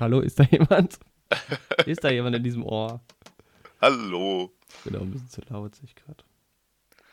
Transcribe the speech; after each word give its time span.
Hallo, 0.00 0.20
ist 0.20 0.38
da 0.38 0.44
jemand? 0.50 0.98
ist 1.86 2.04
da 2.04 2.10
jemand 2.10 2.36
in 2.36 2.42
diesem 2.42 2.64
Ohr? 2.64 3.00
Hallo. 3.80 4.52
Genau, 4.84 5.00
ein 5.00 5.10
bisschen 5.10 5.28
zu 5.28 5.40
laut, 5.48 5.74
sehe 5.74 5.84
ich 5.84 5.94
gerade. 5.94 6.24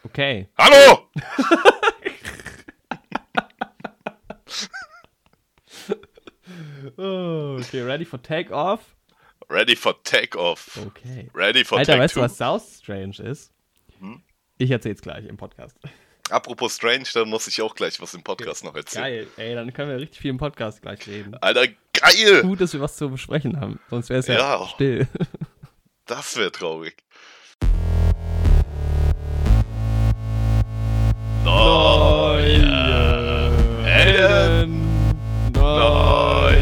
Okay. 0.03 0.49
Hallo! 0.57 1.09
Oh, 6.97 7.57
okay, 7.59 7.81
ready 7.81 8.05
for 8.05 8.21
take-off? 8.21 8.95
Ready 9.49 9.75
for 9.75 9.93
Takeoff. 10.03 10.77
Okay. 10.87 11.29
Ready 11.33 11.63
for 11.63 11.77
Alter, 11.77 11.99
weißt 11.99 12.15
du, 12.15 12.19
Two. 12.19 12.23
was 12.25 12.37
South 12.37 12.63
Strange 12.79 13.19
ist? 13.21 13.51
Hm? 13.99 14.23
Ich 14.57 14.71
erzähl's 14.71 15.01
gleich 15.01 15.25
im 15.25 15.37
Podcast. 15.37 15.77
Apropos 16.31 16.73
Strange, 16.75 17.05
da 17.13 17.23
muss 17.23 17.47
ich 17.47 17.61
auch 17.61 17.75
gleich 17.75 18.01
was 18.01 18.13
im 18.15 18.23
Podcast 18.23 18.63
noch 18.63 18.75
erzählen. 18.75 19.03
Geil, 19.03 19.27
ey, 19.37 19.53
dann 19.55 19.71
können 19.73 19.91
wir 19.91 19.97
richtig 19.99 20.21
viel 20.21 20.31
im 20.31 20.37
Podcast 20.37 20.81
gleich 20.81 21.05
reden. 21.07 21.35
Alter, 21.39 21.67
geil! 21.93 22.41
Gut, 22.41 22.61
dass 22.61 22.73
wir 22.73 22.81
was 22.81 22.95
zu 22.97 23.09
besprechen 23.09 23.59
haben, 23.59 23.79
sonst 23.89 24.09
wäre 24.09 24.19
es 24.21 24.27
ja, 24.27 24.35
Ja. 24.35 24.67
still. 24.67 25.07
Das 26.07 26.37
wäre 26.37 26.51
traurig. 26.51 26.95
Neue 32.55 33.51
Helden! 33.83 34.81
Neue 35.53 36.57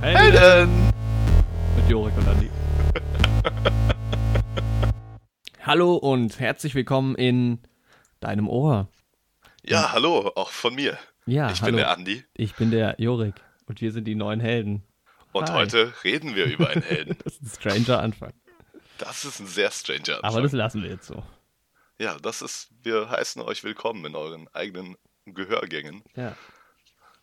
Helden! 0.00 0.70
Mit 1.76 1.88
Jorik 1.90 2.16
und 2.18 2.28
Andi. 2.28 2.50
Hallo 5.62 5.96
und 5.96 6.38
herzlich 6.40 6.74
willkommen 6.74 7.14
in 7.16 7.58
deinem 8.24 8.48
Ohr. 8.48 8.88
Ja, 9.62 9.92
hallo, 9.92 10.32
auch 10.34 10.50
von 10.50 10.74
mir. 10.74 10.98
Ja, 11.26 11.50
ich 11.50 11.60
hallo. 11.62 11.70
bin 11.72 11.76
der 11.76 11.90
Andi 11.90 12.24
ich 12.34 12.54
bin 12.54 12.70
der 12.70 12.96
Jorik 12.98 13.34
und 13.66 13.80
wir 13.80 13.92
sind 13.92 14.04
die 14.04 14.14
neuen 14.14 14.40
Helden. 14.40 14.82
und 15.32 15.48
Hi. 15.50 15.56
heute 15.56 15.92
reden 16.04 16.34
wir 16.34 16.46
über 16.46 16.68
einen 16.70 16.82
Helden. 16.82 17.16
Das 17.24 17.34
ist 17.34 17.42
ein 17.42 17.50
stranger 17.60 18.00
Anfang. 18.00 18.32
Das 18.98 19.24
ist 19.24 19.40
ein 19.40 19.46
sehr 19.46 19.70
stranger 19.70 20.16
Anfang. 20.16 20.24
Aber 20.30 20.42
das 20.42 20.52
lassen 20.52 20.82
wir 20.82 20.90
jetzt 20.90 21.06
so. 21.06 21.22
Ja, 21.98 22.16
das 22.18 22.42
ist, 22.42 22.68
wir 22.82 23.08
heißen 23.08 23.40
euch 23.42 23.62
willkommen 23.64 24.04
in 24.04 24.16
euren 24.16 24.48
eigenen 24.54 24.96
Gehörgängen. 25.26 26.02
Ja. 26.16 26.36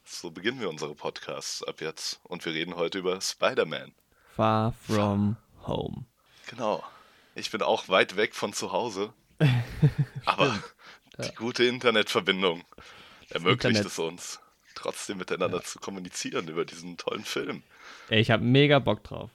So 0.03 0.31
beginnen 0.31 0.59
wir 0.59 0.70
unsere 0.70 0.95
Podcasts 0.95 1.64
ab 1.64 1.81
jetzt. 1.81 2.20
Und 2.23 2.44
wir 2.45 2.53
reden 2.53 2.75
heute 2.75 3.00
über 3.00 3.20
Spider-Man. 3.22 3.94
Far 4.36 4.73
from 4.73 5.38
home. 5.68 6.06
Genau. 6.47 6.84
Ich 7.36 7.52
bin 7.52 7.62
auch 7.62 7.88
weit 7.90 8.16
weg 8.16 8.34
von 8.36 8.53
zu 8.53 8.72
Hause. 8.72 9.14
Aber 10.25 10.58
die 11.20 11.36
gute 11.36 11.66
Internetverbindung 11.66 12.64
ermöglicht 13.30 13.66
Internet. 13.66 13.86
es 13.88 14.00
uns, 14.00 14.40
trotzdem 14.76 15.18
miteinander 15.18 15.62
zu 15.64 15.80
kommunizieren 15.80 16.48
über 16.48 16.66
diesen 16.66 16.98
tollen 16.98 17.23
Film. 17.26 17.64
Ey, 18.09 18.20
ich 18.22 18.31
habe 18.31 18.44
mega 18.44 18.80
Bock 18.80 19.03
drauf. 19.03 19.30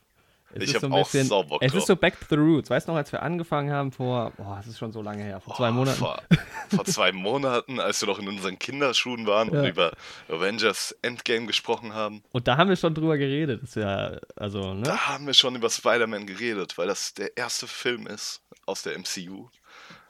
Es 0.53 0.63
Ich 0.63 0.69
ist 0.71 0.77
hab 0.77 0.85
ein 0.85 0.93
auch 0.93 1.09
sau 1.09 1.43
Bock 1.43 1.61
Es 1.61 1.73
drauf. 1.73 1.81
ist 1.81 1.87
so 1.89 1.97
Back 1.97 2.19
to 2.21 2.27
the 2.31 2.37
Roots. 2.37 2.71
Weißt 2.71 2.87
du 2.87 2.93
noch, 2.93 2.97
als 2.97 3.11
wir 3.11 3.21
angefangen 3.23 3.71
haben 3.73 3.91
vor, 3.93 4.33
boah, 4.37 4.59
es 4.61 4.69
ist 4.69 4.79
schon 4.79 4.93
so 4.93 5.03
lange 5.03 5.23
her, 5.25 5.41
vor 5.41 5.57
zwei 5.57 5.71
Oh, 5.71 5.73
Monaten. 5.73 5.99
Vor, 5.99 6.23
vor 6.71 6.85
zwei 6.85 7.11
Monaten, 7.13 7.81
als 7.81 8.01
wir 8.01 8.07
noch 8.09 8.19
in 8.21 8.29
unseren 8.29 8.59
Kinderschuhen 8.59 9.27
waren 9.27 9.49
und 9.51 9.65
Ja. 9.65 9.69
über 9.69 9.93
Avengers 10.29 10.97
Endgame 11.03 11.47
gesprochen 11.47 11.95
haben. 11.95 12.23
Und 12.31 12.47
da 12.49 12.57
haben 12.57 12.69
wir 12.71 12.77
schon 12.77 12.95
drüber 12.95 13.19
geredet. 13.19 13.61
Das 13.63 13.71
ist 13.71 13.75
ja, 13.83 14.19
also, 14.37 14.73
ne? 14.73 14.83
Da 14.85 15.09
haben 15.09 15.27
wir 15.27 15.35
schon 15.35 15.57
über 15.57 15.69
Spider-Man 15.69 16.27
geredet, 16.27 16.79
weil 16.79 16.87
das 16.87 17.13
der 17.15 17.37
erste 17.37 17.67
Film 17.67 18.07
ist 18.07 18.41
aus 18.67 18.83
der 18.83 18.97
MCU, 18.99 19.49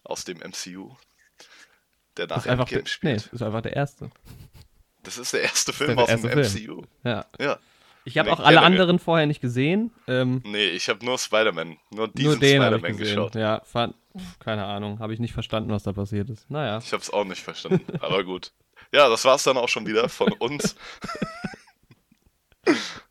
aus 0.05 0.25
dem 0.25 0.39
MCU, 0.39 0.95
der 2.17 2.27
nach 2.27 2.36
Das 2.36 2.47
ist 2.47 2.50
einfach, 2.50 2.69
der, 2.69 2.78
Endgame 2.78 2.84
nee, 2.84 3.19
spielt. 3.19 3.27
das 3.27 3.33
ist 3.33 3.42
einfach 3.42 3.61
der 3.62 3.77
erste. 3.77 4.11
Das 5.03 5.19
ist 5.19 5.33
der 5.33 5.42
erste 5.42 5.72
der 5.72 5.75
Film 5.86 5.98
aus 5.98 6.09
erste 6.09 6.28
dem 6.28 6.45
Film. 6.45 6.64
MCU. 6.67 6.83
Ja. 7.05 7.27
Ja. 7.41 7.58
Ich 8.05 8.19
habe 8.19 8.33
auch 8.33 8.39
alle 8.41 8.61
anderen 8.62 8.98
vorher 9.00 9.27
nicht 9.27 9.41
gesehen. 9.41 9.91
Ähm, 10.06 10.41
Nee, 10.45 10.69
ich 10.69 10.89
habe 10.89 11.05
nur 11.05 11.19
Spider-Man, 11.19 11.77
nur 11.91 12.06
diesen 12.08 12.36
Spider-Man 12.36 12.81
gesehen. 12.97 12.98
geschaut. 13.17 13.34
Ja, 13.34 13.62
fand, 13.64 13.97
keine 14.39 14.64
Ahnung, 14.64 15.00
habe 15.00 15.12
ich 15.12 15.19
nicht 15.19 15.33
verstanden, 15.34 15.70
was 15.70 15.83
da 15.83 15.92
passiert 15.92 16.30
ist. 16.30 16.48
Naja. 16.48 16.79
Ich 16.79 16.92
habe 16.92 17.02
es 17.02 17.11
auch 17.11 17.24
nicht 17.24 17.42
verstanden, 17.42 17.85
aber 18.01 18.23
gut. 18.23 18.52
Ja, 18.92 19.08
das 19.08 19.24
war's 19.24 19.42
dann 19.42 19.57
auch 19.57 19.69
schon 19.69 19.86
wieder 19.86 20.08
von 20.08 20.33
uns. 20.35 20.77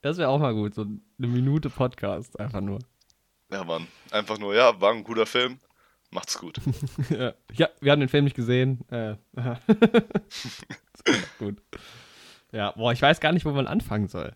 Das 0.02 0.18
wäre 0.18 0.30
auch 0.30 0.40
mal 0.40 0.54
gut, 0.54 0.74
so 0.76 0.82
eine 0.82 1.28
Minute 1.28 1.70
Podcast, 1.70 2.40
einfach 2.40 2.62
nur. 2.62 2.80
Ja, 3.52 3.64
Mann, 3.64 3.88
einfach 4.12 4.38
nur, 4.38 4.54
ja, 4.54 4.80
war 4.82 4.92
ein 4.92 5.04
guter 5.04 5.26
Film. 5.26 5.60
Macht's 6.12 6.38
gut. 6.38 6.60
ja. 7.10 7.34
ja, 7.54 7.70
wir 7.82 7.92
haben 7.92 8.00
den 8.00 8.10
Film 8.10 8.24
nicht 8.24 8.36
gesehen. 8.36 8.88
Äh, 8.90 9.16
gut. 11.40 11.58
Ja, 12.52 12.72
boah, 12.72 12.94
ich 12.94 13.02
weiß 13.02 13.20
gar 13.20 13.32
nicht, 13.32 13.46
wo 13.46 13.52
man 13.52 13.68
anfangen 13.68 14.08
soll. 14.08 14.34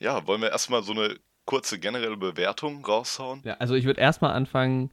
Ja, 0.00 0.26
wollen 0.26 0.42
wir 0.42 0.50
erstmal 0.50 0.82
so 0.82 0.92
eine 0.92 1.16
kurze 1.44 1.78
generelle 1.78 2.16
Bewertung 2.16 2.84
raushauen? 2.84 3.42
Ja, 3.44 3.54
also 3.54 3.74
ich 3.74 3.84
würde 3.84 4.00
erstmal 4.00 4.32
anfangen 4.32 4.90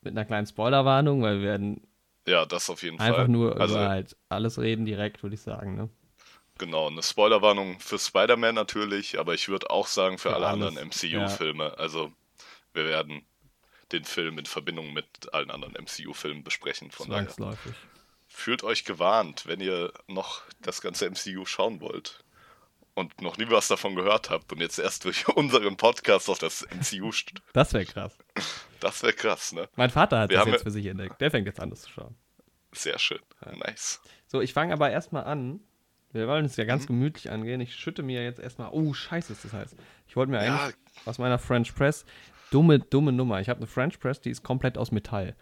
mit 0.00 0.12
einer 0.12 0.24
kleinen 0.24 0.46
Spoilerwarnung, 0.46 1.22
weil 1.22 1.38
wir 1.40 1.48
werden 1.48 1.86
Ja, 2.26 2.44
das 2.46 2.70
auf 2.70 2.82
jeden 2.82 2.98
einfach 2.98 3.16
Fall. 3.18 3.28
nur 3.28 3.60
also, 3.60 3.74
über 3.74 3.88
halt 3.88 4.16
alles 4.28 4.58
reden 4.58 4.84
direkt, 4.84 5.22
würde 5.22 5.34
ich 5.34 5.42
sagen. 5.42 5.76
Ne? 5.76 5.88
genau, 6.58 6.88
eine 6.88 7.02
Spoilerwarnung 7.02 7.80
für 7.80 7.98
Spider-Man 7.98 8.54
natürlich, 8.54 9.18
aber 9.18 9.34
ich 9.34 9.48
würde 9.48 9.70
auch 9.70 9.86
sagen 9.88 10.18
für, 10.18 10.30
Für 10.30 10.36
alle 10.36 10.46
alles, 10.46 10.68
anderen 10.68 10.88
MCU-Filme. 10.88 11.76
Also, 11.78 12.12
wir 12.72 12.84
werden 12.84 13.22
den 13.92 14.04
Film 14.04 14.38
in 14.38 14.46
Verbindung 14.46 14.92
mit 14.92 15.06
allen 15.32 15.50
anderen 15.50 15.74
MCU-Filmen 15.74 16.42
besprechen. 16.44 16.90
Von 16.90 17.08
daher 17.10 17.24
Zwangsläufig. 17.28 17.74
fühlt 18.28 18.62
euch 18.64 18.84
gewarnt, 18.84 19.46
wenn 19.46 19.60
ihr 19.60 19.92
noch 20.08 20.42
das 20.60 20.80
ganze 20.80 21.08
MCU 21.10 21.44
schauen 21.44 21.80
wollt 21.80 22.24
und 22.94 23.20
noch 23.22 23.36
nie 23.38 23.48
was 23.50 23.68
davon 23.68 23.94
gehört 23.94 24.30
habt 24.30 24.52
und 24.52 24.60
jetzt 24.60 24.78
erst 24.78 25.04
durch 25.04 25.26
unseren 25.36 25.76
Podcast 25.76 26.28
auf 26.28 26.38
das 26.38 26.66
MCU 26.70 27.10
Das 27.52 27.72
wäre 27.72 27.86
krass. 27.86 28.16
Das 28.80 29.02
wäre 29.02 29.12
krass, 29.12 29.52
ne? 29.52 29.68
Mein 29.76 29.90
Vater 29.90 30.20
hat 30.20 30.30
Wir 30.30 30.38
das 30.38 30.46
jetzt 30.46 30.56
ja- 30.58 30.64
für 30.64 30.70
sich 30.70 30.86
entdeckt. 30.86 31.20
Der 31.20 31.30
fängt 31.30 31.46
jetzt 31.46 31.60
an, 31.60 31.70
das 31.70 31.82
zu 31.82 31.90
schauen. 31.90 32.16
Sehr 32.72 32.98
schön. 32.98 33.20
Nice. 33.58 34.00
So, 34.26 34.40
ich 34.40 34.52
fange 34.54 34.72
aber 34.72 34.90
erstmal 34.90 35.24
an. 35.24 35.60
Wir 36.14 36.26
wollen 36.28 36.44
es 36.46 36.56
ja 36.56 36.64
Mhm. 36.64 36.68
ganz 36.68 36.86
gemütlich 36.86 37.30
angehen. 37.30 37.60
Ich 37.60 37.74
schütte 37.74 38.02
mir 38.02 38.22
jetzt 38.22 38.38
erstmal. 38.40 38.70
Oh, 38.72 38.92
scheiße, 38.92 39.32
ist 39.32 39.44
das 39.44 39.52
heiß. 39.52 39.76
Ich 40.08 40.16
wollte 40.16 40.30
mir 40.32 40.44
Ja. 40.44 40.56
eigentlich 40.64 40.76
aus 41.06 41.18
meiner 41.18 41.38
French 41.38 41.74
Press. 41.74 42.04
Dumme, 42.52 42.78
dumme 42.78 43.12
Nummer. 43.12 43.40
Ich 43.40 43.48
habe 43.48 43.58
eine 43.58 43.66
French 43.66 43.98
Press, 43.98 44.20
die 44.20 44.30
ist 44.30 44.42
komplett 44.42 44.76
aus 44.78 44.92
Metall. 44.92 45.34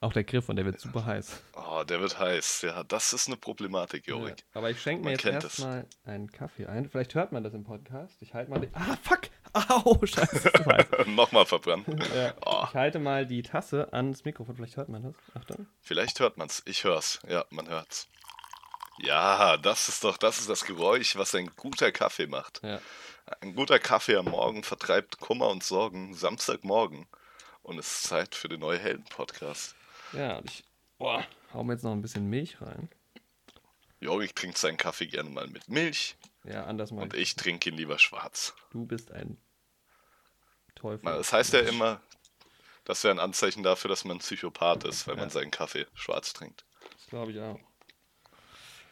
Auch 0.00 0.12
der 0.12 0.24
Griff 0.24 0.48
und 0.50 0.56
der 0.56 0.64
wird 0.66 0.80
super 0.80 1.06
heiß. 1.06 1.42
Oh, 1.54 1.82
der 1.84 2.00
wird 2.00 2.18
heiß. 2.18 2.62
Ja, 2.62 2.84
das 2.84 3.12
ist 3.14 3.26
eine 3.26 3.36
Problematik, 3.38 4.06
Ja, 4.06 4.16
Jorik. 4.16 4.44
aber 4.52 4.70
ich 4.70 4.80
schenke 4.82 5.02
mir 5.04 5.10
Man 5.12 5.18
jetzt 5.18 5.24
es. 5.26 5.44
erstmal 5.44 5.86
einen 6.04 6.30
Kaffee 6.30 6.66
ein. 6.66 6.88
Vielleicht 6.90 7.14
hört 7.14 7.32
man 7.32 7.42
das 7.42 7.54
im 7.54 7.64
Podcast. 7.64 8.20
Ich 8.20 8.34
halte 8.34 8.50
mal 8.50 8.60
den. 8.60 8.70
Ah, 8.74 8.96
fuck! 9.02 9.20
Au, 9.54 9.98
scheiße. 10.06 10.50
Nochmal 11.06 11.46
verbrannt. 11.46 11.86
Ja, 12.14 12.34
Oh, 12.44 12.64
Ich 12.68 12.74
halte 12.74 12.98
mal 12.98 13.24
die 13.26 13.42
Tasse 13.42 13.92
ans 13.92 14.24
Mikrofon. 14.24 14.56
Vielleicht 14.56 14.76
hört 14.76 14.88
man 14.90 15.02
das. 15.04 15.14
Achtung. 15.34 15.66
vielleicht 15.80 16.20
hört 16.20 16.36
man's. 16.36 16.62
Ich 16.66 16.84
hör's. 16.84 17.20
Ja, 17.28 17.44
man 17.50 17.68
hört's. 17.68 18.08
Ja, 18.98 19.56
das 19.56 19.88
ist 19.88 20.04
doch, 20.04 20.16
das 20.16 20.38
ist 20.38 20.48
das 20.48 20.64
Geräusch, 20.64 21.16
was 21.16 21.34
ein 21.34 21.50
guter 21.56 21.90
Kaffee 21.92 22.26
macht. 22.26 22.60
Ja. 22.62 22.80
Ein 23.40 23.54
guter 23.54 23.78
Kaffee 23.78 24.16
am 24.16 24.26
Morgen 24.26 24.62
vertreibt 24.62 25.18
Kummer 25.18 25.48
und 25.48 25.64
Sorgen. 25.64 26.14
Samstagmorgen. 26.14 27.06
Und 27.62 27.78
es 27.78 27.86
ist 27.86 28.02
Zeit 28.04 28.34
für 28.34 28.48
den 28.48 28.60
neue 28.60 28.78
Helden-Podcast. 28.78 29.74
Ja, 30.12 30.36
und 30.38 30.50
ich 30.50 30.64
boah, 30.98 31.26
hau 31.52 31.64
mir 31.64 31.72
jetzt 31.72 31.82
noch 31.82 31.92
ein 31.92 32.02
bisschen 32.02 32.28
Milch 32.28 32.60
rein. 32.60 32.88
Jorik 34.00 34.36
trinkt 34.36 34.58
seinen 34.58 34.76
Kaffee 34.76 35.06
gerne 35.06 35.30
mal 35.30 35.46
mit 35.48 35.68
Milch 35.68 36.16
Ja, 36.44 36.64
anders 36.66 36.90
mal. 36.90 37.02
und 37.02 37.14
ich 37.14 37.36
trinke 37.36 37.70
ihn 37.70 37.76
lieber 37.76 37.98
schwarz. 37.98 38.54
Du 38.70 38.84
bist 38.84 39.10
ein 39.12 39.38
Teufel. 40.74 41.00
Na, 41.04 41.16
Das 41.16 41.32
heißt 41.32 41.54
ja 41.54 41.60
immer, 41.60 42.02
das 42.84 43.02
wäre 43.02 43.14
ein 43.14 43.18
Anzeichen 43.20 43.62
dafür, 43.62 43.88
dass 43.88 44.04
man 44.04 44.18
ein 44.18 44.20
Psychopath 44.20 44.84
ist, 44.84 45.06
wenn 45.06 45.16
man 45.16 45.30
seinen 45.30 45.50
Kaffee 45.50 45.86
schwarz 45.94 46.34
trinkt. 46.34 46.64
Das 46.98 47.06
glaube 47.06 47.32
ich 47.32 47.40
auch. 47.40 47.58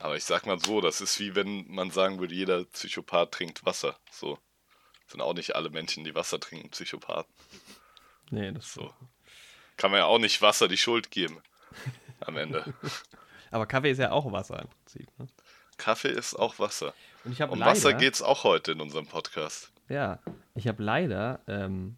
Aber 0.02 0.16
ich 0.16 0.24
sag 0.24 0.46
mal 0.46 0.58
so, 0.58 0.80
das 0.80 1.00
ist 1.00 1.20
wie 1.20 1.36
wenn 1.36 1.64
man 1.68 1.92
sagen 1.92 2.18
würde, 2.18 2.34
jeder 2.34 2.64
Psychopath 2.64 3.30
trinkt 3.30 3.64
Wasser. 3.64 3.96
So 4.10 4.36
sind 5.06 5.20
auch 5.20 5.32
nicht 5.32 5.54
alle 5.54 5.70
Menschen, 5.70 6.02
die 6.02 6.14
Wasser 6.16 6.40
trinken, 6.40 6.70
Psychopathen. 6.70 7.32
Nee, 8.30 8.50
das 8.50 8.72
So. 8.72 8.92
Kann 9.76 9.92
man 9.92 10.00
ja 10.00 10.06
auch 10.06 10.18
nicht 10.18 10.42
Wasser 10.42 10.66
die 10.66 10.76
Schuld 10.76 11.12
geben. 11.12 11.40
Am 12.20 12.36
Ende. 12.36 12.74
Aber 13.52 13.66
Kaffee 13.66 13.92
ist 13.92 13.98
ja 13.98 14.10
auch 14.10 14.30
Wasser 14.32 14.60
im 14.60 14.68
Prinzip. 14.68 15.18
Ne? 15.18 15.28
Kaffee 15.76 16.10
ist 16.10 16.34
auch 16.34 16.58
Wasser. 16.58 16.94
Und 17.24 17.32
ich 17.32 17.40
habe 17.40 17.52
Um 17.52 17.60
leider, 17.60 17.70
Wasser 17.70 17.92
geht's 17.92 18.22
auch 18.22 18.42
heute 18.42 18.72
in 18.72 18.80
unserem 18.80 19.06
Podcast. 19.06 19.70
Ja, 19.88 20.18
ich 20.56 20.66
habe 20.66 20.82
leider 20.82 21.40
ähm, 21.46 21.96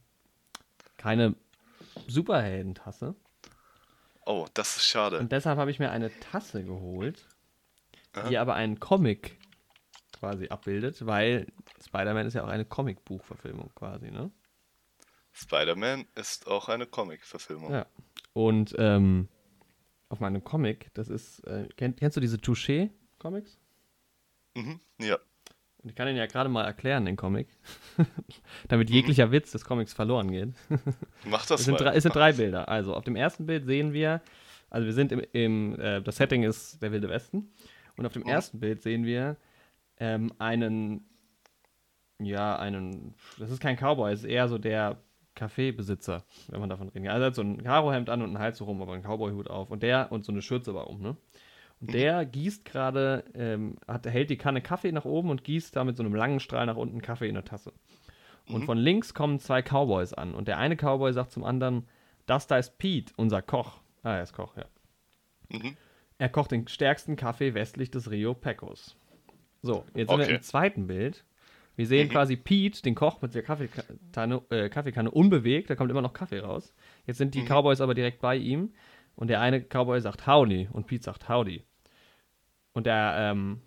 keine 0.99 1.37
Superheldentasse. 2.07 3.15
Oh, 4.27 4.47
das 4.53 4.77
ist 4.77 4.85
schade. 4.87 5.19
Und 5.21 5.33
deshalb 5.33 5.59
habe 5.59 5.71
ich 5.71 5.79
mir 5.79 5.91
eine 5.91 6.11
Tasse 6.21 6.65
geholt, 6.65 7.27
die 8.15 8.37
Aha. 8.37 8.43
aber 8.43 8.55
einen 8.55 8.81
Comic 8.81 9.39
quasi 10.13 10.49
abbildet, 10.49 11.05
weil 11.07 11.47
Spider-Man 11.85 12.27
ist 12.27 12.35
ja 12.35 12.45
auch 12.45 12.49
eine 12.49 12.65
Comicbuchverfilmung 12.65 13.71
quasi, 13.75 14.11
ne? 14.11 14.31
Spider-Man 15.33 16.07
ist 16.15 16.47
auch 16.47 16.69
eine 16.69 16.87
Comic-Verfilmung. 16.87 17.73
Ja. 17.73 17.87
Und 18.33 18.75
ähm, 18.79 19.29
auf 20.09 20.21
meinem 20.21 20.45
Comic, 20.45 20.91
das 20.95 21.09
ist, 21.09 21.41
äh, 21.41 21.69
kenn, 21.77 21.97
kennst 21.97 22.17
du 22.17 22.21
diese 22.21 22.37
Touché-Comics? 22.37 23.59
Mhm, 24.55 24.81
ja. 25.01 25.19
Und 25.83 25.91
ich 25.91 25.97
kann 25.97 26.09
ihn 26.09 26.17
ja 26.17 26.27
gerade 26.27 26.49
mal 26.49 26.65
erklären, 26.65 27.05
den 27.05 27.17
Comic. 27.17 27.49
Damit 28.69 28.91
jeglicher 28.91 29.33
Witz 29.33 29.51
des 29.51 29.65
Comics 29.65 29.93
verloren 29.93 30.31
geht. 30.31 30.55
Mach 31.25 31.45
das 31.47 31.61
Es 31.61 31.67
sind, 31.67 31.75
mal. 31.75 31.85
drei, 31.85 31.97
es 31.97 32.05
sind 32.05 32.15
drei 32.15 32.33
Bilder. 32.33 32.69
Also 32.69 32.95
auf 32.95 33.05
dem 33.05 33.17
ersten 33.17 33.45
Bild 33.47 33.67
sehen 33.67 33.93
wir, 33.93 34.23
also 34.71 34.87
wir 34.87 34.95
sind 34.95 35.11
im, 35.11 35.21
im 35.33 35.81
äh, 35.81 36.01
das 36.01 36.17
Setting 36.17 36.45
ist 36.45 36.81
der 36.81 36.93
Wilde 36.93 37.09
Westen. 37.09 37.53
Und 37.97 38.07
auf 38.07 38.13
dem 38.13 38.23
Mhm. 38.23 38.29
ersten 38.29 38.61
Bild 38.61 38.83
sehen 38.83 39.05
wir 39.05 39.37
ähm, 39.99 40.33
einen, 40.39 41.09
ja, 42.19 42.57
einen, 42.57 43.15
das 43.39 43.51
ist 43.51 43.61
kein 43.61 43.77
Cowboy, 43.77 44.13
es 44.13 44.21
ist 44.21 44.31
eher 44.31 44.49
so 44.49 44.59
der 44.59 44.99
Kaffeebesitzer, 45.35 46.25
wenn 46.49 46.61
man 46.61 46.69
davon 46.71 46.89
reden 46.89 47.05
kann. 47.05 47.15
Also 47.15 47.25
er 47.25 47.27
hat 47.29 47.35
so 47.35 47.43
ein 47.43 47.63
Karohemd 47.63 48.09
an 48.09 48.23
und 48.23 48.29
einen 48.29 48.39
Hals 48.39 48.61
rum, 48.61 48.81
aber 48.83 48.93
einen 48.93 49.03
Cowboyhut 49.03 49.49
auf. 49.51 49.71
Und 49.71 49.83
der, 49.83 50.13
und 50.13 50.25
so 50.25 50.33
eine 50.33 50.43
Schürze 50.43 50.71
aber 50.71 50.89
um, 50.89 51.01
ne? 51.01 51.17
Und 51.81 51.93
der 51.93 52.25
gießt 52.25 52.65
gerade, 52.65 53.25
ähm, 53.35 53.77
hat, 53.87 54.07
hält 54.07 54.31
die 54.31 54.37
Kanne 54.39 54.63
Kaffee 54.63 54.93
nach 54.93 55.05
oben 55.05 55.31
und 55.31 55.45
gießt 55.45 55.75
da 55.75 55.85
mit 55.85 55.97
so 55.97 56.03
einem 56.05 56.15
langen 56.15 56.41
Strahl 56.41 56.67
nach 56.67 56.77
unten 56.77 57.03
Kaffee 57.03 57.29
in 57.29 57.35
der 57.35 57.45
Tasse. 57.45 57.73
Und 58.47 58.65
von 58.65 58.79
links 58.79 59.15
kommen 59.15 59.41
zwei 59.41 59.63
Cowboys 59.63 60.13
an. 60.13 60.35
Und 60.35 60.49
der 60.49 60.59
eine 60.59 60.77
Cowboy 60.77 61.13
sagt 61.13 61.33
zum 61.33 61.45
anderen, 61.45 61.89
das 62.27 62.47
da 62.47 62.59
ist 62.59 62.79
Pete, 62.79 63.13
unser 63.17 63.43
Koch. 63.43 63.81
Ah, 64.03 64.17
er 64.17 64.23
ist 64.23 64.35
Koch, 64.35 64.55
ja. 64.57 64.67
Mhm. 65.49 65.77
Er 66.25 66.31
kocht 66.31 66.53
den 66.53 66.67
stärksten 66.69 67.17
Kaffee 67.17 67.53
westlich 67.53 67.91
des 67.91 68.11
Rio 68.11 68.33
Pecos. 68.33 68.97
So, 69.61 69.85
jetzt 69.95 70.09
sind 70.09 70.19
wir 70.19 70.25
Okay. 70.25 70.37
im 70.37 70.41
zweiten 70.41 70.87
Bild. 70.87 71.23
Wir 71.77 71.87
sehen 71.87 72.09
quasi 72.09 72.35
Pete, 72.35 72.81
den 72.81 72.95
Koch 72.95 73.21
mit 73.21 73.35
der 73.35 73.43
Kaffeekanne, 73.43 74.41
äh, 74.49 74.71
Kaffeekanne, 74.71 75.11
unbewegt. 75.11 75.69
Da 75.69 75.75
kommt 75.75 75.91
immer 75.91 76.01
noch 76.01 76.15
Kaffee 76.15 76.39
raus. 76.39 76.75
Jetzt 77.05 77.19
sind 77.19 77.35
die 77.35 77.45
Cowboys 77.45 77.83
aber 77.83 77.93
direkt 77.93 78.23
bei 78.23 78.37
ihm. 78.37 78.73
Und 79.17 79.29
der 79.29 79.43
eine 79.43 79.61
Cowboy 79.61 80.01
sagt 80.01 80.27
Howdy 80.27 80.71
und 80.73 80.87
Pete 80.87 81.05
sagt 81.05 81.29
Howdy. 81.29 81.63
Und 82.73 82.87
der 82.87 83.17
ähm, 83.19 83.61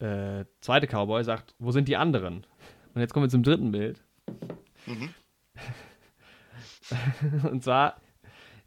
äh, 0.00 0.44
zweite 0.60 0.86
Cowboy 0.86 1.24
sagt, 1.24 1.54
wo 1.58 1.70
sind 1.70 1.88
die 1.88 1.96
anderen? 1.96 2.46
Und 2.92 3.00
jetzt 3.00 3.14
kommen 3.14 3.24
wir 3.24 3.30
zum 3.30 3.42
dritten 3.42 3.72
Bild. 3.72 4.04
und 7.50 7.64
zwar 7.64 8.02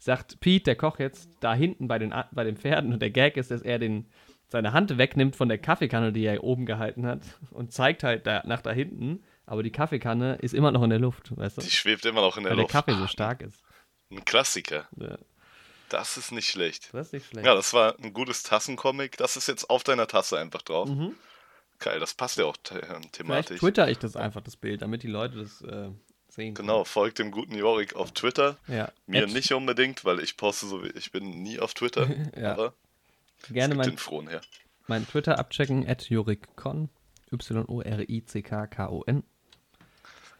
sagt 0.04 0.38
Pete, 0.40 0.64
der 0.64 0.76
Koch 0.76 0.98
jetzt, 0.98 1.30
da 1.40 1.54
hinten 1.54 1.88
bei 1.88 1.98
den, 1.98 2.14
bei 2.32 2.44
den 2.44 2.56
Pferden 2.56 2.92
und 2.92 3.00
der 3.00 3.10
Gag 3.10 3.36
ist, 3.38 3.50
dass 3.50 3.62
er 3.62 3.78
den, 3.78 4.06
seine 4.48 4.72
Hand 4.74 4.98
wegnimmt 4.98 5.34
von 5.34 5.48
der 5.48 5.56
Kaffeekanne, 5.58 6.12
die 6.12 6.24
er 6.24 6.44
oben 6.44 6.66
gehalten 6.66 7.06
hat 7.06 7.20
und 7.50 7.72
zeigt 7.72 8.02
halt 8.02 8.26
da, 8.26 8.42
nach 8.44 8.60
da 8.60 8.70
hinten, 8.70 9.24
aber 9.46 9.62
die 9.62 9.72
Kaffeekanne 9.72 10.36
ist 10.36 10.52
immer 10.54 10.70
noch 10.72 10.82
in 10.82 10.90
der 10.90 10.98
Luft, 10.98 11.34
weißt 11.36 11.56
du? 11.56 11.62
Die 11.62 11.70
schwebt 11.70 12.04
immer 12.04 12.20
noch 12.20 12.36
in 12.36 12.42
der 12.44 12.50
Weil 12.50 12.56
der 12.56 12.62
Luft. 12.64 12.72
Kaffee 12.72 12.94
so 12.94 13.06
stark 13.06 13.40
ist. 13.42 13.62
Ein 14.10 14.24
Klassiker. 14.24 14.88
Ja, 14.96 15.16
Das 15.88 16.16
ist 16.18 16.32
nicht 16.32 16.48
schlecht. 16.50 16.90
das 16.92 17.06
ist 17.08 17.12
nicht 17.14 17.26
schlecht. 17.26 17.46
Ja, 17.46 17.54
das 17.54 17.72
war 17.72 17.98
ein 17.98 18.12
gutes 18.12 18.42
Tassencomic. 18.42 19.16
Das 19.16 19.36
ist 19.36 19.48
jetzt 19.48 19.68
auf 19.70 19.84
deiner 19.84 20.06
Tasse 20.06 20.38
einfach 20.38 20.62
drauf. 20.62 20.88
Mhm. 20.88 21.14
Geil, 21.78 21.98
das 21.98 22.14
passt 22.14 22.38
ja 22.38 22.44
auch 22.44 22.56
Vielleicht 22.62 23.12
thematisch. 23.12 23.58
twitter 23.58 23.88
ich 23.90 23.98
das 23.98 24.16
einfach, 24.16 24.42
das 24.42 24.56
Bild, 24.56 24.82
damit 24.82 25.02
die 25.02 25.08
Leute 25.08 25.38
das 25.38 25.60
äh, 25.62 25.90
sehen. 26.34 26.54
Genau, 26.54 26.84
folgt 26.84 27.18
dem 27.18 27.30
guten 27.30 27.54
Jorik 27.54 27.94
auf 27.96 28.12
Twitter. 28.12 28.56
Ja. 28.68 28.90
Mir 29.06 29.24
At- 29.24 29.30
nicht 29.32 29.52
unbedingt, 29.52 30.04
weil 30.04 30.20
ich 30.20 30.36
poste 30.36 30.66
so 30.66 30.82
wie 30.84 30.88
ich 30.90 31.10
bin 31.12 31.42
nie 31.42 31.58
auf 31.60 31.74
Twitter. 31.74 32.08
Ja. 32.36 32.52
Aber 32.52 32.74
Gerne 33.50 33.74
mein, 33.74 33.96
den 33.96 34.28
her. 34.28 34.40
mein 34.86 35.06
Twitter 35.06 35.38
abchecken, 35.38 35.86
at 35.88 36.08
jorikkon, 36.08 36.88
Y-O-R-I-C-K-K-O-N. 37.32 39.22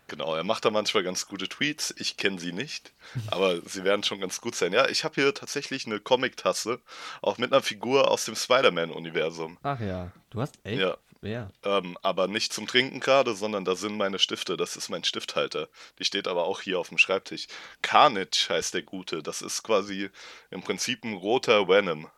Genau, 0.07 0.35
er 0.35 0.45
macht 0.45 0.67
da 0.67 0.71
manchmal 0.71 1.03
ganz 1.03 1.27
gute 1.29 1.49
Tweets. 1.49 1.95
Ich 1.99 2.19
kenne 2.19 2.39
sie 2.39 2.53
nicht, 2.53 2.93
aber 3.29 3.61
sie 3.63 3.85
werden 3.85 4.03
schon 4.03 4.21
ganz 4.21 4.41
gut 4.41 4.55
sein. 4.55 4.73
Ja, 4.73 4.87
ich 4.89 5.03
habe 5.05 5.15
hier 5.15 5.33
tatsächlich 5.35 5.87
eine 5.87 5.99
Comic-Tasse, 5.99 6.81
auch 7.23 7.39
mit 7.39 7.53
einer 7.53 7.63
Figur 7.63 8.11
aus 8.11 8.27
dem 8.27 8.37
Spider-Man-Universum. 8.37 9.57
Ach 9.63 9.81
ja, 9.81 10.13
du 10.31 10.41
hast 10.43 10.59
echt? 10.65 10.81
Ja. 10.81 10.97
Ja. 11.25 11.51
Ähm, 11.63 11.97
aber 12.03 12.29
nicht 12.29 12.53
zum 12.53 12.67
Trinken 12.67 13.01
gerade, 13.01 13.35
sondern 13.35 13.65
da 13.65 13.75
sind 13.77 13.97
meine 13.97 14.19
Stifte. 14.19 14.57
Das 14.57 14.77
ist 14.77 14.89
mein 14.89 15.05
Stifthalter. 15.05 15.69
Die 15.99 16.05
steht 16.05 16.29
aber 16.29 16.45
auch 16.45 16.61
hier 16.61 16.79
auf 16.79 16.89
dem 16.89 16.99
Schreibtisch. 16.99 17.47
Carnage 17.83 18.47
heißt 18.49 18.75
der 18.75 18.83
Gute. 18.83 19.23
Das 19.23 19.43
ist 19.43 19.63
quasi 19.63 20.11
im 20.51 20.63
Prinzip 20.63 21.05
ein 21.05 21.15
roter 21.15 21.67
Venom. 21.69 22.09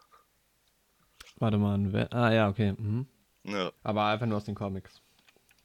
Warte 1.39 1.59
mal, 1.59 1.75
ein 1.77 1.93
Wer- 1.93 2.13
ah 2.13 2.33
ja, 2.33 2.49
okay. 2.49 2.73
Mhm. 2.77 3.07
Ja, 3.45 3.71
Aber 3.83 4.07
einfach 4.07 4.27
nur 4.27 4.39
aus 4.39 4.45
den 4.45 4.55
Comics. 4.55 5.01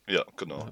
ja 0.08 0.24
genau. 0.38 0.70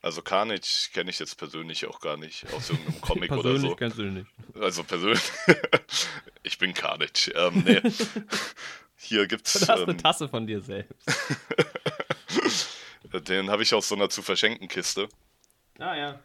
Also 0.00 0.20
Carnage 0.20 0.90
kenne 0.92 1.08
ich 1.10 1.18
jetzt 1.18 1.36
persönlich 1.38 1.86
auch 1.86 1.98
gar 1.98 2.16
nicht 2.18 2.44
aus 2.52 2.68
irgendeinem 2.70 3.00
Comic 3.00 3.32
oder 3.32 3.42
Persönlich 3.42 3.70
so. 3.70 3.76
kennst 3.76 3.98
du 3.98 4.02
nicht. 4.02 4.26
Also 4.60 4.84
persönlich. 4.84 5.22
ich 6.42 6.58
bin 6.58 6.74
Carnage. 6.74 7.30
Ähm, 7.34 7.62
nee. 7.66 7.80
Hier 9.04 9.26
gibt's. 9.26 9.52
Du 9.52 9.60
hast 9.60 9.82
eine 9.82 9.92
Ähm, 9.92 9.98
Tasse 9.98 10.28
von 10.28 10.46
dir 10.46 10.60
selbst. 10.60 10.94
den 13.28 13.50
habe 13.50 13.62
ich 13.62 13.74
aus 13.74 13.88
so 13.88 13.94
einer 13.94 14.08
zu 14.08 14.22
verschenken 14.22 14.68
Kiste. 14.68 15.08
Ah 15.78 15.94
ja. 15.94 16.18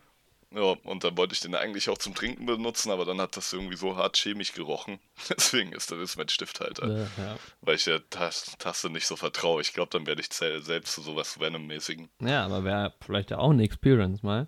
Ja, 0.52 0.76
und 0.84 1.04
dann 1.04 1.16
wollte 1.16 1.34
ich 1.34 1.42
den 1.42 1.54
eigentlich 1.54 1.90
auch 1.90 2.00
zum 2.00 2.16
Trinken 2.16 2.48
benutzen, 2.48 2.90
aber 2.90 3.06
dann 3.06 3.22
hat 3.22 3.38
das 3.38 3.54
irgendwie 3.54 3.76
so 3.76 3.96
hart 3.96 4.18
chemisch 4.18 4.54
gerochen. 4.54 4.98
Deswegen 5.30 5.74
ist 5.74 5.92
das 5.92 6.00
jetzt 6.00 6.18
mein 6.18 6.28
Stifthalter. 6.30 6.84
Äh, 6.90 7.22
ja. 7.22 7.38
Weil 7.62 7.76
ich 7.76 7.84
der 7.84 8.10
Tas 8.10 8.56
Tasse 8.58 8.90
nicht 8.90 9.06
so 9.06 9.16
vertraue. 9.16 9.62
Ich 9.62 9.74
glaube, 9.74 9.92
dann 9.92 10.08
werde 10.08 10.22
ich 10.22 10.30
selbst 10.32 10.94
zu 10.94 11.02
sowas 11.02 11.40
Venom-mäßigen. 11.40 12.10
ja, 12.22 12.46
aber 12.46 12.64
wäre 12.64 12.94
vielleicht 13.06 13.30
ja 13.30 13.38
auch 13.38 13.52
eine 13.52 13.64
Experience 13.64 14.24
mal. 14.24 14.48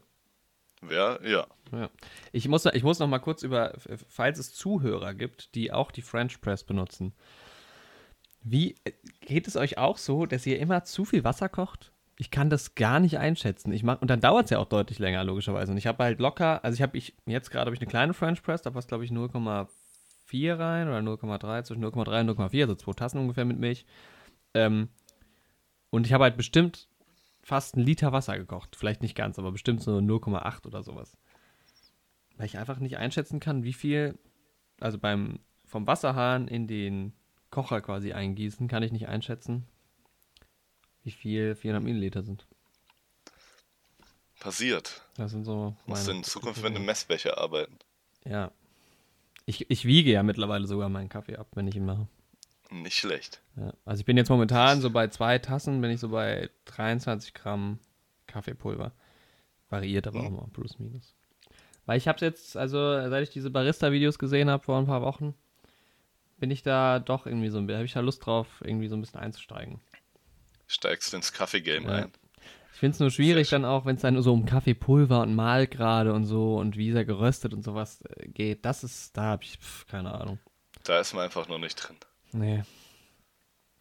Wer? 0.82 1.20
Ja. 1.24 1.46
Ja. 1.72 1.90
Ich, 2.32 2.48
muss, 2.48 2.66
ich 2.66 2.82
muss 2.82 2.98
noch 2.98 3.08
mal 3.08 3.20
kurz 3.20 3.44
über, 3.44 3.74
falls 4.10 4.40
es 4.40 4.56
Zuhörer 4.56 5.14
gibt, 5.14 5.54
die 5.54 5.72
auch 5.72 5.92
die 5.92 6.02
French 6.02 6.42
Press 6.42 6.64
benutzen. 6.64 7.14
Wie 8.44 8.76
geht 9.22 9.48
es 9.48 9.56
euch 9.56 9.78
auch 9.78 9.98
so, 9.98 10.26
dass 10.26 10.46
ihr 10.46 10.60
immer 10.60 10.84
zu 10.84 11.06
viel 11.06 11.24
Wasser 11.24 11.50
kocht? 11.50 11.92
Ich 12.18 12.32
kann 12.32 12.50
das 12.50 12.76
gar 12.76 13.00
nicht 13.00 13.18
einschätzen. 13.18 13.72
Ich 13.72 13.84
mach, 13.84 14.02
und 14.02 14.10
dann 14.10 14.20
dauert 14.20 14.46
es 14.46 14.52
ja 14.52 14.60
auch 14.60 14.66
deutlich 14.66 15.00
länger, 15.00 15.24
logischerweise. 15.24 15.72
Und 15.72 15.78
ich 15.78 15.88
habe 15.88 16.04
halt 16.04 16.20
locker, 16.20 16.64
also 16.64 16.76
ich 16.76 16.82
habe, 16.82 16.98
ich, 16.98 17.16
jetzt 17.26 17.50
gerade 17.50 17.66
habe 17.66 17.76
ich 17.76 17.82
eine 17.82 17.90
kleine 17.90 18.14
French 18.14 18.44
Press, 18.44 18.62
da 18.62 18.72
passt, 18.72 18.90
glaube 18.90 19.06
ich, 19.06 19.12
0,4 19.12 20.60
rein 20.60 20.88
oder 20.88 21.00
0,3, 21.00 21.64
zwischen 21.64 21.84
0,3 21.84 22.22
und 22.22 22.40
0,4, 22.40 22.62
also 22.62 22.76
zwei 22.76 22.94
Tassen 22.94 23.20
ungefähr 23.20 23.46
mit 23.46 23.60
Milch. 23.60 23.86
Ähm, 24.54 24.90
und 25.90 26.06
ich 26.06 26.14
habe 26.14 26.24
halt 26.26 26.38
bestimmt 26.38 26.90
fast 27.44 27.76
einen 27.76 27.86
Liter 27.86 28.12
Wasser 28.12 28.38
gekocht. 28.38 28.76
Vielleicht 28.76 29.02
nicht 29.02 29.16
ganz, 29.16 29.40
aber 29.40 29.52
bestimmt 29.52 29.82
so 29.82 29.98
0,8 29.98 30.68
oder 30.68 30.84
sowas. 30.84 31.18
Weil 32.38 32.46
ich 32.46 32.58
einfach 32.58 32.80
nicht 32.80 32.98
einschätzen 32.98 33.40
kann, 33.40 33.64
wie 33.64 33.74
viel, 33.74 34.18
also 34.80 34.98
beim 34.98 35.40
vom 35.66 35.88
Wasserhahn 35.88 36.48
in 36.48 36.68
den 36.68 37.14
Kocher 37.52 37.82
quasi 37.82 38.14
eingießen, 38.14 38.68
kann 38.68 38.82
ich 38.82 38.92
nicht 38.92 39.08
einschätzen, 39.08 39.68
wie 41.04 41.12
viel 41.12 41.56
400 41.56 41.84
Milliliter 41.84 42.24
sind. 42.24 42.48
Passiert. 44.40 45.04
Das 45.18 45.32
sind 45.32 45.46
so 45.46 45.76
Musst 45.86 46.08
meine 46.08 46.20
in 46.20 46.24
Zukunft 46.24 46.64
mit 46.64 46.76
einem 46.76 46.86
Messbecher 46.86 47.38
arbeiten. 47.38 47.78
Ja. 48.26 48.52
Ich, 49.46 49.70
ich 49.70 49.86
wiege 49.86 50.12
ja 50.12 50.24
mittlerweile 50.24 50.66
sogar 50.66 50.90
meinen 50.90 51.10
Kaffee 51.10 51.36
ab, 51.36 51.48
wenn 51.54 51.68
ich 51.68 51.76
ihn 51.76 51.86
mache. 51.86 52.08
Nicht 52.72 52.98
schlecht. 52.98 53.42
Ja. 53.58 53.74
Also 53.86 54.00
ich 54.00 54.06
bin 54.06 54.18
jetzt 54.18 54.30
momentan 54.30 54.82
so 54.82 54.90
bei 54.90 55.10
zwei 55.10 55.38
Tassen, 55.38 55.82
bin 55.82 55.92
ich 55.92 56.00
so 56.00 56.10
bei 56.10 56.50
23 56.66 57.34
Gramm 57.34 57.80
Kaffeepulver. 58.28 58.94
Variiert 59.70 60.08
aber 60.08 60.22
auch 60.22 60.30
mal, 60.30 60.48
plus 60.54 60.80
minus. 60.80 61.16
Weil 61.86 61.98
ich 61.98 62.08
habe 62.08 62.26
jetzt, 62.26 62.56
also 62.58 62.78
seit 63.10 63.24
ich 63.24 63.30
diese 63.30 63.50
Barista-Videos 63.50 64.18
gesehen 64.18 64.50
habe 64.50 64.64
vor 64.64 64.78
ein 64.80 64.86
paar 64.86 65.02
Wochen, 65.02 65.34
bin 66.42 66.52
ich 66.52 66.62
da 66.64 67.00
doch 67.00 67.26
irgendwie 67.26 67.48
so 67.50 67.58
ein 67.60 67.66
bisschen, 67.68 67.78
habe 67.78 67.86
ich 67.86 67.94
da 67.94 68.02
Lust 68.02 68.26
drauf, 68.26 68.48
irgendwie 68.66 68.88
so 68.90 68.96
ein 68.96 69.02
bisschen 69.02 69.20
einzusteigen. 69.22 69.80
Steigst 70.68 71.14
ins 71.14 71.32
Kaffee-Game 71.32 71.84
Ja. 71.86 71.90
ein. 71.92 72.12
Ich 72.74 72.80
finde 72.80 72.96
es 72.96 73.00
nur 73.00 73.12
schwierig 73.12 73.50
Sehr 73.50 73.60
dann 73.60 73.70
auch, 73.70 73.86
wenn 73.86 73.96
es 73.96 74.02
dann 74.02 74.20
so 74.22 74.34
um 74.34 74.46
Kaffeepulver 74.46 75.22
und 75.22 75.36
Mahlgrade 75.36 76.14
und 76.14 76.26
so 76.26 76.58
und 76.58 76.78
wie 76.78 76.90
er 76.92 77.06
geröstet 77.06 77.54
und 77.54 77.64
sowas 77.64 78.02
äh, 78.02 78.28
geht. 78.28 78.66
Das 78.66 78.84
ist, 78.84 79.16
da 79.16 79.24
habe 79.24 79.44
ich 79.44 79.58
pf, 79.60 79.86
keine 79.86 80.14
Ahnung. 80.14 80.40
Da 80.84 81.00
ist 81.00 81.14
man 81.14 81.24
einfach 81.26 81.48
noch 81.48 81.60
nicht 81.60 81.76
drin. 81.76 81.98
Nee. 82.32 82.64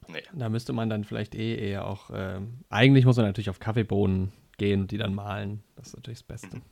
Nee. 0.07 0.23
Da 0.35 0.49
müsste 0.51 0.73
man 0.75 0.91
dann 0.91 1.05
vielleicht 1.05 1.35
eh 1.35 1.55
eher 1.57 1.87
auch, 1.87 2.11
ähm, 2.13 2.65
eigentlich 2.69 3.07
muss 3.07 3.17
man 3.17 3.25
natürlich 3.27 3.49
auf 3.49 3.59
Kaffeebohnen 3.61 4.33
gehen 4.59 4.83
und 4.83 4.91
die 4.91 4.99
dann 4.99 5.15
mahlen. 5.15 5.63
Das 5.77 5.89
ist 5.89 5.97
natürlich 5.97 6.19
das 6.19 6.27
Beste. 6.27 6.57
Mhm. 6.57 6.63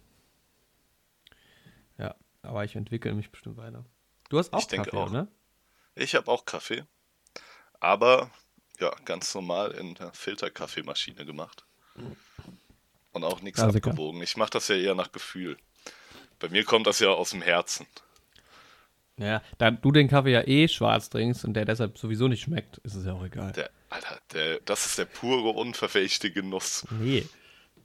Ja, 1.98 2.14
aber 2.42 2.64
ich 2.64 2.76
entwickle 2.76 3.14
mich 3.14 3.30
bestimmt 3.30 3.56
weiter. 3.56 3.84
Du 4.28 4.38
hast 4.38 4.52
auch 4.52 4.60
Ich 4.60 4.68
Kaffee, 4.68 4.96
auch. 4.96 5.10
ne? 5.10 5.28
Ich 5.98 6.14
habe 6.14 6.30
auch 6.30 6.44
Kaffee. 6.44 6.84
Aber 7.80 8.30
ja, 8.78 8.94
ganz 9.04 9.34
normal 9.34 9.72
in 9.72 9.94
der 9.94 10.12
Filterkaffeemaschine 10.12 11.24
gemacht. 11.26 11.64
Und 13.12 13.24
auch 13.24 13.40
nichts 13.42 13.60
Klassiker. 13.60 13.90
abgewogen. 13.90 14.22
Ich 14.22 14.36
mache 14.36 14.50
das 14.50 14.68
ja 14.68 14.76
eher 14.76 14.94
nach 14.94 15.10
Gefühl. 15.10 15.56
Bei 16.38 16.48
mir 16.48 16.64
kommt 16.64 16.86
das 16.86 17.00
ja 17.00 17.08
aus 17.08 17.30
dem 17.30 17.42
Herzen. 17.42 17.86
Ja, 19.16 19.42
da 19.58 19.72
du 19.72 19.90
den 19.90 20.06
Kaffee 20.06 20.30
ja 20.30 20.46
eh 20.46 20.68
schwarz 20.68 21.10
trinkst 21.10 21.44
und 21.44 21.54
der 21.54 21.64
deshalb 21.64 21.98
sowieso 21.98 22.28
nicht 22.28 22.42
schmeckt, 22.42 22.78
ist 22.78 22.94
es 22.94 23.04
ja 23.04 23.14
auch 23.14 23.24
egal. 23.24 23.50
Der, 23.52 23.70
Alter, 23.90 24.20
der, 24.32 24.60
das 24.60 24.86
ist 24.86 24.98
der 24.98 25.06
pure, 25.06 25.50
unverfälschte 25.50 26.30
Genuss. 26.30 26.86
Nee. 27.00 27.26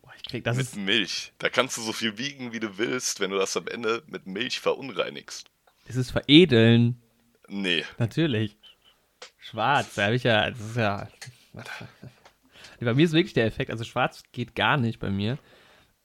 Boah, 0.03 0.13
ich 0.15 0.23
krieg, 0.23 0.43
das 0.43 0.57
mit 0.57 0.67
ist, 0.67 0.75
Milch. 0.75 1.33
Da 1.39 1.49
kannst 1.49 1.77
du 1.77 1.81
so 1.81 1.91
viel 1.91 2.19
wiegen, 2.19 2.53
wie 2.53 2.59
du 2.59 2.77
willst, 2.77 3.19
wenn 3.19 3.31
du 3.31 3.37
das 3.39 3.57
am 3.57 3.67
Ende 3.67 4.03
mit 4.05 4.27
Milch 4.27 4.59
verunreinigst. 4.59 5.49
das 5.87 5.95
ist 5.95 6.11
veredeln. 6.11 7.02
Nee, 7.47 7.83
Natürlich. 7.97 8.57
Schwarz, 9.39 9.95
da 9.95 10.05
habe 10.05 10.15
ich 10.15 10.23
ja, 10.23 10.49
das 10.49 10.59
ist 10.59 10.77
ja. 10.77 11.07
Bei 12.79 12.93
mir 12.93 13.05
ist 13.05 13.13
wirklich 13.13 13.33
der 13.33 13.45
Effekt, 13.45 13.71
also 13.71 13.83
schwarz 13.83 14.23
geht 14.31 14.55
gar 14.55 14.77
nicht 14.77 14.99
bei 14.99 15.09
mir. 15.09 15.37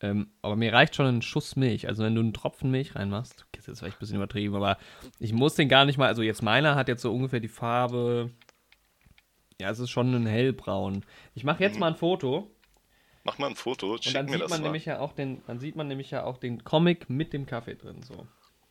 Ähm, 0.01 0.31
aber 0.43 0.55
mir 0.55 0.73
reicht 0.73 0.95
schon 0.95 1.07
ein 1.07 1.23
Schuss 1.23 1.57
Milch. 1.57 1.89
Also 1.89 2.05
wenn 2.05 2.15
du 2.15 2.21
einen 2.21 2.33
Tropfen 2.33 2.71
Milch 2.71 2.95
reinmachst, 2.95 3.45
okay, 3.49 3.57
das 3.59 3.69
ist 3.69 3.79
vielleicht 3.81 3.97
ein 3.97 4.01
bisschen 4.01 4.17
übertrieben, 4.17 4.55
aber 4.55 4.79
ich 5.19 5.33
muss 5.33 5.55
den 5.55 5.69
gar 5.69 5.85
nicht 5.85 5.99
mal, 5.99 6.07
also 6.07 6.23
jetzt 6.23 6.43
meiner 6.43 6.77
hat 6.77 6.87
jetzt 6.89 7.03
so 7.03 7.13
ungefähr 7.13 7.41
die 7.41 7.49
Farbe, 7.49 8.31
ja, 9.61 9.71
es 9.71 9.81
ist 9.81 9.91
schon 9.91 10.15
ein 10.15 10.27
hellbraun. 10.27 11.05
Ich 11.35 11.43
mache 11.43 11.63
jetzt 11.65 11.81
mal 11.81 11.89
ein 11.89 11.97
Foto. 11.97 12.49
Mach 13.25 13.39
mal 13.39 13.49
ein 13.49 13.57
Foto, 13.57 13.93
Und 13.93 14.05
schick 14.05 14.15
dann 14.15 14.27
mir 14.27 14.39
sieht 14.39 14.49
man 14.49 14.61
mal. 14.61 14.67
nämlich 14.67 14.85
ja 14.85 15.01
auch 15.01 15.13
den, 15.13 15.43
dann 15.49 15.59
sieht 15.59 15.75
man 15.75 15.89
nämlich 15.89 16.13
ja 16.13 16.23
auch 16.23 16.37
den 16.39 16.63
Comic 16.63 17.11
mit 17.11 17.33
dem 17.33 17.47
Kaffee 17.47 17.75
drin. 17.75 18.03
So. 18.03 18.27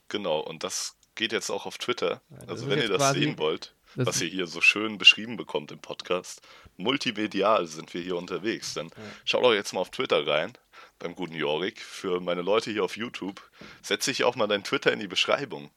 Genau, 0.07 0.39
und 0.39 0.63
das 0.63 0.97
geht 1.17 1.33
jetzt 1.33 1.49
auch 1.49 1.65
auf 1.65 1.77
Twitter. 1.77 2.21
Ja, 2.29 2.37
das 2.41 2.49
also 2.49 2.69
wenn 2.69 2.79
ihr 2.79 2.87
das 2.89 3.11
sehen 3.13 3.37
wollt, 3.37 3.73
das- 3.95 4.07
was 4.07 4.21
ihr 4.21 4.29
hier 4.29 4.47
so 4.47 4.61
schön 4.61 4.97
beschrieben 4.97 5.35
bekommt 5.35 5.71
im 5.71 5.79
Podcast, 5.79 6.41
multimedial 6.77 7.67
sind 7.67 7.93
wir 7.93 8.01
hier 8.01 8.15
unterwegs, 8.15 8.73
dann 8.73 8.89
schaut 9.25 9.43
doch 9.43 9.53
jetzt 9.53 9.73
mal 9.73 9.81
auf 9.81 9.89
Twitter 9.91 10.25
rein, 10.25 10.53
beim 10.99 11.15
guten 11.15 11.33
Jorik. 11.35 11.81
Für 11.81 12.19
meine 12.21 12.41
Leute 12.41 12.71
hier 12.71 12.83
auf 12.83 12.95
YouTube 12.95 13.41
setze 13.81 14.11
ich 14.11 14.23
auch 14.23 14.35
mal 14.35 14.47
dein 14.47 14.63
Twitter 14.63 14.93
in 14.93 14.99
die 14.99 15.07
Beschreibung. 15.07 15.71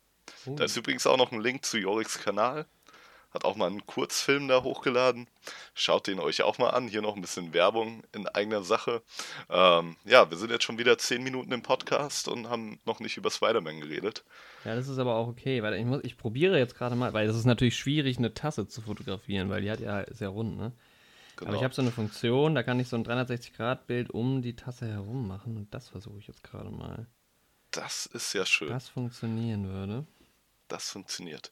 Oh. 0.47 0.55
Da 0.55 0.65
ist 0.65 0.77
übrigens 0.77 1.07
auch 1.07 1.17
noch 1.17 1.33
ein 1.33 1.41
Link 1.41 1.65
zu 1.65 1.79
Joriks 1.79 2.19
Kanal. 2.19 2.67
Hat 3.33 3.45
auch 3.45 3.55
mal 3.55 3.69
einen 3.69 3.87
Kurzfilm 3.87 4.49
da 4.49 4.63
hochgeladen. 4.65 5.29
Schaut 5.75 6.09
den 6.09 6.19
euch 6.19 6.43
auch 6.43 6.59
mal 6.59 6.71
an. 6.71 6.89
Hier 6.89 7.01
noch 7.01 7.15
ein 7.15 7.23
bisschen 7.23 7.53
Werbung 7.53 8.03
in 8.13 8.27
eigener 8.27 8.63
Sache. 8.63 9.03
Ähm, 9.49 9.97
ja, 10.05 10.29
wir 10.31 10.37
sind 10.37 10.51
jetzt 10.51 10.65
schon 10.65 10.79
wieder 10.79 10.99
zehn 10.99 11.23
Minuten 11.23 11.53
im 11.53 11.63
Podcast 11.63 12.27
und 12.27 12.49
haben 12.49 12.81
noch 12.85 12.99
nicht 12.99 13.17
über 13.17 13.31
Spider-Man 13.31 13.81
geredet. 13.81 14.25
Ja, 14.65 14.75
das 14.75 14.89
ist 14.89 14.99
aber 14.99 15.15
auch 15.15 15.29
okay, 15.29 15.63
weil 15.63 15.75
ich 15.75 15.85
muss, 15.85 16.03
ich 16.03 16.17
probiere 16.17 16.59
jetzt 16.59 16.77
gerade 16.77 16.97
mal, 16.97 17.13
weil 17.13 17.29
es 17.29 17.37
ist 17.37 17.45
natürlich 17.45 17.77
schwierig, 17.77 18.19
eine 18.19 18.35
Tasse 18.35 18.67
zu 18.67 18.83
fotografieren, 18.83 19.49
weil 19.49 19.63
die 19.63 19.71
hat 19.71 19.81
ja, 19.81 20.05
ja 20.19 20.29
rund, 20.29 20.57
ne? 20.57 20.73
Genau. 21.37 21.51
Aber 21.51 21.57
ich 21.57 21.65
habe 21.65 21.73
so 21.73 21.81
eine 21.81 21.93
Funktion, 21.93 22.55
da 22.55 22.63
kann 22.63 22.79
ich 22.81 22.89
so 22.89 22.97
ein 22.97 23.05
360-Grad-Bild 23.05 24.11
um 24.11 24.43
die 24.43 24.57
Tasse 24.57 24.87
herum 24.87 25.27
machen 25.27 25.57
und 25.57 25.73
das 25.73 25.89
versuche 25.89 26.19
ich 26.19 26.27
jetzt 26.27 26.43
gerade 26.43 26.71
mal. 26.71 27.07
das 27.71 28.05
ist 28.07 28.35
ja 28.35 28.45
schön. 28.45 28.69
Das 28.69 28.89
funktionieren 28.91 29.69
würde. 29.69 30.07
Das 30.69 30.91
funktioniert. 30.91 31.51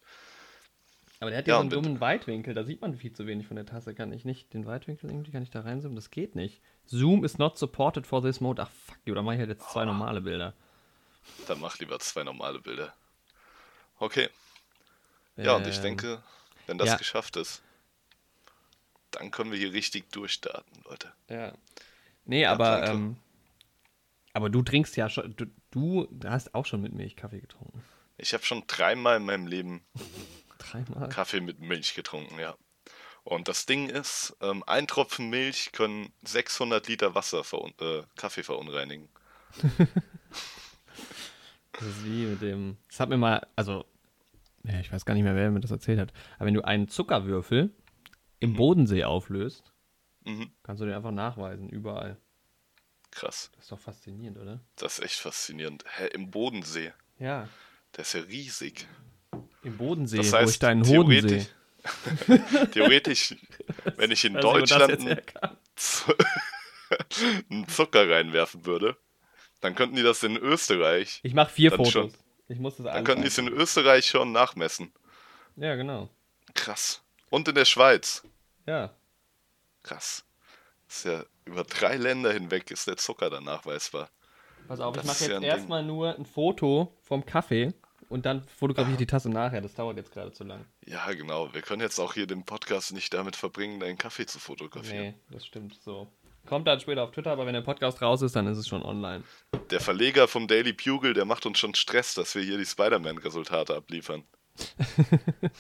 Aber 1.21 1.31
der 1.31 1.39
hat 1.41 1.47
Ja, 1.49 1.55
ja 1.55 1.59
so 1.59 1.61
einen 1.63 1.71
dummen 1.71 2.01
Weitwinkel, 2.01 2.55
da 2.55 2.63
sieht 2.65 2.81
man 2.81 2.95
viel 2.97 3.13
zu 3.13 3.27
wenig 3.27 3.47
von 3.47 3.57
der 3.57 3.67
Tasse. 3.67 3.95
Kann 3.95 4.13
ich 4.13 4.25
nicht 4.25 4.55
den 4.55 4.67
Weitwinkel 4.67 5.11
irgendwie, 5.11 5.33
kann 5.33 5.43
ich 5.43 5.51
da 5.51 5.63
reinzoomen? 5.63 5.97
Das 5.97 6.11
geht 6.11 6.37
nicht. 6.37 6.63
Zoom 6.87 7.25
is 7.25 7.39
not 7.39 7.59
supported 7.59 8.07
for 8.07 8.23
this 8.23 8.41
mode. 8.41 8.63
Ach 8.63 8.71
fuck 8.71 8.99
you, 9.05 9.15
da 9.15 9.23
mache 9.23 9.35
ich 9.35 9.41
halt 9.41 9.51
jetzt 9.51 9.69
zwei 9.71 9.85
normale 9.85 10.21
Bilder. 10.21 10.55
Dann 11.49 11.61
mach 11.61 11.79
lieber 11.79 11.99
zwei 11.99 12.23
normale 12.23 12.61
Bilder. 12.61 12.95
Okay. 13.99 14.29
Ja, 15.37 15.57
und 15.57 15.67
ich 15.67 15.77
Ähm, 15.79 15.83
denke, 15.83 16.23
wenn 16.67 16.79
das 16.79 16.89
ja. 16.89 16.97
geschafft 16.97 17.37
ist, 17.37 17.63
dann 19.11 19.31
können 19.31 19.51
wir 19.51 19.59
hier 19.59 19.73
richtig 19.73 20.11
durchstarten, 20.13 20.83
Leute. 20.85 21.13
Ja. 21.29 21.53
Nee, 22.25 22.47
aber, 22.47 22.81
danke. 22.81 22.91
ähm, 22.93 23.17
aber 24.35 24.51
du 24.51 24.63
trinkst 24.63 24.97
ja 24.97 25.09
schon, 25.09 25.35
du, 25.37 25.47
du 25.73 26.09
hast 26.29 26.55
auch 26.55 26.67
schon 26.67 26.81
mit 26.81 26.93
Milch 26.93 27.17
Kaffee 27.17 27.41
getrunken. 27.41 27.83
Ich 28.19 28.35
habe 28.35 28.45
schon 28.45 28.65
dreimal 28.67 29.17
in 29.17 29.25
meinem 29.25 29.47
Leben 29.47 29.83
Dreimal. 30.59 31.09
Kaffee 31.09 31.41
mit 31.41 31.61
Milch 31.61 31.95
getrunken, 31.95 32.39
ja. 32.39 32.57
Und 33.25 33.49
das 33.49 33.67
Ding 33.67 33.89
ist, 33.91 34.37
ähm, 34.41 34.65
ein 34.67 34.87
Tropfen 34.87 35.29
Milch 35.31 35.73
können 35.73 36.13
600 36.25 36.89
Liter 36.89 37.15
Wasser 37.15 37.45
verun 37.45 37.73
äh, 37.81 38.03
Kaffee 38.17 38.43
verunreinigen. 38.43 39.09
Das 41.73 41.87
ist 41.87 42.05
wie 42.05 42.27
mit 42.27 42.43
dem. 42.43 42.77
Das 42.89 43.01
hat 43.01 43.09
mir 43.09 43.17
mal, 43.19 43.47
also, 43.55 43.85
ja, 44.65 44.81
ich 44.81 44.91
weiß 44.93 45.05
gar 45.05 45.15
nicht 45.15 45.23
mehr, 45.23 45.35
wer 45.37 45.51
mir 45.51 45.61
das 45.61 45.71
erzählt 45.71 46.01
hat. 46.01 46.13
Aber 46.37 46.47
wenn 46.47 46.55
du 46.55 46.65
einen 46.65 46.89
Zuckerwürfel 46.89 47.73
im 48.41 48.55
Bodensee 48.55 49.05
auflöst, 49.05 49.73
Mhm. 50.25 50.51
kannst 50.63 50.83
du 50.83 50.87
den 50.87 50.95
einfach 50.95 51.13
nachweisen, 51.13 51.69
überall. 51.71 52.17
Krass. 53.11 53.51
Das 53.55 53.65
ist 53.65 53.73
doch 53.73 53.79
faszinierend, 53.79 54.37
oder? 54.39 54.61
Das 54.77 54.99
ist 54.99 55.05
echt 55.05 55.21
faszinierend. 55.21 55.85
Hä, 55.97 56.09
im 56.09 56.31
Bodensee. 56.31 56.93
Ja. 57.19 57.49
Der 57.97 58.03
ist 58.03 58.13
ja 58.13 58.21
riesig. 58.21 58.87
Im 59.63 59.77
Bodensee, 59.77 60.19
Das 60.19 60.33
wo 60.33 60.37
heißt, 60.37 60.53
ich 60.53 60.59
deinen 60.59 60.87
Hoden 60.87 61.29
sehe. 61.29 61.47
theoretisch, 62.73 63.35
wenn 63.97 64.11
ich 64.11 64.25
in 64.25 64.35
wo 64.37 64.41
das 64.41 64.69
Deutschland 64.69 65.01
einen, 67.51 67.69
Zucker 67.69 68.09
reinwerfen 68.11 68.67
würde, 68.67 68.97
dann 69.61 69.75
könnten 69.75 69.97
die 69.97 70.03
das 70.03 70.23
in 70.23 70.37
Österreich, 70.37 71.21
Ich 71.23 71.35
mache 71.35 71.51
vier 71.53 71.71
Fotos. 71.71 71.93
schon. 71.93 72.15
Ich 72.49 72.59
muss 72.59 72.77
das 72.77 72.87
dann 72.87 73.05
könnten 73.05 73.23
die 73.23 73.29
es 73.29 73.37
in 73.39 73.49
Österreich 73.49 74.07
schon 74.07 74.33
nachmessen. 74.33 74.93
Ja, 75.57 75.75
genau. 75.75 76.09
Krass. 76.55 77.03
Und 77.31 77.47
in 77.49 77.55
der 77.55 77.67
Schweiz. 77.67 78.23
Ja. 78.67 78.95
Krass. 79.83 80.25
Das 80.87 80.97
ist 80.99 81.05
ja 81.05 81.25
über 81.45 81.65
drei 81.65 81.97
Länder 81.97 82.33
hinweg 82.33 82.71
ist 82.71 82.87
der 82.87 82.97
Zucker 82.97 83.29
dann 83.29 83.45
nachweisbar. 83.45 84.09
Pass 84.67 84.81
auf, 84.81 84.95
Das 84.95 85.05
ich 85.05 85.09
mache 85.11 85.25
ja 85.25 85.31
jetzt 85.33 85.43
Ding. 85.43 85.49
erstmal 85.51 85.83
nur 85.83 86.15
ein 86.17 86.25
Foto 86.25 86.97
vom 87.03 87.27
Kaffee 87.27 87.75
und 88.09 88.27
dann 88.27 88.43
fotografiere 88.43 88.93
ich 88.93 88.99
die 88.99 89.07
Tasse 89.07 89.29
nachher. 89.31 89.61
Das 89.61 89.75
dauert 89.75 89.97
jetzt 89.97 90.13
gerade 90.13 90.33
zu 90.33 90.45
lang. 90.45 90.65
Ja, 90.87 91.13
genau. 91.13 91.53
Wir 91.53 91.63
können 91.63 91.83
jetzt 91.83 91.99
auch 91.99 92.15
hier 92.15 92.27
den 92.27 92.45
Podcast 92.45 92.93
nicht 92.93 93.13
damit 93.15 93.37
verbringen, 93.37 93.81
deinen 93.81 93.99
Kaffee 93.99 94.27
zu 94.27 94.39
fotografieren. 94.39 95.09
Nee, 95.09 95.15
das 95.31 95.47
stimmt 95.47 95.75
so. 95.83 96.09
Kommt 96.47 96.67
dann 96.67 96.81
später 96.81 97.03
auf 97.03 97.11
Twitter, 97.11 97.31
aber 97.31 97.45
wenn 97.47 97.53
der 97.53 97.61
Podcast 97.61 98.01
raus 98.01 98.23
ist, 98.23 98.35
dann 98.35 98.47
ist 98.47 98.57
es 98.57 98.67
schon 98.67 98.83
online. 98.83 99.23
Der 99.71 99.81
Verleger 99.81 100.29
vom 100.29 100.49
Daily 100.49 100.73
Bugle, 100.73 101.13
der 101.13 101.27
macht 101.27 101.45
uns 101.45 101.59
schon 101.59 101.75
Stress, 101.75 102.15
dass 102.15 102.35
wir 102.35 102.43
hier 102.43 102.57
die 102.57 102.65
Spider-Man-Resultate 102.65 103.77
abliefern. 103.77 104.25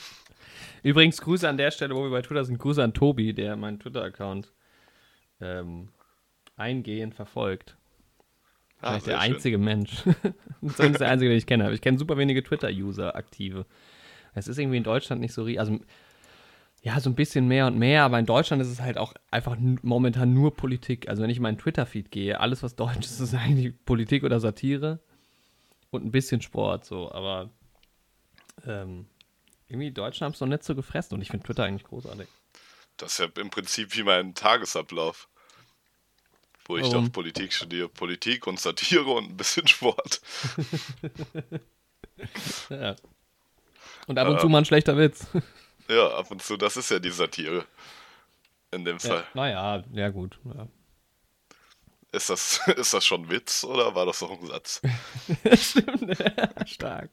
Übrigens, 0.82 1.20
Grüße 1.20 1.48
an 1.48 1.58
der 1.58 1.70
Stelle, 1.70 1.94
wo 1.94 2.04
wir 2.04 2.10
bei 2.10 2.22
Twitter 2.22 2.44
sind. 2.44 2.58
Grüße 2.58 2.82
an 2.82 2.94
Tobi, 2.94 3.34
der 3.34 3.56
meinen 3.56 3.78
Twitter-Account 3.78 4.52
ähm, 5.40 5.90
eingehend 6.56 7.14
verfolgt. 7.14 7.77
Ah, 8.80 8.90
Vielleicht 8.92 9.06
der 9.08 9.20
schön. 9.20 9.34
einzige 9.34 9.58
Mensch. 9.58 10.02
Zumindest 10.60 11.00
der 11.00 11.08
einzige, 11.08 11.30
den 11.30 11.38
ich 11.38 11.46
kenne. 11.46 11.64
Aber 11.64 11.72
ich 11.74 11.80
kenne 11.80 11.98
super 11.98 12.16
wenige 12.16 12.42
Twitter-User 12.42 13.16
aktive. 13.16 13.66
Es 14.34 14.46
ist 14.46 14.58
irgendwie 14.58 14.76
in 14.76 14.84
Deutschland 14.84 15.20
nicht 15.20 15.32
so 15.34 15.42
riesig. 15.42 15.60
Also, 15.60 15.80
ja, 16.82 17.00
so 17.00 17.10
ein 17.10 17.16
bisschen 17.16 17.48
mehr 17.48 17.66
und 17.66 17.76
mehr, 17.76 18.04
aber 18.04 18.20
in 18.20 18.26
Deutschland 18.26 18.62
ist 18.62 18.68
es 18.68 18.80
halt 18.80 18.98
auch 18.98 19.12
einfach 19.32 19.56
momentan 19.82 20.32
nur 20.32 20.54
Politik. 20.54 21.08
Also, 21.08 21.22
wenn 21.22 21.30
ich 21.30 21.38
in 21.38 21.42
meinen 21.42 21.58
Twitter-Feed 21.58 22.10
gehe, 22.12 22.38
alles, 22.38 22.62
was 22.62 22.76
deutsch 22.76 22.98
ist, 23.06 23.18
ist 23.18 23.34
eigentlich 23.34 23.74
Politik 23.84 24.22
oder 24.22 24.38
Satire 24.38 25.00
und 25.90 26.04
ein 26.04 26.12
bisschen 26.12 26.40
Sport, 26.40 26.84
so. 26.84 27.10
Aber 27.10 27.50
ähm, 28.64 29.06
irgendwie 29.68 29.88
die 29.88 29.94
Deutschen 29.94 30.24
haben 30.24 30.32
es 30.32 30.40
noch 30.40 30.48
nicht 30.48 30.62
so 30.62 30.74
gefressen 30.74 31.14
und 31.14 31.22
ich 31.22 31.30
finde 31.30 31.44
Twitter 31.44 31.64
eigentlich 31.64 31.84
großartig. 31.84 32.28
Das 32.96 33.12
ist 33.12 33.18
ja 33.18 33.42
im 33.42 33.50
Prinzip 33.50 33.96
wie 33.96 34.02
mein 34.02 34.34
Tagesablauf. 34.34 35.27
Wo 36.68 36.76
ich 36.76 36.84
Warum? 36.84 37.06
doch 37.06 37.12
Politik 37.12 37.52
studiere. 37.52 37.88
Politik 37.88 38.46
und 38.46 38.60
Satire 38.60 39.04
und 39.10 39.30
ein 39.30 39.36
bisschen 39.36 39.66
Sport. 39.66 40.20
Ja. 42.68 42.96
Und 44.08 44.18
ab 44.18 44.26
und 44.28 44.40
zu 44.40 44.48
mal 44.48 44.58
ein 44.58 44.64
schlechter 44.64 44.96
Witz. 44.98 45.28
Ja, 45.88 46.08
ab 46.16 46.30
und 46.32 46.42
zu, 46.42 46.56
das 46.56 46.76
ist 46.76 46.90
ja 46.90 46.98
die 46.98 47.10
Satire. 47.12 47.64
In 48.72 48.84
dem 48.84 48.98
Ja, 48.98 49.08
Fall. 49.08 49.24
naja, 49.34 49.84
ja 49.92 50.08
gut. 50.08 50.36
Ja. 50.44 50.66
Ist, 52.10 52.28
das, 52.28 52.60
ist 52.76 52.92
das 52.92 53.06
schon 53.06 53.30
Witz 53.30 53.62
oder 53.62 53.94
war 53.94 54.04
das 54.04 54.18
doch 54.18 54.30
ein 54.32 54.44
Satz? 54.46 54.82
Stimmt, 55.54 56.16
stark. 56.66 57.10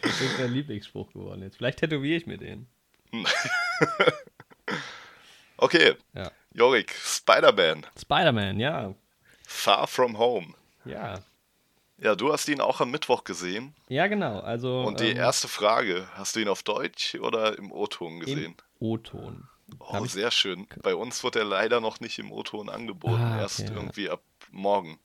Das 0.00 0.18
ist 0.20 0.38
mein 0.38 0.52
Lieblingsspruch 0.54 1.12
geworden 1.12 1.42
jetzt. 1.42 1.58
Vielleicht 1.58 1.80
tätowiere 1.80 2.16
ich 2.16 2.26
mir 2.26 2.38
den. 2.38 2.66
Okay, 5.58 5.94
Ja. 6.14 6.30
Jorik, 6.58 6.92
Spider-Man, 6.92 7.86
Spider-Man, 7.96 8.58
ja. 8.58 8.92
Far 9.46 9.86
From 9.86 10.18
Home. 10.18 10.54
Ja. 10.84 11.20
Ja, 12.00 12.14
du 12.14 12.32
hast 12.32 12.48
ihn 12.48 12.60
auch 12.60 12.80
am 12.80 12.90
Mittwoch 12.90 13.22
gesehen. 13.24 13.74
Ja, 13.88 14.06
genau. 14.08 14.40
Also 14.40 14.82
Und 14.82 15.00
die 15.00 15.10
ähm, 15.10 15.16
erste 15.16 15.46
Frage, 15.48 16.06
hast 16.14 16.34
du 16.36 16.40
ihn 16.40 16.48
auf 16.48 16.62
Deutsch 16.62 17.14
oder 17.16 17.56
im 17.58 17.70
O-Ton 17.72 18.20
gesehen? 18.20 18.54
im 18.80 18.86
O-Ton. 18.86 19.48
Oh, 19.80 20.04
sehr 20.06 20.30
schön. 20.30 20.66
Bei 20.82 20.94
uns 20.94 21.22
wird 21.24 21.36
er 21.36 21.44
leider 21.44 21.80
noch 21.80 22.00
nicht 22.00 22.18
im 22.18 22.32
O-Ton 22.32 22.68
angeboten. 22.68 23.20
Ah, 23.22 23.40
Erst 23.40 23.60
okay, 23.60 23.70
ja. 23.70 23.76
irgendwie 23.76 24.10
ab 24.10 24.22
morgen. 24.50 24.98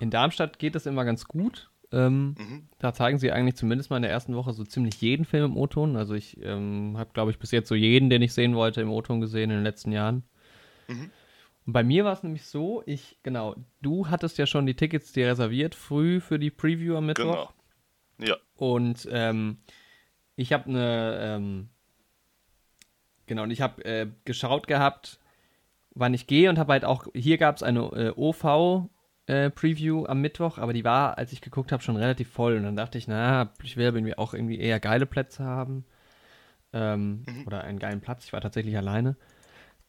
In 0.00 0.10
Darmstadt 0.10 0.58
geht 0.58 0.74
es 0.76 0.86
immer 0.86 1.04
ganz 1.04 1.26
gut. 1.26 1.70
Ähm, 1.92 2.34
Mhm. 2.38 2.68
Da 2.78 2.92
zeigen 2.92 3.18
sie 3.18 3.32
eigentlich 3.32 3.56
zumindest 3.56 3.90
mal 3.90 3.96
in 3.96 4.02
der 4.02 4.12
ersten 4.12 4.34
Woche 4.34 4.52
so 4.52 4.64
ziemlich 4.64 5.00
jeden 5.00 5.24
Film 5.24 5.52
im 5.52 5.56
O-Ton. 5.56 5.96
Also 5.96 6.14
ich 6.14 6.40
ähm, 6.42 6.94
habe, 6.98 7.10
glaube 7.14 7.30
ich, 7.30 7.38
bis 7.38 7.50
jetzt 7.50 7.68
so 7.68 7.74
jeden, 7.74 8.10
den 8.10 8.22
ich 8.22 8.32
sehen 8.34 8.54
wollte, 8.56 8.80
im 8.80 8.90
O-Ton 8.90 9.20
gesehen 9.20 9.50
in 9.50 9.56
den 9.58 9.64
letzten 9.64 9.92
Jahren. 9.92 10.22
Mhm. 10.88 11.10
Und 11.66 11.72
bei 11.72 11.84
mir 11.84 12.04
war 12.04 12.14
es 12.14 12.22
nämlich 12.22 12.46
so, 12.46 12.82
ich, 12.86 13.18
genau, 13.22 13.54
du 13.82 14.08
hattest 14.08 14.38
ja 14.38 14.46
schon 14.46 14.66
die 14.66 14.74
Tickets 14.74 15.12
dir 15.12 15.28
reserviert, 15.28 15.74
früh 15.74 16.20
für 16.20 16.38
die 16.38 16.50
Preview 16.50 16.96
am 16.96 17.06
Mittwoch. 17.06 17.52
Genau. 18.16 18.30
Ja, 18.30 18.36
Und 18.56 19.06
ähm, 19.12 19.58
ich 20.34 20.52
habe 20.52 20.68
eine, 20.68 21.18
ähm, 21.20 21.68
genau, 23.26 23.42
und 23.44 23.50
ich 23.50 23.60
habe 23.60 23.84
äh, 23.84 24.08
geschaut 24.24 24.66
gehabt, 24.66 25.20
wann 25.94 26.14
ich 26.14 26.26
gehe 26.26 26.48
und 26.48 26.58
habe 26.58 26.72
halt 26.72 26.84
auch, 26.84 27.06
hier 27.14 27.38
gab 27.38 27.56
es 27.56 27.62
eine 27.62 27.80
äh, 27.80 28.12
OV-Preview 28.16 30.06
am 30.06 30.20
Mittwoch, 30.20 30.58
aber 30.58 30.72
die 30.72 30.84
war, 30.84 31.18
als 31.18 31.32
ich 31.32 31.40
geguckt 31.40 31.70
habe, 31.70 31.82
schon 31.82 31.96
relativ 31.96 32.30
voll. 32.30 32.56
Und 32.56 32.62
dann 32.64 32.76
dachte 32.76 32.98
ich, 32.98 33.08
na, 33.08 33.52
ich 33.62 33.76
will 33.76 33.86
irgendwie 33.86 34.16
auch 34.16 34.34
irgendwie 34.34 34.58
eher 34.58 34.80
geile 34.80 35.06
Plätze 35.06 35.44
haben. 35.44 35.84
Ähm, 36.72 37.24
Oder 37.46 37.64
einen 37.64 37.78
geilen 37.78 38.00
Platz. 38.00 38.24
Ich 38.24 38.32
war 38.32 38.40
tatsächlich 38.40 38.76
alleine. 38.76 39.16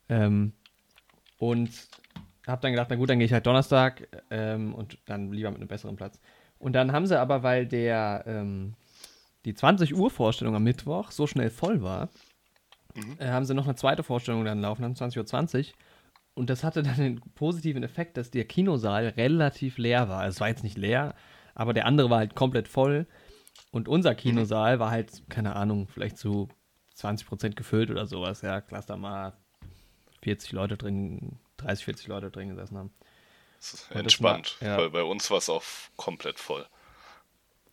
Ähm, 0.08 0.54
Und 1.40 1.72
habe 2.46 2.62
dann 2.62 2.72
gedacht, 2.72 2.88
na 2.90 2.96
gut, 2.96 3.10
dann 3.10 3.18
gehe 3.20 3.26
ich 3.26 3.34
halt 3.34 3.46
Donnerstag 3.48 4.08
ähm, 4.30 4.76
und 4.76 5.00
dann 5.06 5.32
lieber 5.32 5.50
mit 5.50 5.60
einem 5.60 5.68
besseren 5.68 5.96
Platz. 5.96 6.20
Und 6.60 6.74
dann 6.74 6.92
haben 6.92 7.08
sie 7.08 7.20
aber, 7.20 7.42
weil 7.44 7.66
der 7.66 8.24
ähm, 8.28 8.76
die 9.46 9.54
20 9.54 9.96
Uhr 9.96 10.12
Vorstellung 10.12 10.56
am 10.56 10.64
Mittwoch 10.64 11.12
so 11.12 11.26
schnell 11.26 11.50
voll 11.50 11.82
war, 11.82 12.10
Mhm. 12.96 13.18
äh, 13.20 13.28
haben 13.28 13.46
sie 13.46 13.54
noch 13.54 13.66
eine 13.66 13.76
zweite 13.76 14.02
Vorstellung 14.02 14.44
dann 14.46 14.62
laufen, 14.62 14.82
dann 14.82 14.96
20.20 14.96 15.60
Uhr. 15.60 15.74
Und 16.34 16.50
das 16.50 16.64
hatte 16.64 16.82
dann 16.84 16.96
den 16.96 17.22
positiven 17.36 17.84
Effekt, 17.84 18.18
dass 18.18 18.32
der 18.32 18.46
Kinosaal 18.46 19.10
relativ 19.10 19.78
leer 19.78 20.10
war. 20.10 20.22
Also 20.22 20.38
Es 20.38 20.42
war 20.42 20.48
jetzt 20.50 20.64
nicht 20.64 20.78
leer, 20.78 21.14
aber 21.54 21.74
der 21.74 21.86
andere 21.86 22.10
war 22.10 22.18
halt 22.18 22.36
komplett 22.36 22.68
voll. 22.68 23.06
Und 23.72 23.88
unser 23.88 24.16
Kinosaal 24.16 24.80
war 24.80 24.90
halt, 24.90 25.24
keine 25.30 25.56
Ahnung, 25.56 25.88
vielleicht 25.88 26.18
zu 26.18 26.50
20% 26.96 27.56
gefüllt 27.56 27.92
oder 27.92 28.08
sowas. 28.08 28.42
Ja, 28.42 28.64
lass 28.72 28.88
da 28.88 28.98
mal 28.98 29.34
40 30.22 30.52
Leute 30.52 30.78
drin, 30.78 31.38
30, 31.58 31.86
40 31.86 32.08
Leute 32.08 32.32
drin 32.32 32.50
gesessen 32.50 32.78
haben. 32.78 32.92
Entspannt, 33.92 34.56
war- 34.62 34.68
ja. 34.68 34.78
weil 34.78 34.90
bei 34.90 35.04
uns 35.04 35.30
war 35.32 35.38
es 35.40 35.50
auch 35.50 35.64
komplett 35.98 36.40
voll. 36.40 36.66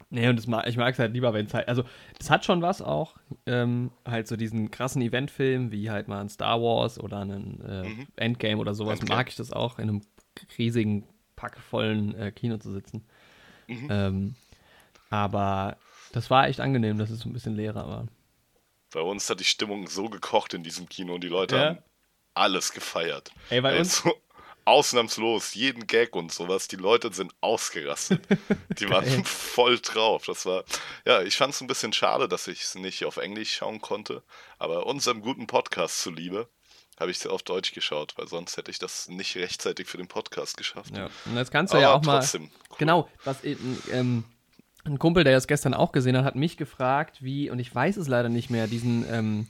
Nee, 0.08 0.28
und 0.28 0.36
das 0.36 0.46
mag, 0.46 0.66
ich 0.68 0.76
mag 0.76 0.92
es 0.92 0.98
halt 1.00 1.12
lieber, 1.14 1.32
wenn 1.34 1.46
es 1.46 1.54
halt, 1.54 1.66
also 1.68 1.82
das 2.18 2.30
hat 2.30 2.44
schon 2.44 2.62
was 2.62 2.80
auch, 2.80 3.16
ähm, 3.46 3.90
halt 4.04 4.28
so 4.28 4.36
diesen 4.36 4.70
krassen 4.70 5.02
Eventfilm, 5.02 5.72
wie 5.72 5.90
halt 5.90 6.06
mal 6.06 6.20
ein 6.20 6.28
Star 6.28 6.60
Wars 6.62 6.98
oder 7.00 7.24
ein 7.24 7.60
äh, 7.62 7.88
Mhm. 7.88 8.06
Endgame 8.16 8.60
oder 8.60 8.74
sowas, 8.74 9.00
Endgame. 9.00 9.18
mag 9.18 9.28
ich 9.28 9.36
das 9.36 9.52
auch, 9.52 9.78
in 9.78 9.88
einem 9.88 10.02
riesigen, 10.58 11.06
packvollen 11.34 12.14
äh, 12.14 12.30
Kino 12.32 12.56
zu 12.58 12.72
sitzen. 12.72 13.04
Mhm. 13.66 13.88
Ähm, 13.90 14.34
aber 15.10 15.76
das 16.12 16.30
war 16.30 16.46
echt 16.48 16.60
angenehm, 16.60 16.98
dass 16.98 17.10
es 17.10 17.24
ein 17.24 17.32
bisschen 17.32 17.56
leerer 17.56 17.88
war. 17.88 18.06
Bei 18.92 19.00
uns 19.00 19.28
hat 19.28 19.40
die 19.40 19.44
Stimmung 19.44 19.88
so 19.88 20.08
gekocht 20.08 20.54
in 20.54 20.62
diesem 20.62 20.88
Kino 20.88 21.14
und 21.14 21.24
die 21.24 21.28
Leute 21.28 21.56
Ja. 21.56 21.64
haben 21.66 21.78
alles 22.36 22.72
gefeiert. 22.72 23.30
Ey, 23.50 23.60
bei 23.60 23.78
uns, 23.78 24.04
Also, 24.04 24.16
ausnahmslos, 24.64 25.54
jeden 25.54 25.86
Gag 25.86 26.14
und 26.16 26.32
sowas, 26.32 26.68
die 26.68 26.76
Leute 26.76 27.12
sind 27.12 27.32
ausgerastet. 27.40 28.22
Die 28.78 28.90
waren 28.90 29.24
voll 29.24 29.78
drauf. 29.78 30.24
Das 30.26 30.44
war, 30.44 30.64
ja, 31.04 31.22
ich 31.22 31.36
fand 31.36 31.54
es 31.54 31.60
ein 31.60 31.68
bisschen 31.68 31.92
schade, 31.92 32.28
dass 32.28 32.48
ich 32.48 32.62
es 32.62 32.74
nicht 32.74 33.04
auf 33.04 33.16
Englisch 33.16 33.54
schauen 33.54 33.80
konnte, 33.80 34.22
aber 34.58 34.86
unserem 34.86 35.22
guten 35.22 35.46
Podcast 35.46 36.00
zuliebe 36.02 36.48
habe 36.98 37.10
ich 37.10 37.18
es 37.18 37.26
auf 37.26 37.42
Deutsch 37.42 37.72
geschaut, 37.72 38.14
weil 38.16 38.26
sonst 38.26 38.56
hätte 38.56 38.70
ich 38.70 38.78
das 38.78 39.08
nicht 39.08 39.36
rechtzeitig 39.36 39.86
für 39.86 39.98
den 39.98 40.08
Podcast 40.08 40.56
geschafft. 40.56 40.96
ja, 40.96 41.10
und 41.26 41.36
das 41.36 41.50
kannst 41.50 41.72
du 41.72 41.78
ja 41.78 41.90
Aber 41.90 42.00
auch 42.00 42.04
mal, 42.04 42.18
trotzdem, 42.20 42.50
cool. 42.70 42.76
Genau, 42.78 43.08
was 43.24 43.44
eben, 43.44 43.80
ähm, 43.92 44.24
ein 44.84 44.98
Kumpel, 44.98 45.22
der 45.22 45.34
das 45.34 45.46
gestern 45.46 45.74
auch 45.74 45.92
gesehen 45.92 46.16
hat, 46.16 46.24
hat 46.24 46.36
mich 46.36 46.56
gefragt, 46.56 47.18
wie, 47.20 47.50
und 47.50 47.58
ich 47.58 47.72
weiß 47.72 47.98
es 47.98 48.08
leider 48.08 48.28
nicht 48.30 48.50
mehr, 48.50 48.66
diesen, 48.66 49.04
ähm, 49.12 49.46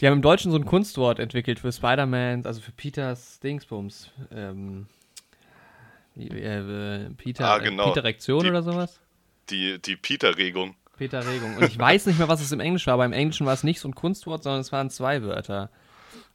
die 0.00 0.06
haben 0.06 0.14
im 0.14 0.22
Deutschen 0.22 0.50
so 0.52 0.58
ein 0.58 0.64
Kunstwort 0.64 1.18
entwickelt 1.18 1.58
für 1.60 1.72
Spider-Man, 1.72 2.46
also 2.46 2.60
für 2.60 2.72
Peters 2.72 3.40
Dingsbums. 3.40 4.10
Ähm, 4.32 4.86
wie, 6.14 6.28
äh, 6.28 7.10
Peter, 7.16 7.48
Ah, 7.48 7.58
genau. 7.58 7.88
Peter 7.92 8.04
Rektion 8.04 8.42
Die- 8.42 8.50
oder 8.50 8.62
sowas? 8.62 9.00
Die, 9.50 9.78
die 9.80 9.96
Peter-Regung. 9.96 10.74
Peter 10.96 11.24
Regung. 11.26 11.56
Und 11.56 11.64
ich 11.64 11.78
weiß 11.78 12.06
nicht 12.06 12.18
mehr, 12.18 12.28
was 12.28 12.40
es 12.40 12.50
im 12.52 12.60
Englisch 12.60 12.86
war, 12.86 12.94
aber 12.94 13.04
im 13.04 13.12
Englischen 13.12 13.46
war 13.46 13.54
es 13.54 13.62
nicht 13.64 13.80
so 13.80 13.88
ein 13.88 13.94
Kunstwort, 13.94 14.42
sondern 14.42 14.60
es 14.60 14.72
waren 14.72 14.90
zwei 14.90 15.22
Wörter. 15.22 15.70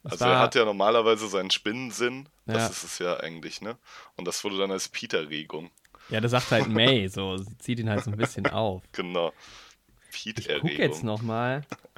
Es 0.04 0.12
Also 0.12 0.24
war, 0.24 0.32
er 0.32 0.38
hat 0.40 0.54
ja 0.54 0.64
normalerweise 0.64 1.28
seinen 1.28 1.50
Spinnensinn, 1.50 2.28
das 2.46 2.56
Ja. 2.62 2.66
ist 2.68 2.84
es 2.84 2.98
ja 2.98 3.16
eigentlich, 3.20 3.60
ne? 3.60 3.76
Und 4.16 4.26
das 4.26 4.42
wurde 4.44 4.58
dann 4.58 4.70
als 4.70 4.88
Peter-Regung. 4.88 5.70
ja, 6.10 6.20
das 6.20 6.30
sagt 6.32 6.50
halt 6.50 6.68
May, 6.68 7.08
so, 7.08 7.36
sie 7.36 7.56
zieht 7.58 7.78
ihn 7.78 7.88
halt 7.90 8.04
so 8.04 8.10
ein 8.10 8.16
bisschen 8.16 8.46
auf. 8.46 8.82
Genau. 8.92 9.32
Ich 10.12 10.24
guck 10.24 10.36
jetzt 10.38 10.46
Peter-Regung. 10.46 11.04
nochmal. 11.06 11.62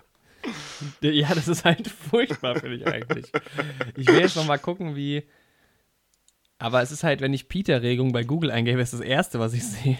Ja, 1.00 1.34
das 1.34 1.48
ist 1.48 1.64
halt 1.64 1.88
furchtbar, 1.88 2.56
finde 2.60 2.76
ich 2.76 2.86
eigentlich. 2.86 3.26
Ich 3.96 4.06
will 4.06 4.20
jetzt 4.20 4.36
nochmal 4.36 4.58
gucken, 4.58 4.94
wie. 4.96 5.24
Aber 6.58 6.80
es 6.82 6.90
ist 6.90 7.02
halt, 7.04 7.20
wenn 7.20 7.34
ich 7.34 7.48
Peter-Regung 7.48 8.12
bei 8.12 8.24
Google 8.24 8.50
eingebe, 8.50 8.80
ist 8.80 8.92
das 8.92 9.00
erste, 9.00 9.38
was 9.40 9.52
ich 9.54 9.64
sehe. 9.64 9.98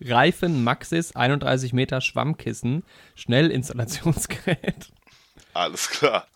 Reifen 0.00 0.64
Maxis 0.64 1.14
31 1.14 1.72
Meter 1.72 2.00
Schwammkissen, 2.00 2.82
Schnellinstallationsgerät. 3.14 4.90
Alles 5.54 5.88
klar. 5.90 6.26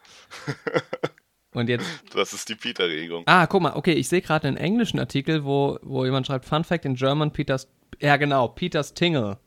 Und 1.52 1.68
jetzt. 1.68 1.87
Das 2.14 2.32
ist 2.32 2.48
die 2.48 2.54
Peter-Regung. 2.54 3.24
Ah, 3.26 3.46
guck 3.46 3.62
mal, 3.62 3.74
okay, 3.74 3.92
ich 3.94 4.09
sehe 4.09 4.20
gerade 4.20 4.46
einen 4.46 4.56
englischen 4.56 5.00
Artikel, 5.00 5.44
wo, 5.44 5.78
wo 5.82 6.04
jemand 6.04 6.26
schreibt: 6.26 6.44
Fun 6.44 6.64
Fact 6.64 6.85
in 6.85 6.94
German, 6.94 7.32
Peters. 7.32 7.68
Ja, 8.00 8.16
genau, 8.18 8.48
Peters 8.48 8.92
Tingle 8.94 9.38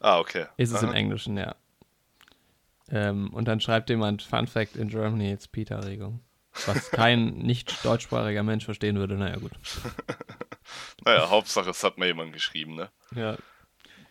Ah, 0.00 0.20
okay. 0.20 0.46
ist 0.56 0.70
es 0.70 0.76
Aha. 0.76 0.86
im 0.88 0.92
Englischen, 0.94 1.36
ja. 1.36 1.56
Ähm, 2.90 3.32
und 3.32 3.48
dann 3.48 3.60
schreibt 3.60 3.90
jemand: 3.90 4.22
Fun 4.22 4.46
Fact 4.46 4.76
in 4.76 4.88
Germany, 4.88 5.32
it's 5.32 5.48
Peter-Regung. 5.48 6.20
Was 6.66 6.90
kein 6.90 7.38
nicht 7.38 7.84
deutschsprachiger 7.84 8.42
Mensch 8.42 8.64
verstehen 8.64 8.96
würde, 8.96 9.16
naja, 9.16 9.36
gut. 9.36 9.52
Naja, 11.04 11.28
Hauptsache, 11.28 11.70
es 11.70 11.84
hat 11.84 11.98
mal 11.98 12.06
jemand 12.06 12.32
geschrieben, 12.32 12.76
ne? 12.76 12.88
Ja, 13.14 13.36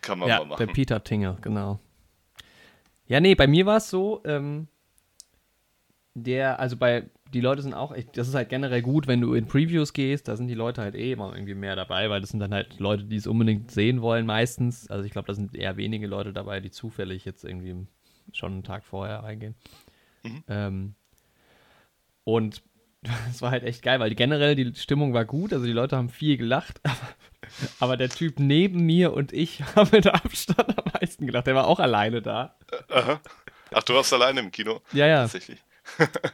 Kann 0.02 0.20
man 0.20 0.30
ja 0.30 0.44
mal 0.44 0.56
der 0.58 0.68
machen. 0.68 0.76
Peter 0.76 1.04
Tingle, 1.04 1.38
genau. 1.42 1.80
Ja, 3.08 3.20
nee, 3.20 3.36
bei 3.36 3.48
mir 3.48 3.66
war 3.66 3.78
es 3.78 3.90
so, 3.90 4.22
ähm, 4.26 4.68
der, 6.14 6.60
also 6.60 6.78
bei, 6.78 7.10
die 7.34 7.42
Leute 7.42 7.64
sind 7.64 7.74
auch 7.74 7.92
echt, 7.92 8.16
das 8.18 8.28
ist 8.28 8.36
halt 8.36 8.50
generell 8.50 8.82
gut, 8.82 9.08
wenn 9.08 9.20
du 9.20 9.34
in 9.34 9.48
Previews 9.48 9.94
gehst, 9.94 10.28
da 10.28 10.36
sind 10.36 10.48
die 10.48 10.54
Leute 10.54 10.82
halt 10.82 10.96
eh 10.96 11.14
immer 11.14 11.34
irgendwie 11.34 11.56
mehr 11.56 11.76
dabei, 11.76 12.10
weil 12.10 12.22
das 12.22 12.30
sind 12.30 12.40
dann 12.40 12.54
halt 12.54 12.80
Leute, 12.80 13.06
die 13.06 13.16
es 13.16 13.28
unbedingt 13.28 13.72
sehen 13.72 14.02
wollen 14.02 14.26
meistens. 14.26 14.90
Also 14.90 15.06
ich 15.06 15.12
glaube, 15.12 15.28
da 15.28 15.34
sind 15.34 15.56
eher 15.56 15.76
wenige 15.78 16.08
Leute 16.08 16.34
dabei, 16.34 16.60
die 16.60 16.70
zufällig 16.72 17.26
jetzt 17.26 17.44
irgendwie 17.44 17.88
schon 18.32 18.54
einen 18.54 18.64
Tag 18.64 18.84
vorher 18.84 19.24
reingehen. 19.24 19.56
Mhm. 20.24 20.44
Ähm, 20.48 20.96
und 22.24 22.62
es 23.30 23.42
war 23.42 23.52
halt 23.52 23.64
echt 23.64 23.84
geil, 23.84 24.00
weil 24.00 24.16
generell 24.16 24.56
die 24.56 24.74
Stimmung 24.76 25.14
war 25.14 25.26
gut, 25.26 25.54
also 25.54 25.66
die 25.66 25.74
Leute 25.74 25.98
haben 25.98 26.10
viel 26.10 26.38
gelacht, 26.38 26.80
aber, 26.84 26.98
aber 27.80 27.98
der 27.98 28.10
Typ 28.10 28.40
neben 28.40 28.86
mir 28.86 29.14
und 29.14 29.34
ich 29.34 29.62
haben 29.76 29.90
mit 29.92 30.08
Abstand 30.08 30.78
am 30.78 30.92
meisten 30.94 31.26
gelacht. 31.26 31.48
Der 31.48 31.56
war 31.56 31.68
auch 31.68 31.80
alleine 31.80 32.22
da. 32.22 32.56
Aha. 32.90 33.20
Ach, 33.72 33.84
du 33.84 33.94
warst 33.94 34.14
alleine 34.14 34.40
im 34.40 34.52
Kino? 34.52 34.82
Ja, 34.94 35.08
ja. 35.08 35.22
Tatsächlich. 35.22 35.60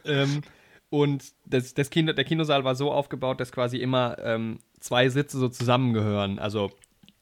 ähm, 0.04 0.42
und 0.90 1.24
das, 1.46 1.72
das 1.74 1.88
Kino, 1.88 2.12
der 2.12 2.24
Kinosaal 2.24 2.64
war 2.64 2.74
so 2.74 2.92
aufgebaut, 2.92 3.40
dass 3.40 3.52
quasi 3.52 3.78
immer 3.78 4.18
ähm, 4.18 4.58
zwei 4.80 5.08
Sitze 5.08 5.38
so 5.38 5.48
zusammengehören. 5.48 6.38
Also 6.38 6.70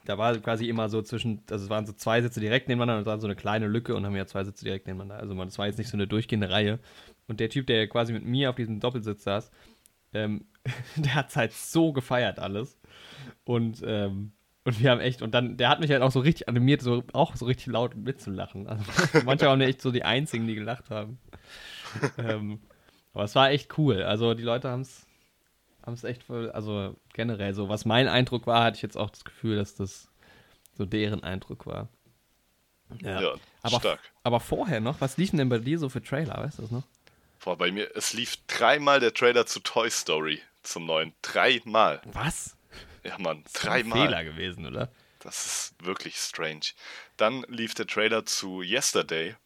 da 0.08 0.16
war 0.16 0.34
quasi 0.38 0.66
immer 0.70 0.88
so 0.88 1.02
zwischen, 1.02 1.42
also 1.50 1.64
es 1.66 1.70
waren 1.70 1.84
so 1.84 1.92
zwei 1.92 2.22
Sitze 2.22 2.40
direkt 2.40 2.66
nebeneinander 2.68 3.00
und 3.00 3.06
dann 3.06 3.20
so 3.20 3.26
eine 3.26 3.36
kleine 3.36 3.66
Lücke 3.66 3.94
und 3.94 4.06
haben 4.06 4.16
ja 4.16 4.24
zwei 4.24 4.42
Sitze 4.42 4.64
direkt 4.64 4.86
nebeneinander. 4.86 5.20
Also 5.22 5.34
man- 5.34 5.48
das 5.48 5.58
war 5.58 5.66
jetzt 5.66 5.76
nicht 5.76 5.90
so 5.90 5.98
eine 5.98 6.06
durchgehende 6.06 6.48
Reihe. 6.48 6.78
Und 7.26 7.40
der 7.40 7.50
Typ, 7.50 7.66
der 7.66 7.86
quasi 7.88 8.14
mit 8.14 8.24
mir 8.24 8.48
auf 8.48 8.56
diesem 8.56 8.80
Doppelsitz 8.80 9.24
saß, 9.24 9.50
ähm, 10.14 10.46
der 10.96 11.14
hat 11.14 11.36
halt 11.36 11.52
so 11.52 11.92
gefeiert 11.92 12.38
alles. 12.38 12.78
Und, 13.44 13.82
ähm, 13.86 14.32
und 14.64 14.80
wir 14.80 14.90
haben 14.90 15.00
echt, 15.00 15.20
und 15.20 15.34
dann, 15.34 15.58
der 15.58 15.68
hat 15.68 15.80
mich 15.80 15.90
halt 15.90 16.00
auch 16.02 16.12
so 16.12 16.20
richtig 16.20 16.48
animiert, 16.48 16.80
so 16.80 17.04
auch 17.12 17.36
so 17.36 17.44
richtig 17.44 17.66
laut 17.66 17.94
mitzulachen. 17.94 18.66
Also 18.66 18.84
manchmal 19.26 19.50
waren 19.50 19.60
echt 19.60 19.82
so 19.82 19.90
die 19.90 20.04
einzigen, 20.04 20.46
die 20.46 20.54
gelacht 20.54 20.88
haben. 20.88 21.18
ähm, 22.18 22.60
aber 23.12 23.24
es 23.24 23.34
war 23.34 23.50
echt 23.50 23.76
cool. 23.78 24.02
Also 24.04 24.34
die 24.34 24.42
Leute 24.44 24.70
haben 24.70 24.82
es 24.82 25.07
haben 25.88 25.94
es 25.94 26.04
echt 26.04 26.22
voll, 26.22 26.50
also 26.50 26.94
generell 27.14 27.54
so, 27.54 27.68
was 27.68 27.84
mein 27.84 28.08
Eindruck 28.08 28.46
war, 28.46 28.62
hatte 28.62 28.76
ich 28.76 28.82
jetzt 28.82 28.96
auch 28.96 29.10
das 29.10 29.24
Gefühl, 29.24 29.56
dass 29.56 29.74
das 29.74 30.08
so 30.76 30.84
deren 30.84 31.24
Eindruck 31.24 31.66
war. 31.66 31.88
Ja, 33.00 33.34
aber, 33.62 33.80
stark. 33.80 34.00
aber 34.22 34.40
vorher 34.40 34.80
noch, 34.80 35.00
was 35.00 35.16
liefen 35.16 35.38
denn 35.38 35.48
bei 35.48 35.58
dir 35.58 35.78
so 35.78 35.88
für 35.88 36.02
Trailer, 36.02 36.36
weißt 36.38 36.58
du 36.58 36.62
das 36.62 36.70
noch? 36.70 36.84
Boah, 37.42 37.56
bei 37.56 37.70
mir, 37.70 37.90
es 37.96 38.12
lief 38.12 38.36
dreimal 38.46 39.00
der 39.00 39.14
Trailer 39.14 39.46
zu 39.46 39.60
Toy 39.60 39.90
Story 39.90 40.40
zum 40.62 40.86
neuen. 40.86 41.14
Dreimal. 41.22 42.02
Was? 42.04 42.56
Ja, 43.04 43.16
Mann, 43.18 43.42
Das 43.44 43.54
ist 43.54 43.60
ein 43.64 43.68
dreimal. 43.68 44.06
Fehler 44.06 44.24
gewesen, 44.24 44.66
oder? 44.66 44.90
Das 45.20 45.46
ist 45.46 45.84
wirklich 45.84 46.16
strange. 46.16 46.60
Dann 47.16 47.44
lief 47.48 47.74
der 47.74 47.86
Trailer 47.86 48.26
zu 48.26 48.62
Yesterday. 48.62 49.36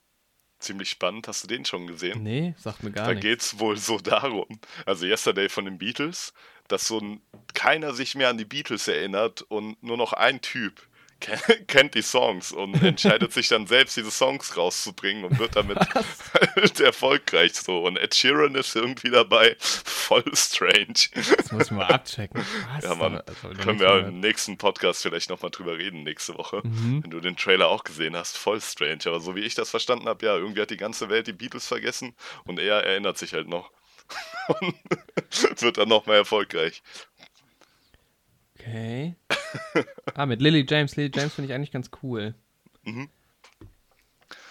Ziemlich 0.62 0.90
spannend. 0.90 1.28
Hast 1.28 1.42
du 1.42 1.48
den 1.48 1.64
schon 1.64 1.86
gesehen? 1.86 2.22
Nee, 2.22 2.54
sagt 2.58 2.82
mir 2.82 2.92
gar 2.92 3.06
Da 3.06 3.10
nichts. 3.14 3.22
geht's 3.26 3.58
wohl 3.58 3.76
so 3.76 3.98
darum, 3.98 4.46
also 4.86 5.04
Yesterday 5.06 5.48
von 5.48 5.64
den 5.64 5.78
Beatles, 5.78 6.32
dass 6.68 6.86
so 6.86 6.98
ein, 6.98 7.20
keiner 7.54 7.92
sich 7.94 8.14
mehr 8.14 8.28
an 8.28 8.38
die 8.38 8.44
Beatles 8.44 8.86
erinnert 8.88 9.42
und 9.42 9.82
nur 9.82 9.96
noch 9.96 10.12
ein 10.12 10.40
Typ 10.40 10.80
kennt 11.66 11.94
die 11.94 12.02
Songs 12.02 12.52
und 12.52 12.82
entscheidet 12.82 13.32
sich 13.32 13.48
dann 13.48 13.66
selbst, 13.66 13.96
diese 13.96 14.10
Songs 14.10 14.56
rauszubringen 14.56 15.24
und 15.24 15.38
wird 15.38 15.56
damit 15.56 15.78
halt 15.78 16.80
erfolgreich 16.80 17.54
so. 17.54 17.84
Und 17.84 17.96
Ed 17.96 18.14
Sheeran 18.14 18.54
ist 18.54 18.74
irgendwie 18.74 19.10
dabei. 19.10 19.56
Voll 19.58 20.24
strange. 20.34 20.94
Das 21.36 21.52
muss 21.52 21.66
ich 21.66 21.70
mal 21.70 21.86
abchecken. 21.86 22.44
Was? 22.74 22.84
Ja, 22.84 22.94
Mann. 22.94 23.20
Können 23.62 23.80
wir 23.80 23.86
gehört. 23.86 24.08
im 24.08 24.20
nächsten 24.20 24.58
Podcast 24.58 25.02
vielleicht 25.02 25.30
nochmal 25.30 25.50
drüber 25.50 25.78
reden, 25.78 26.02
nächste 26.02 26.36
Woche. 26.36 26.60
Mhm. 26.64 27.02
Wenn 27.02 27.10
du 27.10 27.20
den 27.20 27.36
Trailer 27.36 27.68
auch 27.68 27.84
gesehen 27.84 28.16
hast, 28.16 28.36
voll 28.36 28.60
strange. 28.60 29.00
Aber 29.06 29.20
so 29.20 29.34
wie 29.36 29.40
ich 29.40 29.54
das 29.54 29.70
verstanden 29.70 30.08
habe, 30.08 30.24
ja, 30.26 30.36
irgendwie 30.36 30.60
hat 30.60 30.70
die 30.70 30.76
ganze 30.76 31.08
Welt 31.08 31.26
die 31.26 31.32
Beatles 31.32 31.66
vergessen 31.66 32.14
und 32.44 32.58
er 32.58 32.84
erinnert 32.84 33.18
sich 33.18 33.32
halt 33.32 33.48
noch. 33.48 33.70
und 34.60 34.74
wird 35.62 35.78
dann 35.78 35.88
nochmal 35.88 36.16
erfolgreich. 36.16 36.82
Okay. 38.62 39.14
Ah, 40.14 40.26
mit 40.26 40.40
Lily 40.42 40.66
James. 40.68 40.96
Lily 40.96 41.10
James 41.14 41.34
finde 41.34 41.50
ich 41.50 41.54
eigentlich 41.54 41.70
ganz 41.72 41.90
cool. 42.02 42.34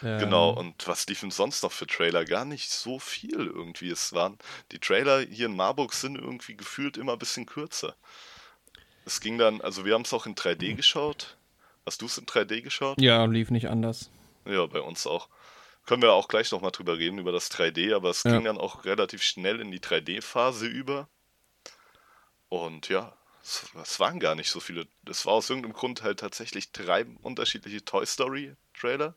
Genau, 0.02 0.52
Ähm, 0.52 0.58
und 0.58 0.88
was 0.88 1.08
liefen 1.08 1.30
sonst 1.32 1.62
noch 1.64 1.72
für 1.72 1.86
Trailer? 1.88 2.26
Gar 2.26 2.46
nicht 2.46 2.70
so 2.72 3.00
viel 3.00 3.48
irgendwie. 3.48 3.90
Es 3.90 4.14
waren, 4.14 4.38
die 4.72 4.80
Trailer 4.80 5.22
hier 5.22 5.46
in 5.48 5.56
Marburg 5.56 5.94
sind 5.94 6.16
irgendwie 6.18 6.56
gefühlt 6.56 6.98
immer 6.98 7.14
ein 7.14 7.20
bisschen 7.20 7.46
kürzer. 7.46 7.96
Es 9.06 9.22
ging 9.22 9.38
dann, 9.38 9.62
also 9.62 9.86
wir 9.86 9.94
haben 9.94 10.04
es 10.04 10.14
auch 10.14 10.26
in 10.26 10.36
3D 10.36 10.76
geschaut. 10.76 11.38
Hast 11.86 12.02
du 12.02 12.06
es 12.06 12.18
in 12.18 12.26
3D 12.26 12.62
geschaut? 12.62 13.00
Ja, 13.02 13.26
lief 13.26 13.50
nicht 13.52 13.68
anders. 13.70 14.10
Ja, 14.46 14.66
bei 14.66 14.82
uns 14.82 15.06
auch. 15.08 15.30
Können 15.86 16.02
wir 16.04 16.14
auch 16.14 16.28
gleich 16.28 16.52
nochmal 16.52 16.72
drüber 16.72 16.98
reden, 16.98 17.18
über 17.18 17.32
das 17.32 17.50
3D, 17.52 17.94
aber 17.96 18.10
es 18.12 18.24
Ja. 18.24 18.32
ging 18.34 18.44
dann 18.46 18.58
auch 18.58 18.86
relativ 18.86 19.24
schnell 19.24 19.60
in 19.60 19.72
die 19.72 19.80
3D-Phase 19.80 20.68
über. 20.68 21.08
Und 22.50 22.90
ja, 22.90 23.16
es, 23.44 23.66
es 23.82 24.00
waren 24.00 24.20
gar 24.20 24.36
nicht 24.36 24.50
so 24.50 24.60
viele. 24.60 24.86
Es 25.10 25.26
war 25.26 25.34
aus 25.34 25.50
irgendeinem 25.50 25.74
Grund 25.74 26.04
halt 26.04 26.20
tatsächlich 26.20 26.72
drei 26.72 27.06
unterschiedliche 27.22 27.84
Toy 27.84 28.06
Story-Trailer. 28.06 29.16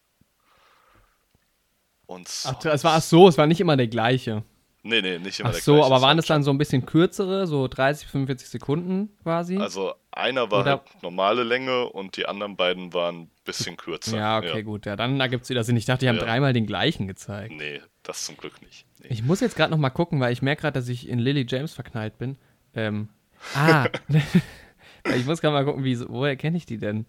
Und 2.06 2.28
Ach, 2.44 2.64
es 2.64 2.84
war 2.84 2.96
ach 2.96 3.02
so, 3.02 3.28
es 3.28 3.38
war 3.38 3.46
nicht 3.46 3.60
immer 3.60 3.76
der 3.76 3.86
gleiche. 3.88 4.44
Nee, 4.82 5.00
nee, 5.00 5.18
nicht 5.18 5.40
immer 5.40 5.48
Ach 5.48 5.54
der 5.54 5.62
so, 5.62 5.72
gleiche. 5.74 5.86
aber 5.86 5.96
Es 5.96 6.02
waren 6.02 6.16
das 6.18 6.26
dann 6.26 6.42
so 6.42 6.50
ein 6.50 6.58
bisschen 6.58 6.84
kürzere, 6.84 7.46
so 7.46 7.66
30, 7.68 8.06
45 8.08 8.48
Sekunden 8.50 9.16
quasi? 9.22 9.56
Also 9.56 9.94
einer 10.10 10.50
war 10.50 10.60
Oder- 10.60 10.70
halt 10.72 11.02
normale 11.02 11.42
Länge 11.42 11.86
und 11.88 12.18
die 12.18 12.26
anderen 12.26 12.56
beiden 12.56 12.92
waren 12.92 13.22
ein 13.22 13.30
bisschen 13.46 13.78
kürzer. 13.78 14.18
ja, 14.18 14.38
okay, 14.38 14.62
gut. 14.62 14.84
Ja, 14.84 14.96
dann 14.96 15.18
ergibt 15.18 15.44
es 15.44 15.48
wieder 15.50 15.64
Sinn. 15.64 15.78
Ich 15.78 15.86
dachte, 15.86 16.00
die 16.04 16.08
haben 16.10 16.16
Ja. 16.18 16.24
dreimal 16.24 16.52
den 16.52 16.66
gleichen 16.66 17.06
gezeigt. 17.06 17.54
Nee, 17.56 17.80
das 18.02 18.24
zum 18.26 18.36
Glück 18.36 18.60
nicht. 18.60 18.84
Nee. 19.00 19.06
Ich 19.08 19.22
muss 19.22 19.40
jetzt 19.40 19.56
gerade 19.56 19.70
noch 19.70 19.78
mal 19.78 19.88
gucken, 19.90 20.20
weil 20.20 20.34
ich 20.34 20.42
merke 20.42 20.60
gerade, 20.62 20.78
dass 20.78 20.88
ich 20.90 21.08
in 21.08 21.18
Lily 21.18 21.46
James 21.48 21.72
verknallt 21.72 22.18
bin. 22.18 22.36
Ähm, 22.74 23.08
ah, 23.54 23.88
ich 25.16 25.24
muss 25.26 25.40
gerade 25.40 25.54
mal 25.54 25.64
gucken, 25.64 25.84
wie, 25.84 25.98
woher 26.08 26.36
kenne 26.36 26.56
ich 26.56 26.66
die 26.66 26.78
denn? 26.78 27.06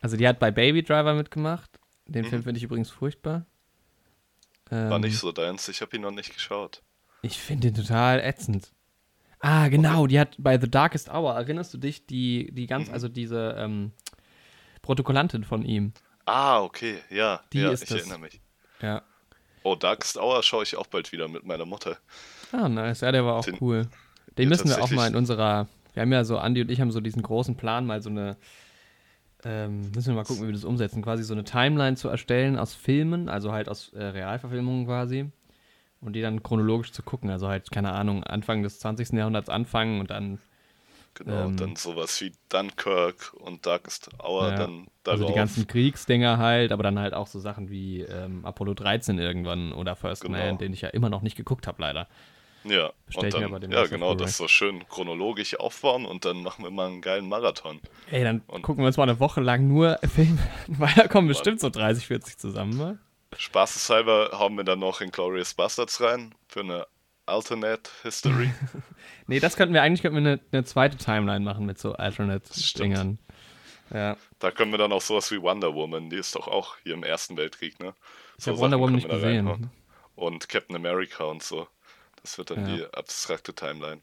Also 0.00 0.16
die 0.16 0.28
hat 0.28 0.38
bei 0.38 0.50
Baby 0.50 0.82
Driver 0.82 1.14
mitgemacht. 1.14 1.70
Den 2.06 2.24
Film 2.26 2.42
finde 2.42 2.58
ich 2.58 2.64
übrigens 2.64 2.90
furchtbar. 2.90 3.46
Mhm. 4.70 4.76
War 4.90 4.96
Ähm, 4.96 5.00
nicht 5.02 5.18
so 5.18 5.32
deins, 5.32 5.68
ich 5.68 5.80
habe 5.80 5.96
ihn 5.96 6.02
noch 6.02 6.10
nicht 6.10 6.34
geschaut. 6.34 6.82
Ich 7.22 7.38
finde 7.38 7.70
den 7.70 7.82
total 7.82 8.20
ätzend. 8.20 8.72
Ah, 9.40 9.68
genau, 9.68 10.06
die 10.06 10.18
hat 10.20 10.36
bei 10.38 10.58
The 10.58 10.70
Darkest 10.70 11.08
Hour, 11.10 11.34
erinnerst 11.34 11.72
du 11.74 11.78
dich, 11.78 12.06
die, 12.06 12.50
die 12.52 12.66
ganz, 12.66 12.88
Mhm. 12.88 12.94
also 12.94 13.08
diese 13.08 13.54
ähm, 13.58 13.92
Protokollantin 14.82 15.44
von 15.44 15.64
ihm. 15.64 15.92
Ah, 16.26 16.60
okay, 16.62 16.98
ja, 17.10 17.42
Die 17.52 17.60
ja, 17.60 17.70
ist 17.70 17.82
ich 17.82 17.88
das. 17.90 17.98
erinnere 18.00 18.18
mich. 18.20 18.40
Ja. 18.80 19.02
Oh, 19.62 19.74
Darkest 19.74 20.18
Hour 20.18 20.42
schaue 20.42 20.62
ich 20.62 20.76
auch 20.76 20.86
bald 20.86 21.12
wieder 21.12 21.28
mit 21.28 21.44
meiner 21.44 21.64
Mutter. 21.66 21.98
Ah, 22.52 22.68
nice. 22.68 23.00
Ja, 23.00 23.12
der 23.12 23.24
war 23.24 23.34
auch 23.36 23.44
Den- 23.44 23.56
cool. 23.60 23.88
Den 24.38 24.44
ja, 24.44 24.48
müssen 24.48 24.68
wir 24.68 24.82
auch 24.82 24.90
mal 24.90 25.08
in 25.08 25.16
unserer. 25.16 25.68
Wir 25.92 26.02
haben 26.02 26.12
ja 26.12 26.24
so, 26.24 26.38
Andi 26.38 26.62
und 26.62 26.70
ich 26.70 26.80
haben 26.80 26.90
so 26.90 27.00
diesen 27.00 27.22
großen 27.22 27.56
Plan, 27.56 27.86
mal 27.86 28.02
so 28.02 28.10
eine. 28.10 28.36
Ähm, 29.44 29.90
müssen 29.94 30.08
wir 30.08 30.14
mal 30.14 30.24
gucken, 30.24 30.42
wie 30.44 30.48
wir 30.48 30.54
das 30.54 30.64
umsetzen. 30.64 31.02
Quasi 31.02 31.22
so 31.22 31.34
eine 31.34 31.44
Timeline 31.44 31.96
zu 31.96 32.08
erstellen 32.08 32.58
aus 32.58 32.74
Filmen, 32.74 33.28
also 33.28 33.52
halt 33.52 33.68
aus 33.68 33.92
äh, 33.92 34.02
Realverfilmungen 34.02 34.86
quasi. 34.86 35.30
Und 36.00 36.14
die 36.14 36.22
dann 36.22 36.42
chronologisch 36.42 36.92
zu 36.92 37.02
gucken. 37.02 37.30
Also 37.30 37.48
halt, 37.48 37.70
keine 37.70 37.92
Ahnung, 37.92 38.24
Anfang 38.24 38.62
des 38.62 38.78
20. 38.78 39.12
Jahrhunderts 39.12 39.48
anfangen 39.48 40.00
und 40.00 40.10
dann. 40.10 40.38
Genau, 41.14 41.46
Ähm. 41.46 41.56
dann 41.56 41.76
sowas 41.76 42.20
wie 42.20 42.32
Dunkirk 42.48 43.34
und 43.34 43.64
Darkest 43.66 44.10
Hour 44.18 44.48
Ja, 44.48 44.56
dann 44.56 44.88
Also 45.06 45.22
darauf. 45.22 45.26
die 45.26 45.34
ganzen 45.34 45.66
Kriegsdinger 45.68 46.38
halt, 46.38 46.72
aber 46.72 46.82
dann 46.82 46.98
halt 46.98 47.14
auch 47.14 47.28
so 47.28 47.38
Sachen 47.38 47.70
wie 47.70 48.00
ähm, 48.00 48.44
Apollo 48.44 48.74
13 48.74 49.18
irgendwann 49.18 49.72
oder 49.72 49.94
First 49.94 50.22
Genau. 50.22 50.38
Man, 50.38 50.58
den 50.58 50.72
ich 50.72 50.80
ja 50.80 50.88
immer 50.88 51.10
noch 51.10 51.22
nicht 51.22 51.36
geguckt 51.36 51.68
habe, 51.68 51.80
leider. 51.80 52.08
Ja, 52.64 52.92
ich 53.08 53.16
mir 53.20 53.28
dann, 53.28 53.44
aber 53.44 53.60
den 53.60 53.70
ja, 53.70 53.86
genau, 53.86 54.14
das 54.14 54.36
so 54.36 54.48
schön 54.48 54.86
chronologisch 54.88 55.58
aufbauen 55.58 56.04
und 56.06 56.24
dann 56.24 56.42
machen 56.42 56.64
wir 56.64 56.70
mal 56.70 56.86
einen 56.88 57.00
geilen 57.02 57.28
Marathon. 57.28 57.80
Ey, 58.10 58.24
dann 58.24 58.42
Und- 58.46 58.62
gucken 58.62 58.82
wir 58.82 58.86
uns 58.86 58.96
mal 58.96 59.04
eine 59.04 59.20
Woche 59.20 59.40
lang 59.40 59.68
nur 59.68 59.98
Filme, 60.14 60.38
weil 60.68 60.92
da 60.94 61.08
kommen 61.08 61.28
bestimmt 61.28 61.60
so 61.60 61.70
30, 61.70 62.06
40 62.06 62.38
zusammen, 62.38 62.76
ne? 62.76 62.98
Spaßeshalber 63.36 64.30
hauen 64.38 64.56
wir 64.56 64.64
dann 64.64 64.78
noch 64.78 65.00
in 65.00 65.10
Glorious 65.10 65.54
Bastards 65.54 66.00
rein 66.00 66.34
für 66.48 66.60
eine 66.60 66.86
Alternate 67.26 67.90
History. 68.02 68.52
Nee, 69.26 69.40
das 69.40 69.56
könnten 69.56 69.72
wir 69.72 69.80
eigentlich 69.82 70.02
könnten 70.02 70.22
wir 70.22 70.32
eine, 70.32 70.40
eine 70.52 70.64
zweite 70.64 70.98
Timeline 70.98 71.42
machen 71.42 71.64
mit 71.64 71.78
so. 71.78 71.94
Alternate-Dingern. 71.94 73.18
Ja. 73.92 74.16
da 74.38 74.50
können 74.50 74.70
wir 74.70 74.76
dann 74.78 74.92
auch 74.92 75.00
sowas 75.00 75.30
wie 75.30 75.40
Wonder 75.40 75.74
Woman, 75.74 76.10
die 76.10 76.16
ist 76.16 76.34
doch 76.34 76.46
auch 76.48 76.76
hier 76.82 76.92
im 76.94 77.02
Ersten 77.04 77.36
Weltkrieg, 77.38 77.80
ne? 77.80 77.94
Ich 78.38 78.44
So 78.44 78.50
habe 78.50 78.60
Wonder 78.60 78.78
Woman 78.78 78.96
nicht 78.96 79.08
gesehen. 79.08 79.70
Und 80.14 80.48
Captain 80.48 80.76
America 80.76 81.24
und 81.24 81.42
so. 81.42 81.66
Das 82.24 82.36
wird 82.38 82.50
dann 82.50 82.66
Ja. 82.68 82.76
die 82.76 82.84
abstrakte 82.94 83.54
Timeline. 83.54 84.00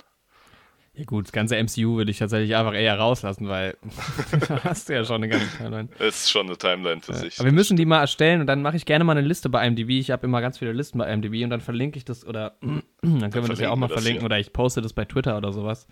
Ja 0.93 1.05
gut, 1.05 1.25
das 1.25 1.31
ganze 1.31 1.55
MCU 1.55 1.95
würde 1.97 2.11
ich 2.11 2.19
tatsächlich 2.19 2.55
einfach 2.55 2.73
eher 2.73 2.97
rauslassen, 2.99 3.47
weil 3.49 3.77
da 4.47 4.63
hast 4.63 4.87
du 4.89 4.93
ja 4.93 5.03
schon 5.03 5.15
eine 5.23 5.29
ganze 5.29 5.47
Timeline. 5.57 5.89
Ist 5.99 6.29
schon 6.29 6.45
eine 6.47 6.57
Timeline 6.57 7.01
für 7.01 7.13
sich. 7.15 7.39
Aber 7.39 7.45
wir 7.47 7.53
müssen 7.53 7.77
die 7.77 7.85
mal 7.85 7.99
erstellen 8.01 8.41
und 8.41 8.47
dann 8.47 8.61
mache 8.61 8.77
ich 8.77 8.85
gerne 8.85 9.03
mal 9.03 9.17
eine 9.17 9.25
Liste 9.27 9.49
bei 9.49 9.65
IMDb. 9.65 9.89
Ich 9.91 10.11
habe 10.11 10.25
immer 10.27 10.39
ganz 10.41 10.59
viele 10.59 10.71
Listen 10.73 10.97
bei 10.99 11.11
IMDb 11.11 11.43
und 11.43 11.49
dann 11.49 11.61
verlinke 11.61 11.97
ich 11.97 12.05
das 12.05 12.25
oder 12.25 12.55
dann 12.61 12.83
können 13.01 13.33
wir 13.33 13.47
das 13.49 13.59
ja 13.59 13.71
auch 13.71 13.75
mal 13.75 13.89
verlinken 13.89 14.19
hier. 14.21 14.25
oder 14.25 14.39
ich 14.39 14.53
poste 14.53 14.81
das 14.81 14.93
bei 14.93 15.05
Twitter 15.05 15.35
oder 15.37 15.51
sowas. 15.51 15.87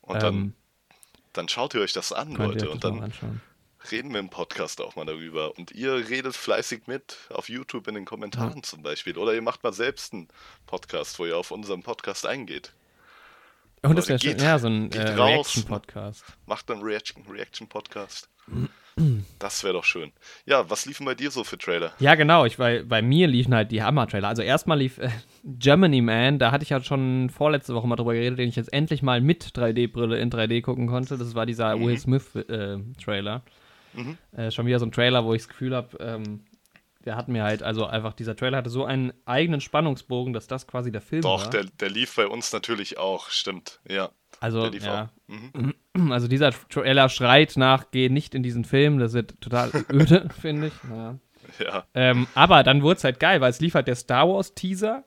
Und 0.00 0.22
dann, 0.22 0.34
Ähm, 0.34 0.52
dann 1.34 1.48
schaut 1.48 1.74
ihr 1.74 1.80
euch 1.82 1.92
das 1.92 2.12
an, 2.12 2.32
Leute. 2.34 2.70
Und 2.70 2.82
dann. 2.84 3.12
Reden 3.92 4.12
wir 4.12 4.20
im 4.20 4.28
Podcast 4.30 4.80
auch 4.80 4.96
mal 4.96 5.04
darüber. 5.06 5.56
Und 5.56 5.72
ihr 5.72 5.94
redet 6.08 6.34
fleißig 6.36 6.82
mit 6.86 7.16
auf 7.30 7.48
YouTube 7.48 7.88
in 7.88 7.94
den 7.94 8.04
Kommentaren 8.04 8.62
zum 8.62 8.82
Beispiel. 8.82 9.16
Oder 9.18 9.34
ihr 9.34 9.42
macht 9.42 9.62
mal 9.62 9.72
selbst 9.72 10.12
einen 10.12 10.28
Podcast, 10.66 11.18
wo 11.18 11.26
ihr 11.26 11.36
auf 11.36 11.50
unseren 11.50 11.82
Podcast 11.82 12.26
eingeht. 12.26 12.72
Und 13.82 13.96
das 13.96 14.08
wäre 14.08 14.18
geht- 14.18 14.40
ja, 14.42 14.58
so 14.58 14.66
ein 14.68 14.90
äh. 14.92 15.00
Reaction-Podcast. 15.10 16.24
Macht 16.46 16.70
einen 16.70 16.82
Reaction, 16.82 17.22
Reaction 17.30 17.68
Podcast. 17.68 18.28
Das 19.38 19.62
wäre 19.62 19.74
doch 19.74 19.84
schön. 19.84 20.10
Ja, 20.44 20.68
was 20.68 20.84
liefen 20.84 21.06
bei 21.06 21.14
dir 21.14 21.30
so 21.30 21.44
für 21.44 21.56
Trailer? 21.56 21.92
Ja, 22.00 22.16
genau. 22.16 22.44
Ich, 22.46 22.58
weil 22.58 22.82
bei 22.84 23.00
mir 23.00 23.28
liefen 23.28 23.54
halt 23.54 23.70
die 23.70 23.80
Hammer-Trailer. 23.80 24.26
Also 24.26 24.42
erstmal 24.42 24.78
lief 24.80 24.98
äh, 24.98 25.10
Germany 25.44 26.00
Man, 26.02 26.40
da 26.40 26.50
hatte 26.50 26.64
ich 26.64 26.70
ja 26.70 26.82
schon 26.82 27.30
vorletzte 27.30 27.76
Woche 27.76 27.86
mal 27.86 27.94
drüber 27.94 28.14
geredet, 28.14 28.40
den 28.40 28.48
ich 28.48 28.56
jetzt 28.56 28.72
endlich 28.72 29.00
mal 29.02 29.20
mit 29.20 29.44
3D-Brille 29.56 30.18
in 30.18 30.32
3D 30.32 30.62
gucken 30.62 30.88
konnte. 30.88 31.16
Das 31.16 31.36
war 31.36 31.46
dieser 31.46 31.76
Mhm. 31.76 31.86
Will 31.86 31.96
Smith-Trailer. 32.00 33.42
Mhm. 33.98 34.18
Äh, 34.36 34.50
schon 34.50 34.66
wieder 34.66 34.78
so 34.78 34.86
ein 34.86 34.92
Trailer, 34.92 35.24
wo 35.24 35.34
ich 35.34 35.42
das 35.42 35.48
Gefühl 35.48 35.74
habe, 35.74 35.96
ähm, 36.00 36.44
der 37.04 37.16
hat 37.16 37.28
mir 37.28 37.42
halt, 37.44 37.62
also 37.62 37.86
einfach, 37.86 38.12
dieser 38.12 38.36
Trailer 38.36 38.58
hatte 38.58 38.70
so 38.70 38.84
einen 38.84 39.12
eigenen 39.24 39.60
Spannungsbogen, 39.60 40.32
dass 40.32 40.46
das 40.46 40.66
quasi 40.66 40.92
der 40.92 41.00
Film 41.00 41.22
Doch, 41.22 41.44
war. 41.44 41.50
der, 41.50 41.64
der 41.64 41.90
lief 41.90 42.16
bei 42.16 42.26
uns 42.26 42.52
natürlich 42.52 42.98
auch, 42.98 43.30
stimmt. 43.30 43.80
Ja, 43.88 44.10
also, 44.40 44.66
ja. 44.66 45.10
Mhm. 45.26 45.74
Also 46.10 46.28
dieser 46.28 46.52
Trailer 46.68 47.08
schreit 47.08 47.56
nach, 47.56 47.90
geh 47.90 48.08
nicht 48.08 48.36
in 48.36 48.44
diesen 48.44 48.64
Film, 48.64 49.00
das 49.00 49.12
wird 49.12 49.40
total 49.40 49.72
öde, 49.92 50.28
finde 50.40 50.68
ich. 50.68 50.72
Ja. 50.88 51.18
Ja. 51.58 51.86
Ähm, 51.94 52.26
aber 52.34 52.62
dann 52.62 52.82
wurde 52.82 52.98
es 52.98 53.04
halt 53.04 53.18
geil, 53.18 53.40
weil 53.40 53.50
es 53.50 53.58
lief 53.58 53.74
halt 53.74 53.88
der 53.88 53.96
Star 53.96 54.28
Wars 54.28 54.54
Teaser. 54.54 55.04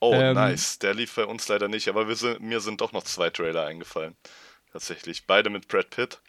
Oh, 0.00 0.12
Ähm, 0.14 0.34
nice. 0.34 0.78
Der 0.78 0.94
lief 0.94 1.14
bei 1.16 1.24
uns 1.24 1.48
leider 1.48 1.66
nicht, 1.68 1.88
aber 1.88 2.14
sind, 2.14 2.40
mir 2.40 2.60
sind 2.60 2.80
doch 2.80 2.92
noch 2.92 3.04
zwei 3.04 3.30
Trailer 3.30 3.64
eingefallen. 3.66 4.16
Tatsächlich. 4.72 5.26
Beide 5.26 5.50
mit 5.50 5.66
Brad 5.68 5.90
Pitt, 5.90 6.20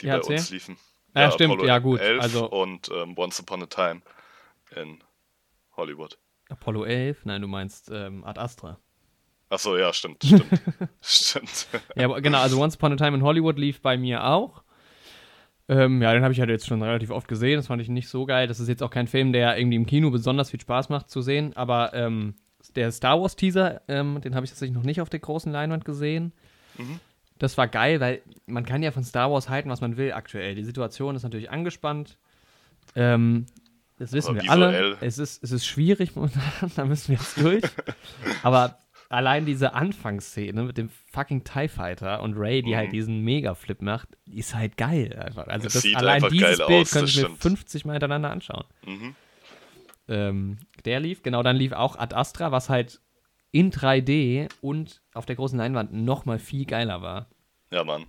die 0.00 0.06
Ja, 0.06 0.18
bei 0.18 0.22
uns 0.24 0.50
liefen. 0.50 0.76
Ja, 1.14 1.30
stimmt, 1.30 1.62
ja, 1.62 1.78
gut, 1.78 2.00
11 2.00 2.22
also- 2.22 2.50
und 2.50 2.90
ähm, 2.92 3.14
Once 3.16 3.40
Upon 3.40 3.62
a 3.62 3.66
Time 3.66 4.02
in 4.74 4.98
Hollywood. 5.76 6.18
Apollo 6.48 6.84
11? 6.84 7.24
Nein, 7.24 7.42
du 7.42 7.48
meinst 7.48 7.90
ähm, 7.92 8.24
Ad 8.24 8.40
Astra. 8.40 8.78
Achso, 9.48 9.76
ja, 9.76 9.92
stimmt, 9.92 10.24
stimmt. 10.24 10.44
stimmt. 11.00 11.68
Ja, 11.94 12.08
genau, 12.18 12.38
also 12.38 12.60
Once 12.60 12.76
Upon 12.76 12.92
a 12.92 12.96
Time 12.96 13.16
in 13.16 13.22
Hollywood 13.22 13.58
lief 13.58 13.80
bei 13.80 13.96
mir 13.96 14.24
auch. 14.24 14.64
Ähm, 15.68 16.02
ja, 16.02 16.12
den 16.12 16.22
habe 16.22 16.32
ich 16.32 16.40
halt 16.40 16.50
jetzt 16.50 16.66
schon 16.66 16.82
relativ 16.82 17.10
oft 17.10 17.28
gesehen. 17.28 17.56
Das 17.56 17.68
fand 17.68 17.80
ich 17.80 17.88
nicht 17.88 18.08
so 18.08 18.26
geil. 18.26 18.46
Das 18.46 18.60
ist 18.60 18.68
jetzt 18.68 18.82
auch 18.82 18.90
kein 18.90 19.06
Film, 19.06 19.32
der 19.32 19.56
irgendwie 19.56 19.76
im 19.76 19.86
Kino 19.86 20.10
besonders 20.10 20.50
viel 20.50 20.60
Spaß 20.60 20.88
macht 20.88 21.08
zu 21.08 21.22
sehen. 21.22 21.56
Aber 21.56 21.94
ähm, 21.94 22.34
der 22.74 22.90
Star 22.92 23.20
Wars 23.20 23.36
Teaser, 23.36 23.80
ähm, 23.88 24.20
den 24.20 24.34
habe 24.34 24.44
ich 24.44 24.50
tatsächlich 24.50 24.76
noch 24.76 24.82
nicht 24.84 25.00
auf 25.00 25.08
der 25.08 25.20
großen 25.20 25.50
Leinwand 25.50 25.84
gesehen. 25.84 26.32
Mhm. 26.76 27.00
Das 27.38 27.58
war 27.58 27.66
geil, 27.68 28.00
weil 28.00 28.22
man 28.46 28.64
kann 28.64 28.82
ja 28.82 28.92
von 28.92 29.02
Star 29.04 29.30
Wars 29.30 29.48
halten, 29.48 29.68
was 29.68 29.80
man 29.80 29.96
will 29.96 30.12
aktuell. 30.12 30.54
Die 30.54 30.64
Situation 30.64 31.16
ist 31.16 31.22
natürlich 31.24 31.50
angespannt. 31.50 32.16
Ähm, 32.94 33.46
das 33.98 34.12
wissen 34.12 34.30
Aber 34.36 34.42
wir 34.42 34.50
alle. 34.50 34.96
Es 35.00 35.18
ist, 35.18 35.42
es 35.42 35.50
ist 35.52 35.66
schwierig 35.66 36.12
da 36.76 36.84
müssen 36.84 37.08
wir 37.08 37.16
jetzt 37.16 37.40
durch. 37.40 37.62
Aber 38.42 38.78
allein 39.08 39.46
diese 39.46 39.74
Anfangsszene 39.74 40.62
mit 40.64 40.78
dem 40.78 40.90
fucking 41.12 41.44
TIE 41.44 41.68
Fighter 41.68 42.22
und 42.22 42.34
Ray, 42.36 42.62
die 42.62 42.72
Mhm. 42.72 42.76
halt 42.76 42.92
diesen 42.92 43.20
Mega-Flip 43.22 43.82
macht, 43.82 44.08
ist 44.26 44.54
halt 44.54 44.76
geil 44.76 45.12
einfach. 45.20 45.46
Also 45.48 45.68
das, 45.68 45.82
sieht 45.82 45.96
allein 45.96 46.16
einfach 46.16 46.28
dieses 46.30 46.58
geil 46.58 46.66
Bild 46.68 46.80
aus, 46.86 46.90
könnte 46.92 47.04
das 47.06 47.10
ich 47.10 47.16
mir 47.16 47.24
stimmt. 47.26 47.42
50 47.42 47.84
Mal 47.84 47.92
hintereinander 47.94 48.30
anschauen. 48.30 48.64
Mhm. 48.86 49.14
Ähm, 50.06 50.58
der 50.84 51.00
lief, 51.00 51.22
genau, 51.22 51.42
dann 51.42 51.56
lief 51.56 51.72
auch 51.72 51.96
Ad 51.96 52.14
Astra, 52.14 52.52
was 52.52 52.68
halt 52.68 53.00
in 53.54 53.70
3D 53.70 54.48
und 54.62 55.00
auf 55.12 55.26
der 55.26 55.36
großen 55.36 55.56
Leinwand 55.56 55.92
noch 55.92 56.24
mal 56.24 56.40
viel 56.40 56.64
geiler 56.64 57.02
war. 57.02 57.28
Ja, 57.70 57.84
Mann. 57.84 58.06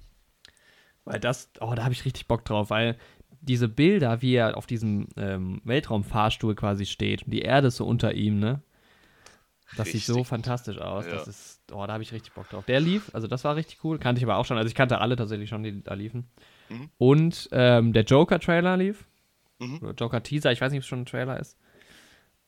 Weil 1.04 1.20
das, 1.20 1.52
oh, 1.60 1.76
da 1.76 1.84
habe 1.84 1.94
ich 1.94 2.04
richtig 2.04 2.28
Bock 2.28 2.44
drauf, 2.46 2.72
weil 2.72 2.98
diese 3.42 3.68
Bilder, 3.70 4.24
wie 4.24 4.34
er 4.34 4.58
auf 4.58 4.66
diesem 4.66 5.08
ähm, 5.18 5.62
Weltraumfahrstuhl 5.64 6.56
quasi 6.56 6.88
steht 6.88 7.24
und 7.24 7.32
die 7.32 7.44
Erde 7.44 7.68
ist 7.68 7.76
so 7.76 7.86
unter 7.86 8.16
ihm, 8.16 8.40
ne? 8.40 8.64
Das 9.78 9.92
sieht 9.92 10.04
so 10.04 10.14
Richtig. 10.14 10.30
fantastisch 10.30 10.80
aus. 10.80 11.06
Ja. 11.06 11.12
Das 11.12 11.28
ist, 11.28 11.62
oh, 11.72 11.86
da 11.86 11.94
habe 11.94 12.02
ich 12.02 12.12
richtig 12.12 12.34
Bock 12.34 12.50
drauf. 12.50 12.66
Der 12.66 12.80
lief, 12.80 13.14
also 13.14 13.28
das 13.28 13.44
war 13.44 13.56
richtig 13.56 13.84
cool. 13.84 14.00
Kannte 14.00 14.20
ich 14.20 14.26
aber 14.26 14.38
auch 14.38 14.46
schon. 14.46 14.58
Also 14.58 14.68
ich 14.68 14.76
kannte 14.76 15.00
alle 15.00 15.16
tatsächlich 15.16 15.50
schon, 15.50 15.64
die 15.64 15.84
da 15.84 15.94
liefen. 15.94 16.30
Mhm. 16.70 16.90
Und 16.98 17.50
ähm, 17.52 17.94
der 17.94 18.04
Joker-Trailer 18.04 18.78
lief. 18.78 19.06
Mhm. 19.60 19.80
Oder 19.82 19.94
Joker 19.94 20.24
Teaser, 20.24 20.52
ich 20.52 20.62
weiß 20.62 20.72
nicht, 20.72 20.80
ob 20.80 20.84
es 20.84 20.88
schon 20.88 21.02
ein 21.02 21.06
Trailer 21.06 21.40
ist. 21.40 21.58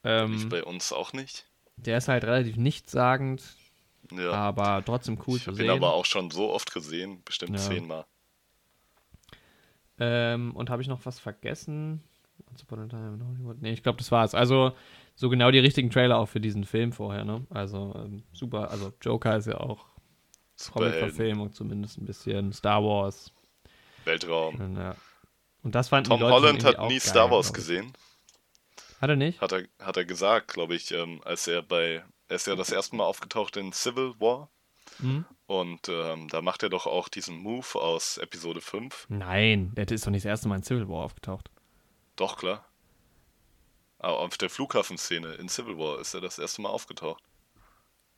Ähm, 0.03 0.49
bei 0.49 0.63
uns 0.63 0.93
auch 0.93 1.13
nicht. 1.13 1.45
Der 1.77 1.97
ist 1.97 2.07
halt 2.07 2.23
relativ 2.23 2.57
nichtssagend, 2.57 3.43
ja. 4.11 4.31
aber 4.31 4.83
trotzdem 4.83 5.19
cool 5.27 5.37
ich 5.37 5.43
zu 5.43 5.53
sehen. 5.53 5.65
Ich 5.65 5.69
habe 5.69 5.79
ihn 5.79 5.83
aber 5.83 5.93
auch 5.93 6.05
schon 6.05 6.31
so 6.31 6.51
oft 6.51 6.73
gesehen, 6.73 7.21
bestimmt 7.23 7.51
ja. 7.51 7.57
zehnmal. 7.57 8.05
Ähm, 9.99 10.55
und 10.55 10.69
habe 10.69 10.81
ich 10.81 10.87
noch 10.87 11.05
was 11.05 11.19
vergessen? 11.19 12.03
Nee, 13.61 13.73
ich 13.73 13.83
glaube, 13.83 13.97
das 13.97 14.11
war's. 14.11 14.35
Also, 14.35 14.73
so 15.15 15.29
genau 15.29 15.51
die 15.51 15.59
richtigen 15.59 15.89
Trailer 15.89 16.17
auch 16.17 16.27
für 16.27 16.39
diesen 16.39 16.65
Film 16.65 16.91
vorher, 16.91 17.25
ne? 17.25 17.45
Also, 17.49 17.93
ähm, 17.95 18.23
super. 18.33 18.69
Also, 18.71 18.93
Joker 19.01 19.37
ist 19.37 19.47
ja 19.47 19.59
auch 19.59 19.85
Comic-Verfilmung 20.71 21.51
zumindest 21.53 21.97
ein 21.97 22.05
bisschen. 22.05 22.53
Star 22.53 22.83
Wars. 22.83 23.31
Weltraum. 24.05 24.55
Und, 24.55 24.77
ja. 24.77 24.95
und 25.63 25.75
das 25.75 25.89
fanden 25.89 26.09
Tom 26.09 26.21
Holland 26.21 26.63
hat 26.63 26.79
nie 26.83 26.89
geil, 26.89 26.99
Star 26.99 27.29
Wars 27.29 27.51
gesehen. 27.53 27.93
Hat 28.99 29.09
er 29.09 29.15
nicht? 29.15 29.41
Hat 29.41 29.51
er, 29.51 29.63
hat 29.79 29.97
er 29.97 30.05
gesagt, 30.05 30.53
glaube 30.53 30.75
ich, 30.75 30.91
ähm, 30.91 31.21
als 31.23 31.47
er 31.47 31.61
bei. 31.61 32.03
Er 32.29 32.35
ist 32.35 32.47
ja 32.47 32.55
das 32.55 32.71
erste 32.71 32.95
Mal 32.95 33.05
aufgetaucht 33.05 33.55
in 33.57 33.71
Civil 33.71 34.13
War. 34.19 34.49
Mhm. 34.99 35.25
Und 35.45 35.87
ähm, 35.87 36.27
da 36.27 36.41
macht 36.41 36.63
er 36.63 36.69
doch 36.69 36.87
auch 36.87 37.07
diesen 37.07 37.37
Move 37.37 37.75
aus 37.75 38.17
Episode 38.17 38.59
5. 38.59 39.05
Nein, 39.09 39.71
der 39.75 39.89
ist 39.89 40.05
doch 40.05 40.11
nicht 40.11 40.25
das 40.25 40.29
erste 40.29 40.49
Mal 40.49 40.57
in 40.57 40.63
Civil 40.63 40.89
War 40.89 41.05
aufgetaucht. 41.05 41.49
Doch, 42.15 42.37
klar. 42.37 42.65
Aber 43.99 44.19
auf 44.19 44.37
der 44.37 44.49
Flughafenszene 44.49 45.35
in 45.35 45.47
Civil 45.47 45.77
War 45.77 45.99
ist 45.99 46.13
er 46.13 46.21
das 46.21 46.37
erste 46.37 46.61
Mal 46.61 46.69
aufgetaucht. 46.69 47.23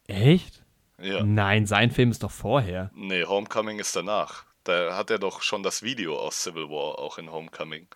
Echt? 0.07 0.63
Ja. 0.97 1.23
Nein, 1.23 1.65
sein 1.65 1.91
Film 1.91 2.11
ist 2.11 2.23
doch 2.23 2.31
vorher. 2.31 2.91
Nee, 2.93 3.25
Homecoming 3.25 3.79
ist 3.79 3.95
danach. 3.95 4.45
Da 4.63 4.95
hat 4.95 5.09
er 5.09 5.19
doch 5.19 5.41
schon 5.41 5.63
das 5.63 5.83
Video 5.83 6.17
aus 6.17 6.43
Civil 6.43 6.69
War 6.69 6.99
auch 6.99 7.17
in 7.17 7.31
Homecoming. 7.31 7.87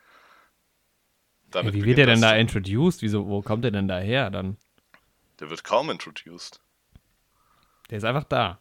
Hey, 1.54 1.74
wie 1.74 1.86
wird 1.86 2.00
er 2.00 2.06
denn 2.06 2.22
da 2.22 2.36
introduced? 2.36 3.02
Wieso, 3.02 3.28
wo 3.28 3.42
kommt 3.42 3.66
er 3.66 3.72
denn 3.72 3.88
da 3.88 4.00
her 4.00 4.30
dann? 4.30 4.58
Der 5.39 5.50
wird 5.50 5.63
kaum 5.63 5.89
introduced. 5.89 6.60
Der 7.89 7.98
ist 7.98 8.04
einfach 8.04 8.24
da. 8.24 8.60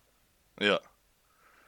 Ja. 0.61 0.81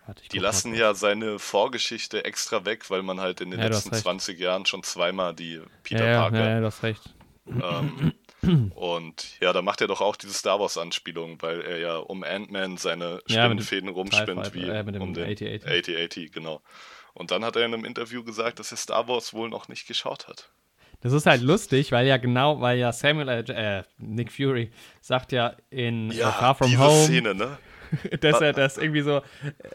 Warte, 0.07 0.23
die 0.29 0.39
lassen 0.39 0.75
ja 0.75 0.93
seine 0.93 1.39
Vorgeschichte 1.39 2.25
extra 2.25 2.67
weg, 2.67 2.91
weil 2.91 3.03
man 3.03 3.21
halt 3.21 3.41
in 3.41 3.51
den 3.51 3.61
ja, 3.61 3.67
letzten 3.67 3.93
20 3.93 4.39
Jahren 4.39 4.67
schon 4.67 4.83
zweimal 4.83 5.35
die 5.35 5.63
Peter 5.83 6.05
ja, 6.05 6.21
Parker. 6.21 6.41
Ja, 6.41 6.51
ja, 6.51 6.61
du 6.61 6.67
hast 6.67 6.83
recht. 6.83 7.15
Ähm, 7.47 8.13
und 8.75 9.41
ja, 9.41 9.53
da 9.55 9.63
macht 9.63 9.81
er 9.81 9.87
doch 9.87 10.03
auch 10.03 10.17
diese 10.17 10.35
Star 10.35 10.61
Wars-Anspielung, 10.61 11.41
weil 11.41 11.63
er 11.63 11.79
ja 11.79 11.97
um 11.97 12.23
Ant-Man 12.23 12.77
seine 12.77 13.23
Spinnenfäden 13.27 13.89
ja, 13.89 13.95
rumspinnt, 13.95 14.55
wie 14.55 14.69
äh, 14.69 14.83
mit 14.83 14.95
dem 14.95 15.03
um 15.03 15.15
den 15.15 15.25
8080, 15.25 16.33
genau. 16.33 16.61
Und 17.15 17.31
dann 17.31 17.45
hat 17.45 17.57
er 17.57 17.65
in 17.65 17.73
einem 17.73 17.85
Interview 17.85 18.25
gesagt, 18.25 18.59
dass 18.59 18.73
er 18.73 18.77
Star 18.77 19.09
Wars 19.09 19.33
wohl 19.33 19.49
noch 19.49 19.69
nicht 19.69 19.87
geschaut 19.87 20.29
hat. 20.29 20.51
Das 21.05 21.13
ist 21.13 21.27
halt 21.27 21.43
lustig, 21.43 21.93
weil 21.93 22.07
ja 22.07 22.17
genau, 22.17 22.63
weil 22.63 22.79
ja 22.79 22.91
Samuel, 22.91 23.29
äh, 23.29 23.83
Nick 23.99 24.33
Fury 24.33 24.73
sagt 25.03 25.33
ja 25.33 25.55
in 25.69 26.11
ja, 26.11 26.33
Far 26.33 26.55
From 26.55 26.71
diese 26.71 26.83
Home, 26.83 27.05
Szene, 27.05 27.35
ne? 27.35 27.59
dass 28.21 28.41
er 28.41 28.55
das 28.55 28.79
irgendwie 28.79 29.03
so, 29.03 29.21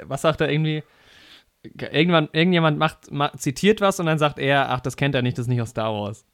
was 0.01 0.23
sagt 0.23 0.41
er 0.41 0.51
irgendwie? 0.51 0.83
Irgendwann, 1.61 2.29
irgendjemand 2.31 2.79
macht, 2.79 3.11
ma, 3.11 3.31
zitiert 3.37 3.79
was 3.79 3.99
und 3.99 4.07
dann 4.07 4.17
sagt 4.17 4.39
er, 4.39 4.71
ach, 4.71 4.79
das 4.79 4.97
kennt 4.97 5.13
er 5.13 5.21
nicht, 5.21 5.37
das 5.37 5.43
ist 5.43 5.49
nicht 5.49 5.61
aus 5.61 5.69
Star 5.69 5.93
Wars. 5.93 6.25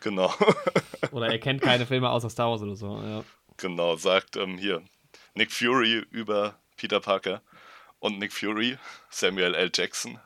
Genau. 0.00 0.34
oder 1.12 1.28
er 1.28 1.38
kennt 1.38 1.62
keine 1.62 1.86
Filme 1.86 2.10
außer 2.10 2.28
Star 2.28 2.50
Wars 2.50 2.62
oder 2.62 2.74
so, 2.74 3.00
ja. 3.00 3.22
Genau, 3.58 3.94
sagt 3.94 4.36
ähm, 4.36 4.58
hier 4.58 4.82
Nick 5.34 5.52
Fury 5.52 6.04
über 6.10 6.56
Peter 6.76 6.98
Parker 6.98 7.42
und 8.00 8.18
Nick 8.18 8.32
Fury, 8.32 8.76
Samuel 9.08 9.54
L. 9.54 9.70
Jackson, 9.72 10.18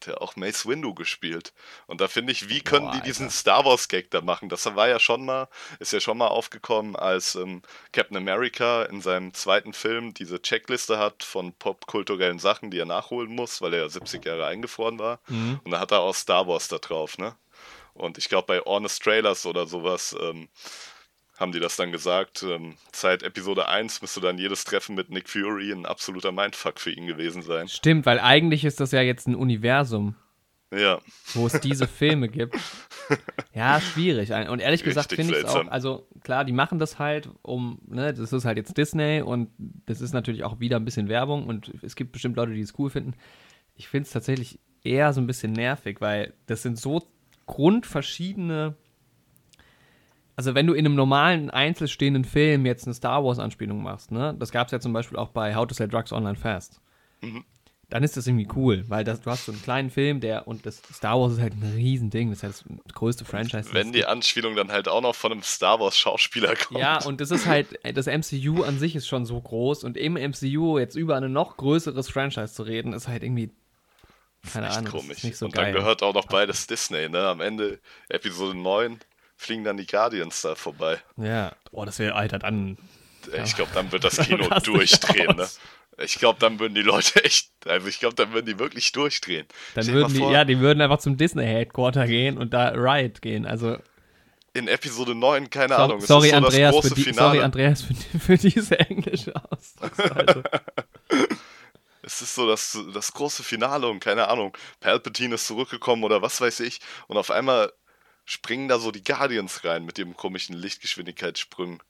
hat 0.00 0.14
ja 0.14 0.20
auch 0.20 0.36
Mace 0.36 0.66
Windu 0.66 0.94
gespielt. 0.94 1.52
Und 1.86 2.00
da 2.00 2.08
finde 2.08 2.32
ich, 2.32 2.48
wie 2.48 2.60
können 2.60 2.86
Boah, 2.86 2.92
die 2.94 3.02
diesen 3.02 3.30
Star 3.30 3.64
Wars 3.64 3.88
Gag 3.88 4.10
da 4.10 4.20
machen? 4.20 4.48
Das 4.48 4.64
war 4.74 4.88
ja 4.88 4.98
schon 4.98 5.24
mal, 5.24 5.48
ist 5.78 5.92
ja 5.92 6.00
schon 6.00 6.18
mal 6.18 6.28
aufgekommen, 6.28 6.96
als 6.96 7.34
ähm, 7.34 7.62
Captain 7.92 8.16
America 8.16 8.84
in 8.84 9.00
seinem 9.00 9.34
zweiten 9.34 9.72
Film 9.72 10.14
diese 10.14 10.40
Checkliste 10.40 10.98
hat 10.98 11.22
von 11.22 11.52
popkulturellen 11.52 12.38
Sachen, 12.38 12.70
die 12.70 12.78
er 12.78 12.86
nachholen 12.86 13.34
muss, 13.34 13.60
weil 13.60 13.74
er 13.74 13.80
ja 13.80 13.88
70 13.88 14.24
Jahre 14.24 14.46
eingefroren 14.46 14.98
war. 14.98 15.20
Mhm. 15.28 15.60
Und 15.64 15.70
da 15.70 15.80
hat 15.80 15.92
er 15.92 16.00
auch 16.00 16.14
Star 16.14 16.46
Wars 16.46 16.68
da 16.68 16.78
drauf, 16.78 17.18
ne? 17.18 17.36
Und 17.92 18.16
ich 18.16 18.28
glaube, 18.28 18.46
bei 18.46 18.60
Honest 18.60 19.02
Trailers 19.02 19.44
oder 19.44 19.66
sowas 19.66 20.16
ähm, 20.18 20.48
haben 21.40 21.52
die 21.52 21.60
das 21.60 21.76
dann 21.76 21.90
gesagt. 21.90 22.42
Ähm, 22.42 22.74
seit 22.92 23.22
Episode 23.22 23.66
1 23.66 24.02
müsste 24.02 24.20
dann 24.20 24.38
jedes 24.38 24.64
Treffen 24.64 24.94
mit 24.94 25.10
Nick 25.10 25.28
Fury 25.28 25.72
ein 25.72 25.86
absoluter 25.86 26.30
Mindfuck 26.30 26.78
für 26.78 26.90
ihn 26.90 27.06
gewesen 27.06 27.42
sein. 27.42 27.66
Stimmt, 27.66 28.06
weil 28.06 28.20
eigentlich 28.20 28.64
ist 28.64 28.78
das 28.78 28.92
ja 28.92 29.00
jetzt 29.00 29.26
ein 29.26 29.34
Universum. 29.34 30.14
Ja. 30.72 31.00
Wo 31.34 31.46
es 31.46 31.58
diese 31.60 31.86
Filme 31.88 32.28
gibt. 32.28 32.56
Ja, 33.54 33.80
schwierig. 33.80 34.30
Und 34.30 34.60
ehrlich 34.60 34.84
gesagt 34.84 35.12
finde 35.12 35.36
ich 35.36 35.44
es 35.44 35.46
auch, 35.46 35.66
also 35.66 36.06
klar, 36.22 36.44
die 36.44 36.52
machen 36.52 36.78
das 36.78 36.98
halt, 36.98 37.28
um, 37.42 37.80
ne, 37.88 38.14
das 38.14 38.32
ist 38.32 38.44
halt 38.44 38.56
jetzt 38.56 38.76
Disney 38.76 39.22
und 39.22 39.50
das 39.58 40.00
ist 40.00 40.12
natürlich 40.12 40.44
auch 40.44 40.60
wieder 40.60 40.76
ein 40.76 40.84
bisschen 40.84 41.08
Werbung 41.08 41.46
und 41.46 41.72
es 41.82 41.96
gibt 41.96 42.12
bestimmt 42.12 42.36
Leute, 42.36 42.52
die 42.52 42.60
es 42.60 42.78
cool 42.78 42.90
finden. 42.90 43.14
Ich 43.74 43.88
finde 43.88 44.06
es 44.06 44.12
tatsächlich 44.12 44.60
eher 44.84 45.12
so 45.12 45.20
ein 45.20 45.26
bisschen 45.26 45.52
nervig, 45.52 46.00
weil 46.00 46.34
das 46.46 46.62
sind 46.62 46.78
so 46.78 47.02
grundverschiedene 47.46 48.76
also 50.40 50.54
wenn 50.54 50.66
du 50.66 50.72
in 50.72 50.86
einem 50.86 50.94
normalen, 50.94 51.50
einzelstehenden 51.50 52.24
Film 52.24 52.64
jetzt 52.64 52.86
eine 52.86 52.94
Star 52.94 53.22
Wars-Anspielung 53.22 53.82
machst, 53.82 54.10
ne, 54.10 54.34
das 54.38 54.50
gab 54.50 54.68
es 54.68 54.72
ja 54.72 54.80
zum 54.80 54.94
Beispiel 54.94 55.18
auch 55.18 55.28
bei 55.28 55.54
How 55.54 55.66
to 55.66 55.74
Sell 55.74 55.86
Drugs 55.86 56.12
Online 56.12 56.34
Fast, 56.34 56.80
mhm. 57.20 57.44
dann 57.90 58.02
ist 58.02 58.16
das 58.16 58.26
irgendwie 58.26 58.48
cool, 58.56 58.86
weil 58.88 59.04
das, 59.04 59.20
du 59.20 59.30
hast 59.30 59.44
so 59.44 59.52
einen 59.52 59.60
kleinen 59.60 59.90
Film, 59.90 60.20
der, 60.20 60.48
und 60.48 60.64
das 60.64 60.80
Star 60.94 61.20
Wars 61.20 61.34
ist 61.34 61.40
halt 61.42 61.52
ein 61.52 61.74
Riesending, 61.76 62.30
das 62.30 62.38
ist 62.38 62.42
halt 62.42 62.54
das 62.86 62.94
größte 62.94 63.26
Franchise. 63.26 63.68
Wenn 63.74 63.92
die 63.92 64.06
Anspielung 64.06 64.56
dann 64.56 64.72
halt 64.72 64.88
auch 64.88 65.02
noch 65.02 65.14
von 65.14 65.30
einem 65.30 65.42
Star 65.42 65.78
Wars-Schauspieler 65.78 66.56
kommt. 66.56 66.80
Ja, 66.80 67.04
und 67.04 67.20
das 67.20 67.30
ist 67.30 67.44
halt, 67.44 67.78
das 67.94 68.06
MCU 68.06 68.62
an 68.62 68.78
sich 68.78 68.96
ist 68.96 69.06
schon 69.06 69.26
so 69.26 69.38
groß 69.38 69.84
und 69.84 69.98
im 69.98 70.14
MCU 70.14 70.78
jetzt 70.78 70.96
über 70.96 71.16
ein 71.16 71.30
noch 71.30 71.58
größeres 71.58 72.08
Franchise 72.08 72.54
zu 72.54 72.62
reden, 72.62 72.94
ist 72.94 73.08
halt 73.08 73.22
irgendwie 73.22 73.50
keine 74.50 74.70
Ahnung. 74.70 74.90
Komisch. 74.90 75.22
Nicht 75.22 75.36
so 75.36 75.44
und 75.44 75.52
geil. 75.52 75.66
dann 75.66 75.74
gehört 75.74 76.02
auch 76.02 76.14
noch 76.14 76.24
beides 76.24 76.66
Disney, 76.66 77.10
ne? 77.10 77.28
Am 77.28 77.42
Ende 77.42 77.78
Episode 78.08 78.56
9 78.56 78.98
fliegen 79.40 79.64
dann 79.64 79.78
die 79.78 79.86
Guardians 79.86 80.42
da 80.42 80.54
vorbei. 80.54 80.98
Ja, 81.16 81.52
oh, 81.72 81.84
das 81.84 81.98
wäre, 81.98 82.14
Alter, 82.14 82.38
dann. 82.38 82.76
Ich 83.44 83.56
glaube, 83.56 83.70
dann 83.74 83.90
wird 83.90 84.04
das 84.04 84.18
Kino 84.26 84.48
durchdrehen, 84.60 85.34
ne? 85.36 85.48
Ich 85.98 86.18
glaube, 86.18 86.38
dann 86.38 86.58
würden 86.58 86.74
die 86.74 86.82
Leute 86.82 87.24
echt, 87.24 87.50
also 87.66 87.86
ich 87.88 88.00
glaube, 88.00 88.14
dann 88.14 88.32
würden 88.32 88.46
die 88.46 88.58
wirklich 88.58 88.92
durchdrehen. 88.92 89.46
Dann 89.74 89.86
würden 89.88 90.14
die, 90.14 90.20
ja, 90.20 90.44
die 90.44 90.60
würden 90.60 90.80
einfach 90.80 90.98
zum 90.98 91.16
Disney 91.16 91.44
Headquarter 91.44 92.06
gehen 92.06 92.38
und 92.38 92.52
da 92.52 92.68
Riot 92.70 93.22
gehen, 93.22 93.46
also. 93.46 93.76
In 94.52 94.68
Episode 94.68 95.14
9, 95.14 95.48
keine 95.48 95.74
so, 95.74 95.82
Ahnung. 95.82 96.00
Sorry, 96.00 96.30
so 96.30 96.36
Andreas, 96.36 96.88
für 96.88 96.94
die, 96.94 97.12
sorry, 97.12 97.40
Andreas, 97.40 97.82
für, 97.82 97.94
die, 97.94 98.18
für 98.18 98.36
diese 98.36 98.78
englische 98.78 99.32
Ausdrucksweise. 99.34 100.42
es 102.02 102.22
ist 102.22 102.34
so 102.34 102.46
das, 102.48 102.78
das 102.92 103.12
große 103.12 103.42
Finale 103.42 103.88
und 103.88 104.00
keine 104.00 104.28
Ahnung, 104.28 104.56
Palpatine 104.80 105.36
ist 105.36 105.46
zurückgekommen 105.46 106.04
oder 106.04 106.22
was 106.22 106.40
weiß 106.40 106.60
ich 106.60 106.80
und 107.06 107.16
auf 107.16 107.30
einmal 107.30 107.72
springen 108.30 108.68
da 108.68 108.78
so 108.78 108.92
die 108.92 109.02
Guardians 109.02 109.64
rein 109.64 109.84
mit 109.84 109.98
dem 109.98 110.16
komischen 110.16 110.54
Lichtgeschwindigkeitssprung. 110.54 111.82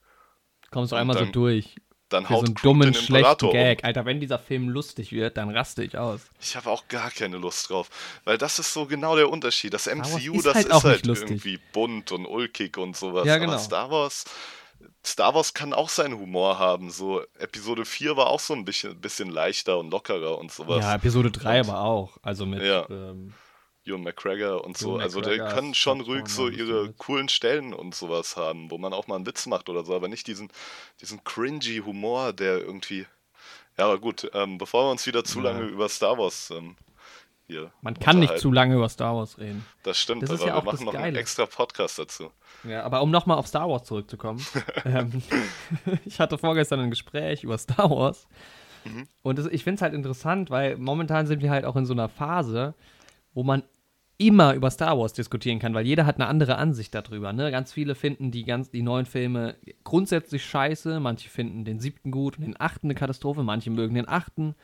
Kommst 0.71 0.93
du 0.93 0.97
einmal 0.97 1.15
dann, 1.17 1.27
so 1.27 1.33
durch. 1.33 1.77
Dann 2.09 2.25
Für 2.25 2.31
haut 2.31 2.41
so 2.41 2.47
einen 2.47 2.55
dummen, 2.63 2.95
schlechten 2.95 3.51
Gag. 3.51 3.81
Um. 3.81 3.85
Alter, 3.85 4.07
wenn 4.07 4.21
dieser 4.21 4.39
Film 4.39 4.71
lustig 4.71 5.13
wird, 5.13 5.37
dann 5.37 5.51
raste 5.51 5.85
ich 5.85 5.99
aus. 5.99 6.23
Ich 6.41 6.57
habe 6.57 6.71
auch 6.71 6.89
gar 6.89 7.11
keine 7.11 7.37
Lust 7.37 7.69
drauf. 7.69 7.91
Weil 8.25 8.39
das 8.39 8.59
ist 8.59 8.73
so 8.73 8.87
genau 8.87 9.17
der 9.17 9.29
Unterschied. 9.29 9.75
Das 9.75 9.87
MCU, 9.87 10.37
ist 10.37 10.47
das 10.47 10.55
halt 10.55 10.69
ist 10.69 10.85
halt 10.85 11.07
irgendwie 11.07 11.61
bunt 11.75 12.11
und 12.11 12.25
ulkig 12.25 12.79
und 12.79 12.97
sowas. 12.97 13.27
Ja, 13.27 13.37
genau. 13.37 13.53
Aber 13.53 13.61
Star 13.61 13.91
Wars. 13.91 14.25
Star 15.05 15.35
Wars 15.35 15.53
kann 15.53 15.75
auch 15.75 15.91
seinen 15.91 16.19
Humor 16.19 16.59
haben. 16.59 16.91
So, 16.91 17.23
Episode 17.39 17.85
4 17.85 18.17
war 18.17 18.29
auch 18.29 18.41
so 18.41 18.55
ein 18.55 18.65
bisschen, 18.65 18.99
bisschen 18.99 19.29
leichter 19.29 19.79
und 19.79 19.91
lockerer 19.91 20.39
und 20.39 20.51
sowas. 20.51 20.83
Ja, 20.83 20.95
Episode 20.95 21.31
3 21.31 21.61
aber 21.61 21.81
auch. 21.81 22.17
Also 22.23 22.47
mit. 22.47 22.63
Ja. 22.63 22.89
Ähm, 22.89 23.35
Ewan 23.91 24.03
McGregor 24.03 24.65
und 24.65 24.77
so. 24.77 24.97
also 24.97 25.21
die 25.21 25.39
können 25.39 25.75
schon 25.75 26.01
ruhig 26.01 26.29
so 26.29 26.49
ihre 26.49 26.93
coolen 26.95 27.29
Stellen 27.29 27.75
und 27.75 27.95
sowas 27.95 28.37
haben, 28.37 28.71
wo 28.71 28.79
man 28.79 28.93
auch 28.93 29.07
mal 29.07 29.17
einen 29.17 29.27
Witz 29.27 29.47
macht 29.47 29.69
oder 29.69 29.85
so, 29.85 29.95
aber 29.95 30.09
nicht 30.09 30.27
diesen, 30.27 30.51
diesen 31.01 31.23
cringy 31.25 31.83
Humor, 31.85 32.33
der 32.33 32.59
irgendwie. 32.59 33.07
Ja, 33.79 33.87
aber 33.87 33.99
gut, 33.99 34.31
ähm, 34.35 34.59
bevor 34.59 34.87
wir 34.87 34.91
uns 34.91 35.07
wieder 35.07 35.25
zu 35.25 35.41
lange 35.41 35.63
über 35.63 35.89
Star 35.89 36.19
Wars 36.19 36.51
ähm, 36.51 36.77
hier. 37.51 37.71
Man 37.83 37.99
kann 37.99 38.19
nicht 38.19 38.39
zu 38.39 38.53
lange 38.53 38.75
über 38.75 38.89
Star 38.89 39.17
Wars 39.17 39.39
reden. 39.39 39.65
Das 39.83 39.99
stimmt, 39.99 40.23
das 40.23 40.41
aber 40.41 40.47
ja 40.47 40.57
wir 40.57 40.63
machen 40.63 40.85
noch 40.87 40.95
einen 40.95 41.17
extra 41.17 41.47
Podcast 41.47 41.99
dazu. 41.99 42.31
Ja, 42.65 42.83
aber 42.85 43.03
um 43.03 43.11
nochmal 43.11 43.39
auf 43.39 43.47
Star 43.47 43.69
Wars 43.69 43.85
zurückzukommen. 43.85 44.45
ähm, 44.85 45.23
ich 46.05 46.21
hatte 46.21 46.39
vorgestern 46.39 46.81
ein 46.81 46.91
Gespräch 46.91 47.45
über 47.45 47.59
Star 47.59 47.91
Wars. 47.91 48.29
Mhm. 48.85 49.07
Und 49.23 49.39
das, 49.39 49.47
ich 49.47 49.65
finde 49.65 49.77
es 49.77 49.83
halt 49.83 49.95
interessant, 49.95 50.51
weil 50.51 50.77
momentan 50.77 51.27
sind 51.27 51.43
wir 51.43 51.51
halt 51.51 51.65
auch 51.65 51.77
in 51.77 51.87
so 51.87 51.93
einer 51.93 52.09
Phase, 52.09 52.75
wo 53.35 53.43
man 53.43 53.63
immer 54.21 54.53
über 54.55 54.71
Star 54.71 54.99
Wars 54.99 55.15
diskutieren 55.15 55.59
kann, 55.59 55.73
weil 55.73 55.87
jeder 55.87 56.05
hat 56.05 56.17
eine 56.17 56.27
andere 56.27 56.57
Ansicht 56.57 56.95
darüber. 56.95 57.33
Ne? 57.33 57.51
Ganz 57.51 57.73
viele 57.73 57.95
finden 57.95 58.31
die, 58.31 58.45
ganz, 58.45 58.71
die 58.71 58.83
neuen 58.83 59.07
Filme 59.07 59.57
grundsätzlich 59.83 60.45
scheiße, 60.45 61.01
manche 61.01 61.31
finden 61.31 61.65
den 61.65 61.81
siebten 61.81 62.11
gut 62.11 62.37
und 62.37 62.45
den 62.45 62.61
achten 62.61 62.89
eine 62.89 62.95
Katastrophe, 62.95 63.43
manche 63.43 63.71
mögen 63.71 63.95
den 63.95 64.09
achten. 64.09 64.55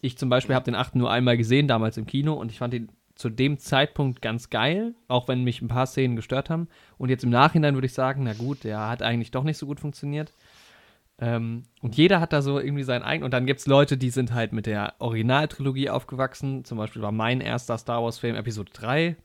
Ich 0.00 0.18
zum 0.18 0.28
Beispiel 0.28 0.56
habe 0.56 0.64
den 0.64 0.74
achten 0.74 0.98
nur 0.98 1.12
einmal 1.12 1.36
gesehen, 1.36 1.68
damals 1.68 1.96
im 1.96 2.06
Kino, 2.06 2.34
und 2.34 2.50
ich 2.50 2.58
fand 2.58 2.72
den 2.72 2.88
zu 3.14 3.30
dem 3.30 3.58
Zeitpunkt 3.58 4.22
ganz 4.22 4.48
geil, 4.48 4.94
auch 5.08 5.28
wenn 5.28 5.42
mich 5.42 5.60
ein 5.60 5.68
paar 5.68 5.86
Szenen 5.86 6.14
gestört 6.16 6.50
haben. 6.50 6.68
Und 6.98 7.08
jetzt 7.08 7.24
im 7.24 7.30
Nachhinein 7.30 7.74
würde 7.74 7.86
ich 7.86 7.92
sagen, 7.92 8.22
na 8.24 8.32
gut, 8.32 8.62
der 8.62 8.88
hat 8.88 9.02
eigentlich 9.02 9.32
doch 9.32 9.42
nicht 9.42 9.58
so 9.58 9.66
gut 9.66 9.80
funktioniert. 9.80 10.32
Ähm, 11.20 11.64
und 11.82 11.96
jeder 11.96 12.20
hat 12.20 12.32
da 12.32 12.42
so 12.42 12.60
irgendwie 12.60 12.84
seinen 12.84 13.02
eigenen. 13.02 13.24
Und 13.24 13.32
dann 13.32 13.46
gibt 13.46 13.60
es 13.60 13.66
Leute, 13.66 13.96
die 13.96 14.10
sind 14.10 14.32
halt 14.32 14.52
mit 14.52 14.66
der 14.66 14.94
Originaltrilogie 14.98 15.90
aufgewachsen. 15.90 16.64
Zum 16.64 16.78
Beispiel 16.78 17.02
war 17.02 17.12
mein 17.12 17.40
erster 17.40 17.76
Star 17.76 18.02
Wars-Film 18.02 18.36
Episode 18.36 18.70
3. 18.72 19.16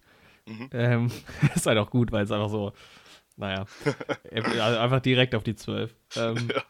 Mhm. 0.45 0.69
Ähm, 0.73 1.11
ist 1.55 1.65
halt 1.67 1.77
auch 1.77 1.91
gut, 1.91 2.11
weil 2.11 2.23
es 2.23 2.31
einfach 2.31 2.49
so, 2.49 2.73
naja, 3.35 3.65
also 4.31 4.79
einfach 4.79 5.01
direkt 5.01 5.35
auf 5.35 5.43
die 5.43 5.55
12. 5.55 5.93
Ähm, 6.15 6.49
ja, 6.53 6.63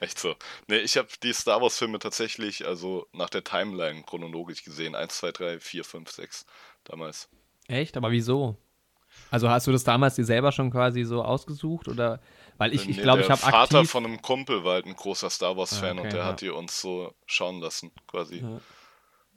echt 0.00 0.18
so. 0.18 0.34
Nee, 0.66 0.78
ich 0.78 0.96
habe 0.96 1.08
die 1.22 1.32
Star 1.32 1.60
Wars-Filme 1.62 2.00
tatsächlich, 2.00 2.66
also 2.66 3.06
nach 3.12 3.30
der 3.30 3.44
Timeline 3.44 4.02
chronologisch 4.02 4.64
gesehen. 4.64 4.96
1, 4.96 5.16
2, 5.16 5.32
3, 5.32 5.60
4, 5.60 5.84
5, 5.84 6.10
6 6.10 6.46
damals. 6.84 7.28
Echt? 7.68 7.96
Aber 7.96 8.10
wieso? 8.10 8.56
Also 9.30 9.48
hast 9.48 9.66
du 9.66 9.72
das 9.72 9.84
damals 9.84 10.16
dir 10.16 10.24
selber 10.24 10.52
schon 10.52 10.70
quasi 10.70 11.04
so 11.04 11.22
ausgesucht 11.22 11.88
oder 11.88 12.20
weil 12.58 12.74
ich, 12.74 12.88
ich 12.88 12.96
nee, 12.96 13.02
glaube, 13.02 13.22
ich 13.22 13.30
habe 13.30 13.42
aktiv... 13.42 13.50
Vater 13.50 13.84
von 13.84 14.04
einem 14.04 14.22
Kumpel 14.22 14.64
war 14.64 14.74
halt 14.74 14.86
ein 14.86 14.94
großer 14.94 15.30
Star 15.30 15.56
Wars-Fan 15.56 15.98
ah, 15.98 16.00
okay, 16.00 16.02
und 16.02 16.12
der 16.12 16.20
ja. 16.20 16.26
hat 16.26 16.40
die 16.40 16.50
uns 16.50 16.80
so 16.80 17.14
schauen 17.26 17.60
lassen, 17.60 17.92
quasi. 18.06 18.38
Ja, 18.38 18.60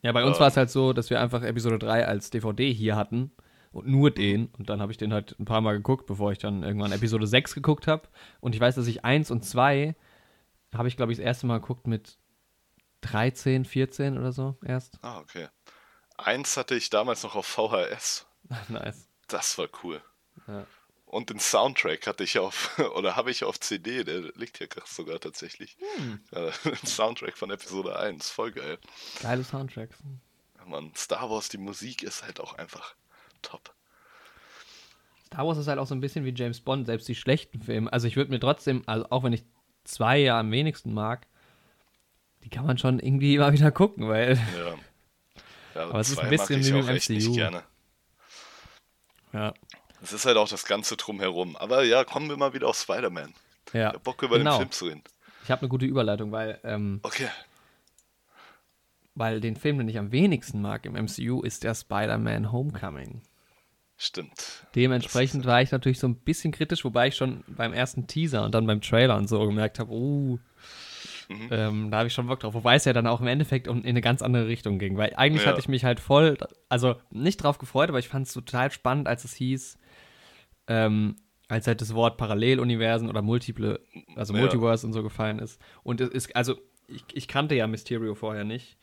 ja 0.02 0.12
bei 0.12 0.24
uns 0.24 0.38
ähm, 0.38 0.42
war 0.42 0.48
es 0.48 0.58
halt 0.58 0.70
so, 0.70 0.94
dass 0.94 1.10
wir 1.10 1.20
einfach 1.20 1.44
Episode 1.44 1.80
3 1.80 2.06
als 2.06 2.30
DVD 2.30 2.72
hier 2.72 2.96
hatten 2.96 3.32
und 3.72 3.88
nur 3.88 4.12
den. 4.12 4.48
Und 4.58 4.70
dann 4.70 4.82
habe 4.82 4.92
ich 4.92 4.98
den 4.98 5.14
halt 5.14 5.38
ein 5.40 5.46
paar 5.46 5.62
Mal 5.62 5.78
geguckt, 5.78 6.06
bevor 6.06 6.32
ich 6.32 6.38
dann 6.38 6.64
irgendwann 6.64 6.92
Episode 6.92 7.28
6 7.28 7.56
geguckt 7.56 7.88
habe. 7.88 8.08
Und 8.40 8.56
ich 8.56 8.62
weiß, 8.62 8.76
dass 8.76 8.88
ich 8.88 9.04
1 9.06 9.32
und 9.32 9.44
2 9.44 9.96
habe 10.74 10.88
ich, 10.88 10.98
glaube 10.98 11.12
ich, 11.12 11.18
das 11.18 11.26
erste 11.26 11.48
Mal 11.48 11.60
geguckt 11.60 11.88
mit 11.88 12.18
13, 13.02 13.66
14 13.66 14.18
oder 14.18 14.32
so 14.32 14.58
erst. 14.64 15.00
Ah, 15.02 15.20
okay. 15.20 15.48
Eins 16.18 16.58
hatte 16.58 16.76
ich 16.76 16.90
damals 16.90 17.24
noch 17.24 17.36
auf 17.36 17.46
VHS. 17.46 18.28
nice. 18.70 19.08
Das 19.28 19.58
war 19.58 19.68
cool. 19.84 20.02
Ja. 20.48 20.66
Und 21.10 21.32
den 21.32 21.40
Soundtrack 21.40 22.06
hatte 22.06 22.24
ich 22.24 22.38
auf, 22.38 22.78
oder 22.96 23.16
habe 23.16 23.32
ich 23.32 23.44
auf 23.44 23.60
CD, 23.60 24.04
der 24.04 24.32
liegt 24.36 24.60
hier 24.60 24.68
sogar 24.86 25.20
tatsächlich. 25.20 25.76
Hm. 25.96 26.20
Ja, 26.32 26.52
Soundtrack 26.86 27.36
von 27.36 27.50
Episode 27.50 27.98
1, 27.98 28.30
voll 28.30 28.52
geil. 28.52 28.78
Geile 29.20 29.44
Soundtracks. 29.44 29.98
Ja, 30.60 30.66
Mann, 30.66 30.92
Star 30.96 31.28
Wars, 31.32 31.50
die 31.50 31.58
Musik 31.58 32.04
ist 32.04 32.24
halt 32.24 32.40
auch 32.40 32.54
einfach 32.60 32.94
top. 33.42 33.74
Star 35.26 35.48
Wars 35.48 35.58
ist 35.58 35.68
halt 35.68 35.80
auch 35.80 35.88
so 35.88 35.96
ein 35.96 36.00
bisschen 36.00 36.26
wie 36.26 36.34
James 36.36 36.62
Bond, 36.62 36.86
selbst 36.86 37.08
die 37.08 37.16
schlechten 37.16 37.60
Filme. 37.60 37.92
Also 37.92 38.08
ich 38.08 38.16
würde 38.16 38.30
mir 38.30 38.40
trotzdem, 38.40 38.84
also 38.86 39.08
auch 39.10 39.24
wenn 39.24 39.34
ich 39.34 39.44
zwei 39.86 40.20
ja 40.20 40.40
am 40.40 40.52
wenigsten 40.52 40.94
mag, 40.94 41.26
die 42.44 42.50
kann 42.50 42.68
man 42.68 42.78
schon 42.78 43.00
irgendwie 43.00 43.34
immer 43.34 43.52
wieder 43.52 43.72
gucken, 43.72 44.08
weil. 44.08 44.36
Ja. 44.56 44.76
ja 45.74 45.90
aber 45.90 46.02
es 46.02 46.12
ist 46.12 46.20
ein 46.20 46.30
bisschen 46.30 46.64
wie 46.64 46.70
im 46.70 46.86
MCU. 46.86 47.34
Gerne. 47.34 47.64
Ja. 49.34 49.56
Es 50.02 50.14
ist 50.14 50.26
halt 50.26 50.38
auch 50.38 50.50
das 50.50 50.66
Ganze 50.66 50.98
drumherum. 50.98 51.56
Aber 51.56 51.84
ja, 51.84 52.04
kommen 52.04 52.30
wir 52.30 52.38
mal 52.38 52.54
wieder 52.54 52.68
auf 52.68 52.78
Spider-Man. 52.78 53.34
Ja. 53.74 53.90
Ich 53.90 53.96
hab 53.96 54.04
Bock 54.04 54.22
über 54.24 54.38
genau. 54.38 54.56
den 54.56 54.60
Film 54.60 54.72
zu 54.72 54.86
reden. 54.86 55.04
Ich 55.44 55.52
habe 55.52 55.62
eine 55.62 55.70
gute 55.70 55.86
Überleitung, 55.86 56.32
weil. 56.32 56.60
Ähm, 56.64 57.00
okay. 57.04 57.28
Weil 59.16 59.42
den 59.42 59.56
Film, 59.56 59.78
den 59.80 59.90
ich 59.90 59.98
am 59.98 60.12
wenigsten 60.12 60.62
mag 60.62 60.86
im 60.86 60.94
MCU, 60.94 61.42
ist 61.42 61.64
der 61.64 61.76
Spider-Man 61.76 62.52
Homecoming. 62.52 63.22
Stimmt. 63.98 64.66
Dementsprechend 64.76 65.46
war 65.46 65.62
ich 65.62 65.72
natürlich 65.72 66.00
so 66.00 66.08
ein 66.08 66.16
bisschen 66.16 66.54
kritisch, 66.54 66.86
wobei 66.86 67.10
ich 67.10 67.18
schon 67.18 67.44
beim 67.48 67.74
ersten 67.74 68.08
Teaser 68.08 68.46
und 68.46 68.56
dann 68.56 68.66
beim 68.66 68.80
Trailer 68.80 69.18
und 69.18 69.28
so 69.28 69.46
gemerkt 69.46 69.78
habe, 69.78 69.92
oh, 69.92 70.40
mhm. 71.28 71.48
ähm, 71.52 71.92
da 71.92 71.98
habe 71.98 72.08
ich 72.08 72.14
schon 72.14 72.28
Bock 72.28 72.40
drauf. 72.40 72.54
Wobei 72.54 72.76
es 72.76 72.86
ja 72.86 72.94
dann 72.94 73.08
auch 73.08 73.20
im 73.20 73.28
Endeffekt 73.28 73.68
in 73.68 73.86
eine 73.86 74.00
ganz 74.00 74.22
andere 74.22 74.48
Richtung 74.48 74.80
ging. 74.80 74.96
Weil 74.96 75.14
eigentlich 75.18 75.44
ja. 75.44 75.50
hatte 75.50 75.60
ich 75.60 75.68
mich 75.68 75.84
halt 75.84 76.00
voll, 76.00 76.38
also 76.70 76.96
nicht 77.12 77.44
drauf 77.44 77.58
gefreut, 77.58 77.90
aber 77.90 78.00
ich 78.00 78.08
fand 78.08 78.28
es 78.28 78.34
total 78.34 78.72
spannend, 78.72 79.10
als 79.10 79.26
es 79.26 79.34
hieß, 79.34 79.78
ähm, 80.70 81.18
als 81.50 81.68
halt 81.68 81.82
das 81.82 81.94
Wort 81.94 82.18
Paralleluniversen 82.18 83.10
oder 83.10 83.22
Multiple, 83.22 83.82
also 84.16 84.34
ja. 84.34 84.40
Multiverse 84.40 84.86
und 84.88 84.94
so 84.94 85.04
gefallen 85.04 85.40
ist. 85.40 85.60
Und 85.84 86.00
es 86.00 86.10
ist, 86.10 86.36
also 86.36 86.56
ich, 86.88 87.04
ich 87.12 87.28
kannte 87.28 87.56
ja 87.56 87.68
Mysterio 87.68 88.16
vorher 88.16 88.46
nicht. 88.46 88.78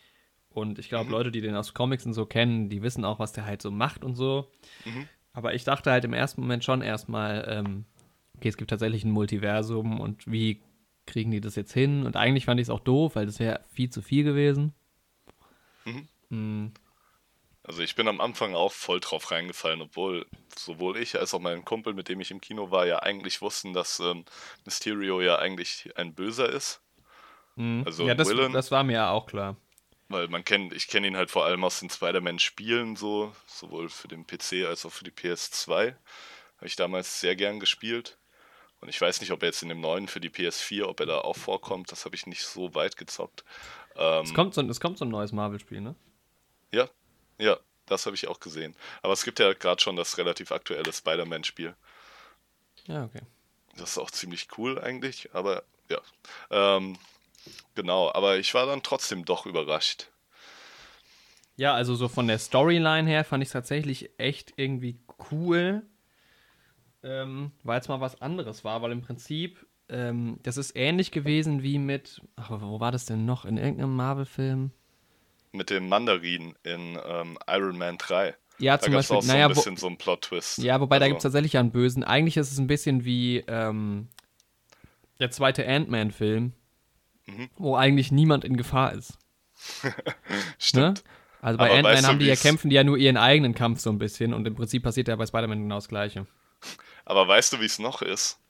Und 0.51 0.79
ich 0.79 0.89
glaube, 0.89 1.07
mhm. 1.07 1.13
Leute, 1.13 1.31
die 1.31 1.41
den 1.41 1.55
aus 1.55 1.75
Comics 1.75 2.07
und 2.07 2.13
so 2.13 2.27
kennen, 2.27 2.69
die 2.69 2.83
wissen 2.83 3.05
auch, 3.05 3.19
was 3.19 3.33
der 3.33 3.47
halt 3.47 3.63
so 3.63 3.71
macht 3.71 4.05
und 4.05 4.17
so. 4.17 4.51
Mhm. 4.85 5.09
Aber 5.33 5.55
ich 5.55 5.65
dachte 5.65 5.91
halt 5.91 6.05
im 6.05 6.13
ersten 6.13 6.41
Moment 6.41 6.65
schon 6.65 6.83
erstmal, 6.83 7.47
ähm, 7.49 7.85
okay, 8.37 8.49
es 8.49 8.57
gibt 8.57 8.71
tatsächlich 8.71 9.05
ein 9.05 9.11
Multiversum 9.11 10.01
und 10.01 10.31
wie 10.31 10.63
kriegen 11.05 11.31
die 11.31 11.41
das 11.41 11.57
jetzt 11.57 11.73
hin? 11.73 12.05
Und 12.05 12.17
eigentlich 12.17 12.47
fand 12.47 12.59
ich 12.59 12.67
es 12.67 12.71
auch 12.71 12.81
doof, 12.81 13.17
weil 13.17 13.27
das 13.27 13.39
wäre 13.39 13.61
viel 13.69 13.91
zu 13.91 14.03
viel 14.03 14.25
gewesen. 14.25 14.73
Mhm. 16.31 16.73
Also 17.67 17.83
ich 17.83 17.97
bin 17.97 18.07
am 18.07 18.21
Anfang 18.21 18.55
auch 18.55 18.71
voll 18.71 19.01
drauf 19.01 19.33
reingefallen, 19.33 19.83
obwohl 19.83 20.27
sowohl 20.57 20.97
ich 20.99 21.19
als 21.19 21.35
auch 21.35 21.41
mein 21.41 21.65
Kumpel, 21.65 21.95
mit 21.95 22.09
dem 22.09 22.21
ich 22.21 22.31
im 22.31 22.41
Kino 22.41 22.71
war, 22.71 22.87
ja 22.87 23.01
eigentlich 23.01 23.43
wussten, 23.43 23.73
dass 23.73 23.99
ähm, 23.99 24.25
Mysterio 24.65 25.21
ja 25.21 25.39
eigentlich 25.39 25.91
ein 25.97 26.15
Böser 26.15 26.49
ist. 26.49 26.81
Mhm. 27.57 27.83
Also 27.85 28.07
ja, 28.07 28.15
das, 28.15 28.29
Willen, 28.29 28.53
das 28.53 28.71
war 28.71 28.85
mir 28.85 28.93
ja 28.93 29.11
auch 29.11 29.27
klar. 29.27 29.57
Weil 30.09 30.29
man 30.29 30.45
kennt, 30.45 30.73
ich 30.75 30.87
kenne 30.87 31.09
ihn 31.09 31.17
halt 31.17 31.33
vor 31.33 31.45
allem 31.45 31.65
aus 31.65 31.81
den 31.81 31.91
Spider-Man-Spielen 31.91 32.95
so, 32.95 33.35
sowohl 33.49 33.89
für 33.89 34.07
den 34.07 34.25
PC 34.25 34.65
als 34.65 34.87
auch 34.87 34.93
für 34.93 35.03
die 35.03 35.11
PS2. 35.11 35.87
Habe 35.87 36.67
ich 36.67 36.77
damals 36.77 37.21
sehr 37.21 37.35
gern 37.35 37.59
gespielt. 37.59 38.17
Und 38.81 38.89
ich 38.89 39.01
weiß 39.01 39.21
nicht, 39.21 39.33
ob 39.33 39.43
er 39.43 39.49
jetzt 39.49 39.63
in 39.63 39.71
dem 39.71 39.81
neuen 39.81 40.07
für 40.07 40.21
die 40.21 40.31
PS4, 40.31 40.85
ob 40.85 41.01
er 41.01 41.07
da 41.07 41.19
auch 41.19 41.35
vorkommt. 41.35 41.91
Das 41.91 42.05
habe 42.05 42.15
ich 42.15 42.27
nicht 42.27 42.45
so 42.45 42.77
weit 42.77 42.97
gezockt. 42.97 43.45
Ähm, 43.97 44.23
es, 44.23 44.35
kommt 44.35 44.55
so, 44.55 44.63
es 44.63 44.79
kommt 44.79 44.99
so 44.99 45.05
ein 45.05 45.11
neues 45.11 45.33
Marvel-Spiel, 45.33 45.81
ne? 45.81 45.97
Ja, 46.71 46.89
ja, 47.39 47.59
das 47.87 48.07
habe 48.07 48.17
ich 48.17 48.29
auch 48.29 48.41
gesehen. 48.41 48.75
Aber 49.03 49.13
es 49.13 49.25
gibt 49.25 49.39
ja 49.39 49.53
gerade 49.53 49.81
schon 49.81 49.97
das 49.97 50.19
relativ 50.19 50.53
aktuelle 50.53 50.93
Spider-Man-Spiel. 50.93 51.75
Ja, 52.87 53.05
okay. 53.05 53.23
Das 53.77 53.91
ist 53.91 53.99
auch 53.99 54.11
ziemlich 54.11 54.49
cool 54.59 54.79
eigentlich, 54.79 55.31
aber 55.35 55.63
ja. 55.89 55.99
Ähm, 56.51 56.99
genau, 57.75 58.13
aber 58.13 58.39
ich 58.39 58.55
war 58.55 58.67
dann 58.67 58.83
trotzdem 58.83 59.25
doch 59.25 59.47
überrascht. 59.47 60.09
Ja, 61.57 61.75
also 61.75 61.95
so 61.95 62.09
von 62.09 62.27
der 62.29 62.39
Storyline 62.39 63.09
her 63.09 63.25
fand 63.25 63.43
ich 63.43 63.49
es 63.49 63.53
tatsächlich 63.53 64.11
echt 64.19 64.53
irgendwie 64.57 64.99
cool, 65.31 65.83
ähm, 67.03 67.53
weil 67.63 67.81
es 67.81 67.89
mal 67.89 68.01
was 68.01 68.21
anderes 68.21 68.63
war, 68.65 68.83
weil 68.83 68.93
im 68.93 69.03
Prinzip 69.03 69.67
ähm, 69.89 70.39
das 70.43 70.57
ist 70.57 70.77
ähnlich 70.77 71.13
gewesen 71.13 71.63
wie 71.63 71.79
mit, 71.79 72.21
ach, 72.37 72.51
wo 72.51 72.81
war 72.81 72.93
das 72.93 73.07
denn 73.07 73.25
noch? 73.25 73.45
In 73.45 73.57
irgendeinem 73.57 73.95
Marvel-Film? 73.95 74.73
Mit 75.57 75.71
dem 75.71 75.89
Mandarin 75.89 76.55
in 76.63 76.99
ähm, 77.07 77.39
Iron 77.49 77.79
Man 77.79 77.99
3. 77.99 78.35
Ja, 78.59 78.79
zum 78.79 78.93
da 78.93 78.99
Beispiel. 78.99 79.17
Auch 79.17 79.23
so 79.23 79.33
naja, 79.33 79.47
ein 79.47 79.55
bisschen 79.55 79.77
so 79.77 79.87
ein 79.87 79.99
Plot-Twist. 79.99 80.59
Ja, 80.59 80.81
wobei 80.81 80.97
also. 80.97 81.01
da 81.01 81.09
gibt 81.09 81.19
es 81.19 81.23
tatsächlich 81.23 81.59
einen 81.59 81.71
Bösen. 81.71 82.05
Eigentlich 82.05 82.37
ist 82.37 82.53
es 82.53 82.59
ein 82.59 82.67
bisschen 82.67 83.05
wie 83.05 83.45
ähm, 83.49 84.09
der 85.19 85.31
zweite 85.31 85.67
Ant-Man-Film, 85.67 86.53
mhm. 87.27 87.51
wo 87.57 87.77
eigentlich 87.77 88.13
niemand 88.13 88.45
in 88.45 88.57
Gefahr 88.57 88.93
ist. 88.93 89.19
Stimmt. 90.59 91.05
Ne? 91.05 91.11
Also 91.43 91.59
bei 91.59 91.71
Ant-Man 91.71 92.07
haben 92.07 92.19
die 92.19 92.27
ja 92.27 92.37
kämpfen 92.37 92.71
die 92.71 92.77
ja 92.77 92.85
nur 92.85 92.97
ihren 92.97 93.17
eigenen 93.17 93.55
Kampf 93.55 93.81
so 93.81 93.91
ein 93.91 93.99
bisschen 93.99 94.35
und 94.35 94.47
im 94.47 94.55
Prinzip 94.55 94.83
passiert 94.83 95.09
ja 95.09 95.17
bei 95.17 95.27
Spider-Man 95.27 95.63
genau 95.63 95.77
das 95.77 95.89
Gleiche. 95.89 96.27
Aber 97.05 97.29
weißt 97.29 97.53
du, 97.53 97.61
wie 97.61 97.67
es 97.67 97.79
noch 97.79 98.03
ist? 98.03 98.41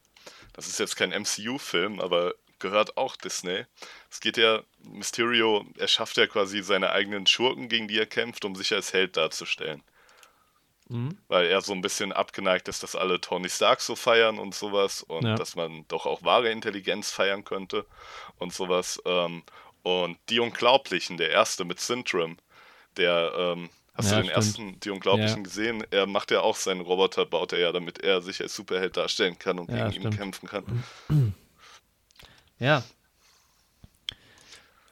Das 0.54 0.66
ist 0.66 0.78
jetzt 0.78 0.96
kein 0.96 1.10
MCU-Film, 1.10 2.00
aber 2.00 2.34
gehört 2.58 2.96
auch 2.96 3.16
Disney. 3.16 3.64
Es 4.10 4.20
geht 4.20 4.36
ja, 4.36 4.62
Mysterio, 4.84 5.64
er 5.78 5.88
schafft 5.88 6.16
ja 6.16 6.26
quasi 6.26 6.62
seine 6.62 6.90
eigenen 6.90 7.26
Schurken, 7.26 7.68
gegen 7.68 7.88
die 7.88 7.98
er 7.98 8.06
kämpft, 8.06 8.44
um 8.44 8.54
sich 8.54 8.72
als 8.72 8.92
Held 8.92 9.16
darzustellen. 9.16 9.82
Mhm. 10.88 11.18
Weil 11.28 11.46
er 11.46 11.60
so 11.60 11.72
ein 11.72 11.82
bisschen 11.82 12.12
abgeneigt 12.12 12.68
ist, 12.68 12.82
dass 12.82 12.94
alle 12.94 13.20
Tony 13.20 13.48
Stark 13.48 13.80
so 13.80 13.96
feiern 13.96 14.38
und 14.38 14.54
sowas 14.54 15.02
und 15.02 15.24
ja. 15.24 15.34
dass 15.34 15.56
man 15.56 15.84
doch 15.88 16.06
auch 16.06 16.22
wahre 16.22 16.50
Intelligenz 16.50 17.10
feiern 17.10 17.44
könnte 17.44 17.84
und 18.38 18.52
sowas. 18.52 19.02
Ähm, 19.04 19.42
und 19.82 20.18
die 20.28 20.40
Unglaublichen, 20.40 21.16
der 21.16 21.30
erste 21.30 21.64
mit 21.64 21.80
Syntrum, 21.80 22.38
der, 22.96 23.32
ähm, 23.36 23.70
hast 23.94 24.10
ja, 24.10 24.16
du 24.16 24.22
den 24.22 24.30
stimmt. 24.30 24.36
ersten, 24.36 24.80
die 24.80 24.90
Unglaublichen 24.90 25.38
ja. 25.38 25.42
gesehen? 25.42 25.84
Er 25.90 26.06
macht 26.06 26.30
ja 26.30 26.40
auch 26.40 26.56
seinen 26.56 26.80
Roboter, 26.80 27.26
baut 27.26 27.52
er 27.52 27.58
ja, 27.58 27.72
damit 27.72 28.02
er 28.02 28.22
sich 28.22 28.40
als 28.40 28.54
Superheld 28.54 28.96
darstellen 28.96 29.38
kann 29.38 29.58
und 29.58 29.68
gegen 29.68 29.90
stimmt. 29.90 30.04
ihn 30.04 30.16
kämpfen 30.16 30.48
kann. 30.48 30.84
Ja. 32.58 32.82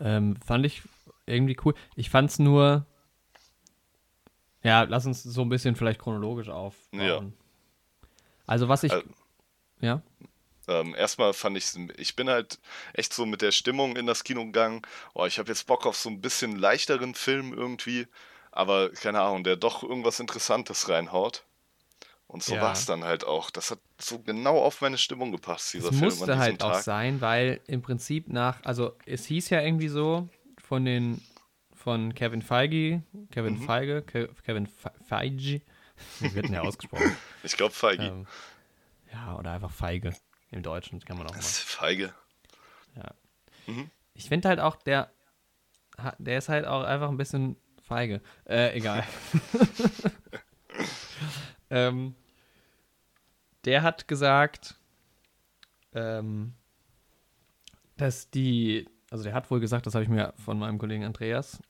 Ähm, 0.00 0.36
fand 0.44 0.66
ich 0.66 0.82
irgendwie 1.26 1.56
cool. 1.64 1.74
Ich 1.96 2.10
fand 2.10 2.30
es 2.30 2.38
nur. 2.38 2.86
Ja, 4.62 4.82
lass 4.82 5.06
uns 5.06 5.22
so 5.22 5.42
ein 5.42 5.48
bisschen 5.48 5.76
vielleicht 5.76 6.00
chronologisch 6.00 6.48
aufbauen. 6.48 7.00
Ja. 7.00 7.22
Also, 8.46 8.68
was 8.68 8.82
ich. 8.82 8.92
Also, 8.92 9.06
ja. 9.80 10.02
Ähm, 10.66 10.94
erstmal 10.94 11.34
fand 11.34 11.58
ich, 11.58 11.74
ich 11.98 12.16
bin 12.16 12.30
halt 12.30 12.58
echt 12.94 13.12
so 13.12 13.26
mit 13.26 13.42
der 13.42 13.52
Stimmung 13.52 13.96
in 13.96 14.06
das 14.06 14.24
Kino 14.24 14.44
gegangen. 14.46 14.82
Oh, 15.12 15.26
ich 15.26 15.38
habe 15.38 15.50
jetzt 15.50 15.66
Bock 15.66 15.84
auf 15.86 15.96
so 15.96 16.08
ein 16.08 16.22
bisschen 16.22 16.56
leichteren 16.56 17.14
Film 17.14 17.52
irgendwie, 17.52 18.06
aber 18.50 18.90
keine 18.90 19.20
Ahnung, 19.20 19.44
der 19.44 19.56
doch 19.56 19.82
irgendwas 19.82 20.20
Interessantes 20.20 20.88
reinhaut. 20.88 21.44
Und 22.34 22.42
so 22.42 22.56
ja. 22.56 22.62
war 22.62 22.72
es 22.72 22.84
dann 22.84 23.04
halt 23.04 23.24
auch. 23.24 23.48
Das 23.52 23.70
hat 23.70 23.78
so 23.96 24.18
genau 24.18 24.58
auf 24.58 24.80
meine 24.80 24.98
Stimmung 24.98 25.30
gepasst, 25.30 25.72
dieser 25.72 25.90
das 25.90 25.98
Film. 26.00 26.10
musste 26.10 26.36
halt 26.36 26.58
Tag. 26.58 26.68
auch 26.68 26.80
sein, 26.80 27.20
weil 27.20 27.60
im 27.68 27.80
Prinzip 27.80 28.26
nach, 28.26 28.60
also 28.64 28.96
es 29.06 29.24
hieß 29.26 29.50
ja 29.50 29.60
irgendwie 29.60 29.86
so 29.86 30.28
von 30.58 30.84
den 30.84 31.22
von 31.76 32.12
Kevin 32.12 32.42
Feige, 32.42 33.04
Kevin 33.30 33.54
Mhm. 33.60 33.62
Feige, 33.62 34.02
Ke 34.02 34.30
Kevin 34.44 34.66
Fe 34.66 34.90
Feige, 35.06 35.62
wie 36.18 36.34
wird 36.34 36.46
denn 36.46 36.54
der 36.54 36.64
ausgesprochen? 36.64 37.16
Ich 37.44 37.56
glaube 37.56 37.72
Feige. 37.72 38.02
ähm, 38.02 38.26
ja, 39.12 39.36
oder 39.38 39.52
einfach 39.52 39.70
Feige. 39.70 40.12
Im 40.50 40.64
Deutschen 40.64 40.98
kann 41.04 41.16
man 41.16 41.28
auch 41.28 41.36
Das 41.36 41.46
ist 41.46 41.60
Feige. 41.60 42.12
Ich 44.14 44.26
finde 44.28 44.48
halt 44.48 44.58
auch, 44.58 44.74
der, 44.74 45.12
der 46.18 46.38
ist 46.38 46.48
halt 46.48 46.66
auch 46.66 46.82
einfach 46.82 47.10
ein 47.10 47.16
bisschen 47.16 47.54
feige. 47.80 48.20
Äh, 48.44 48.76
egal. 48.76 49.06
ähm, 51.70 52.16
der 53.64 53.82
hat 53.82 54.08
gesagt, 54.08 54.76
ähm, 55.92 56.54
dass 57.96 58.30
die, 58.30 58.88
also 59.10 59.24
der 59.24 59.34
hat 59.34 59.50
wohl 59.50 59.60
gesagt, 59.60 59.86
das 59.86 59.94
habe 59.94 60.04
ich 60.04 60.10
mir 60.10 60.34
von 60.36 60.58
meinem 60.58 60.78
Kollegen 60.78 61.04
Andreas 61.04 61.62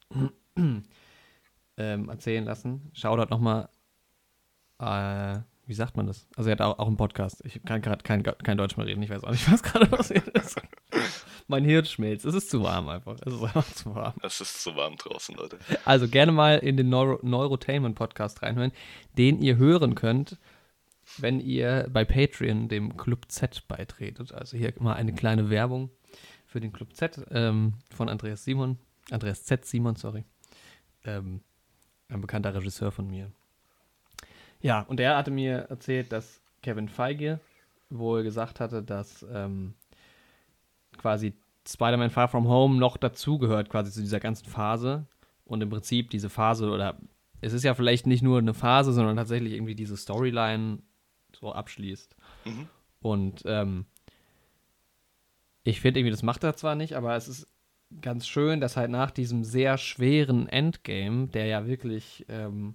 ähm, 0.56 0.82
erzählen 1.76 2.44
lassen. 2.44 2.90
Shoutout 2.94 3.30
nochmal, 3.30 3.68
äh, 4.78 5.40
wie 5.66 5.74
sagt 5.74 5.96
man 5.96 6.06
das? 6.06 6.26
Also 6.36 6.50
er 6.50 6.52
hat 6.52 6.60
auch, 6.60 6.78
auch 6.78 6.86
einen 6.86 6.96
Podcast. 6.96 7.42
Ich 7.44 7.62
kann 7.64 7.82
gerade 7.82 8.02
kein, 8.02 8.22
kein 8.22 8.56
Deutsch 8.56 8.76
mehr 8.76 8.86
reden, 8.86 9.02
ich 9.02 9.10
weiß 9.10 9.24
auch 9.24 9.30
nicht, 9.30 9.50
was 9.50 9.62
gerade 9.62 9.86
passiert 9.86 10.28
ist. 10.28 10.60
mein 11.48 11.64
Hirn 11.64 11.84
schmilzt, 11.84 12.24
es 12.24 12.34
ist 12.34 12.50
zu 12.50 12.62
warm 12.62 12.88
einfach. 12.88 13.16
Es 13.24 13.34
ist 13.34 13.42
einfach 13.42 13.66
zu 13.72 13.94
warm. 13.94 14.14
Es 14.22 14.40
ist 14.40 14.62
zu 14.62 14.74
warm 14.76 14.96
draußen, 14.96 15.34
Leute. 15.34 15.58
Also 15.84 16.08
gerne 16.08 16.32
mal 16.32 16.58
in 16.58 16.76
den 16.76 16.88
Neuro 16.88 17.18
Neurotainment 17.22 17.96
Podcast 17.96 18.42
reinhören, 18.42 18.72
den 19.18 19.40
ihr 19.42 19.56
hören 19.56 19.94
könnt, 19.94 20.38
wenn 21.18 21.40
ihr 21.40 21.88
bei 21.92 22.04
Patreon 22.04 22.68
dem 22.68 22.96
Club 22.96 23.30
Z 23.30 23.66
beitretet. 23.68 24.32
Also 24.32 24.56
hier 24.56 24.72
mal 24.78 24.94
eine 24.94 25.12
kleine 25.12 25.50
Werbung 25.50 25.90
für 26.46 26.60
den 26.60 26.72
Club 26.72 26.94
Z 26.94 27.26
ähm, 27.30 27.74
von 27.94 28.08
Andreas 28.08 28.44
Simon, 28.44 28.78
Andreas 29.10 29.44
Z. 29.44 29.64
Simon, 29.64 29.96
sorry. 29.96 30.24
Ähm, 31.04 31.40
ein 32.08 32.20
bekannter 32.20 32.54
Regisseur 32.54 32.90
von 32.92 33.08
mir. 33.08 33.30
Ja, 34.60 34.80
und 34.82 35.00
er 35.00 35.16
hatte 35.16 35.30
mir 35.30 35.66
erzählt, 35.68 36.12
dass 36.12 36.40
Kevin 36.62 36.88
Feige 36.88 37.40
wohl 37.90 38.22
gesagt 38.22 38.60
hatte, 38.60 38.82
dass 38.82 39.24
ähm, 39.30 39.74
quasi 40.96 41.34
Spider-Man 41.66 42.10
Far 42.10 42.28
From 42.28 42.48
Home 42.48 42.78
noch 42.78 42.96
dazugehört, 42.96 43.68
quasi 43.68 43.90
zu 43.90 44.00
dieser 44.00 44.20
ganzen 44.20 44.46
Phase. 44.46 45.06
Und 45.44 45.62
im 45.62 45.68
Prinzip 45.68 46.10
diese 46.10 46.30
Phase, 46.30 46.70
oder 46.70 46.98
es 47.42 47.52
ist 47.52 47.64
ja 47.64 47.74
vielleicht 47.74 48.06
nicht 48.06 48.22
nur 48.22 48.38
eine 48.38 48.54
Phase, 48.54 48.92
sondern 48.92 49.16
tatsächlich 49.16 49.52
irgendwie 49.52 49.74
diese 49.74 49.96
Storyline 49.96 50.78
so 51.36 51.52
abschließt. 51.52 52.16
Mhm. 52.44 52.68
Und 53.00 53.42
ähm, 53.46 53.86
ich 55.62 55.80
finde 55.80 56.00
irgendwie, 56.00 56.10
das 56.10 56.22
macht 56.22 56.44
er 56.44 56.56
zwar 56.56 56.74
nicht, 56.74 56.96
aber 56.96 57.16
es 57.16 57.28
ist 57.28 57.48
ganz 58.00 58.26
schön, 58.26 58.60
dass 58.60 58.76
halt 58.76 58.90
nach 58.90 59.10
diesem 59.10 59.44
sehr 59.44 59.78
schweren 59.78 60.48
Endgame, 60.48 61.28
der 61.28 61.46
ja 61.46 61.66
wirklich, 61.66 62.24
ähm, 62.28 62.74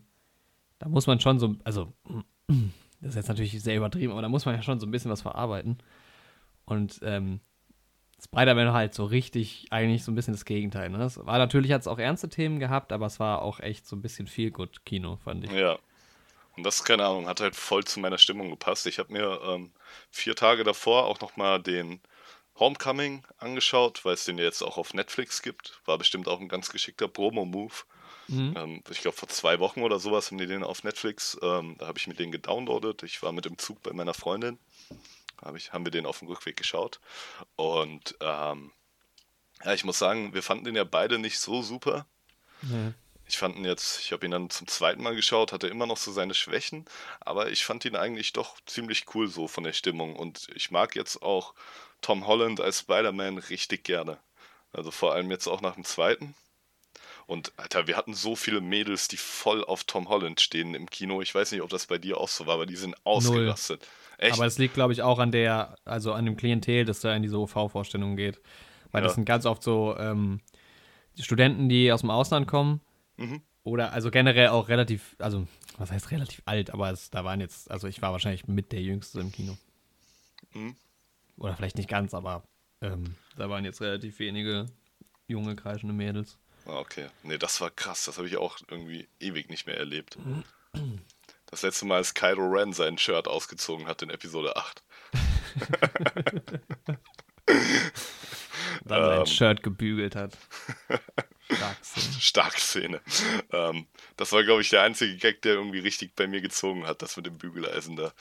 da 0.79 0.89
muss 0.89 1.07
man 1.07 1.19
schon 1.19 1.39
so, 1.39 1.55
also, 1.63 1.93
das 3.01 3.11
ist 3.11 3.15
jetzt 3.15 3.27
natürlich 3.29 3.61
sehr 3.61 3.77
übertrieben, 3.77 4.11
aber 4.11 4.21
da 4.21 4.29
muss 4.29 4.45
man 4.45 4.55
ja 4.55 4.61
schon 4.61 4.79
so 4.79 4.87
ein 4.87 4.91
bisschen 4.91 5.11
was 5.11 5.21
verarbeiten. 5.21 5.77
Und 6.65 6.99
ähm, 7.03 7.41
Spider-Man 8.21 8.73
halt 8.73 8.93
so 8.93 9.05
richtig 9.05 9.67
eigentlich 9.71 10.03
so 10.03 10.11
ein 10.11 10.15
bisschen 10.15 10.33
das 10.33 10.45
Gegenteil. 10.45 10.89
Ne? 10.89 11.01
Es 11.03 11.17
war 11.17 11.37
natürlich, 11.37 11.71
hat 11.71 11.81
es 11.81 11.87
auch 11.87 11.99
ernste 11.99 12.29
Themen 12.29 12.59
gehabt, 12.59 12.91
aber 12.91 13.05
es 13.05 13.19
war 13.19 13.41
auch 13.41 13.59
echt 13.59 13.87
so 13.87 13.95
ein 13.95 14.01
bisschen 14.01 14.27
viel 14.27 14.51
gut 14.51 14.85
Kino, 14.85 15.17
fand 15.17 15.45
ich. 15.45 15.51
Ja. 15.51 15.79
Und 16.59 16.65
das, 16.65 16.83
keine 16.83 17.05
Ahnung, 17.05 17.25
hat 17.25 17.39
halt 17.39 17.55
voll 17.55 17.85
zu 17.85 18.01
meiner 18.01 18.17
Stimmung 18.17 18.49
gepasst. 18.49 18.85
Ich 18.85 18.99
habe 18.99 19.13
mir 19.13 19.39
ähm, 19.45 19.71
vier 20.11 20.35
Tage 20.35 20.65
davor 20.65 21.05
auch 21.05 21.21
nochmal 21.21 21.61
den 21.61 22.01
Homecoming 22.59 23.23
angeschaut, 23.37 24.03
weil 24.03 24.15
es 24.15 24.25
den 24.25 24.37
ja 24.37 24.43
jetzt 24.43 24.61
auch 24.61 24.77
auf 24.77 24.93
Netflix 24.93 25.41
gibt. 25.41 25.79
War 25.85 25.97
bestimmt 25.97 26.27
auch 26.27 26.41
ein 26.41 26.49
ganz 26.49 26.69
geschickter 26.69 27.07
Promo-Move. 27.07 27.73
Mhm. 28.27 28.53
Ähm, 28.57 28.83
ich 28.89 28.99
glaube, 28.99 29.15
vor 29.15 29.29
zwei 29.29 29.59
Wochen 29.59 29.83
oder 29.83 29.99
sowas 29.99 30.31
haben 30.31 30.37
die 30.37 30.47
den 30.47 30.65
auf 30.65 30.83
Netflix. 30.83 31.37
Ähm, 31.41 31.77
da 31.79 31.87
habe 31.87 31.97
ich 31.97 32.07
mir 32.07 32.13
den 32.13 32.33
gedownloadet. 32.33 33.03
Ich 33.03 33.23
war 33.23 33.31
mit 33.31 33.45
dem 33.45 33.57
Zug 33.57 33.81
bei 33.81 33.93
meiner 33.93 34.13
Freundin. 34.13 34.59
Hab 35.41 35.55
ich, 35.55 35.71
haben 35.71 35.85
wir 35.85 35.93
den 35.93 36.05
auf 36.05 36.19
dem 36.19 36.27
Rückweg 36.27 36.57
geschaut. 36.57 36.99
Und 37.55 38.17
ähm, 38.19 38.73
ja, 39.63 39.73
ich 39.73 39.85
muss 39.85 39.97
sagen, 39.97 40.33
wir 40.33 40.43
fanden 40.43 40.65
den 40.65 40.75
ja 40.75 40.83
beide 40.83 41.19
nicht 41.19 41.39
so 41.39 41.61
super. 41.61 42.05
Ja. 42.63 42.93
Ich 43.29 43.37
fand 43.37 43.55
ihn 43.57 43.63
jetzt, 43.65 43.99
ich 43.99 44.11
habe 44.11 44.25
ihn 44.25 44.31
dann 44.31 44.49
zum 44.49 44.65
zweiten 44.67 45.03
Mal 45.03 45.15
geschaut, 45.15 45.53
hatte 45.53 45.67
immer 45.67 45.85
noch 45.85 45.97
so 45.97 46.11
seine 46.11 46.33
Schwächen, 46.33 46.85
aber 47.19 47.51
ich 47.51 47.63
fand 47.63 47.85
ihn 47.85 47.95
eigentlich 47.95 48.33
doch 48.33 48.55
ziemlich 48.65 49.05
cool 49.13 49.27
so 49.27 49.47
von 49.47 49.63
der 49.63 49.73
Stimmung. 49.73 50.15
Und 50.15 50.47
ich 50.55 50.71
mag 50.71 50.95
jetzt 50.95 51.21
auch 51.21 51.53
Tom 52.01 52.25
Holland 52.25 52.59
als 52.59 52.79
Spider-Man 52.79 53.37
richtig 53.37 53.83
gerne. 53.83 54.17
Also 54.73 54.89
vor 54.89 55.13
allem 55.13 55.29
jetzt 55.29 55.47
auch 55.47 55.61
nach 55.61 55.75
dem 55.75 55.83
zweiten. 55.85 56.33
Und 57.27 57.53
Alter, 57.57 57.85
wir 57.85 57.97
hatten 57.97 58.15
so 58.15 58.35
viele 58.35 58.61
Mädels, 58.61 59.07
die 59.07 59.17
voll 59.17 59.63
auf 59.63 59.83
Tom 59.83 60.09
Holland 60.09 60.41
stehen 60.41 60.73
im 60.73 60.89
Kino. 60.89 61.21
Ich 61.21 61.35
weiß 61.35 61.51
nicht, 61.51 61.61
ob 61.61 61.69
das 61.69 61.85
bei 61.85 61.99
dir 61.99 62.17
auch 62.17 62.29
so 62.29 62.47
war, 62.47 62.55
aber 62.55 62.65
die 62.65 62.75
sind 62.75 62.95
ausgerastet. 63.05 63.87
Echt? 64.17 64.33
Aber 64.33 64.47
es 64.47 64.57
liegt, 64.57 64.73
glaube 64.73 64.93
ich, 64.93 65.03
auch 65.03 65.19
an 65.19 65.31
der, 65.31 65.77
also 65.85 66.13
an 66.13 66.25
dem 66.25 66.35
Klientel, 66.35 66.83
das 66.83 67.01
da 67.01 67.15
in 67.15 67.21
diese 67.21 67.37
OV-Vorstellungen 67.37 68.17
geht. 68.17 68.41
Weil 68.91 69.03
das 69.03 69.11
Ja. 69.11 69.15
sind 69.17 69.25
ganz 69.25 69.45
oft 69.45 69.61
so 69.61 69.95
ähm, 69.99 70.41
Studenten, 71.19 71.69
die 71.69 71.91
aus 71.91 72.01
dem 72.01 72.09
Ausland 72.09 72.47
kommen. 72.47 72.81
Mhm. 73.19 73.41
Oder 73.63 73.91
also 73.91 74.09
generell 74.11 74.47
auch 74.47 74.69
relativ, 74.69 75.15
also 75.19 75.45
was 75.77 75.91
heißt 75.91 76.11
relativ 76.11 76.41
alt, 76.45 76.71
aber 76.71 76.89
es, 76.91 77.09
da 77.09 77.23
waren 77.25 77.41
jetzt, 77.41 77.69
also 77.69 77.87
ich 77.87 78.01
war 78.01 78.13
wahrscheinlich 78.13 78.47
mit 78.47 78.71
der 78.71 78.81
Jüngste 78.81 79.19
im 79.19 79.31
Kino. 79.31 79.57
Mhm. 80.53 80.75
Oder 81.37 81.55
vielleicht 81.55 81.77
nicht 81.77 81.89
ganz, 81.89 82.13
aber 82.13 82.43
ähm, 82.81 83.15
da 83.37 83.49
waren 83.49 83.65
jetzt 83.65 83.81
relativ 83.81 84.19
wenige 84.19 84.67
junge, 85.27 85.55
kreischende 85.55 85.93
Mädels. 85.93 86.37
Ah, 86.65 86.79
okay. 86.79 87.07
Nee, 87.23 87.37
das 87.37 87.59
war 87.61 87.69
krass. 87.71 88.05
Das 88.05 88.17
habe 88.17 88.27
ich 88.27 88.37
auch 88.37 88.57
irgendwie 88.69 89.07
ewig 89.19 89.49
nicht 89.49 89.65
mehr 89.65 89.77
erlebt. 89.77 90.17
Das 91.47 91.61
letzte 91.61 91.85
Mal, 91.85 91.97
als 91.97 92.13
Kylo 92.13 92.47
Ren 92.47 92.73
sein 92.73 92.97
Shirt 92.97 93.27
ausgezogen 93.27 93.87
hat 93.87 94.01
in 94.01 94.09
Episode 94.09 94.55
8. 94.55 94.83
Dann 98.85 99.03
sein 99.03 99.19
Ähm. 99.19 99.25
Shirt 99.25 99.63
gebügelt 99.63 100.15
hat. 100.15 100.37
Stark 102.19 102.57
Szene. 102.59 103.01
Ähm, 103.51 103.87
das 104.17 104.31
war, 104.31 104.43
glaube 104.43 104.61
ich, 104.61 104.69
der 104.69 104.83
einzige 104.83 105.15
Gag, 105.17 105.41
der 105.41 105.53
irgendwie 105.55 105.79
richtig 105.79 106.15
bei 106.15 106.27
mir 106.27 106.39
gezogen 106.41 106.85
hat, 106.85 107.01
das 107.01 107.17
mit 107.17 107.25
dem 107.25 107.37
Bügeleisen 107.37 107.95
da. 107.95 108.11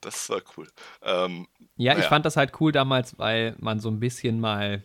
Das 0.00 0.28
war 0.30 0.40
cool. 0.56 0.68
Ähm, 1.02 1.48
Ja, 1.76 1.92
ich 1.92 1.98
Naja. 1.98 2.08
fand 2.08 2.24
das 2.24 2.36
halt 2.36 2.52
cool 2.60 2.70
damals, 2.72 3.18
weil 3.18 3.56
man 3.58 3.80
so 3.80 3.88
ein 3.90 3.98
bisschen 4.00 4.38
mal. 4.40 4.82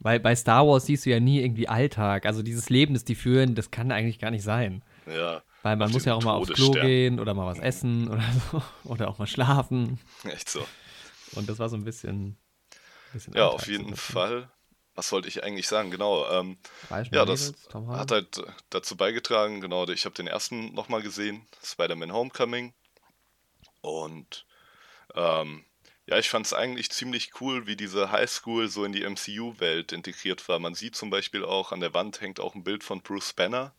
Weil 0.00 0.20
bei 0.20 0.34
Star 0.36 0.66
Wars 0.66 0.86
siehst 0.86 1.06
du 1.06 1.10
ja 1.10 1.18
nie 1.20 1.40
irgendwie 1.40 1.68
Alltag. 1.68 2.24
Also 2.26 2.42
dieses 2.42 2.70
Leben, 2.70 2.94
das 2.94 3.04
die 3.04 3.16
führen, 3.16 3.54
das 3.54 3.70
kann 3.70 3.90
eigentlich 3.90 4.18
gar 4.20 4.30
nicht 4.30 4.44
sein. 4.44 4.82
ja, 5.06 5.42
Weil 5.62 5.76
man 5.76 5.90
muss 5.90 6.04
ja 6.04 6.14
auch 6.14 6.22
mal 6.22 6.34
aufs 6.34 6.52
Klo 6.52 6.72
gehen 6.72 7.18
oder 7.18 7.34
mal 7.34 7.46
was 7.46 7.58
essen 7.58 8.08
oder 8.08 8.22
so. 8.52 8.62
Oder 8.84 9.08
auch 9.08 9.18
mal 9.18 9.26
schlafen. 9.26 9.98
echt 10.24 10.48
so. 10.48 10.64
Und 11.32 11.48
das 11.48 11.58
war 11.58 11.68
so 11.68 11.76
ein 11.76 11.84
bisschen. 11.84 12.36
bisschen 13.12 13.34
Ja, 13.34 13.44
Alltag 13.44 13.54
auf 13.56 13.68
jeden. 13.68 13.96
Fall. 13.96 14.50
Was 14.98 15.12
wollte 15.12 15.28
ich 15.28 15.44
eigentlich 15.44 15.68
sagen? 15.68 15.92
Genau. 15.92 16.28
Ähm, 16.28 16.58
Ja, 17.14 17.24
das 17.24 17.52
Mädels, 17.72 17.88
hat 17.96 18.10
halt 18.10 18.38
äh, 18.38 18.42
dazu 18.68 18.96
beigetragen, 18.96 19.60
genau, 19.60 19.86
ich 19.86 20.04
habe 20.06 20.16
den 20.16 20.26
ersten 20.26 20.74
nochmal 20.74 21.02
gesehen, 21.02 21.46
Spider-Man 21.62 22.12
Homecoming. 22.12 22.74
Und 23.80 24.44
ähm, 25.14 25.64
ja, 26.06 26.18
ich 26.18 26.28
fand 26.28 26.46
es 26.46 26.52
eigentlich 26.52 26.90
ziemlich 26.90 27.40
cool, 27.40 27.68
wie 27.68 27.76
diese 27.76 28.10
Highschool 28.10 28.66
so 28.66 28.84
in 28.84 28.90
die 28.90 29.04
MCU-Welt 29.04 29.92
integriert 29.92 30.48
war. 30.48 30.58
Man 30.58 30.74
sieht 30.74 30.96
zum 30.96 31.10
Beispiel 31.10 31.44
auch, 31.44 31.70
an 31.70 31.78
der 31.78 31.94
Wand 31.94 32.20
hängt 32.20 32.40
auch 32.40 32.56
ein 32.56 32.64
Bild 32.64 32.82
von 32.82 33.00
Bruce 33.00 33.34
Banner. 33.34 33.72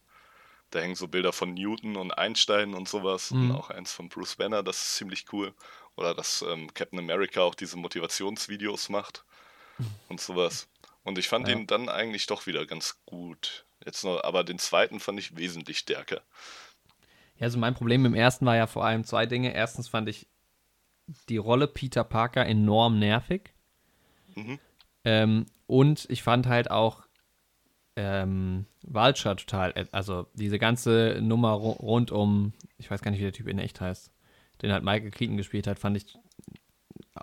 Da 0.69 0.79
hängen 0.79 0.95
so 0.95 1.09
Bilder 1.09 1.33
von 1.33 1.53
Newton 1.53 1.97
und 1.97 2.17
Einstein 2.17 2.73
und 2.73 2.87
sowas. 2.87 3.31
Mhm. 3.31 3.49
Und 3.51 3.57
auch 3.57 3.69
eins 3.71 3.91
von 3.91 4.07
Bruce 4.07 4.37
Banner, 4.37 4.63
das 4.63 4.77
ist 4.77 4.95
ziemlich 4.95 5.25
cool. 5.33 5.53
Oder 5.97 6.15
dass 6.15 6.43
ähm, 6.43 6.73
Captain 6.73 6.99
America 6.99 7.41
auch 7.41 7.55
diese 7.55 7.75
Motivationsvideos 7.75 8.87
macht 8.87 9.25
und 10.07 10.21
sowas. 10.21 10.69
Und 11.03 11.17
ich 11.17 11.27
fand 11.27 11.47
Ja. 11.47 11.55
ihn 11.55 11.67
dann 11.67 11.89
eigentlich 11.89 12.25
doch 12.27 12.45
wieder 12.47 12.65
ganz 12.65 13.01
gut. 13.05 13.65
Jetzt 13.85 14.03
noch, 14.03 14.23
aber 14.23 14.43
den 14.43 14.59
zweiten 14.59 14.99
fand 14.99 15.19
ich 15.19 15.37
wesentlich 15.37 15.79
stärker. 15.79 16.21
Ja, 17.37 17.45
also 17.45 17.57
mein 17.57 17.73
Problem 17.73 18.05
im 18.05 18.13
ersten 18.13 18.45
war 18.45 18.55
ja 18.55 18.67
vor 18.67 18.85
allem 18.85 19.05
zwei 19.05 19.25
Dinge. 19.25 19.53
Erstens 19.53 19.87
fand 19.87 20.09
ich 20.09 20.27
die 21.29 21.37
Rolle 21.37 21.67
Peter 21.67 22.03
Parker 22.03 22.45
enorm 22.45 22.99
nervig. 22.99 23.53
Mhm. 24.35 24.59
Ähm, 25.05 25.45
und 25.65 26.05
ich 26.09 26.21
fand 26.23 26.47
halt 26.47 26.69
auch 26.69 27.07
ähm, 27.95 28.65
Vulture 28.83 29.35
total, 29.37 29.71
äh, 29.75 29.85
also 29.91 30.27
diese 30.33 30.59
ganze 30.59 31.19
Nummer 31.21 31.51
ru 31.53 31.71
rund 31.71 32.11
um, 32.11 32.53
ich 32.77 32.91
weiß 32.91 33.01
gar 33.01 33.11
nicht, 33.11 33.19
wie 33.19 33.23
der 33.23 33.33
Typ 33.33 33.47
in 33.47 33.59
echt 33.59 33.81
heißt, 33.81 34.11
den 34.61 34.71
halt 34.71 34.83
Michael 34.83 35.11
Keaton 35.11 35.37
gespielt 35.37 35.67
hat, 35.67 35.79
fand 35.79 35.97
ich, 35.97 36.17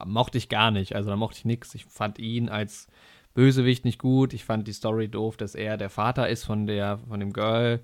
mochte 0.04 0.38
ich 0.38 0.48
gar 0.48 0.70
nicht. 0.70 0.94
Also 0.94 1.10
da 1.10 1.16
mochte 1.16 1.38
ich 1.38 1.44
nichts. 1.44 1.74
Ich 1.74 1.84
fand 1.84 2.18
ihn 2.18 2.48
als 2.48 2.88
Bösewicht 3.36 3.84
nicht 3.84 3.98
gut. 4.00 4.32
Ich 4.32 4.44
fand 4.44 4.66
die 4.66 4.72
Story 4.72 5.08
doof, 5.08 5.36
dass 5.36 5.54
er 5.54 5.76
der 5.76 5.90
Vater 5.90 6.28
ist 6.28 6.44
von 6.44 6.66
der, 6.66 6.98
von 7.08 7.20
dem 7.20 7.32
Girl. 7.32 7.80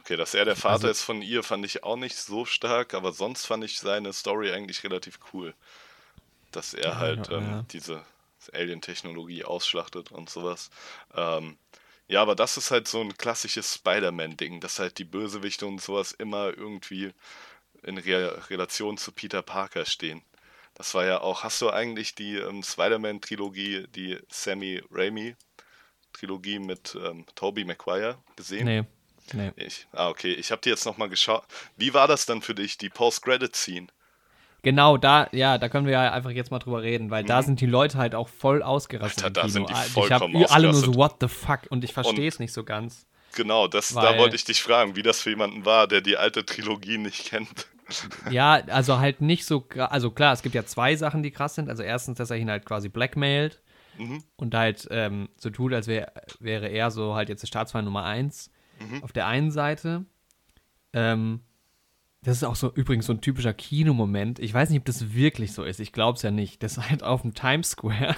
Okay, 0.00 0.16
dass 0.16 0.34
er 0.34 0.44
der 0.44 0.56
Vater 0.56 0.74
Also- 0.74 0.88
ist 0.88 1.02
von 1.02 1.22
ihr, 1.22 1.42
fand 1.42 1.64
ich 1.64 1.84
auch 1.84 1.96
nicht 1.96 2.16
so 2.16 2.44
stark, 2.44 2.94
aber 2.94 3.12
sonst 3.12 3.46
fand 3.46 3.62
ich 3.62 3.78
seine 3.78 4.12
Story 4.12 4.50
eigentlich 4.52 4.82
relativ 4.84 5.18
cool. 5.32 5.54
Dass 6.50 6.74
er 6.74 6.98
halt 6.98 7.28
ja, 7.28 7.38
ähm, 7.38 7.44
ja. 7.44 7.64
diese 7.70 8.02
Alien-Technologie 8.52 9.44
ausschlachtet 9.44 10.10
und 10.12 10.30
sowas. 10.30 10.70
Ähm, 11.14 11.56
Ja, 12.08 12.22
aber 12.22 12.36
das 12.36 12.56
ist 12.56 12.70
halt 12.70 12.86
so 12.86 13.00
ein 13.00 13.16
klassisches 13.18 13.74
Spider-Man-Ding, 13.74 14.60
dass 14.60 14.78
halt 14.78 14.98
die 14.98 15.04
Bösewichte 15.04 15.66
und 15.66 15.80
sowas 15.82 16.12
immer 16.12 16.56
irgendwie 16.56 17.10
in 17.82 17.98
Re 17.98 18.48
Relation 18.48 18.96
zu 18.96 19.10
Peter 19.10 19.42
Parker 19.42 19.84
stehen. 19.84 20.22
Das 20.76 20.94
war 20.94 21.06
ja 21.06 21.20
auch, 21.22 21.42
hast 21.42 21.62
du 21.62 21.70
eigentlich 21.70 22.14
die 22.14 22.36
ähm, 22.36 22.62
Spider-Man-Trilogie, 22.62 23.86
die 23.94 24.18
Sammy 24.28 24.82
Raimi-Trilogie 24.90 26.58
mit 26.58 26.96
ähm, 27.02 27.24
Tobey 27.34 27.64
Maguire 27.64 28.18
gesehen? 28.36 28.66
Nee. 28.66 28.84
Nee. 29.32 29.52
Ich, 29.56 29.88
ah, 29.92 30.08
okay. 30.08 30.32
Ich 30.34 30.52
habe 30.52 30.60
die 30.62 30.68
jetzt 30.68 30.84
nochmal 30.84 31.08
geschaut. 31.08 31.44
Wie 31.76 31.94
war 31.94 32.06
das 32.06 32.26
dann 32.26 32.42
für 32.42 32.54
dich, 32.54 32.78
die 32.78 32.90
Post-Credit-Scene? 32.90 33.88
Genau, 34.62 34.96
da, 34.96 35.28
ja, 35.32 35.58
da 35.58 35.68
können 35.68 35.86
wir 35.86 35.94
ja 35.94 36.12
einfach 36.12 36.30
jetzt 36.30 36.50
mal 36.50 36.58
drüber 36.58 36.82
reden, 36.82 37.10
weil 37.10 37.24
da 37.24 37.42
sind 37.42 37.60
die 37.60 37.66
Leute 37.66 37.98
halt 37.98 38.14
auch 38.14 38.28
voll 38.28 38.62
ausgerastet. 38.62 39.24
Alter, 39.24 39.42
da 39.42 39.48
sind 39.48 39.68
die 39.68 39.74
Ah, 39.74 39.84
ich 39.86 39.92
vollkommen 39.92 40.42
hab 40.42 40.52
alle 40.52 40.70
nur 40.70 40.74
so, 40.74 40.94
what 40.94 41.16
the 41.20 41.28
fuck? 41.28 41.60
Und 41.70 41.84
ich 41.84 41.92
verstehe 41.92 42.28
es 42.28 42.38
nicht 42.38 42.52
so 42.52 42.64
ganz. 42.64 43.06
Genau, 43.34 43.68
das, 43.68 43.94
da 43.94 44.18
wollte 44.18 44.34
ich 44.36 44.44
dich 44.44 44.62
fragen, 44.62 44.96
wie 44.96 45.02
das 45.02 45.20
für 45.20 45.30
jemanden 45.30 45.64
war, 45.64 45.86
der 45.86 46.00
die 46.00 46.16
alte 46.16 46.44
Trilogie 46.44 46.98
nicht 46.98 47.26
kennt. 47.26 47.66
Ja, 48.30 48.54
also 48.68 48.98
halt 48.98 49.20
nicht 49.20 49.44
so, 49.44 49.64
also 49.76 50.10
klar, 50.10 50.32
es 50.32 50.42
gibt 50.42 50.54
ja 50.54 50.64
zwei 50.64 50.96
Sachen, 50.96 51.22
die 51.22 51.30
krass 51.30 51.54
sind. 51.54 51.68
Also 51.68 51.82
erstens, 51.82 52.18
dass 52.18 52.30
er 52.30 52.36
ihn 52.36 52.50
halt 52.50 52.64
quasi 52.64 52.88
blackmailt 52.88 53.60
Mhm. 53.98 54.22
und 54.36 54.54
halt 54.54 54.86
ähm, 54.90 55.28
so 55.38 55.48
tut, 55.48 55.72
als 55.72 55.86
wär, 55.86 56.12
wäre 56.38 56.66
er 56.68 56.90
so 56.90 57.14
halt 57.14 57.28
jetzt 57.30 57.42
der 57.42 57.46
Staatsfeind 57.46 57.84
Nummer 57.86 58.04
eins 58.04 58.50
Mhm. 58.78 59.02
auf 59.02 59.12
der 59.12 59.26
einen 59.26 59.50
Seite. 59.50 60.04
Ähm, 60.92 61.40
das 62.22 62.38
ist 62.38 62.44
auch 62.44 62.56
so 62.56 62.72
übrigens 62.74 63.06
so 63.06 63.12
ein 63.12 63.20
typischer 63.20 63.54
Kinomoment. 63.54 64.38
Ich 64.38 64.52
weiß 64.52 64.68
nicht, 64.70 64.80
ob 64.80 64.84
das 64.84 65.14
wirklich 65.14 65.52
so 65.52 65.62
ist. 65.62 65.80
Ich 65.80 65.92
glaube 65.92 66.16
es 66.16 66.22
ja 66.22 66.30
nicht. 66.30 66.62
Das 66.62 66.76
ist 66.76 66.90
halt 66.90 67.02
auf 67.02 67.22
dem 67.22 67.34
Times 67.34 67.70
Square 67.70 68.16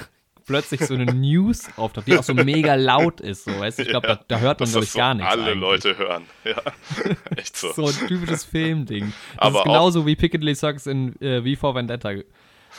plötzlich 0.49 0.81
so 0.81 0.95
eine 0.95 1.07
News 1.07 1.69
auftaucht, 1.77 2.09
die 2.09 2.19
auch 2.19 2.25
so 2.25 2.35
mega 2.35 2.75
laut 2.75 3.21
ist. 3.21 3.45
So, 3.45 3.57
weißt? 3.61 3.79
Ich 3.79 3.89
glaube, 3.89 4.09
Ja, 4.09 4.15
da, 4.17 4.25
da 4.27 4.39
hört 4.41 4.59
man, 4.59 4.69
glaube 4.69 4.85
ich, 4.85 4.91
so 4.91 4.99
gar 4.99 5.15
nichts. 5.15 5.31
alle 5.31 5.43
eigentlich. 5.45 5.61
Leute 5.61 5.97
hören. 5.99 6.25
Ja, 6.45 6.57
echt 7.37 7.57
so. 7.57 7.73
So 7.73 7.87
ein 7.87 8.09
typisches 8.09 8.45
Filmding. 8.45 9.13
Das 9.37 9.47
Aber 9.47 9.59
ist 9.61 9.65
genauso 9.65 10.07
wie 10.07 10.17
Piccadilly 10.17 10.55
Circus 10.57 10.87
in 10.89 11.15
äh, 11.23 11.41
V 11.55 11.61
for 11.61 11.75
Vendetta. 11.77 12.11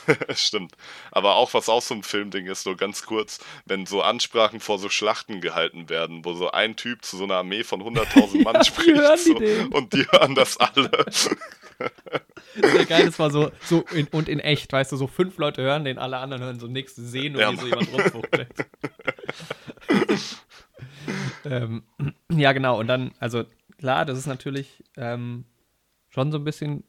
Stimmt. 0.34 0.72
Aber 1.10 1.36
auch 1.36 1.54
was 1.54 1.68
auch 1.68 1.82
so 1.82 1.94
ein 1.94 2.02
Filmding 2.02 2.46
ist, 2.46 2.66
nur 2.66 2.76
ganz 2.76 3.04
kurz, 3.04 3.40
wenn 3.64 3.86
so 3.86 4.02
Ansprachen 4.02 4.60
vor 4.60 4.78
so 4.78 4.88
Schlachten 4.88 5.40
gehalten 5.40 5.88
werden, 5.88 6.24
wo 6.24 6.34
so 6.34 6.50
ein 6.50 6.76
Typ 6.76 7.04
zu 7.04 7.16
so 7.16 7.24
einer 7.24 7.36
Armee 7.36 7.64
von 7.64 7.82
100.000 7.82 8.42
Mann 8.44 8.56
die 8.60 8.66
spricht 8.66 8.88
die 8.88 9.16
so, 9.16 9.38
den. 9.38 9.68
und 9.68 9.92
die 9.92 10.06
hören 10.10 10.34
das 10.34 10.56
alle. 10.56 10.90
Sehr 12.54 12.84
geil, 12.86 13.06
das 13.06 13.18
war 13.18 13.30
so, 13.30 13.50
so 13.62 13.84
in, 13.92 14.06
und 14.08 14.28
in 14.28 14.40
echt, 14.40 14.72
weißt 14.72 14.92
du, 14.92 14.96
so 14.96 15.06
fünf 15.06 15.38
Leute 15.38 15.62
hören 15.62 15.84
den, 15.84 15.98
alle 15.98 16.18
anderen 16.18 16.42
hören 16.42 16.60
so 16.60 16.66
nichts, 16.66 16.96
sehen 16.96 17.32
nur, 17.34 17.42
Ja, 17.42 17.52
wie 17.52 17.56
so 17.56 17.66
jemand 17.66 17.92
rumfuchtelt. 17.92 18.48
ähm, 21.44 21.84
ja, 22.30 22.52
genau, 22.52 22.78
und 22.78 22.86
dann, 22.86 23.12
also 23.18 23.44
klar, 23.78 24.04
das 24.04 24.18
ist 24.18 24.26
natürlich 24.26 24.84
ähm, 24.96 25.44
schon 26.10 26.32
so 26.32 26.38
ein 26.38 26.44
bisschen 26.44 26.84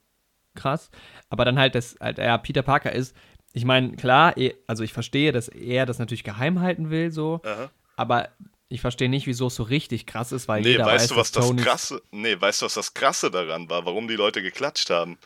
krass, 0.55 0.89
aber 1.29 1.45
dann 1.45 1.59
halt, 1.59 1.75
dass 1.75 1.95
halt 1.99 2.19
er 2.19 2.37
Peter 2.37 2.61
Parker 2.61 2.91
ist, 2.91 3.15
ich 3.53 3.65
meine, 3.65 3.95
klar, 3.95 4.37
eh- 4.37 4.55
also 4.67 4.83
ich 4.83 4.93
verstehe, 4.93 5.31
dass 5.31 5.47
er 5.47 5.85
das 5.85 5.99
natürlich 5.99 6.23
geheim 6.23 6.59
halten 6.61 6.89
will, 6.89 7.11
so, 7.11 7.41
Aha. 7.43 7.69
aber 7.97 8.29
ich 8.69 8.79
verstehe 8.81 9.09
nicht, 9.09 9.27
wieso 9.27 9.47
es 9.47 9.55
so 9.55 9.63
richtig 9.63 10.05
krass 10.05 10.31
ist, 10.31 10.47
weil 10.47 10.61
Nee, 10.61 10.71
jeder 10.71 10.85
weißt 10.85 11.03
weiß, 11.03 11.09
du, 11.09 11.15
was 11.17 11.31
das 11.31 11.47
Tony 11.47 11.61
krasse, 11.61 12.01
nee, 12.11 12.39
weißt 12.39 12.61
du, 12.61 12.65
was 12.65 12.75
das 12.75 12.93
krasse 12.93 13.29
daran 13.29 13.69
war, 13.69 13.85
warum 13.85 14.07
die 14.07 14.15
Leute 14.15 14.41
geklatscht 14.41 14.89
haben? 14.89 15.17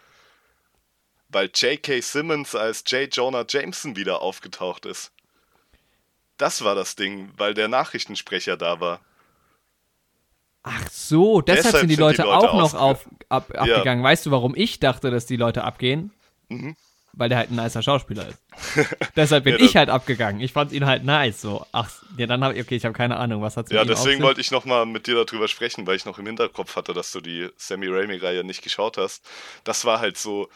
Weil 1.30 1.50
J.K. 1.54 2.02
Simmons 2.02 2.56
als 2.56 2.84
J. 2.88 3.14
Jonah 3.16 3.46
Jameson 3.48 3.96
wieder 3.96 4.22
aufgetaucht 4.22 4.86
ist. 4.86 5.12
Das 6.38 6.64
war 6.64 6.76
das 6.76 6.96
Ding, 6.96 7.32
weil 7.38 7.54
der 7.54 7.68
Nachrichtensprecher 7.68 8.58
da 8.58 8.80
war. 8.80 9.02
Ach 10.68 10.90
so, 10.90 11.42
deshalb, 11.42 11.64
Deshalb 11.66 11.80
sind 11.82 11.90
die 11.90 11.96
sind 11.96 12.00
die 12.00 12.04
Leute, 12.04 12.22
Leute 12.24 12.50
auch 12.50 12.54
noch 12.58 12.74
auf, 12.74 13.08
ab, 13.30 13.52
Ja. 13.54 13.62
abgegangen. 13.62 14.04
Weißt 14.04 14.26
du, 14.26 14.32
warum 14.32 14.56
ich 14.56 14.80
dachte, 14.80 15.12
dass 15.12 15.28
die 15.28 15.36
Leute 15.38 15.64
abgehen? 15.64 16.12
Mhm. 16.50 16.76
Weil 17.14 17.30
der 17.30 17.38
halt 17.38 17.52
ein 17.52 17.56
nicer 17.56 17.84
Schauspieler 17.84 18.28
ist. 18.28 18.42
deshalb 19.16 19.44
bin 19.44 19.58
Ja, 19.58 19.64
ich 19.64 19.76
halt 19.78 19.90
abgegangen. 19.90 20.42
Ich 20.42 20.54
fand 20.54 20.72
ihn 20.72 20.86
halt 20.88 21.04
nice. 21.06 21.40
So, 21.40 21.66
ach, 21.72 21.90
ja, 22.18 22.26
dann 22.26 22.44
habe 22.44 22.56
ich, 22.56 22.62
okay, 22.62 22.76
ich 22.76 22.84
habe 22.84 22.94
keine 22.96 23.18
Ahnung, 23.18 23.44
was 23.44 23.56
hat's 23.58 23.70
mit 23.70 23.78
Ja, 23.78 23.86
deswegen 23.86 24.24
wollte 24.24 24.42
ich 24.42 24.50
nochmal 24.50 24.88
mit 24.88 25.06
dir 25.06 25.24
darüber 25.24 25.48
sprechen, 25.48 25.86
weil 25.86 25.96
ich 25.98 26.06
noch 26.06 26.18
im 26.18 26.26
Hinterkopf 26.26 26.76
hatte, 26.76 26.94
dass 26.94 27.12
du 27.12 27.22
die 27.22 27.48
Sammy 27.58 27.86
Raimi-Reihe 27.88 28.44
nicht 28.44 28.64
geschaut 28.64 28.98
hast. 28.98 29.24
Das 29.66 29.86
war 29.86 30.00
halt 30.00 30.18
so 30.18 30.50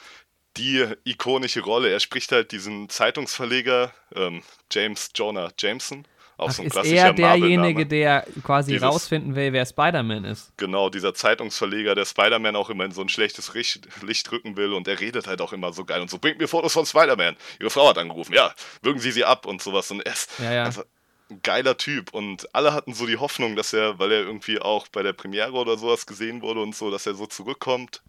die 0.58 0.86
ikonische 1.06 1.62
Rolle. 1.62 1.90
Er 1.90 2.00
spricht 2.00 2.32
halt 2.32 2.52
diesen 2.52 2.90
Zeitungsverleger 2.90 3.92
ähm, 4.16 4.42
James 4.72 5.12
Jonah 5.16 5.52
Jameson. 5.58 6.06
Auch 6.40 6.50
Ach, 6.50 6.54
so 6.54 6.62
ein 6.62 6.68
ist 6.68 6.74
klassischer 6.74 6.96
er 7.08 7.14
derjenige, 7.14 7.86
der 7.86 8.26
quasi 8.44 8.72
Dieses- 8.72 8.88
rausfinden 8.88 9.36
will, 9.36 9.52
wer 9.54 9.66
Spider-Man 9.66 10.24
ist? 10.26 10.52
Genau, 10.58 10.90
dieser 10.90 11.14
Zeitungsverleger, 11.14 11.96
der 11.96 12.06
Spider-Man 12.06 12.56
auch 12.56 12.70
immer 12.70 12.86
in 12.86 12.92
so 12.92 13.02
ein 13.02 13.10
schlechtes 13.10 13.54
Licht, 13.54 14.32
rücken 14.32 14.56
will 14.56 14.74
und 14.74 14.88
er 14.88 15.00
redet 15.00 15.28
halt 15.28 15.42
auch 15.42 15.52
immer 15.54 15.74
so 15.74 15.84
geil 15.86 16.02
und 16.02 16.10
so, 16.10 16.18
bringt 16.18 16.40
mir 16.40 16.48
Fotos 16.48 16.74
von 16.74 16.86
Spider-Man. 16.86 17.36
Ihre 17.60 17.70
Frau 17.70 17.90
hat 17.90 17.98
angerufen, 17.98 18.34
ja, 18.34 18.54
würgen 18.82 19.00
Sie 19.00 19.12
sie 19.12 19.26
ab 19.26 19.46
und 19.46 19.62
sowas. 19.62 19.92
Und 19.92 20.02
er 20.06 20.14
ist 20.14 20.32
Ja, 20.40 20.52
ja. 20.54 20.64
einfach 20.66 20.86
ein 21.30 21.42
geiler 21.44 21.78
Typ 21.78 22.14
und 22.14 22.56
alle 22.56 22.74
hatten 22.74 22.94
so 22.94 23.06
die 23.06 23.18
Hoffnung, 23.18 23.56
dass 23.56 23.74
er, 23.74 24.00
weil 24.00 24.12
er 24.12 24.22
irgendwie 24.22 24.60
auch 24.60 24.88
bei 24.88 25.04
der 25.04 25.14
Premiere 25.14 25.52
oder 25.54 25.78
sowas 25.78 26.06
gesehen 26.08 26.42
wurde 26.42 26.62
und 26.62 26.76
so, 26.76 26.90
dass 26.90 27.06
er 27.06 27.14
so 27.16 27.28
zurückkommt. 27.28 28.02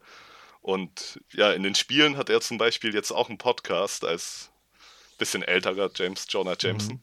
Und 0.62 1.20
ja, 1.32 1.52
in 1.52 1.62
den 1.62 1.74
Spielen 1.74 2.16
hat 2.16 2.30
er 2.30 2.40
zum 2.40 2.58
Beispiel 2.58 2.94
jetzt 2.94 3.10
auch 3.12 3.28
einen 3.28 3.38
Podcast 3.38 4.04
als 4.04 4.50
bisschen 5.18 5.42
älterer 5.42 5.90
James 5.94 6.26
Jonah 6.28 6.56
Jameson. 6.58 6.94
Mhm. 6.94 7.00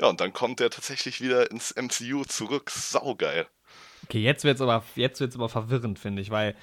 Ja, 0.00 0.08
und 0.08 0.20
dann 0.20 0.32
kommt 0.32 0.60
er 0.60 0.70
tatsächlich 0.70 1.20
wieder 1.20 1.50
ins 1.50 1.72
MCU 1.72 2.24
zurück. 2.24 2.70
Saugeil. 2.70 3.46
Okay, 4.04 4.20
jetzt 4.20 4.44
wird's 4.44 4.60
aber, 4.60 4.84
jetzt 4.96 5.20
wird's 5.20 5.36
aber 5.36 5.48
verwirrend, 5.48 5.98
finde 5.98 6.22
ich, 6.22 6.30
weil, 6.30 6.56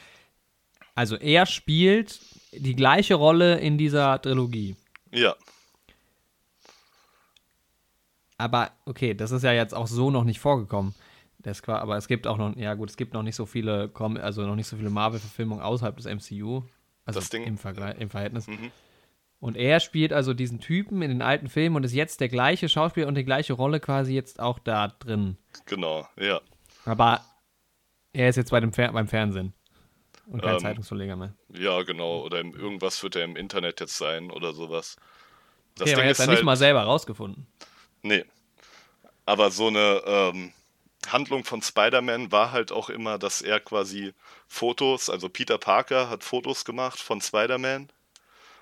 also 0.96 1.16
er 1.16 1.46
spielt 1.46 2.20
die 2.52 2.76
gleiche 2.76 3.16
Rolle 3.16 3.60
in 3.60 3.78
dieser 3.78 4.22
Trilogie. 4.22 4.76
Ja, 5.12 5.36
Aber 8.40 8.72
okay, 8.86 9.14
das 9.14 9.32
ist 9.32 9.44
ja 9.44 9.52
jetzt 9.52 9.76
auch 9.76 9.88
so 9.88 10.10
noch 10.12 10.24
nicht 10.24 10.40
vorgekommen. 10.40 10.96
Das 11.40 11.62
aber 11.68 11.98
es 11.98 12.08
gibt 12.08 12.26
auch 12.26 12.38
noch, 12.38 12.56
ja 12.56 12.74
gut, 12.74 12.90
es 12.90 12.98
gibt 12.98 13.14
noch 13.14 13.22
nicht 13.24 13.36
so 13.36 13.46
viele, 13.46 13.92
also 14.22 14.46
noch 14.46 14.56
nicht 14.56 14.68
so 14.68 14.78
viele 14.78 14.90
Marvel-Verfilmungen 14.90 15.62
außerhalb 15.62 15.96
des 15.98 16.06
MCU. 16.06 16.64
Also 17.06 17.20
Das 17.20 17.30
Ding- 17.30 17.44
im, 17.44 17.58
Vergleich, 17.58 18.00
im 18.00 18.10
Verhältnis. 18.10 18.48
Mhm. 18.48 18.72
Und 19.40 19.56
er 19.56 19.80
spielt 19.80 20.12
also 20.12 20.34
diesen 20.34 20.60
Typen 20.60 21.02
in 21.02 21.10
den 21.10 21.22
alten 21.22 21.48
Filmen 21.48 21.78
und 21.78 21.84
ist 21.86 21.94
jetzt 21.94 22.20
der 22.20 22.28
gleiche 22.28 22.68
Schauspieler 22.68 23.08
und 23.08 23.16
die 23.16 23.24
gleiche 23.24 23.54
Rolle 23.54 23.80
quasi 23.80 24.14
jetzt 24.14 24.40
auch 24.40 24.60
da 24.60 24.90
drin. 24.90 25.38
genau, 25.66 26.08
ja. 26.18 26.42
Aber 26.86 27.24
er 28.12 28.30
ist 28.30 28.36
jetzt 28.36 28.52
bei 28.52 28.60
dem 28.60 28.74
Fer 28.74 28.92
beim 28.92 29.08
Fernsehen. 29.08 29.54
Und 30.28 30.42
kein 30.42 30.56
Ähm, 30.56 30.60
Zeitungsverleger 30.60 31.16
mehr. 31.16 31.34
Ja, 31.54 31.82
genau. 31.84 32.22
Oder 32.24 32.40
irgendwas 32.40 33.02
wird 33.02 33.16
er 33.16 33.24
im 33.24 33.36
Internet 33.36 33.80
jetzt 33.80 33.98
sein 33.98 34.30
oder 34.30 34.54
sowas. 34.54 34.98
Das 35.76 35.88
Okay, 35.88 35.94
aber 35.94 36.04
er 36.04 36.10
hat 36.10 36.12
ist 36.12 36.20
er 36.20 36.28
nicht 36.28 36.44
mal 36.44 36.58
selber 36.58 36.84
rausgefunden. 36.84 37.48
Nee. 38.04 38.26
Aber 39.26 39.50
so 39.52 39.68
eine 39.68 40.02
ähm, 40.06 40.54
Handlung 41.08 41.46
von 41.46 41.62
Spider-Man 41.62 42.32
war 42.32 42.52
halt 42.52 42.72
auch 42.72 42.90
immer, 42.90 43.18
dass 43.18 43.42
er 43.42 43.60
quasi 43.60 44.14
Fotos, 44.48 45.10
also 45.10 45.30
Peter 45.30 45.58
Parker 45.58 46.10
hat 46.10 46.24
Fotos 46.24 46.66
gemacht 46.66 47.00
von 47.00 47.22
Spider-Man 47.22 47.90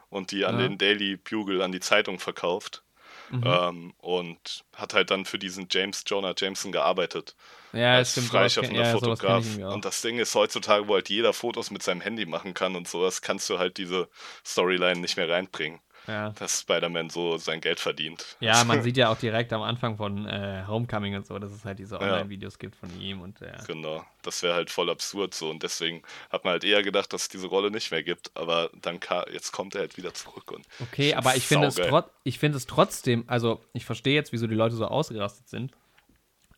und 0.10 0.32
die 0.32 0.46
an 0.46 0.60
Ja. 0.60 0.68
den 0.68 0.78
Daily 0.78 1.18
Bugle, 1.18 1.62
an 1.62 1.72
die 1.72 1.80
Zeitung 1.80 2.20
verkauft. 2.20 2.84
Mhm. 3.30 3.44
Ähm, 3.46 3.94
und 3.98 4.64
hat 4.74 4.94
halt 4.94 5.12
dann 5.12 5.26
für 5.26 5.38
diesen 5.38 5.68
James 5.70 6.04
Jonah 6.08 6.34
Jameson 6.38 6.72
gearbeitet. 6.72 7.36
Ja, 7.74 7.96
als 7.96 8.12
stimmt. 8.14 8.28
freischaffender 8.28 8.84
ja, 8.86 8.92
Fotograf. 8.94 9.46
Und 9.58 9.84
das 9.84 10.02
Ding 10.02 10.18
ist 10.18 10.34
heutzutage, 10.34 10.88
wo 10.88 10.94
halt 10.94 11.10
jeder 11.10 11.34
Fotos 11.34 11.70
mit 11.70 11.84
seinem 11.84 12.00
Handy 12.00 12.26
machen 12.26 12.54
kann 12.54 12.78
und 12.78 12.88
sowas, 12.88 13.22
kannst 13.22 13.50
du 13.50 13.60
halt 13.60 13.78
diese 13.78 14.08
Storyline 14.46 15.02
nicht 15.02 15.18
mehr 15.18 15.28
reinbringen, 15.28 15.82
Ja. 16.08 16.30
dass 16.32 16.62
Spider-Man 16.62 17.10
so 17.10 17.38
sein 17.38 17.60
Geld 17.60 17.80
verdient. 17.80 18.38
Ja, 18.40 18.64
man 18.64 18.82
sieht 18.82 18.96
ja 18.96 19.10
auch 19.10 19.18
direkt 19.18 19.52
am 19.52 19.62
Anfang 19.62 19.98
von 19.98 20.26
äh, 20.26 20.64
Homecoming 20.66 21.16
und 21.16 21.28
so, 21.28 21.38
dass 21.38 21.52
es 21.52 21.66
halt 21.66 21.80
diese 21.80 22.00
Online-Videos 22.00 22.60
gibt 22.60 22.76
von 22.76 22.90
ihm 23.00 23.22
und 23.22 23.42
ja. 23.42 23.62
Genau, 23.66 24.06
das 24.22 24.42
wäre 24.42 24.54
halt 24.54 24.70
voll 24.70 24.90
absurd 24.90 25.34
so 25.34 25.50
und 25.50 25.64
deswegen 25.64 26.04
hat 26.30 26.46
man 26.46 26.54
halt 26.54 26.64
eher 26.64 26.82
gedacht, 26.82 27.12
dass 27.12 27.24
es 27.24 27.30
diese 27.30 27.48
Rolle 27.48 27.72
nicht 27.72 27.92
mehr 27.92 28.04
gibt, 28.04 28.32
aber 28.36 28.70
dann 28.82 29.00
ka 29.00 29.26
jetzt 29.32 29.52
kommt 29.52 29.76
er 29.76 29.82
halt 29.82 29.98
wieder 29.98 30.14
zurück 30.14 30.52
und 30.52 30.66
Okay, 30.80 31.14
aber 31.14 31.36
ich 31.36 31.46
finde 31.46 31.68
es, 31.68 31.76
trot 31.76 32.06
ich 32.24 32.40
finde 32.40 32.58
es 32.58 32.66
trotzdem, 32.66 33.26
also 33.28 33.62
ich 33.74 33.86
verstehe 33.86 34.16
jetzt, 34.16 34.32
wieso 34.32 34.48
die 34.48 34.56
Leute 34.56 34.76
so 34.76 34.86
ausgerastet 34.86 35.50
sind, 35.50 35.72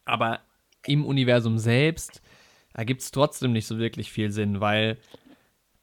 aber 0.06 0.42
im 0.86 1.06
Universum 1.06 1.58
selbst 1.58 2.22
ergibt 2.74 3.02
es 3.02 3.12
trotzdem 3.12 3.52
nicht 3.52 3.68
so 3.68 3.80
wirklich 3.80 4.12
viel 4.12 4.32
Sinn, 4.32 4.62
weil 4.62 4.98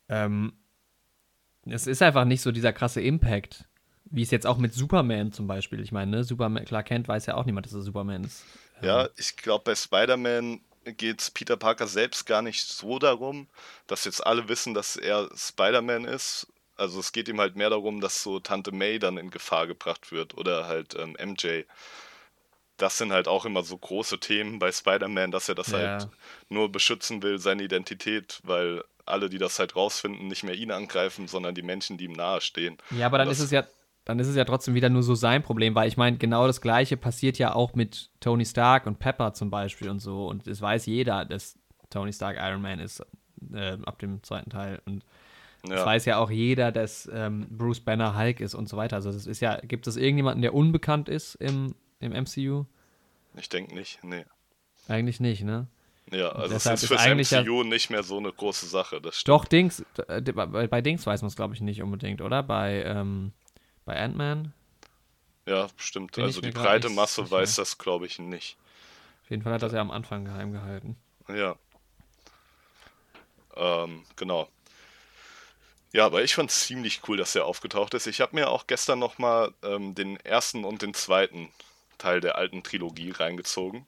ähm, 0.08 0.52
es 1.66 1.86
ist 1.86 2.02
einfach 2.02 2.24
nicht 2.24 2.42
so 2.42 2.52
dieser 2.52 2.72
krasse 2.72 3.00
Impact, 3.00 3.64
wie 4.04 4.22
es 4.22 4.30
jetzt 4.30 4.46
auch 4.46 4.58
mit 4.58 4.72
Superman 4.72 5.32
zum 5.32 5.46
Beispiel, 5.46 5.80
ich 5.80 5.92
meine, 5.92 6.10
ne, 6.10 6.24
Superman, 6.24 6.64
Clark 6.64 6.86
Kent 6.86 7.08
weiß 7.08 7.26
ja 7.26 7.34
auch 7.34 7.44
niemand, 7.44 7.66
dass 7.66 7.74
er 7.74 7.82
Superman 7.82 8.24
ist. 8.24 8.44
ja, 8.82 9.08
ich 9.16 9.36
glaube 9.36 9.64
bei 9.64 9.74
Spider-Man 9.74 10.60
geht 10.92 11.20
es 11.20 11.30
Peter 11.30 11.56
Parker 11.56 11.86
selbst 11.86 12.26
gar 12.26 12.42
nicht 12.42 12.64
so 12.66 12.98
darum, 12.98 13.48
dass 13.86 14.04
jetzt 14.04 14.24
alle 14.24 14.48
wissen, 14.48 14.74
dass 14.74 14.96
er 14.96 15.28
Spider-Man 15.34 16.04
ist. 16.04 16.46
Also 16.76 17.00
es 17.00 17.12
geht 17.12 17.28
ihm 17.28 17.40
halt 17.40 17.56
mehr 17.56 17.70
darum, 17.70 18.00
dass 18.00 18.22
so 18.22 18.38
Tante 18.38 18.70
May 18.70 18.98
dann 18.98 19.16
in 19.16 19.30
Gefahr 19.30 19.66
gebracht 19.66 20.12
wird 20.12 20.36
oder 20.36 20.66
halt 20.66 20.94
ähm, 20.94 21.16
MJ. 21.20 21.62
Das 22.76 22.98
sind 22.98 23.12
halt 23.12 23.28
auch 23.28 23.44
immer 23.46 23.62
so 23.62 23.76
große 23.78 24.18
Themen 24.20 24.58
bei 24.58 24.70
Spider-Man, 24.72 25.30
dass 25.30 25.48
er 25.48 25.54
das 25.54 25.68
Ja. 25.72 25.78
halt 25.78 26.08
nur 26.48 26.70
beschützen 26.70 27.22
will, 27.22 27.38
seine 27.38 27.62
Identität, 27.62 28.40
weil 28.44 28.82
alle, 29.06 29.30
die 29.30 29.38
das 29.38 29.58
halt 29.58 29.76
rausfinden, 29.76 30.26
nicht 30.28 30.42
mehr 30.42 30.54
ihn 30.54 30.70
angreifen, 30.72 31.28
sondern 31.28 31.54
die 31.54 31.62
Menschen, 31.62 31.96
die 31.96 32.04
ihm 32.04 32.12
nahestehen. 32.12 32.76
Ja, 32.90 33.06
aber 33.06 33.18
dann 33.18 33.28
Das- 33.28 33.38
ist 33.38 33.44
es 33.46 33.50
ja, 33.52 33.64
dann 34.04 34.18
ist 34.18 34.26
es 34.28 34.36
ja 34.36 34.44
trotzdem 34.44 34.74
wieder 34.74 34.88
nur 34.88 35.02
so 35.02 35.14
sein 35.14 35.42
Problem, 35.42 35.74
weil 35.74 35.88
ich 35.88 35.96
meine, 35.96 36.16
genau 36.16 36.46
das 36.46 36.60
Gleiche 36.60 36.96
passiert 36.96 37.38
ja 37.38 37.54
auch 37.54 37.74
mit 37.74 38.10
Tony 38.20 38.44
Stark 38.44 38.86
und 38.86 38.98
Pepper 38.98 39.32
zum 39.32 39.50
Beispiel 39.50 39.88
und 39.88 39.98
so. 40.00 40.26
Und 40.28 40.46
es 40.46 40.60
weiß 40.60 40.86
jeder, 40.86 41.24
dass 41.24 41.58
Tony 41.90 42.12
Stark 42.12 42.36
Iron 42.40 42.62
Man 42.62 42.78
ist 42.78 43.00
äh, 43.52 43.76
ab 43.84 43.98
dem 43.98 44.22
zweiten 44.22 44.50
Teil. 44.50 44.80
Und 44.86 45.04
es 45.64 45.70
Ja, 45.70 45.84
weiß 45.86 46.04
ja 46.04 46.18
auch 46.18 46.30
jeder, 46.30 46.70
dass 46.70 47.08
ähm, 47.12 47.46
Bruce 47.50 47.80
Banner 47.80 48.16
Hulk 48.16 48.38
ist 48.40 48.54
und 48.54 48.68
so 48.68 48.76
weiter. 48.76 48.96
Also 48.96 49.10
das 49.10 49.26
ist 49.26 49.40
ja, 49.40 49.56
gibt 49.56 49.86
es 49.88 49.96
irgendjemanden, 49.96 50.42
der 50.42 50.54
unbekannt 50.54 51.08
ist 51.08 51.34
im, 51.36 51.74
im 52.00 52.12
MCU? 52.12 52.64
ich 53.38 53.48
denke 53.48 53.74
nicht. 53.74 54.02
Nee. 54.02 54.24
Eigentlich 54.88 55.20
nicht, 55.20 55.42
ne? 55.42 55.66
Ja, 56.10 56.30
also 56.30 56.54
es 56.54 56.64
ist 56.66 56.86
fürs 56.86 57.00
eigentlich 57.00 57.30
ja- 57.32 57.42
MCU 57.42 57.64
nicht 57.64 57.90
mehr 57.90 58.02
so 58.02 58.16
eine 58.18 58.32
große 58.32 58.66
Sache. 58.66 59.00
Doch, 59.24 59.44
Dings, 59.44 59.84
äh, 60.08 60.20
bei, 60.22 60.80
Dings 60.80 61.04
weiß 61.06 61.22
man 61.22 61.28
es, 61.28 61.36
glaube 61.36 61.54
ich, 61.54 61.60
nicht 61.60 61.82
unbedingt, 61.82 62.20
oder? 62.22 62.42
Bei, 62.42 62.82
ähm, 62.84 63.32
bei 63.84 63.98
Ant-Man? 64.00 64.52
Ja, 65.46 65.68
stimmt. 65.76 66.12
Bin 66.12 66.24
Also 66.24 66.40
die 66.40 66.50
breite 66.52 66.88
Masse 66.88 67.22
sicher. 67.22 67.30
weiß 67.36 67.56
das, 67.56 67.78
glaube 67.78 68.06
ich, 68.06 68.18
nicht. 68.18 68.56
Auf 69.24 69.30
jeden 69.30 69.42
Fall 69.42 69.52
hat 69.54 69.62
das 69.62 69.72
ja 69.72 69.80
am 69.80 69.90
Anfang 69.90 70.24
geheim 70.24 70.52
gehalten. 70.52 70.96
Ja. 71.28 71.56
Ähm, 73.56 74.04
genau. 74.16 74.48
Ja, 75.92 76.06
aber 76.06 76.22
ich 76.22 76.34
fand 76.34 76.50
es 76.50 76.66
ziemlich 76.66 77.00
cool, 77.08 77.16
dass 77.16 77.34
er 77.34 77.46
aufgetaucht 77.46 77.94
ist. 77.94 78.06
Ich 78.06 78.20
habe 78.20 78.34
mir 78.36 78.48
auch 78.50 78.66
gestern 78.66 78.98
nochmal 78.98 79.52
ähm, 79.62 79.94
den 79.94 80.16
ersten 80.20 80.64
und 80.64 80.82
den 80.82 80.94
zweiten 80.94 81.48
Teil 81.98 82.20
der 82.20 82.36
alten 82.36 82.62
Trilogie 82.62 83.10
reingezogen. 83.10 83.86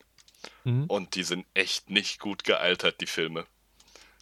Mhm. 0.65 0.85
Und 0.85 1.15
die 1.15 1.25
sind 1.25 1.47
echt 1.55 1.91
nicht 1.91 2.21
gut 2.21 2.45
gealtert, 2.45 3.01
die 3.01 3.07
Filme. 3.07 3.47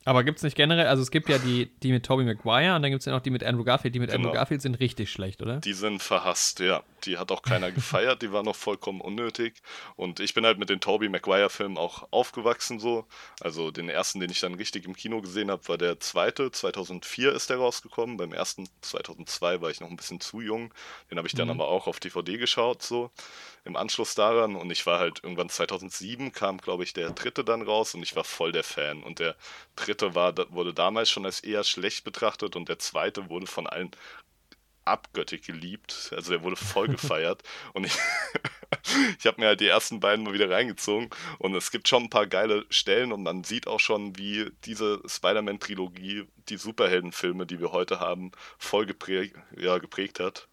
Aber 0.07 0.24
gibt 0.24 0.38
es 0.38 0.42
nicht 0.44 0.57
generell, 0.57 0.86
also 0.86 1.02
es 1.02 1.11
gibt 1.11 1.28
ja 1.28 1.36
die, 1.38 1.66
die 1.82 1.92
mit 1.92 2.07
Tobey 2.07 2.24
Maguire 2.24 2.76
und 2.76 2.82
dann 2.82 2.90
gibt 2.90 3.00
es 3.00 3.07
ja 3.07 3.12
noch 3.12 3.20
die 3.20 3.30
mit 3.30 3.44
Andrew 3.44 3.64
Garfield. 3.64 3.94
Die 3.94 3.98
mit 3.98 4.11
Andrew 4.11 4.22
Genau. 4.30 4.34
Garfield 4.34 4.62
sind 4.62 4.80
richtig 4.80 5.11
schlecht, 5.12 5.42
oder? 5.42 5.57
Die 5.59 5.72
sind 5.74 6.02
verhasst, 6.02 6.61
ja. 6.61 6.82
Die 7.04 7.18
hat 7.18 7.30
auch 7.30 7.42
keiner 7.42 7.70
gefeiert, 7.72 8.22
die 8.22 8.32
war 8.32 8.42
noch 8.42 8.57
vollkommen 8.57 9.00
unnötig. 9.00 9.54
Und 9.96 10.18
ich 10.20 10.32
bin 10.34 10.46
halt 10.46 10.59
mit 10.59 10.70
den 10.70 10.80
Tobey 10.80 11.09
Maguire-Filmen 11.09 11.76
auch 11.76 12.09
aufgewachsen 12.12 12.78
so. 12.80 13.04
Also 13.40 13.70
den 13.70 13.88
ersten, 13.88 14.18
den 14.20 14.30
ich 14.30 14.40
dann 14.40 14.54
richtig 14.54 14.86
im 14.86 14.94
Kino 14.96 15.20
gesehen 15.20 15.50
habe, 15.50 15.66
war 15.68 15.76
der 15.78 16.00
zweite. 16.00 16.50
2004 16.50 17.32
ist 17.32 17.50
der 17.50 17.59
rausgekommen. 17.59 18.16
Beim 18.16 18.32
ersten 18.32 18.68
2002 18.82 19.61
war 19.61 19.70
ich 19.70 19.80
noch 19.80 19.90
ein 19.90 19.96
bisschen 19.96 20.20
zu 20.20 20.40
jung. 20.40 20.72
Den 21.11 21.18
habe 21.18 21.28
ich 21.28 21.34
dann 21.34 21.46
Mhm. 21.48 21.61
aber 21.61 21.68
auch 21.68 21.86
auf 21.86 22.00
DVD 22.00 22.38
geschaut 22.38 22.82
so 22.82 23.11
im 23.64 23.76
Anschluss 23.76 24.14
daran. 24.14 24.54
Und 24.57 24.70
ich 24.70 24.86
war 24.86 24.98
halt 25.00 25.20
irgendwann 25.22 25.48
2007 25.48 26.32
kam, 26.32 26.59
glaube 26.59 26.84
ich, 26.84 26.92
der 26.92 27.11
dritte 27.11 27.44
dann 27.44 27.62
raus 27.62 27.94
und 27.94 28.02
ich 28.02 28.14
war 28.16 28.24
voll 28.24 28.52
der 28.52 28.64
Fan. 28.64 29.02
Und 29.02 29.18
der 29.18 29.34
dritte 29.76 29.95
war, 30.14 30.34
wurde 30.51 30.74
damals 30.74 31.11
schon 31.11 31.24
als 31.24 31.40
eher 31.40 31.64
schlecht 31.64 32.05
betrachtet 32.05 32.57
und 32.57 32.68
der 32.68 32.78
zweite 32.78 33.28
wurde 33.30 33.47
von 33.47 33.66
allen 33.66 33.90
abgöttig 34.86 35.42
geliebt. 35.42 36.12
Also 36.14 36.32
der 36.32 36.42
wurde 36.42 36.57
voll 36.57 36.88
gefeiert. 36.97 37.42
und 37.74 37.86
ich, 37.86 37.92
ich 39.18 39.26
habe 39.26 39.40
mir 39.40 39.49
halt 39.49 39.61
die 39.61 39.66
ersten 39.66 40.01
beiden 40.01 40.24
mal 40.24 40.32
wieder 40.32 40.49
reingezogen. 40.49 41.11
Und 41.38 41.55
es 41.55 41.70
gibt 41.70 41.88
schon 41.88 42.05
ein 42.05 42.11
paar 42.11 42.26
geile 42.26 42.64
Stellen 42.70 43.12
und 43.12 43.22
man 43.22 43.44
sieht 43.44 43.66
auch 43.66 43.80
schon, 43.80 44.16
wie 44.16 44.51
diese 44.64 45.03
Spider-Man-Trilogie 45.07 46.24
die 46.49 46.57
Superheldenfilme, 46.57 47.47
die 47.47 47.61
wir 47.61 47.72
heute 47.72 48.01
haben, 48.01 48.32
voll 48.59 48.86
geprägt, 48.86 49.36
ja, 49.57 49.78
geprägt 49.78 50.20
hat. 50.20 50.49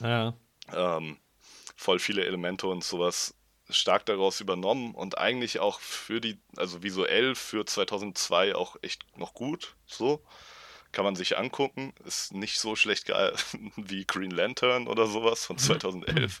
Ja. 0.00 0.34
Ähm, 0.72 1.16
voll 1.74 1.98
viele 1.98 2.24
Elemente 2.24 2.66
und 2.66 2.84
sowas 2.84 3.34
stark 3.70 4.06
daraus 4.06 4.40
übernommen 4.40 4.94
und 4.94 5.18
eigentlich 5.18 5.60
auch 5.60 5.80
für 5.80 6.20
die, 6.20 6.38
also 6.56 6.82
visuell 6.82 7.34
für 7.34 7.64
2002 7.66 8.54
auch 8.54 8.76
echt 8.82 9.02
noch 9.18 9.34
gut. 9.34 9.74
So 9.86 10.22
kann 10.90 11.04
man 11.04 11.16
sich 11.16 11.36
angucken. 11.36 11.92
Ist 12.06 12.32
nicht 12.32 12.58
so 12.58 12.74
schlecht 12.74 13.04
geil 13.06 13.34
wie 13.76 14.06
Green 14.06 14.30
Lantern 14.30 14.88
oder 14.88 15.06
sowas 15.06 15.44
von 15.44 15.58
2011. 15.58 16.40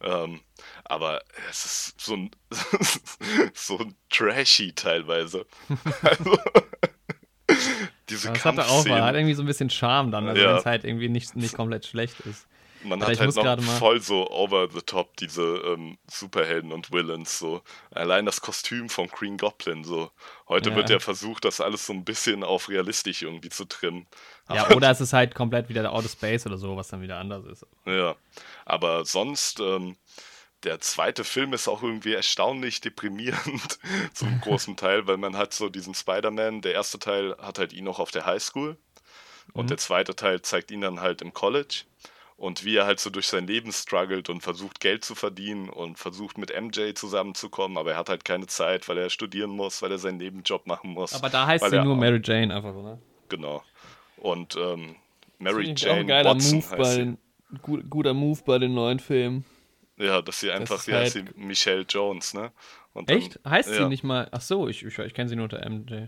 ähm, 0.00 0.40
aber 0.84 1.22
es 1.50 1.64
ist 1.66 2.00
so 2.00 2.14
ein, 2.16 2.30
so 3.54 3.78
ein 3.78 3.94
trashy 4.08 4.72
teilweise. 4.74 5.44
also, 6.02 6.38
diese 8.08 8.32
das 8.32 8.44
hat 8.44 8.56
er 8.56 8.64
auch 8.64 8.68
mal, 8.68 8.74
Kampfszenen. 8.74 9.02
hat 9.04 9.14
irgendwie 9.14 9.34
so 9.34 9.42
ein 9.42 9.46
bisschen 9.46 9.70
Charme 9.70 10.10
dann, 10.10 10.28
also 10.28 10.40
Ja. 10.40 10.50
wenn 10.50 10.56
es 10.56 10.66
halt 10.66 10.84
irgendwie 10.84 11.08
nicht, 11.08 11.36
nicht 11.36 11.54
komplett 11.54 11.86
schlecht 11.86 12.20
ist. 12.20 12.46
Man 12.84 13.02
hat 13.02 13.18
halt 13.18 13.34
noch 13.36 13.60
voll 13.78 14.00
so 14.00 14.28
over 14.30 14.68
the 14.72 14.80
top 14.82 15.16
diese 15.16 15.42
ähm, 15.42 15.98
Superhelden 16.10 16.72
und 16.72 16.90
Villains 16.92 17.38
so. 17.38 17.62
Allein 17.90 18.26
das 18.26 18.40
Kostüm 18.40 18.88
von 18.88 19.08
Green 19.08 19.36
Goblin 19.36 19.84
so. 19.84 20.10
Heute 20.48 20.70
Ja. 20.70 20.76
wird 20.76 20.90
ja 20.90 20.98
versucht, 21.00 21.44
das 21.44 21.60
alles 21.60 21.86
so 21.86 21.92
ein 21.92 22.04
bisschen 22.04 22.42
auf 22.44 22.68
realistisch 22.68 23.22
irgendwie 23.22 23.48
zu 23.50 23.64
trimmen. 23.64 24.06
Ja, 24.52 24.64
Aber- 24.66 24.76
oder 24.76 24.90
es 24.90 25.00
ist 25.00 25.12
halt 25.12 25.34
komplett 25.34 25.68
wieder 25.68 25.82
der 25.82 25.92
Outer 25.92 26.08
Space 26.08 26.44
oder 26.46 26.58
so, 26.58 26.76
was 26.76 26.88
dann 26.88 27.02
wieder 27.02 27.18
anders 27.18 27.44
ist. 27.46 27.66
Ja, 27.86 28.16
aber 28.64 29.04
sonst, 29.04 29.60
ähm, 29.60 29.96
der 30.64 30.78
zweite 30.80 31.24
Film 31.24 31.52
ist 31.54 31.66
auch 31.68 31.82
irgendwie 31.82 32.12
erstaunlich 32.14 32.80
deprimierend 32.80 33.78
zum 34.14 34.40
großen 34.40 34.76
Teil, 34.76 35.06
weil 35.06 35.16
man 35.16 35.36
hat 35.36 35.52
so 35.54 35.68
diesen 35.68 35.94
Spider-Man, 35.94 36.60
der 36.62 36.72
erste 36.74 36.98
Teil 36.98 37.36
hat 37.40 37.58
halt 37.58 37.72
ihn 37.72 37.84
noch 37.84 37.98
auf 37.98 38.10
der 38.12 38.26
Highschool 38.26 38.76
und 39.54 39.64
Mhm. 39.64 39.68
der 39.68 39.78
zweite 39.78 40.14
Teil 40.14 40.40
zeigt 40.42 40.70
ihn 40.70 40.80
dann 40.82 41.00
halt 41.00 41.20
im 41.20 41.32
College 41.32 41.82
und 42.42 42.64
wie 42.64 42.74
er 42.74 42.86
halt 42.86 42.98
so 42.98 43.08
durch 43.08 43.28
sein 43.28 43.46
Leben 43.46 43.70
struggelt 43.70 44.28
und 44.28 44.40
versucht 44.40 44.80
Geld 44.80 45.04
zu 45.04 45.14
verdienen 45.14 45.68
und 45.68 45.96
versucht 45.96 46.38
mit 46.38 46.50
MJ 46.60 46.92
zusammenzukommen, 46.94 47.78
aber 47.78 47.92
er 47.92 47.96
hat 47.98 48.08
halt 48.08 48.24
keine 48.24 48.48
Zeit, 48.48 48.88
weil 48.88 48.98
er 48.98 49.10
studieren 49.10 49.50
muss, 49.50 49.80
weil 49.80 49.92
er 49.92 49.98
seinen 49.98 50.16
Nebenjob 50.16 50.66
machen 50.66 50.90
muss. 50.90 51.12
Aber 51.14 51.30
da 51.30 51.46
heißt 51.46 51.70
sie 51.70 51.80
nur 51.84 51.94
Mary 51.94 52.20
Jane 52.20 52.52
einfach, 52.52 52.74
oder? 52.74 52.98
Genau. 53.28 53.62
Und 54.16 54.56
ähm, 54.56 54.96
Mary 55.38 55.72
Jane 55.76 55.92
auch 55.94 55.96
ein 56.00 56.06
geiler 56.08 56.30
Watson 56.34 56.56
Move 56.58 56.66
heißt 56.70 56.76
bei 56.78 56.84
sie. 56.90 56.98
den, 56.98 57.18
gu- 57.62 57.82
guter 57.88 58.12
Move 58.12 58.40
bei 58.44 58.58
den 58.58 58.74
neuen 58.74 58.98
Filmen. 58.98 59.44
Ja, 59.96 60.20
dass 60.20 60.40
sie 60.40 60.50
einfach, 60.50 60.78
ist 60.78 60.88
wie 60.88 60.94
heißt 60.94 61.14
halt- 61.14 61.28
sie, 61.36 61.40
Michelle 61.40 61.82
Jones, 61.88 62.34
ne? 62.34 62.50
Dann- 62.94 63.06
Echt? 63.06 63.38
Heißt 63.48 63.68
sie 63.68 63.76
ja. 63.82 63.88
nicht 63.88 64.02
mal? 64.02 64.26
Ach 64.32 64.40
so, 64.40 64.66
ich, 64.66 64.84
ich, 64.84 64.98
ich 64.98 65.14
kenne 65.14 65.28
sie 65.28 65.36
nur 65.36 65.44
unter 65.44 65.64
MJ. 65.70 66.06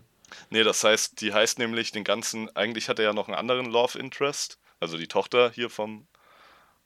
Nee, 0.50 0.64
das 0.64 0.82
heißt, 0.82 1.20
die 1.20 1.32
heißt 1.32 1.60
nämlich 1.60 1.92
den 1.92 2.02
ganzen, 2.02 2.54
eigentlich 2.56 2.88
hat 2.88 2.98
er 2.98 3.04
ja 3.04 3.12
noch 3.12 3.28
einen 3.28 3.36
anderen 3.36 3.66
Love 3.66 3.96
Interest, 4.00 4.58
also 4.80 4.98
die 4.98 5.06
Tochter 5.06 5.52
hier 5.54 5.70
vom 5.70 6.08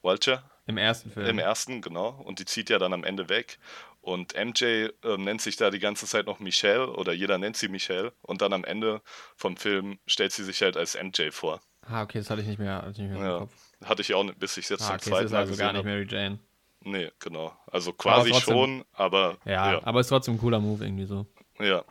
Vulture 0.08 0.42
Im 0.66 0.78
ersten 0.78 1.10
Film. 1.10 1.26
im 1.26 1.38
ersten, 1.38 1.80
genau, 1.82 2.08
und 2.24 2.38
die 2.38 2.44
zieht 2.44 2.70
ja 2.70 2.78
dann 2.78 2.92
am 2.92 3.04
Ende 3.04 3.28
weg. 3.28 3.58
Und 4.00 4.34
MJ 4.34 4.88
ähm, 5.04 5.24
nennt 5.24 5.42
sich 5.42 5.56
da 5.56 5.70
die 5.70 5.80
ganze 5.80 6.06
Zeit 6.06 6.24
noch 6.26 6.38
Michelle 6.40 6.88
oder 6.92 7.12
jeder 7.12 7.36
nennt 7.36 7.56
sie 7.56 7.68
Michelle 7.68 8.12
und 8.22 8.40
dann 8.40 8.52
am 8.54 8.64
Ende 8.64 9.02
vom 9.36 9.56
Film 9.56 9.98
stellt 10.06 10.32
sie 10.32 10.44
sich 10.44 10.62
halt 10.62 10.76
als 10.78 10.96
MJ 10.96 11.30
vor. 11.30 11.60
ah, 11.82 12.02
okay, 12.02 12.18
das 12.18 12.30
hatte 12.30 12.40
ich 12.40 12.46
nicht 12.48 12.58
mehr, 12.58 12.76
hatte 12.82 12.92
ich 12.92 12.98
nicht 12.98 13.10
mehr 13.10 13.18
im 13.18 13.24
Ja, 13.26 13.38
Kopf. 13.40 13.52
hatte 13.84 14.02
ich 14.02 14.14
auch 14.14 14.24
nicht, 14.24 14.38
bis 14.38 14.56
ich 14.56 14.68
jetzt 14.70 14.82
Ah, 14.82 14.86
zum 14.86 14.94
okay, 14.94 15.02
es 15.02 15.08
zweiten 15.08 15.24
ist 15.26 15.32
Mal 15.32 15.38
also 15.40 15.56
gar 15.56 15.72
nicht. 15.74 15.84
Mary 15.84 16.06
Jane. 16.08 16.38
Nee, 16.84 17.10
genau. 17.18 17.52
Also 17.66 17.92
quasi 17.92 18.30
trotzdem- 18.30 18.54
schon, 18.54 18.84
aber 18.92 19.36
Ja, 19.44 19.72
ja. 19.72 19.80
aber 19.84 20.00
ist 20.00 20.08
trotzdem 20.08 20.34
ein 20.34 20.38
cooler 20.40 20.60
Move 20.60 20.84
irgendwie 20.84 21.04
so. 21.06 21.26
Ja. 21.58 21.84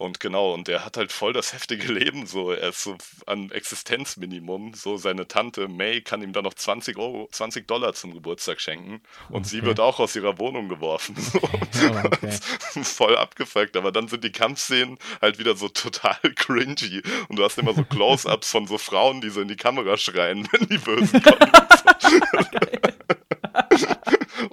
Und 0.00 0.18
genau, 0.18 0.54
und 0.54 0.66
er 0.70 0.82
hat 0.86 0.96
halt 0.96 1.12
voll 1.12 1.34
das 1.34 1.52
heftige 1.52 1.92
Leben 1.92 2.26
so. 2.26 2.52
Er 2.52 2.70
ist 2.70 2.82
so 2.82 2.96
an 3.26 3.50
Existenzminimum. 3.50 4.72
So 4.72 4.96
seine 4.96 5.28
Tante 5.28 5.68
May 5.68 6.00
kann 6.00 6.22
ihm 6.22 6.32
dann 6.32 6.44
noch 6.44 6.54
20 6.54 6.96
Euro, 6.96 7.28
20 7.30 7.68
Dollar 7.68 7.92
zum 7.92 8.14
Geburtstag 8.14 8.62
schenken. 8.62 9.02
Und 9.28 9.46
sie 9.46 9.58
Okay. 9.58 9.66
wird 9.66 9.80
auch 9.80 10.00
aus 10.00 10.16
ihrer 10.16 10.38
Wohnung 10.38 10.70
geworfen. 10.70 11.16
So. 11.18 11.38
Ja, 11.82 12.02
okay. 12.06 12.30
voll 12.82 13.14
abgefuckt. 13.14 13.76
Aber 13.76 13.92
dann 13.92 14.08
sind 14.08 14.24
die 14.24 14.32
Kampfszenen 14.32 14.96
halt 15.20 15.38
wieder 15.38 15.54
so 15.54 15.68
total 15.68 16.16
cringy. 16.34 17.02
Und 17.28 17.36
du 17.36 17.44
hast 17.44 17.58
immer 17.58 17.74
so 17.74 17.84
Close-Ups 17.84 18.50
von 18.50 18.66
so 18.66 18.78
Frauen, 18.78 19.20
die 19.20 19.28
so 19.28 19.42
in 19.42 19.48
die 19.48 19.56
Kamera 19.56 19.98
schreien, 19.98 20.48
wenn 20.52 20.66
die 20.66 20.78
Bösen 20.78 21.22
kommen. 21.22 21.52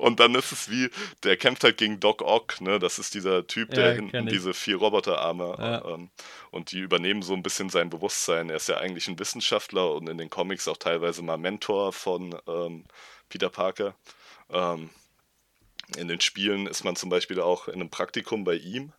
Und 0.08 0.20
dann 0.20 0.36
ist 0.36 0.52
es 0.52 0.70
wie, 0.72 0.90
der 1.24 1.38
kämpft 1.38 1.64
halt 1.64 1.78
gegen 1.78 2.00
Doc 2.00 2.22
Ock, 2.22 2.62
ne? 2.62 2.80
Das 2.80 3.00
ist 3.00 3.14
dieser 3.14 3.46
Typ, 3.48 3.74
der 3.74 3.90
Ja, 3.90 3.94
hinten 3.94 4.28
diese 4.28 4.54
vier 4.54 4.78
Roboterarme 4.78 5.56
Ja. 5.60 5.86
ähm, 5.86 6.10
und 6.52 6.72
die 6.72 6.80
übernehmen 6.80 7.22
so 7.22 7.34
ein 7.34 7.44
bisschen 7.44 7.70
sein 7.70 7.90
Bewusstsein. 7.90 8.50
Er 8.50 8.56
ist 8.58 8.70
ja 8.70 8.78
eigentlich 8.78 9.08
ein 9.08 9.20
Wissenschaftler 9.20 9.94
und 9.94 10.10
in 10.10 10.18
den 10.18 10.30
Comics 10.30 10.68
auch 10.68 10.78
teilweise 10.78 11.22
mal 11.22 11.38
Mentor 11.38 11.94
von 11.94 12.40
ähm, 12.48 12.86
Peter 13.30 13.50
Parker. 13.50 13.96
Ähm, 14.50 14.90
in 15.98 16.08
den 16.08 16.22
Spielen 16.22 16.68
ist 16.68 16.84
man 16.84 16.96
zum 16.96 17.10
Beispiel 17.10 17.40
auch 17.40 17.68
in 17.68 17.76
einem 17.76 17.90
Praktikum 17.90 18.44
bei 18.44 18.56
ihm. 18.56 18.92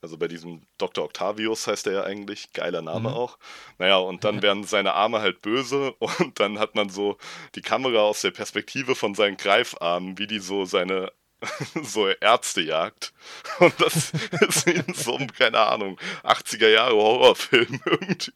Also 0.00 0.16
bei 0.16 0.28
diesem 0.28 0.62
Dr. 0.78 1.04
Octavius 1.04 1.66
heißt 1.66 1.86
er 1.88 1.92
ja 1.92 2.02
eigentlich, 2.04 2.52
geiler 2.52 2.82
Name 2.82 3.08
Mhm. 3.10 3.14
auch. 3.14 3.38
Naja, 3.78 3.96
und 3.96 4.22
dann 4.24 4.42
werden 4.42 4.64
seine 4.64 4.94
Arme 4.94 5.20
halt 5.20 5.42
böse 5.42 5.92
und 5.98 6.38
dann 6.40 6.58
hat 6.58 6.74
man 6.76 6.88
so 6.88 7.18
die 7.56 7.62
Kamera 7.62 8.00
aus 8.00 8.20
der 8.20 8.30
Perspektive 8.30 8.94
von 8.94 9.14
seinen 9.14 9.36
Greifarmen, 9.36 10.16
wie 10.18 10.26
die 10.28 10.38
so 10.38 10.64
seine 10.64 11.12
so 11.82 12.08
Ärzte 12.08 12.60
jagt. 12.60 13.12
Und 13.60 13.74
das 13.80 14.12
ist 14.48 14.66
in 14.68 14.94
so 14.94 15.16
einem, 15.16 15.32
keine 15.32 15.58
Ahnung, 15.60 15.98
80er 16.24 16.68
Jahre 16.68 16.94
Horrorfilm 16.94 17.80
irgendwie. 17.84 18.32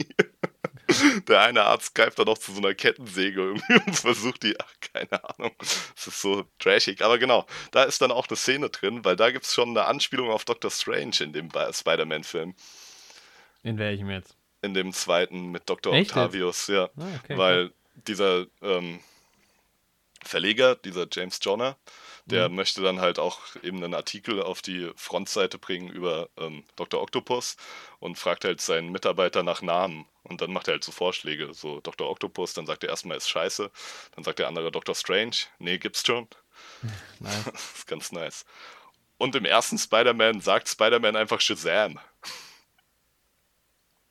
der 1.28 1.40
eine 1.40 1.64
Arzt 1.64 1.94
greift 1.94 2.18
dann 2.18 2.28
auch 2.28 2.38
zu 2.38 2.52
so 2.52 2.58
einer 2.58 2.74
Kettensäge 2.74 3.40
irgendwie 3.40 3.74
und 3.74 3.96
versucht 3.96 4.42
die, 4.42 4.58
ach, 4.58 4.72
keine 4.92 5.24
Ahnung. 5.24 5.54
Es 5.60 6.06
ist 6.06 6.20
so 6.20 6.44
trashig. 6.58 7.02
Aber 7.02 7.18
genau, 7.18 7.46
da 7.70 7.84
ist 7.84 8.00
dann 8.02 8.10
auch 8.10 8.28
eine 8.28 8.36
Szene 8.36 8.70
drin, 8.70 9.04
weil 9.04 9.16
da 9.16 9.30
gibt 9.30 9.44
es 9.44 9.54
schon 9.54 9.70
eine 9.70 9.84
Anspielung 9.86 10.30
auf 10.30 10.44
Doctor 10.44 10.70
Strange 10.70 11.16
in 11.20 11.32
dem 11.32 11.50
Spider-Man-Film. 11.50 12.54
In 13.62 13.78
welchem 13.78 14.10
jetzt? 14.10 14.36
In 14.60 14.74
dem 14.74 14.92
zweiten 14.92 15.50
mit 15.50 15.68
Dr. 15.68 15.92
Echt? 15.94 16.10
Octavius, 16.10 16.68
ja. 16.68 16.88
Ah, 16.96 17.06
okay, 17.22 17.36
weil 17.36 17.72
dieser 17.94 18.46
ähm, 18.60 19.00
Verleger, 20.24 20.76
dieser 20.76 21.06
James 21.10 21.40
Jonner, 21.42 21.76
der 22.24 22.48
Mhm. 22.48 22.54
möchte 22.56 22.82
dann 22.82 23.00
halt 23.00 23.18
auch 23.18 23.40
eben 23.62 23.78
einen 23.82 23.94
Artikel 23.94 24.42
auf 24.42 24.62
die 24.62 24.90
Frontseite 24.96 25.58
bringen 25.58 25.88
über 25.90 26.28
ähm, 26.36 26.64
Dr. 26.76 27.00
Octopus 27.02 27.56
und 27.98 28.18
fragt 28.18 28.44
halt 28.44 28.60
seinen 28.60 28.90
Mitarbeiter 28.92 29.42
nach 29.42 29.62
Namen. 29.62 30.06
Und 30.22 30.40
dann 30.40 30.52
macht 30.52 30.68
er 30.68 30.74
halt 30.74 30.84
so 30.84 30.92
Vorschläge, 30.92 31.52
so 31.52 31.80
Dr. 31.80 32.08
Octopus, 32.08 32.54
dann 32.54 32.66
sagt 32.66 32.84
er 32.84 32.90
erstmal, 32.90 33.16
ist 33.16 33.28
scheiße. 33.28 33.70
Dann 34.14 34.24
sagt 34.24 34.38
der 34.38 34.48
andere 34.48 34.70
Dr. 34.70 34.94
Strange, 34.94 35.36
nee, 35.58 35.78
gibt's 35.78 36.06
schon. 36.06 36.28
Nice. 37.18 37.44
Das 37.44 37.72
ist 37.76 37.86
ganz 37.86 38.12
nice. 38.12 38.44
Und 39.18 39.34
im 39.36 39.44
ersten 39.44 39.78
Spider-Man 39.78 40.40
sagt 40.40 40.68
Spider-Man 40.68 41.16
einfach 41.16 41.40
Shazam. 41.40 41.98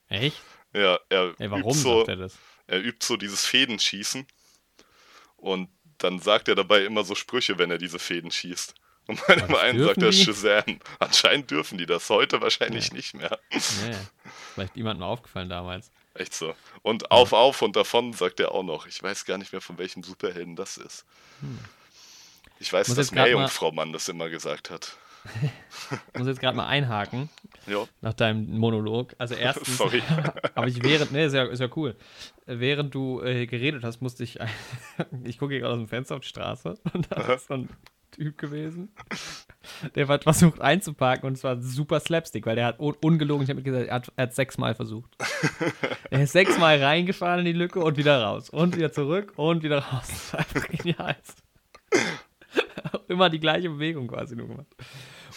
Echt? 0.07 0.41
Ja, 0.74 0.99
er 1.09 1.36
Ey, 1.39 1.51
warum 1.51 1.72
übt 1.72 1.74
so, 1.74 1.99
sagt 1.99 2.09
er 2.09 2.16
das? 2.18 2.38
er 2.68 2.80
übt 2.82 3.05
so 3.05 3.18
dieses 3.18 3.45
Fädenschießen 3.45 4.26
und 5.38 5.70
dann 6.04 6.20
sagt 6.20 6.47
er 6.47 6.56
dabei 6.56 6.86
immer 6.86 7.04
so 7.04 7.16
Sprüche, 7.16 7.58
wenn 7.58 7.72
er 7.72 7.78
diese 7.78 7.99
Fäden 7.99 8.32
schießt. 8.32 8.76
Und 9.08 9.26
bei 9.28 9.36
dem 9.36 9.56
einen 9.56 9.84
sagt 9.84 10.02
er? 10.02 10.12
Shazam. 10.12 10.80
Anscheinend 10.99 11.49
dürfen 11.52 11.78
die 11.78 11.86
das, 11.86 12.10
heute 12.10 12.39
wahrscheinlich 12.41 12.91
nicht 12.93 13.14
mehr. 13.14 13.39
Nee. 13.52 13.95
Vielleicht 14.54 14.76
jemandem 14.76 15.04
aufgefallen 15.04 15.49
damals. 15.49 15.91
Echt 16.14 16.34
so. 16.34 16.54
Und 16.82 17.10
auf, 17.12 17.34
auf 17.34 17.62
und 17.62 17.76
davon 17.76 18.14
sagt 18.14 18.39
er 18.39 18.52
auch 18.52 18.64
noch. 18.64 18.86
Ich 18.86 19.02
weiß 19.02 19.26
gar 19.26 19.38
nicht 19.38 19.54
mehr, 19.54 19.62
von 19.62 19.78
welchem 19.78 20.04
Superhelden 20.04 20.56
das 20.56 20.78
ist. 20.78 21.06
Ich 22.60 22.72
weiß, 22.72 22.88
Hm. 22.88 22.91
Muss 22.95 22.97
dass 22.97 23.12
Meerjungfrau 23.12 23.72
Mann 23.72 23.93
das 23.93 24.08
immer 24.08 24.30
gesagt 24.30 24.70
hat. 24.70 24.97
Ich 26.13 26.19
muss 26.19 26.28
jetzt 26.28 26.39
gerade 26.39 26.57
mal 26.57 26.67
einhaken 26.67 27.30
Ja, 27.67 27.86
nach 28.01 28.13
deinem 28.13 28.57
Monolog. 28.57 29.15
Also 29.17 29.36
erstens 29.39 29.78
sorry. 29.78 30.01
Aber 30.55 30.67
ich 30.67 30.84
während, 30.84 31.11
ne, 31.11 31.26
ist 31.26 31.34
ja, 31.34 31.43
ist 31.43 31.59
ja 31.59 31.69
cool. 31.76 31.95
Während 32.45 32.93
du 32.95 33.22
äh, 33.22 33.45
geredet 33.45 33.84
hast, 33.84 34.01
musste 34.01 34.24
ich, 34.24 34.39
ich 35.24 35.38
gucke 35.38 35.53
hier 35.53 35.61
gerade 35.61 35.74
aus 35.74 35.80
dem 35.80 35.88
Fenster 35.88 36.15
auf 36.15 36.22
die 36.22 36.30
Straße 36.30 36.76
und 36.93 37.07
da 37.11 37.34
ist 37.34 37.47
so 37.47 37.55
ein 37.55 37.69
Typ 38.11 38.38
gewesen, 38.38 38.93
der 39.95 40.05
hat 40.09 40.24
versucht 40.24 40.59
einzuparken 40.59 41.28
und 41.28 41.38
es 41.38 41.45
war 41.45 41.61
super 41.61 42.01
Slapstick, 42.01 42.45
weil 42.45 42.57
der 42.57 42.65
hat 42.65 42.80
un 42.82 42.93
ungelogen, 43.01 43.45
ich 43.45 43.49
habe 43.49 43.61
gesagt, 43.61 43.88
er 43.88 43.95
hat, 43.95 44.11
er 44.17 44.24
hat 44.24 44.36
sechsmal 44.36 44.76
versucht. 44.76 45.15
er 46.09 46.24
ist 46.24 46.34
sechsmal 46.34 46.84
reingefahren 46.84 47.39
in 47.39 47.45
die 47.45 47.53
Lücke 47.53 47.80
und 47.80 47.95
wieder 47.95 48.22
raus 48.22 48.49
und 48.49 48.76
wieder 48.76 48.91
zurück 48.91 49.32
und 49.38 49.63
wieder 49.63 49.80
raus. 49.80 50.07
Das 50.09 50.34
war 50.34 50.39
einfach 50.41 50.67
genial. 50.67 51.15
Immer 53.08 53.30
die 53.30 53.39
gleiche 53.39 53.70
Bewegung 53.70 54.08
quasi 54.08 54.36
nur 54.36 54.47
gemacht. 54.47 54.68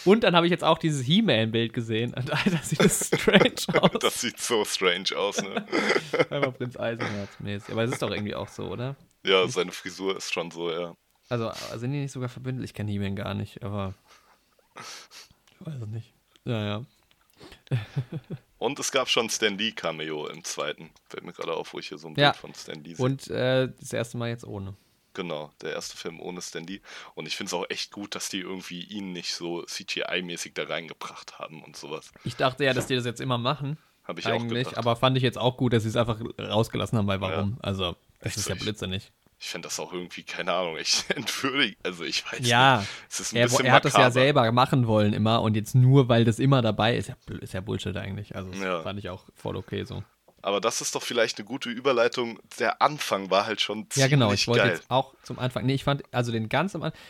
Und 0.05 0.23
dann 0.25 0.37
habe 0.37 0.47
ich 0.47 0.51
jetzt 0.51 0.65
auch 0.65 0.79
dieses 0.79 1.03
He-Man-Bild 1.07 1.73
gesehen. 1.73 2.13
Und 2.15 2.31
Alter, 2.31 2.59
sieht 2.63 2.81
das 2.85 3.07
strange 3.15 3.83
aus. 3.83 3.91
Das 4.01 4.21
sieht 4.21 4.39
so 4.39 4.65
strange 4.65 5.17
aus, 5.17 5.41
ne? 5.43 5.67
Einfach 6.31 6.55
Prinz 6.55 6.77
Eisenherz 6.79 7.31
mäßig. 7.41 7.73
Aber 7.73 7.85
es 7.85 7.93
ist 7.93 8.03
doch 8.03 8.11
irgendwie 8.11 8.35
auch 8.35 8.49
so, 8.49 8.69
oder? 8.69 8.97
Ja, 9.25 9.47
seine 9.49 9.73
Frisur 9.73 10.17
ist 10.17 10.33
schon 10.33 10.51
so, 10.51 10.71
ja. 10.71 10.95
Also 11.31 11.51
sind 11.79 11.93
die 11.93 12.01
nicht 12.01 12.13
sogar 12.13 12.29
verbündelt? 12.29 12.67
Ich 12.69 12.75
kenne 12.75 12.91
He-Man 12.91 13.17
gar 13.17 13.33
nicht, 13.35 13.63
aber 13.63 13.95
ich 14.79 15.67
weiß 15.67 15.81
es 15.81 15.89
nicht. 15.89 16.13
Ja, 16.45 16.63
ja. 16.65 16.85
Und 18.59 18.79
es 18.79 18.93
gab 18.93 19.09
schon 19.09 19.31
Stan 19.31 19.57
Lee 19.57 19.73
Cameo 19.73 20.27
im 20.29 20.45
zweiten. 20.45 20.91
Fällt 21.09 21.25
mir 21.25 21.33
gerade 21.33 21.55
auf, 21.55 21.73
wo 21.73 21.79
ich 21.79 21.89
hier 21.89 21.99
so 21.99 22.09
ein 22.09 22.15
Ja. 22.17 22.31
Bild 22.33 22.41
von 22.41 22.55
Stan 22.55 22.83
Lee 22.83 22.95
sehe. 22.95 23.05
Und 23.05 23.29
äh, 23.29 23.69
das 23.81 23.93
erste 23.93 24.19
Mal 24.19 24.29
jetzt 24.29 24.45
ohne. 24.45 24.75
Genau, 25.15 25.53
der 25.63 25.73
erste 25.73 25.97
Film 25.97 26.21
ohne 26.21 26.43
Stan 26.43 26.65
Lee. 26.67 26.81
Und 27.15 27.27
ich 27.27 27.37
finde 27.37 27.49
es 27.49 27.55
auch 27.55 27.65
echt 27.71 27.93
gut, 27.93 28.15
dass 28.15 28.29
die 28.29 28.41
irgendwie 28.41 28.83
ihn 28.83 29.13
nicht 29.13 29.33
so 29.35 29.63
CGI-mäßig 29.65 30.53
da 30.55 30.65
reingebracht 30.65 31.39
haben 31.39 31.63
und 31.63 31.77
sowas. 31.77 32.11
Ich 32.25 32.37
dachte 32.37 32.65
ja, 32.65 32.73
dass 32.75 32.87
die 32.89 32.97
das 32.97 33.05
jetzt 33.05 33.21
immer 33.21 33.39
machen. 33.39 33.79
Habe 34.05 34.21
ich 34.21 34.27
auch 34.27 34.33
eigentlich, 34.33 34.65
gedacht. 34.69 34.77
aber 34.77 34.97
fand 34.97 35.17
ich 35.17 35.23
jetzt 35.23 35.39
auch 35.39 35.57
gut, 35.57 35.73
dass 35.73 35.85
sie 35.85 35.89
es 35.89 35.97
einfach 35.97 36.21
rausgelassen 36.39 36.99
haben, 36.99 37.07
weil 37.07 37.21
warum? 37.23 37.57
Also, 37.63 37.97
das 38.19 38.27
Echt 38.33 38.37
ist 38.39 38.45
so, 38.45 38.51
ja 38.51 38.57
ich- 38.57 38.63
blödsinnig. 38.63 39.13
Ich 39.41 39.49
finde 39.51 39.67
das 39.69 39.79
auch 39.81 39.93
irgendwie, 39.93 40.23
keine 40.23 40.53
Ahnung, 40.53 40.77
echt 40.79 41.11
entwürdig. 41.17 41.77
Also 41.83 42.05
ich 42.05 42.25
weiß 42.31 42.47
Ja, 42.47 42.79
nicht. 42.79 42.89
Es 43.11 43.21
ist 43.21 43.33
ein 43.33 43.37
Er, 43.37 43.45
bisschen 43.47 43.67
er 43.67 43.73
hat 43.73 43.85
das 43.85 43.93
ja 43.93 43.99
makaber. 44.01 44.13
selber 44.13 44.53
machen 44.53 44.87
wollen 44.87 45.13
immer 45.13 45.43
und 45.43 45.55
jetzt 45.55 45.75
nur, 45.75 46.09
weil 46.09 46.25
das 46.25 46.39
immer 46.39 46.63
dabei 46.63 46.97
ist, 46.97 47.09
ja, 47.09 47.17
ist 47.41 47.53
ja 47.53 47.61
Bullshit 47.61 47.97
eigentlich. 47.97 48.35
Also, 48.37 48.51
das 48.51 48.61
Ja. 48.61 48.83
fand 48.83 48.99
ich 48.99 49.11
auch 49.11 49.25
voll 49.35 49.57
okay 49.57 49.85
so. 49.85 50.03
Aber 50.45 50.61
das 50.61 50.81
ist 50.83 50.95
doch 50.95 51.03
vielleicht 51.03 51.39
eine 51.39 51.47
gute 51.47 51.71
Überleitung. 51.71 52.39
Der 52.59 52.83
Anfang 52.83 53.31
war 53.31 53.47
halt 53.47 53.61
schon 53.63 53.89
ziemlich 53.91 53.97
Ja, 53.97 54.09
genau. 54.09 54.31
Ich 54.33 54.47
wollte 54.47 54.65
geil. 54.65 54.75
jetzt 54.75 54.91
auch 54.91 55.15
zum 55.23 55.39
Anfang. 55.39 55.65
Nee, 55.65 55.75
ich 55.75 55.85
fand, 55.85 56.03
also 56.13 56.33
den 56.33 56.49
ganz 56.51 56.75
am 56.75 56.83
Anfang. 56.83 57.01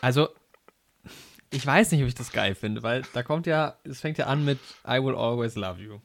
Also, 0.00 0.28
ich 1.50 1.64
weiß 1.64 1.92
nicht, 1.92 2.02
ob 2.02 2.08
ich 2.08 2.14
das 2.16 2.32
geil 2.32 2.54
finde, 2.56 2.82
weil 2.82 3.02
da 3.12 3.22
kommt 3.22 3.46
ja, 3.46 3.76
es 3.84 4.00
fängt 4.00 4.18
ja 4.18 4.26
an 4.26 4.44
mit 4.44 4.58
I 4.86 5.02
will 5.02 5.14
always 5.14 5.54
love 5.54 5.80
you. 5.80 6.00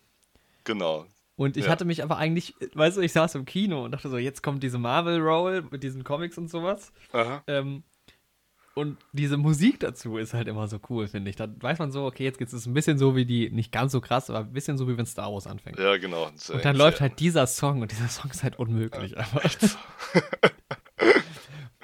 Genau. 0.64 1.06
Und 1.38 1.58
ich 1.58 1.66
Ja. 1.66 1.72
hatte 1.72 1.86
mich 1.86 2.04
aber 2.04 2.18
eigentlich, 2.18 2.54
weißt 2.74 2.98
du, 2.98 3.02
ich 3.02 3.14
saß 3.14 3.34
im 3.36 3.46
Kino 3.46 3.84
und 3.86 3.92
dachte 3.92 4.10
so, 4.10 4.18
jetzt 4.18 4.44
kommt 4.44 4.62
diese 4.62 4.78
Marvel-Roll 4.78 5.64
mit 5.72 5.82
diesen 5.84 6.04
Comics 6.04 6.38
und 6.38 6.50
sowas. 6.50 6.92
Aha. 7.14 7.44
Ähm, 7.48 7.84
und 8.78 8.98
diese 9.12 9.38
Musik 9.38 9.80
dazu 9.80 10.18
ist 10.18 10.36
halt 10.36 10.48
immer 10.48 10.68
so 10.68 10.80
cool, 10.90 11.08
finde 11.08 11.32
ich. 11.32 11.36
Da 11.36 11.48
weiß 11.60 11.80
man 11.80 11.92
so, 11.92 12.06
okay, 12.06 12.24
jetzt 12.24 12.38
geht 12.38 12.54
es 12.54 12.66
ein 12.68 12.76
bisschen 12.76 13.00
so 13.00 13.16
wie 13.16 13.26
die, 13.26 13.50
nicht 13.50 13.72
ganz 13.72 13.92
so 13.92 14.02
krass, 14.02 14.30
aber 14.30 14.40
ein 14.40 14.54
bisschen 14.54 14.78
so 14.78 14.88
wie 14.88 14.96
wenn 14.96 15.08
Star 15.08 15.34
Wars 15.34 15.48
anfängt. 15.48 15.80
Ja, 15.80 15.98
genau. 15.98 16.28
Und 16.28 16.64
dann 16.64 16.76
läuft 16.76 17.02
halt 17.02 17.20
dieser 17.20 17.48
Song 17.48 17.82
und 17.82 17.92
dieser 17.92 18.08
Song 18.08 18.30
ist 18.30 18.44
halt 18.44 18.60
unmöglich. 18.60 19.18
Aber 19.18 19.42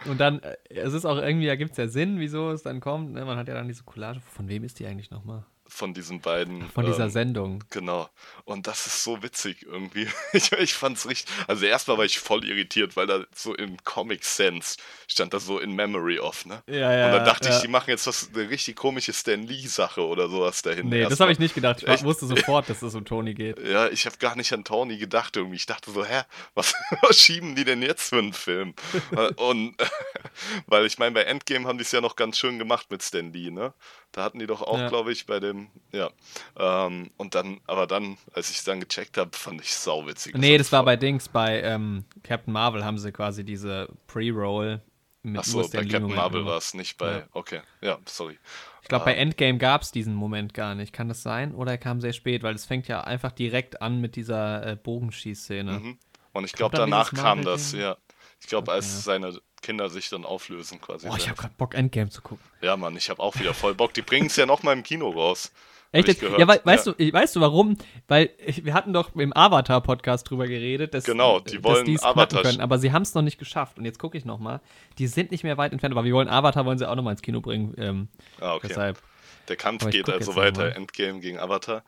und 0.06 0.20
dann, 0.20 0.40
äh, 0.44 0.56
es 0.70 0.94
ist 0.94 1.06
auch 1.06 1.18
irgendwie, 1.18 1.48
da 1.48 1.56
gibt 1.56 1.72
es 1.72 1.78
ja 1.78 1.88
Sinn, 1.88 2.20
wieso 2.20 2.52
es 2.52 2.62
dann 2.62 2.80
kommt. 2.80 3.14
Ne? 3.14 3.26
Man 3.26 3.38
hat 3.38 3.48
ja 3.48 3.56
dann 3.56 3.68
diese 3.68 3.84
Collage. 3.84 4.22
Von 4.22 4.48
wem 4.48 4.64
ist 4.64 4.80
die 4.80 4.86
eigentlich 4.86 5.10
nochmal? 5.10 5.46
Von 5.74 5.94
diesen 5.94 6.22
beiden. 6.22 6.70
Von 6.70 6.86
dieser 6.86 7.06
ähm, 7.06 7.10
Sendung. 7.10 7.64
Genau. 7.70 8.10
Und 8.46 8.68
das 8.68 8.86
ist 8.86 9.04
so 9.04 9.22
witzig 9.24 9.64
irgendwie. 9.64 10.08
Ich, 10.34 10.52
ich 10.52 10.74
fand's 10.74 11.08
richtig. 11.08 11.32
Also 11.48 11.66
erstmal 11.66 11.98
war 11.98 12.06
ich 12.06 12.18
voll 12.20 12.44
irritiert, 12.44 12.96
weil 12.96 13.06
da 13.06 13.24
so 13.36 13.54
in 13.54 13.78
Comic 13.84 14.24
Sense 14.24 14.78
stand 15.08 15.34
da 15.34 15.40
so 15.40 15.60
in 15.60 15.74
Memory 15.76 16.18
of, 16.20 16.46
ne? 16.46 16.64
Ja, 16.68 16.92
ja. 16.92 17.06
Und 17.06 17.12
dann 17.14 17.26
dachte 17.26 17.50
ja. 17.50 17.56
ich, 17.56 17.62
die 17.62 17.68
machen 17.68 17.90
jetzt 17.92 18.08
was, 18.08 18.30
eine 18.34 18.50
richtig 18.50 18.76
komische 18.76 19.14
Stan 19.14 19.42
Lee-Sache 19.42 20.02
oder 20.02 20.30
sowas 20.30 20.62
dahin. 20.64 20.90
Nee, 20.90 21.02
das 21.02 21.12
erstmal. 21.12 21.28
habe 21.28 21.34
ich 21.34 21.40
nicht 21.40 21.54
gedacht. 21.54 21.84
Ich 21.84 21.88
Echt? 21.88 22.04
wusste 22.04 22.26
sofort, 22.26 22.68
dass 22.70 22.82
es 22.82 22.96
um 22.96 23.06
Tony 23.06 23.34
geht. 23.36 23.60
Ja, 23.60 23.90
ich 23.90 24.06
habe 24.06 24.18
gar 24.18 24.36
nicht 24.36 24.52
an 24.54 24.64
Tony 24.64 24.98
gedacht 24.98 25.38
irgendwie. 25.38 25.58
Ich 25.58 25.68
dachte 25.68 25.92
so, 25.92 26.04
hä, 26.04 26.24
was, 26.56 26.74
was 27.02 27.20
schieben 27.20 27.56
die 27.56 27.64
denn 27.64 27.82
jetzt 27.84 28.10
für 28.10 28.18
einen 28.20 28.34
Film? 28.34 28.74
Und 29.36 29.76
weil 30.68 30.86
ich 30.86 30.98
meine, 30.98 31.12
bei 31.12 31.24
Endgame 31.24 31.68
haben 31.68 31.78
die 31.78 31.84
es 31.84 31.92
ja 31.92 32.02
noch 32.02 32.16
ganz 32.16 32.38
schön 32.38 32.58
gemacht 32.60 32.90
mit 32.90 33.04
Stan 33.04 33.32
Lee, 33.32 33.52
ne? 33.52 33.74
Da 34.12 34.24
hatten 34.24 34.40
die 34.40 34.48
doch 34.48 34.62
auch, 34.62 34.78
Ja. 34.78 34.90
glaube 34.90 35.12
ich, 35.12 35.26
bei 35.26 35.40
dem, 35.40 35.63
ja. 35.92 36.10
Ähm, 36.58 37.12
und 37.18 37.36
dann, 37.36 37.60
aber 37.68 37.88
dann, 37.88 38.18
als 38.34 38.50
ich 38.50 38.58
es 38.58 38.64
dann 38.64 38.80
gecheckt 38.80 39.18
habe, 39.18 39.36
fand 39.38 39.62
ich 39.62 39.74
sauwitzig. 39.74 40.36
Nee, 40.38 40.58
das 40.58 40.72
war 40.72 40.84
bei 40.84 40.96
Dings, 40.96 41.30
bei 41.30 41.62
ähm, 41.62 42.06
Captain 42.24 42.54
Marvel 42.54 42.84
haben 42.84 42.98
sie 42.98 43.12
quasi 43.12 43.44
diese 43.44 43.88
Pre-Roll 44.08 44.82
mit 45.24 45.40
Ach 45.40 45.44
so, 45.46 45.60
nur 45.62 45.70
bei 45.70 45.82
Captain 45.84 46.02
Moment 46.02 46.18
Marvel 46.18 46.46
war 46.46 46.58
es 46.58 46.74
nicht 46.74 46.98
bei, 46.98 47.20
Ja. 47.20 47.28
okay, 47.32 47.62
ja, 47.82 47.98
sorry. 48.06 48.38
Ich 48.82 48.90
glaube, 48.90 49.06
bei 49.06 49.14
Ah. 49.14 49.20
Endgame 49.20 49.58
gab 49.58 49.82
es 49.84 49.92
diesen 49.92 50.14
Moment 50.14 50.54
gar 50.54 50.76
nicht. 50.76 50.92
Kann 50.92 51.08
das 51.08 51.24
sein? 51.24 51.56
Oder 51.56 51.72
er 51.72 51.78
kam 51.78 52.02
sehr 52.02 52.12
spät? 52.12 52.44
Weil 52.44 52.56
es 52.56 52.66
fängt 52.66 52.90
ja 52.90 53.02
einfach 53.02 53.32
direkt 53.32 53.82
an 53.82 54.02
mit 54.02 54.18
dieser 54.18 54.66
äh, 54.68 54.76
Bogenschießszene. 54.76 55.72
Mhm. 55.80 55.98
Und 56.34 56.44
ich 56.44 56.52
glaube, 56.52 56.76
danach 56.76 57.14
kam 57.14 57.44
das, 57.46 57.72
ja. 57.72 57.96
Ich 58.42 58.48
glaube, 58.48 58.72
Okay. 58.72 58.76
als 58.78 59.04
seine 59.06 59.40
Kinder 59.64 59.90
sich 59.90 60.10
dann 60.10 60.24
auflösen 60.26 60.80
quasi. 60.80 61.08
Boah, 61.08 61.18
ich 61.18 61.28
habe 61.28 61.40
gerade 61.42 61.56
Bock, 61.58 61.74
Endgame 61.74 62.10
zu 62.12 62.22
gucken. 62.22 62.44
ja, 62.62 62.78
Mann, 62.78 62.96
ich 62.96 63.10
habe 63.10 63.20
auch 63.22 63.36
wieder 63.40 63.56
voll 63.56 63.74
Bock. 63.74 63.94
Die 63.96 64.04
bringen 64.04 64.28
es 64.28 64.36
ja 64.36 64.46
noch 64.46 64.62
mal 64.62 64.74
im 64.74 64.84
Kino 64.84 65.10
raus. 65.10 65.52
Echt? 65.92 66.08
ich. 66.10 66.22
Ja, 66.22 66.48
wei 66.48 66.60
weißt, 66.64 66.88
Ja. 66.88 66.92
Du, 66.94 67.04
ich- 67.04 67.14
weißt 67.14 67.36
du 67.36 67.42
warum? 67.42 67.78
Weil 68.08 68.32
ich, 68.46 68.66
wir 68.66 68.74
hatten 68.74 68.94
doch 68.94 69.16
im 69.16 69.32
Avatar-Podcast 69.36 70.28
drüber 70.30 70.48
geredet, 70.48 70.94
dass, 70.96 71.04
Genau, 71.04 71.40
die 71.40 71.56
dass 71.56 71.64
wollen 71.64 71.86
die's 71.86 72.02
Avatar 72.04 72.42
können, 72.42 72.62
aber 72.62 72.80
sie 72.80 72.92
haben 72.92 73.04
es 73.04 73.14
noch 73.14 73.22
nicht 73.22 73.38
geschafft. 73.38 73.78
Und 73.78 73.86
jetzt 73.86 74.00
gucke 74.00 74.18
ich 74.18 74.26
noch 74.26 74.40
mal. 74.40 74.60
Die 74.98 75.06
sind 75.08 75.30
nicht 75.32 75.44
mehr 75.44 75.58
weit 75.58 75.72
entfernt, 75.72 75.94
aber 75.96 76.04
wir 76.04 76.14
wollen 76.14 76.30
Avatar 76.30 76.66
wollen 76.66 76.78
sie 76.80 76.90
auch 76.90 76.96
noch 76.96 77.04
mal 77.04 77.12
ins 77.12 77.22
Kino 77.22 77.42
bringen. 77.42 77.74
Ähm, 77.78 78.08
Ah, 78.40 78.56
okay. 78.56 78.68
Deshalb. 78.70 79.00
Der 79.50 79.56
Kampf 79.56 79.86
ich 79.86 79.92
geht 79.92 80.10
also 80.10 80.36
weiter. 80.36 80.76
Endgame 80.76 81.20
gegen 81.20 81.38
Avatar. 81.38 81.84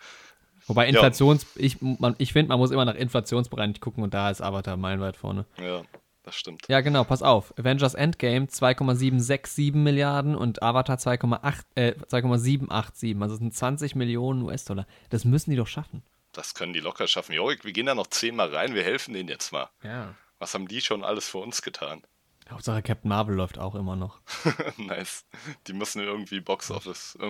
Wobei 0.68 0.88
Inflations, 0.88 1.46
ich, 1.56 1.82
man, 1.82 2.16
ich 2.18 2.34
finde, 2.34 2.50
man 2.50 2.60
muss 2.60 2.72
immer 2.72 2.86
nach 2.86 2.96
inflationsbereinigt 2.96 3.82
gucken 3.82 4.04
und 4.04 4.14
da 4.14 4.30
ist 4.30 4.42
Avatar 4.42 4.78
meilenweit 4.78 5.16
vorne. 5.18 5.46
Ja, 5.60 5.82
das 6.26 6.36
stimmt. 6.36 6.64
Ja, 6.68 6.82
genau, 6.82 7.04
pass 7.04 7.22
auf. 7.22 7.54
Avengers 7.58 7.94
Endgame 7.94 8.48
2,767 8.48 9.76
Milliarden 9.76 10.36
und 10.36 10.64
Avatar 10.64 10.98
2,8 10.98 11.64
äh, 11.76 11.94
2,787. 12.08 13.16
Also 13.22 13.36
das 13.36 13.40
sind 13.40 13.54
20 13.54 13.96
Millionen 13.96 14.42
US-Dollar. 14.42 14.88
Das 15.12 15.24
müssen 15.24 15.52
die 15.52 15.56
doch 15.56 15.68
schaffen. 15.68 16.02
Das 16.32 16.56
können 16.56 16.74
die 16.74 16.80
locker 16.80 17.08
schaffen. 17.08 17.34
Jorik, 17.34 17.64
wir 17.64 17.72
gehen 17.74 17.86
da 17.86 17.94
noch 17.94 18.08
zehnmal 18.08 18.54
rein, 18.54 18.74
wir 18.74 18.84
helfen 18.84 19.14
denen 19.14 19.30
jetzt 19.30 19.52
mal. 19.52 19.70
Ja. 19.84 20.16
Was 20.40 20.54
haben 20.56 20.68
die 20.68 20.82
schon 20.82 21.04
alles 21.04 21.30
für 21.30 21.38
uns 21.38 21.62
getan? 21.62 22.02
Hauptsache 22.50 22.82
Captain 22.82 23.10
Marvel 23.10 23.36
läuft 23.36 23.60
auch 23.60 23.76
immer 23.76 23.96
noch. 23.96 24.20
nice. 24.78 25.26
Die 25.68 25.74
müssen 25.74 26.02
irgendwie 26.02 26.40
Box 26.42 26.72
Office. 26.72 27.18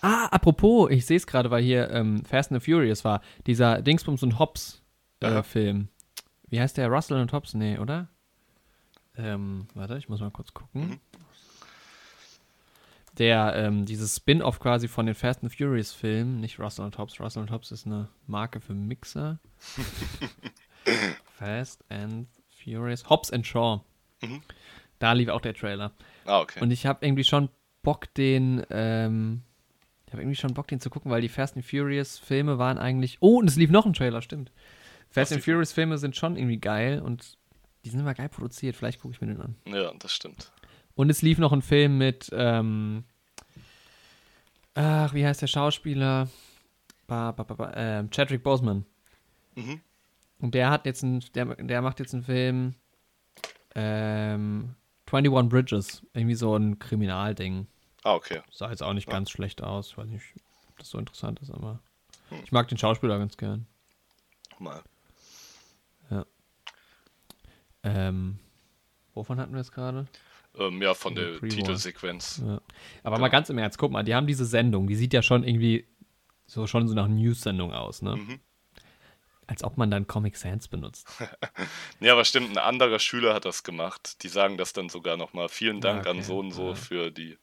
Ah, 0.00 0.26
apropos, 0.26 0.90
ich 0.90 1.06
sehe 1.06 1.16
es 1.16 1.28
gerade, 1.28 1.52
weil 1.52 1.62
hier 1.62 1.90
ähm, 1.90 2.24
Fast 2.24 2.50
and 2.50 2.60
the 2.60 2.72
Furious 2.72 3.04
war. 3.04 3.22
Dieser 3.46 3.82
Dingsbums 3.82 4.24
und 4.24 4.40
Hobbs 4.40 4.82
äh, 5.20 5.26
Aha. 5.26 5.42
Film. 5.44 5.90
Wie 6.50 6.60
heißt 6.60 6.76
der? 6.76 6.88
Russell 6.88 7.20
und 7.20 7.32
Hobbs? 7.32 7.54
Nee, 7.54 7.78
oder? 7.78 8.08
Ähm, 9.16 9.68
warte, 9.74 9.96
ich 9.96 10.08
muss 10.08 10.20
mal 10.20 10.30
kurz 10.30 10.52
gucken. 10.52 10.88
Mhm. 10.88 11.00
Der, 13.18 13.54
ähm, 13.56 13.86
dieses 13.86 14.16
Spin-off 14.16 14.60
quasi 14.60 14.88
von 14.88 15.06
den 15.06 15.14
Fast 15.14 15.42
and 15.42 15.54
Furious 15.54 15.92
Filmen, 15.92 16.40
nicht 16.40 16.58
Russell 16.58 16.84
und 16.84 16.96
Hobbs. 16.98 17.20
Russell 17.20 17.42
und 17.42 17.50
Hobbs 17.50 17.70
ist 17.70 17.86
eine 17.86 18.08
Marke 18.26 18.60
für 18.60 18.74
Mixer. 18.74 19.38
Fast 21.38 21.84
and 21.88 22.28
Furious. 22.64 23.08
Hobbs 23.08 23.32
and 23.32 23.46
Shaw. 23.46 23.80
Mhm. 24.22 24.42
Da 24.98 25.12
lief 25.12 25.28
auch 25.28 25.40
der 25.40 25.54
Trailer. 25.54 25.92
Ah, 26.24 26.40
okay. 26.40 26.60
Und 26.60 26.70
ich 26.70 26.86
habe 26.86 27.04
irgendwie 27.04 27.24
schon 27.24 27.48
Bock, 27.82 28.12
den, 28.14 28.64
ähm, 28.70 29.42
ich 30.06 30.12
habe 30.12 30.22
irgendwie 30.22 30.36
schon 30.36 30.54
Bock, 30.54 30.68
den 30.68 30.80
zu 30.80 30.90
gucken, 30.90 31.10
weil 31.10 31.20
die 31.20 31.28
Fast 31.28 31.56
and 31.56 31.64
Furious 31.64 32.18
Filme 32.18 32.58
waren 32.58 32.78
eigentlich, 32.78 33.18
oh, 33.20 33.38
und 33.38 33.48
es 33.48 33.56
lief 33.56 33.70
noch 33.70 33.86
ein 33.86 33.92
Trailer, 33.92 34.22
stimmt. 34.22 34.52
Fast 35.10 35.32
and? 35.32 35.42
Furious 35.44 35.72
Filme 35.72 35.98
sind 35.98 36.16
schon 36.16 36.36
irgendwie 36.36 36.58
geil 36.58 37.00
und 37.00 37.36
die 37.84 37.90
sind 37.90 38.00
immer 38.00 38.14
geil 38.14 38.28
produziert, 38.28 38.76
vielleicht 38.76 39.00
gucke 39.00 39.14
ich 39.14 39.20
mir 39.20 39.28
den 39.28 39.40
an. 39.40 39.56
ja, 39.66 39.92
das 39.98 40.12
stimmt. 40.12 40.52
Und 40.94 41.08
es 41.10 41.22
lief 41.22 41.38
noch 41.38 41.52
ein 41.52 41.62
Film 41.62 41.98
mit, 41.98 42.28
ähm, 42.32 43.04
ach, 44.74 45.14
wie 45.14 45.24
heißt 45.26 45.42
der 45.42 45.46
Schauspieler? 45.46 46.28
Ba, 47.06 47.32
ba, 47.32 47.42
ba, 47.42 47.72
ähm, 47.74 48.10
Chadwick 48.10 48.42
Boseman. 48.42 48.84
Mhm. 49.54 49.80
Und 50.40 50.54
der 50.54 50.70
hat 50.70 50.86
jetzt 50.86 51.02
einen, 51.02 51.24
der, 51.34 51.46
der 51.56 51.82
macht 51.82 51.98
jetzt 52.00 52.14
einen 52.14 52.22
Film, 52.22 52.74
ähm, 53.74 54.74
21 55.10 55.48
Bridges. 55.50 56.06
Irgendwie 56.14 56.34
so 56.36 56.54
ein 56.56 56.78
Kriminalding. 56.78 57.66
Ah, 58.04 58.14
okay. 58.14 58.40
Sah 58.50 58.70
jetzt 58.70 58.82
auch 58.82 58.92
nicht 58.92 59.08
Ja. 59.08 59.14
ganz 59.14 59.30
schlecht 59.30 59.62
aus. 59.62 59.88
Ich 59.90 59.98
weiß 59.98 60.06
nicht, 60.06 60.24
ob 60.70 60.78
das 60.78 60.90
so 60.90 60.98
interessant 60.98 61.40
ist, 61.40 61.50
aber 61.50 61.80
Hm. 62.28 62.38
ich 62.44 62.52
mag 62.52 62.68
den 62.68 62.78
Schauspieler 62.78 63.18
ganz 63.18 63.36
gern. 63.36 63.66
Mal. 64.58 64.82
Ähm, 67.82 68.38
wovon 69.14 69.38
hatten 69.40 69.54
wir 69.54 69.60
es 69.60 69.72
gerade? 69.72 70.06
Ähm, 70.58 70.82
ja, 70.82 70.94
von 70.94 71.14
der. 71.14 71.38
Titelsequenz. 71.40 72.42
Ja. 72.44 72.60
Aber 73.02 73.16
Genau. 73.16 73.18
mal 73.20 73.28
ganz 73.28 73.48
im 73.50 73.58
Ernst, 73.58 73.78
guck 73.78 73.92
mal, 73.92 74.02
die 74.02 74.14
haben 74.14 74.26
diese 74.26 74.44
Sendung, 74.44 74.86
die 74.88 74.96
sieht 74.96 75.12
ja 75.14 75.22
schon 75.22 75.44
irgendwie 75.44 75.86
so 76.46 76.66
schon 76.66 76.88
so 76.88 76.94
nach 76.94 77.06
News-Sendung 77.08 77.72
aus, 77.72 78.02
ne? 78.02 78.16
Mhm. 78.16 78.40
Als 79.46 79.64
ob 79.64 79.76
man 79.76 79.90
dann 79.90 80.06
Comic 80.06 80.36
Sans 80.36 80.68
benutzt. 80.68 81.08
Ja, 82.00 82.12
aber 82.14 82.24
stimmt, 82.24 82.50
ein 82.50 82.58
anderer 82.58 82.98
Schüler 82.98 83.34
hat 83.34 83.44
das 83.44 83.62
gemacht. 83.62 84.22
Die 84.22 84.28
sagen 84.28 84.56
das 84.56 84.72
dann 84.72 84.88
sogar 84.88 85.16
nochmal. 85.18 85.48
Vielen 85.50 85.80
Dank 85.80 86.04
Ja, 86.06 86.10
an 86.12 86.16
okay. 86.18 86.26
so 86.26 86.38
und 86.38 86.50
so 86.52 86.68
Ja. 86.70 86.74
für 86.74 87.10
die 87.10 87.36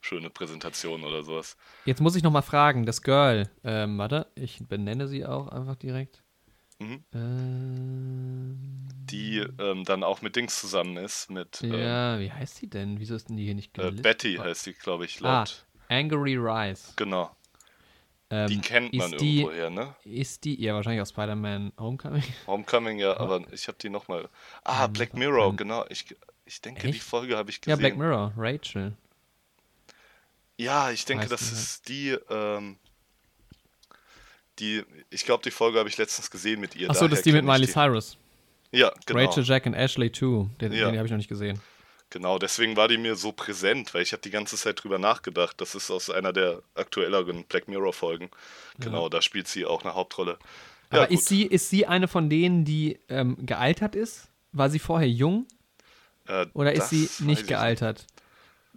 schöne 0.00 0.30
Präsentation 0.30 1.02
oder 1.02 1.24
sowas. 1.24 1.56
Jetzt 1.84 2.00
muss 2.00 2.14
ich 2.14 2.22
noch 2.22 2.30
mal 2.30 2.42
fragen, 2.42 2.86
das 2.86 3.02
Girl, 3.02 3.50
ähm, 3.64 3.98
warte, 3.98 4.28
ich 4.36 4.60
benenne 4.68 5.08
sie 5.08 5.26
auch 5.26 5.48
einfach 5.48 5.74
direkt. 5.74 6.22
Mhm. 6.78 7.04
Ähm, 7.14 8.88
Die 9.10 9.38
ähm, 9.58 9.84
dann 9.84 10.02
auch 10.02 10.20
mit 10.22 10.36
Dings 10.36 10.60
zusammen 10.60 10.96
ist, 10.98 11.30
mit 11.30 11.62
ähm, 11.62 11.72
ja, 11.72 12.18
wie 12.20 12.30
heißt 12.30 12.56
sie 12.56 12.68
denn? 12.68 13.00
Wieso 13.00 13.14
ist 13.14 13.28
denn 13.28 13.36
die 13.36 13.44
hier 13.44 13.54
nicht 13.54 13.76
äh, 13.78 13.82
gelistet? 13.82 14.02
Betty 14.02 14.34
heißt 14.36 14.66
die, 14.66 14.74
glaube 14.74 15.04
ich, 15.06 15.20
Ah, 15.22 15.38
laut. 15.38 15.64
Angry 15.88 16.36
Rise. 16.36 16.92
Genau. 16.96 17.34
Ähm, 18.28 18.48
Die 18.48 18.60
kennt 18.60 18.92
man 18.94 19.12
die, 19.12 19.40
irgendwoher, 19.40 19.70
ne? 19.70 19.94
Ist 20.04 20.44
die, 20.44 20.60
ja, 20.60 20.74
wahrscheinlich 20.74 21.00
aus 21.00 21.10
Spider-Man 21.10 21.72
Homecoming. 21.78 22.24
Homecoming, 22.46 22.98
ja, 22.98 23.16
aber 23.16 23.40
ich 23.52 23.68
habe 23.68 23.78
die 23.80 23.88
nochmal. 23.88 24.28
Ah, 24.64 24.84
Ähm, 24.86 24.92
Black 24.92 25.14
Mirror, 25.14 25.50
ähm, 25.50 25.56
genau. 25.56 25.84
Ich, 25.88 26.14
ich 26.44 26.60
denke, 26.60 26.82
die 26.88 26.96
echt? 26.96 27.02
Folge 27.04 27.36
habe 27.36 27.50
ich 27.50 27.56
Ja, 27.58 27.76
gesehen. 27.76 27.78
Black 27.78 27.96
Mirror, 27.96 28.32
Rachel. 28.36 28.92
Ja, 30.58 30.90
ich 30.90 31.04
denke, 31.04 31.28
das 31.28 31.40
die 31.40 31.52
ist 31.52 31.88
die, 31.88 32.10
ähm, 32.30 32.78
die, 34.58 34.82
ich 35.10 35.24
glaube, 35.24 35.42
die 35.42 35.50
Folge 35.50 35.78
habe 35.78 35.88
ich 35.88 35.96
letztens 35.98 36.30
gesehen 36.30 36.60
mit 36.60 36.74
ihr. 36.76 36.90
Achso, 36.90 37.08
das 37.08 37.18
ist 37.20 37.26
die 37.26 37.32
mit 37.32 37.44
Miley 37.44 37.66
Cyrus. 37.68 38.16
Ja, 38.72 38.92
genau. 39.06 39.20
Rachel, 39.20 39.44
Jack 39.44 39.66
und 39.66 39.74
Ashley 39.74 40.10
2. 40.10 40.48
Den, 40.60 40.72
Ja. 40.72 40.86
den 40.90 40.96
habe 40.96 41.06
ich 41.06 41.10
noch 41.10 41.18
nicht 41.18 41.28
gesehen. 41.28 41.60
Genau, 42.10 42.38
deswegen 42.38 42.76
war 42.76 42.86
die 42.88 42.98
mir 42.98 43.16
so 43.16 43.32
präsent, 43.32 43.92
weil 43.92 44.02
ich 44.02 44.12
habe 44.12 44.22
die 44.22 44.30
ganze 44.30 44.56
Zeit 44.56 44.82
drüber 44.82 44.98
nachgedacht. 44.98 45.60
Das 45.60 45.74
ist 45.74 45.90
aus 45.90 46.08
einer 46.08 46.32
der 46.32 46.62
aktuelleren 46.74 47.44
Black 47.44 47.66
Mirror 47.68 47.92
Folgen. 47.92 48.30
Genau, 48.78 49.08
da 49.08 49.20
spielt 49.22 49.48
sie 49.48 49.66
auch 49.66 49.82
eine 49.84 49.94
Hauptrolle. 49.94 50.38
Ja, 50.92 50.98
Aber 50.98 51.06
gut. 51.08 51.18
ist 51.18 51.26
sie, 51.28 51.42
ist 51.42 51.68
sie 51.70 51.86
eine 51.86 52.06
von 52.06 52.30
denen, 52.30 52.64
die 52.64 52.98
ähm, 53.08 53.36
gealtert 53.44 53.96
ist? 53.96 54.28
War 54.52 54.70
sie 54.70 54.78
vorher 54.78 55.08
jung 55.08 55.46
Äh, 56.28 56.46
oder 56.54 56.72
ist 56.72 56.90
sie 56.90 57.08
nicht 57.24 57.42
ich 57.42 57.46
gealtert? 57.48 58.06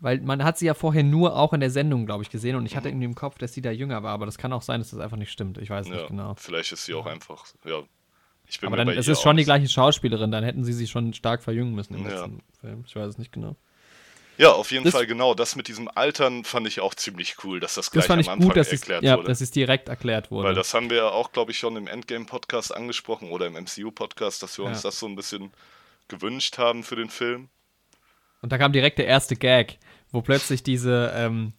Weil 0.01 0.21
man 0.21 0.43
hat 0.43 0.57
sie 0.57 0.65
ja 0.65 0.73
vorher 0.73 1.03
nur 1.03 1.35
auch 1.35 1.51
in 1.53 1.59
der 1.59 1.71
Sendung, 1.71 2.05
glaube 2.05 2.23
ich, 2.23 2.29
gesehen 2.29 2.55
und 2.55 2.65
ich 2.65 2.75
hatte 2.75 2.87
Mhm. 2.87 2.93
irgendwie 2.93 3.05
im 3.05 3.15
Kopf, 3.15 3.37
dass 3.37 3.53
sie 3.53 3.61
da 3.61 3.71
jünger 3.71 4.01
war, 4.03 4.13
aber 4.13 4.25
das 4.25 4.37
kann 4.37 4.53
auch 4.53 4.61
sein, 4.61 4.79
dass 4.79 4.91
das 4.91 4.99
einfach 4.99 5.17
nicht 5.17 5.31
stimmt. 5.31 5.57
Ich 5.57 5.69
weiß 5.69 5.87
Ja, 5.87 5.95
nicht 5.95 6.07
genau. 6.07 6.35
vielleicht 6.37 6.71
ist 6.71 6.85
sie 6.85 6.93
auch 6.93 7.05
einfach, 7.05 7.45
ja. 7.65 7.81
Ich 8.47 8.59
bin 8.59 8.67
Aber 8.67 8.77
dann, 8.77 8.87
es 8.89 9.07
ist 9.07 9.21
schon 9.21 9.37
die 9.37 9.43
gleiche 9.43 9.67
Schauspielerin, 9.67 10.31
dann 10.31 10.43
hätten 10.43 10.63
sie 10.63 10.73
sich 10.73 10.89
schon 10.89 11.13
stark 11.13 11.43
verjüngen 11.43 11.75
müssen 11.75 11.93
im 11.95 12.03
Ja. 12.05 12.11
letzten 12.11 12.41
Film. 12.61 12.83
Ich 12.87 12.95
weiß 12.95 13.07
es 13.09 13.17
nicht 13.17 13.31
genau. 13.31 13.55
Ja, 14.37 14.53
auf 14.53 14.71
jeden 14.71 14.85
Das- 14.85 14.93
Fall, 14.93 15.05
genau. 15.05 15.33
Das 15.33 15.57
mit 15.57 15.67
diesem 15.67 15.89
Altern 15.93 16.45
fand 16.45 16.65
ich 16.65 16.79
auch 16.79 16.95
ziemlich 16.95 17.43
cool, 17.43 17.59
dass 17.59 17.73
das 17.75 17.87
Das 17.87 17.91
gleich 17.91 18.05
fand 18.05 18.19
am 18.19 18.21
ich 18.21 18.29
Anfang 18.29 18.47
gut, 18.47 18.55
dass 18.57 18.67
es, 18.71 18.79
erklärt 18.79 19.03
ja, 19.03 19.17
wurde. 19.17 19.27
dass 19.27 19.41
es 19.41 19.51
direkt 19.51 19.89
erklärt 19.89 20.31
wurde. 20.31 20.47
Weil 20.47 20.55
das 20.55 20.73
haben 20.73 20.89
wir 20.89 20.97
ja 20.97 21.09
auch, 21.09 21.33
glaube 21.33 21.51
ich, 21.51 21.59
schon 21.59 21.75
im 21.75 21.87
Endgame-Podcast 21.87 22.73
angesprochen 22.73 23.29
oder 23.31 23.47
im 23.47 23.55
MCU-Podcast, 23.57 24.41
dass 24.41 24.57
wir 24.57 24.63
uns 24.63 24.77
Ja. 24.81 24.89
das 24.89 24.99
so 24.99 25.07
ein 25.07 25.15
bisschen 25.17 25.51
gewünscht 26.07 26.57
haben 26.57 26.83
für 26.83 26.95
den 26.95 27.09
Film. 27.09 27.49
Und 28.41 28.51
da 28.51 28.57
kam 28.57 28.71
direkt 28.71 28.97
der 28.99 29.07
erste 29.07 29.35
Gag, 29.35 29.77
wo 30.11 30.21
plötzlich 30.21 30.63
diese, 30.63 31.11
ähm, 31.15 31.53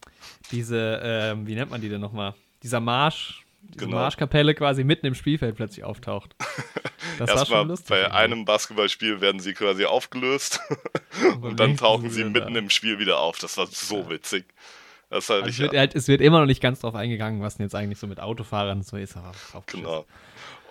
diese, 0.51 0.99
ähm, 1.03 1.47
wie 1.47 1.55
nennt 1.55 1.71
man 1.71 1.81
die 1.81 1.89
denn 1.89 2.01
nochmal? 2.01 2.33
Dieser 2.63 2.79
Marsch, 2.79 3.45
diese 3.61 3.85
Genau. 3.85 3.97
Marschkapelle 3.97 4.53
quasi 4.55 4.83
mitten 4.83 5.05
im 5.05 5.15
Spielfeld 5.15 5.55
plötzlich 5.55 5.83
auftaucht. 5.83 6.35
Das 7.17 7.29
war 7.29 7.37
Erstmal 7.37 7.59
schon 7.61 7.67
lustig. 7.67 7.89
bei 7.89 7.97
irgendwie. 7.99 8.15
einem 8.15 8.45
Basketballspiel 8.45 9.21
werden 9.21 9.39
sie 9.41 9.53
quasi 9.53 9.85
aufgelöst 9.85 10.59
und 11.41 11.59
dann 11.59 11.75
tauchen 11.75 12.09
sie 12.09 12.23
mitten 12.23 12.53
da. 12.53 12.59
im 12.59 12.69
Spiel 12.69 12.99
wieder 12.99 13.19
auf. 13.19 13.37
Das 13.39 13.57
war 13.57 13.67
so 13.67 14.09
witzig. 14.09 14.45
Das 15.09 15.29
halt 15.29 15.43
Also 15.43 15.49
es, 15.51 15.59
wird 15.59 15.75
halt, 15.75 15.95
es 15.95 16.07
wird 16.07 16.21
immer 16.21 16.39
noch 16.39 16.45
nicht 16.45 16.61
ganz 16.61 16.79
drauf 16.79 16.95
eingegangen, 16.95 17.41
was 17.41 17.57
denn 17.57 17.65
jetzt 17.65 17.75
eigentlich 17.75 17.99
so 17.99 18.07
mit 18.07 18.19
Autofahrern 18.19 18.81
so 18.81 18.97
ist. 18.97 19.15
Genau. 19.67 20.05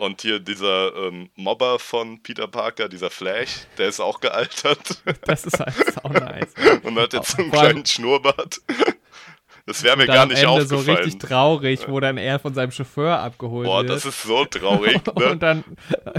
Und 0.01 0.23
hier 0.23 0.41
dieser 0.41 0.97
ähm, 0.97 1.29
Mobber 1.37 1.79
von 1.79 2.23
Peter 2.23 2.49
Parker, 2.49 2.89
dieser 2.89 3.11
Flash, 3.11 3.67
der 3.77 3.89
ist 3.89 4.01
auch 4.01 4.19
gealtert 4.21 5.03
Das 5.27 5.45
ist 5.45 5.61
halt 5.61 5.75
sau 5.95 6.09
nice. 6.09 6.55
und 6.83 6.99
hat 6.99 7.13
jetzt 7.13 7.33
so 7.33 7.43
einen 7.43 7.51
kleinen 7.51 7.87
Schnurrbart. 7.87 8.61
Das 9.67 9.85
wäre 9.85 9.97
mir 9.97 10.07
gar 10.07 10.27
nicht 10.27 10.43
Ende 10.43 10.67
so 10.67 10.77
aufgefallen. 10.79 11.05
richtig 11.05 11.21
traurig, 11.21 11.87
wo 11.87 12.01
dann 12.01 12.17
er 12.17 12.41
von 12.41 12.55
seinem 12.55 12.73
Chauffeur 12.73 13.21
abgeholt 13.21 13.67
Boah, 13.67 13.83
wird. 13.83 13.91
das 13.91 14.07
ist 14.07 14.23
so 14.23 14.45
traurig. 14.47 15.01
Ne? 15.15 15.31
Und 15.31 15.43
dann 15.43 15.63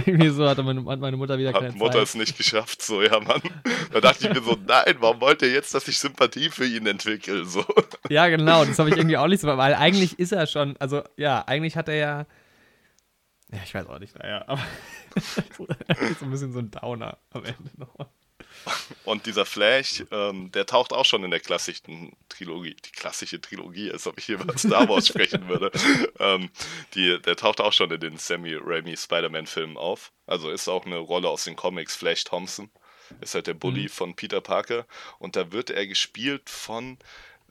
irgendwie 0.05 0.29
so 0.29 0.47
hatte 0.47 0.63
meine, 0.63 0.85
hat 0.85 0.99
meine 0.99 1.17
Mutter 1.17 1.37
wieder 1.37 1.51
Hat 1.51 1.59
keine 1.59 1.73
Mutter 1.73 1.93
Zeit. 1.93 2.03
es 2.03 2.15
nicht 2.15 2.37
geschafft, 2.37 2.81
so, 2.81 3.01
ja, 3.01 3.19
Mann. 3.19 3.41
Da 3.91 3.99
dachte 3.99 4.27
ich 4.27 4.33
mir 4.33 4.41
so, 4.41 4.55
nein, 4.65 4.95
warum 4.99 5.19
wollt 5.19 5.41
ihr 5.41 5.51
jetzt, 5.51 5.73
dass 5.73 5.85
ich 5.89 5.97
Sympathie 5.99 6.49
für 6.49 6.65
ihn 6.65 6.85
entwickle? 6.85 7.43
So. 7.43 7.65
Ja, 8.09 8.29
genau, 8.29 8.63
das 8.63 8.79
habe 8.79 8.89
ich 8.89 8.95
irgendwie 8.95 9.17
auch 9.17 9.27
nicht 9.27 9.41
so, 9.41 9.47
weil 9.47 9.73
eigentlich 9.73 10.17
ist 10.17 10.31
er 10.31 10.47
schon, 10.47 10.77
also 10.77 11.01
ja, 11.17 11.43
eigentlich 11.45 11.75
hat 11.75 11.89
er 11.89 11.95
ja, 11.95 12.25
ja, 13.51 13.59
ich 13.63 13.73
weiß 13.73 13.87
auch 13.87 13.99
nicht, 13.99 14.17
naja, 14.17 14.43
aber 14.47 14.65
so 15.57 15.65
ein 16.25 16.31
bisschen 16.31 16.53
so 16.53 16.59
ein 16.59 16.71
Downer 16.71 17.17
am 17.31 17.45
Ende 17.45 17.69
noch. 17.77 18.07
Und 19.05 19.25
dieser 19.25 19.45
Flash, 19.45 20.03
ähm, 20.11 20.51
der 20.51 20.65
taucht 20.65 20.93
auch 20.93 21.05
schon 21.05 21.23
in 21.23 21.31
der 21.31 21.39
klassischen 21.39 22.15
Trilogie, 22.29 22.75
die 22.75 22.91
klassische 22.91 23.41
Trilogie, 23.41 23.91
als 23.91 24.07
ob 24.07 24.17
ich 24.17 24.25
hier 24.25 24.39
über 24.39 24.57
Star 24.57 24.87
Wars 24.89 25.07
sprechen 25.07 25.47
würde. 25.47 25.71
Ähm, 26.19 26.49
die, 26.93 27.19
der 27.21 27.35
taucht 27.35 27.61
auch 27.61 27.73
schon 27.73 27.89
in 27.89 27.99
den 27.99 28.17
Sammy 28.17 28.55
Raimi 28.55 28.95
Spider-Man-Filmen 28.95 29.77
auf. 29.77 30.11
Also 30.27 30.51
ist 30.51 30.67
auch 30.67 30.85
eine 30.85 30.97
Rolle 30.97 31.29
aus 31.29 31.45
den 31.45 31.55
Comics, 31.55 31.95
Flash 31.95 32.25
Thompson. 32.25 32.69
Ist 33.21 33.33
halt 33.33 33.47
der 33.47 33.55
Bully 33.55 33.89
von 33.89 34.15
Peter 34.15 34.39
Parker. 34.39 34.85
Und 35.17 35.35
da 35.35 35.51
wird 35.51 35.71
er 35.71 35.87
gespielt 35.87 36.49
von, 36.49 36.99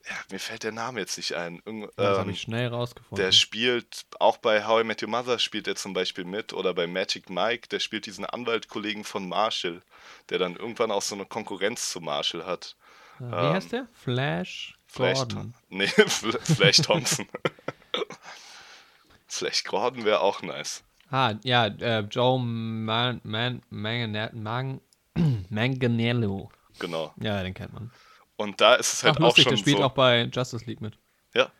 ja, 0.09 0.17
mir 0.31 0.39
fällt 0.41 0.63
der 0.65 0.73
Name 0.73 1.01
jetzt 1.01 1.17
nicht 1.17 1.35
ein. 1.35 1.61
Irgend- 1.65 1.91
Das 1.97 2.19
habe 2.19 2.29
ähm, 2.29 2.35
ich 2.35 2.41
schnell 2.43 2.69
rausgefunden. 2.69 3.17
Der 3.25 3.33
spielt, 3.33 4.07
auch 4.19 4.37
bei 4.39 4.67
How 4.67 4.81
I 4.81 4.85
Met 4.85 5.03
Your 5.03 5.09
Mother 5.09 5.39
spielt 5.39 5.67
er 5.69 5.77
zum 5.77 5.93
Beispiel 5.93 6.25
mit 6.25 6.53
oder 6.53 6.73
bei 6.75 6.87
Magic 6.87 7.29
Mike, 7.31 7.69
der 7.69 7.81
spielt 7.81 8.07
diesen 8.07 8.25
Anwaltkollegen 8.25 9.05
von 9.05 9.29
Marshall, 9.29 9.83
der 10.31 10.39
dann 10.39 10.57
irgendwann 10.57 10.91
auch 10.91 11.03
so 11.03 11.15
eine 11.15 11.27
Konkurrenz 11.27 11.91
zu 11.91 12.01
Marshall 12.01 12.45
hat. 12.47 12.77
Äh, 13.21 13.25
Wie 13.25 13.27
ähm, 13.27 13.53
heißt 13.53 13.73
der? 13.73 13.89
Flash 13.93 14.75
Flash, 14.87 15.19
Gordon. 15.19 15.55
Nee, 15.69 15.85
Fl- 15.87 16.39
Flash 16.55 16.79
Thompson. 16.79 17.29
Flash 19.27 19.65
Gordon 19.65 20.05
wäre 20.05 20.21
auch 20.21 20.43
nice. 20.43 20.83
Ah, 21.11 21.35
ja, 21.45 21.67
äh, 21.67 22.01
Joe 22.01 22.39
Man, 22.41 23.21
Man, 23.25 23.63
Mangane- 23.71 24.33
Mang, 24.35 24.81
Manganiello. 25.51 26.51
Genau. 26.79 27.13
Ja, 27.21 27.43
den 27.43 27.55
kennt 27.55 27.73
man. 27.73 27.91
Und 28.41 28.59
da 28.63 28.77
ist 28.77 28.95
es 28.95 29.03
halt 29.05 29.17
Ach, 29.17 29.21
auch 29.21 29.25
lustig, 29.27 29.45
schon 29.45 29.53
der 29.53 29.59
spielt 29.59 29.77
so, 29.77 29.85
auch 29.85 29.93
bei 29.93 30.23
Justice 30.23 30.65
League 30.65 30.81
mit. 30.81 30.97
ja, 31.35 31.53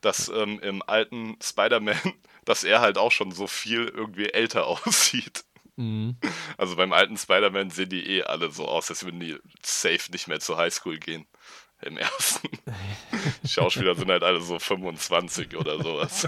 dass 0.00 0.28
ähm, 0.28 0.58
im 0.58 0.82
alten 0.82 1.36
Spider-Man, 1.40 1.96
dass 2.44 2.64
er 2.64 2.80
halt 2.80 2.98
auch 2.98 3.12
schon 3.12 3.30
so 3.30 3.46
viel 3.46 3.86
irgendwie 3.86 4.30
älter 4.30 4.66
aussieht. 4.86 5.44
Mhm. 5.76 6.16
Also 6.58 6.74
beim 6.74 6.92
alten 6.92 7.16
Spider-Man 7.16 7.70
sehen 7.70 7.90
die 7.90 8.04
eh 8.04 8.22
alle 8.24 8.50
so 8.50 8.66
aus, 8.66 8.90
als 8.90 9.04
würden 9.04 9.20
die 9.20 9.36
safe 9.62 10.10
nicht 10.10 10.26
mehr 10.26 10.40
zur 10.40 10.56
Highschool 10.56 10.98
gehen. 10.98 11.26
Im 11.82 11.96
ersten. 11.96 12.48
Die 13.44 13.48
Schauspieler 13.48 13.94
sind 13.94 14.10
halt 14.10 14.22
alle 14.22 14.40
so 14.40 14.58
25 14.58 15.56
oder 15.58 15.80
sowas. 15.80 16.26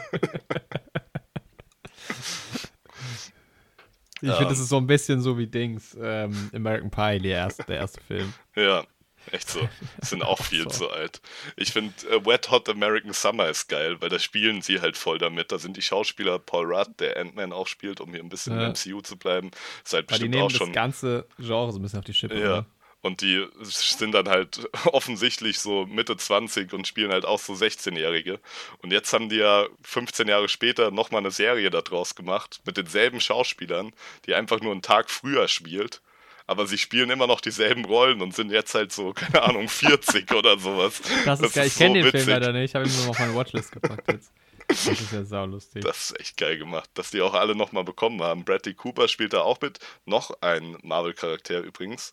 Ich 4.21 4.31
finde, 4.31 4.47
das 4.47 4.59
ist 4.61 4.69
so 4.69 4.77
ein 4.77 4.87
bisschen 4.87 5.23
so 5.23 5.39
wie 5.39 5.47
Dings, 5.47 5.97
ähm, 5.99 6.51
American 6.55 6.91
Pie, 6.91 7.19
der 7.21 7.39
erste, 7.39 7.65
der 7.65 7.77
erste 7.79 8.01
Film. 8.03 8.35
Ja, 8.55 8.85
echt 9.33 9.51
so. 9.51 9.69
Sind 10.01 10.23
auch 10.23 10.43
viel 10.45 10.65
so. 10.65 10.71
zu 10.71 10.91
alt. 10.91 11.21
Ich 11.57 11.73
finde, 11.73 11.93
äh, 12.09 12.25
Wet 12.25 12.51
Hot 12.51 12.69
American 12.69 13.13
Summer 13.13 13.49
ist 13.49 13.69
geil, 13.69 14.01
weil 14.01 14.09
da 14.09 14.19
spielen 14.19 14.63
sie 14.63 14.81
halt 14.81 14.97
voll 14.97 15.19
damit. 15.19 15.53
Da 15.53 15.59
sind 15.59 15.77
die 15.77 15.83
Schauspieler 15.83 16.39
Paul 16.39 16.73
Rudd, 16.73 16.89
der 16.99 17.17
Ant-Man 17.17 17.53
auch 17.53 17.67
spielt, 17.67 18.01
um 18.01 18.11
hier 18.11 18.21
ein 18.21 18.29
bisschen 18.29 18.59
ja. 18.59 18.67
im 18.67 18.73
MCU 18.73 19.01
zu 19.01 19.17
bleiben. 19.17 19.51
Ist 19.85 19.93
halt 19.93 20.07
bestimmt 20.07 20.35
die 20.35 20.37
nehmen 20.37 20.47
auch 20.47 20.51
schon. 20.51 20.69
das 20.69 20.75
ganze 20.75 21.27
Genre 21.39 21.73
so 21.73 21.79
ein 21.79 21.83
bisschen 21.83 21.99
auf 21.99 22.05
die 22.05 22.15
Schippe. 22.15 22.39
Ja. 22.39 22.45
Oder? 22.45 22.67
Und 23.01 23.21
die 23.21 23.47
sind 23.63 24.13
dann 24.13 24.29
halt 24.29 24.69
offensichtlich 24.87 25.61
so 25.61 25.87
Mitte 25.87 26.17
20 26.17 26.73
und 26.73 26.87
spielen 26.87 27.13
halt 27.13 27.25
auch 27.25 27.39
so 27.39 27.53
16-Jährige. 27.53 28.41
Und 28.79 28.93
jetzt 28.93 29.13
haben 29.13 29.29
die 29.29 29.37
ja 29.37 29.67
15 29.83 30.27
Jahre 30.29 30.49
später 30.49 30.91
nochmal 30.91 31.21
eine 31.21 31.31
Serie 31.31 31.71
daraus 31.71 32.15
gemacht 32.15 32.61
mit 32.67 32.77
denselben 32.77 33.21
Schauspielern, 33.21 33.93
die 34.27 34.35
einfach 34.35 34.61
nur 34.61 34.73
einen 34.73 34.83
Tag 34.83 35.11
früher 35.11 35.47
spielt. 35.49 36.01
Aber 36.49 36.67
sie 36.67 36.79
spielen 36.79 37.11
immer 37.11 37.27
noch 37.27 37.43
dieselben 37.43 37.85
Rollen 37.85 38.23
und 38.23 38.35
sind 38.35 38.51
jetzt 38.51 38.75
halt 38.75 38.91
so, 38.91 39.13
keine 39.13 39.43
Ahnung, 39.43 39.69
40 39.69 40.33
oder 40.33 40.59
sowas. 40.59 41.03
Das 41.27 41.41
ist 41.41 41.45
das 41.45 41.53
geil. 41.53 41.67
Ist 41.67 41.73
ich 41.73 41.79
kenne 41.79 41.91
so 41.91 41.95
den 41.95 42.05
witzig. 42.07 42.25
Film 42.25 42.41
leider 42.41 42.53
nicht. 42.53 42.71
Ich 42.71 42.75
habe 42.75 42.89
ihn 42.89 42.97
nur 42.97 43.11
auf 43.11 43.19
meine 43.19 43.35
Watchlist 43.35 43.71
gepackt 43.71 44.11
jetzt. 44.11 44.33
Das 44.67 44.87
ist 44.87 45.13
ja 45.13 45.25
saulustig. 45.25 45.85
Das 45.85 46.11
ist 46.11 46.21
echt 46.21 46.37
geil 46.39 46.59
gemacht, 46.59 46.89
dass 46.95 47.11
die 47.11 47.21
auch 47.21 47.35
alle 47.35 47.55
nochmal 47.55 47.85
bekommen 47.85 48.23
haben. 48.23 48.45
Bradley 48.45 48.75
Cooper 48.75 49.09
spielt 49.09 49.35
da 49.35 49.43
auch 49.43 49.61
mit. 49.61 49.79
Noch 50.07 50.31
ein 50.41 50.79
Marvel-Charakter 50.83 51.61
übrigens. 51.61 52.13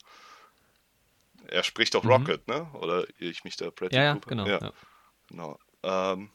Er 1.48 1.64
spricht 1.64 1.96
auch 1.96 2.04
mhm. 2.04 2.12
Rocket, 2.12 2.48
ne? 2.48 2.68
Oder 2.74 3.06
ich 3.20 3.46
mich 3.46 3.56
da 3.56 3.70
Bradley 3.70 3.98
ja, 3.98 4.14
Cooper? 4.16 4.30
Genau, 4.30 4.48
ja, 4.48 4.60
ja. 4.62 4.74
genau. 5.30 5.60
Ähm, 5.84 6.30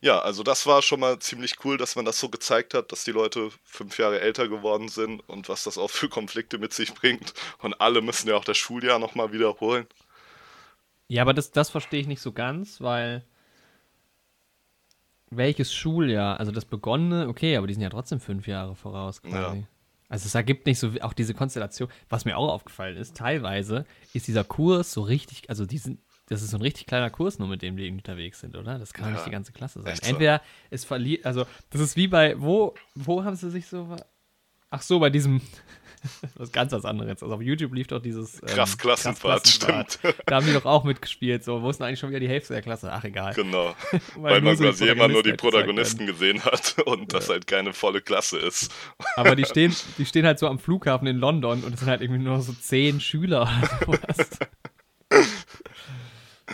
ja, 0.00 0.18
also 0.18 0.42
das 0.42 0.66
war 0.66 0.82
schon 0.82 1.00
mal 1.00 1.18
ziemlich 1.18 1.64
cool, 1.64 1.78
dass 1.78 1.96
man 1.96 2.04
das 2.04 2.20
so 2.20 2.28
gezeigt 2.28 2.74
hat, 2.74 2.92
dass 2.92 3.04
die 3.04 3.12
Leute 3.12 3.50
fünf 3.64 3.98
Jahre 3.98 4.20
älter 4.20 4.48
geworden 4.48 4.88
sind 4.88 5.20
und 5.28 5.48
was 5.48 5.64
das 5.64 5.78
auch 5.78 5.90
für 5.90 6.08
Konflikte 6.08 6.58
mit 6.58 6.72
sich 6.74 6.94
bringt. 6.94 7.32
Und 7.58 7.80
alle 7.80 8.02
müssen 8.02 8.28
ja 8.28 8.36
auch 8.36 8.44
das 8.44 8.58
Schuljahr 8.58 8.98
nochmal 8.98 9.32
wiederholen. 9.32 9.86
Ja, 11.08 11.22
aber 11.22 11.34
das, 11.34 11.50
das 11.50 11.70
verstehe 11.70 12.00
ich 12.00 12.06
nicht 12.06 12.20
so 12.20 12.32
ganz, 12.32 12.80
weil 12.80 13.24
welches 15.30 15.72
Schuljahr? 15.72 16.38
Also 16.38 16.52
das 16.52 16.64
begonnene, 16.64 17.28
okay, 17.28 17.56
aber 17.56 17.66
die 17.66 17.74
sind 17.74 17.82
ja 17.82 17.90
trotzdem 17.90 18.20
fünf 18.20 18.46
Jahre 18.46 18.74
voraus 18.74 19.22
quasi. 19.22 19.58
Ja. 19.58 19.64
Also 20.08 20.26
es 20.26 20.34
ergibt 20.34 20.66
nicht 20.66 20.78
so, 20.78 20.92
auch 21.00 21.12
diese 21.12 21.34
Konstellation, 21.34 21.88
was 22.08 22.24
mir 22.24 22.36
auch 22.36 22.52
aufgefallen 22.52 22.96
ist, 22.96 23.16
teilweise 23.16 23.86
ist 24.12 24.28
dieser 24.28 24.44
Kurs 24.44 24.92
so 24.92 25.02
richtig, 25.02 25.48
also 25.50 25.66
die 25.66 25.78
sind, 25.78 26.00
das 26.26 26.42
ist 26.42 26.50
so 26.50 26.58
ein 26.58 26.62
richtig 26.62 26.86
kleiner 26.86 27.10
Kurs 27.10 27.38
nur, 27.38 27.48
mit 27.48 27.62
dem 27.62 27.76
die 27.76 27.88
unterwegs 27.90 28.40
sind, 28.40 28.56
oder? 28.56 28.78
Das 28.78 28.92
kann 28.92 29.06
ja, 29.06 29.12
nicht 29.12 29.26
die 29.26 29.30
ganze 29.30 29.52
Klasse 29.52 29.82
sein. 29.82 29.96
Entweder 30.02 30.38
so. 30.38 30.44
es 30.70 30.84
verliert, 30.84 31.24
also 31.24 31.46
das 31.70 31.80
ist 31.80 31.96
wie 31.96 32.08
bei, 32.08 32.34
wo, 32.40 32.74
wo 32.94 33.22
haben 33.24 33.36
sie 33.36 33.50
sich 33.50 33.66
so, 33.66 33.96
ach 34.70 34.82
so, 34.82 34.98
bei 34.98 35.10
diesem, 35.10 35.40
was 36.34 36.50
ganz 36.50 36.72
was 36.72 36.84
anderes. 36.84 37.22
Also 37.22 37.34
auf 37.34 37.42
YouTube 37.42 37.72
lief 37.74 37.86
doch 37.86 38.00
dieses 38.00 38.42
ähm, 38.42 38.48
Krass 38.48 38.76
Klassenfahrt, 38.76 39.46
stimmt. 39.46 40.00
Da 40.26 40.36
haben 40.36 40.46
die 40.46 40.52
doch 40.52 40.64
auch 40.64 40.82
mitgespielt. 40.82 41.44
So, 41.44 41.62
wo 41.62 41.70
ist 41.70 41.78
denn 41.78 41.86
eigentlich 41.86 42.00
schon 42.00 42.10
wieder 42.10 42.20
die 42.20 42.28
Hälfte 42.28 42.54
der 42.54 42.62
Klasse? 42.62 42.92
Ach, 42.92 43.04
egal. 43.04 43.34
Genau. 43.34 43.74
Weil, 44.16 44.32
Weil 44.34 44.40
man 44.40 44.56
quasi 44.56 44.88
immer 44.88 45.06
nur 45.06 45.22
die 45.22 45.34
Protagonisten 45.34 46.06
gesehen 46.06 46.44
hat 46.44 46.76
und 46.86 47.12
ja. 47.12 47.18
das 47.18 47.28
halt 47.28 47.46
keine 47.46 47.72
volle 47.72 48.00
Klasse 48.00 48.38
ist. 48.38 48.72
Aber 49.16 49.36
die 49.36 49.44
stehen, 49.44 49.74
die 49.98 50.06
stehen 50.06 50.26
halt 50.26 50.40
so 50.40 50.48
am 50.48 50.58
Flughafen 50.58 51.06
in 51.06 51.18
London 51.18 51.62
und 51.62 51.74
es 51.74 51.80
sind 51.80 51.88
halt 51.88 52.00
irgendwie 52.00 52.22
nur 52.22 52.40
so 52.42 52.52
zehn 52.52 53.00
Schüler 53.00 53.48
oder 53.86 53.98
sowas. 54.14 54.30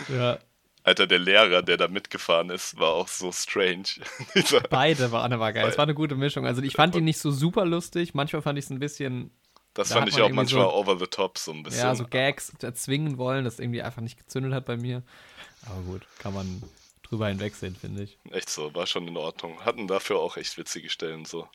Ja. 0.09 0.39
Alter, 0.85 1.07
der 1.07 1.19
Lehrer, 1.19 1.61
der 1.61 1.77
da 1.77 1.87
mitgefahren 1.87 2.49
ist, 2.49 2.77
war 2.77 2.89
auch 2.89 3.07
so 3.07 3.31
strange. 3.31 3.85
Beide 4.69 5.13
waren 5.13 5.31
aber 5.31 5.53
geil. 5.53 5.67
Es 5.69 5.77
war 5.77 5.83
eine 5.83 5.93
gute 5.93 6.15
Mischung. 6.15 6.45
Also 6.45 6.61
ich 6.61 6.73
fand 6.73 6.93
ihn 6.95 7.05
nicht 7.05 7.19
so 7.19 7.31
super 7.31 7.65
lustig. 7.65 8.13
Manchmal 8.13 8.41
fand 8.41 8.59
ich 8.59 8.65
es 8.65 8.71
ein 8.71 8.79
bisschen 8.79 9.31
das 9.73 9.89
da 9.89 9.95
fand 9.95 10.09
ich 10.09 10.21
auch 10.21 10.29
manchmal 10.29 10.65
so, 10.65 10.73
over 10.73 10.99
the 10.99 11.07
top 11.07 11.37
so 11.37 11.51
ein 11.51 11.63
bisschen. 11.63 11.81
Ja, 11.81 11.95
so 11.95 12.05
Gags 12.05 12.53
erzwingen 12.61 13.17
wollen, 13.17 13.43
das 13.43 13.59
irgendwie 13.59 13.81
einfach 13.81 14.01
nicht 14.01 14.17
gezündet 14.17 14.53
hat 14.53 14.65
bei 14.65 14.77
mir. 14.77 15.03
Aber 15.65 15.81
gut, 15.81 16.05
kann 16.19 16.33
man 16.33 16.61
drüber 17.01 17.27
hinwegsehen, 17.27 17.75
finde 17.75 18.03
ich. 18.03 18.19
Echt 18.31 18.49
so, 18.49 18.73
war 18.75 18.85
schon 18.85 19.07
in 19.07 19.17
Ordnung. 19.17 19.61
Hatten 19.65 19.87
dafür 19.87 20.19
auch 20.19 20.37
echt 20.37 20.57
witzige 20.57 20.89
Stellen 20.89 21.25
so. 21.25 21.47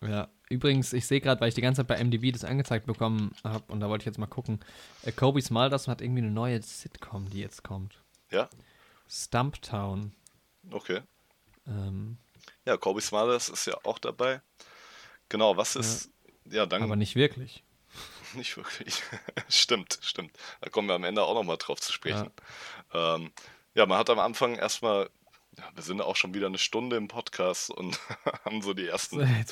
Ja, 0.00 0.28
übrigens, 0.48 0.92
ich 0.92 1.06
sehe 1.06 1.20
gerade, 1.20 1.40
weil 1.40 1.48
ich 1.48 1.54
die 1.54 1.60
ganze 1.60 1.80
Zeit 1.80 1.88
bei 1.88 2.02
MDB 2.02 2.30
das 2.30 2.44
angezeigt 2.44 2.86
bekommen 2.86 3.32
habe 3.42 3.64
und 3.72 3.80
da 3.80 3.88
wollte 3.88 4.02
ich 4.02 4.06
jetzt 4.06 4.18
mal 4.18 4.26
gucken. 4.26 4.60
Äh, 5.02 5.12
Kobe 5.12 5.42
Smulders 5.42 5.88
hat 5.88 6.00
irgendwie 6.00 6.22
eine 6.22 6.30
neue 6.30 6.62
Sitcom, 6.62 7.28
die 7.30 7.40
jetzt 7.40 7.64
kommt. 7.64 8.00
Ja? 8.30 8.48
Stumptown. 9.08 10.12
Okay. 10.70 11.00
Ähm, 11.66 12.18
ja, 12.64 12.76
Kobe 12.76 13.00
Smulders 13.00 13.48
ist 13.48 13.66
ja 13.66 13.74
auch 13.84 13.98
dabei. 13.98 14.40
Genau, 15.28 15.56
was 15.56 15.76
ist 15.76 16.10
ja, 16.44 16.66
dann. 16.66 16.82
Aber 16.82 16.96
nicht 16.96 17.16
wirklich. 17.16 17.64
Nicht 18.34 18.56
wirklich. 18.58 19.02
stimmt, 19.48 19.98
stimmt. 20.02 20.36
Da 20.60 20.68
kommen 20.68 20.88
wir 20.88 20.94
am 20.94 21.04
Ende 21.04 21.22
auch 21.22 21.34
nochmal 21.34 21.56
drauf 21.56 21.80
zu 21.80 21.92
sprechen. 21.92 22.30
Ja. 22.92 23.14
Ähm, 23.14 23.32
ja, 23.74 23.86
man 23.86 23.98
hat 23.98 24.10
am 24.10 24.18
Anfang 24.18 24.54
erstmal, 24.54 25.08
ja, 25.58 25.64
wir 25.74 25.82
sind 25.82 26.00
auch 26.00 26.16
schon 26.16 26.34
wieder 26.34 26.46
eine 26.46 26.58
Stunde 26.58 26.96
im 26.96 27.08
Podcast 27.08 27.70
und 27.70 27.98
haben 28.44 28.62
so 28.62 28.74
die 28.74 28.86
ersten 28.86 29.18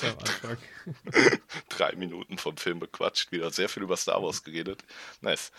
drei 1.68 1.92
Minuten 1.96 2.38
vom 2.38 2.56
Film 2.56 2.78
bequatscht, 2.78 3.32
wieder 3.32 3.50
sehr 3.50 3.68
viel 3.68 3.82
über 3.82 3.96
Star 3.96 4.22
Wars 4.22 4.44
geredet. 4.44 4.84
Nice. 5.20 5.50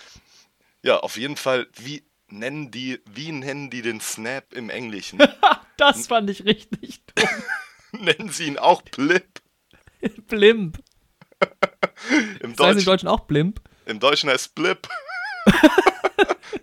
Ja, 0.84 1.00
auf 1.00 1.18
jeden 1.18 1.36
Fall, 1.36 1.68
wie 1.76 2.04
nennen 2.28 2.72
die, 2.72 3.02
wie 3.06 3.32
nennen 3.32 3.70
die 3.70 3.82
den 3.82 4.00
Snap 4.00 4.54
im 4.54 4.70
Englischen? 4.70 5.20
das 5.78 6.08
fand 6.08 6.30
ich 6.30 6.46
richtig 6.46 7.02
dumm. 7.16 8.04
nennen 8.04 8.30
sie 8.30 8.46
ihn 8.46 8.58
auch 8.58 8.82
Blip? 8.84 9.42
Blimp. 10.28 10.80
Im 12.40 12.56
das 12.56 12.68
heißt 12.68 12.80
im 12.80 12.86
Deutschen 12.86 13.10
auch 13.10 13.22
Blimp. 13.22 13.62
Im 13.86 14.00
Deutschen 14.00 14.30
heißt 14.30 14.56
Blip. 14.56 14.88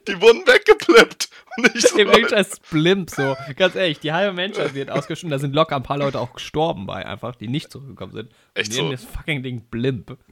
die 0.09 0.21
wurden 0.21 0.47
weggeplippt. 0.47 1.29
So 1.77 1.99
Im 1.99 2.09
es 2.09 2.61
Blimp, 2.71 3.11
so. 3.11 3.37
Ganz 3.57 3.75
ehrlich, 3.75 4.01
die 4.01 4.13
halbe 4.13 4.33
Menschheit 4.35 4.75
wird 4.75 4.91
ausgeschnitten. 4.91 5.31
Da 5.31 5.39
sind 5.39 5.55
locker 5.55 5.77
ein 5.77 5.83
paar 5.83 5.99
Leute 5.99 6.19
auch 6.19 6.33
gestorben 6.33 6.87
bei, 6.87 7.07
einfach, 7.07 7.37
die 7.37 7.49
nicht 7.49 7.71
zurückgekommen 7.71 8.13
sind. 8.13 8.33
Echt 8.55 8.73
so? 8.73 8.91
das 8.91 9.05
fucking 9.05 9.43
Ding 9.43 9.63
Blimp. 9.71 10.17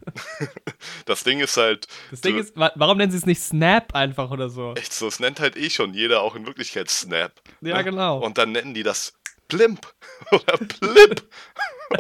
Das 1.07 1.25
Ding 1.25 1.41
ist 1.41 1.57
halt. 1.57 1.87
Das 2.11 2.21
Ding 2.21 2.39
ist, 2.39 2.55
warum 2.57 2.99
nennen 2.99 3.11
sie 3.11 3.19
es 3.19 3.27
nicht 3.27 3.41
Snap 3.41 3.95
einfach 3.95 4.31
oder 4.31 4.49
so? 4.49 4.75
Echt 4.75 4.93
so, 4.93 5.09
es 5.09 5.21
nennt 5.21 5.41
halt 5.41 5.57
eh 5.57 5.71
schon 5.71 5.95
jeder 5.95 6.23
auch 6.23 6.35
in 6.35 6.47
Wirklichkeit 6.47 6.89
Snap. 6.91 7.41
Ja, 7.61 7.79
ne? 7.79 7.85
genau. 7.85 8.19
Und 8.19 8.39
dann 8.39 8.53
nennen 8.53 8.75
die 8.75 8.83
das 8.83 9.15
Blimp 9.53 9.87
oder 10.31 10.57
Blip. 10.57 11.23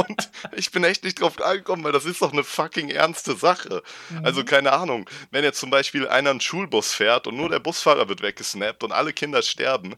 Und 0.09 0.30
ich 0.57 0.70
bin 0.70 0.84
echt 0.84 1.05
nicht 1.05 1.20
drauf 1.20 1.40
angekommen, 1.40 1.84
weil 1.84 1.92
das 1.92 2.07
ist 2.07 2.22
doch 2.22 2.32
eine 2.32 2.44
fucking 2.44 2.88
ernste 2.88 3.36
Sache. 3.36 3.82
Mhm. 4.09 4.24
Also 4.24 4.44
keine 4.44 4.72
Ahnung, 4.72 5.09
wenn 5.30 5.44
jetzt 5.44 5.61
zum 5.61 5.70
Beispiel 5.70 6.09
einer 6.09 6.30
einen 6.30 6.40
Schulbus 6.40 6.94
fährt 6.94 7.26
und 7.26 7.36
nur 7.36 7.50
der 7.50 7.59
Busfahrer 7.59 8.09
wird 8.09 8.22
weggesnappt 8.22 8.84
und 8.84 8.92
alle 8.92 9.12
Kinder 9.12 9.42
sterben, 9.42 9.96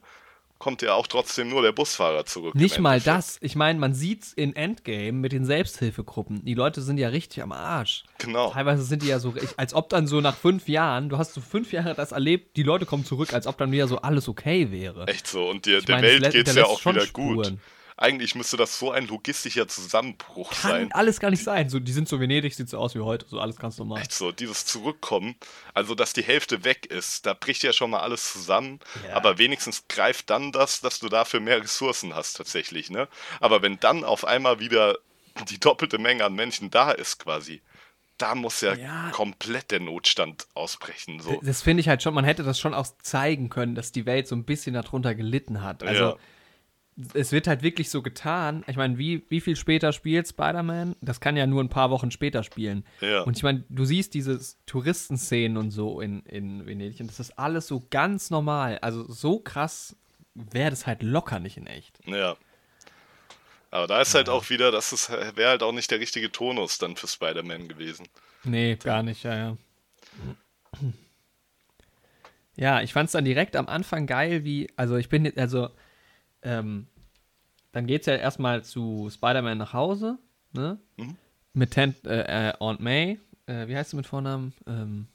kommt 0.59 0.83
ja 0.83 0.95
auch 0.95 1.07
trotzdem 1.07 1.49
nur 1.49 1.63
der 1.63 1.73
Busfahrer 1.73 2.25
zurück. 2.25 2.55
Nicht 2.55 2.79
mal 2.79 3.01
das. 3.01 3.39
Ich 3.41 3.55
meine, 3.55 3.79
man 3.79 3.95
sieht 3.95 4.23
es 4.23 4.33
in 4.33 4.57
Endgame 4.57 5.13
mit 5.13 5.33
den 5.33 5.45
Selbsthilfegruppen. 5.45 6.45
Die 6.45 6.55
Leute 6.55 6.81
sind 6.81 6.99
ja 6.99 7.09
richtig 7.09 7.43
am 7.43 7.53
Arsch. 7.53 8.05
Genau. 8.19 8.51
Teilweise 8.51 8.83
sind 8.83 9.03
die 9.03 9.09
ja 9.09 9.19
so, 9.19 9.35
als 9.57 9.75
ob 9.75 9.89
dann 9.91 10.07
so 10.07 10.21
nach 10.21 10.37
fünf 10.37 10.69
Jahren, 10.69 11.09
du 11.09 11.19
hast 11.19 11.35
so 11.35 11.41
fünf 11.41 11.73
Jahre 11.73 11.95
das 11.95 12.13
erlebt, 12.13 12.57
die 12.57 12.63
Leute 12.63 12.87
kommen 12.87 13.05
zurück, 13.05 13.35
als 13.35 13.47
ob 13.47 13.59
dann 13.59 13.73
wieder 13.73 13.89
so 13.89 13.99
alles 13.99 14.29
okay 14.29 14.71
wäre. 14.71 15.07
Echt 15.07 15.27
so. 15.27 15.49
Und 15.49 15.67
dir, 15.67 15.83
der 15.83 15.97
meine, 15.97 16.21
Welt 16.21 16.33
geht 16.33 16.49
es 16.49 16.55
ja 16.55 16.65
auch 16.65 16.85
wieder 16.85 17.03
Spuren. 17.03 17.37
gut. 17.37 17.59
Eigentlich 17.97 18.35
müsste 18.35 18.57
das 18.57 18.77
so 18.77 18.91
ein 18.91 19.07
logistischer 19.07 19.69
Zusammenbruch 19.69 20.51
Kann 20.51 20.71
sein. 20.71 20.93
alles 20.93 21.21
gar 21.21 21.31
nicht 21.31 21.45
sein. 21.45 21.69
So, 21.69 21.79
die 21.79 21.93
sind 21.93 22.09
so 22.09 22.19
Venedig, 22.19 22.53
sieht 22.55 22.69
so 22.69 22.79
aus 22.79 22.97
wie 22.97 23.01
heute, 23.01 23.25
so 23.29 23.39
alles 23.39 23.57
ganz 23.57 23.79
normal. 23.79 24.01
Echt 24.01 24.13
so, 24.13 24.33
dieses 24.33 24.67
Zurückkommen, 24.67 25.37
also 25.75 25.95
dass 25.95 26.13
die 26.13 26.25
Hälfte 26.25 26.65
weg 26.65 26.87
ist, 26.87 27.25
da 27.25 27.35
bricht 27.35 27.63
ja 27.63 27.73
schon 27.73 27.91
mal 27.91 28.01
alles 28.01 28.33
zusammen. 28.33 28.81
Ja. 29.07 29.15
Aber 29.15 29.39
wenigstens 29.39 29.87
greift 29.87 30.29
dann 30.31 30.51
das, 30.51 30.81
dass 30.81 30.99
du 30.99 31.09
dafür 31.09 31.39
mehr 31.39 31.63
Ressourcen 31.63 32.17
hast 32.17 32.37
tatsächlich, 32.37 32.91
ne? 32.91 33.07
Aber 33.39 33.63
wenn 33.63 33.79
dann 33.79 34.03
auf 34.03 34.25
einmal 34.25 34.59
wieder 34.59 34.99
die 35.49 35.61
doppelte 35.61 35.99
Menge 35.99 36.25
an 36.25 36.35
Menschen 36.35 36.71
da 36.71 36.91
ist 36.91 37.21
quasi, 37.21 37.63
da 38.19 38.35
muss 38.35 38.61
ja, 38.61 38.75
ja, 38.75 39.11
komplett 39.13 39.71
der 39.71 39.81
Notstand 39.81 40.49
ausbrechen. 40.55 41.21
So. 41.21 41.41
Das 41.45 41.63
finde 41.63 41.81
ich 41.81 41.89
halt 41.89 42.03
schon, 42.03 42.15
man 42.15 42.25
hätte 42.25 42.43
das 42.43 42.59
schon 42.59 42.75
auch 42.75 42.87
zeigen 43.03 43.51
können, 43.51 43.77
dass 43.77 43.93
die 43.93 44.07
Welt 44.07 44.27
so 44.27 44.35
ein 44.35 44.45
bisschen 44.45 44.75
darunter 44.75 45.15
gelitten 45.15 45.63
hat. 45.63 45.85
Also 45.85 46.03
ja 46.05 46.17
es 47.13 47.33
wird 47.33 47.47
halt 47.47 47.63
wirklich 47.63 47.91
so 47.91 48.03
getan. 48.03 48.65
Ich 48.69 48.77
meine, 48.77 48.99
wie, 48.99 49.25
wie 49.29 49.41
viel 49.41 49.57
später 49.57 49.93
spielt 49.93 50.29
Spider-Man? 50.29 50.95
Das 51.01 51.21
kann 51.21 51.37
ja 51.37 51.47
nur 51.47 51.63
ein 51.63 51.69
paar 51.69 51.91
Wochen 51.91 52.11
später 52.11 52.43
spielen. 52.45 52.85
Ja. 53.01 53.23
Und 53.23 53.37
ich 53.37 53.43
meine, 53.43 53.65
du 53.69 53.85
siehst 53.85 54.15
diese 54.15 54.39
Touristenszenen 54.67 55.57
und 55.57 55.71
so 55.71 56.01
in, 56.01 56.23
in 56.27 56.67
Venedig 56.67 57.01
und 57.01 57.09
das 57.09 57.19
ist 57.19 57.39
alles 57.39 57.67
so 57.67 57.85
ganz 57.91 58.31
normal. 58.31 58.79
Also 58.79 59.11
so 59.11 59.41
krass 59.41 59.97
wäre 60.35 60.71
das 60.71 60.87
halt 60.87 61.03
locker 61.03 61.41
nicht 61.41 61.57
in 61.57 61.67
echt. 61.67 61.99
Ja. 62.07 62.37
Aber 63.73 63.89
da 63.89 64.01
ist 64.01 64.15
halt 64.15 64.29
auch 64.29 64.49
wieder, 64.51 64.71
das 64.71 65.11
wäre 65.11 65.51
halt 65.51 65.65
auch 65.65 65.73
nicht 65.73 65.91
der 65.91 65.99
richtige 65.99 66.31
Tonus 66.31 66.79
dann 66.79 66.95
für 66.95 67.09
Spider-Man 67.09 67.67
gewesen. 67.67 68.07
Nee, 68.45 68.77
gar 68.77 69.03
nicht, 69.03 69.25
ja, 69.25 69.37
ja. 69.37 69.57
Ja, 72.57 72.83
ich 72.83 72.93
fand 72.93 73.07
es 73.07 73.13
dann 73.13 73.25
direkt 73.25 73.57
am 73.57 73.67
Anfang 73.67 74.07
geil, 74.07 74.45
wie, 74.45 74.71
also 74.77 74.97
ich 74.97 75.09
bin, 75.09 75.37
also 75.37 75.71
ähm, 76.45 76.87
dann 77.73 77.87
geht 77.87 78.03
es 78.03 78.07
ja 78.07 78.15
erstmal 78.15 78.63
zu 78.63 79.11
Spider-Man 79.13 79.59
nach 79.59 79.73
Hause, 79.73 80.19
ne? 80.53 80.79
Mhm. 80.97 81.17
Mit 81.55 81.73
Tant, 81.73 82.05
äh, 82.07 82.51
äh, 82.51 82.53
Aunt 82.59 82.81
May. 82.81 83.19
Äh, 83.47 83.69
wie 83.69 83.77
heißt 83.77 83.91
sie 83.91 83.97
mit 83.97 84.07
Vornamen? 84.07 84.55
Ähm, 84.67 85.09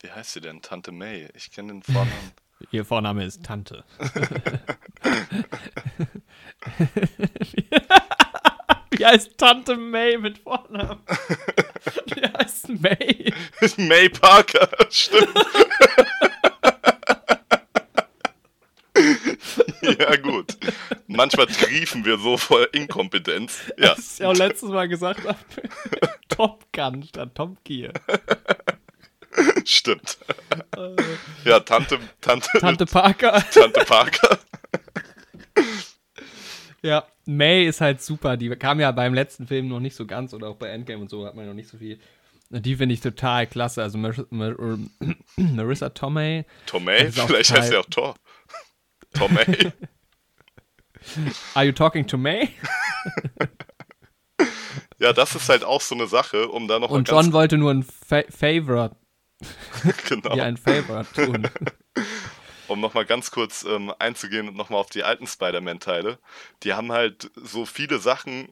Wie 0.00 0.10
heißt 0.10 0.32
sie 0.34 0.40
denn? 0.40 0.62
Tante 0.62 0.90
May. 0.92 1.28
Ich 1.34 1.50
kenne 1.50 1.72
den 1.72 1.82
Vornamen. 1.82 2.32
ihr 2.70 2.84
Vorname 2.84 3.24
ist 3.24 3.44
Tante. 3.44 3.84
wie 8.90 9.04
heißt 9.04 9.36
Tante 9.38 9.76
May 9.76 10.18
mit 10.18 10.38
Vornamen? 10.38 11.00
Wie 12.06 12.22
heißt 12.22 12.68
May? 12.80 13.32
May 13.76 14.08
Parker, 14.08 14.68
stimmt. 14.90 15.34
ja, 19.82 20.16
gut. 20.16 20.56
Manchmal 21.06 21.46
triefen 21.46 22.04
wir 22.04 22.18
so 22.18 22.36
voll 22.36 22.68
Inkompetenz. 22.72 23.60
Ja, 23.78 23.94
Das 23.94 24.18
ich 24.20 24.24
auch 24.26 24.34
letztes 24.34 24.70
Mal 24.70 24.88
gesagt 24.88 25.24
habe. 25.26 25.38
Top 26.28 26.64
Gun 26.72 27.02
statt 27.02 27.34
Top 27.34 27.62
Gear. 27.64 27.92
stimmt. 29.64 30.18
Ja, 31.44 31.60
Tante, 31.60 31.98
Tante, 32.20 32.48
Tante 32.58 32.86
Parker. 32.86 33.44
Tante 33.52 33.84
Parker. 33.84 34.38
Ja, 36.82 37.04
May 37.24 37.66
ist 37.66 37.80
halt 37.80 38.02
super. 38.02 38.36
Die 38.36 38.50
kam 38.50 38.78
ja 38.80 38.90
beim 38.92 39.14
letzten 39.14 39.46
Film 39.46 39.68
noch 39.68 39.80
nicht 39.80 39.96
so 39.96 40.06
ganz 40.06 40.34
oder 40.34 40.48
auch 40.48 40.56
bei 40.56 40.68
Endgame 40.68 41.00
und 41.00 41.10
so 41.10 41.26
hat 41.26 41.34
man 41.34 41.46
noch 41.46 41.54
nicht 41.54 41.68
so 41.68 41.78
viel. 41.78 41.98
Die 42.50 42.76
finde 42.76 42.94
ich 42.94 43.00
total 43.00 43.46
klasse. 43.46 43.82
Also 43.82 43.96
Mar 43.98 44.12
Mar 44.30 44.54
Marissa 45.36 45.88
Tomei. 45.88 46.44
Tomei, 46.66 46.98
ist 46.98 47.18
vielleicht 47.18 47.50
heißt 47.52 47.70
total- 47.70 47.72
er 47.72 47.80
auch 47.80 47.86
Thor. 47.90 48.14
Tomei. 49.14 49.72
Are 51.54 51.64
you 51.64 51.72
talking 51.72 52.06
to 52.06 52.16
May? 52.16 52.50
Ja, 54.98 55.12
das 55.12 55.34
ist 55.34 55.48
halt 55.48 55.64
auch 55.64 55.80
so 55.80 55.94
eine 55.94 56.06
Sache, 56.06 56.48
um 56.48 56.68
da 56.68 56.78
noch 56.78 56.90
Und 56.90 57.08
John 57.08 57.32
wollte 57.32 57.58
nur 57.58 57.72
ein 57.72 57.82
Fa 57.82 58.22
Favor, 58.30 58.96
genau. 60.08 60.36
ja, 60.36 60.44
ein 60.44 60.56
Favor 60.56 61.04
tun. 61.12 61.48
um 62.68 62.80
nochmal 62.80 63.04
ganz 63.04 63.30
kurz 63.30 63.64
ähm, 63.64 63.92
einzugehen 63.98 64.48
und 64.48 64.56
nochmal 64.56 64.80
auf 64.80 64.90
die 64.90 65.02
alten 65.02 65.26
Spider-Man-Teile. 65.26 66.18
Die 66.62 66.72
haben 66.72 66.92
halt 66.92 67.30
so 67.34 67.66
viele 67.66 67.98
Sachen 67.98 68.48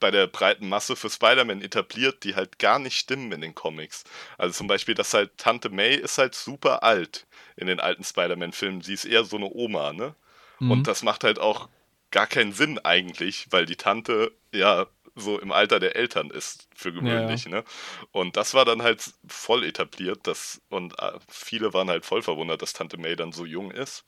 bei 0.00 0.10
der 0.10 0.26
breiten 0.26 0.68
Masse 0.68 0.96
für 0.96 1.10
Spider-Man 1.10 1.62
etabliert, 1.62 2.24
die 2.24 2.34
halt 2.34 2.58
gar 2.58 2.78
nicht 2.78 2.98
stimmen 2.98 3.32
in 3.32 3.40
den 3.40 3.54
Comics. 3.54 4.04
Also 4.38 4.54
zum 4.54 4.66
Beispiel, 4.66 4.94
dass 4.94 5.14
halt 5.14 5.36
Tante 5.36 5.68
May 5.68 5.94
ist 5.94 6.18
halt 6.18 6.34
super 6.34 6.82
alt 6.82 7.26
in 7.56 7.66
den 7.66 7.80
alten 7.80 8.04
Spider-Man-Filmen. 8.04 8.80
Sie 8.80 8.94
ist 8.94 9.04
eher 9.04 9.24
so 9.24 9.36
eine 9.36 9.50
Oma, 9.52 9.92
ne? 9.92 10.14
Mhm. 10.58 10.70
Und 10.70 10.86
das 10.86 11.02
macht 11.02 11.24
halt 11.24 11.38
auch 11.38 11.68
gar 12.10 12.26
keinen 12.26 12.52
Sinn 12.52 12.78
eigentlich, 12.78 13.46
weil 13.50 13.66
die 13.66 13.76
Tante 13.76 14.32
ja 14.52 14.86
so 15.16 15.38
im 15.38 15.52
Alter 15.52 15.80
der 15.80 15.96
Eltern 15.96 16.30
ist, 16.30 16.68
für 16.74 16.92
gewöhnlich, 16.92 17.46
ne? 17.46 17.64
Und 18.12 18.36
das 18.36 18.54
war 18.54 18.64
dann 18.64 18.82
halt 18.82 19.02
voll 19.26 19.64
etabliert, 19.64 20.20
das, 20.24 20.60
und 20.68 20.98
äh, 20.98 21.18
viele 21.28 21.74
waren 21.74 21.90
halt 21.90 22.06
voll 22.06 22.22
verwundert, 22.22 22.62
dass 22.62 22.72
Tante 22.72 22.96
May 22.96 23.16
dann 23.16 23.32
so 23.32 23.44
jung 23.44 23.70
ist. 23.70 24.04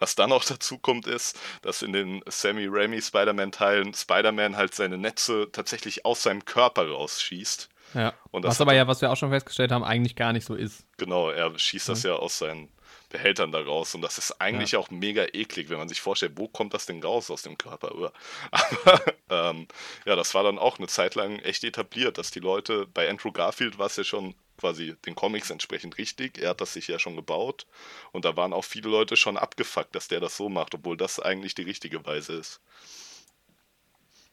Was 0.00 0.16
dann 0.16 0.32
auch 0.32 0.44
dazu 0.44 0.78
kommt, 0.78 1.06
ist, 1.06 1.38
dass 1.62 1.82
in 1.82 1.92
den 1.92 2.22
Sammy 2.26 2.66
Raimi 2.68 3.00
Spider-Man-Teilen 3.00 3.94
Spider-Man 3.94 4.56
halt 4.56 4.74
seine 4.74 4.98
Netze 4.98 5.48
tatsächlich 5.52 6.04
aus 6.04 6.22
seinem 6.22 6.44
Körper 6.44 6.88
rausschießt. 6.88 7.68
Ja. 7.94 8.14
Was 8.32 8.60
aber 8.60 8.74
ja, 8.74 8.86
was 8.86 9.00
wir 9.00 9.10
auch 9.10 9.16
schon 9.16 9.30
festgestellt 9.30 9.72
haben, 9.72 9.84
eigentlich 9.84 10.16
gar 10.16 10.32
nicht 10.32 10.46
so 10.46 10.54
ist. 10.54 10.86
Genau, 10.96 11.30
er 11.30 11.56
schießt 11.56 11.88
das 11.88 12.02
ja 12.02 12.14
aus 12.14 12.38
seinen 12.38 12.68
Behältern 13.10 13.50
da 13.50 13.60
raus 13.60 13.94
und 13.94 14.02
das 14.02 14.18
ist 14.18 14.40
eigentlich 14.40 14.76
auch 14.76 14.88
mega 14.90 15.24
eklig, 15.32 15.68
wenn 15.68 15.78
man 15.78 15.88
sich 15.88 16.00
vorstellt, 16.00 16.32
wo 16.36 16.46
kommt 16.46 16.72
das 16.72 16.86
denn 16.86 17.02
raus 17.02 17.30
aus 17.30 17.42
dem 17.42 17.58
Körper? 17.58 18.12
Aber 18.50 19.02
ähm, 19.28 19.66
ja, 20.06 20.16
das 20.16 20.32
war 20.34 20.44
dann 20.44 20.58
auch 20.58 20.78
eine 20.78 20.86
Zeit 20.86 21.16
lang 21.16 21.40
echt 21.40 21.64
etabliert, 21.64 22.18
dass 22.18 22.30
die 22.30 22.40
Leute, 22.40 22.86
bei 22.86 23.10
Andrew 23.10 23.32
Garfield 23.32 23.78
war 23.78 23.86
es 23.86 23.96
ja 23.96 24.04
schon 24.04 24.34
quasi 24.60 24.94
den 25.06 25.14
Comics 25.14 25.50
entsprechend 25.50 25.98
richtig, 25.98 26.38
er 26.38 26.50
hat 26.50 26.60
das 26.60 26.74
sich 26.74 26.86
ja 26.86 26.98
schon 26.98 27.16
gebaut 27.16 27.66
und 28.12 28.24
da 28.24 28.36
waren 28.36 28.52
auch 28.52 28.64
viele 28.64 28.88
Leute 28.88 29.16
schon 29.16 29.36
abgefuckt, 29.36 29.94
dass 29.94 30.08
der 30.08 30.20
das 30.20 30.36
so 30.36 30.48
macht, 30.48 30.74
obwohl 30.74 30.96
das 30.96 31.18
eigentlich 31.18 31.54
die 31.54 31.62
richtige 31.62 32.04
Weise 32.06 32.34
ist. 32.34 32.60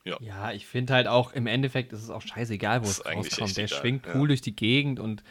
Ja, 0.03 0.51
ich 0.53 0.65
finde 0.65 0.93
halt 0.93 1.07
auch, 1.07 1.33
im 1.33 1.47
Endeffekt 1.47 1.91
ist 1.91 2.01
es 2.01 2.09
auch 2.09 2.21
scheißegal, 2.21 2.81
wo 2.81 2.89
es 2.89 3.05
rauskommt. 3.05 3.57
Der 3.57 3.65
egal, 3.65 3.79
schwingt 3.79 4.05
ja. 4.05 4.15
cool 4.15 4.29
durch 4.29 4.41
die 4.41 4.55
Gegend 4.55 5.01
und 5.01 5.21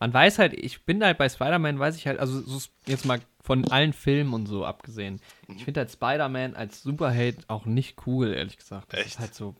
man 0.00 0.12
weiß 0.12 0.38
halt, 0.38 0.54
ich 0.54 0.84
bin 0.84 1.04
halt 1.04 1.18
bei 1.18 1.28
Spider-Man, 1.28 1.78
weiß 1.78 1.96
ich 1.96 2.06
halt, 2.06 2.18
also 2.18 2.42
jetzt 2.86 3.04
mal 3.04 3.20
von 3.40 3.66
allen 3.68 3.92
Filmen 3.92 4.34
und 4.34 4.46
so 4.46 4.64
abgesehen. 4.64 5.20
Mhm. 5.46 5.56
Ich 5.56 5.64
finde 5.64 5.80
halt 5.80 5.90
Spider-Man 5.90 6.56
als 6.56 6.82
Superheld 6.82 7.48
auch 7.48 7.64
nicht 7.64 8.06
cool, 8.06 8.34
ehrlich 8.34 8.56
gesagt. 8.56 8.92
Das 8.92 9.00
Echt? 9.00 9.08
ist 9.10 9.18
halt 9.20 9.34
so, 9.34 9.54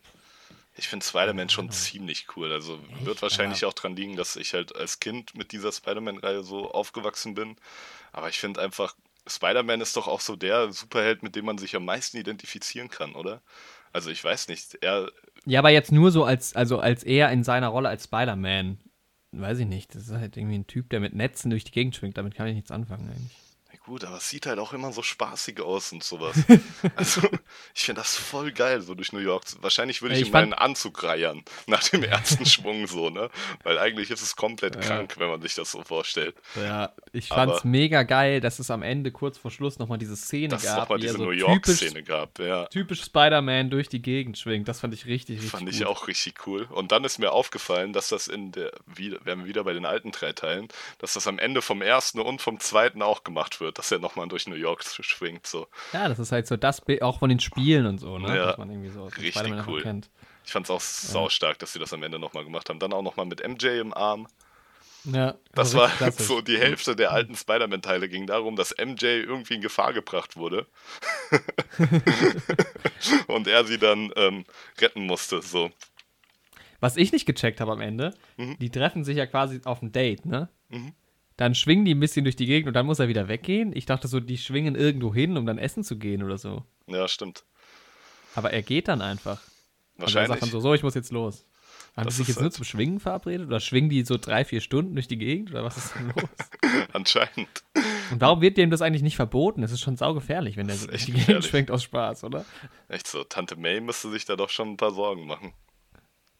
Ich 0.76 0.88
finde 0.88 1.06
Spider-Man 1.06 1.48
schon 1.50 1.70
ziemlich 1.70 2.26
cool. 2.36 2.52
Also 2.52 2.80
Echt? 2.92 3.06
wird 3.06 3.22
wahrscheinlich 3.22 3.62
Aber- 3.62 3.68
auch 3.70 3.74
dran 3.74 3.94
liegen, 3.96 4.16
dass 4.16 4.36
ich 4.36 4.54
halt 4.54 4.74
als 4.74 4.98
Kind 5.00 5.36
mit 5.36 5.52
dieser 5.52 5.70
Spider-Man-Reihe 5.72 6.42
so 6.42 6.70
aufgewachsen 6.70 7.34
bin. 7.34 7.56
Aber 8.12 8.28
ich 8.28 8.38
finde 8.38 8.60
einfach, 8.60 8.96
Spider-Man 9.26 9.80
ist 9.80 9.96
doch 9.96 10.08
auch 10.08 10.20
so 10.20 10.36
der 10.36 10.72
Superheld, 10.72 11.22
mit 11.22 11.36
dem 11.36 11.44
man 11.44 11.58
sich 11.58 11.76
am 11.76 11.84
meisten 11.84 12.16
identifizieren 12.16 12.88
kann, 12.90 13.14
oder? 13.14 13.40
Also 13.92 14.10
ich 14.10 14.22
weiß 14.22 14.48
nicht, 14.48 14.74
er, 14.82 15.10
Ja, 15.46 15.60
aber 15.60 15.70
jetzt 15.70 15.92
nur 15.92 16.10
so 16.10 16.24
als, 16.24 16.56
also 16.56 16.80
als 16.80 17.04
er 17.04 17.30
in 17.30 17.44
seiner 17.44 17.68
Rolle 17.68 17.88
als 17.88 18.04
Spider-Man. 18.04 18.78
Weiß 19.36 19.58
ich 19.60 19.66
nicht. 19.66 19.94
Das 19.94 20.02
ist 20.08 20.12
halt 20.12 20.36
irgendwie 20.36 20.58
ein 20.58 20.66
Typ, 20.66 20.90
der 20.90 21.00
mit 21.00 21.14
Netzen 21.14 21.50
durch 21.50 21.64
die 21.64 21.72
Gegend 21.72 21.94
schwingt. 21.96 22.16
Damit 22.18 22.34
kann 22.34 22.46
ich 22.46 22.54
nichts 22.54 22.70
anfangen 22.70 23.08
eigentlich. 23.08 23.36
Gut, 23.84 24.04
aber 24.04 24.16
es 24.16 24.28
sieht 24.28 24.46
halt 24.46 24.58
auch 24.58 24.72
immer 24.72 24.92
so 24.92 25.02
spaßig 25.02 25.60
aus 25.60 25.92
und 25.92 26.02
sowas. 26.02 26.36
Also 26.96 27.22
ich 27.74 27.82
finde 27.82 28.00
das 28.02 28.14
voll 28.16 28.52
geil, 28.52 28.80
so 28.82 28.94
durch 28.94 29.12
New 29.12 29.18
York. 29.20 29.44
Wahrscheinlich 29.60 30.02
würde 30.02 30.14
ich, 30.14 30.20
Ich 30.22 30.26
in 30.28 30.32
fand- 30.32 30.50
meinen 30.50 30.58
Anzug 30.58 31.02
reiern, 31.02 31.42
nach 31.66 31.82
dem 31.88 32.02
ersten 32.04 32.44
Schwung 32.46 32.86
so, 32.86 33.10
ne? 33.10 33.30
Weil 33.62 33.78
eigentlich 33.78 34.10
ist 34.10 34.20
es 34.22 34.36
komplett 34.36 34.74
Ja. 34.76 34.80
krank, 34.82 35.14
wenn 35.18 35.28
man 35.28 35.40
sich 35.42 35.54
das 35.54 35.70
so 35.70 35.82
vorstellt. 35.82 36.34
Ja, 36.56 36.92
ich 37.12 37.30
Aber- 37.32 37.52
fand's 37.52 37.64
mega 37.64 38.02
geil, 38.02 38.40
dass 38.40 38.58
es 38.58 38.70
am 38.70 38.82
Ende 38.82 39.10
kurz 39.12 39.38
vor 39.38 39.50
Schluss 39.50 39.78
nochmal 39.78 39.98
diese 39.98 40.16
Szene 40.16 40.48
Dass 40.48 40.62
es 40.62 40.68
gab, 40.68 40.80
nochmal 40.80 40.98
wie 40.98 41.02
er 41.06 41.12
diese 41.12 41.18
so 41.18 41.24
New 41.24 41.30
York-Szene 41.30 42.02
gab, 42.02 42.38
ja. 42.38 42.66
typisch 42.66 43.02
Spider-Man 43.02 43.70
durch 43.70 43.88
die 43.88 44.02
Gegend 44.02 44.38
schwingt. 44.38 44.68
Das 44.68 44.80
fand 44.80 44.92
ich 44.94 45.06
richtig, 45.06 45.36
richtig 45.36 45.50
Fand 45.50 45.64
gut. 45.66 45.74
ich 45.74 45.86
auch 45.86 46.06
richtig 46.08 46.46
cool. 46.46 46.66
Und 46.70 46.92
dann 46.92 47.04
ist 47.04 47.18
mir 47.18 47.32
aufgefallen, 47.32 47.92
dass 47.92 48.08
das 48.08 48.28
in 48.28 48.52
der, 48.52 48.72
wieder, 48.86 49.18
wir 49.24 49.32
haben 49.32 49.44
wieder 49.46 49.64
bei 49.64 49.72
den 49.72 49.86
alten 49.86 50.10
drei 50.12 50.32
Teilen, 50.32 50.68
dass 50.98 51.14
das 51.14 51.26
am 51.26 51.38
Ende 51.38 51.62
vom 51.62 51.82
ersten 51.82 52.20
und 52.20 52.40
vom 52.42 52.60
zweiten 52.60 53.02
auch 53.02 53.24
gemacht 53.24 53.60
wird, 53.60 53.73
dass 53.78 53.90
er 53.92 53.98
nochmal 53.98 54.28
durch 54.28 54.46
New 54.46 54.54
York 54.54 54.82
schwingt. 54.84 55.46
So. 55.46 55.66
Ja, 55.92 56.08
das 56.08 56.18
ist 56.18 56.32
halt 56.32 56.46
so 56.46 56.56
das 56.56 56.80
Bild 56.80 57.02
auch 57.02 57.18
von 57.18 57.28
den 57.28 57.40
Spielen 57.40 57.86
und 57.86 57.98
so, 57.98 58.18
ne? 58.18 58.28
Ja, 58.36 58.46
dass 58.46 58.58
man 58.58 58.70
irgendwie 58.70 58.90
so 58.90 59.04
richtig 59.06 59.36
cool. 59.66 59.82
kennt. 59.82 60.10
Ich 60.44 60.52
fand 60.52 60.66
es 60.66 60.70
auch 60.70 60.80
saustark, 60.80 61.58
dass 61.58 61.72
sie 61.72 61.78
das 61.78 61.92
am 61.92 62.02
Ende 62.02 62.18
nochmal 62.18 62.44
gemacht 62.44 62.68
haben. 62.68 62.78
Dann 62.78 62.92
auch 62.92 63.02
nochmal 63.02 63.26
mit 63.26 63.46
MJ 63.46 63.78
im 63.80 63.94
Arm. 63.94 64.26
Ja, 65.04 65.34
Das 65.52 65.74
war 65.74 65.88
klassisch. 65.90 66.26
so 66.26 66.40
die 66.40 66.56
Hälfte 66.56 66.96
der 66.96 67.12
alten 67.12 67.34
Spider-Man-Teile 67.36 68.08
ging 68.08 68.26
darum, 68.26 68.56
dass 68.56 68.74
MJ 68.78 69.04
irgendwie 69.04 69.54
in 69.54 69.60
Gefahr 69.60 69.92
gebracht 69.92 70.36
wurde. 70.36 70.66
und 73.26 73.46
er 73.46 73.64
sie 73.64 73.78
dann 73.78 74.10
ähm, 74.16 74.44
retten 74.80 75.06
musste. 75.06 75.42
So. 75.42 75.70
Was 76.80 76.96
ich 76.96 77.12
nicht 77.12 77.26
gecheckt 77.26 77.60
habe 77.60 77.72
am 77.72 77.80
Ende, 77.80 78.14
Mhm. 78.36 78.58
die 78.58 78.70
treffen 78.70 79.04
sich 79.04 79.16
ja 79.16 79.26
quasi 79.26 79.60
auf 79.64 79.82
ein 79.82 79.92
Date, 79.92 80.24
ne? 80.26 80.48
Dann 81.36 81.54
schwingen 81.54 81.84
die 81.84 81.94
ein 81.94 82.00
bisschen 82.00 82.24
durch 82.24 82.36
die 82.36 82.46
Gegend 82.46 82.68
und 82.68 82.74
dann 82.74 82.86
muss 82.86 83.00
er 83.00 83.08
wieder 83.08 83.26
weggehen. 83.28 83.74
Ich 83.74 83.86
dachte 83.86 84.06
so, 84.06 84.20
die 84.20 84.38
schwingen 84.38 84.76
irgendwo 84.76 85.12
hin, 85.12 85.36
um 85.36 85.46
dann 85.46 85.58
essen 85.58 85.82
zu 85.82 85.98
gehen 85.98 86.22
oder 86.22 86.38
so. 86.38 86.62
Ja, 86.86 87.08
stimmt. 87.08 87.44
Aber 88.36 88.52
er 88.52 88.62
geht 88.62 88.88
dann 88.88 89.00
einfach. 89.00 89.40
Und 89.96 89.98
er 89.98 90.02
Wahrscheinlich. 90.02 90.28
sagt 90.28 90.42
dann 90.42 90.50
so, 90.50 90.60
so, 90.60 90.74
ich 90.74 90.82
muss 90.82 90.94
jetzt 90.94 91.10
los. 91.12 91.44
Haben 91.96 92.08
die 92.08 92.14
sich 92.14 92.26
jetzt 92.28 92.36
nur 92.36 92.44
halt- 92.44 92.52
zum 92.54 92.64
Schwingen 92.64 92.98
verabredet? 93.00 93.46
Oder 93.46 93.60
schwingen 93.60 93.88
die 93.90 94.04
so 94.04 94.16
drei, 94.16 94.44
vier 94.44 94.60
Stunden 94.60 94.94
durch 94.94 95.06
die 95.08 95.18
Gegend? 95.18 95.50
Oder 95.50 95.64
was 95.64 95.76
ist 95.76 95.94
denn 95.94 96.06
los? 96.08 96.28
Anscheinend. 96.92 97.48
Und 98.10 98.20
warum 98.20 98.40
wird 98.40 98.56
dem 98.56 98.70
das 98.70 98.82
eigentlich 98.82 99.02
nicht 99.02 99.16
verboten? 99.16 99.62
Das 99.62 99.70
ist 99.72 99.80
schon 99.80 99.96
saugefährlich, 99.96 100.56
wenn 100.56 100.66
der 100.66 100.76
so 100.76 100.86
durch 100.88 101.06
die 101.06 101.12
Gegend 101.12 101.44
schwenkt 101.44 101.70
aus 101.70 101.82
Spaß, 101.84 102.24
oder? 102.24 102.44
Echt 102.88 103.06
so. 103.06 103.22
Tante 103.24 103.56
May 103.56 103.80
müsste 103.80 104.10
sich 104.10 104.24
da 104.24 104.34
doch 104.36 104.50
schon 104.50 104.70
ein 104.70 104.76
paar 104.76 104.90
Sorgen 104.92 105.26
machen. 105.26 105.52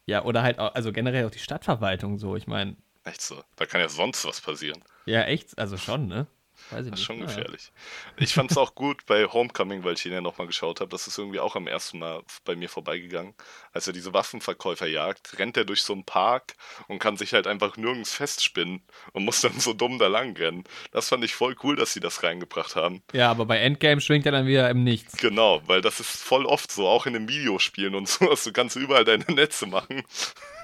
Ja, 0.05 0.23
oder 0.23 0.43
halt 0.43 0.59
auch, 0.59 0.75
also 0.75 0.91
generell 0.91 1.25
auch 1.25 1.31
die 1.31 1.39
Stadtverwaltung 1.39 2.17
so. 2.19 2.35
Ich 2.35 2.47
meine, 2.47 2.75
Echt 3.05 3.21
so. 3.21 3.43
Da 3.55 3.65
kann 3.65 3.81
ja 3.81 3.87
sonst 3.89 4.25
was 4.25 4.41
passieren. 4.41 4.83
ja, 5.05 5.21
echt, 5.23 5.57
also 5.57 5.77
schon, 5.77 6.07
ne? 6.07 6.27
Weiß 6.71 6.85
ich 6.85 6.91
Das 6.91 6.99
ist 6.99 7.05
schon 7.05 7.19
gefährlich. 7.19 7.71
Ich 8.17 8.33
fand 8.33 8.51
es 8.51 8.57
auch 8.57 8.75
gut 8.75 9.05
bei 9.05 9.25
Homecoming, 9.25 9.83
weil 9.83 9.93
ich 9.93 10.05
ihn 10.05 10.13
ja 10.13 10.21
nochmal 10.21 10.47
geschaut 10.47 10.81
habe. 10.81 10.89
Das 10.89 11.07
ist 11.07 11.17
irgendwie 11.17 11.39
auch 11.39 11.55
am 11.55 11.67
ersten 11.67 11.99
Mal 11.99 12.23
bei 12.43 12.55
mir 12.55 12.69
vorbeigegangen. 12.69 13.33
Als 13.71 13.87
er 13.87 13.93
diese 13.93 14.13
Waffenverkäufer 14.13 14.87
jagt, 14.87 15.37
rennt 15.37 15.57
er 15.57 15.65
durch 15.65 15.83
so 15.83 15.93
einen 15.93 16.05
Park 16.05 16.55
und 16.87 16.99
kann 16.99 17.17
sich 17.17 17.33
halt 17.33 17.47
einfach 17.47 17.77
nirgends 17.77 18.13
festspinnen 18.13 18.81
und 19.13 19.25
muss 19.25 19.41
dann 19.41 19.59
so 19.59 19.73
dumm 19.73 19.99
da 19.99 20.07
lang 20.07 20.35
rennen. 20.37 20.63
Das 20.91 21.09
fand 21.09 21.23
ich 21.23 21.35
voll 21.35 21.55
cool, 21.63 21.75
dass 21.75 21.93
sie 21.93 21.99
das 21.99 22.23
reingebracht 22.23 22.75
haben. 22.75 23.03
Ja, 23.13 23.29
aber 23.29 23.45
bei 23.45 23.57
Endgame 23.57 24.01
schwingt 24.01 24.25
er 24.25 24.31
dann 24.31 24.47
wieder 24.47 24.69
im 24.69 24.83
Nichts. 24.83 25.17
Genau, 25.17 25.61
weil 25.67 25.81
das 25.81 25.99
ist 25.99 26.21
voll 26.21 26.45
oft 26.45 26.71
so, 26.71 26.87
auch 26.87 27.05
in 27.05 27.13
den 27.13 27.27
Videospielen 27.29 27.95
und 27.95 28.07
so, 28.09 28.25
dass 28.25 28.43
du 28.43 28.51
kannst 28.51 28.75
überall 28.75 29.05
deine 29.05 29.25
Netze 29.25 29.67
machen. 29.67 30.03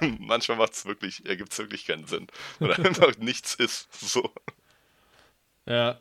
Manchmal 0.18 0.58
macht 0.58 0.72
es 0.72 0.84
wirklich, 0.84 1.24
ergibt 1.26 1.52
es 1.52 1.58
wirklich 1.58 1.86
keinen 1.86 2.06
Sinn. 2.06 2.26
Oder 2.60 2.78
einfach 2.84 3.16
nichts 3.18 3.54
ist. 3.54 3.88
So. 3.92 4.32
Ja. 5.66 5.98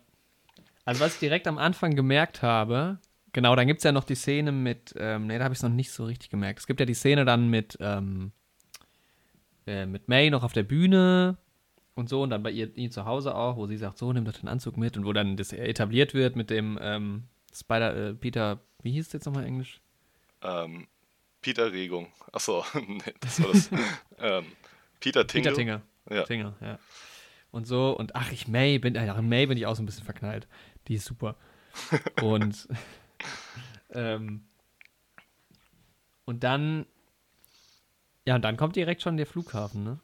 Also 0.85 1.01
was 1.01 1.13
ich 1.13 1.19
direkt 1.19 1.47
am 1.47 1.57
Anfang 1.57 1.95
gemerkt 1.95 2.41
habe, 2.41 2.99
genau, 3.33 3.55
dann 3.55 3.67
gibt 3.67 3.79
es 3.79 3.83
ja 3.83 3.91
noch 3.91 4.03
die 4.03 4.15
Szene 4.15 4.51
mit, 4.51 4.93
ähm, 4.97 5.27
nee, 5.27 5.37
da 5.37 5.45
habe 5.45 5.53
ich 5.53 5.59
es 5.59 5.63
noch 5.63 5.69
nicht 5.69 5.91
so 5.91 6.05
richtig 6.05 6.29
gemerkt. 6.29 6.59
Es 6.59 6.67
gibt 6.67 6.79
ja 6.79 6.85
die 6.85 6.93
Szene 6.93 7.25
dann 7.25 7.49
mit, 7.49 7.77
ähm, 7.79 8.31
äh, 9.67 9.85
mit 9.85 10.07
May 10.07 10.29
noch 10.29 10.43
auf 10.43 10.53
der 10.53 10.63
Bühne 10.63 11.37
und 11.95 12.09
so 12.09 12.23
und 12.23 12.31
dann 12.31 12.43
bei 12.43 12.51
ihr, 12.51 12.75
ihr 12.75 12.89
zu 12.89 13.05
Hause 13.05 13.35
auch, 13.35 13.57
wo 13.57 13.67
sie 13.67 13.77
sagt, 13.77 13.97
so, 13.97 14.11
nimm 14.11 14.25
doch 14.25 14.33
den 14.33 14.49
Anzug 14.49 14.77
mit 14.77 14.97
und 14.97 15.05
wo 15.05 15.13
dann 15.13 15.37
das 15.37 15.53
etabliert 15.53 16.13
wird 16.13 16.35
mit 16.35 16.49
dem 16.49 16.79
ähm, 16.81 17.23
Spider, 17.53 17.95
äh, 17.95 18.13
Peter, 18.13 18.59
wie 18.81 18.91
hieß 18.91 19.07
es 19.07 19.13
jetzt 19.13 19.25
nochmal 19.25 19.45
Englisch? 19.45 19.81
Ähm, 20.41 20.87
Peter 21.41 21.71
Regung. 21.71 22.07
Achso, 22.31 22.65
nee, 22.73 23.13
das 23.19 23.41
war 23.41 23.51
das. 23.51 23.69
ähm, 24.19 24.45
Peter 24.99 25.25
Tingle. 25.25 25.51
Peter 25.51 25.55
Tinger. 25.55 25.81
Ja. 26.09 26.23
Tinger, 26.23 26.55
ja. 26.61 26.79
Und 27.51 27.65
so, 27.67 27.91
und 27.97 28.15
ach, 28.15 28.31
ich 28.31 28.47
May 28.47 28.79
bin, 28.79 28.95
äh, 28.95 29.13
in 29.13 29.29
May 29.29 29.45
bin 29.45 29.57
ich 29.57 29.65
auch 29.65 29.75
so 29.75 29.83
ein 29.83 29.85
bisschen 29.85 30.05
verknallt. 30.05 30.47
Die 30.87 30.95
ist 30.95 31.05
super. 31.05 31.35
und, 32.21 32.67
ähm, 33.91 34.45
und 36.25 36.43
dann, 36.43 36.85
ja, 38.25 38.35
und 38.35 38.41
dann 38.43 38.57
kommt 38.57 38.75
direkt 38.75 39.01
schon 39.01 39.17
der 39.17 39.27
Flughafen, 39.27 39.83
ne? 39.83 39.99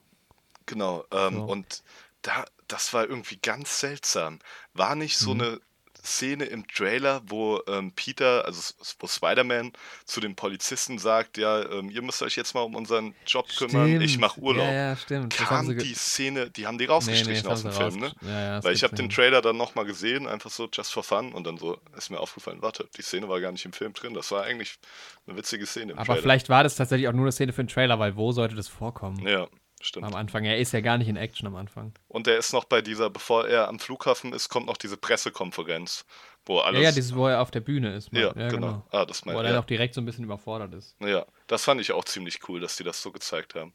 Genau, 0.66 1.06
ähm, 1.12 1.38
So. 1.38 1.44
und 1.44 1.84
da, 2.22 2.46
das 2.68 2.94
war 2.94 3.08
irgendwie 3.08 3.38
ganz 3.38 3.80
seltsam. 3.80 4.40
War 4.74 4.96
nicht 4.96 5.18
so 5.18 5.32
Mhm. 5.32 5.42
eine 5.42 5.62
Szene 6.08 6.46
im 6.46 6.66
Trailer, 6.68 7.22
wo 7.28 7.62
ähm, 7.68 7.92
Peter, 7.92 8.46
also 8.46 8.74
wo 9.00 9.08
Spider-Man 9.08 9.74
zu 10.06 10.22
den 10.22 10.36
Polizisten 10.36 10.98
sagt, 10.98 11.38
ja, 11.38 11.62
ähm, 11.70 11.90
ihr 11.92 12.02
müsst 12.02 12.22
euch 12.22 12.36
jetzt 12.36 12.54
mal 12.56 12.62
um 12.62 12.76
unseren 12.76 13.14
Job 13.26 13.48
kümmern, 13.58 14.02
ich 14.02 14.18
mache 14.18 14.40
Urlaub. 14.40 14.66
Ja, 14.66 14.74
ja, 14.74 14.96
stimmt. 14.96 15.36
Kam 15.36 15.78
die 15.78 15.94
Szene, 15.94 16.50
die 16.50 16.66
haben 16.66 16.78
die 16.78 16.86
Nee, 16.86 16.92
rausgestrichen 16.92 17.44
nee, 17.44 17.50
das 17.50 17.66
aus 17.66 17.76
dem 17.76 17.92
Film, 17.92 18.00
ne? 18.00 18.14
Ja, 18.22 18.56
ja, 18.56 18.64
Weil 18.64 18.74
ich 18.74 18.84
habe 18.84 18.96
den. 18.96 19.10
Trailer 19.10 19.42
dann 19.42 19.58
nochmal 19.58 19.86
gesehen, 19.86 20.28
einfach 20.28 20.50
so 20.50 20.68
just 20.72 20.92
for 20.94 21.04
fun 21.04 21.34
und 21.34 21.46
dann 21.46 21.58
so 21.58 21.80
ist 21.98 22.10
mir 22.10 22.20
aufgefallen, 22.20 22.62
warte, 22.62 22.88
die 22.98 23.02
Szene 23.02 23.28
war 23.30 23.40
gar 23.42 23.52
nicht 23.52 23.66
im 23.66 23.74
Film 23.74 23.94
drin. 23.94 24.14
Das 24.14 24.32
war 24.32 24.44
eigentlich 24.44 24.78
eine 25.26 25.38
witzige 25.38 25.66
Szene 25.66 25.94
im 25.94 25.98
Aber 25.98 26.06
Trailer. 26.06 26.22
vielleicht 26.22 26.50
war 26.50 26.64
das 26.64 26.76
tatsächlich 26.76 27.08
auch 27.08 27.14
nur 27.14 27.24
eine 27.24 27.32
Szene 27.32 27.54
für 27.54 27.64
den 27.64 27.70
Trailer, 27.70 28.00
weil 28.00 28.16
wo 28.16 28.32
sollte 28.32 28.56
das 28.56 28.68
vorkommen? 28.68 29.26
Ja, 29.28 29.48
stimmt. 29.82 30.06
Am 30.06 30.16
Anfang. 30.16 30.46
Er 30.46 30.58
ist 30.58 30.72
ja 30.72 30.82
gar 30.82 30.98
nicht 30.98 31.08
in 31.08 31.18
Action 31.18 31.48
am 31.48 31.56
Anfang. 31.56 31.94
Und 32.08 32.28
er 32.28 32.38
ist 32.38 32.54
noch 32.54 32.66
bei 32.66 32.82
dieser, 32.82 33.10
bevor 33.10 33.48
er 33.48 33.68
am 33.68 33.80
Flughafen 33.80 34.34
ist, 34.34 34.50
kommt 34.50 34.68
noch 34.68 34.78
diese 34.78 34.98
Pressekonferenz, 34.98 36.06
wo 36.46 36.60
alles. 36.60 36.80
Ja, 36.82 36.90
ja, 36.90 36.92
dieses, 36.92 37.16
wo 37.16 37.28
er 37.28 37.42
auf 37.42 37.52
der 37.52 37.62
Bühne 37.62 37.96
ist. 37.96 38.12
Ja, 38.12 38.34
ja 38.36 38.48
genau. 38.50 38.86
Ah, 38.92 39.06
das 39.06 39.26
Wo 39.26 39.30
er 39.30 39.36
meine 39.36 39.48
dann 39.48 39.56
ja. 39.56 39.62
auch 39.62 39.66
direkt 39.66 39.94
so 39.94 40.02
ein 40.02 40.06
bisschen 40.06 40.24
überfordert 40.24 40.74
ist. 40.74 40.96
ja, 41.02 41.26
das 41.48 41.64
fand 41.64 41.82
ich 41.82 41.92
auch 41.92 42.06
ziemlich 42.06 42.40
cool, 42.48 42.60
dass 42.60 42.76
die 42.76 42.84
das 42.84 43.02
so 43.02 43.12
gezeigt 43.12 43.56
haben. 43.56 43.74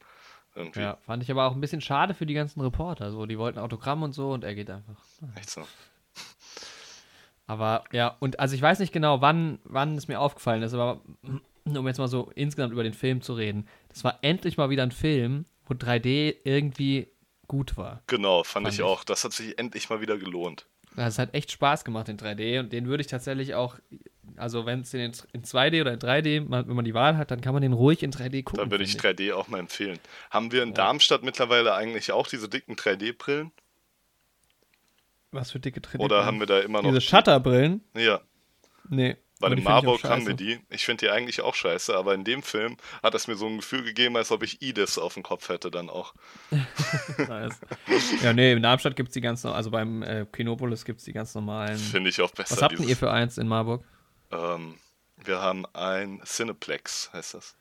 Irgendwie. 0.54 0.80
Ja, 0.80 0.98
fand 1.06 1.22
ich 1.22 1.30
aber 1.30 1.46
auch 1.46 1.54
ein 1.54 1.60
bisschen 1.60 1.80
schade 1.80 2.12
für 2.12 2.26
die 2.26 2.34
ganzen 2.34 2.60
Reporter. 2.60 3.10
So, 3.10 3.24
die 3.24 3.38
wollten 3.38 3.58
Autogramm 3.58 4.02
und 4.02 4.12
so 4.12 4.32
und 4.32 4.44
er 4.44 4.54
geht 4.54 4.68
einfach. 4.68 4.96
Echt 5.36 5.50
so. 5.50 5.66
Aber 7.46 7.84
ja, 7.92 8.16
und 8.20 8.38
also 8.38 8.54
ich 8.54 8.62
weiß 8.62 8.78
nicht 8.78 8.92
genau, 8.92 9.20
wann, 9.20 9.58
wann 9.64 9.96
es 9.96 10.08
mir 10.08 10.20
aufgefallen 10.20 10.62
ist, 10.62 10.74
aber 10.74 11.00
um 11.64 11.86
jetzt 11.86 11.98
mal 11.98 12.08
so 12.08 12.30
insgesamt 12.34 12.72
über 12.72 12.82
den 12.82 12.94
Film 12.94 13.20
zu 13.20 13.34
reden, 13.34 13.66
das 13.88 14.04
war 14.04 14.18
endlich 14.22 14.56
mal 14.56 14.70
wieder 14.70 14.82
ein 14.82 14.92
Film, 14.92 15.44
wo 15.66 15.74
3D 15.74 16.36
irgendwie 16.44 17.08
gut 17.48 17.76
war. 17.76 18.02
Genau, 18.06 18.42
fand, 18.44 18.64
Fand 18.66 18.74
ich 18.74 18.80
ich. 18.80 18.84
auch. 18.84 19.04
Das 19.04 19.24
hat 19.24 19.32
sich 19.32 19.58
endlich 19.58 19.90
mal 19.90 20.00
wieder 20.00 20.16
gelohnt. 20.18 20.66
Es 20.96 21.18
hat 21.18 21.32
echt 21.34 21.50
Spaß 21.52 21.84
gemacht 21.84 22.08
in 22.10 22.18
3D 22.18 22.60
und 22.60 22.72
den 22.72 22.86
würde 22.86 23.00
ich 23.00 23.06
tatsächlich 23.06 23.54
auch, 23.54 23.76
also 24.36 24.66
wenn 24.66 24.80
es 24.80 24.90
den 24.90 25.00
in 25.00 25.12
in 25.32 25.42
2D 25.44 25.80
oder 25.80 25.94
in 25.94 25.98
3D, 25.98 26.40
mal- 26.46 26.68
wenn 26.68 26.76
man 26.76 26.84
die 26.84 26.92
Wahl 26.92 27.16
hat, 27.16 27.30
dann 27.30 27.40
kann 27.40 27.54
man 27.54 27.62
den 27.62 27.72
ruhig 27.72 28.02
in 28.02 28.10
3D 28.12 28.42
gucken. 28.42 28.64
Da 28.64 28.70
würde 28.70 28.84
ich 28.84 28.92
finde 28.92 29.08
3D 29.24 29.32
auch 29.34 29.48
mal 29.48 29.58
empfehlen. 29.58 29.98
Haben 30.30 30.52
wir 30.52 30.62
in 30.62 30.74
Darmstadt 30.74 31.22
mittlerweile 31.22 31.74
eigentlich 31.74 32.12
auch 32.12 32.26
diese 32.26 32.48
dicken 32.48 32.74
3D-Brillen? 32.76 33.52
Was 35.30 35.50
für 35.52 35.60
dicke 35.60 35.80
3D. 35.80 35.98
Oder 36.00 36.26
haben 36.26 36.40
wir 36.40 36.46
da 36.46 36.60
immer 36.60 36.82
noch. 36.82 36.90
Diese 36.90 37.00
Shutterbrillen? 37.00 37.82
Ja, 37.96 38.20
Nee. 38.88 39.16
Weil 39.42 39.58
auch 39.58 39.62
Marburg 39.62 40.04
haben 40.04 40.26
wir 40.26 40.34
die. 40.34 40.60
Ich 40.70 40.84
finde 40.84 41.06
die 41.06 41.10
eigentlich 41.10 41.40
auch 41.40 41.54
scheiße, 41.54 41.94
aber 41.96 42.14
in 42.14 42.24
dem 42.24 42.42
Film 42.42 42.76
hat 43.02 43.14
es 43.14 43.26
mir 43.26 43.34
so 43.36 43.46
ein 43.46 43.56
Gefühl 43.58 43.82
gegeben, 43.82 44.16
als 44.16 44.30
ob 44.30 44.42
ich 44.42 44.62
Idis 44.62 44.98
auf 44.98 45.14
dem 45.14 45.22
Kopf 45.22 45.48
hätte 45.48 45.70
dann 45.70 45.90
auch. 45.90 46.14
Nice. 47.28 47.60
ja, 48.22 48.32
nee, 48.32 48.52
in 48.52 48.62
Darmstadt 48.62 48.96
gibt 48.96 49.08
es 49.10 49.12
die 49.14 49.20
ganz, 49.20 49.44
no- 49.44 49.52
also 49.52 49.70
beim 49.70 50.02
äh, 50.02 50.26
Kinopolis 50.32 50.84
gibt 50.84 51.00
es 51.00 51.04
die 51.04 51.12
ganz 51.12 51.34
normalen. 51.34 51.76
Finde 51.78 52.10
ich 52.10 52.20
auch 52.20 52.30
besser. 52.30 52.56
Was 52.56 52.62
habt 52.62 52.72
dieses- 52.72 52.88
ihr 52.88 52.96
für 52.96 53.10
eins 53.10 53.38
in 53.38 53.48
Marburg? 53.48 53.84
Ähm, 54.30 54.74
wir 55.24 55.40
haben 55.40 55.66
ein 55.74 56.20
Cineplex, 56.24 57.10
heißt 57.12 57.34
das. 57.34 57.56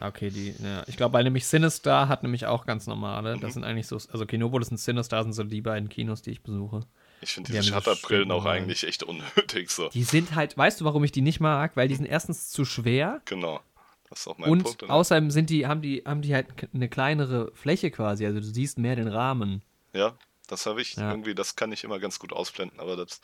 Okay, 0.00 0.30
die, 0.30 0.54
ja. 0.62 0.82
Ich 0.88 0.96
glaube, 0.96 1.14
weil 1.14 1.24
nämlich 1.24 1.46
Sinistar 1.46 2.08
hat 2.08 2.22
nämlich 2.22 2.46
auch 2.46 2.66
ganz 2.66 2.86
normale. 2.86 3.36
Mhm. 3.36 3.40
Das 3.40 3.54
sind 3.54 3.64
eigentlich 3.64 3.86
so, 3.86 3.96
also 3.96 4.26
Kinopolis 4.26 4.68
und 4.70 4.76
Sinistar 4.78 5.22
sind 5.22 5.32
so 5.32 5.42
die 5.42 5.62
beiden 5.62 5.88
Kinos, 5.88 6.20
die 6.22 6.30
ich 6.32 6.42
besuche. 6.42 6.80
Ich 7.20 7.32
finde 7.32 7.50
Die 7.52 7.58
diese 7.58 7.72
Shutterbrillen 7.72 8.30
auch 8.30 8.42
Stimmen, 8.42 8.54
eigentlich 8.54 8.84
echt 8.86 9.02
unnötig 9.02 9.70
so. 9.70 9.88
Die 9.88 10.04
sind 10.04 10.34
halt, 10.34 10.56
weißt 10.56 10.80
du, 10.80 10.84
warum 10.84 11.02
ich 11.04 11.12
die 11.12 11.22
nicht 11.22 11.40
mag? 11.40 11.76
Weil 11.76 11.88
die 11.88 11.94
sind 11.94 12.06
erstens 12.06 12.50
zu 12.50 12.64
schwer 12.64 13.20
Genau. 13.24 13.60
Das 14.08 14.20
ist 14.20 14.28
auch 14.28 14.38
mein 14.38 14.50
und 14.50 14.62
Punkt. 14.62 14.82
ne? 14.82 14.90
außerdem 14.90 15.30
sind 15.32 15.50
die, 15.50 15.66
haben 15.66 15.82
die, 15.82 16.02
haben 16.06 16.22
die 16.22 16.32
halt 16.34 16.46
eine 16.72 16.88
kleinere 16.88 17.50
Fläche 17.54 17.90
quasi. 17.90 18.24
Also 18.24 18.38
du 18.38 18.46
siehst 18.46 18.78
mehr 18.78 18.94
den 18.94 19.08
Rahmen. 19.08 19.62
Ja, 19.92 20.14
das 20.46 20.64
habe 20.66 20.80
ich 20.80 20.94
Ja. 20.94 21.10
irgendwie, 21.10 21.34
das 21.34 21.56
kann 21.56 21.72
ich 21.72 21.82
immer 21.82 21.98
ganz 21.98 22.20
gut 22.20 22.32
ausblenden, 22.32 22.78
aber 22.78 22.94
das, 22.96 23.20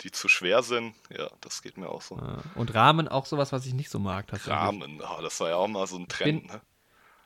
die 0.00 0.10
zu 0.10 0.26
schwer 0.26 0.64
sind, 0.64 0.94
ja, 1.16 1.30
das 1.40 1.62
geht 1.62 1.76
mir 1.76 1.88
auch 1.88 2.02
so. 2.02 2.20
Und 2.56 2.74
Rahmen 2.74 3.06
auch 3.06 3.26
sowas, 3.26 3.52
was 3.52 3.64
ich 3.66 3.74
nicht 3.74 3.90
so 3.90 4.00
mag. 4.00 4.26
Rahmen, 4.48 5.00
oh, 5.00 5.22
das 5.22 5.38
war 5.38 5.50
ja 5.50 5.56
auch 5.56 5.68
mal 5.68 5.86
so 5.86 5.98
ein 5.98 6.08
Trend, 6.08 6.42
bin- 6.48 6.50
ne? 6.52 6.60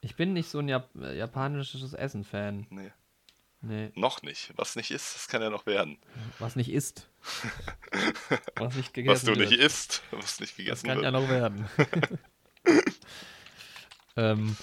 Ich 0.02 0.14
bin 0.14 0.32
nicht 0.34 0.50
so 0.50 0.58
ein 0.58 0.68
Jap 0.68 0.90
äh, 1.00 1.16
japanisches 1.16 1.92
Essen-Fan. 1.94 2.66
Nee, 2.70 2.92
Nee, 3.60 3.90
noch 3.96 4.22
nicht. 4.22 4.52
Was 4.56 4.76
nicht 4.76 4.90
ist, 4.92 5.14
das 5.16 5.26
kann 5.28 5.42
ja 5.42 5.50
noch 5.50 5.66
werden. 5.66 5.98
was 6.38 6.54
nicht 6.54 6.70
isst. 6.70 7.08
was 8.56 8.74
nicht 8.76 8.88
Was 8.88 8.92
gegessen 8.92 9.26
du 9.26 9.36
wird. 9.36 9.50
nicht 9.50 9.60
isst, 9.60 10.02
was 10.12 10.38
nicht 10.40 10.52
Das 10.52 10.56
gegessen 10.56 10.86
kann 10.86 10.96
wird. 10.98 11.04
ja 11.04 11.10
noch 11.10 11.28
werden. 11.28 11.68
ähm, 14.16 14.56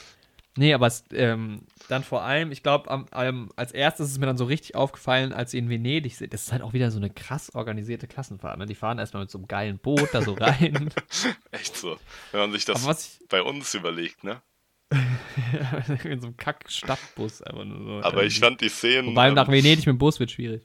nee, 0.55 0.73
aber 0.73 0.87
es, 0.87 1.03
ähm, 1.11 1.63
dann 1.89 2.03
vor 2.05 2.21
allem, 2.23 2.51
ich 2.53 2.63
glaube, 2.63 2.89
als 3.11 3.71
erstes 3.73 4.07
ist 4.07 4.11
es 4.13 4.19
mir 4.19 4.25
dann 4.27 4.37
so 4.37 4.45
richtig 4.45 4.75
aufgefallen, 4.75 5.33
als 5.33 5.51
sie 5.51 5.57
in 5.57 5.69
Venedig 5.69 6.15
sind. 6.15 6.33
Das 6.33 6.43
ist 6.43 6.51
halt 6.53 6.61
auch 6.61 6.73
wieder 6.73 6.89
so 6.89 6.97
eine 6.97 7.09
krass 7.09 7.53
organisierte 7.53 8.07
Klassenfahrt. 8.07 8.57
Ne? 8.57 8.65
Die 8.65 8.75
fahren 8.75 8.97
erstmal 8.99 9.23
mit 9.23 9.31
so 9.31 9.37
einem 9.39 9.47
geilen 9.47 9.77
Boot 9.77 10.09
da 10.13 10.21
so 10.21 10.33
rein. 10.33 10.89
Echt 11.51 11.75
so. 11.75 11.99
Wenn 12.31 12.39
man 12.39 12.51
sich 12.53 12.63
das 12.65 12.85
was 12.85 13.19
bei 13.29 13.41
uns 13.41 13.73
überlegt, 13.73 14.23
ne? 14.23 14.41
in 16.03 16.21
so 16.21 16.27
einem 16.27 16.37
Kack-Stadtbus 16.37 17.41
einfach 17.41 17.65
nur 17.65 18.01
so. 18.01 18.07
Aber 18.07 18.23
ich 18.23 18.39
fand 18.39 18.61
die 18.61 18.69
Szenen, 18.69 19.07
Wobei 19.07 19.29
ähm, 19.29 19.33
nach 19.33 19.47
Venedig 19.47 19.79
mit 19.79 19.87
dem 19.87 19.97
Bus 19.97 20.19
wird 20.19 20.31
schwierig. 20.31 20.61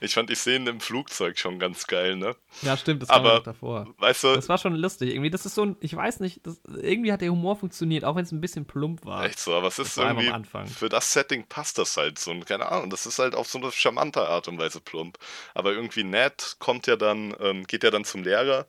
ich 0.00 0.14
fand 0.14 0.30
die 0.30 0.36
Szenen 0.36 0.66
im 0.68 0.80
Flugzeug 0.80 1.38
schon 1.38 1.58
ganz 1.58 1.86
geil, 1.86 2.16
ne? 2.16 2.36
Ja, 2.62 2.76
stimmt, 2.76 3.02
das 3.02 3.08
war 3.08 3.16
Aber- 3.16 3.34
noch 3.34 3.42
davor. 3.42 3.88
Weißt 3.98 4.24
du, 4.24 4.34
Das 4.34 4.48
war 4.48 4.58
schon 4.58 4.74
lustig. 4.76 5.10
Irgendwie, 5.10 5.30
das 5.30 5.44
ist 5.44 5.54
so 5.56 5.64
ein, 5.66 5.76
ich 5.80 5.94
weiß 5.94 6.20
nicht, 6.20 6.46
das, 6.46 6.60
irgendwie 6.80 7.12
hat 7.12 7.20
der 7.20 7.30
Humor 7.30 7.56
funktioniert, 7.56 8.04
auch 8.04 8.14
wenn 8.16 8.24
es 8.24 8.32
ein 8.32 8.40
bisschen 8.40 8.64
plump 8.64 9.04
war. 9.04 9.24
Echt 9.24 9.40
so, 9.40 9.52
aber 9.54 9.68
es 9.68 9.78
ist 9.78 9.94
vor 9.94 10.04
allem 10.04 10.12
am 10.18 10.18
irgendwie, 10.18 10.34
Anfang. 10.34 10.66
für 10.68 10.88
das 10.88 11.12
Setting 11.12 11.46
passt 11.48 11.78
das 11.78 11.96
halt 11.96 12.18
so, 12.18 12.30
und 12.30 12.46
keine 12.46 12.70
Ahnung, 12.70 12.90
das 12.90 13.06
ist 13.06 13.18
halt 13.18 13.34
auf 13.34 13.48
so 13.48 13.58
eine 13.58 13.72
charmante 13.72 14.26
Art 14.28 14.46
und 14.48 14.58
Weise 14.58 14.80
plump. 14.80 15.18
Aber 15.52 15.72
irgendwie 15.72 16.04
Ned 16.04 16.56
kommt 16.60 16.86
ja 16.86 16.96
dann, 16.96 17.34
ähm, 17.40 17.64
geht 17.66 17.82
ja 17.82 17.90
dann 17.90 18.04
zum 18.04 18.22
Lehrer, 18.22 18.66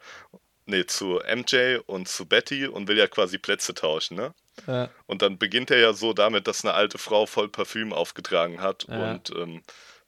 nee, 0.65 0.85
zu 0.85 1.19
MJ 1.19 1.77
und 1.85 2.07
zu 2.07 2.25
Betty 2.25 2.67
und 2.67 2.87
will 2.87 2.97
ja 2.97 3.07
quasi 3.07 3.37
Plätze 3.37 3.73
tauschen, 3.73 4.17
ne? 4.17 4.33
Äh, 4.67 4.87
Und 5.05 5.21
dann 5.21 5.37
beginnt 5.37 5.69
er 5.71 5.79
ja 5.79 5.93
so 5.93 6.13
damit, 6.13 6.47
dass 6.47 6.63
eine 6.63 6.73
alte 6.73 6.97
Frau 6.97 7.25
voll 7.25 7.49
Parfüm 7.49 7.93
aufgetragen 7.93 8.61
hat 8.61 8.85
Ja. 8.87 9.11
und 9.11 9.29
ähm, 9.31 9.61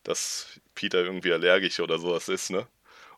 dass 0.04 0.48
Peter 0.74 1.04
irgendwie 1.04 1.34
allergisch 1.34 1.80
oder 1.80 2.00
sowas 2.00 2.30
ist, 2.30 2.50
ne? 2.50 2.68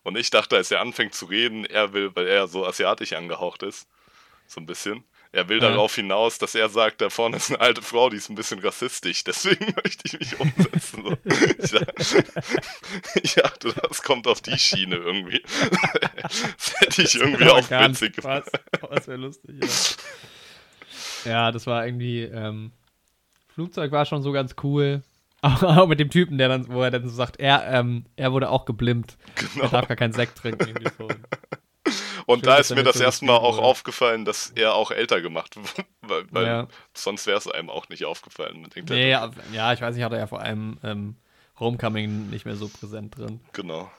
Und 0.02 0.16
ich 0.16 0.30
dachte, 0.30 0.56
als 0.56 0.70
er 0.70 0.80
anfängt 0.80 1.14
zu 1.14 1.26
reden, 1.26 1.64
er 1.66 1.92
will, 1.92 2.10
weil 2.14 2.26
er 2.26 2.48
so 2.48 2.66
asiatisch 2.66 3.12
angehaucht 3.12 3.62
ist, 3.62 3.86
so 4.46 4.60
ein 4.60 4.66
bisschen, 4.66 5.04
er 5.32 5.48
will 5.48 5.62
Ja. 5.62 5.68
darauf 5.70 5.94
hinaus, 5.94 6.38
dass 6.38 6.54
er 6.54 6.68
sagt, 6.68 7.00
da 7.00 7.10
vorne 7.10 7.36
ist 7.36 7.50
eine 7.50 7.60
alte 7.60 7.82
Frau, 7.82 8.10
die 8.10 8.16
ist 8.16 8.28
ein 8.30 8.34
bisschen 8.34 8.58
rassistisch, 8.60 9.22
deswegen 9.24 9.66
möchte 9.84 10.02
ich 10.04 10.18
mich 10.18 10.40
umsetzen. 10.40 11.04
So. 11.04 11.16
Ich 11.58 11.70
dachte, 11.70 12.24
ich 13.22 13.34
dachte, 13.34 13.74
das 13.88 14.02
kommt 14.02 14.26
auf 14.26 14.40
die 14.40 14.58
Schiene 14.58 14.96
irgendwie. 14.96 15.42
Das 16.20 16.74
hätte 16.80 17.02
ich 17.02 17.14
irgendwie 17.14 17.44
aber 17.44 17.54
auch 17.58 17.70
witzig 17.70 18.16
gefunden. 18.16 18.42
Das 18.90 19.06
wäre 19.08 19.18
lustig, 19.18 19.56
ja. 21.24 21.30
ja, 21.30 21.52
das 21.52 21.66
war 21.66 21.86
irgendwie, 21.86 22.22
ähm, 22.22 22.72
Flugzeug 23.54 23.92
war 23.92 24.06
schon 24.06 24.22
so 24.22 24.32
ganz 24.32 24.54
cool. 24.62 25.02
Auch, 25.42 25.62
auch 25.62 25.86
mit 25.88 25.98
dem 25.98 26.10
Typen, 26.10 26.36
der 26.36 26.48
dann, 26.48 26.68
wo 26.68 26.82
er 26.82 26.90
dann 26.90 27.08
so 27.08 27.14
sagt, 27.14 27.40
er, 27.40 27.66
ähm, 27.72 28.04
er 28.14 28.32
wurde 28.32 28.50
auch 28.50 28.66
geblimmt. 28.66 29.16
Genau. 29.36 29.64
Er 29.64 29.70
darf 29.70 29.88
gar 29.88 29.96
keinen 29.96 30.12
Sekt 30.12 30.36
trinken. 30.36 30.68
Irgendwie 30.68 30.90
so. 30.98 31.08
Und 32.30 32.40
Schön, 32.40 32.46
da 32.46 32.58
ist 32.58 32.74
mir 32.74 32.82
das 32.84 32.96
so 32.96 33.02
erste 33.02 33.24
Mal 33.24 33.32
gespielt 33.34 33.48
auch 33.50 33.56
wurde. 33.56 33.66
aufgefallen, 33.66 34.24
dass 34.24 34.52
er 34.54 34.74
auch 34.74 34.90
älter 34.90 35.20
gemacht 35.20 35.56
wurde, 35.56 35.84
weil, 36.02 36.24
weil 36.32 36.46
Ja. 36.46 36.68
sonst 36.94 37.26
wäre 37.26 37.38
es 37.38 37.48
einem 37.48 37.70
auch 37.70 37.88
nicht 37.88 38.04
aufgefallen. 38.04 38.60
Man 38.60 38.70
denkt, 38.70 38.90
Nee, 38.90 39.10
ja, 39.10 39.26
ja, 39.26 39.30
ja, 39.52 39.72
ich 39.72 39.80
weiß 39.80 39.94
nicht, 39.96 40.04
hat 40.04 40.12
er 40.12 40.18
ja 40.20 40.26
vor 40.26 40.40
allem 40.40 40.78
ähm, 40.84 41.16
Homecoming 41.58 42.28
nicht 42.30 42.44
mehr 42.44 42.56
so 42.56 42.68
präsent 42.68 43.16
drin. 43.16 43.40
genau. 43.52 43.90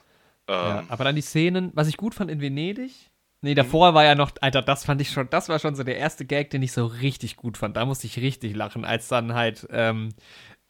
Ähm, 0.47 0.85
aber 0.89 1.03
dann 1.03 1.15
die 1.15 1.21
Szenen, 1.21 1.71
was 1.75 1.87
ich 1.87 1.97
gut 1.97 2.15
fand 2.15 2.31
in 2.31 2.41
Venedig. 2.41 3.09
Nee, 3.43 3.55
davor 3.55 3.95
war 3.95 4.03
ja 4.03 4.13
noch, 4.13 4.31
Alter, 4.41 4.61
das 4.61 4.85
fand 4.85 5.01
ich 5.01 5.09
schon, 5.09 5.27
das 5.31 5.49
war 5.49 5.57
schon 5.57 5.75
so 5.75 5.83
der 5.83 5.97
erste 5.97 6.25
Gag, 6.25 6.51
den 6.51 6.61
ich 6.61 6.73
so 6.73 6.85
richtig 6.85 7.37
gut 7.37 7.57
fand. 7.57 7.75
Da 7.75 7.85
musste 7.85 8.05
ich 8.05 8.17
richtig 8.19 8.55
lachen, 8.55 8.85
als 8.85 9.07
dann 9.07 9.33
halt 9.33 9.67
ähm, 9.71 10.09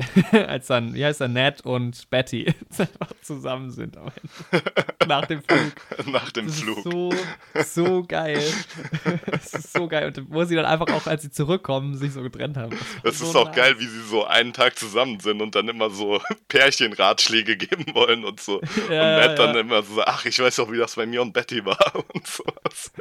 als 0.48 0.68
dann, 0.68 0.94
wie 0.94 1.04
heißt 1.06 1.22
er, 1.22 1.28
Ned 1.28 1.62
und 1.62 2.10
Betty 2.10 2.46
einfach 2.78 3.14
zusammen 3.22 3.72
sind 3.72 3.98
am 3.98 4.08
Ende. 4.52 4.64
Nach 5.08 5.26
dem 5.26 5.42
Flug. 5.44 6.08
Nach 6.12 6.32
dem 6.32 6.48
Das 6.48 6.60
Flug. 6.62 6.78
ist 6.78 7.74
so, 7.76 7.86
so 7.86 8.04
geil. 8.04 8.42
Das 9.26 9.54
ist 9.54 9.74
so 9.74 9.88
geil. 9.88 10.08
Und 10.08 10.32
wo 10.32 10.44
sie 10.46 10.56
dann 10.56 10.66
einfach 10.66 10.88
auch, 10.94 11.08
als 11.08 11.24
sie 11.24 11.32
zurückkommen, 11.32 11.96
sich 11.98 12.14
so 12.14 12.22
getrennt 12.22 12.58
haben. 12.58 12.78
Das 13.04 13.20
war 13.20 13.28
ist 13.28 13.34
so 13.34 13.40
auch 13.40 13.46
nice. 13.48 13.56
geil, 13.56 13.76
wie 13.80 13.88
sie 13.88 14.02
so 14.04 14.26
einen 14.26 14.54
Tag 14.54 14.78
zusammen 14.78 15.20
sind 15.20 15.42
und 15.42 15.56
dann 15.56 15.68
immer 15.68 15.90
so 15.90 16.22
Pärchenratschläge 16.48 17.58
geben 17.58 17.94
wollen 17.94 18.24
und 18.24 18.40
so. 18.40 18.62
Ja, 18.90 19.16
und 19.22 19.28
Ned 19.28 19.40
dann 19.40 19.56
ja. 19.56 19.62
immer 19.62 19.84
so, 19.84 20.02
ach, 20.04 20.26
ich 20.26 20.38
weiß 20.40 20.60
auch, 20.60 20.72
wie 20.72 20.78
das 20.78 20.96
bei 20.96 21.06
mir 21.06 21.22
und 21.22 21.34
Betty 21.34 21.66
war 21.66 21.94
und 22.14 22.26
sowas. 22.28 22.92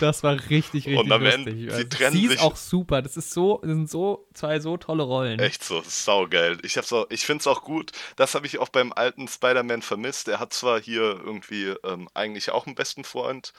Das 0.00 0.22
war 0.22 0.34
richtig, 0.34 0.86
richtig 0.86 0.96
Und 0.98 1.10
am 1.12 1.22
lustig. 1.22 1.46
Ende, 1.46 1.66
Also, 1.72 1.78
sie 1.82 1.88
trennen 1.88 2.12
sie 2.16 2.24
ist 2.24 2.30
sich- 2.32 2.40
auch 2.40 2.56
super. 2.56 3.02
Das 3.02 3.16
ist 3.16 3.32
so, 3.32 3.58
das 3.62 3.70
sind 3.70 3.90
so 3.90 4.26
zwei 4.34 4.60
so 4.60 4.76
tolle 4.76 5.02
Rollen. 5.02 5.38
Echt 5.40 5.62
so, 5.64 5.82
saugeil. 6.20 6.58
Ich, 6.62 6.76
hab's 6.76 6.92
auch, 6.92 7.06
ich 7.10 7.24
finde 7.26 7.40
es 7.40 7.46
auch 7.46 7.62
gut. 7.62 7.92
Das 8.16 8.34
habe 8.34 8.46
ich 8.46 8.58
auch 8.58 8.68
beim 8.68 8.92
alten 8.92 9.28
Spider-Man 9.28 9.82
vermisst. 9.82 10.28
Er 10.28 10.40
hat 10.40 10.52
zwar 10.52 10.80
hier 10.80 11.02
irgendwie 11.02 11.74
ähm, 11.84 12.08
eigentlich 12.14 12.50
auch 12.50 12.66
einen 12.66 12.74
besten 12.74 13.04
Freund. 13.04 13.52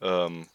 Ähm, 0.00 0.46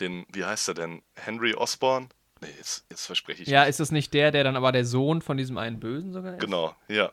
den, 0.00 0.26
wie 0.32 0.44
heißt 0.44 0.68
er 0.68 0.74
denn? 0.74 1.02
Henry 1.14 1.54
Osborn? 1.54 2.08
Nee, 2.40 2.48
jetzt, 2.56 2.84
jetzt 2.88 3.04
verspreche 3.06 3.42
ich 3.42 3.48
Ja, 3.48 3.60
mich. 3.62 3.70
ist 3.70 3.80
das 3.80 3.92
nicht 3.92 4.14
der, 4.14 4.30
der 4.30 4.44
dann 4.44 4.56
aber 4.56 4.72
der 4.72 4.84
Sohn 4.86 5.20
von 5.20 5.36
diesem 5.36 5.58
einen 5.58 5.78
Bösen 5.78 6.12
sogar 6.12 6.34
ist? 6.34 6.40
Genau, 6.40 6.74
ja. 6.88 7.10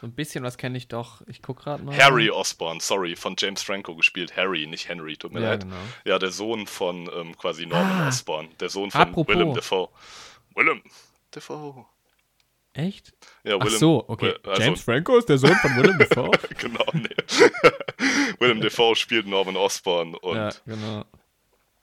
So 0.00 0.06
ein 0.08 0.12
bisschen 0.12 0.44
was 0.44 0.56
kenne 0.58 0.76
ich 0.78 0.88
doch. 0.88 1.20
Ich 1.26 1.42
guck 1.42 1.60
gerade 1.62 1.82
mal. 1.82 1.96
Harry 1.96 2.30
Osborn, 2.30 2.80
sorry, 2.80 3.16
von 3.16 3.36
James 3.38 3.62
Franco 3.62 3.94
gespielt. 3.94 4.36
Harry, 4.36 4.66
nicht 4.66 4.88
Henry, 4.88 5.16
tut 5.16 5.32
mir 5.32 5.40
Ja, 5.42 5.50
leid. 5.50 5.62
genau. 5.62 5.76
Ja, 6.04 6.18
der 6.18 6.30
Sohn 6.30 6.66
von 6.66 7.08
ähm, 7.14 7.36
quasi 7.36 7.66
Norman 7.66 8.02
Ah. 8.02 8.08
Osborn. 8.08 8.48
Der 8.60 8.68
Sohn 8.70 8.90
von 8.90 9.00
Apropos. 9.02 9.34
Willem 9.34 9.54
Dafoe. 9.54 9.88
Willem 10.54 10.82
Dafoe. 11.30 11.84
Echt? 12.74 13.12
Ja, 13.44 13.56
Ach 13.60 13.64
Willem, 13.66 13.78
so, 13.78 14.04
okay. 14.08 14.34
also- 14.44 14.60
James 14.62 14.80
Franco 14.82 15.16
ist 15.16 15.28
der 15.28 15.38
Sohn 15.38 15.54
von 15.54 15.76
Willem 15.76 15.96
Dafoe? 16.10 16.30
genau, 16.58 16.84
nee. 16.92 17.08
Willem 18.40 18.60
Dafoe 18.60 18.96
spielt 18.96 19.26
Norman 19.26 19.56
Osborn 19.56 20.14
und 20.16 20.36
ja, 20.36 20.50
genau. 20.66 21.04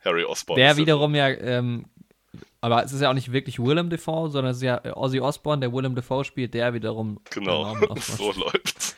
Harry 0.04 0.24
Osborn. 0.24 0.58
Der 0.58 0.76
wiederum 0.76 1.14
ja, 1.14 1.28
ähm, 1.28 1.86
aber 2.60 2.84
es 2.84 2.92
ist 2.92 3.00
ja 3.00 3.08
auch 3.10 3.14
nicht 3.14 3.32
wirklich 3.32 3.58
Willem 3.58 3.88
Dafoe, 3.88 4.28
sondern 4.30 4.50
es 4.50 4.58
ist 4.58 4.64
ja 4.64 4.80
äh, 4.84 4.90
Ozzy 4.90 5.18
Osbourne, 5.20 5.60
der 5.60 5.72
Willem 5.72 5.94
Dafoe 5.94 6.24
spielt, 6.24 6.52
der 6.52 6.74
wiederum. 6.74 7.18
Genau, 7.30 7.64
Norman 7.64 7.84
Osborn 7.90 8.34
so 8.34 8.40
läuft's. 8.40 8.96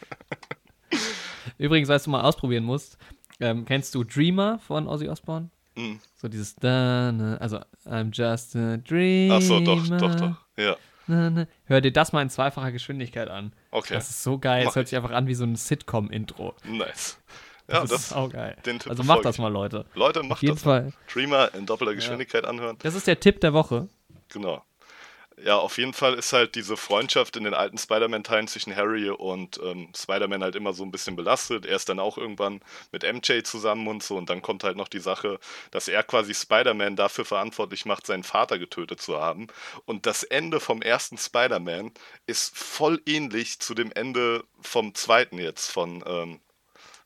Übrigens, 1.59 1.89
was 1.89 2.05
du 2.05 2.11
mal 2.11 2.23
ausprobieren 2.23 2.65
musst, 2.65 2.99
ähm, 3.41 3.65
kennst 3.65 3.95
du 3.95 4.03
Dreamer 4.03 4.59
von 4.59 4.89
Ozzy 4.89 5.09
Osbourne? 5.09 5.51
Hm. 5.77 6.01
So 6.17 6.27
dieses 6.29 6.57
ne, 6.61 7.37
also 7.41 7.59
I'm 7.87 8.11
just 8.13 8.57
a 8.57 8.77
dreamer. 8.79 9.37
Ach 9.37 9.43
so, 9.43 9.61
doch, 9.61 9.87
doch, 9.89 10.15
doch. 10.15 10.37
Ja, 10.57 10.77
Na, 11.07 11.31
na. 11.31 11.47
Hör 11.67 11.81
dir 11.81 11.93
das 11.93 12.13
mal 12.13 12.23
in 12.23 12.31
zweifacher 12.31 12.73
Geschwindigkeit 12.73 13.29
an. 13.29 13.53
okay. 13.71 13.95
Das 13.95 14.09
ist 14.11 14.23
so 14.23 14.39
geil. 14.39 14.67
Es 14.69 14.75
hört 14.77 14.85
ich. 14.85 14.91
sich 14.91 14.97
einfach 14.97 15.11
an 15.13 15.27
wie 15.27 15.35
so 15.35 15.45
ein 15.45 15.57
Sitcom-Intro. 15.57 16.55
Nice. 16.65 17.19
Das 17.67 17.77
Ja, 17.77 17.83
ist 17.85 17.93
das, 17.93 18.13
auch 18.13 18.29
geil. 18.31 18.57
Also 18.89 19.03
macht 19.05 19.25
das 19.25 19.39
mal, 19.39 19.49
Leute. 19.49 19.87
Leute, 19.95 20.21
Auf 20.21 20.27
macht 20.29 20.43
jeden 20.43 20.55
das 20.57 20.65
mal. 20.65 20.93
Dreamer 21.13 21.55
in 21.55 21.65
doppelter 21.67 21.95
Geschwindigkeit 21.95 22.45
anhören. 22.45 22.77
Das 22.83 22.95
ist 22.95 23.07
der 23.07 23.19
Tipp 23.21 23.41
der 23.41 23.53
Woche. 23.55 23.89
Genau. 24.29 24.63
Ja, 25.43 25.57
auf 25.57 25.79
jeden 25.79 25.93
Fall 25.93 26.15
ist 26.15 26.33
halt 26.33 26.55
diese 26.55 26.77
Freundschaft 26.77 27.37
in 27.37 27.43
den 27.45 27.55
alten 27.55 27.77
Spider-Man-Teilen 27.77 28.47
zwischen 28.47 28.75
Harry 28.77 29.11
und 29.11 29.59
ähm, 29.63 29.89
Spider-Man 29.95 30.43
halt 30.45 30.55
immer 30.55 30.73
so 30.73 30.85
ein 30.85 30.93
bisschen 30.93 31.17
belastet. 31.17 31.67
Er 31.67 31.75
ist 31.75 31.89
dann 31.89 31.99
auch 31.99 32.17
irgendwann 32.19 32.61
mit 32.93 33.03
MJ 33.03 33.43
zusammen 33.43 33.89
und 33.89 34.03
so. 34.03 34.17
Und 34.17 34.31
dann 34.31 34.43
kommt 34.43 34.63
halt 34.63 34.77
noch 34.77 34.87
die 34.87 35.01
Sache, 35.01 35.41
dass 35.73 35.89
er 35.89 36.05
quasi 36.05 36.35
Spider-Man 36.35 36.95
dafür 36.95 37.25
verantwortlich 37.25 37.85
macht, 37.85 38.07
seinen 38.07 38.23
Vater 38.23 38.59
getötet 38.61 39.01
zu 39.01 39.21
haben. 39.21 39.49
Und 39.87 40.07
das 40.07 40.23
Ende 40.23 40.61
vom 40.61 40.83
ersten 40.83 41.19
Spider-Man 41.19 41.91
ist 42.27 42.57
voll 42.57 43.03
ähnlich 43.05 43.59
zu 43.59 43.75
dem 43.75 43.91
Ende 43.93 44.45
vom 44.61 44.95
zweiten 44.95 45.39
jetzt, 45.39 45.73
von 45.73 46.05
ähm, 46.07 46.41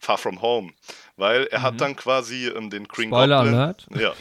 Far 0.01 0.19
From 0.19 0.43
Home. 0.43 0.73
Weil 1.19 1.47
er 1.49 1.63
hat 1.63 1.81
dann 1.81 1.97
quasi 1.97 2.47
ähm, 2.47 2.71
den 2.71 2.89
Green 2.89 3.11
Mhm. 3.11 3.15
Spoiler 3.15 3.37
Goblin. 3.39 3.55
Alert. 3.55 3.87
Ja. 3.99 4.15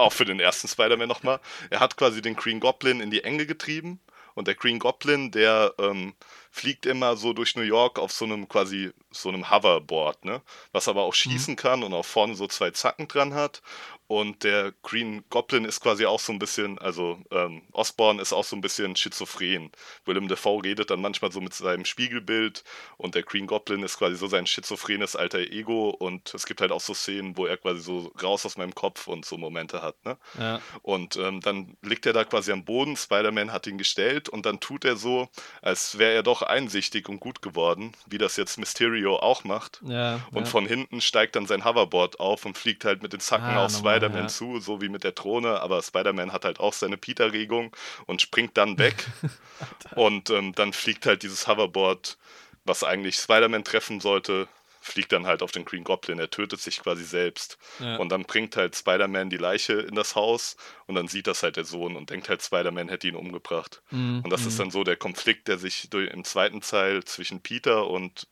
Auch 0.00 0.12
für 0.12 0.24
den 0.24 0.40
ersten 0.40 0.68
Spider-Man 0.68 1.08
nochmal. 1.08 1.40
Er 1.68 1.80
hat 1.80 1.96
quasi 1.96 2.22
den 2.22 2.36
Green 2.36 2.60
Goblin 2.60 3.00
in 3.00 3.10
die 3.10 3.24
Enge 3.24 3.44
getrieben. 3.44 4.00
Und 4.34 4.46
der 4.48 4.54
Green 4.54 4.78
Goblin, 4.78 5.30
der 5.30 5.72
ähm, 5.78 6.14
fliegt 6.50 6.84
immer 6.86 7.16
so 7.16 7.32
durch 7.32 7.56
New 7.56 7.62
York 7.62 7.98
auf 7.98 8.12
so 8.12 8.24
einem 8.26 8.48
quasi 8.48 8.92
so 9.10 9.30
einem 9.30 9.50
Hoverboard, 9.50 10.24
ne? 10.26 10.42
Was 10.72 10.88
aber 10.88 11.02
auch 11.04 11.14
schießen 11.14 11.56
kann 11.56 11.82
und 11.82 11.94
auch 11.94 12.04
vorne 12.04 12.34
so 12.34 12.46
zwei 12.46 12.70
Zacken 12.70 13.08
dran 13.08 13.32
hat. 13.34 13.62
Und 14.08 14.44
der 14.44 14.72
Green 14.82 15.24
Goblin 15.30 15.64
ist 15.64 15.80
quasi 15.80 16.06
auch 16.06 16.20
so 16.20 16.32
ein 16.32 16.38
bisschen, 16.38 16.78
also 16.78 17.18
ähm, 17.30 17.62
Osborn 17.72 18.20
ist 18.20 18.32
auch 18.32 18.44
so 18.44 18.54
ein 18.54 18.60
bisschen 18.60 18.94
schizophren. 18.94 19.72
Willem 20.04 20.28
Dafoe 20.28 20.62
redet 20.62 20.90
dann 20.90 21.00
manchmal 21.00 21.32
so 21.32 21.40
mit 21.40 21.54
seinem 21.54 21.84
Spiegelbild 21.84 22.62
und 22.98 23.14
der 23.14 23.24
Green 23.24 23.46
Goblin 23.46 23.82
ist 23.82 23.98
quasi 23.98 24.16
so 24.16 24.28
sein 24.28 24.46
schizophrenes 24.46 25.16
alter 25.16 25.40
Ego 25.40 25.90
und 25.90 26.32
es 26.34 26.46
gibt 26.46 26.60
halt 26.60 26.70
auch 26.70 26.80
so 26.80 26.94
Szenen, 26.94 27.36
wo 27.36 27.46
er 27.46 27.56
quasi 27.56 27.80
so 27.80 28.12
raus 28.22 28.46
aus 28.46 28.56
meinem 28.56 28.74
Kopf 28.74 29.08
und 29.08 29.24
so 29.24 29.36
Momente 29.38 29.82
hat, 29.82 29.96
ne? 30.04 30.16
Ja. 30.38 30.60
Und 30.82 31.16
ähm, 31.16 31.40
dann 31.40 31.76
liegt 31.82 32.06
er 32.06 32.12
da 32.12 32.24
quasi 32.24 32.52
am 32.52 32.64
Boden, 32.64 32.96
Spider-Man 32.96 33.52
hat 33.52 33.66
ihn 33.66 33.78
gestellt 33.78 34.28
und 34.28 34.46
dann 34.46 34.60
tut 34.60 34.84
er 34.84 34.96
so, 34.96 35.28
als 35.62 35.98
wäre 35.98 36.14
er 36.14 36.22
doch 36.22 36.42
einsichtig 36.42 37.08
und 37.08 37.18
gut 37.18 37.42
geworden, 37.42 37.92
wie 38.06 38.18
das 38.18 38.36
jetzt 38.36 38.56
Mysterio 38.58 39.16
auch 39.16 39.44
macht. 39.44 39.80
Ja, 39.84 40.20
Und 40.30 40.44
ja. 40.44 40.50
von 40.50 40.66
hinten 40.66 41.00
steigt 41.00 41.36
dann 41.36 41.46
sein 41.46 41.64
Hoverboard 41.64 42.20
auf 42.20 42.44
und 42.46 42.56
fliegt 42.56 42.84
halt 42.84 43.02
mit 43.02 43.12
den 43.12 43.20
Zacken 43.20 43.46
Ah, 43.46 43.64
auf 43.64 43.72
normal, 43.72 43.95
Spider-Man 43.96 44.22
ja. 44.22 44.28
zu, 44.28 44.60
so 44.60 44.80
wie 44.80 44.88
mit 44.88 45.04
der 45.04 45.12
Drohne, 45.12 45.60
aber 45.60 45.82
Spider-Man 45.82 46.32
hat 46.32 46.44
halt 46.44 46.60
auch 46.60 46.72
seine 46.72 46.96
Peter-Regung 46.96 47.74
und 48.06 48.22
springt 48.22 48.56
dann 48.56 48.78
weg. 48.78 49.06
und 49.96 50.30
ähm, 50.30 50.54
dann 50.54 50.72
fliegt 50.72 51.06
halt 51.06 51.22
dieses 51.22 51.46
Hoverboard, 51.46 52.18
was 52.64 52.84
eigentlich 52.84 53.16
Spider-Man 53.16 53.64
treffen 53.64 54.00
sollte, 54.00 54.48
fliegt 54.86 55.12
dann 55.12 55.26
halt 55.26 55.42
auf 55.42 55.50
den 55.50 55.64
Green 55.64 55.84
Goblin. 55.84 56.18
Er 56.18 56.30
tötet 56.30 56.60
sich 56.60 56.80
quasi 56.80 57.04
selbst. 57.04 57.58
Ja. 57.80 57.96
Und 57.96 58.10
dann 58.10 58.24
bringt 58.24 58.56
halt 58.56 58.76
Spider-Man 58.76 59.30
die 59.30 59.36
Leiche 59.36 59.74
in 59.74 59.96
das 59.96 60.14
Haus 60.14 60.56
und 60.86 60.94
dann 60.94 61.08
sieht 61.08 61.26
das 61.26 61.42
halt 61.42 61.56
der 61.56 61.64
Sohn 61.64 61.96
und 61.96 62.10
denkt 62.10 62.28
halt, 62.28 62.42
Spider-Man 62.42 62.88
hätte 62.88 63.08
ihn 63.08 63.16
umgebracht. 63.16 63.82
Mhm, 63.90 64.20
Und 64.22 64.30
das 64.30 64.46
ist 64.46 64.60
dann 64.60 64.70
so 64.70 64.84
der 64.84 64.96
Konflikt, 64.96 65.48
der 65.48 65.58
sich 65.58 65.90
durch, 65.90 66.10
im 66.12 66.24
zweiten 66.24 66.60
Teil 66.60 67.04
zwischen 67.04 67.40
Peter 67.40 67.88
und 67.88 68.28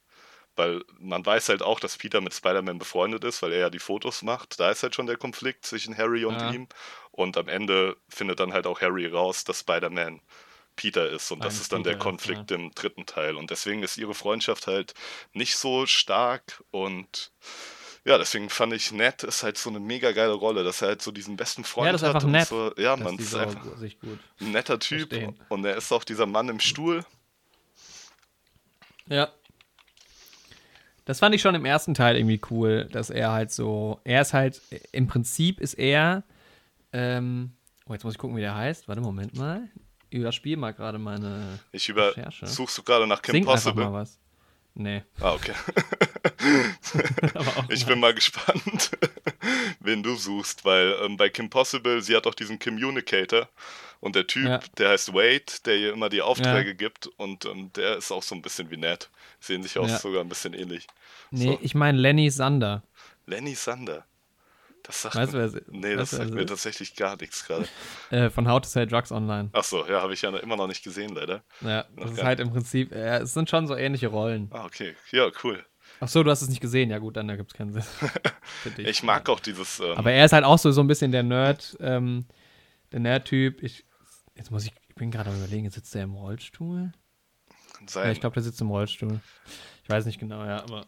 weil 0.56 0.82
man 0.98 1.24
weiß 1.24 1.48
halt 1.48 1.62
auch, 1.62 1.80
dass 1.80 1.96
Peter 1.98 2.20
mit 2.20 2.34
Spider-Man 2.34 2.78
befreundet 2.78 3.24
ist, 3.24 3.42
weil 3.42 3.52
er 3.52 3.58
ja 3.60 3.70
die 3.70 3.78
Fotos 3.78 4.22
macht. 4.22 4.60
Da 4.60 4.70
ist 4.70 4.82
halt 4.82 4.94
schon 4.94 5.06
der 5.06 5.16
Konflikt 5.16 5.66
zwischen 5.66 5.96
Harry 5.96 6.24
und 6.24 6.40
Ja. 6.40 6.52
ihm. 6.52 6.68
Und 7.10 7.36
am 7.36 7.48
Ende 7.48 7.96
findet 8.08 8.40
dann 8.40 8.52
halt 8.52 8.66
auch 8.66 8.80
Harry 8.80 9.06
raus, 9.06 9.44
dass 9.44 9.60
Spider-Man 9.60 10.20
Peter 10.76 11.08
ist. 11.08 11.30
Und 11.30 11.44
das 11.44 11.54
Eigentlich 11.54 11.60
ist 11.62 11.72
dann 11.72 11.82
der 11.84 11.92
Peter 11.92 11.98
ist, 11.98 12.02
Konflikt 12.02 12.50
im 12.50 12.70
dritten 12.74 13.06
Teil. 13.06 13.36
Und 13.36 13.50
deswegen 13.50 13.82
ist 13.82 13.96
ihre 13.96 14.14
Freundschaft 14.14 14.66
halt 14.66 14.94
nicht 15.32 15.56
so 15.56 15.86
stark. 15.86 16.62
Und 16.70 17.30
ja, 18.04 18.18
deswegen 18.18 18.50
fand 18.50 18.72
ich, 18.72 18.92
Ned 18.92 19.22
ist 19.22 19.42
halt 19.42 19.56
so 19.56 19.70
eine 19.70 19.80
mega 19.80 20.12
geile 20.12 20.32
Rolle, 20.32 20.64
dass 20.64 20.82
er 20.82 20.88
halt 20.88 21.02
so 21.02 21.10
diesen 21.12 21.36
besten 21.36 21.64
Freund 21.64 21.86
Ja, 21.86 21.92
das 21.92 22.02
ist 22.02 22.08
hat. 22.08 22.16
einfach 22.16 22.26
und 22.26 22.32
nett, 22.32 22.48
So, 22.48 22.72
ja, 22.76 22.96
dass 22.96 23.04
man 23.04 23.16
die 23.16 23.22
ist 23.22 23.30
so 23.30 23.38
einfach 23.38 23.76
sich 23.78 23.98
gut. 24.00 24.18
ein 24.40 24.50
netter 24.50 24.78
Typ. 24.78 25.08
verstehen. 25.10 25.40
Und 25.48 25.64
er 25.64 25.76
ist 25.76 25.92
auch 25.92 26.04
dieser 26.04 26.26
Mann 26.26 26.48
im 26.48 26.60
Stuhl. 26.60 27.04
Ja. 29.06 29.32
Das 31.06 31.18
fand 31.18 31.34
ich 31.34 31.42
schon 31.42 31.54
im 31.54 31.64
ersten 31.64 31.94
Teil 31.94 32.16
irgendwie 32.16 32.40
cool, 32.50 32.88
dass 32.90 33.10
er 33.10 33.32
halt 33.32 33.52
so, 33.52 34.00
er 34.04 34.22
ist 34.22 34.32
halt, 34.32 34.60
im 34.92 35.06
Prinzip 35.06 35.60
ist 35.60 35.74
er, 35.74 36.22
ähm, 36.92 37.52
oh, 37.86 37.92
jetzt 37.92 38.04
muss 38.04 38.14
ich 38.14 38.18
gucken, 38.18 38.36
wie 38.36 38.40
der 38.40 38.54
heißt. 38.54 38.88
Warte, 38.88 39.00
Moment 39.02 39.36
mal. 39.36 39.68
Überspiel 40.10 40.56
mal 40.56 40.72
gerade 40.72 40.98
meine, 40.98 41.58
Ich 41.72 41.88
über. 41.88 42.16
Recherche. 42.16 42.46
Suchst 42.46 42.78
du 42.78 42.82
gerade 42.82 43.06
nach 43.06 43.20
Kim 43.20 43.32
sing 43.32 43.44
Possible? 43.44 43.84
mal 43.84 43.92
was. 43.92 44.18
Nee, 44.76 45.02
Ah, 45.20 45.34
okay. 45.34 45.52
Ich 47.68 47.84
mal. 47.86 47.92
bin 47.92 48.00
mal 48.00 48.14
gespannt, 48.14 48.90
wen 49.80 50.02
du 50.02 50.16
suchst, 50.16 50.64
weil 50.64 50.94
ähm, 51.04 51.16
bei 51.16 51.28
Kim 51.28 51.48
Possible, 51.48 52.02
sie 52.02 52.16
hat 52.16 52.26
auch 52.26 52.34
diesen 52.34 52.58
Communicator 52.58 53.48
und 54.04 54.14
der 54.16 54.26
Typ, 54.26 54.46
Ja. 54.46 54.60
der 54.78 54.90
heißt 54.90 55.14
Wade, 55.14 55.44
der 55.64 55.76
ihr 55.76 55.92
immer 55.92 56.08
die 56.08 56.22
Aufträge 56.22 56.70
Ja. 56.70 56.74
gibt 56.76 57.06
und 57.06 57.44
ähm, 57.46 57.72
der 57.74 57.96
ist 57.96 58.12
auch 58.12 58.22
so 58.22 58.34
ein 58.34 58.42
bisschen 58.42 58.70
wie 58.70 58.76
Ned. 58.76 59.10
Sehen 59.40 59.62
sich 59.62 59.78
auch 59.78 59.88
Ja. 59.88 59.98
sogar 59.98 60.20
ein 60.20 60.28
bisschen 60.28 60.54
ähnlich. 60.54 60.86
Nee, 61.30 61.52
So. 61.52 61.58
ich 61.62 61.74
meine 61.74 61.98
Lenny 61.98 62.30
Sander. 62.30 62.82
Lenny 63.26 63.54
Sander. 63.54 64.04
Das 64.82 65.00
sagt 65.00 65.14
Weißt 65.16 65.32
mir, 65.32 65.62
Nee, 65.68 65.96
das 65.96 66.10
sagt 66.10 66.30
mir 66.34 66.44
tatsächlich 66.44 66.94
gar 66.94 67.16
nichts 67.16 67.46
gerade. 67.46 67.66
Äh, 68.10 68.28
von 68.28 68.46
How 68.46 68.60
to 68.60 68.68
Sell 68.68 68.86
Drugs 68.86 69.10
Online. 69.10 69.48
Achso, 69.52 69.86
ja, 69.88 70.02
habe 70.02 70.12
ich 70.12 70.20
ja 70.22 70.36
immer 70.36 70.56
noch 70.56 70.66
nicht 70.68 70.84
gesehen, 70.84 71.14
leider. 71.14 71.42
Ja, 71.62 71.86
Noch 71.96 72.04
das 72.04 72.12
ist 72.18 72.22
halt 72.22 72.38
im 72.40 72.50
Prinzip, 72.50 72.92
äh, 72.92 73.20
es 73.20 73.32
sind 73.32 73.48
schon 73.48 73.66
so 73.66 73.74
ähnliche 73.74 74.08
Rollen. 74.08 74.50
Ah, 74.52 74.66
okay. 74.66 74.94
Ja, 75.10 75.30
cool. 75.42 75.64
Ach 76.00 76.08
so, 76.08 76.22
du 76.22 76.30
hast 76.30 76.42
es 76.42 76.48
nicht 76.50 76.60
gesehen. 76.60 76.90
Ja 76.90 76.98
gut, 76.98 77.16
dann 77.16 77.28
gibt 77.28 77.52
es 77.52 77.56
keinen 77.56 77.72
Sinn. 77.72 77.82
Ich 78.76 79.02
mag 79.02 79.26
auch 79.30 79.40
dieses. 79.40 79.80
Ähm, 79.80 79.96
Aber 79.96 80.12
er 80.12 80.24
ist 80.26 80.32
halt 80.32 80.44
auch 80.44 80.58
so, 80.58 80.70
so 80.70 80.82
ein 80.82 80.86
bisschen 80.86 81.12
der 81.12 81.22
Nerd, 81.22 81.76
ähm, 81.80 82.26
der 82.92 83.00
Nerd-Typ. 83.00 83.62
Ich, 83.62 83.84
jetzt 84.34 84.50
muss 84.50 84.64
ich, 84.66 84.72
ich 84.88 84.94
bin 84.94 85.10
gerade 85.10 85.30
am 85.30 85.36
überlegen, 85.36 85.64
jetzt 85.64 85.74
sitzt 85.74 85.94
er 85.94 86.02
im 86.04 86.14
Rollstuhl? 86.14 86.92
Ja, 87.80 87.86
sein, 87.88 88.12
ich 88.12 88.20
glaube, 88.20 88.34
der 88.34 88.42
sitzt 88.42 88.60
im 88.60 88.70
Rollstuhl. 88.70 89.20
Ich 89.82 89.88
weiß 89.90 90.06
nicht 90.06 90.18
genau, 90.18 90.44
ja, 90.44 90.62
aber 90.62 90.86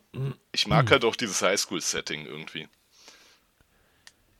ich 0.52 0.66
mag 0.66 0.90
halt 0.90 1.04
auch 1.04 1.16
dieses 1.16 1.42
Highschool-Setting 1.42 2.24
irgendwie. 2.26 2.68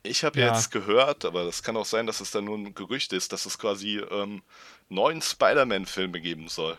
Ich 0.03 0.23
habe 0.23 0.39
Ja. 0.39 0.47
jetzt 0.47 0.71
gehört, 0.71 1.25
aber 1.25 1.43
das 1.43 1.63
kann 1.63 1.75
auch 1.77 1.85
sein, 1.85 2.07
dass 2.07 2.21
es 2.21 2.31
dann 2.31 2.45
nur 2.45 2.57
ein 2.57 2.73
Gerücht 2.73 3.11
ist, 3.13 3.33
dass 3.33 3.45
es 3.45 3.57
quasi 3.57 3.97
ähm, 3.97 4.41
neun 4.89 5.21
Spider-Man-Filme 5.21 6.21
geben 6.21 6.47
soll. 6.47 6.77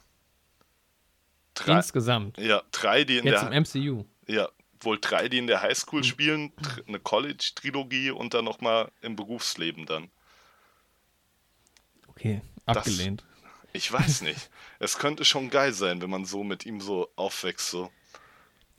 Drei, 1.54 1.76
Insgesamt. 1.76 2.38
ja, 2.38 2.62
drei, 2.72 3.04
die 3.04 3.18
in 3.18 3.26
Jetzt 3.26 3.42
der 3.42 3.52
im 3.52 3.64
MCU. 3.64 4.04
Ja, 4.26 4.48
wohl 4.80 4.98
drei, 5.00 5.28
die 5.28 5.38
in 5.38 5.46
der 5.46 5.60
Highschool 5.60 6.00
Mhm. 6.00 6.04
spielen, 6.04 6.52
eine 6.86 7.00
College-Trilogie 7.00 8.10
und 8.12 8.32
dann 8.34 8.44
nochmal 8.44 8.90
im 9.02 9.16
Berufsleben 9.16 9.84
dann. 9.86 10.10
Okay, 12.18 12.40
Das- 12.66 12.78
abgelehnt. 12.78 13.24
Ich 13.72 13.92
weiß 13.92 14.22
nicht. 14.22 14.50
es 14.80 14.98
könnte 14.98 15.24
schon 15.24 15.50
geil 15.50 15.72
sein, 15.72 16.00
wenn 16.00 16.10
man 16.10 16.24
so 16.24 16.42
mit 16.42 16.64
ihm 16.66 16.80
so 16.80 17.08
aufwächst. 17.16 17.70
So. 17.70 17.90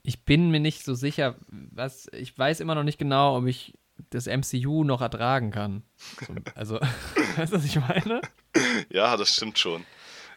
Ich 0.02 0.24
bin 0.24 0.50
mir 0.50 0.60
nicht 0.60 0.84
so 0.84 0.94
sicher, 0.94 1.36
was. 1.48 2.08
Ich 2.12 2.36
weiß 2.36 2.60
immer 2.60 2.74
noch 2.74 2.82
nicht 2.82 2.98
genau, 2.98 3.36
ob 3.36 3.46
ich 3.46 3.78
das 4.10 4.26
MCU 4.26 4.82
noch 4.84 5.00
ertragen 5.00 5.50
kann. 5.52 5.82
So, 6.26 6.34
also, 6.54 6.80
weißt 7.36 7.52
du, 7.52 7.56
was 7.56 7.64
ich 7.64 7.76
meine? 7.76 8.20
Ja, 8.90 9.16
das 9.16 9.34
stimmt 9.34 9.58
schon. 9.58 9.84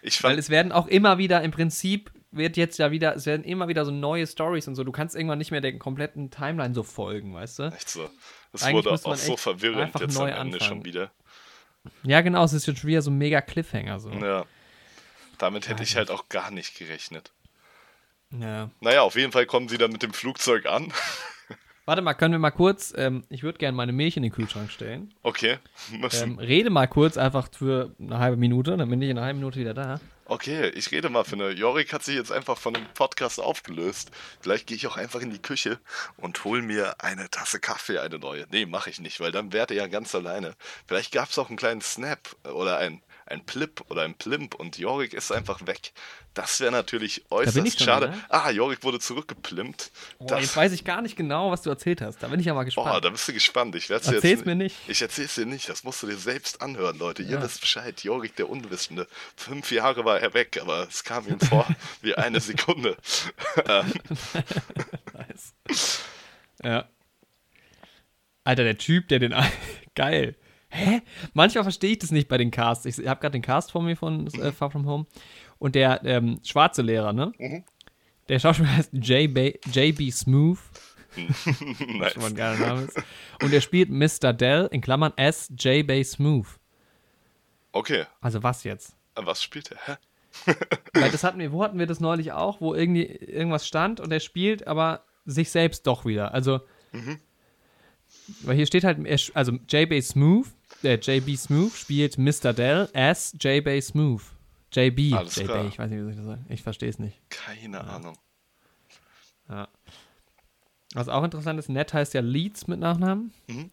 Ich 0.01 0.21
Weil 0.21 0.37
es 0.37 0.49
werden 0.49 0.71
auch 0.71 0.87
immer 0.87 1.17
wieder, 1.17 1.41
im 1.41 1.51
Prinzip 1.51 2.11
wird 2.31 2.57
jetzt 2.57 2.77
ja 2.77 2.91
wieder, 2.91 3.15
es 3.15 3.25
werden 3.25 3.43
immer 3.43 3.67
wieder 3.69 3.85
so 3.85 3.91
neue 3.91 4.27
Stories 4.27 4.67
und 4.67 4.75
so. 4.75 4.83
Du 4.83 4.91
kannst 4.91 5.15
irgendwann 5.15 5.37
nicht 5.37 5.51
mehr 5.51 5.61
der 5.61 5.77
kompletten 5.79 6.29
Timeline 6.29 6.73
so 6.73 6.83
folgen, 6.83 7.33
weißt 7.33 7.59
du? 7.59 7.63
echt 7.63 7.89
so. 7.89 8.09
Es 8.51 8.63
Eigentlich 8.63 8.85
wurde 8.85 8.91
auch 8.91 9.05
man 9.07 9.17
so 9.17 9.31
echt 9.33 9.39
verwirrend 9.41 9.81
einfach 9.81 10.01
jetzt 10.01 10.17
am 10.17 10.23
neu 10.25 10.29
Ende 10.31 10.41
anfangen. 10.57 10.61
schon 10.61 10.85
wieder. 10.85 11.11
Ja, 12.03 12.21
genau, 12.21 12.43
es 12.43 12.53
ist 12.53 12.65
jetzt 12.65 12.79
schon 12.79 12.89
wieder 12.89 13.01
so 13.01 13.11
ein 13.11 13.17
mega 13.17 13.41
Cliffhanger 13.41 13.99
so. 13.99 14.11
Ja. 14.11 14.45
Damit 15.37 15.67
hätte 15.67 15.83
ich 15.83 15.95
halt 15.95 16.11
auch 16.11 16.29
gar 16.29 16.51
nicht 16.51 16.77
gerechnet. 16.77 17.31
Ja. 18.31 18.69
Naja, 18.79 19.01
auf 19.01 19.15
jeden 19.15 19.31
Fall 19.31 19.45
kommen 19.45 19.67
sie 19.67 19.77
dann 19.77 19.91
mit 19.91 20.03
dem 20.03 20.13
Flugzeug 20.13 20.65
an. 20.65 20.91
Warte 21.85 22.01
mal, 22.01 22.13
können 22.13 22.33
wir 22.33 22.39
mal 22.39 22.51
kurz, 22.51 22.93
ähm, 22.95 23.25
ich 23.29 23.43
würde 23.43 23.57
gerne 23.57 23.75
meine 23.75 23.91
Milch 23.91 24.15
in 24.15 24.23
den 24.23 24.31
Kühlschrank 24.31 24.71
stellen. 24.71 25.13
Okay. 25.21 25.57
Ähm, 26.13 26.39
rede 26.39 26.69
mal 26.69 26.87
kurz 26.87 27.17
einfach 27.17 27.49
für 27.51 27.93
eine 27.99 28.19
halbe 28.19 28.37
Minute, 28.37 28.77
dann 28.77 28.89
bin 28.89 29.01
ich 29.01 29.09
in 29.09 29.17
einer 29.17 29.25
halben 29.25 29.39
Minute 29.39 29.59
wieder 29.59 29.73
da. 29.73 29.99
Okay, 30.33 30.69
ich 30.69 30.89
rede 30.89 31.09
mal 31.11 31.25
für 31.25 31.35
eine. 31.35 31.51
Jorik 31.51 31.93
hat 31.93 32.03
sich 32.03 32.15
jetzt 32.15 32.31
einfach 32.31 32.57
von 32.57 32.73
dem 32.73 32.87
Podcast 32.95 33.39
aufgelöst. 33.39 34.09
Vielleicht 34.41 34.65
gehe 34.65 34.75
ich 34.75 34.87
auch 34.87 34.97
einfach 34.97 35.21
in 35.21 35.29
die 35.29 35.39
Küche 35.39 35.79
und 36.17 36.43
hol 36.43 36.63
mir 36.63 36.95
eine 37.03 37.29
Tasse 37.29 37.59
Kaffee, 37.59 37.99
eine 37.99 38.17
neue. 38.17 38.47
Nee, 38.49 38.65
mache 38.65 38.89
ich 38.89 38.99
nicht, 38.99 39.19
weil 39.19 39.31
dann 39.31 39.53
wäre 39.53 39.67
er 39.69 39.75
ja 39.75 39.85
ganz 39.85 40.15
alleine. 40.15 40.55
Vielleicht 40.87 41.11
gab 41.11 41.29
es 41.29 41.37
auch 41.37 41.49
einen 41.49 41.57
kleinen 41.57 41.81
Snap 41.81 42.35
oder 42.45 42.79
ein, 42.79 43.03
ein 43.25 43.45
Plip 43.45 43.83
oder 43.89 44.01
ein 44.03 44.15
Plimp 44.15 44.55
und 44.55 44.77
Jorik 44.77 45.13
ist 45.13 45.31
einfach 45.31 45.65
weg. 45.67 45.93
Das 46.33 46.59
wäre 46.59 46.71
natürlich 46.71 47.23
äußerst 47.29 47.79
schade. 47.83 48.07
wieder. 48.11 48.17
Ah, 48.29 48.49
Jorik 48.49 48.83
wurde 48.83 48.99
zurückgeplimpt. 48.99 49.91
Oh, 50.17 50.25
Das- 50.25 50.41
jetzt 50.41 50.57
weiß 50.57 50.71
ich 50.71 50.83
gar 50.83 51.01
nicht 51.03 51.15
genau, 51.15 51.51
was 51.51 51.61
du 51.61 51.69
erzählt 51.69 52.01
hast. 52.01 52.23
Da 52.23 52.27
bin 52.27 52.39
ich 52.39 52.47
ja 52.47 52.53
mal 52.55 52.61
Oh, 52.61 52.65
gespannt. 52.65 53.05
da 53.05 53.09
bist 53.11 53.27
du 53.27 53.33
gespannt. 53.33 53.75
Ich 53.75 53.89
Erzähl's 53.89 54.23
jetzt 54.23 54.45
mir 54.45 54.55
nicht. 54.55 54.75
Ich 54.87 55.01
erzähl's 55.01 55.35
dir 55.35 55.45
nicht. 55.45 55.69
Das 55.69 55.83
musst 55.83 56.01
du 56.01 56.07
dir 56.07 56.17
selbst 56.17 56.61
anhören, 56.61 56.97
Leute. 56.97 57.21
Ihr 57.21 57.31
Ja. 57.37 57.43
wisst 57.43 57.61
Bescheid. 57.61 58.01
Jorik, 58.03 58.35
der 58.35 58.49
Unwissende. 58.49 59.07
Fünf 59.35 59.71
Jahre 59.71 60.05
war 60.05 60.19
er 60.19 60.33
weg, 60.33 60.57
aber 60.59 60.87
es 60.87 61.03
kam 61.03 61.27
ihm 61.27 61.39
vor 61.39 61.67
wie 62.01 62.15
eine 62.15 62.39
Sekunde. 62.41 62.97
ähm, 63.67 63.93
Nice. 65.13 66.01
Ja. 66.63 66.89
Alter, 68.43 68.63
der 68.63 68.77
Typ, 68.77 69.07
der 69.09 69.19
den. 69.19 69.35
Geil. 69.95 70.35
Hä? 70.73 71.01
Manchmal 71.33 71.63
verstehe 71.63 71.91
ich 71.91 71.99
das 71.99 72.11
nicht 72.11 72.27
bei 72.27 72.37
den 72.37 72.49
Casts. 72.49 72.85
Ich 72.85 72.97
habe 73.07 73.19
gerade 73.19 73.33
den 73.33 73.41
Cast 73.43 73.71
vor 73.71 73.83
mir 73.83 73.95
von 73.95 74.27
äh, 74.27 74.51
Far 74.51 74.71
From 74.71 74.87
Home. 74.87 75.05
Und 75.59 75.75
der 75.75 76.03
ähm, 76.03 76.39
schwarze 76.43 76.81
Lehrer, 76.81 77.13
ne? 77.13 77.31
Mhm. 77.37 77.63
Der 78.27 78.39
Schauspieler 78.39 78.75
heißt 78.75 78.91
J.B. 78.93 80.11
Smooth. 80.11 80.57
nice. 81.15 82.13
Schon 82.13 82.21
mal 82.21 82.29
ein 82.29 82.35
geiler 82.35 82.57
Name 82.57 82.81
ist. 82.83 82.97
Und 83.41 83.53
er 83.53 83.61
spielt 83.61 83.89
Mr. 83.89 84.33
Dell 84.33 84.67
in 84.71 84.81
Klammern 84.81 85.13
S. 85.15 85.51
J.B. 85.57 86.03
Smooth. 86.03 86.47
Okay, 87.71 88.05
Also 88.21 88.41
was 88.43 88.63
jetzt? 88.63 88.95
was 89.15 89.43
spielt 89.43 89.71
er? 89.71 89.77
Hä? 89.85 89.97
Weil 90.93 91.11
das 91.11 91.23
hatten 91.23 91.37
wir, 91.37 91.51
wo 91.51 91.63
hatten 91.63 91.77
wir 91.77 91.85
das 91.85 91.99
neulich 91.99 92.31
auch, 92.31 92.61
wo 92.61 92.73
irgendwie 92.73 93.05
irgendwas 93.05 93.67
stand 93.67 93.99
und 93.99 94.11
er 94.11 94.19
spielt 94.19 94.65
aber 94.67 95.03
sich 95.25 95.51
selbst 95.51 95.85
doch 95.85 96.05
wieder. 96.05 96.33
Also, 96.33 96.61
weil 98.41 98.55
hier 98.55 98.65
steht 98.65 98.83
halt, 98.83 99.05
er 99.05 99.19
also 99.35 99.53
JB 99.69 100.01
Smooth, 100.01 100.47
der 100.83 100.99
JB 100.99 101.35
Smooth 101.37 101.73
spielt 101.75 102.17
Mr. 102.17 102.53
Dell 102.53 102.89
as 102.93 103.35
JB 103.39 103.81
Smooth. 103.81 104.21
JB, 104.71 105.13
Alles 105.13 105.35
JB, 105.35 105.45
klar. 105.45 105.65
ich 105.67 105.77
weiß 105.79 105.89
nicht, 105.89 105.99
wie 105.99 106.01
soll 106.03 106.11
ich 106.11 106.17
das 106.17 106.25
sagen. 106.25 106.45
Ich 106.49 106.63
verstehe 106.63 106.89
es 106.89 106.99
nicht. 106.99 107.17
Keine 107.29 107.81
Ahnung. 107.81 108.17
Ja. 109.49 109.67
Was 110.95 111.09
auch 111.09 111.23
interessant 111.23 111.59
ist, 111.59 111.69
Ned 111.69 111.93
heißt 111.93 112.13
ja 112.13 112.21
Leeds 112.21 112.67
mit 112.67 112.79
Nachnamen. 112.79 113.31
Mhm. 113.47 113.71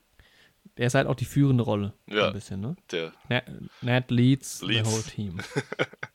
Der 0.76 0.86
ist 0.86 0.94
halt 0.94 1.06
auch 1.06 1.14
die 1.14 1.24
führende 1.24 1.64
Rolle. 1.64 1.92
Ja. 2.06 2.28
Ein 2.28 2.32
bisschen, 2.32 2.60
ne? 2.60 2.76
Der, 2.90 3.12
Ned, 3.28 3.44
Ned 3.82 4.10
leads, 4.10 4.62
Leads. 4.62 4.88
the 4.88 4.94
whole 4.94 5.02
team. 5.02 5.38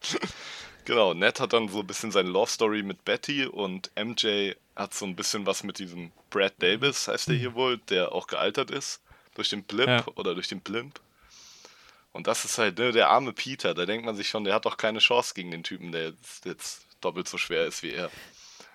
genau, 0.86 1.14
Ned 1.14 1.40
hat 1.40 1.54
dann 1.54 1.68
so 1.68 1.80
ein 1.80 1.88
bisschen 1.88 2.12
seine 2.12 2.30
Love 2.30 2.50
Story 2.50 2.84
mit 2.84 3.04
Betty 3.06 3.46
und 3.46 3.92
MJ 3.98 4.52
hat 4.76 4.94
so 4.94 5.06
ein 5.06 5.16
bisschen 5.16 5.46
was 5.46 5.64
mit 5.64 5.80
diesem 5.80 6.12
Brad 6.30 6.54
Davis, 6.62 7.08
heißt 7.08 7.30
der 7.30 7.36
hier 7.36 7.54
wohl, 7.54 7.78
der 7.90 8.12
auch 8.12 8.28
gealtert 8.28 8.72
ist. 8.72 9.02
Durch 9.36 9.50
den 9.50 9.64
Blip 9.64 9.88
Ja. 9.88 10.04
oder 10.16 10.34
durch 10.34 10.48
den 10.48 10.62
Blimp. 10.62 11.00
Und 12.12 12.28
das 12.28 12.46
ist 12.46 12.58
halt, 12.58 12.78
ne, 12.80 12.92
der 12.92 13.10
arme 13.10 13.34
Peter, 13.34 13.74
da 13.74 13.86
denkt 13.86 14.06
man 14.06 14.16
sich 14.16 14.30
schon, 14.30 14.46
der 14.46 14.54
hat 14.56 14.66
doch 14.66 14.78
keine 14.78 15.00
Chance 15.00 15.34
gegen 15.36 15.52
den 15.52 15.64
Typen, 15.64 15.92
der 15.92 16.10
jetzt, 16.10 16.46
jetzt 16.46 16.86
doppelt 17.02 17.28
so 17.28 17.38
schwer 17.38 17.66
ist 17.66 17.84
wie 17.84 17.92
er. 17.92 18.10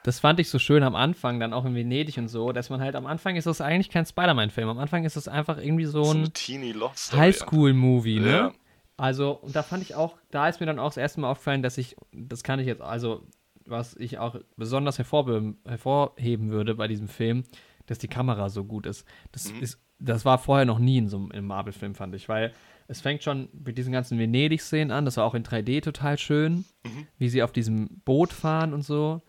Das 0.03 0.21
fand 0.21 0.41
ich 0.41 0.49
so 0.49 0.59
schön 0.59 0.83
am 0.83 0.95
Anfang, 0.95 1.41
dann 1.41 1.53
auch 1.53 1.65
in 1.65 1.75
Venedig 1.75 2.17
und 2.19 2.29
so, 2.29 2.53
dass 2.53 2.71
man 2.71 2.81
halt 2.81 2.97
am 2.97 3.07
Anfang 3.07 3.37
ist 3.37 3.47
das 3.47 3.61
eigentlich 3.61 3.91
kein 3.91 4.07
Spider-Man-Film. 4.07 4.69
Am 4.69 4.79
Anfang 4.79 5.05
ist 5.05 5.17
es 5.17 5.29
einfach 5.29 5.59
irgendwie 5.59 5.85
so 5.87 6.05
So 6.05 6.13
ein 6.13 6.33
Story. 6.35 7.19
Highschool-Movie, 7.19 8.21
ne? 8.21 8.31
Ja. 8.31 8.53
Also, 8.97 9.33
und 9.33 9.57
da 9.57 9.63
fand 9.63 9.83
ich 9.83 9.95
auch, 9.95 10.17
da 10.31 10.49
ist 10.49 10.61
mir 10.61 10.67
dann 10.67 10.79
auch 10.79 10.89
das 10.89 10.97
erste 10.99 11.21
Mal 11.21 11.31
aufgefallen, 11.31 11.63
dass 11.63 11.79
ich, 11.79 11.97
das 12.13 12.43
kann 12.43 12.61
ich 12.61 12.67
jetzt, 12.67 12.83
also, 12.83 13.23
was 13.65 13.95
ich 13.97 14.19
auch 14.19 14.37
besonders 14.57 14.99
hervorbe 14.99 15.55
hervorheben 15.67 16.51
würde 16.51 16.75
bei 16.75 16.89
diesem 16.89 17.09
Film, 17.09 17.45
dass 17.91 17.99
die 17.99 18.09
Kamera 18.09 18.49
so 18.49 18.65
gut 18.65 18.87
ist. 18.87 19.05
Das 19.33 19.53
Mhm. 19.53 19.61
ist, 19.63 19.79
das 19.99 20.25
war 20.25 20.39
vorher 20.39 20.65
noch 20.65 20.79
nie 20.79 20.97
in 20.99 21.09
so 21.09 21.29
einem 21.31 21.47
Marvel-Film, 21.47 21.95
fand 21.95 22.15
ich, 22.15 22.29
weil 22.29 22.53
es 22.89 23.01
fängt 23.01 23.23
schon 23.23 23.49
mit 23.53 23.77
diesen 23.79 23.93
ganzen 23.93 24.19
Venedig-Szenen 24.19 24.91
an, 24.91 25.05
das 25.05 25.17
war 25.19 25.25
auch 25.25 25.35
in 25.35 25.43
3D 25.43 25.81
total 25.83 26.17
schön, 26.19 26.65
Mhm. 26.85 27.07
wie 27.19 27.29
sie 27.29 27.43
auf 27.43 27.53
diesem 27.53 28.01
Boot 28.05 28.33
fahren 28.33 28.73
und 28.73 28.83
so. 28.83 29.21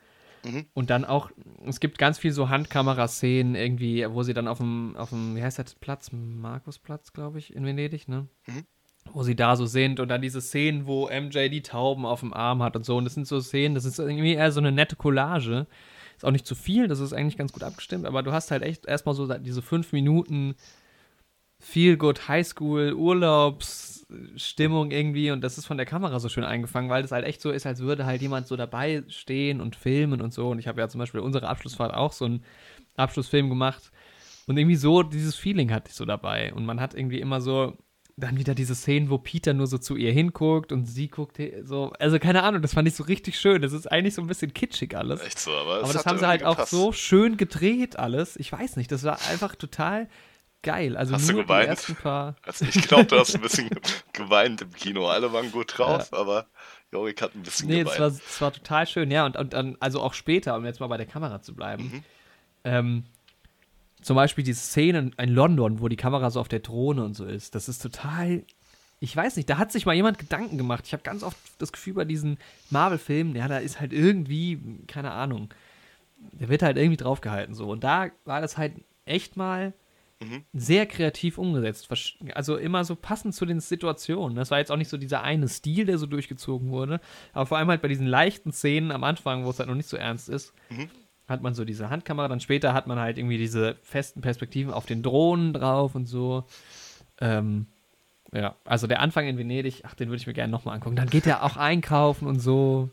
Und 0.74 0.90
dann 0.90 1.06
auch, 1.06 1.30
es 1.68 1.80
gibt 1.80 1.98
ganz 2.00 2.18
viel 2.18 2.32
so 2.32 2.50
Handkameraszenen 2.50 3.54
irgendwie, 3.54 4.06
wo 4.10 4.24
sie 4.24 4.34
dann 4.34 4.48
auf 4.48 4.58
dem, 4.58 4.96
auf 4.98 5.10
dem, 5.10 5.36
wie 5.36 5.44
heißt 5.44 5.60
der 5.60 5.66
Platz? 5.80 6.12
Markusplatz, 6.12 7.14
glaube 7.14 7.38
ich, 7.38 7.56
in 7.56 7.64
Venedig, 7.66 8.08
ne? 8.08 8.28
Wo 9.14 9.22
sie 9.24 9.36
da 9.36 9.56
so 9.56 9.66
sind 9.68 10.00
und 10.00 10.08
dann 10.10 10.22
diese 10.22 10.42
Szenen, 10.42 10.86
wo 10.88 11.10
MJ 11.10 11.50
die 11.50 11.62
Tauben 11.62 12.06
auf 12.06 12.22
dem 12.22 12.34
Arm 12.34 12.62
hat 12.64 12.76
und 12.76 12.86
so. 12.86 12.98
Und 12.98 13.04
das 13.06 13.14
sind 13.16 13.28
so 13.28 13.40
Szenen, 13.40 13.76
das 13.76 13.86
ist 13.86 14.00
irgendwie 14.00 14.34
eher 14.34 14.52
so 14.52 14.60
eine 14.60 14.72
nette 14.72 14.96
Collage. 14.96 15.68
Ist 16.22 16.26
auch 16.26 16.32
nicht 16.32 16.46
zu 16.46 16.54
viel, 16.54 16.88
das 16.88 17.00
ist 17.00 17.14
eigentlich 17.14 17.36
ganz 17.36 17.52
gut 17.52 17.64
abgestimmt, 17.64 18.06
aber 18.06 18.22
du 18.22 18.32
hast 18.32 18.52
halt 18.52 18.62
echt 18.62 18.86
erstmal 18.86 19.16
so 19.16 19.26
diese 19.40 19.64
fünf 19.64 19.92
Minuten 19.92 20.54
Feel 21.60 21.98
Good 21.98 22.28
Highschool 22.28 22.94
Urlaubsstimmung 22.94 24.92
irgendwie 24.92 25.32
und 25.32 25.42
das 25.42 25.58
ist 25.58 25.66
von 25.66 25.78
der 25.78 25.88
Kamera 25.88 26.20
so 26.20 26.30
schön 26.30 26.44
eingefangen, 26.44 26.92
weil 26.92 27.02
das 27.02 27.12
halt 27.12 27.26
echt 27.26 27.42
so 27.42 27.50
ist, 27.50 27.66
als 27.66 27.80
würde 27.80 28.06
halt 28.06 28.22
jemand 28.22 28.46
so 28.46 28.56
dabei 28.56 29.04
stehen 29.08 29.62
und 29.62 29.76
filmen 29.76 30.22
und 30.22 30.32
so. 30.32 30.50
Und 30.50 30.60
ich 30.60 30.68
habe 30.68 30.80
ja 30.80 30.88
zum 30.90 31.00
Beispiel 31.00 31.22
unsere 31.22 31.48
Abschlussfahrt 31.48 31.96
auch 31.96 32.12
so 32.12 32.26
einen 32.26 32.44
Abschlussfilm 32.98 33.50
gemacht 33.50 33.92
und 34.46 34.60
irgendwie 34.60 34.76
so 34.76 35.02
dieses 35.02 35.36
Feeling 35.36 35.72
hatte 35.72 35.90
ich 35.90 35.96
so 35.96 36.06
dabei 36.06 36.54
und 36.54 36.68
man 36.68 36.80
hat 36.80 36.94
irgendwie 36.94 37.20
immer 37.20 37.42
so 37.42 37.76
dann 38.22 38.38
wieder 38.38 38.56
diese 38.56 38.76
Szenen, 38.76 39.10
wo 39.10 39.18
Peter 39.18 39.54
nur 39.54 39.68
so 39.68 39.78
zu 39.78 39.96
ihr 39.98 40.12
hinguckt 40.14 40.72
und 40.72 40.86
sie 40.86 41.08
guckt 41.10 41.40
so, 41.64 41.92
also 42.00 42.20
keine 42.20 42.44
Ahnung, 42.44 42.62
das 42.62 42.74
fand 42.74 42.88
ich 42.88 42.96
so 42.96 43.04
richtig 43.04 43.40
schön. 43.40 43.62
Das 43.62 43.74
ist 43.74 43.92
eigentlich 43.92 44.14
so 44.16 44.22
ein 44.22 44.28
bisschen 44.28 44.54
kitschig 44.54 44.96
alles. 44.96 45.22
Echt 45.22 45.40
so, 45.40 45.52
aber, 45.52 45.78
es 45.78 45.84
Aber 45.84 45.94
das 45.94 46.06
haben 46.06 46.18
sie 46.20 46.28
halt 46.28 46.44
auch 46.44 46.56
gepasst. 46.56 46.72
so 46.72 46.92
schön 46.94 47.38
gedreht 47.38 47.98
alles. 48.00 48.36
Ich 48.38 48.52
weiß 48.52 48.78
nicht, 48.78 48.92
das 48.92 49.04
war 49.04 49.20
einfach 49.30 49.56
total 49.56 50.08
geil. 50.64 50.96
Also 50.96 51.14
Hast 51.16 51.28
du 51.28 51.34
nur 51.34 51.42
die 51.44 51.48
geweint? 51.48 51.70
ersten 51.70 51.96
paar. 51.96 52.36
Also 52.44 52.66
ich 52.66 52.88
glaube, 52.88 53.06
du 53.06 53.18
hast 53.20 53.36
ein 53.36 53.42
bisschen 53.42 53.70
geweint 54.14 54.62
im 54.62 54.72
Kino. 54.72 55.08
Alle 55.08 55.34
waren 55.34 55.52
gut 55.52 55.78
drauf, 55.78 56.14
aber 56.14 56.46
Jorik 56.92 57.22
hat 57.22 57.36
ein 57.36 57.42
bisschen 57.44 57.68
Nee, 57.70 57.80
geweint. 57.84 58.00
war, 58.00 58.10
das 58.12 58.42
war 58.42 58.54
total 58.54 58.86
schön, 58.88 59.10
ja. 59.12 59.26
Und, 59.26 59.38
und 59.38 59.54
dann, 59.54 59.78
also 59.80 60.02
auch 60.02 60.14
später, 60.14 60.56
um 60.56 60.66
jetzt 60.66 60.80
mal 60.80 60.88
bei 60.88 60.98
der 60.98 61.08
Kamera 61.08 61.42
zu 61.42 61.56
bleiben. 61.56 61.84
Mhm. 61.86 62.04
Ähm, 62.64 63.04
zum 64.02 64.16
Beispiel 64.16 64.44
die 64.44 64.54
Szenen 64.54 65.14
in 65.18 65.30
London, 65.30 65.80
wo 65.82 65.88
die 65.88 65.96
Kamera 65.96 66.30
so 66.32 66.40
auf 66.40 66.48
der 66.48 66.60
Drohne 66.60 67.04
und 67.04 67.16
so 67.16 67.26
ist. 67.26 67.56
Das 67.56 67.70
ist 67.70 67.82
total. 67.82 68.44
Ich 69.00 69.16
weiß 69.16 69.36
nicht, 69.36 69.50
da 69.50 69.58
hat 69.58 69.72
sich 69.72 69.86
mal 69.86 69.96
jemand 69.96 70.20
Gedanken 70.20 70.58
gemacht. 70.58 70.84
Ich 70.86 70.94
habe 70.94 71.02
ganz 71.04 71.24
oft 71.24 71.38
das 71.58 71.72
Gefühl 71.72 71.94
bei 71.96 72.06
diesen 72.06 72.38
Marvel-Filmen, 72.70 73.36
ja, 73.36 73.48
da 73.48 73.58
ist 73.58 73.80
halt 73.80 73.94
irgendwie, 73.94 74.60
keine 74.88 75.12
Ahnung, 75.12 75.50
der 76.34 76.50
wird 76.50 76.62
halt 76.62 76.78
irgendwie 76.78 76.98
draufgehalten 76.98 77.56
so. 77.56 77.70
Und 77.70 77.84
da 77.84 78.10
war 78.26 78.42
das 78.42 78.58
halt 78.58 78.74
echt 79.06 79.38
mal 79.38 79.74
Mhm. 80.24 80.44
sehr 80.54 80.86
kreativ 80.86 81.40
umgesetzt. 81.40 81.90
Also 82.36 82.56
immer 82.58 82.84
so 82.86 82.96
passend 82.96 83.34
zu 83.34 83.44
den 83.48 83.60
Situationen. 83.60 84.36
Das 84.36 84.52
war 84.52 84.60
jetzt 84.60 84.72
auch 84.72 84.78
nicht 84.78 84.90
so 84.90 84.98
dieser 84.98 85.24
eine 85.24 85.48
Stil, 85.50 85.88
der 85.88 85.98
so 85.98 86.06
durchgezogen 86.06 86.70
wurde, 86.70 87.02
aber 87.34 87.48
vor 87.48 87.58
allem 87.58 87.70
halt 87.70 87.82
bei 87.82 87.88
diesen 87.88 88.06
leichten 88.06 88.52
Szenen 88.54 88.92
am 88.92 89.04
Anfang, 89.04 89.46
wo 89.46 89.50
es 89.50 89.58
halt 89.58 89.68
noch 89.68 89.76
nicht 89.76 89.90
so 89.90 89.98
ernst 89.98 90.30
ist, 90.30 90.54
Mhm. 90.70 90.90
Hat 91.28 91.42
man 91.42 91.54
so 91.54 91.64
diese 91.66 91.90
Handkamera, 91.90 92.28
dann 92.28 92.40
später 92.40 92.74
hat 92.74 92.88
man 92.88 93.00
halt 93.00 93.18
irgendwie 93.18 93.38
diese 93.38 93.76
festen 93.84 94.22
Perspektiven 94.22 94.74
auf 94.74 94.86
den 94.86 95.02
Drohnen 95.04 95.54
drauf 95.54 95.96
und 95.96 96.06
so. 96.06 96.46
Ähm, 97.20 97.68
ja, 98.34 98.56
also 98.66 98.88
der 98.88 99.00
Anfang 99.02 99.28
in 99.28 99.38
Venedig, 99.38 99.84
ach, 99.86 99.94
den 99.96 100.10
würde 100.10 100.20
ich 100.22 100.28
mir 100.28 100.34
gerne 100.34 100.52
nochmal 100.52 100.76
angucken. 100.76 100.96
Dann 100.96 101.10
geht 101.10 101.26
er 101.28 101.44
auch 101.44 101.58
einkaufen 101.58 102.28
und 102.28 102.40
so. 102.40 102.90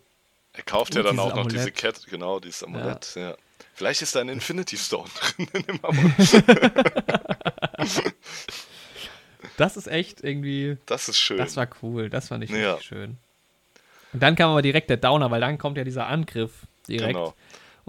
Er 0.52 0.62
kauft 0.64 0.94
ja 0.94 1.02
dann 1.02 1.18
auch 1.18 1.34
noch 1.34 1.46
diese 1.46 1.60
Amulett. 1.62 1.74
Kette, 1.76 2.00
genau, 2.10 2.40
dieses 2.40 2.62
Amulett, 2.64 3.14
ja. 3.16 3.34
Vielleicht 3.74 4.02
ist 4.02 4.14
da 4.16 4.20
ein 4.20 4.28
Infinity 4.28 4.76
Stone 4.76 5.08
drin 5.36 5.48
in 5.52 5.62
dem 5.62 5.84
Amulett. 5.84 6.44
Das 9.56 9.76
ist 9.76 9.88
echt 9.88 10.22
irgendwie, 10.22 10.76
Das 10.86 11.08
ist 11.08 11.18
schön. 11.18 11.38
das 11.38 11.56
war 11.56 11.68
cool, 11.82 12.10
das 12.10 12.28
fand 12.28 12.44
ich 12.44 12.50
Ja. 12.50 12.72
richtig 12.74 12.88
schön. 12.88 13.18
Und 14.12 14.22
dann 14.22 14.36
kam 14.36 14.50
aber 14.50 14.62
direkt 14.62 14.88
der 14.90 14.96
Downer, 14.96 15.30
weil 15.30 15.40
dann 15.40 15.58
kommt 15.58 15.76
ja 15.76 15.84
dieser 15.84 16.06
Angriff 16.06 16.66
direkt. 16.86 17.14
Genau. 17.14 17.34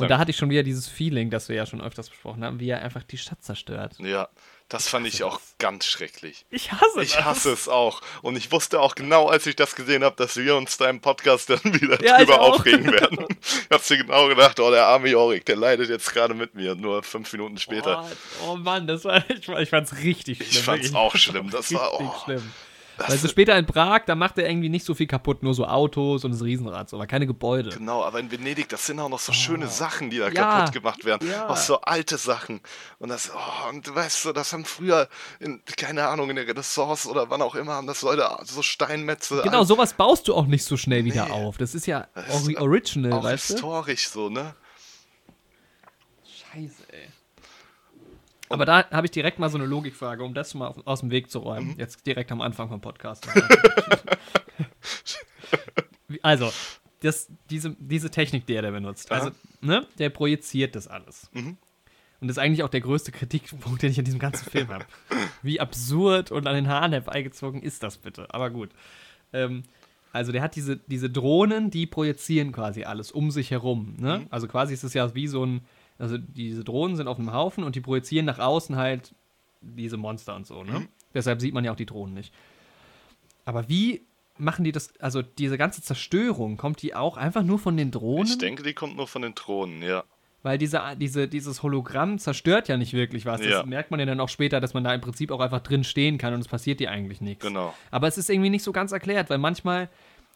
Und 0.02 0.10
da 0.10 0.18
hatte 0.18 0.32
ich 0.32 0.38
schon 0.38 0.50
wieder 0.50 0.64
dieses 0.64 0.88
Feeling, 0.88 1.30
das 1.30 1.50
wir 1.50 1.56
ja 1.56 1.66
schon 1.66 1.82
öfters 1.82 2.10
besprochen 2.10 2.44
haben, 2.44 2.60
wie 2.60 2.70
er 2.70 2.82
einfach 2.82 3.04
die 3.04 3.18
Stadt 3.18 3.44
zerstört. 3.44 3.96
Ja, 4.00 4.30
das 4.70 4.88
fand 4.88 5.08
ich 5.08 5.24
auch 5.24 5.40
ganz 5.58 5.86
schrecklich. 5.86 6.46
Ich 6.52 6.72
hasse 6.72 7.02
Ich 7.02 7.20
hasse 7.24 7.52
es 7.52 7.68
auch. 7.68 8.02
Und 8.22 8.36
ich 8.38 8.52
wusste 8.52 8.80
auch 8.80 8.94
genau, 8.94 9.28
als 9.28 9.48
ich 9.48 9.56
das 9.56 9.76
gesehen 9.76 10.04
habe, 10.04 10.16
dass 10.16 10.38
wir 10.38 10.56
uns 10.56 10.78
da 10.78 10.90
im 10.90 11.02
Podcast 11.02 11.50
dann 11.50 11.64
wieder 11.64 12.04
Ja, 12.04 12.20
drüber 12.20 12.40
auch. 12.40 12.60
aufregen 12.60 12.86
werden. 12.92 13.26
Ich 13.40 13.68
hab's 13.72 13.88
dir 13.88 13.98
genau 13.98 14.28
gedacht, 14.28 14.60
oh, 14.60 14.70
der 14.70 14.86
arme 14.86 15.10
Jorik, 15.10 15.46
der 15.46 15.56
leidet 15.56 15.90
jetzt 15.90 16.14
gerade 16.14 16.36
mit 16.36 16.54
mir, 16.54 16.76
nur 16.76 17.02
fünf 17.02 17.32
Minuten 17.34 17.58
später. 17.58 18.08
Oh, 18.44 18.52
oh 18.52 18.56
Mann, 18.58 18.86
das 18.86 19.06
war, 19.06 19.28
ich, 19.30 19.48
ich 19.48 19.70
fand's 19.70 19.96
richtig 20.04 20.38
schlimm. 20.38 20.50
Ich 20.52 20.62
fand's 20.62 20.94
auch 20.94 21.16
schlimm. 21.16 21.50
Das 21.50 21.74
war, 21.74 21.92
richtig 21.94 22.08
oh, 22.08 22.24
schlimm. 22.26 22.52
Das- 23.00 23.10
Also 23.12 23.28
später 23.28 23.58
in 23.58 23.66
Prag, 23.66 24.02
da 24.06 24.16
macht 24.16 24.38
er 24.38 24.50
irgendwie 24.50 24.70
nicht 24.70 24.86
so 24.86 24.94
viel 24.94 25.08
kaputt, 25.08 25.42
nur 25.44 25.54
so 25.54 25.66
Autos 25.66 26.24
und 26.24 26.32
das 26.32 26.44
Riesenrad, 26.44 26.94
aber 26.94 27.08
keine 27.08 27.26
Gebäude. 27.28 27.70
Genau, 27.72 28.04
aber 28.04 28.20
in 28.20 28.32
Venedig, 28.32 28.70
das 28.70 28.86
sind 28.86 29.00
auch 29.00 29.10
noch 29.10 29.20
so 29.20 29.34
schöne 29.34 29.68
Sachen, 29.68 30.10
die 30.10 30.18
da 30.20 30.28
Oh. 30.28 30.30
Ja, 30.32 30.60
kaputt 30.60 30.74
gemacht 30.74 31.06
werden. 31.06 31.28
ja. 31.30 31.50
Auch 31.50 31.58
so 31.58 31.82
alte 31.82 32.18
Sachen. 32.18 32.62
Und 33.00 33.10
das, 33.10 33.32
oh, 33.34 33.70
und 33.70 33.94
weißt 33.94 34.26
du, 34.26 34.34
das 34.34 34.54
haben 34.54 34.66
früher, 34.66 35.08
in, 35.40 35.62
keine 35.78 36.08
Ahnung, 36.08 36.30
in 36.30 36.36
der 36.36 36.48
Renaissance 36.48 37.08
oder 37.10 37.30
wann 37.30 37.42
auch 37.42 37.56
immer, 37.56 37.74
haben 37.74 37.88
das 37.88 38.02
Leute 38.02 38.28
so 38.44 38.62
Steinmetze. 38.62 39.42
Genau, 39.44 39.64
sowas 39.64 39.94
baust 39.94 40.28
du 40.28 40.36
auch 40.36 40.46
nicht 40.46 40.64
so 40.64 40.78
schnell 40.78 41.06
wieder 41.06 41.26
Nee. 41.26 41.32
auf. 41.32 41.58
Das 41.58 41.74
ist 41.76 41.86
ja 41.88 42.08
Das 42.14 42.28
ist 42.28 42.44
ori 42.46 42.58
original, 42.58 43.14
auch 43.14 43.24
weißt 43.24 43.50
du? 43.50 43.54
historisch 43.56 44.08
so, 44.10 44.30
ne? 44.30 44.56
Scheiße. 46.52 46.84
Aber 48.50 48.66
da 48.66 48.90
habe 48.90 49.06
ich 49.06 49.12
direkt 49.12 49.40
mal 49.40 49.50
so 49.50 49.58
eine 49.58 49.68
Logikfrage, 49.68 50.24
um 50.24 50.34
das 50.34 50.54
mal 50.56 50.68
auf, 50.68 50.86
aus 50.86 51.00
dem 51.02 51.12
Weg 51.12 51.30
zu 51.30 51.40
räumen. 51.40 51.74
Mhm. 51.74 51.80
Jetzt 51.80 52.06
direkt 52.06 52.32
am 52.32 52.42
Anfang 52.42 52.70
vom 52.70 52.82
Podcast. 52.82 53.28
Also, 56.24 56.52
das, 57.02 57.28
diese, 57.52 57.76
diese 57.80 58.10
Technik, 58.10 58.48
die 58.48 58.56
er 58.56 58.64
da 58.64 58.72
benutzt, 58.72 59.12
also, 59.12 59.30
ne, 59.62 59.86
der 60.00 60.10
projiziert 60.10 60.76
das 60.76 60.88
alles. 60.88 61.30
Mhm. 61.34 61.58
Und 62.20 62.28
das 62.28 62.38
ist 62.38 62.44
eigentlich 62.44 62.64
auch 62.64 62.70
der 62.70 62.82
größte 62.82 63.12
Kritikpunkt, 63.12 63.82
den 63.82 63.92
ich 63.92 64.00
an 64.00 64.06
diesem 64.06 64.20
ganzen 64.20 64.50
Film 64.50 64.70
habe. 64.70 64.86
Wie 65.42 65.60
absurd 65.60 66.32
und 66.32 66.48
an 66.48 66.56
den 66.56 66.68
Haaren 66.68 66.92
herbeigezogen 66.92 67.62
ist 67.62 67.84
das 67.84 67.98
bitte? 67.98 68.28
Aber 68.34 68.50
gut. 68.50 68.72
Ähm, 69.32 69.64
also 70.12 70.32
der 70.32 70.42
hat 70.42 70.56
diese, 70.56 70.78
diese 70.78 71.10
Drohnen, 71.10 71.70
die 71.70 71.86
projizieren 71.86 72.52
quasi 72.52 72.84
alles 72.84 73.12
um 73.12 73.32
sich 73.32 73.52
herum. 73.52 73.96
Ne? 73.98 74.26
Also 74.32 74.48
quasi 74.48 74.74
ist 74.74 74.84
es 74.84 74.94
ja 74.94 75.14
wie 75.16 75.28
so 75.28 75.46
ein, 75.46 75.62
also 76.00 76.18
diese 76.18 76.64
Drohnen 76.64 76.96
sind 76.96 77.08
auf 77.08 77.20
einem 77.20 77.32
Haufen 77.34 77.64
und 77.64 77.76
die 77.76 77.82
projizieren 77.82 78.26
nach 78.26 78.40
außen 78.40 78.76
halt 78.78 79.14
diese 79.62 79.98
Monster 79.98 80.36
und 80.36 80.48
so. 80.48 80.64
Ne? 80.64 80.88
Deshalb 81.14 81.42
sieht 81.42 81.54
man 81.54 81.64
ja 81.66 81.72
auch 81.72 81.76
die 81.76 81.86
Drohnen 81.86 82.14
nicht. 82.16 82.34
Aber 83.46 83.68
wie 83.70 84.02
machen 84.38 84.64
die 84.64 84.72
das, 84.72 84.94
also 85.00 85.22
diese 85.22 85.58
ganze 85.58 85.82
Zerstörung, 85.82 86.56
kommt 86.58 86.82
die 86.82 86.96
auch 86.96 87.18
einfach 87.18 87.44
nur 87.44 87.60
von 87.60 87.76
den 87.76 87.92
Drohnen? 87.92 88.28
Ich 88.28 88.38
denke, 88.38 88.64
die 88.64 88.74
kommt 88.74 88.96
nur 88.96 89.08
von 89.08 89.22
den 89.22 89.36
Thronen, 89.36 89.82
ja. 89.82 90.04
Weil 90.42 90.58
diese, 90.58 90.82
diese, 90.98 91.28
dieses 91.28 91.64
Hologramm 91.64 92.18
zerstört 92.18 92.70
ja 92.70 92.78
nicht 92.78 92.94
wirklich 92.94 93.26
was. 93.26 93.42
Das 93.42 93.50
Ja. 93.50 93.64
merkt 93.66 93.92
man 93.92 94.00
ja 94.00 94.06
dann 94.06 94.22
auch 94.22 94.30
später, 94.30 94.62
dass 94.62 94.74
man 94.74 94.86
da 94.86 94.94
im 94.94 95.02
Prinzip 95.02 95.32
auch 95.32 95.42
einfach 95.42 95.60
drin 95.60 95.84
stehen 95.84 96.18
kann 96.18 96.34
und 96.34 96.40
es 96.40 96.48
passiert 96.48 96.80
dir 96.80 96.92
eigentlich 96.92 97.20
nichts. 97.20 97.46
Genau. 97.46 97.74
Aber 97.92 98.08
es 98.08 98.18
ist 98.18 98.30
irgendwie 98.30 98.50
nicht 98.50 98.64
so 98.64 98.72
ganz 98.72 98.94
erklärt, 98.94 99.30
weil 99.30 99.38
manchmal 99.38 99.90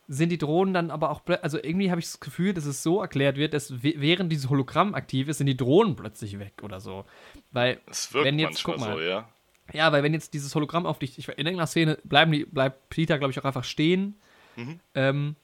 sind 0.07 0.30
die 0.30 0.38
Drohnen 0.38 0.73
dann 0.73 0.91
aber 0.91 1.09
auch, 1.11 1.21
also 1.41 1.57
irgendwie 1.61 1.89
habe 1.89 1.99
ich 1.99 2.07
das 2.07 2.19
Gefühl, 2.19 2.53
dass 2.53 2.65
es 2.65 2.84
so 2.84 3.01
erklärt 3.01 3.38
wird, 3.38 3.53
dass 3.53 3.81
während 3.84 4.31
dieses 4.31 4.49
Hologramm 4.49 4.95
aktiv 4.95 5.27
ist, 5.30 5.38
sind 5.38 5.47
die 5.47 5.57
Drohnen 5.57 5.95
plötzlich 5.95 6.39
weg 6.39 6.53
oder 6.61 6.80
so. 6.80 7.05
Weil, 7.51 7.80
Es 7.89 8.13
wirkt 8.13 8.25
wenn 8.25 8.38
jetzt, 8.39 8.63
guck 8.63 8.80
mal, 8.80 8.95
so, 8.95 8.99
ja. 9.01 9.30
ja, 9.71 9.91
weil 9.91 10.03
wenn 10.03 10.13
jetzt 10.13 10.34
dieses 10.34 10.53
Hologramm 10.55 10.85
auf 10.85 10.99
dich, 10.99 11.17
ich, 11.17 11.27
in 11.30 11.38
irgendeiner 11.38 11.67
Szene 11.67 11.97
bleiben 12.03 12.31
die, 12.34 12.45
bleibt 12.45 12.89
Peter, 12.89 13.17
glaube 13.17 13.31
ich, 13.31 13.39
auch 13.39 13.45
einfach 13.45 13.63
stehen. 13.63 14.19
Mhm. 14.57 14.80
Ähm, 14.93 15.35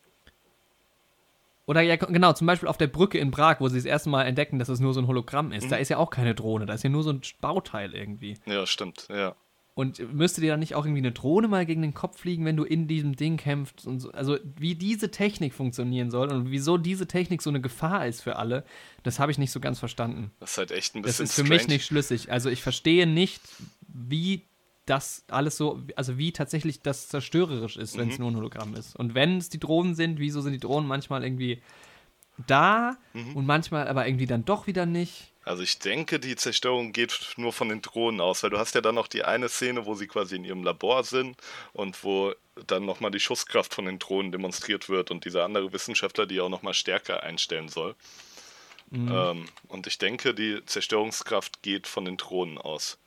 oder 1.66 1.82
ja, 1.82 1.96
genau, 1.98 2.34
zum 2.34 2.48
Beispiel 2.48 2.68
auf 2.68 2.78
der 2.78 2.88
Brücke 2.88 3.20
in 3.20 3.30
Prag, 3.32 3.58
wo 3.60 3.68
sie 3.70 3.78
das 3.78 3.86
erste 3.86 4.10
Mal 4.10 4.24
entdecken, 4.24 4.58
dass 4.60 4.70
es 4.70 4.80
nur 4.80 4.94
so 4.94 5.02
ein 5.02 5.08
Hologramm 5.08 5.52
ist. 5.52 5.72
Da 5.72 5.76
Mhm. 5.76 5.82
ist 5.84 5.90
ja 5.90 5.98
auch 5.98 6.10
keine 6.10 6.34
Drohne, 6.36 6.66
da 6.66 6.74
ist 6.74 6.84
ja 6.84 6.90
nur 6.90 7.04
so 7.04 7.12
ein 7.12 7.22
Bauteil 7.42 7.94
irgendwie. 7.96 8.38
Ja, 8.46 8.66
stimmt, 8.66 9.08
ja. 9.10 9.36
Und 9.80 10.14
müsste 10.14 10.42
dir 10.42 10.52
dann 10.52 10.60
nicht 10.60 10.76
auch 10.76 10.84
irgendwie 10.84 11.00
eine 11.00 11.14
Drohne 11.14 11.48
mal 11.48 11.66
gegen 11.66 11.82
den 11.82 11.94
Kopf 11.94 12.20
fliegen, 12.20 12.44
wenn 12.44 12.58
du 12.58 12.66
in 12.66 12.88
diesem 12.90 13.16
Ding 13.16 13.38
kämpfst? 13.38 13.88
Und 13.88 14.02
so. 14.02 14.12
Also, 14.12 14.38
wie 14.58 14.76
diese 14.76 15.10
Technik 15.10 15.54
funktionieren 15.54 16.12
soll 16.12 16.32
und 16.34 16.52
wieso 16.52 16.78
diese 16.78 17.08
Technik 17.08 17.42
so 17.42 17.50
eine 17.50 17.62
Gefahr 17.62 18.06
ist 18.06 18.22
für 18.22 18.36
alle, 18.36 18.66
das 19.04 19.20
habe 19.20 19.32
ich 19.32 19.38
nicht 19.38 19.52
so 19.52 19.62
ganz 19.62 19.80
verstanden. 19.80 20.32
Das 20.42 20.52
ist 20.52 20.58
halt 20.58 20.72
echt 20.72 20.96
ein 20.96 21.04
Das 21.04 21.12
bisschen 21.14 21.24
ist 21.26 21.34
für 21.36 21.46
strange. 21.46 21.58
mich 21.62 21.68
nicht 21.70 21.86
schlüssig. 21.86 22.30
Also, 22.30 22.50
ich 22.50 22.62
verstehe 22.62 23.08
nicht, 23.08 23.42
wie 23.88 24.42
das 24.86 25.24
alles 25.30 25.56
so, 25.56 25.82
also 25.96 26.18
wie 26.18 26.34
tatsächlich 26.34 26.82
das 26.82 27.08
zerstörerisch 27.08 27.78
ist, 27.78 27.96
wenn 27.98 28.10
es 28.10 28.18
Mhm. 28.18 28.24
nur 28.24 28.32
ein 28.32 28.36
Hologramm 28.38 28.76
ist. 28.76 28.96
Und 28.98 29.14
wenn 29.14 29.38
es 29.38 29.48
die 29.50 29.60
Drohnen 29.60 29.96
sind, 29.96 30.20
wieso 30.20 30.42
sind 30.42 30.52
die 30.54 30.60
Drohnen 30.60 30.88
manchmal 30.90 31.24
irgendwie 31.24 31.62
da 32.48 32.98
Mhm. 33.14 33.36
und 33.36 33.46
manchmal 33.46 33.88
aber 33.88 34.08
irgendwie 34.08 34.26
dann 34.26 34.46
doch 34.46 34.68
wieder 34.68 34.86
nicht? 34.86 35.29
Also 35.50 35.64
ich 35.64 35.80
denke, 35.80 36.20
die 36.20 36.36
Zerstörung 36.36 36.94
geht 36.94 37.34
nur 37.38 37.52
von 37.52 37.70
den 37.70 37.82
Drohnen 37.82 38.22
aus, 38.22 38.44
weil 38.44 38.52
du 38.52 38.60
hast 38.60 38.76
ja 38.76 38.82
dann 38.82 38.94
noch 38.94 39.08
die 39.08 39.24
eine 39.24 39.50
Szene, 39.50 39.88
wo 39.88 39.96
sie 39.96 40.06
quasi 40.06 40.36
in 40.36 40.46
ihrem 40.46 40.64
Labor 40.64 41.04
sind 41.04 41.38
und 41.74 42.04
wo 42.04 42.36
dann 42.68 42.86
nochmal 42.86 43.10
die 43.10 43.20
Schusskraft 43.20 43.74
von 43.74 43.86
den 43.86 43.98
Drohnen 43.98 44.32
demonstriert 44.32 44.90
wird 44.90 45.10
und 45.10 45.26
dieser 45.26 45.46
andere 45.46 45.74
Wissenschaftler 45.74 46.28
die 46.28 46.40
auch 46.40 46.50
nochmal 46.50 46.76
stärker 46.76 47.24
einstellen 47.24 47.68
soll. 47.68 47.96
Mhm. 48.92 49.12
Ähm, 49.12 49.50
und 49.70 49.88
ich 49.88 49.98
denke, 49.98 50.36
die 50.36 50.64
Zerstörungskraft 50.68 51.64
geht 51.64 51.88
von 51.88 52.06
den 52.06 52.18
Drohnen 52.18 52.60
aus. 52.60 53.00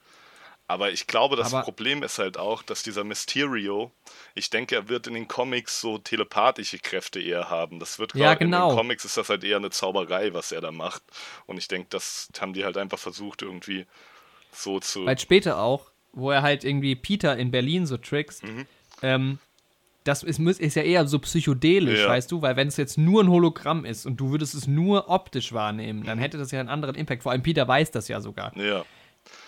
Aber 0.72 0.90
ich 0.90 1.06
glaube, 1.06 1.36
das 1.36 1.52
Aber- 1.52 1.62
Problem 1.64 2.02
ist 2.02 2.18
halt 2.18 2.38
auch, 2.38 2.62
dass 2.62 2.82
dieser 2.82 3.04
Mysterio, 3.04 3.90
ich 4.34 4.48
denke, 4.48 4.74
er 4.74 4.88
wird 4.88 5.06
in 5.06 5.12
den 5.12 5.28
Comics 5.28 5.80
so 5.82 5.98
telepathische 5.98 6.78
Kräfte 6.78 7.20
eher 7.20 7.50
haben. 7.50 7.78
Das 7.78 7.98
wird 7.98 8.14
Ja, 8.14 8.30
glaub- 8.34 8.40
in 8.40 8.50
genau. 8.50 8.70
den 8.70 8.76
Comics 8.78 9.04
ist 9.04 9.16
das 9.18 9.28
halt 9.28 9.44
eher 9.44 9.58
eine 9.58 9.68
Zauberei, 9.70 10.32
was 10.32 10.50
er 10.50 10.62
da 10.62 10.70
macht. 10.72 11.02
Und 11.46 11.58
ich 11.58 11.68
denke, 11.68 11.88
das 11.90 12.28
haben 12.40 12.54
die 12.54 12.64
halt 12.64 12.78
einfach 12.78 12.98
versucht, 12.98 13.42
irgendwie 13.42 13.84
so 14.50 14.80
zu. 14.80 15.04
Weil 15.04 15.18
später 15.18 15.58
auch, 15.60 15.90
wo 16.14 16.30
er 16.30 16.40
halt 16.42 16.64
irgendwie 16.64 16.94
Peter 16.96 17.36
in 17.36 17.50
Berlin 17.50 17.86
so 17.86 17.96
trickst, 17.98 18.42
Mhm. 18.42 18.66
ähm, 19.02 19.38
das 20.04 20.22
ist, 20.22 20.38
ist 20.40 20.74
ja 20.74 20.82
eher 20.82 21.06
so 21.06 21.18
psychedelisch, 21.20 22.00
Ja. 22.00 22.08
weißt 22.08 22.32
du, 22.32 22.42
weil 22.42 22.56
wenn 22.56 22.68
es 22.68 22.76
jetzt 22.76 22.98
nur 22.98 23.22
ein 23.22 23.28
Hologramm 23.28 23.84
ist 23.84 24.04
und 24.04 24.16
du 24.16 24.30
würdest 24.30 24.54
es 24.54 24.66
nur 24.66 25.08
optisch 25.10 25.52
wahrnehmen, 25.52 26.00
Mhm. 26.00 26.04
dann 26.06 26.18
hätte 26.18 26.38
das 26.38 26.50
ja 26.50 26.60
einen 26.60 26.68
anderen 26.68 26.94
Impact. 26.96 27.22
Vor 27.22 27.30
allem 27.32 27.42
Peter 27.42 27.68
weiß 27.68 27.90
das 27.92 28.08
ja 28.08 28.20
sogar. 28.20 28.56
Ja, 28.58 28.84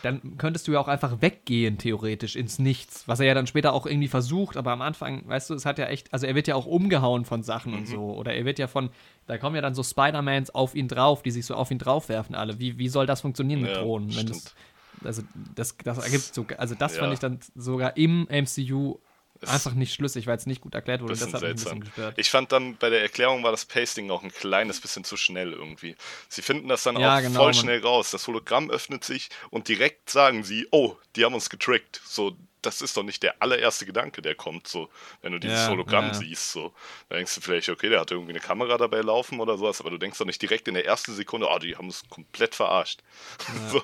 Dann 0.02 0.36
könntest 0.36 0.68
du 0.68 0.72
ja 0.72 0.80
auch 0.80 0.88
einfach 0.88 1.22
weggehen, 1.22 1.78
theoretisch, 1.78 2.36
ins 2.36 2.58
Nichts. 2.58 3.08
Was 3.08 3.20
er 3.20 3.26
ja 3.26 3.32
dann 3.32 3.46
später 3.46 3.72
auch 3.72 3.86
irgendwie 3.86 4.08
versucht, 4.08 4.58
aber 4.58 4.70
am 4.72 4.82
Anfang, 4.82 5.26
weißt 5.26 5.48
du, 5.48 5.54
es 5.54 5.64
hat 5.64 5.78
ja 5.78 5.86
echt, 5.86 6.12
also 6.12 6.26
er 6.26 6.34
wird 6.34 6.46
ja 6.46 6.56
auch 6.56 6.66
umgehauen 6.66 7.24
von 7.24 7.42
Sachen 7.42 7.72
Mhm. 7.72 7.78
und 7.78 7.86
so. 7.86 8.14
Oder 8.14 8.34
er 8.34 8.44
wird 8.44 8.58
ja 8.58 8.66
von, 8.66 8.90
da 9.26 9.38
kommen 9.38 9.56
ja 9.56 9.62
dann 9.62 9.74
so 9.74 9.82
Spider-Mans 9.82 10.50
auf 10.50 10.74
ihn 10.74 10.88
drauf, 10.88 11.22
die 11.22 11.30
sich 11.30 11.46
so 11.46 11.54
auf 11.54 11.70
ihn 11.70 11.78
draufwerfen 11.78 12.34
alle. 12.34 12.58
Wie, 12.58 12.76
wie 12.78 12.88
soll 12.88 13.06
das 13.06 13.22
funktionieren 13.22 13.62
mit 13.62 13.70
Ja, 13.70 13.80
Drohnen? 13.80 14.14
Wenn 14.14 14.26
das, 14.26 14.54
also 15.02 15.22
das, 15.32 15.76
das 15.82 15.98
ergibt 15.98 16.34
so, 16.34 16.46
also 16.58 16.74
das 16.74 16.96
Ja. 16.96 17.00
fand 17.00 17.12
ich 17.14 17.18
dann 17.20 17.40
sogar 17.54 17.96
im 17.96 18.28
MCU 18.28 18.98
einfach 19.46 19.72
nicht 19.74 19.92
schlüssig, 19.94 20.26
weil 20.26 20.36
es 20.36 20.46
nicht 20.46 20.60
gut 20.60 20.74
erklärt 20.74 21.02
wurde. 21.02 21.12
Das 21.14 21.20
hat 21.22 21.28
mich 21.28 21.34
ein 21.34 21.40
seltsam. 21.40 21.80
bisschen 21.80 21.84
gestört. 21.84 22.18
Ich 22.18 22.30
fand 22.30 22.52
dann 22.52 22.76
bei 22.76 22.88
der 22.90 23.02
Erklärung 23.02 23.42
war 23.42 23.50
das 23.50 23.64
Pasting 23.64 24.10
auch 24.10 24.22
ein 24.22 24.32
kleines 24.32 24.80
bisschen 24.80 25.04
zu 25.04 25.16
schnell 25.16 25.52
irgendwie. 25.52 25.96
Sie 26.28 26.42
finden 26.42 26.68
das 26.68 26.82
dann 26.84 26.98
Ja, 26.98 27.16
auch 27.16 27.20
genau, 27.20 27.40
voll 27.40 27.46
man- 27.52 27.54
schnell 27.54 27.80
raus. 27.80 28.10
Das 28.10 28.26
Hologramm 28.26 28.70
öffnet 28.70 29.04
sich 29.04 29.28
und 29.50 29.68
direkt 29.68 30.10
sagen 30.10 30.44
sie, 30.44 30.66
oh, 30.70 30.96
die 31.16 31.24
haben 31.24 31.34
uns 31.34 31.50
getrickt. 31.50 32.00
So, 32.06 32.36
das 32.66 32.80
ist 32.82 32.96
doch 32.96 33.02
nicht 33.02 33.22
der 33.22 33.40
allererste 33.42 33.86
Gedanke, 33.86 34.22
der 34.22 34.34
kommt, 34.34 34.66
so, 34.68 34.88
wenn 35.22 35.32
du 35.32 35.38
dieses 35.40 35.66
Ja, 35.66 35.68
Hologramm 35.68 36.12
ja. 36.12 36.14
siehst. 36.14 36.52
So. 36.52 36.72
Da 37.08 37.16
denkst 37.16 37.34
du 37.34 37.40
vielleicht, 37.40 37.68
okay, 37.68 37.88
der 37.88 38.00
hat 38.00 38.10
irgendwie 38.10 38.32
eine 38.32 38.40
Kamera 38.40 38.78
dabei 38.78 39.00
laufen 39.00 39.40
oder 39.40 39.56
sowas, 39.58 39.80
aber 39.80 39.90
du 39.90 39.98
denkst 39.98 40.18
doch 40.18 40.26
nicht 40.26 40.42
direkt 40.42 40.68
in 40.68 40.74
der 40.74 40.86
ersten 40.86 41.14
Sekunde, 41.14 41.48
oh, 41.50 41.58
die 41.58 41.76
haben 41.76 41.86
uns 41.86 42.08
komplett 42.08 42.54
verarscht. 42.54 43.00
So. 43.68 43.82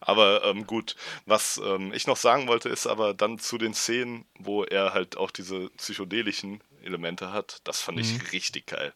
Aber 0.00 0.44
ähm, 0.44 0.66
gut, 0.66 0.96
was 1.26 1.60
ähm, 1.64 1.92
ich 1.94 2.06
noch 2.06 2.16
sagen 2.16 2.48
wollte, 2.48 2.68
ist 2.68 2.86
aber 2.86 3.14
dann 3.14 3.38
zu 3.38 3.58
den 3.58 3.74
Szenen, 3.74 4.24
wo 4.38 4.64
er 4.64 4.92
halt 4.94 5.16
auch 5.16 5.30
diese 5.30 5.68
psychedelischen 5.70 6.62
Elemente 6.82 7.32
hat, 7.32 7.60
das 7.64 7.80
fand 7.80 7.98
Mhm. 7.98 8.00
ich 8.00 8.32
richtig 8.32 8.66
geil. 8.66 8.92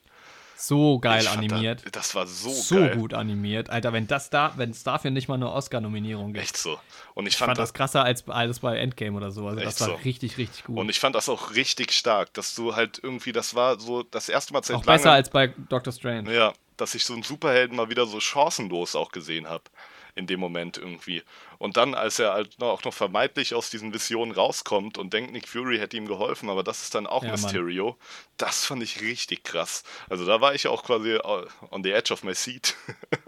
So 0.56 0.98
geil 0.98 1.22
ich 1.22 1.28
animiert. 1.28 1.84
Da, 1.84 1.90
das 1.90 2.14
war 2.14 2.26
so, 2.26 2.50
so 2.50 2.76
geil. 2.76 2.96
gut 2.96 3.14
animiert. 3.14 3.68
Alter, 3.70 3.92
wenn 3.92 4.06
das 4.06 4.30
da, 4.30 4.54
wenn 4.56 4.70
es 4.70 4.82
dafür 4.82 5.10
nicht 5.10 5.28
mal 5.28 5.34
eine 5.34 5.50
Oscar-Nominierung 5.52 6.32
gibt. 6.32 6.44
Echt 6.44 6.56
so. 6.56 6.78
Und 7.14 7.26
ich, 7.26 7.34
Ich 7.34 7.38
fand, 7.38 7.50
fand 7.50 7.58
das 7.58 7.70
das 7.70 7.74
krasser 7.74 8.04
als 8.04 8.26
alles 8.28 8.60
bei 8.60 8.78
Endgame 8.78 9.16
oder 9.16 9.30
so. 9.30 9.46
Also 9.46 9.60
das 9.60 9.80
war 9.80 9.88
so. 9.88 9.94
richtig, 9.96 10.38
richtig 10.38 10.64
gut. 10.64 10.78
und 10.78 10.88
ich 10.88 10.98
fand 10.98 11.14
das 11.14 11.28
auch 11.28 11.54
richtig 11.54 11.92
stark, 11.92 12.32
dass 12.34 12.54
du 12.54 12.74
halt 12.74 12.98
irgendwie, 13.02 13.32
das 13.32 13.54
war 13.54 13.78
so 13.78 14.02
das 14.02 14.28
erste 14.28 14.52
Mal 14.52 14.64
seit 14.64 14.76
auch 14.76 14.84
langem. 14.84 14.98
besser 14.98 15.12
als 15.12 15.30
bei 15.30 15.48
Doctor 15.68 15.92
Strange. 15.92 16.32
Ja, 16.34 16.52
dass 16.76 16.94
ich 16.94 17.04
so 17.04 17.12
einen 17.12 17.22
Superhelden 17.22 17.76
mal 17.76 17.90
wieder 17.90 18.06
so 18.06 18.20
chancenlos 18.20 18.96
auch 18.96 19.12
gesehen 19.12 19.48
habe 19.48 19.64
in 20.14 20.26
dem 20.26 20.40
Moment 20.40 20.78
irgendwie. 20.78 21.22
Und 21.58 21.76
dann, 21.76 21.94
als 21.94 22.18
er 22.18 22.32
halt 22.32 22.60
auch 22.60 22.84
noch 22.84 22.94
vermeintlich 22.94 23.54
aus 23.54 23.70
diesen 23.70 23.92
Visionen 23.94 24.32
rauskommt 24.32 24.98
und 24.98 25.12
denkt, 25.12 25.32
Nick 25.32 25.48
Fury 25.48 25.78
hätte 25.78 25.96
ihm 25.96 26.06
geholfen, 26.06 26.50
aber 26.50 26.62
das 26.62 26.82
ist 26.82 26.94
dann 26.94 27.06
auch 27.06 27.24
Ja, 27.24 27.32
Mysterio, 27.32 27.96
das 28.36 28.64
fand 28.64 28.82
ich 28.82 29.00
richtig 29.00 29.44
krass. 29.44 29.82
Also 30.08 30.26
da 30.26 30.40
war 30.40 30.54
ich 30.54 30.68
auch 30.68 30.84
quasi 30.84 31.16
uh, 31.16 31.46
on 31.70 31.82
the 31.82 31.92
edge 31.92 32.12
of 32.12 32.22
my 32.24 32.34
seat. 32.34 32.74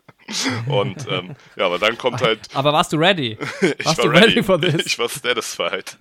und 0.68 1.06
ähm, 1.09 1.36
ja, 1.56 1.66
aber 1.66 1.78
dann 1.78 1.96
kommt 1.96 2.20
halt 2.20 2.40
Aber 2.55 2.72
warst 2.72 2.92
du 2.92 2.96
ready? 2.98 3.38
ich 3.78 3.86
Warst 3.86 3.98
war 3.98 4.05
du 4.05 4.10
ready. 4.10 4.26
ready 4.26 4.42
for 4.42 4.60
this? 4.60 4.86
Ich 4.86 4.98
war 4.98 5.09
satisfied. 5.09 5.96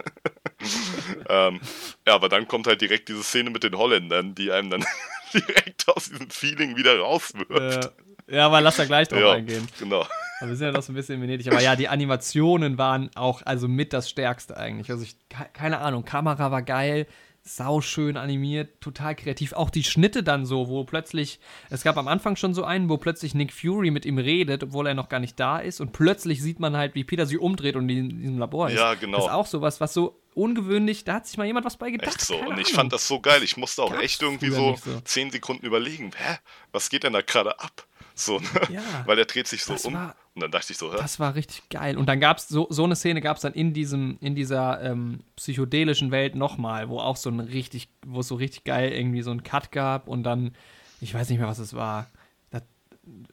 ähm, 1.29 1.61
ja, 2.05 2.15
aber 2.15 2.27
dann 2.29 2.47
kommt 2.47 2.67
halt 2.67 2.81
direkt 2.81 3.07
diese 3.09 3.23
Szene 3.23 3.49
mit 3.49 3.63
den 3.63 3.77
Holländern, 3.77 4.35
die 4.35 4.51
einem 4.51 4.69
dann 4.69 4.85
direkt 5.33 5.87
aus 5.87 6.09
diesem 6.09 6.29
Feeling 6.29 6.75
wieder 6.75 6.99
rauswirft. 6.99 7.91
Äh, 8.27 8.35
ja, 8.35 8.47
aber 8.47 8.59
lass 8.59 8.75
da 8.75 8.85
gleich 8.85 9.07
drauf 9.07 9.19
ja, 9.19 9.31
eingehen. 9.31 9.67
genau. 9.79 10.05
Aber 10.39 10.49
wir 10.49 10.55
sind 10.55 10.67
ja 10.67 10.71
noch 10.73 10.83
so 10.83 10.91
ein 10.91 10.95
bisschen 10.95 11.15
in 11.15 11.21
Venedig. 11.21 11.47
Aber 11.47 11.61
ja, 11.61 11.75
die 11.75 11.87
Animationen 11.87 12.77
waren 12.77 13.09
auch 13.15 13.41
also 13.45 13.67
mit 13.67 13.93
das 13.93 14.09
Stärkste 14.09 14.57
eigentlich. 14.57 14.89
Also 14.91 15.03
ich, 15.03 15.15
ke- 15.29 15.49
keine 15.53 15.79
Ahnung, 15.79 16.05
Kamera 16.05 16.51
war 16.51 16.61
geil, 16.61 17.07
sauschön 17.43 18.17
animiert, 18.17 18.81
total 18.81 19.15
kreativ. 19.15 19.53
Auch 19.53 19.69
die 19.69 19.83
Schnitte 19.83 20.21
dann 20.21 20.45
so, 20.45 20.67
wo 20.67 20.83
plötzlich, 20.83 21.39
es 21.69 21.81
gab 21.83 21.97
am 21.97 22.07
Anfang 22.07 22.35
schon 22.35 22.53
so 22.53 22.63
einen, 22.65 22.89
wo 22.89 22.97
plötzlich 22.97 23.33
Nick 23.33 23.53
Fury 23.53 23.89
mit 23.89 24.05
ihm 24.05 24.17
redet, 24.17 24.63
obwohl 24.63 24.85
er 24.87 24.93
noch 24.93 25.07
gar 25.09 25.19
nicht 25.19 25.39
da 25.39 25.57
ist. 25.59 25.79
Und 25.79 25.93
plötzlich 25.93 26.41
sieht 26.41 26.59
man 26.59 26.75
halt, 26.75 26.93
wie 26.93 27.03
Peter 27.05 27.25
sich 27.25 27.39
umdreht 27.39 27.75
und 27.75 27.87
in 27.89 28.09
diesem 28.19 28.37
Labor 28.37 28.69
ist. 28.69 28.75
Ja, 28.77 28.93
genau. 28.95 29.17
Das 29.17 29.27
ist 29.27 29.31
auch 29.31 29.45
sowas, 29.47 29.79
was 29.81 29.93
so 29.93 30.19
ungewöhnlich, 30.35 31.03
da 31.05 31.13
hat 31.15 31.25
sich 31.27 31.37
mal 31.37 31.45
jemand 31.47 31.65
was 31.65 31.77
bei 31.77 31.89
gedacht. 31.89 32.09
Echt 32.15 32.21
so. 32.21 32.35
keine 32.37 32.49
Und 32.49 32.59
ich 32.59 32.67
Ahnung. 32.67 32.75
fand 32.75 32.93
das 32.93 33.07
so 33.07 33.19
geil. 33.21 33.41
Ich 33.43 33.57
musste 33.57 33.81
auch 33.81 33.91
Gab's 33.91 34.03
echt 34.03 34.21
irgendwie 34.21 34.51
so, 34.51 34.75
so. 34.83 34.99
zehn 35.01 35.31
Sekunden 35.31 35.65
überlegen, 35.65 36.11
hä, 36.15 36.37
was 36.73 36.89
geht 36.89 37.03
denn 37.03 37.13
da 37.13 37.21
gerade 37.21 37.59
ab? 37.59 37.87
So, 38.13 38.39
ne? 38.39 38.47
Ja, 38.71 38.81
Weil 39.05 39.19
er 39.19 39.25
dreht 39.25 39.47
sich 39.47 39.63
so 39.63 39.75
um. 39.87 39.93
war- 39.93 40.15
und 40.37 40.41
dann 40.43 40.51
dachte 40.51 40.71
ich 40.71 40.77
so, 40.77 40.93
hä? 40.93 40.97
Das 40.99 41.19
war 41.19 41.33
richtig 41.33 41.67
geil. 41.69 41.97
Und 41.97 42.05
dann 42.05 42.19
gab 42.19 42.37
es 42.37 42.47
so, 42.47 42.67
so 42.69 42.83
eine 42.83 42.95
Szene 42.95 43.21
gab 43.21 43.37
es 43.37 43.41
dann 43.41 43.53
in 43.53 43.73
diesem, 43.73 44.19
in 44.21 44.35
dieser 44.35 44.79
ähm, 44.83 45.21
psychedelischen 45.35 46.11
Welt 46.11 46.35
nochmal, 46.35 46.89
wo 46.89 46.99
auch 46.99 47.15
so 47.15 47.31
ein 47.31 47.39
richtig, 47.39 47.89
wo 48.05 48.19
es 48.19 48.27
so 48.27 48.35
richtig 48.35 48.63
geil 48.63 48.91
irgendwie 48.91 49.23
so 49.23 49.31
ein 49.31 49.41
Cut 49.41 49.71
gab 49.71 50.07
und 50.07 50.21
dann, 50.21 50.53
ich 51.01 51.11
weiß 51.11 51.27
nicht 51.31 51.39
mehr, 51.39 51.47
was 51.47 51.57
es 51.57 51.73
war. 51.73 52.05
Das, 52.51 52.61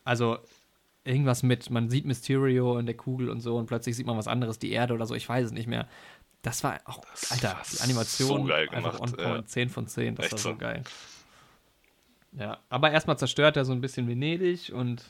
also 0.05 0.39
irgendwas 1.05 1.43
mit, 1.43 1.69
man 1.69 1.91
sieht 1.91 2.07
Mysterio 2.07 2.79
in 2.79 2.87
der 2.87 2.97
Kugel 2.97 3.29
und 3.29 3.43
so 3.43 3.59
und 3.59 3.67
plötzlich 3.67 3.97
sieht 3.97 4.07
man 4.07 4.17
was 4.17 4.27
anderes, 4.27 4.59
die 4.59 4.73
Erde 4.73 4.95
oder 4.95 5.05
so, 5.05 5.15
ich 5.15 5.29
weiß 5.29 5.45
es 5.45 5.53
nicht 5.53 5.67
mehr. 5.67 5.87
Das 6.41 6.65
war 6.65 6.81
auch, 6.87 7.03
Das 7.11 7.33
Alter, 7.33 7.61
die 7.71 7.81
Animation 7.83 8.41
so 8.41 8.49
geil 8.49 8.67
einfach 8.71 8.95
gemacht, 8.95 9.13
on 9.13 9.13
point, 9.13 9.41
ja. 9.41 9.47
10 9.47 9.69
von 9.69 9.87
10, 9.87 10.15
das 10.15 10.25
Echt 10.25 10.33
war 10.33 10.39
so 10.39 10.51
so. 10.53 10.57
geil. 10.57 10.83
Ja, 12.33 12.61
aber 12.71 12.93
erstmal 12.93 13.19
zerstört 13.19 13.59
er 13.59 13.67
so 13.67 13.73
ein 13.73 13.83
bisschen 13.83 14.09
Venedig 14.09 14.73
und 14.73 15.05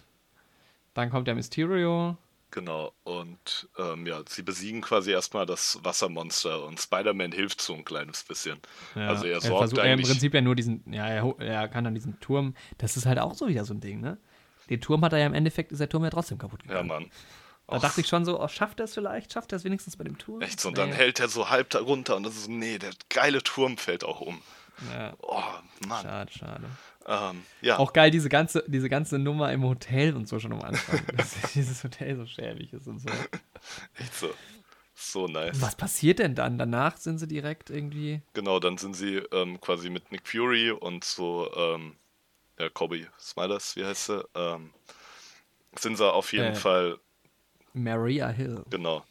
dann 0.94 1.10
kommt 1.10 1.26
der 1.28 1.34
Mysterio. 1.34 2.16
Genau, 2.50 2.92
und 3.02 3.68
ähm, 3.78 4.06
ja, 4.06 4.20
sie 4.28 4.42
besiegen 4.42 4.80
quasi 4.80 5.10
erstmal 5.10 5.44
das 5.44 5.80
Wassermonster 5.82 6.64
und 6.64 6.80
Spider-Man 6.80 7.32
hilft 7.32 7.60
so 7.60 7.74
ein 7.74 7.84
kleines 7.84 8.22
bisschen. 8.22 8.60
Ja, 8.94 9.08
also 9.08 9.24
er 9.26 9.32
er 9.34 9.40
sorgt 9.40 9.58
versucht, 9.58 9.78
er 9.80 9.86
im 9.86 9.92
eigentlich. 9.98 10.08
Prinzip 10.08 10.32
ja 10.34 10.40
nur 10.40 10.54
diesen, 10.54 10.84
ja, 10.92 11.08
er, 11.08 11.34
er 11.40 11.66
kann 11.68 11.82
dann 11.82 11.94
diesen 11.96 12.20
Turm, 12.20 12.54
das 12.78 12.96
ist 12.96 13.06
halt 13.06 13.18
auch 13.18 13.34
so 13.34 13.48
wieder 13.48 13.64
so 13.64 13.74
ein 13.74 13.80
Ding, 13.80 14.00
ne? 14.00 14.18
Den 14.70 14.80
Turm 14.80 15.04
hat 15.04 15.12
er 15.12 15.18
ja 15.18 15.26
im 15.26 15.34
Endeffekt, 15.34 15.72
ist 15.72 15.80
der 15.80 15.88
Turm 15.88 16.04
ja 16.04 16.10
trotzdem 16.10 16.38
kaputt 16.38 16.60
ja, 16.62 16.68
gegangen. 16.68 16.88
Mann. 16.88 17.10
da 17.66 17.76
Och, 17.76 17.82
dachte 17.82 18.00
ich 18.02 18.06
schon 18.06 18.24
so, 18.24 18.40
oh, 18.40 18.46
schafft 18.46 18.78
er 18.78 18.84
es 18.84 18.94
vielleicht? 18.94 19.32
Schafft 19.32 19.50
er 19.52 19.56
es 19.56 19.64
wenigstens 19.64 19.96
bei 19.96 20.04
dem 20.04 20.16
Turm? 20.16 20.40
Echt 20.40 20.60
so, 20.60 20.68
und 20.68 20.78
dann 20.78 20.90
Nee. 20.90 20.94
hält 20.94 21.18
er 21.18 21.28
so 21.28 21.50
halb 21.50 21.70
da 21.70 21.80
runter 21.80 22.14
und 22.14 22.22
das 22.22 22.36
ist, 22.36 22.48
nee, 22.48 22.78
der 22.78 22.92
geile 23.08 23.42
Turm 23.42 23.78
fällt 23.78 24.04
auch 24.04 24.20
um. 24.20 24.40
Ja, 24.92 25.14
Oh, 25.18 25.42
Mann. 25.88 26.02
schade, 26.02 26.32
schade. 26.32 26.64
Ähm, 27.06 27.42
ja, 27.60 27.78
Auch 27.78 27.92
geil, 27.92 28.10
diese 28.10 28.28
ganze, 28.28 28.64
diese 28.66 28.88
ganze 28.88 29.18
Nummer 29.18 29.52
im 29.52 29.62
Hotel 29.64 30.14
und 30.16 30.26
so 30.28 30.38
schon 30.38 30.52
am 30.52 30.62
Anfang. 30.62 31.00
dass 31.16 31.34
dieses 31.52 31.84
Hotel 31.84 32.16
so 32.16 32.26
schäbig 32.26 32.72
ist 32.72 32.86
und 32.86 32.98
so. 33.00 33.08
echt 33.98 34.14
so. 34.14 34.30
So 34.96 35.26
nice. 35.26 35.60
Was 35.60 35.74
passiert 35.74 36.20
denn 36.20 36.34
dann? 36.36 36.56
Danach 36.56 36.96
sind 36.96 37.18
sie 37.18 37.26
direkt 37.26 37.68
irgendwie. 37.68 38.22
Genau, 38.32 38.60
dann 38.60 38.78
sind 38.78 38.94
sie 38.94 39.16
ähm, 39.32 39.60
quasi 39.60 39.90
mit 39.90 40.12
Nick 40.12 40.26
Fury 40.28 40.70
und 40.70 41.02
so, 41.04 41.50
ähm, 41.56 41.96
ja, 42.58 42.68
Kobe 42.70 43.06
Smilers, 43.18 43.74
wie 43.76 43.84
heißt 43.84 44.06
sie? 44.06 44.24
Ähm, 44.36 44.70
sind 45.76 45.96
sie 45.98 46.10
auf 46.10 46.32
jeden 46.32 46.52
Äh. 46.52 46.54
Fall, 46.54 46.98
Maria 47.72 48.28
Hill, 48.28 48.62
genau, 48.70 49.04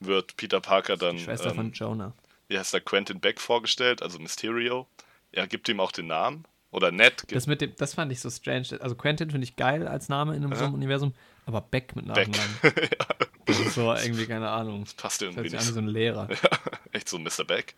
wird 0.00 0.36
Peter 0.36 0.60
Parker 0.60 0.96
dann, 0.96 1.16
die 1.16 1.22
Schwester 1.22 1.54
von 1.54 1.66
ähm, 1.66 1.72
Jonah. 1.72 2.12
wie 2.48 2.58
heißt 2.58 2.74
der, 2.74 2.80
Quentin 2.80 3.20
Beck 3.20 3.40
vorgestellt, 3.40 4.02
also 4.02 4.18
Mysterio. 4.18 4.88
Er 5.30 5.46
gibt 5.46 5.68
ihm 5.68 5.78
auch 5.78 5.92
den 5.92 6.08
Namen. 6.08 6.44
Oder 6.70 6.90
gibt 6.92 7.32
Das, 7.34 7.46
mit 7.46 7.60
dem, 7.62 7.74
das 7.76 7.94
fand 7.94 8.12
ich 8.12 8.20
so 8.20 8.28
strange. 8.30 8.66
Also 8.80 8.94
Quentin 8.94 9.30
finde 9.30 9.44
ich 9.44 9.56
geil 9.56 9.88
als 9.88 10.08
Name 10.08 10.36
in 10.36 10.44
einem 10.44 10.54
so 10.54 10.64
einem 10.64 10.74
Universum, 10.74 11.14
aber 11.46 11.62
Beck 11.62 11.96
mit 11.96 12.12
Beck. 12.12 12.28
Nachnamen. 12.28 12.58
Das 13.46 13.58
ist 13.60 13.74
so 13.76 13.90
irgendwie, 13.94 14.26
keine 14.26 14.50
Ahnung. 14.50 14.84
passt 14.98 15.22
Das 15.22 15.28
hört 15.28 15.38
irgendwie 15.38 15.48
sich 15.48 15.58
an 15.58 15.64
wie 15.64 15.66
nicht. 15.68 15.74
so 15.74 15.80
ein 15.80 15.88
Lehrer. 15.88 16.28
Echt 16.92 17.08
so 17.08 17.18
Mr. 17.18 17.44
Beck. 17.46 17.74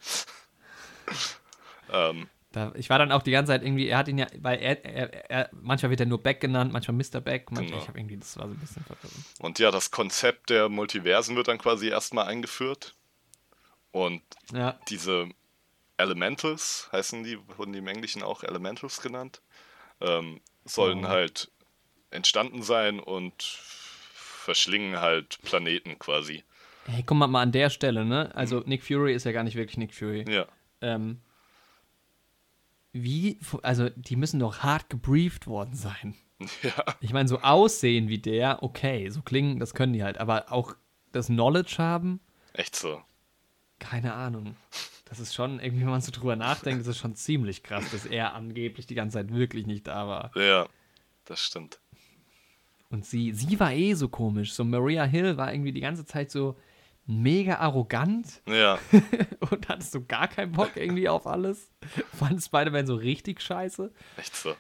ähm, 1.92 2.28
Da, 2.52 2.72
ich 2.74 2.90
war 2.90 2.98
dann 2.98 3.12
auch 3.12 3.22
die 3.22 3.30
ganze 3.30 3.52
Zeit 3.52 3.62
irgendwie, 3.62 3.86
er 3.86 3.98
hat 3.98 4.08
ihn 4.08 4.18
ja, 4.18 4.26
weil 4.40 4.58
er, 4.58 4.84
er, 4.84 5.30
er 5.30 5.50
manchmal 5.52 5.90
wird 5.90 6.00
er 6.00 6.06
nur 6.06 6.20
Beck 6.20 6.40
genannt, 6.40 6.72
manchmal 6.72 6.96
Mr. 6.96 7.20
Beck, 7.20 7.52
manchmal, 7.52 7.66
Genau. 7.70 7.82
ich 7.82 7.88
habe 7.88 7.98
irgendwie, 8.00 8.16
das 8.16 8.36
war 8.36 8.48
so 8.48 8.54
ein 8.54 8.58
bisschen 8.58 8.84
verwirrend. 8.84 9.24
und 9.38 9.58
ja, 9.60 9.70
das 9.70 9.92
Konzept 9.92 10.50
der 10.50 10.68
Multiversen 10.68 11.36
wird 11.36 11.46
dann 11.46 11.58
quasi 11.58 11.86
erstmal 11.88 12.26
eingeführt. 12.26 12.96
Und 13.92 14.22
Ja, 14.52 14.78
diese 14.88 15.28
Elementals, 16.00 16.88
heißen 16.92 17.22
die, 17.24 17.38
wurden 17.56 17.72
die 17.72 17.78
im 17.80 17.86
Englischen 17.88 18.22
auch 18.22 18.42
Elementals 18.42 19.00
genannt, 19.00 19.40
ähm, 20.00 20.40
sollen 20.64 21.04
Oh. 21.04 21.08
halt 21.08 21.50
entstanden 22.10 22.62
sein 22.62 22.98
und 23.00 23.42
verschlingen 23.42 24.98
halt 25.00 25.38
Planeten 25.42 25.98
quasi. 25.98 26.42
hey, 26.86 27.02
guck 27.06 27.16
mal, 27.18 27.26
mal 27.28 27.42
an 27.42 27.52
der 27.52 27.70
Stelle, 27.70 28.04
ne? 28.04 28.30
Also 28.34 28.62
Nick 28.66 28.82
Fury 28.82 29.14
ist 29.14 29.24
ja 29.24 29.32
gar 29.32 29.44
nicht 29.44 29.54
wirklich 29.56 29.76
Nick 29.76 29.94
Fury. 29.94 30.24
Ja, 30.28 30.46
Ähm, 30.80 31.20
wie, 32.92 33.38
also 33.62 33.88
die 33.90 34.16
müssen 34.16 34.40
doch 34.40 34.60
hart 34.60 34.88
gebrieft 34.90 35.46
worden 35.46 35.74
sein. 35.74 36.16
ja, 36.62 36.72
Ich 37.00 37.12
meine, 37.12 37.28
so 37.28 37.40
aussehen 37.40 38.08
wie 38.08 38.18
der, 38.18 38.62
okay, 38.62 39.08
so 39.10 39.22
klingen, 39.22 39.60
das 39.60 39.74
können 39.74 39.92
die 39.92 40.02
halt, 40.02 40.18
aber 40.18 40.50
auch 40.50 40.74
das 41.12 41.26
Knowledge 41.26 41.76
haben, 41.78 42.20
echt 42.52 42.74
so. 42.74 43.02
keine 43.78 44.14
Ahnung. 44.14 44.56
Das 45.10 45.18
ist 45.20 45.34
schon, 45.34 45.58
irgendwie, 45.60 45.82
wenn 45.82 45.90
man 45.90 46.00
so 46.00 46.10
drüber 46.12 46.36
nachdenkt, 46.36 46.80
ist 46.80 46.86
es 46.86 46.96
schon 46.96 47.14
ziemlich 47.16 47.62
krass, 47.62 47.84
dass 47.90 48.06
er 48.06 48.34
angeblich 48.34 48.86
die 48.86 48.94
ganze 48.94 49.18
Zeit 49.18 49.32
wirklich 49.34 49.66
nicht 49.66 49.86
da 49.86 50.06
war. 50.08 50.30
Ja, 50.36 50.66
das 51.24 51.40
stimmt. 51.40 51.80
Und 52.90 53.04
sie, 53.04 53.32
sie 53.32 53.58
war 53.60 53.72
eh 53.72 53.94
so 53.94 54.08
komisch. 54.08 54.52
So 54.52 54.64
Maria 54.64 55.04
Hill 55.04 55.36
war 55.36 55.52
irgendwie 55.52 55.72
die 55.72 55.80
ganze 55.80 56.04
Zeit 56.06 56.30
so 56.30 56.56
mega 57.06 57.56
arrogant 57.56 58.40
Ja, 58.46 58.78
und 59.50 59.68
hatte 59.68 59.84
so 59.84 60.04
gar 60.04 60.28
keinen 60.28 60.52
Bock 60.52 60.72
irgendwie 60.76 61.08
auf 61.08 61.26
alles. 61.26 61.70
Fand 62.16 62.40
Spider-Man 62.42 62.86
so 62.86 62.94
richtig 62.94 63.40
scheiße. 63.42 63.92
echt 64.16 64.34
so. 64.36 64.54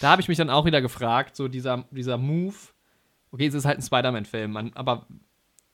Da 0.00 0.10
habe 0.10 0.20
ich 0.20 0.28
mich 0.28 0.36
dann 0.38 0.50
auch 0.50 0.64
wieder 0.66 0.82
gefragt, 0.82 1.34
so 1.36 1.48
dieser, 1.48 1.84
dieser 1.90 2.18
Move, 2.18 2.54
okay, 3.30 3.46
es 3.46 3.54
ist 3.54 3.64
halt 3.64 3.78
ein 3.78 3.82
Spider-Man-Film, 3.82 4.50
man- 4.52 4.72
aber 4.74 5.06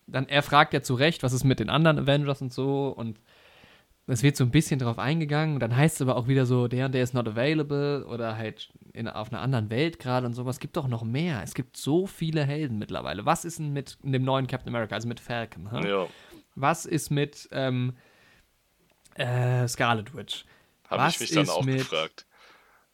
dann, 0.07 0.29
er 0.29 0.43
fragt 0.43 0.73
ja 0.75 0.83
zu 0.83 0.95
Recht, 0.95 1.23
was 1.23 1.33
ist 1.33 1.45
mit 1.45 1.59
den 1.61 1.71
anderen 1.71 1.99
Avengers 1.99 2.43
und 2.43 2.53
so 2.53 2.89
und 2.89 3.19
es 4.07 4.23
wird 4.23 4.37
so 4.37 4.45
ein 4.45 4.51
bisschen 4.51 4.81
drauf 4.81 4.99
eingegangen 4.99 5.55
und 5.55 5.61
dann 5.61 5.77
heißt 5.77 5.97
es 5.97 6.03
aber 6.03 6.17
auch 6.17 6.27
wieder 6.27 6.45
so, 6.45 6.67
der 6.69 6.87
und 6.87 6.93
der 6.93 7.03
ist 7.03 7.15
not 7.15 7.29
available 7.29 8.05
oder 8.07 8.37
halt 8.37 8.71
in, 8.93 9.09
auf 9.09 9.33
einer 9.33 9.41
anderen 9.41 9.71
Welt 9.71 9.99
gerade 9.99 10.27
und 10.27 10.35
sowas. 10.35 10.57
Es 10.57 10.61
gibt 10.61 10.77
doch 10.77 10.89
noch 10.89 11.05
mehr. 11.05 11.43
Es 11.43 11.55
gibt 11.55 11.77
so 11.77 12.07
viele 12.07 12.45
Helden 12.45 12.79
mittlerweile. 12.79 13.25
Was 13.25 13.45
ist 13.45 13.59
denn 13.59 13.73
mit 13.73 13.99
dem 14.03 14.25
neuen 14.25 14.47
Captain 14.49 14.69
America, 14.69 14.95
also 14.95 15.07
mit 15.09 15.21
Falcon? 15.21 15.71
hä? 15.71 15.89
Ja, 15.89 16.07
Was 16.57 16.85
ist 16.85 17.11
mit 17.11 17.49
ähm, 17.53 17.95
äh, 19.15 19.69
Scarlet 19.69 20.15
Witch? 20.17 20.45
habe 20.91 21.11
ich 21.11 21.21
mich 21.21 21.31
dann 21.31 21.45
ist 21.45 21.51
auch 21.51 21.65
mit 21.65 21.79
gefragt. 21.79 22.27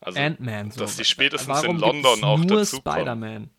Also, 0.01 0.20
Ant-Man. 0.20 0.70
So. 0.70 0.80
dass 0.80 0.97
die 0.97 1.05
spätestens 1.05 1.48
Warum 1.48 1.76
in 1.76 1.80
London 1.80 2.24
auch 2.24 2.39
nur 2.39 2.59
dazukommen. 2.59 2.98
Spider-Man. 2.98 3.51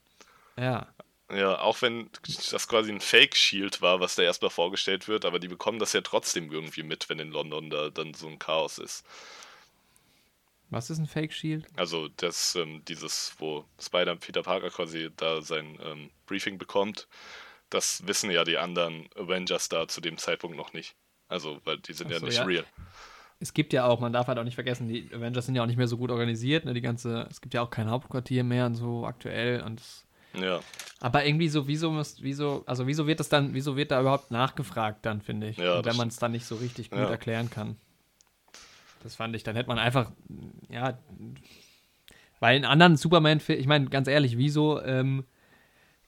Ja. 0.57 0.87
Ja, 1.31 1.59
auch 1.59 1.81
wenn 1.83 2.09
das 2.23 2.67
quasi 2.67 2.91
ein 2.91 3.01
Fake-Shield 3.01 3.81
war, 3.81 3.99
was 3.99 4.15
da 4.15 4.23
erstmal 4.23 4.49
vorgestellt 4.49 5.07
wird, 5.07 5.25
aber 5.25 5.37
die 5.39 5.47
bekommen 5.47 5.77
das 5.77 5.93
ja 5.93 6.01
trotzdem 6.01 6.51
irgendwie 6.51 6.81
mit, 6.83 7.07
wenn 7.07 7.19
in 7.19 7.31
London 7.31 7.69
da 7.69 7.89
dann 7.91 8.15
so 8.15 8.27
ein 8.27 8.39
Chaos 8.39 8.79
ist. 8.79 9.05
Was 10.71 10.89
ist 10.89 10.99
ein 10.99 11.07
Fake 11.07 11.33
Shield? 11.33 11.65
Also 11.75 12.09
das, 12.17 12.55
ähm, 12.55 12.83
dieses, 12.87 13.33
wo 13.39 13.65
Spider 13.79 14.15
Peter 14.15 14.43
Parker 14.43 14.69
quasi 14.69 15.09
da 15.17 15.41
sein 15.41 15.79
ähm, 15.83 16.09
Briefing 16.27 16.57
bekommt, 16.57 17.07
das 17.69 18.05
wissen 18.07 18.31
ja 18.31 18.43
die 18.43 18.57
anderen 18.57 19.07
Avengers 19.15 19.69
da 19.69 19.87
zu 19.87 20.01
dem 20.01 20.17
Zeitpunkt 20.17 20.57
noch 20.57 20.73
nicht. 20.73 20.95
Also, 21.27 21.59
weil 21.63 21.77
die 21.77 21.93
sind 21.93 22.07
Ach 22.07 22.11
ja 22.13 22.19
so, 22.19 22.25
nicht 22.25 22.37
ja. 22.37 22.43
real. 22.43 22.65
Es 23.39 23.53
gibt 23.53 23.71
ja 23.71 23.85
auch, 23.85 23.99
man 23.99 24.11
darf 24.13 24.27
halt 24.27 24.37
auch 24.37 24.43
nicht 24.43 24.55
vergessen, 24.55 24.87
die 24.89 25.09
Avengers 25.13 25.45
sind 25.45 25.55
ja 25.55 25.61
auch 25.63 25.67
nicht 25.67 25.77
mehr 25.77 25.87
so 25.87 25.97
gut 25.97 26.11
organisiert, 26.11 26.65
ne? 26.65 26.73
Die 26.73 26.81
ganze, 26.81 27.27
es 27.29 27.39
gibt 27.39 27.53
ja 27.53 27.61
auch 27.61 27.69
kein 27.69 27.89
Hauptquartier 27.89 28.43
mehr 28.43 28.65
und 28.65 28.75
so 28.75 29.05
aktuell 29.05 29.61
und 29.61 29.79
es- 29.79 30.05
Ja, 30.33 30.59
aber 30.99 31.25
irgendwie 31.25 31.47
so, 31.47 31.67
wieso 31.67 31.91
muss, 31.91 32.21
wieso, 32.21 32.63
also 32.65 32.85
wieso 32.85 33.07
wird 33.07 33.19
das 33.19 33.29
dann, 33.29 33.53
wieso 33.53 33.77
wird 33.77 33.91
da 33.91 34.01
überhaupt 34.01 34.31
nachgefragt 34.31 35.05
dann, 35.05 35.21
finde 35.21 35.49
ich, 35.49 35.57
Ja, 35.57 35.83
wenn 35.85 35.95
man 35.95 36.09
es 36.09 36.17
dann 36.17 36.31
nicht 36.31 36.45
so 36.45 36.55
richtig 36.55 36.89
gut 36.89 36.99
Ja. 36.99 37.09
erklären 37.09 37.49
kann. 37.49 37.77
Das 39.01 39.15
fand 39.15 39.35
ich, 39.35 39.43
dann 39.43 39.55
hätte 39.55 39.69
man 39.69 39.79
einfach, 39.79 40.11
ja, 40.69 40.99
Weil 42.41 42.57
in 42.57 42.65
anderen 42.65 42.95
Superman, 42.97 43.41
ich 43.47 43.67
meine, 43.67 43.89
ganz 43.89 44.07
ehrlich, 44.07 44.37
wieso 44.37 44.81
ähm, 44.81 45.25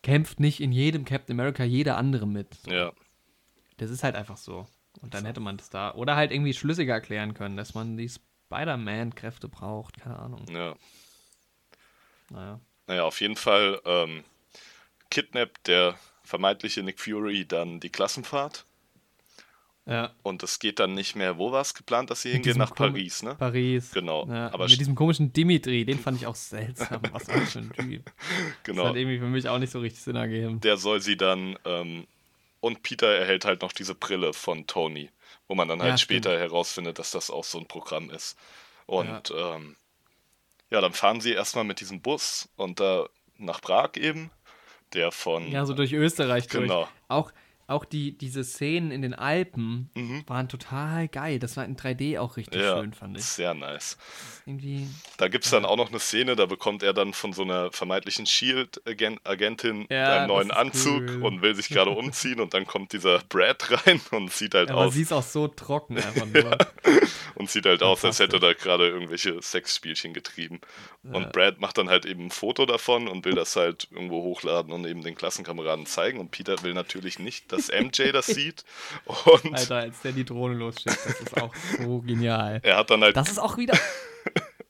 kämpft 0.02 0.40
nicht 0.40 0.62
in 0.62 0.72
jedem 0.72 1.04
Captain 1.06 1.38
America 1.40 1.64
jeder 1.64 1.98
andere 1.98 2.28
mit? 2.28 2.58
Ja. 2.68 2.92
Das 3.78 3.90
ist 3.90 4.04
halt 4.04 4.16
einfach 4.16 4.38
so. 4.38 4.68
Und 5.02 5.14
dann 5.14 5.26
hätte 5.26 5.40
man 5.40 5.58
das 5.58 5.70
da. 5.70 5.94
Oder 5.94 6.16
halt 6.16 6.32
irgendwie 6.32 6.54
schlüssiger 6.54 6.94
erklären 6.94 7.34
können, 7.34 7.58
dass 7.58 7.74
man 7.74 7.98
die 7.98 8.10
Spider-Man-Kräfte 8.10 9.50
braucht. 9.50 10.00
Keine 10.00 10.20
Ahnung. 10.20 10.46
Ja. 10.50 10.76
Naja. 12.30 12.60
Naja, 12.88 13.04
auf 13.04 13.22
jeden 13.22 13.36
Fall 13.36 13.82
ähm, 13.86 14.24
kidnappt 15.10 15.68
der 15.68 15.98
vermeintliche 16.24 16.84
Nick 16.84 17.00
Fury 17.00 17.46
dann 17.46 17.80
die 17.80 17.90
Klassenfahrt. 17.90 18.66
Ja. 19.88 20.12
Und 20.22 20.44
es 20.44 20.60
geht 20.60 20.80
dann 20.80 20.94
nicht 20.94 21.16
mehr, 21.16 21.38
wo 21.40 21.52
war 21.52 21.62
es 21.62 21.74
geplant, 21.74 22.12
dass 22.12 22.22
sie 22.22 22.30
hingehen? 22.30 22.44
diesem 22.44 22.60
Nach 22.60 22.72
Kom- 22.72 22.92
Paris, 22.92 23.24
ne? 23.24 23.36
Paris. 23.36 23.92
Genau. 23.92 24.28
Ja, 24.28 24.54
Aber 24.54 24.68
mit 24.68 24.80
diesem 24.80 24.94
komischen 24.94 25.34
Dimitri, 25.34 25.86
den 25.86 26.00
fand 26.00 26.18
ich 26.20 26.28
auch 26.28 26.36
seltsam. 26.36 27.02
Was 27.12 27.28
war 27.28 27.36
das 27.40 27.52
für 27.54 27.60
ein 27.60 27.72
Typ? 27.74 28.06
Das 28.06 28.14
genau. 28.64 28.86
hat 28.86 28.96
irgendwie 28.96 29.18
für 29.18 29.26
mich 29.26 29.50
auch 29.50 29.58
nicht 29.58 29.72
so 29.72 29.80
richtig 29.80 30.02
Sinn 30.04 30.16
ergeben. 30.16 30.60
Der 30.62 30.78
soll 30.78 31.02
sie 31.02 31.18
dann. 31.18 31.58
Ähm, 31.66 32.06
und 32.60 32.84
Peter 32.84 33.08
erhält 33.08 33.44
halt 33.44 33.64
noch 33.64 33.72
diese 33.72 33.96
Brille 33.96 34.34
von 34.34 34.68
Tony, 34.68 35.10
wo 35.48 35.56
man 35.56 35.68
dann 35.68 35.80
Ja, 35.80 35.86
halt 35.86 36.00
stimmt. 36.00 36.24
später 36.26 36.38
herausfindet, 36.40 37.00
dass 37.00 37.10
das 37.12 37.32
auch 37.32 37.44
so 37.44 37.58
ein 37.58 37.68
Programm 37.68 38.12
ist. 38.12 38.38
Und 38.86 39.30
ja, 39.32 39.56
ähm, 39.56 39.76
ja 40.72 40.82
dann 40.82 40.94
fahren 40.94 41.22
sie 41.22 41.34
erstmal 41.34 41.64
mit 41.66 41.80
diesem 41.80 42.02
Bus 42.02 42.50
und 42.56 42.80
da 42.80 43.06
nach 43.38 43.62
Prag 43.62 43.92
eben, 43.98 44.32
der 44.94 45.12
von. 45.12 45.48
Ja, 45.52 45.66
so 45.66 45.74
durch 45.74 45.94
Österreich 45.94 46.48
Genau. 46.50 46.80
durch. 46.82 46.90
Auch, 47.08 47.32
auch 47.68 47.86
die, 47.86 48.18
diese 48.18 48.44
Szenen 48.44 48.92
in 48.92 49.02
den 49.02 49.14
Alpen 49.14 49.90
Mhm. 49.96 50.24
waren 50.28 50.50
total 50.50 51.08
geil. 51.08 51.40
Das 51.40 51.56
war 51.56 51.64
in 51.64 51.78
3D 51.78 52.20
auch 52.20 52.36
richtig 52.36 52.62
ja, 52.62 52.78
schön, 52.78 52.94
fand 52.94 53.18
ich. 53.18 53.24
sehr 53.24 53.54
nice. 53.54 53.98
Irgendwie. 54.46 54.88
Da 55.18 55.30
gibt 55.30 55.46
es 55.46 55.52
dann 55.52 55.64
auch 55.64 55.78
noch 55.78 55.88
eine 55.90 56.00
Szene, 56.00 56.36
da 56.36 56.46
bekommt 56.48 56.84
er 56.84 56.92
dann 56.94 57.14
von 57.14 57.32
so 57.32 57.44
einer 57.44 57.72
vermeintlichen 57.72 58.26
Shield-Agentin 58.26 59.88
Ja, 59.90 60.18
einen 60.20 60.28
neuen 60.28 60.52
Anzug 60.52 61.04
cool. 61.10 61.24
und 61.24 61.42
will 61.42 61.56
sich 61.56 61.70
gerade 61.70 61.92
umziehen 61.92 62.40
und 62.42 62.54
dann 62.54 62.66
kommt 62.68 62.92
dieser 62.94 63.20
Brad 63.30 63.70
rein 63.88 64.02
und 64.12 64.32
sieht 64.34 64.54
halt 64.54 64.70
Aber 64.70 64.82
aus 64.88 64.94
sie 64.94 65.04
ist 65.04 65.14
auch 65.14 65.24
so 65.24 65.48
trocken 65.48 65.96
einfach 65.98 66.26
nur. 66.34 66.58
Und 67.36 67.50
sieht 67.50 67.66
halt 67.66 67.84
aus, 67.84 68.04
als 68.06 68.20
hätte 68.20 68.40
Fantastisch. 68.40 68.58
da 68.58 68.64
gerade 68.64 68.88
irgendwelche 68.90 69.42
Sexspielchen 69.42 70.14
getrieben. 70.14 70.62
Ja. 71.04 71.14
Und 71.14 71.32
Brad 71.32 71.60
macht 71.60 71.78
dann 71.78 71.90
halt 71.90 72.06
eben 72.06 72.26
ein 72.28 72.32
Foto 72.32 72.66
davon 72.66 73.08
und 73.08 73.26
will 73.26 73.36
das 73.36 73.56
halt 73.56 73.88
irgendwo 73.92 74.22
hochladen 74.24 74.72
und 74.74 74.86
eben 74.86 75.04
den 75.04 75.16
Klassenkameraden 75.16 75.86
zeigen. 75.86 76.20
Und 76.20 76.32
Peter 76.32 76.62
will 76.64 76.74
natürlich 76.74 77.20
nicht, 77.20 77.52
dass 77.52 77.70
MJ 77.70 78.12
das 78.12 78.26
sieht. 78.28 78.64
Und 79.06 79.56
Alter, 79.56 79.78
als 79.78 80.02
der 80.02 80.12
die 80.12 80.26
Drohne 80.26 80.56
losschickt, 80.56 80.98
das 81.06 81.20
ist 81.20 81.42
auch 81.42 81.54
so 81.80 82.00
genial. 82.06 82.60
er 82.64 82.78
hat 82.78 82.90
dann 82.90 83.02
halt 83.02 83.16
Das 83.16 83.30
ist 83.30 83.40
auch 83.40 83.58
wieder 83.58 83.78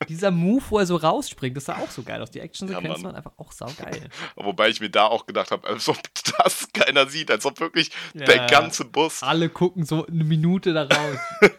dieser 0.07 0.31
Move, 0.31 0.63
wo 0.69 0.79
er 0.79 0.85
so 0.85 0.95
rausspringt, 0.95 1.55
das 1.57 1.65
sah 1.65 1.77
auch 1.77 1.89
so 1.89 2.03
geil 2.03 2.21
aus. 2.21 2.31
Die 2.31 2.39
Ja, 2.39 2.45
Action-Sequenzen 2.45 2.89
Mann. 2.91 3.03
waren 3.03 3.15
einfach 3.15 3.33
auch 3.37 3.51
saugeil. 3.51 4.09
Wobei 4.35 4.69
ich 4.69 4.79
mir 4.81 4.89
da 4.89 5.05
auch 5.05 5.25
gedacht 5.25 5.51
habe, 5.51 5.67
als 5.67 5.87
ob 5.89 5.97
das 6.37 6.67
keiner 6.73 7.07
sieht, 7.07 7.31
als 7.31 7.45
ob 7.45 7.59
wirklich 7.59 7.91
Ja, 8.13 8.25
der 8.25 8.35
ja. 8.37 8.45
ganze 8.47 8.85
Bus. 8.85 9.23
Alle 9.23 9.49
gucken 9.49 9.85
so 9.85 10.05
eine 10.05 10.23
Minute 10.23 10.73
da 10.73 10.83
raus. 10.83 11.17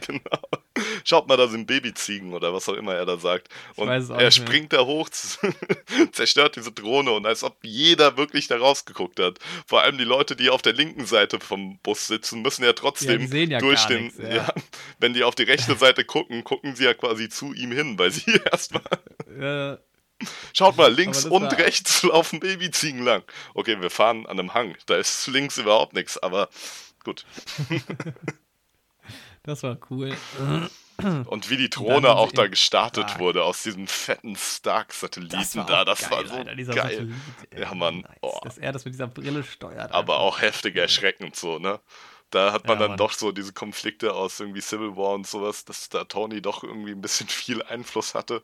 genau. 0.06 0.40
Schaut 1.04 1.28
mal, 1.28 1.36
da 1.36 1.48
sind 1.48 1.66
Babyziegen 1.66 2.32
oder 2.32 2.52
was 2.54 2.68
auch 2.68 2.74
immer 2.74 2.94
er 2.94 3.06
da 3.06 3.16
sagt. 3.18 3.48
Und 3.76 3.88
weiß 3.88 4.04
es 4.04 4.10
auch 4.10 4.18
er 4.18 4.26
nicht 4.26 4.36
springt 4.36 4.72
da 4.72 4.84
hoch, 4.84 5.08
zerstört 6.12 6.56
diese 6.56 6.72
Drohne 6.72 7.10
und 7.12 7.26
als 7.26 7.42
ob 7.44 7.56
jeder 7.62 8.16
wirklich 8.16 8.48
da 8.48 8.56
rausgeguckt 8.58 9.20
hat. 9.20 9.38
Vor 9.66 9.82
allem 9.82 9.98
die 9.98 10.04
Leute, 10.04 10.36
die 10.36 10.50
auf 10.50 10.62
der 10.62 10.72
linken 10.72 11.06
Seite 11.06 11.40
vom 11.40 11.78
Bus 11.78 12.06
sitzen, 12.06 12.42
müssen 12.42 12.64
ja 12.64 12.72
trotzdem 12.72 13.30
Ja, 13.32 13.36
ja 13.44 13.58
durch 13.58 13.84
den. 13.86 14.04
nichts, 14.04 14.18
ja. 14.18 14.52
wenn 14.98 15.14
die 15.14 15.24
auf 15.24 15.34
die 15.34 15.44
rechte 15.44 15.74
Seite 15.76 16.04
gucken, 16.04 16.44
gucken 16.44 16.74
sie 16.76 16.84
ja 16.84 16.94
quasi 16.94 17.28
zu 17.28 17.52
ihm 17.52 17.72
hin, 17.72 17.98
weil 17.98 18.10
sie 18.10 18.40
erstmal. 18.50 18.82
Schaut 20.52 20.76
mal, 20.76 20.92
links 20.92 21.24
und 21.24 21.44
war- 21.44 21.58
rechts 21.58 22.02
laufen 22.02 22.40
Babyziegen 22.40 23.02
lang. 23.02 23.22
Okay, 23.54 23.80
wir 23.80 23.88
fahren 23.90 24.26
an 24.26 24.38
einem 24.38 24.52
Hang. 24.54 24.76
Da 24.86 24.96
ist 24.96 25.26
links 25.28 25.56
überhaupt 25.56 25.94
nichts, 25.94 26.18
aber 26.18 26.50
gut. 27.04 27.24
das 29.42 29.62
war 29.62 29.78
cool. 29.90 30.14
Und 31.26 31.50
wie 31.50 31.56
die 31.56 31.70
Drohne 31.70 32.10
auch 32.10 32.32
da 32.32 32.46
gestartet 32.46 33.06
Prag. 33.06 33.18
wurde 33.18 33.44
aus 33.44 33.62
diesem 33.62 33.86
fetten 33.86 34.36
Stark-Satelliten 34.36 35.66
da, 35.66 35.84
das 35.84 36.00
geil, 36.00 36.10
war 36.10 36.26
so 36.26 36.34
Alter, 36.34 36.54
geil. 36.54 36.64
Satellit, 36.64 37.14
ey, 37.50 37.60
Ja, 37.62 37.74
Mann. 37.74 38.00
Nice, 38.00 38.18
Oh. 38.22 38.38
Dass 38.42 38.58
er 38.58 38.72
das 38.72 38.84
mit 38.84 38.94
dieser 38.94 39.06
Brille 39.08 39.42
steuert. 39.42 39.92
Aber 39.92 40.18
auch 40.20 40.40
heftig 40.40 40.76
erschreckend 40.76 41.36
so, 41.36 41.58
ne? 41.58 41.80
Da 42.30 42.52
hat 42.52 42.64
man 42.66 42.74
Ja, 42.76 42.80
dann 42.80 42.90
Mann. 42.92 42.98
doch 42.98 43.12
so 43.12 43.32
diese 43.32 43.52
Konflikte 43.52 44.14
aus 44.14 44.38
irgendwie 44.38 44.60
Civil 44.60 44.96
War 44.96 45.14
und 45.14 45.26
sowas, 45.26 45.64
dass 45.64 45.88
da 45.88 46.04
Tony 46.04 46.40
doch 46.40 46.62
irgendwie 46.62 46.92
ein 46.92 47.00
bisschen 47.00 47.26
viel 47.28 47.62
Einfluss 47.62 48.14
hatte. 48.14 48.42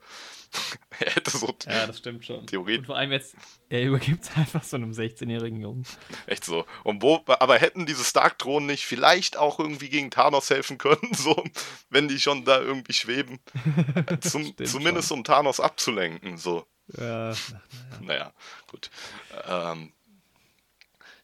er 1.01 1.13
hätte 1.15 1.31
so 1.37 1.55
Ja, 1.67 1.87
das 1.87 1.99
stimmt 1.99 2.25
schon. 2.27 2.47
Theoretisch- 2.47 2.79
Und 2.81 2.87
vor 2.87 2.97
allem 2.97 3.13
jetzt, 3.13 3.37
er 3.69 3.83
übergibt 3.85 4.25
es 4.25 4.31
einfach 4.37 4.65
so 4.65 4.77
einem 4.77 4.93
16-jährigen 4.93 5.61
Jungen. 5.61 5.87
echt 6.27 6.45
so. 6.45 6.67
Und 6.85 7.03
wo, 7.03 7.23
aber 7.27 7.59
hätten 7.59 7.87
diese 7.87 8.05
Stark-Drohnen 8.05 8.67
nicht 8.67 8.85
vielleicht 8.87 9.37
auch 9.37 9.59
irgendwie 9.61 9.89
gegen 9.89 10.11
Thanos 10.11 10.51
helfen 10.51 10.79
können, 10.79 11.13
so, 11.15 11.45
wenn 11.91 12.09
die 12.09 12.19
schon 12.21 12.45
da 12.45 12.61
irgendwie 12.61 12.93
schweben? 12.93 13.39
Zum, 14.21 14.55
zumindest 14.65 15.13
um 15.13 15.23
Thanos 15.25 15.61
abzulenken, 15.61 16.39
so. 16.39 16.67
Ja, 16.99 17.35
Naja, 18.01 18.33
gut. 18.71 18.91
Ähm, 19.49 19.93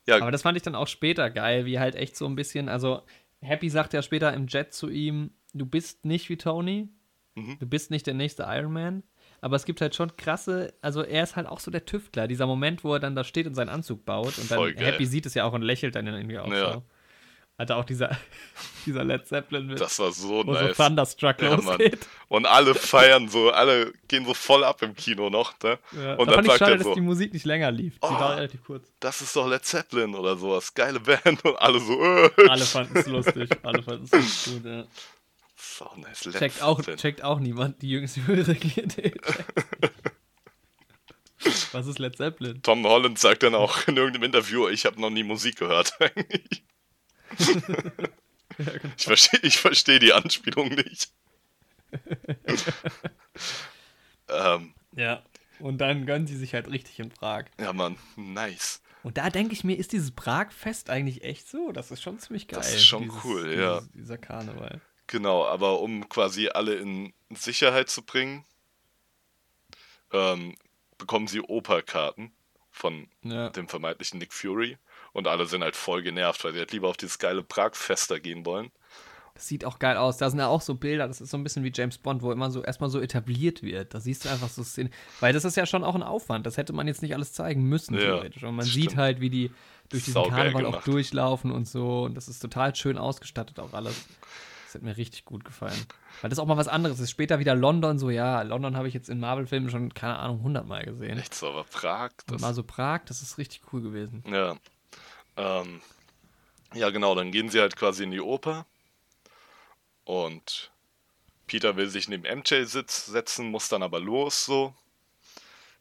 ja, 0.07 0.17
aber 0.21 0.31
das 0.31 0.43
fand 0.43 0.57
ich 0.57 0.63
dann 0.63 0.75
auch 0.75 0.89
später 0.89 1.31
geil, 1.31 1.65
wie 1.67 1.79
halt 1.79 1.95
echt 1.95 2.17
so 2.17 2.27
ein 2.27 2.35
bisschen, 2.37 2.69
also 2.69 3.03
Happy 3.41 3.69
sagt 3.69 3.93
ja 3.93 4.03
später 4.03 4.33
im 4.33 4.47
Jet 4.47 4.73
zu 4.73 4.89
ihm, 4.89 5.31
du 5.53 5.67
bist 5.67 6.05
nicht 6.05 6.29
wie 6.29 6.37
Tony, 6.37 6.89
Mhm. 7.35 7.57
du 7.59 7.67
bist 7.67 7.91
nicht 7.91 8.07
der 8.07 8.15
nächste 8.15 8.43
Iron 8.47 8.73
Man, 8.73 9.03
aber 9.41 9.57
es 9.57 9.65
gibt 9.65 9.81
halt 9.81 9.95
schon 9.95 10.15
krasse, 10.17 10.75
also 10.83 11.03
er 11.03 11.23
ist 11.25 11.35
halt 11.35 11.47
auch 11.47 11.61
so 11.61 11.71
der 11.71 11.85
Tüftler, 11.87 12.29
dieser 12.29 12.47
Moment, 12.47 12.85
wo 12.85 12.93
er 12.95 13.01
dann 13.01 13.17
da 13.17 13.25
steht 13.25 13.47
und 13.47 13.55
seinen 13.55 13.71
Anzug 13.71 14.05
baut 14.05 14.39
und 14.39 14.51
dann 14.51 14.75
geil. 14.75 14.93
Happy 14.93 15.07
sieht 15.07 15.25
es 15.27 15.35
ja 15.35 15.45
auch 15.45 15.53
und 15.55 15.63
lächelt 15.63 15.95
dann 15.97 16.07
irgendwie 16.07 16.39
auch 16.39 16.53
Ja. 16.53 16.73
so. 16.75 16.83
Alter, 17.59 17.77
auch 17.77 17.85
dieser, 17.85 18.17
dieser 18.87 19.05
Led 19.05 19.27
Zeppelin 19.27 19.67
mit, 19.67 19.81
das 19.81 19.99
war 19.99 20.11
so 20.11 20.45
wo 20.47 20.53
nice. 20.53 20.77
so 20.77 20.83
Thunderstruck 20.85 21.41
Ja, 21.43 21.51
Mann. 21.57 21.65
losgeht. 21.67 22.07
Und 22.29 22.47
alle 22.47 22.75
feiern 22.75 23.29
so, 23.29 23.51
alle 23.51 23.93
gehen 24.09 24.25
so 24.25 24.35
voll 24.35 24.65
ab 24.65 24.81
im 24.83 24.95
Kino 24.97 25.29
noch, 25.31 25.55
ne? 25.63 25.79
Ja, 25.93 26.15
Und 26.15 26.29
da 26.31 26.37
dann 26.37 26.45
fand 26.45 26.47
ich 26.49 26.53
schade, 26.59 26.73
er 26.73 26.77
dass 26.79 26.87
so, 26.87 26.95
die 26.95 27.01
Musik 27.03 27.33
nicht 27.33 27.45
länger 27.45 27.71
lief. 27.71 27.95
Die 27.95 27.99
Oh. 28.03 28.11
war 28.11 28.37
relativ 28.37 28.65
kurz. 28.65 28.91
das 29.01 29.21
ist 29.21 29.37
doch 29.37 29.47
Led 29.49 29.65
Zeppelin 29.65 30.15
oder 30.15 30.37
sowas, 30.37 30.73
geile 30.75 30.99
Band 30.99 31.45
und 31.45 31.57
alle 31.61 31.79
so, 31.79 32.03
äh. 32.03 32.31
Alle 32.49 32.65
fanden 32.65 32.97
es 32.99 33.07
lustig. 33.07 33.51
Alle 33.63 33.83
fanden 33.83 34.09
es 34.11 34.45
gut, 34.45 34.65
ja. 34.65 34.85
So 35.55 35.89
nice, 35.97 36.25
Led 36.25 36.39
Checkt 36.39 36.63
auch, 36.63 36.79
Zeppelin. 36.79 36.99
checkt 36.99 37.23
auch 37.23 37.39
niemand 37.39 37.81
die 37.83 37.91
jüngste 37.91 38.27
höhere. 38.27 38.57
Was 41.73 41.87
ist 41.87 41.99
Led 41.99 42.17
Zeppelin? 42.17 42.63
Tom 42.63 42.85
Holland 42.87 43.19
sagt 43.19 43.43
dann 43.43 43.55
auch 43.55 43.87
in 43.89 43.97
irgendeinem 43.97 44.25
Interview, 44.25 44.69
ich 44.69 44.87
habe 44.87 45.01
noch 45.01 45.11
nie 45.11 45.23
Musik 45.23 45.57
gehört 45.59 45.93
eigentlich. 46.01 46.65
Ich 48.99 49.05
verstehe 49.05 49.41
ich 49.43 49.57
versteh 49.57 49.99
die 49.99 50.13
Anspielung 50.13 50.69
nicht. 50.69 51.11
ähm, 54.29 54.75
Ja. 54.95 55.23
Und 55.59 55.79
dann 55.79 56.07
gönnen 56.07 56.27
sie 56.27 56.37
sich 56.37 56.55
halt 56.55 56.69
richtig 56.69 56.99
in 56.99 57.09
Prag. 57.11 57.45
ja, 57.61 57.73
Mann, 57.73 57.97
nice. 58.17 58.83
Und 59.05 59.17
da 59.19 59.31
denke 59.31 59.53
ich 59.53 59.63
mir, 59.65 59.77
ist 59.77 59.93
dieses 59.93 60.11
Prag-Fest 60.11 60.91
eigentlich 60.91 61.23
echt 61.25 61.49
so? 61.49 61.73
Das 61.73 61.91
ist 61.91 62.03
schon 62.03 62.19
ziemlich 62.19 62.49
geil. 62.49 62.59
Das 62.61 62.75
ist 62.75 62.85
schon 62.85 63.11
cool, 63.25 63.55
ja. 63.59 63.79
Dieses, 63.81 63.93
dieser 63.93 64.19
Karneval. 64.19 64.81
Genau, 65.07 65.47
aber 65.47 65.81
um 65.81 66.09
quasi 66.09 66.49
alle 66.49 66.75
in 66.75 67.13
Sicherheit 67.31 67.89
zu 67.91 68.03
bringen, 68.03 68.45
ähm, 70.13 70.57
bekommen 70.99 71.27
sie 71.29 71.41
Operkarten 71.41 72.33
von 72.71 73.09
Ja. 73.23 73.51
dem 73.51 73.69
vermeintlichen 73.69 74.19
Nick 74.19 74.33
Fury. 74.33 74.79
Und 75.13 75.27
alle 75.29 75.47
sind 75.47 75.63
halt 75.63 75.77
voll 75.77 76.03
genervt, 76.03 76.43
weil 76.45 76.53
sie 76.53 76.59
halt 76.59 76.73
lieber 76.73 76.89
auf 76.89 76.97
dieses 76.97 77.19
geile 77.19 77.43
Prag-Fest 77.43 78.11
da 78.11 78.19
gehen 78.19 78.47
wollen. 78.47 78.71
Das 79.35 79.47
sieht 79.49 79.65
auch 79.65 79.79
geil 79.79 79.97
aus. 79.97 80.19
Da 80.19 80.29
sind 80.29 80.39
ja 80.39 80.47
auch 80.49 80.61
so 80.61 80.75
Bilder, 80.75 81.09
das 81.09 81.21
ist 81.21 81.31
so 81.31 81.37
ein 81.39 81.43
bisschen 81.43 81.65
wie 81.65 81.73
James 81.75 81.99
Bond, 81.99 82.23
wo 82.23 82.33
immer 82.33 82.51
so 82.51 82.63
erstmal 82.63 82.91
so 82.91 83.01
etabliert 83.01 83.63
wird. 83.63 83.95
Da 83.95 84.01
siehst 84.01 84.25
du 84.25 84.29
einfach 84.29 84.49
so 84.49 84.63
Szenen. 84.63 84.91
Weil 85.21 85.33
das 85.33 85.45
ist 85.45 85.57
ja 85.57 85.65
schon 85.67 85.85
auch 85.85 85.95
ein 85.95 86.03
Aufwand. 86.03 86.45
Das 86.47 86.57
hätte 86.59 86.73
man 86.73 86.87
jetzt 86.87 87.03
nicht 87.03 87.15
alles 87.15 87.33
zeigen 87.33 87.63
müssen, 87.65 87.95
Ja, 87.95 88.01
theoretisch. 88.01 88.43
Und 88.43 88.57
man 88.57 88.65
das 88.65 88.75
sieht 88.75 88.85
stimmt. 88.85 88.97
halt, 88.99 89.21
wie 89.21 89.31
die 89.31 89.51
durch 89.89 90.05
diesen 90.05 90.15
Saugeil 90.15 90.53
Karneval 90.53 90.67
auch 90.67 90.83
durchlaufen 90.83 91.51
und 91.51 91.67
so. 91.67 92.03
Und 92.05 92.15
das 92.15 92.29
ist 92.29 92.41
total 92.41 92.75
schön 92.75 92.99
ausgestattet, 92.99 93.59
auch 93.59 93.73
alles. 93.73 94.07
Das 94.67 94.75
hat 94.77 94.83
mir 94.83 94.97
richtig 94.97 95.25
gut 95.27 95.45
gefallen. 95.45 95.87
Weil 96.21 96.31
das 96.31 96.39
auch 96.39 96.47
mal 96.47 96.57
was 96.57 96.69
anderes 96.69 96.99
ist. 97.01 97.11
Später 97.11 97.39
wieder 97.39 97.55
London, 97.55 97.99
so, 97.99 98.11
ja, 98.11 98.43
London 98.43 98.77
habe 98.77 98.89
ich 98.89 98.95
jetzt 98.95 99.09
in 99.11 99.19
Marvel-Filmen 99.21 99.71
schon, 99.71 99.93
keine 99.93 100.19
Ahnung, 100.19 100.43
hundertmal 100.43 100.85
gesehen. 100.85 101.19
Echt 101.19 101.35
so, 101.35 101.49
aber 101.49 101.65
Prag, 101.65 102.11
Und 102.29 102.33
das 102.37 102.41
mal 102.43 102.55
so 102.55 102.63
Prag, 102.63 103.01
das 103.07 103.21
ist 103.23 103.37
richtig 103.39 103.63
cool 103.73 103.83
gewesen. 103.83 104.25
Ja. 104.31 104.57
Ähm, 105.37 105.81
ja, 106.75 106.91
genau, 106.91 107.15
dann 107.15 107.31
gehen 107.33 107.49
sie 107.49 107.61
halt 107.61 107.77
quasi 107.77 108.05
in 108.05 108.11
die 108.11 108.21
Oper. 108.21 108.67
Und 110.05 110.71
Peter 111.47 111.77
will 111.77 111.89
sich 111.89 112.09
neben 112.09 112.25
MJ-Sitz 112.25 113.07
setzen, 113.07 113.51
muss 113.51 113.69
dann 113.69 113.83
aber 113.83 114.01
los, 114.01 114.45
so. 114.45 114.75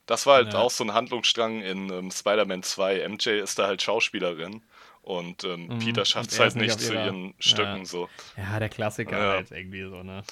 Das 0.05 0.25
war 0.25 0.35
halt 0.35 0.53
Ja. 0.53 0.59
auch 0.59 0.71
so 0.71 0.83
ein 0.83 0.93
Handlungsstrang 0.93 1.61
in 1.61 1.89
ähm, 1.91 2.11
Spider-Man 2.11 2.63
2. 2.63 2.99
MJ 3.07 3.29
ist 3.41 3.57
da 3.59 3.67
halt 3.67 3.81
Schauspielerin. 3.81 4.63
Und 5.03 5.43
ähm, 5.45 5.67
Mhm, 5.67 5.79
Peter 5.79 6.05
schafft 6.05 6.31
es 6.31 6.39
halt 6.39 6.55
nicht 6.55 6.79
zu 6.79 6.93
ihrer- 6.93 7.05
ihren 7.05 7.33
Stöcken 7.39 7.79
Ja. 7.79 7.85
so. 7.85 8.09
Ja, 8.37 8.59
der 8.59 8.69
Klassiker 8.69 9.17
Ja. 9.17 9.29
halt 9.33 9.51
irgendwie 9.51 9.83
so, 9.83 10.03
ne? 10.03 10.23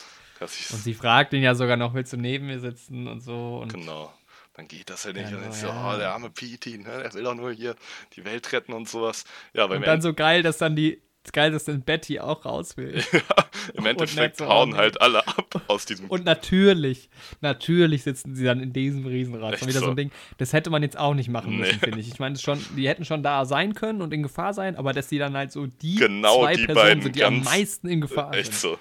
Und 0.41 0.49
sie 0.49 0.93
fragt 0.93 1.33
ihn 1.33 1.41
ja 1.43 1.53
sogar 1.53 1.75
noch, 1.75 1.93
willst 1.93 2.13
du 2.13 2.17
neben 2.17 2.47
mir 2.47 2.59
sitzen 2.59 3.07
und 3.07 3.19
so. 3.21 3.59
Und 3.61 3.73
genau. 3.73 4.13
Dann 4.59 4.67
geht 4.67 4.89
das 4.89 5.05
ja 5.05 5.13
nicht. 5.13 5.31
Ja, 5.31 5.37
und 5.37 5.43
dann 5.43 5.51
genau, 5.51 5.53
so, 5.53 5.67
ja. 5.67 5.93
oh, 5.93 5.97
der 5.97 6.11
arme 6.11 6.29
Petey, 6.31 6.79
ne? 6.79 6.83
der 7.01 7.13
will 7.13 7.23
doch 7.23 7.33
nur 7.33 7.53
hier 7.53 7.77
die 8.17 8.25
Welt 8.25 8.51
retten 8.51 8.73
und 8.73 8.89
sowas. 8.89 9.23
Ja, 9.53 9.63
und 9.63 9.71
dann 9.71 9.83
End 9.83 10.03
so 10.03 10.13
geil, 10.13 10.43
dass 10.43 10.57
dann 10.57 10.75
die, 10.75 11.01
geil, 11.31 11.51
dass 11.51 11.63
dann 11.63 11.81
Betty 11.81 12.19
auch 12.19 12.43
raus 12.43 12.75
will. 12.75 13.01
im 13.73 13.85
Endeffekt 13.85 14.41
hauen 14.41 14.75
halt 14.75 14.99
alle 14.99 15.25
ab 15.25 15.61
aus 15.67 15.85
diesem. 15.85 16.07
Und 16.09 16.25
natürlich, 16.25 17.09
natürlich 17.39 18.03
sitzen 18.03 18.35
sie 18.35 18.43
dann 18.43 18.59
in 18.59 18.73
diesem 18.73 19.05
Riesenrad. 19.05 19.53
Das 19.53 19.61
Echt 19.61 19.69
wieder 19.69 19.79
so 19.79 19.91
ein 19.91 19.95
Ding, 19.95 20.11
das 20.39 20.51
hätte 20.51 20.69
man 20.71 20.83
jetzt 20.83 20.97
auch 20.97 21.13
nicht 21.13 21.29
machen 21.29 21.55
müssen, 21.55 21.75
Nee. 21.75 21.79
finde 21.79 22.01
ich. 22.01 22.09
Ich 22.09 22.19
meine, 22.19 22.37
schon, 22.37 22.59
die 22.75 22.89
hätten 22.89 23.05
schon 23.05 23.23
da 23.23 23.45
sein 23.45 23.75
können 23.75 24.01
und 24.01 24.13
in 24.13 24.23
Gefahr 24.23 24.53
sein, 24.53 24.75
aber 24.75 24.91
dass 24.91 25.07
die 25.07 25.19
dann 25.19 25.37
halt 25.37 25.53
so 25.53 25.67
die 25.67 25.95
Genau 25.95 26.41
zwei 26.43 26.55
die 26.57 26.65
Personen 26.65 26.85
beiden 26.85 27.03
sind, 27.03 27.15
die 27.15 27.23
am 27.23 27.43
meisten 27.43 27.87
in 27.87 28.01
Gefahr 28.01 28.33
Echt 28.33 28.55
sind. 28.55 28.59
so. 28.71 28.79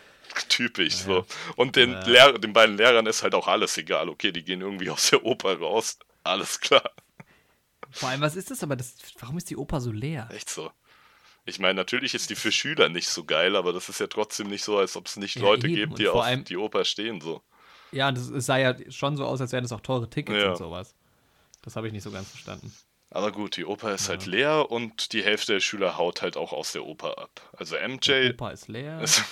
Typisch 0.49 1.01
Ja, 1.01 1.05
so. 1.05 1.27
Und 1.57 1.77
den, 1.77 1.93
Ja. 1.93 2.07
Lehr 2.07 2.39
den 2.39 2.53
beiden 2.53 2.77
Lehrern 2.77 3.07
ist 3.07 3.23
halt 3.23 3.35
auch 3.35 3.49
alles 3.49 3.77
egal. 3.79 4.09
Okay, 4.09 4.33
die 4.33 4.45
gehen 4.45 4.61
irgendwie 4.61 4.91
aus 4.91 5.11
der 5.11 5.25
Oper 5.25 5.59
raus. 5.59 5.99
Alles 6.25 6.61
klar. 6.61 6.91
Vor 7.91 8.09
allem, 8.11 8.21
was 8.21 8.37
ist 8.37 8.51
das 8.51 8.63
aber? 8.63 8.77
Das, 8.77 8.95
warum 9.19 9.39
ist 9.39 9.49
die 9.51 9.57
Oper 9.57 9.81
so 9.81 9.91
leer? 9.91 10.29
Echt 10.33 10.51
so. 10.51 10.71
Ich 11.47 11.59
meine, 11.59 11.75
natürlich 11.75 12.15
ist 12.15 12.29
die 12.29 12.35
für 12.35 12.53
Schüler 12.53 12.91
nicht 12.91 13.09
so 13.09 13.25
geil, 13.25 13.57
aber 13.57 13.73
das 13.73 13.89
ist 13.89 14.01
ja 14.01 14.07
trotzdem 14.07 14.49
nicht 14.49 14.63
so, 14.63 14.77
als 14.79 14.97
ob 14.97 15.07
es 15.07 15.17
nicht 15.17 15.37
Ja, 15.37 15.43
Leute 15.43 15.67
eben. 15.69 15.77
gibt, 15.77 15.99
die 15.99 16.09
auf 16.09 16.23
allem- 16.23 16.45
die 16.45 16.59
Oper 16.59 16.85
stehen. 16.85 17.21
So. 17.23 17.43
Ja, 17.93 18.09
und 18.09 18.19
es, 18.19 18.29
es 18.29 18.45
sah 18.47 18.59
ja 18.59 18.75
schon 18.91 19.17
so 19.17 19.25
aus, 19.25 19.41
als 19.41 19.53
wären 19.53 19.65
das 19.65 19.73
auch 19.73 19.81
teure 19.81 20.11
Tickets 20.11 20.45
und 20.45 20.57
sowas. 20.59 20.95
Das 21.63 21.75
habe 21.77 21.87
ich 21.87 21.93
nicht 21.95 22.03
so 22.03 22.11
ganz 22.11 22.29
verstanden. 22.29 22.71
Aber 23.11 23.33
gut, 23.33 23.57
die 23.57 23.65
Oper 23.65 23.95
ist 23.95 24.05
Ja. 24.07 24.11
halt 24.11 24.27
leer 24.27 24.71
und 24.71 25.13
die 25.13 25.25
Hälfte 25.25 25.55
der 25.55 25.61
Schüler 25.61 25.97
haut 25.97 26.21
halt 26.23 26.37
auch 26.37 26.53
aus 26.53 26.73
der 26.73 26.85
Oper 26.85 27.19
ab. 27.19 27.41
Also 27.57 27.77
MJ, 27.77 28.31
Oper 28.35 28.53
ist 28.53 28.69
leer. 28.69 29.01
ist, 29.03 29.23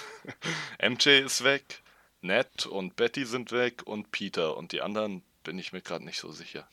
MJ 0.83 1.09
ist 1.25 1.45
weg, 1.45 1.83
Ned 2.23 2.67
und 2.67 2.97
Betty 2.97 3.27
sind 3.27 3.53
weg 3.53 3.83
und 3.87 4.11
Peter 4.13 4.57
und 4.57 4.73
die 4.73 4.81
anderen 4.81 5.23
bin 5.45 5.59
ich 5.59 5.73
mir 5.73 5.83
gerade 5.83 6.05
nicht 6.05 6.19
so 6.19 6.33
sicher. 6.33 6.67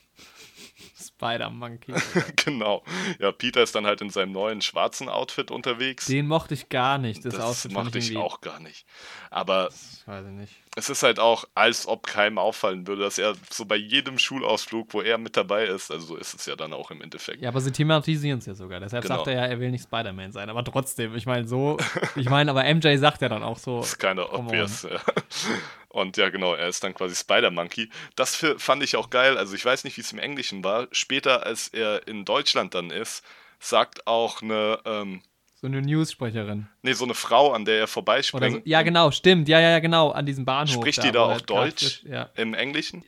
Spider-Monkey. 0.98 1.92
genau. 2.44 2.82
Ja, 3.18 3.32
Peter 3.32 3.62
ist 3.62 3.74
dann 3.74 3.86
halt 3.86 4.00
in 4.00 4.10
seinem 4.10 4.32
neuen 4.32 4.62
schwarzen 4.62 5.08
Outfit 5.08 5.50
unterwegs. 5.50 6.06
Den 6.06 6.26
mochte 6.26 6.54
ich 6.54 6.68
gar 6.68 6.98
nicht. 6.98 7.24
Das, 7.24 7.34
das 7.34 7.42
Outfit 7.44 7.72
mochte 7.72 7.98
ich 7.98 8.06
irgendwie- 8.10 8.22
auch 8.22 8.40
gar 8.40 8.60
nicht. 8.60 8.86
Aber 9.30 9.64
Das 9.64 10.02
weiß 10.06 10.24
ich 10.26 10.32
nicht. 10.32 10.52
Es 10.76 10.90
ist 10.90 11.02
halt 11.02 11.20
auch, 11.20 11.44
als 11.54 11.86
ob 11.86 12.06
keinem 12.06 12.38
auffallen 12.38 12.86
würde, 12.86 13.02
dass 13.02 13.18
er 13.18 13.34
so 13.50 13.64
bei 13.64 13.76
jedem 13.76 14.18
Schulausflug, 14.18 14.92
wo 14.92 15.02
er 15.02 15.18
mit 15.18 15.36
dabei 15.36 15.66
ist, 15.66 15.90
also 15.90 16.06
so 16.06 16.16
ist 16.16 16.34
es 16.34 16.46
ja 16.46 16.56
dann 16.56 16.72
auch 16.72 16.90
im 16.90 17.00
Endeffekt. 17.00 17.42
Ja, 17.42 17.50
aber 17.50 17.60
sie 17.60 17.70
thematisieren 17.70 18.40
es 18.40 18.46
ja 18.46 18.54
sogar. 18.54 18.80
Deshalb 18.80 19.02
Genau. 19.04 19.16
sagt 19.16 19.28
er 19.28 19.34
ja, 19.34 19.46
er 19.46 19.60
will 19.60 19.70
nicht 19.70 19.84
Spider-Man 19.84 20.32
sein. 20.32 20.50
Aber 20.50 20.64
trotzdem, 20.64 21.14
ich 21.14 21.26
meine, 21.26 21.46
so, 21.46 21.78
ich 22.16 22.28
meine, 22.28 22.50
aber 22.50 22.64
MJ 22.64 22.96
sagt 22.96 23.22
ja 23.22 23.28
dann 23.28 23.42
auch 23.42 23.58
so. 23.58 23.78
Das 23.78 23.90
ist 23.90 23.98
keine 23.98 24.28
obvious. 24.32 24.82
Ja. 24.82 25.00
Und 25.88 26.16
ja, 26.16 26.28
genau, 26.30 26.54
er 26.54 26.68
ist 26.68 26.82
dann 26.82 26.92
quasi 26.92 27.14
Spider-Monkey. 27.14 27.88
Das 28.16 28.44
fand 28.58 28.82
ich 28.82 28.96
auch 28.96 29.10
geil. 29.10 29.38
Also, 29.38 29.54
ich 29.54 29.64
weiß 29.64 29.84
nicht, 29.84 29.96
wie 29.96 30.00
es 30.00 30.12
im 30.12 30.18
Englischen 30.18 30.64
war. 30.64 30.88
Später, 30.90 31.46
als 31.46 31.68
er 31.68 32.08
in 32.08 32.24
Deutschland 32.24 32.74
dann 32.74 32.90
ist, 32.90 33.24
sagt 33.60 34.06
auch 34.08 34.42
eine, 34.42 34.80
ähm, 34.84 35.22
So 35.64 35.68
eine 35.68 35.80
News-Sprecherin. 35.80 36.66
nee, 36.82 36.92
so 36.92 37.04
eine 37.04 37.14
Frau, 37.14 37.52
an 37.54 37.64
der 37.64 37.76
er 37.76 37.80
Oder 37.80 37.86
so, 37.86 37.92
vorbeispringt. 37.94 38.66
ja, 38.66 38.82
genau, 38.82 39.10
stimmt. 39.10 39.48
Ja, 39.48 39.60
ja, 39.60 39.70
ja, 39.70 39.78
genau. 39.78 40.10
An 40.10 40.26
diesem 40.26 40.44
Bahnhof. 40.44 40.74
Spricht 40.74 41.02
die 41.02 41.10
da 41.10 41.20
wo 41.26 41.30
er 41.30 41.36
auch 41.36 41.40
Deutsch? 41.40 41.46
gerade 41.46 41.70
frisch- 41.70 42.02
Ja. 42.04 42.28
Im 42.36 42.52
Englischen? 42.52 43.02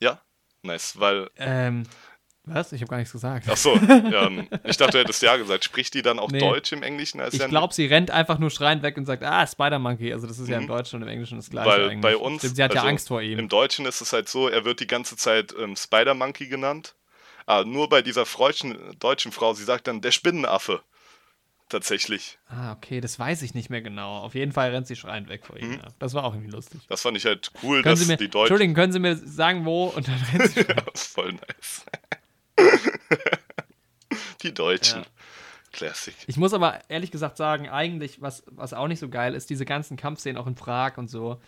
Ja? 0.00 0.20
Nice, 0.62 1.00
weil 1.00 1.28
Ähm, 1.36 1.82
was? 2.44 2.70
Ich 2.72 2.80
habe 2.82 2.88
gar 2.90 2.98
nichts 2.98 3.10
gesagt. 3.10 3.46
Ach 3.50 3.56
so, 3.56 3.72
ähm, 3.88 4.46
ich 4.62 4.76
dachte, 4.76 4.92
du 4.92 4.98
hättest 5.00 5.22
ja 5.22 5.36
gesagt. 5.36 5.64
Spricht 5.64 5.92
die 5.94 6.02
dann 6.02 6.20
auch 6.20 6.30
Nee. 6.30 6.38
Deutsch 6.38 6.70
im 6.70 6.84
Englischen? 6.84 7.20
Als 7.20 7.34
Ich 7.34 7.44
glaube, 7.48 7.74
sie 7.74 7.86
rennt 7.86 8.12
einfach 8.12 8.38
nur 8.38 8.50
schreiend 8.52 8.84
weg 8.84 8.96
und 8.96 9.06
sagt, 9.06 9.24
ah, 9.24 9.44
Spider-Monkey. 9.44 10.12
Also 10.12 10.28
das 10.28 10.38
ist 10.38 10.48
ja 10.48 10.56
im 10.58 10.64
Mhm. 10.64 10.68
Deutschen 10.68 10.96
und 10.98 11.02
im 11.02 11.08
Englischen 11.08 11.38
das 11.38 11.50
gleiche 11.50 11.68
Weil 11.68 11.84
eigentlich. 11.90 12.00
bei 12.00 12.16
uns, 12.16 12.42
Stimmt, 12.42 12.54
sie 12.54 12.62
hat 12.62 12.74
ja 12.74 12.82
also 12.82 12.90
Angst 12.90 13.08
vor 13.08 13.20
ihm. 13.22 13.40
Im 13.40 13.48
Deutschen 13.48 13.86
ist 13.86 14.00
es 14.00 14.12
halt 14.12 14.28
so, 14.28 14.48
er 14.48 14.64
wird 14.64 14.78
die 14.78 14.86
ganze 14.86 15.16
Zeit 15.16 15.52
ähm, 15.58 15.74
Spider-Monkey 15.74 16.46
genannt. 16.46 16.94
Ah, 17.46 17.64
nur 17.64 17.88
bei 17.88 18.02
dieser 18.02 18.26
freudschen, 18.26 18.76
deutschen 18.98 19.32
Frau, 19.32 19.54
sie 19.54 19.64
sagt 19.64 19.86
dann 19.86 20.00
der 20.00 20.12
Spinnenaffe. 20.12 20.82
Tatsächlich. 21.68 22.38
Ah, 22.48 22.72
okay, 22.72 23.00
das 23.00 23.18
weiß 23.18 23.40
ich 23.40 23.54
nicht 23.54 23.70
mehr 23.70 23.80
genau. 23.80 24.18
Auf 24.18 24.34
jeden 24.34 24.52
Fall 24.52 24.70
rennt 24.72 24.86
sie 24.86 24.94
schreiend 24.94 25.30
weg 25.30 25.46
vor 25.46 25.56
ihm. 25.56 25.70
Mhm. 25.70 25.80
Das 25.98 26.12
war 26.12 26.24
auch 26.24 26.34
irgendwie 26.34 26.50
lustig. 26.50 26.82
Das 26.88 27.00
fand 27.00 27.16
ich 27.16 27.24
halt 27.24 27.50
cool, 27.62 27.82
Können 27.82 27.94
dass 27.94 28.00
Sie 28.00 28.06
mir, 28.12 28.18
die 28.18 28.28
Deutschen. 28.28 28.42
Entschuldigung, 28.52 28.74
können 28.74 28.92
Sie 28.92 28.98
mir 28.98 29.16
sagen, 29.16 29.64
wo? 29.64 29.86
Und 29.86 30.06
dann 30.06 30.20
rennt 30.32 30.50
sie 30.50 30.60
ja, 30.68 30.84
voll 30.94 31.32
nice. 31.32 31.86
die 34.42 34.52
Deutschen. 34.52 35.00
Ja. 35.00 35.06
Classic. 35.72 36.14
Ich 36.26 36.36
muss 36.36 36.52
aber 36.52 36.80
ehrlich 36.90 37.10
gesagt 37.10 37.38
sagen, 37.38 37.70
eigentlich, 37.70 38.20
was, 38.20 38.42
was 38.50 38.74
auch 38.74 38.88
nicht 38.88 38.98
so 38.98 39.08
geil 39.08 39.34
ist, 39.34 39.48
diese 39.48 39.64
ganzen 39.64 39.96
Kampfszenen 39.96 40.36
auch 40.36 40.46
in 40.46 40.54
Prag 40.54 40.98
und 40.98 41.08
so, 41.08 41.40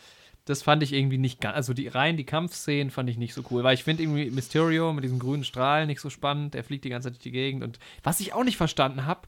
das 0.47 0.63
fand 0.63 0.83
ich 0.83 0.93
irgendwie 0.93 1.19
nicht 1.19 1.41
ganz, 1.41 1.57
also 1.57 1.73
die 1.73 1.89
rein 1.89 2.17
die 2.17 2.25
Kampfszenen 2.25 2.91
fand 2.91 3.09
ich 3.09 3.17
nicht 3.17 3.33
so 3.35 3.43
cool, 3.51 3.63
weil 3.65 3.75
ich 3.75 3.85
finde 3.85 4.03
irgendwie 4.03 4.31
Mysterio 4.31 4.93
mit 4.93 5.03
diesem 5.05 5.19
grünen 5.19 5.45
Strahl 5.45 5.87
nicht 5.87 6.01
so 6.01 6.11
spannend, 6.11 6.55
der 6.55 6.65
fliegt 6.65 6.85
die 6.85 6.91
ganze 6.91 7.07
Zeit 7.09 7.15
durch 7.15 7.23
die 7.23 7.31
Gegend 7.31 7.65
und 7.65 7.79
was 8.03 8.21
ich 8.21 8.33
auch 8.35 8.45
nicht 8.45 8.57
verstanden 8.57 9.07
habe, 9.07 9.23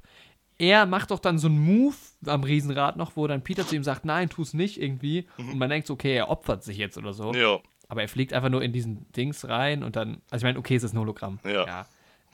er 0.58 0.86
macht 0.86 1.10
doch 1.10 1.18
dann 1.18 1.38
so 1.38 1.48
einen 1.48 1.58
Move 1.58 1.94
am 2.26 2.42
Riesenrad 2.44 2.96
noch, 2.96 3.16
wo 3.16 3.26
dann 3.26 3.42
Peter 3.42 3.66
zu 3.66 3.76
ihm 3.76 3.84
sagt, 3.84 4.04
nein, 4.04 4.28
tu 4.28 4.42
es 4.42 4.54
nicht 4.54 4.80
irgendwie 4.80 5.26
und 5.38 5.58
man 5.58 5.70
denkt 5.70 5.86
so, 5.86 5.94
okay, 5.94 6.14
er 6.14 6.28
opfert 6.30 6.64
sich 6.64 6.76
jetzt 6.78 6.98
oder 6.98 7.12
so, 7.12 7.32
Ja, 7.34 7.60
aber 7.88 8.02
er 8.02 8.08
fliegt 8.08 8.32
einfach 8.32 8.48
nur 8.50 8.62
in 8.62 8.72
diesen 8.72 9.10
Dings 9.12 9.48
rein 9.48 9.82
und 9.82 9.96
dann, 9.96 10.22
also 10.30 10.42
ich 10.44 10.48
meine, 10.48 10.58
okay, 10.58 10.76
es 10.76 10.82
ist 10.82 10.92
ein 10.94 10.98
Hologramm, 10.98 11.38
Ja. 11.44 11.86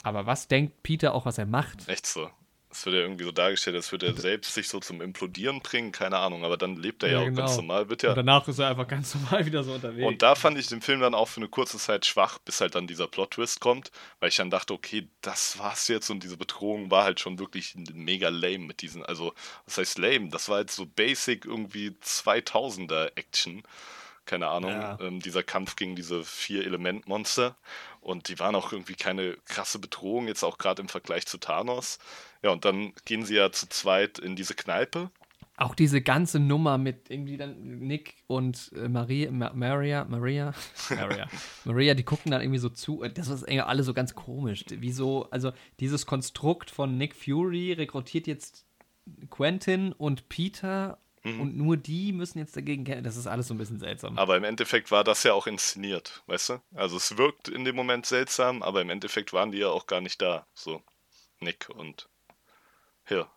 aber 0.02 0.26
was 0.26 0.48
denkt 0.48 0.82
Peter 0.82 1.14
auch, 1.14 1.24
was 1.26 1.38
er 1.38 1.46
macht? 1.46 1.88
echt 1.88 2.06
so. 2.06 2.28
Es 2.72 2.86
wird 2.86 2.96
ja 2.96 3.02
irgendwie 3.02 3.24
so 3.24 3.32
dargestellt, 3.32 3.76
als 3.76 3.92
würde 3.92 4.06
er 4.06 4.14
selbst 4.16 4.54
sich 4.54 4.68
so 4.68 4.80
zum 4.80 5.00
Implodieren 5.02 5.60
bringen, 5.60 5.92
keine 5.92 6.16
Ahnung, 6.18 6.44
aber 6.44 6.56
dann 6.56 6.76
lebt 6.76 7.02
er 7.02 7.10
ja, 7.10 7.20
Ja, 7.20 7.20
auch 7.20 7.34
ganz 7.36 7.50
genau. 7.52 7.62
normal, 7.62 7.88
wird 7.90 8.02
Und 8.02 8.08
ja. 8.08 8.14
danach 8.14 8.48
ist 8.48 8.58
er 8.58 8.68
einfach 8.68 8.88
ganz 8.88 9.14
normal 9.14 9.44
wieder 9.46 9.62
so 9.62 9.74
unterwegs. 9.74 10.06
Und 10.06 10.22
da 10.22 10.34
fand 10.34 10.58
ich 10.58 10.68
den 10.68 10.80
Film 10.80 11.00
dann 11.00 11.14
auch 11.14 11.28
für 11.28 11.40
eine 11.40 11.48
kurze 11.48 11.76
Zeit 11.78 12.06
schwach, 12.06 12.38
bis 12.38 12.60
halt 12.60 12.74
dann 12.74 12.86
dieser 12.86 13.06
Plot-Twist 13.06 13.60
kommt, 13.60 13.90
weil 14.20 14.30
ich 14.30 14.36
dann 14.36 14.50
dachte, 14.50 14.72
okay, 14.72 15.08
das 15.20 15.58
war's 15.58 15.88
jetzt 15.88 16.10
und 16.10 16.22
diese 16.22 16.36
Bedrohung 16.36 16.90
war 16.90 17.04
halt 17.04 17.20
schon 17.20 17.38
wirklich 17.38 17.74
mega 17.92 18.30
lame 18.30 18.60
mit 18.60 18.82
diesen, 18.82 19.04
also, 19.04 19.34
was 19.66 19.78
heißt 19.78 19.98
lame? 19.98 20.30
Das 20.30 20.48
war 20.48 20.56
halt 20.56 20.70
so 20.70 20.86
basic 20.86 21.44
irgendwie 21.44 21.90
2000er 22.02 23.12
Action. 23.16 23.62
Keine 24.24 24.48
Ahnung, 24.48 24.70
Ja. 24.70 24.98
ähm, 25.00 25.20
dieser 25.20 25.42
Kampf 25.42 25.74
gegen 25.76 25.96
diese 25.96 26.22
vier 26.24 26.64
Elementmonster. 26.64 27.56
Und 28.00 28.28
die 28.28 28.38
waren 28.38 28.54
auch 28.54 28.72
irgendwie 28.72 28.94
keine 28.94 29.36
krasse 29.46 29.78
Bedrohung, 29.78 30.28
jetzt 30.28 30.44
auch 30.44 30.58
gerade 30.58 30.80
im 30.82 30.88
Vergleich 30.88 31.26
zu 31.26 31.38
Thanos. 31.38 31.98
Ja, 32.42 32.50
und 32.50 32.64
dann 32.64 32.92
gehen 33.04 33.24
sie 33.24 33.34
ja 33.36 33.50
zu 33.52 33.68
zweit 33.68 34.18
in 34.18 34.36
diese 34.36 34.54
Kneipe. 34.54 35.10
Auch 35.56 35.74
diese 35.74 36.00
ganze 36.00 36.40
Nummer 36.40 36.78
mit 36.78 37.10
irgendwie 37.10 37.36
dann 37.36 37.78
Nick 37.80 38.14
und 38.26 38.72
äh, 38.74 38.88
Maria, 38.88 39.30
Ma 39.30 39.52
Maria, 39.54 40.04
Maria, 40.04 40.54
Maria, 40.90 41.28
Maria, 41.64 41.94
die 41.94 42.04
gucken 42.04 42.30
dann 42.32 42.40
irgendwie 42.40 42.58
so 42.58 42.68
zu. 42.70 43.04
Das 43.14 43.28
ist 43.28 43.42
irgendwie 43.42 43.60
alle 43.60 43.82
so 43.82 43.92
ganz 43.92 44.14
komisch. 44.14 44.64
Wieso, 44.68 45.28
also 45.30 45.52
dieses 45.78 46.06
Konstrukt 46.06 46.70
von 46.70 46.96
Nick 46.96 47.14
Fury 47.14 47.72
rekrutiert 47.74 48.26
jetzt 48.26 48.64
Quentin 49.30 49.92
und 49.92 50.28
Peter 50.28 50.98
Mhm. 51.24 51.40
und 51.40 51.56
nur 51.56 51.76
die 51.76 52.12
müssen 52.12 52.38
jetzt 52.38 52.56
dagegen 52.56 52.84
kämpfen. 52.84 53.04
Das 53.04 53.16
ist 53.16 53.26
alles 53.28 53.46
so 53.48 53.54
ein 53.54 53.58
bisschen 53.58 53.78
seltsam. 53.78 54.18
Aber 54.18 54.36
im 54.36 54.44
Endeffekt 54.44 54.90
war 54.90 55.04
das 55.04 55.22
ja 55.22 55.32
auch 55.34 55.46
inszeniert, 55.46 56.22
weißt 56.26 56.48
du? 56.50 56.62
Also 56.74 56.96
es 56.96 57.16
wirkt 57.16 57.48
in 57.48 57.64
dem 57.64 57.76
Moment 57.76 58.06
seltsam, 58.06 58.62
aber 58.62 58.80
im 58.82 58.90
Endeffekt 58.90 59.32
waren 59.32 59.52
die 59.52 59.58
ja 59.58 59.68
auch 59.68 59.86
gar 59.86 60.00
nicht 60.00 60.20
da. 60.20 60.46
So, 60.54 60.82
Nick 61.40 61.68
und 61.70 62.08
hier. 63.06 63.28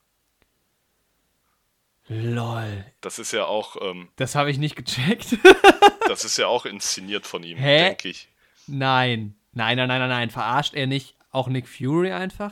Lol. 2.08 2.86
Das 3.02 3.18
ist 3.20 3.32
ja 3.32 3.46
auch, 3.46 3.78
ähm, 3.82 4.10
Das 4.16 4.36
habe 4.36 4.52
ich 4.52 4.58
nicht 4.60 4.76
gecheckt. 4.76 5.38
das 6.08 6.24
ist 6.24 6.38
ja 6.38 6.48
auch 6.48 6.66
inszeniert 6.66 7.26
von 7.26 7.44
ihm, 7.44 7.58
denke 7.58 8.10
ich. 8.10 8.30
nein. 8.68 9.36
Nein, 9.58 9.78
nein, 9.78 9.88
nein, 9.88 10.00
nein, 10.00 10.10
nein. 10.10 10.30
Verarscht 10.32 10.74
er 10.74 10.86
nicht 10.86 11.16
auch 11.32 11.48
Nick 11.48 11.68
Fury 11.68 12.12
einfach? 12.12 12.52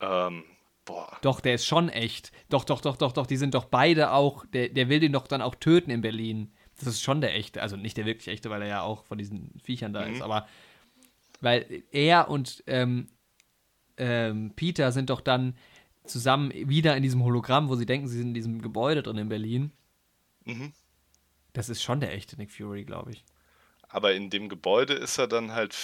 Ähm, 0.00 0.42
boah. 0.84 1.16
Doch, 1.22 1.40
der 1.40 1.54
ist 1.54 1.66
schon 1.66 1.88
echt. 1.88 2.32
Doch, 2.48 2.64
doch, 2.64 2.80
doch, 2.80 2.96
doch, 2.96 3.12
doch. 3.12 3.26
Die 3.26 3.36
sind 3.36 3.54
doch 3.54 3.64
beide 3.66 4.12
auch. 4.12 4.44
Der, 4.46 4.68
der 4.68 4.88
will 4.88 5.00
den 5.00 5.12
doch 5.12 5.26
dann 5.26 5.42
auch 5.42 5.54
töten 5.54 5.90
in 5.90 6.00
Berlin. 6.00 6.52
Das 6.78 6.88
ist 6.88 7.02
schon 7.02 7.20
der 7.20 7.34
echte. 7.34 7.62
Also 7.62 7.76
nicht 7.76 7.96
der 7.96 8.06
wirklich 8.06 8.28
echte, 8.28 8.50
weil 8.50 8.62
er 8.62 8.68
ja 8.68 8.82
auch 8.82 9.04
von 9.04 9.18
diesen 9.18 9.52
Viechern 9.62 9.92
da 9.92 10.04
Mhm. 10.06 10.14
ist. 10.14 10.22
Aber 10.22 10.46
weil 11.40 11.82
er 11.90 12.28
und 12.30 12.62
ähm, 12.66 13.08
ähm, 13.96 14.52
Peter 14.56 14.90
sind 14.92 15.10
doch 15.10 15.20
dann 15.20 15.56
zusammen 16.04 16.52
wieder 16.52 16.96
in 16.96 17.02
diesem 17.02 17.22
Hologramm, 17.22 17.68
wo 17.68 17.76
sie 17.76 17.86
denken, 17.86 18.08
sie 18.08 18.18
sind 18.18 18.28
in 18.28 18.34
diesem 18.34 18.60
Gebäude 18.62 19.02
drin 19.02 19.18
in 19.18 19.28
Berlin. 19.28 19.72
Mhm. 20.44 20.72
Das 21.52 21.68
ist 21.68 21.82
schon 21.82 22.00
der 22.00 22.12
echte 22.12 22.36
Nick 22.36 22.50
Fury, 22.50 22.84
glaube 22.84 23.12
ich. 23.12 23.24
Aber 23.88 24.12
in 24.12 24.28
dem 24.28 24.48
Gebäude 24.48 24.94
ist 24.94 25.18
er 25.18 25.28
dann 25.28 25.52
halt, 25.52 25.76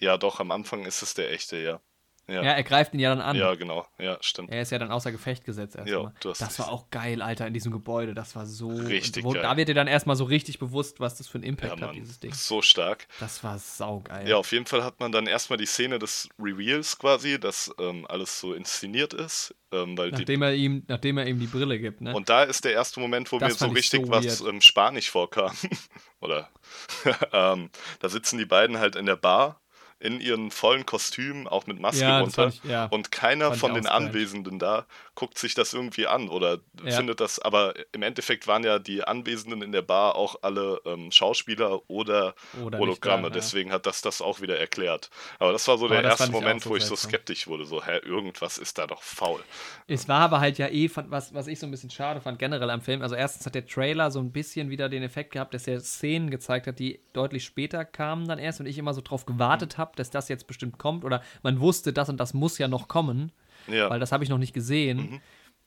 ja 0.00 0.18
doch, 0.18 0.40
am 0.40 0.50
Anfang 0.50 0.84
ist 0.84 1.02
es 1.02 1.14
der 1.14 1.30
echte, 1.32 1.56
ja. 1.62 1.80
Ja. 2.28 2.42
Ja, 2.42 2.52
er 2.52 2.62
greift 2.62 2.94
ihn 2.94 3.00
ja 3.00 3.10
dann 3.10 3.20
an. 3.20 3.36
Ja, 3.36 3.54
genau. 3.54 3.86
Ja, 3.98 4.16
stimmt. 4.20 4.50
Er 4.50 4.62
ist 4.62 4.70
ja 4.70 4.78
dann 4.78 4.90
außer 4.90 5.10
Gefecht 5.10 5.44
gesetzt 5.44 5.74
Ja, 5.74 5.80
erstmal. 5.82 6.12
hast 6.24 6.40
das 6.40 6.58
war 6.60 6.70
auch 6.70 6.88
geil, 6.90 7.20
Alter, 7.20 7.46
in 7.46 7.54
diesem 7.54 7.72
Gebäude. 7.72 8.14
Das 8.14 8.36
war 8.36 8.46
so. 8.46 8.68
Richtig 8.70 9.24
wo, 9.24 9.30
geil. 9.30 9.42
Da 9.42 9.56
wird 9.56 9.68
dir 9.68 9.74
dann 9.74 9.88
erstmal 9.88 10.14
so 10.14 10.24
richtig 10.24 10.58
bewusst, 10.58 11.00
was 11.00 11.16
das 11.16 11.26
für 11.26 11.38
einen 11.38 11.44
Ja, 11.44 11.48
Impact 11.50 11.72
hat, 11.72 11.80
Mann. 11.80 11.94
dieses 11.94 12.20
Ding. 12.20 12.32
So 12.32 12.62
stark. 12.62 13.08
Das 13.18 13.42
war 13.42 13.58
saugeil. 13.58 14.28
Ja, 14.28 14.36
auf 14.36 14.52
jeden 14.52 14.66
Fall 14.66 14.84
hat 14.84 15.00
man 15.00 15.10
dann 15.10 15.26
erstmal 15.26 15.56
die 15.56 15.66
Szene 15.66 15.98
des 15.98 16.28
Reveals 16.38 16.98
quasi, 16.98 17.40
dass 17.40 17.74
ähm, 17.80 18.06
alles 18.08 18.38
so 18.38 18.54
inszeniert 18.54 19.14
ist. 19.14 19.54
Ähm, 19.72 19.98
weil 19.98 20.10
die, 20.10 20.18
Nachdem 20.18 20.42
er 20.42 20.54
ihm, 20.54 20.84
nachdem 20.86 21.18
er 21.18 21.26
ihm 21.26 21.40
die 21.40 21.46
Brille 21.46 21.78
gibt, 21.78 22.02
ne? 22.02 22.14
und 22.14 22.28
da 22.28 22.44
ist 22.44 22.64
der 22.64 22.72
erste 22.72 23.00
Moment, 23.00 23.32
wo 23.32 23.38
Das 23.38 23.54
mir 23.54 23.68
so 23.68 23.72
richtig 23.72 24.04
so 24.04 24.10
was 24.10 24.40
ähm, 24.42 24.60
Spanisch 24.60 25.10
vorkam. 25.10 25.56
Oder 26.20 26.50
ähm, 27.32 27.70
da 28.00 28.08
sitzen 28.08 28.38
die 28.38 28.44
beiden 28.44 28.78
halt 28.78 28.96
in 28.96 29.06
der 29.06 29.16
Bar 29.16 29.60
in 30.02 30.20
ihren 30.20 30.50
vollen 30.50 30.84
Kostümen, 30.84 31.46
auch 31.46 31.66
mit 31.66 31.78
Maske 31.80 32.02
Ja, 32.02 32.20
runter. 32.20 32.48
ich- 32.48 32.62
ja. 32.64 32.86
Und 32.86 33.12
keiner 33.12 33.54
von 33.54 33.74
den. 33.74 33.86
Anwesenden 33.86 34.58
da 34.58 34.86
guckt 35.14 35.38
sich 35.38 35.54
das 35.54 35.74
irgendwie 35.74 36.06
an 36.06 36.28
oder 36.28 36.58
Ja. 36.84 36.96
findet 36.96 37.20
das, 37.20 37.38
aber 37.38 37.74
im 37.92 38.02
Endeffekt 38.02 38.46
waren 38.46 38.64
ja 38.64 38.78
die 38.78 39.04
Anwesenden 39.04 39.60
in 39.62 39.70
der 39.72 39.82
Bar 39.82 40.14
auch 40.16 40.36
alle 40.42 40.80
ähm, 40.86 41.10
Schauspieler 41.12 41.80
oder, 41.90 42.34
Oder 42.62 42.78
Hologramme, 42.78 43.24
ja. 43.24 43.30
deswegen 43.30 43.70
hat 43.70 43.84
das 43.86 44.00
das 44.00 44.22
auch 44.22 44.40
wieder 44.40 44.58
erklärt. 44.58 45.10
Aber 45.38 45.52
das 45.52 45.68
war 45.68 45.76
so 45.78 45.86
Aber 45.86 45.96
der 45.96 46.04
erste 46.04 46.30
Moment, 46.30 46.62
so 46.62 46.70
wo 46.70 46.76
ich 46.76 46.84
so 46.84 46.96
skeptisch 46.96 47.46
wurde, 47.46 47.66
so, 47.66 47.84
hä, 47.84 47.98
irgendwas 48.04 48.56
ist 48.58 48.78
da 48.78 48.86
doch 48.86 49.02
faul. 49.02 49.40
Es 49.86 50.08
war 50.08 50.20
aber 50.20 50.40
halt 50.40 50.58
ja 50.58 50.68
eh, 50.68 50.90
was, 50.94 51.34
was 51.34 51.46
ich 51.46 51.58
so 51.58 51.66
ein 51.66 51.70
bisschen 51.70 51.90
schade 51.90 52.20
fand, 52.20 52.38
generell 52.38 52.70
am 52.70 52.80
Film. 52.80 53.02
Also, 53.02 53.14
erstens 53.14 53.44
hat 53.46 53.54
der 53.54 53.66
Trailer 53.66 54.10
so 54.10 54.20
ein 54.20 54.32
bisschen 54.32 54.70
wieder 54.70 54.88
den 54.88 55.02
Effekt 55.02 55.32
gehabt, 55.32 55.52
dass 55.54 55.66
er 55.66 55.80
Szenen 55.80 56.30
gezeigt 56.30 56.66
hat, 56.66 56.78
die 56.78 57.00
deutlich 57.12 57.44
später 57.44 57.84
kamen 57.84 58.26
dann 58.26 58.38
erst 58.38 58.60
und 58.60 58.66
ich 58.66 58.78
immer 58.78 58.94
so 58.94 59.00
drauf 59.02 59.26
gewartet 59.26 59.76
habe, 59.78 59.91
dass 59.96 60.10
das 60.10 60.28
jetzt 60.28 60.46
bestimmt 60.46 60.78
kommt. 60.78 61.04
Oder 61.04 61.22
man 61.42 61.60
wusste, 61.60 61.92
das 61.92 62.08
und 62.08 62.18
das 62.18 62.34
muss 62.34 62.58
ja 62.58 62.68
noch 62.68 62.88
kommen, 62.88 63.32
Ja, 63.68 63.90
weil 63.90 64.00
das 64.00 64.12
habe 64.12 64.24
ich 64.24 64.30
noch 64.30 64.38
nicht 64.38 64.52
gesehen. 64.52 64.96
Mhm. 64.98 65.20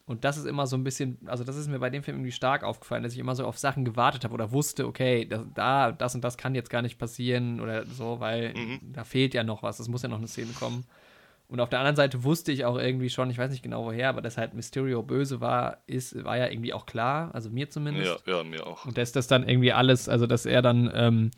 Und 0.07 0.23
das 0.23 0.37
ist 0.37 0.45
immer 0.45 0.67
so 0.67 0.77
ein 0.77 0.83
bisschen, 0.83 1.17
also 1.25 1.43
das 1.43 1.55
ist 1.55 1.67
mir 1.67 1.79
bei 1.79 1.89
dem 1.89 2.03
Film 2.03 2.17
irgendwie 2.17 2.31
stark 2.31 2.63
aufgefallen, 2.63 3.01
dass 3.01 3.13
ich 3.13 3.19
immer 3.19 3.33
so 3.35 3.43
auf 3.45 3.57
Sachen 3.57 3.85
gewartet 3.85 4.23
habe 4.23 4.35
oder 4.35 4.51
wusste, 4.51 4.85
okay, 4.85 5.25
das, 5.25 5.41
da, 5.55 5.91
das 5.91 6.13
und 6.13 6.23
das 6.23 6.37
kann 6.37 6.53
jetzt 6.53 6.69
gar 6.69 6.83
nicht 6.83 6.99
passieren 6.99 7.59
oder 7.59 7.85
so, 7.87 8.19
weil 8.19 8.53
Mhm. 8.53 8.79
da 8.93 9.03
fehlt 9.03 9.33
ja 9.33 9.43
noch 9.43 9.63
was, 9.63 9.79
es 9.79 9.87
muss 9.87 10.03
ja 10.03 10.09
noch 10.09 10.19
eine 10.19 10.27
Szene 10.27 10.51
kommen. 10.59 10.85
Und 11.47 11.59
auf 11.59 11.69
der 11.69 11.79
anderen 11.79 11.95
Seite 11.95 12.23
wusste 12.23 12.51
ich 12.51 12.65
auch 12.65 12.77
irgendwie 12.77 13.09
schon, 13.09 13.29
ich 13.31 13.37
weiß 13.37 13.49
nicht 13.51 13.61
genau 13.63 13.85
woher, 13.85 14.09
aber 14.09 14.21
dass 14.21 14.37
halt 14.37 14.53
Mysterio 14.53 15.01
böse 15.03 15.41
war, 15.41 15.77
ist, 15.87 16.23
war 16.23 16.37
ja 16.37 16.49
irgendwie 16.49 16.73
auch 16.73 16.85
klar, 16.85 17.33
also 17.33 17.49
mir 17.49 17.69
zumindest. 17.71 18.23
ja, 18.27 18.37
ja, 18.37 18.43
mir 18.43 18.65
auch. 18.65 18.85
Und 18.85 18.97
dass 18.97 19.11
das 19.11 19.25
dann 19.27 19.47
irgendwie 19.47 19.71
alles, 19.71 20.07
also 20.09 20.27
dass 20.27 20.45
er 20.45 20.61
dann, 20.61 20.91
ähm, 20.93 21.31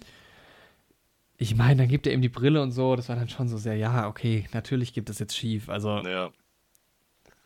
ich 1.37 1.55
meine, 1.55 1.83
dann 1.83 1.87
gibt 1.87 2.07
er 2.07 2.13
ihm 2.13 2.21
die 2.21 2.29
Brille 2.29 2.61
und 2.61 2.71
so, 2.71 2.95
das 2.95 3.09
war 3.09 3.15
dann 3.15 3.29
schon 3.29 3.47
so 3.47 3.57
sehr, 3.57 3.75
ja, 3.75 4.07
okay, 4.07 4.47
natürlich 4.53 4.93
gibt 4.93 5.09
es 5.09 5.19
jetzt 5.19 5.35
schief. 5.37 5.69
Also 5.69 5.99
Ja, 5.99 6.31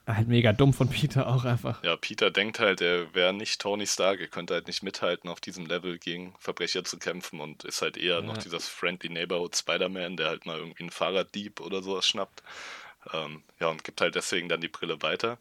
halt 0.08 0.28
mega 0.28 0.52
dumm 0.54 0.74
von 0.74 0.90
Peter 0.90 1.28
auch 1.28 1.46
einfach. 1.46 1.84
ja, 1.84 1.96
Peter 1.96 2.32
denkt 2.32 2.60
halt, 2.60 2.82
er 2.82 3.14
wäre 3.14 3.34
nicht 3.34 3.62
Tony 3.62 3.86
Stark, 3.88 4.20
er 4.20 4.28
könnte 4.28 4.54
halt 4.54 4.68
nicht 4.68 4.82
mithalten, 4.84 5.30
auf 5.30 5.40
diesem 5.42 5.66
Level 5.66 5.98
gegen 6.00 6.34
Verbrecher 6.40 6.84
zu 6.84 6.98
kämpfen 7.00 7.40
und 7.40 7.64
ist 7.66 7.82
halt 7.82 7.98
eher 7.98 8.22
noch 8.22 8.36
Ja. 8.38 8.42
dieses 8.44 8.68
Friendly 8.68 9.10
Neighborhood 9.10 9.56
Spider-Man, 9.56 10.18
der 10.18 10.28
halt 10.28 10.46
mal 10.46 10.58
irgendwie 10.58 10.84
einen 10.84 10.90
Fahrraddieb 10.90 11.60
oder 11.62 11.82
sowas 11.82 12.08
schnappt. 12.08 12.44
Ähm, 13.14 13.44
ja, 13.60 13.68
und 13.68 13.84
gibt 13.84 14.00
halt 14.02 14.16
deswegen 14.16 14.48
dann 14.48 14.62
die 14.62 14.68
Brille 14.68 15.02
weiter. 15.02 15.38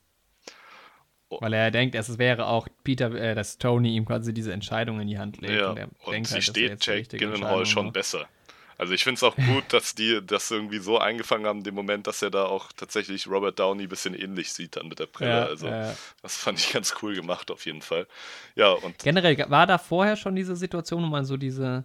Weil 1.29 1.53
er 1.53 1.71
denkt, 1.71 1.95
es 1.95 2.19
wäre 2.19 2.47
auch 2.47 2.67
Peter, 2.83 3.13
äh, 3.15 3.35
dass 3.37 3.59
Tony 3.59 3.95
ihm 3.95 4.05
quasi 4.05 4.35
diese 4.35 4.53
Entscheidung 4.53 5.01
in 5.01 5.07
die 5.07 5.19
Hand 5.19 5.41
legt. 5.41 5.55
Ja, 5.61 5.71
und 5.71 5.77
er 5.77 5.89
und 6.05 6.13
denkt 6.13 6.29
sie 6.29 6.35
halt, 6.35 6.45
steht 6.45 6.85
Jake 6.87 7.17
Gyllenhaal 7.19 7.65
schon 7.67 7.87
aber- 7.87 7.93
besser. 7.93 8.29
Also 8.81 8.95
ich 8.95 9.05
finde 9.05 9.17
es 9.19 9.23
auch 9.23 9.37
gut, 9.37 9.65
dass 9.75 9.95
die 9.95 10.21
das 10.27 10.51
irgendwie 10.51 10.79
so 10.79 10.99
eingefangen 10.99 11.45
haben, 11.47 11.63
den 11.63 11.75
Moment, 11.75 12.07
dass 12.07 12.23
er 12.23 12.31
da 12.31 12.47
auch 12.47 12.73
tatsächlich 12.73 13.27
Robert 13.27 13.59
Downey 13.59 13.83
ein 13.83 13.89
bisschen 13.91 14.15
ähnlich 14.15 14.55
sieht 14.55 14.75
dann 14.77 14.89
mit 14.89 14.99
der 14.99 15.05
Brille. 15.07 15.31
Ja, 15.31 15.45
also 15.45 15.67
ja. 15.67 15.95
das 16.23 16.39
fand 16.39 16.59
ich 16.59 16.73
ganz 16.73 16.95
cool 17.03 17.15
gemacht 17.15 17.51
auf 17.51 17.67
jeden 17.67 17.83
Fall. 17.83 18.07
Ja, 18.55 18.71
und 18.71 18.99
Generell 19.01 19.37
war 19.51 19.67
da 19.67 19.77
vorher 19.77 20.17
schon 20.17 20.35
diese 20.35 20.57
Situation, 20.57 21.03
wo 21.03 21.09
man 21.09 21.27
so 21.27 21.37
diese. 21.37 21.85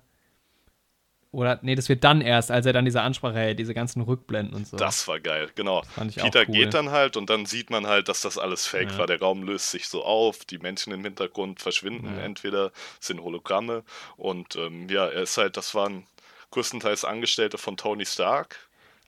Oder, 1.31 1.59
nee, 1.63 1.75
das 1.75 1.89
wird 1.89 2.05
dann 2.05 2.21
erst, 2.21 2.49
als 2.49 2.65
er 2.65 2.71
dann 2.71 2.85
diese 2.85 3.01
Ansprache 3.01 3.35
hält, 3.35 3.59
diese 3.59 3.73
ganzen 3.73 4.01
Rückblenden 4.01 4.55
und 4.55 4.65
so. 4.65 4.77
Das 4.77 5.05
war 5.09 5.19
geil, 5.19 5.49
genau. 5.53 5.83
fand 5.93 6.11
ich 6.11 6.21
auch 6.21 6.23
Peter 6.31 6.45
cool. 6.47 6.55
geht 6.55 6.73
dann 6.73 6.91
halt 6.91 7.17
und 7.17 7.29
dann 7.29 7.45
sieht 7.45 7.69
man 7.69 7.87
halt, 7.87 8.07
dass 8.07 8.21
das 8.21 8.37
alles 8.37 8.65
fake 8.67 8.91
Ja. 8.91 8.99
war. 8.99 9.07
Der 9.07 9.19
Raum 9.19 9.43
löst 9.43 9.69
sich 9.71 9.89
so 9.89 10.05
auf, 10.05 10.45
die 10.45 10.59
Menschen 10.59 10.93
im 10.93 11.03
Hintergrund 11.03 11.59
verschwinden, 11.59 12.15
Ja. 12.15 12.23
entweder 12.23 12.71
sind 13.01 13.21
Hologramme 13.21 13.83
und 14.15 14.55
ähm, 14.55 14.87
ja, 14.87 15.07
er 15.07 15.23
ist 15.23 15.37
halt, 15.37 15.57
das 15.57 15.75
waren 15.75 16.05
größtenteils 16.51 17.05
Angestellte 17.05 17.57
von 17.57 17.77
Tony 17.77 18.05
Stark. 18.05 18.57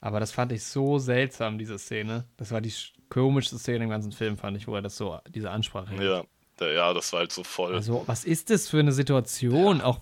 Aber 0.02 0.20
das 0.20 0.32
fand 0.32 0.52
ich 0.52 0.64
so 0.64 1.00
seltsam, 1.00 1.58
diese 1.58 1.80
Szene. 1.80 2.26
Das 2.38 2.52
war 2.52 2.62
die 2.62 2.72
sch- 2.72 2.92
komischste 3.10 3.58
Szene 3.58 3.86
im 3.86 3.90
ganzen 3.90 4.12
Film, 4.12 4.38
fand 4.38 4.56
ich, 4.58 4.68
wo 4.68 4.76
er 4.76 4.82
das 4.82 4.96
so, 4.96 5.20
diese 5.30 5.50
Ansprache 5.50 5.90
hält. 5.92 6.02
Ja, 6.02 6.24
ja, 6.72 6.92
das 6.94 7.14
war 7.14 7.20
halt 7.20 7.32
so 7.32 7.44
voll. 7.44 7.76
Also, 7.76 8.04
was 8.08 8.24
ist 8.26 8.50
das 8.50 8.68
für 8.68 8.80
eine 8.80 8.92
Situation? 8.92 9.80
Auch, 9.82 10.00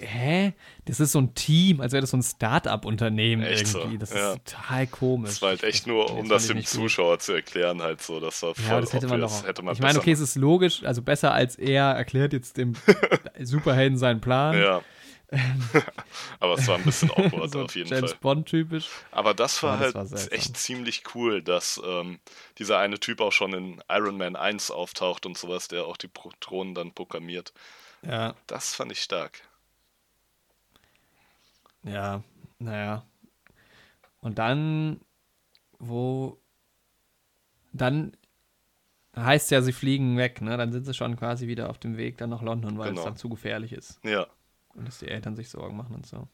hä? 0.00 0.54
Das 0.86 0.98
ist 1.00 1.12
so 1.12 1.18
ein 1.20 1.34
Team, 1.34 1.80
als 1.82 1.92
wäre 1.92 2.00
das 2.00 2.10
so 2.10 2.16
ein 2.16 2.22
Start-up-Unternehmen 2.22 3.42
Echt 3.42 3.66
so, 3.66 3.80
irgendwie. 3.80 3.98
Das 3.98 4.12
ja. 4.14 4.32
ist 4.32 4.44
total 4.46 4.86
komisch. 4.86 5.30
Das 5.30 5.42
war 5.42 5.50
halt 5.50 5.62
echt 5.62 5.86
nur, 5.86 6.10
um 6.10 6.28
das 6.28 6.44
ich 6.44 6.48
dem 6.48 6.56
nicht 6.58 6.70
gut. 6.70 6.80
Zuschauer 6.80 7.18
zu 7.18 7.32
erklären, 7.34 7.82
halt 7.82 8.00
so. 8.02 8.18
Das 8.20 8.42
war 8.42 8.54
voll 8.54 8.64
Ja, 8.66 8.80
das 8.80 8.92
hätte 8.92 9.08
man 9.08 9.22
obvious. 9.22 9.40
doch. 9.42 9.48
Hätte 9.48 9.62
man 9.62 9.74
ich 9.74 9.80
meine, 9.80 9.98
okay, 9.98 10.12
es 10.12 10.20
ist 10.20 10.36
logisch, 10.36 10.82
also 10.84 11.02
besser 11.02 11.32
als 11.32 11.56
er 11.56 11.84
erklärt 11.92 12.32
jetzt 12.32 12.56
dem 12.56 12.72
Superhelden 13.40 13.98
seinen 13.98 14.20
Plan. 14.20 14.58
Ja. 14.58 14.82
Aber 16.40 16.54
es 16.54 16.66
war 16.68 16.76
ein 16.76 16.84
bisschen 16.84 17.10
awkward 17.10 17.50
so 17.50 17.62
auf 17.64 17.74
jeden 17.74 17.88
James 17.88 18.10
Fall. 18.10 18.18
Bond 18.20 18.48
typisch. 18.48 18.88
Aber 19.10 19.34
das 19.34 19.62
war 19.62 19.74
Aber 19.74 19.92
das 19.92 19.94
halt 19.94 20.12
war 20.12 20.32
echt 20.32 20.56
ziemlich 20.56 21.02
cool, 21.14 21.42
dass 21.42 21.80
ähm, 21.84 22.20
dieser 22.58 22.78
eine 22.78 23.00
Typ 23.00 23.20
auch 23.20 23.32
schon 23.32 23.52
in 23.54 23.82
Iron 23.88 24.16
Man 24.16 24.36
1 24.36 24.70
auftaucht 24.70 25.26
und 25.26 25.38
sowas, 25.38 25.68
der 25.68 25.86
auch 25.86 25.96
die 25.96 26.10
Drohnen 26.40 26.74
dann 26.74 26.92
programmiert. 26.92 27.52
Ja, 28.02 28.36
Das 28.46 28.74
fand 28.74 28.92
ich 28.92 29.00
stark. 29.02 29.42
ja, 31.84 32.22
naja. 32.58 33.04
Und 34.20 34.38
dann, 34.38 35.00
wo, 35.78 36.38
dann 37.72 38.16
heißt 39.16 39.50
ja, 39.50 39.62
sie 39.62 39.72
fliegen 39.72 40.16
weg, 40.16 40.40
ne? 40.40 40.56
Dann 40.56 40.72
sind 40.72 40.84
sie 40.84 40.94
schon 40.94 41.16
quasi 41.16 41.46
wieder 41.46 41.70
auf 41.70 41.78
dem 41.78 41.96
Weg 41.96 42.18
dann 42.18 42.30
nach 42.30 42.42
London, 42.42 42.78
weil 42.78 42.90
Genau. 42.90 43.00
es 43.00 43.04
dann 43.04 43.16
zu 43.16 43.28
gefährlich 43.28 43.72
ist. 43.72 44.00
Ja, 44.02 44.26
Und 44.74 44.86
dass 44.86 44.98
die 44.98 45.08
Eltern 45.08 45.36
sich 45.36 45.48
Sorgen 45.50 45.76
machen 45.76 45.94
und 45.94 46.06
so. 46.06 46.28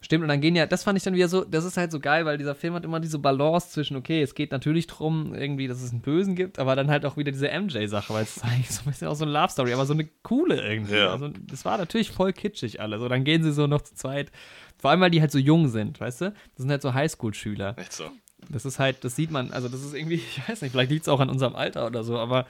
Stimmt, 0.00 0.22
und 0.22 0.28
dann 0.28 0.40
gehen 0.40 0.54
ja, 0.54 0.66
das 0.66 0.84
fand 0.84 0.96
ich 0.96 1.02
dann 1.02 1.14
wieder 1.14 1.28
so, 1.28 1.44
das 1.44 1.64
ist 1.64 1.76
halt 1.76 1.90
so 1.90 1.98
geil, 1.98 2.24
weil 2.24 2.38
dieser 2.38 2.54
Film 2.54 2.74
hat 2.74 2.84
immer 2.84 3.00
diese 3.00 3.18
Balance 3.18 3.70
zwischen, 3.70 3.96
okay, 3.96 4.22
es 4.22 4.36
geht 4.36 4.52
natürlich 4.52 4.86
drum, 4.86 5.34
irgendwie, 5.34 5.66
dass 5.66 5.82
es 5.82 5.90
einen 5.90 6.02
Bösen 6.02 6.36
gibt, 6.36 6.60
aber 6.60 6.76
dann 6.76 6.88
halt 6.88 7.04
auch 7.04 7.16
wieder 7.16 7.32
diese 7.32 7.48
MJ-Sache, 7.48 8.14
weil 8.14 8.22
es 8.22 8.36
ist 8.36 8.44
eigentlich 8.44 8.70
so 8.70 8.82
ein 8.82 8.90
bisschen 8.90 9.08
auch 9.08 9.16
so 9.16 9.24
eine 9.24 9.32
Love-Story, 9.32 9.72
aber 9.72 9.86
so 9.86 9.94
eine 9.94 10.08
coole 10.22 10.62
irgendwie. 10.62 10.94
Ja. 10.94 11.10
Also, 11.10 11.28
das 11.28 11.64
war 11.64 11.78
natürlich 11.78 12.12
voll 12.12 12.32
kitschig 12.32 12.80
alles. 12.80 13.00
So, 13.00 13.08
dann 13.08 13.24
gehen 13.24 13.42
sie 13.42 13.52
so 13.52 13.66
noch 13.66 13.82
zu 13.82 13.96
zweit. 13.96 14.30
Vor 14.78 14.90
allem, 14.90 15.00
weil 15.00 15.10
die 15.10 15.20
halt 15.20 15.32
so 15.32 15.38
jung 15.38 15.66
sind, 15.66 15.98
weißt 15.98 16.20
du? 16.20 16.24
Das 16.26 16.58
sind 16.58 16.70
halt 16.70 16.82
so 16.82 16.94
Highschool-Schüler. 16.94 17.76
echt 17.76 17.92
so. 17.92 18.04
Das 18.50 18.64
ist 18.64 18.78
halt, 18.78 19.02
das 19.02 19.16
sieht 19.16 19.32
man, 19.32 19.50
also 19.50 19.68
das 19.68 19.82
ist 19.82 19.94
irgendwie, 19.94 20.14
ich 20.36 20.48
weiß 20.48 20.62
nicht, 20.62 20.70
vielleicht 20.70 20.92
liegt 20.92 21.02
es 21.02 21.08
auch 21.08 21.18
an 21.18 21.28
unserem 21.28 21.56
Alter 21.56 21.86
oder 21.86 22.04
so, 22.04 22.18
aber 22.18 22.46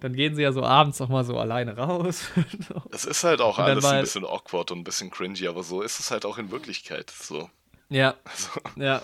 dann 0.00 0.12
gehen 0.14 0.34
sie 0.34 0.42
ja 0.42 0.52
so 0.52 0.62
abends 0.62 0.98
noch 1.00 1.08
mal 1.08 1.24
so 1.24 1.38
alleine 1.38 1.76
raus. 1.76 2.24
Es 2.90 3.04
ist 3.04 3.24
halt 3.24 3.40
auch 3.40 3.58
alles 3.58 3.84
ein 3.84 4.00
bisschen 4.02 4.24
awkward 4.24 4.70
und 4.70 4.78
ein 4.80 4.84
bisschen 4.84 5.10
cringy, 5.10 5.46
aber 5.48 5.62
so 5.62 5.82
ist 5.82 6.00
es 6.00 6.10
halt 6.10 6.24
auch 6.26 6.38
in 6.38 6.50
Wirklichkeit. 6.50 7.10
So. 7.10 7.50
ja, 7.88 8.14
Also, 8.24 8.50
ja. 8.76 9.02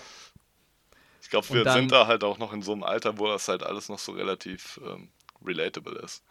ich 1.21 1.29
glaube, 1.29 1.49
wir 1.49 1.63
dann- 1.63 1.79
sind 1.79 1.91
da 1.91 2.07
halt 2.07 2.23
auch 2.23 2.37
noch 2.37 2.53
in 2.53 2.61
so 2.61 2.71
einem 2.73 2.83
Alter, 2.83 3.17
wo 3.17 3.27
das 3.27 3.47
halt 3.47 3.63
alles 3.63 3.89
noch 3.89 3.99
so 3.99 4.11
relativ 4.13 4.79
ähm, 4.87 5.09
relatable 5.45 5.99
ist. 5.99 6.23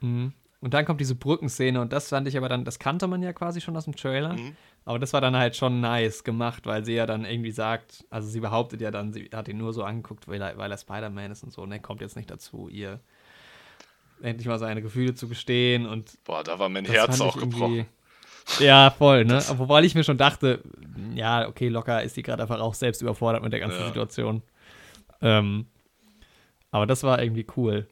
Mhm. 0.00 0.32
Und 0.60 0.74
dann 0.74 0.84
kommt 0.84 1.00
diese 1.00 1.14
Brückenszene 1.14 1.80
und 1.80 1.92
das 1.92 2.08
fand 2.08 2.26
ich 2.26 2.36
aber 2.36 2.48
dann, 2.48 2.64
das 2.64 2.80
kannte 2.80 3.06
man 3.06 3.22
ja 3.22 3.32
quasi 3.32 3.60
schon 3.60 3.76
aus 3.76 3.84
dem 3.84 3.94
Trailer. 3.94 4.34
Mhm. 4.34 4.56
Aber 4.84 4.98
das 4.98 5.12
war 5.12 5.20
dann 5.20 5.36
halt 5.36 5.54
schon 5.54 5.80
nice 5.80 6.24
gemacht, 6.24 6.66
weil 6.66 6.84
sie 6.84 6.94
ja 6.94 7.06
dann 7.06 7.24
irgendwie 7.24 7.50
sagt, 7.52 8.04
also 8.10 8.28
sie 8.28 8.40
behauptet 8.40 8.80
ja 8.80 8.90
dann, 8.90 9.12
sie 9.12 9.30
hat 9.32 9.46
ihn 9.48 9.58
nur 9.58 9.72
so 9.72 9.84
angeguckt, 9.84 10.26
weil 10.26 10.40
er, 10.42 10.56
weil 10.58 10.70
er 10.72 10.78
Spider-Man 10.78 11.30
ist 11.30 11.44
und 11.44 11.52
so. 11.52 11.64
Er 11.64 11.78
kommt 11.78 12.00
jetzt 12.00 12.16
nicht 12.16 12.30
dazu, 12.30 12.68
ihr 12.68 12.98
endlich 14.22 14.46
mal 14.46 14.58
seine 14.58 14.82
Gefühle 14.82 15.14
zu 15.14 15.28
gestehen 15.28 15.86
und 15.86 16.22
Boah, 16.24 16.42
da 16.44 16.58
war 16.58 16.68
mein 16.68 16.84
Herz 16.84 17.20
auch 17.20 17.38
gebrochen. 17.38 17.86
Ja, 18.60 18.90
voll, 18.90 19.24
ne? 19.24 19.42
Wobei 19.56 19.82
ich 19.82 19.94
mir 19.94 20.04
schon 20.04 20.16
dachte, 20.16 20.62
ja, 21.14 21.46
okay, 21.46 21.68
locker 21.68 22.02
ist 22.02 22.16
die 22.16 22.22
gerade 22.22 22.42
einfach 22.42 22.60
auch 22.60 22.74
selbst 22.74 23.02
überfordert 23.02 23.42
mit 23.42 23.52
der 23.52 23.60
ganzen 23.60 23.80
Ja. 23.80 23.86
Situation. 23.86 24.42
Ähm, 25.20 25.66
aber 26.70 26.86
das 26.86 27.02
war 27.02 27.22
irgendwie 27.22 27.46
cool. 27.56 27.86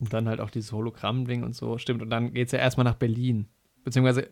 Und 0.00 0.12
dann 0.12 0.28
halt 0.28 0.40
auch 0.40 0.50
dieses 0.50 0.72
Hologramm-Ding 0.72 1.42
und 1.42 1.54
so. 1.54 1.76
Stimmt, 1.76 2.02
und 2.02 2.10
dann 2.10 2.32
geht's 2.32 2.52
ja 2.52 2.58
erstmal 2.58 2.84
nach 2.84 2.94
Berlin. 2.94 3.48
Beziehungsweise 3.84 4.30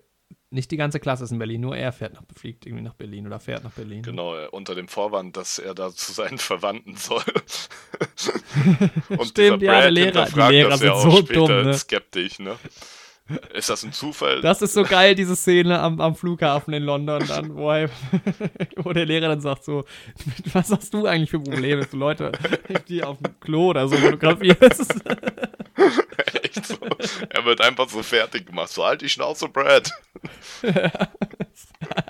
nicht 0.51 0.71
die 0.71 0.77
ganze 0.77 1.01
Klasse 1.01 1.25
ist 1.25 1.33
in 1.33 1.39
Berlin, 1.39 1.61
nur 1.61 1.77
er 1.77 1.93
fährt 1.93 2.15
nach, 2.15 2.23
fliegt 2.37 2.67
irgendwie 2.67 2.85
nach 2.85 2.95
Berlin 2.95 3.27
oder 3.27 3.41
fährt 3.41 3.65
nach 3.65 3.73
Berlin. 3.73 4.03
Genau, 4.03 4.37
äh, 4.37 4.47
unter 4.49 4.75
dem 4.75 4.87
Vorwand, 4.89 5.37
dass 5.37 5.59
er 5.59 5.75
da 5.75 5.91
zu 5.93 6.13
seinen 6.13 6.39
Verwandten 6.39 6.97
soll. 6.97 7.23
Und 9.09 9.27
Stimmt, 9.29 9.63
ja, 9.63 9.81
der 9.83 9.91
Lehrer- 9.91 10.27
die 10.27 10.53
Lehrer 10.55 10.71
das 10.71 10.83
ja 10.83 10.97
sind 10.97 11.11
so 11.11 11.23
dumm, 11.23 11.65
ne? 11.65 11.75
skeptisch, 11.75 12.39
ne? 12.39 12.57
Ist 13.55 13.71
das 13.71 13.83
ein 13.83 13.93
Zufall? 13.93 14.41
Das 14.41 14.63
ist 14.63 14.75
so 14.75 14.85
geil, 14.85 15.15
diese 15.17 15.35
Szene 15.35 15.81
am, 15.81 16.01
am 16.01 16.15
Flughafen 16.15 16.73
in 16.75 16.85
London, 16.85 17.27
dann, 17.27 17.55
wo, 17.57 17.73
er, 17.73 17.91
wo 18.77 18.93
der 18.93 19.05
Lehrer 19.07 19.29
dann 19.29 19.41
sagt 19.41 19.65
so, 19.65 19.85
was 20.53 20.71
hast 20.71 20.95
du 20.95 21.07
eigentlich 21.07 21.31
für 21.31 21.41
Probleme, 21.41 21.85
du 21.87 21.97
Leute, 21.97 22.31
die 22.89 23.03
auf 23.03 23.19
dem 23.19 23.39
Klo 23.41 23.71
oder 23.71 23.89
so 23.89 23.97
fotografierst? 23.97 24.95
Echt 26.43 26.67
so. 26.67 26.77
Er 27.29 27.45
wird 27.45 27.61
einfach 27.61 27.89
so 27.89 28.03
fertig 28.03 28.47
gemacht. 28.47 28.71
So 28.71 28.85
halt 28.85 29.03
die 29.03 29.09
Schnauze, 29.09 29.49
Brad. 29.49 29.91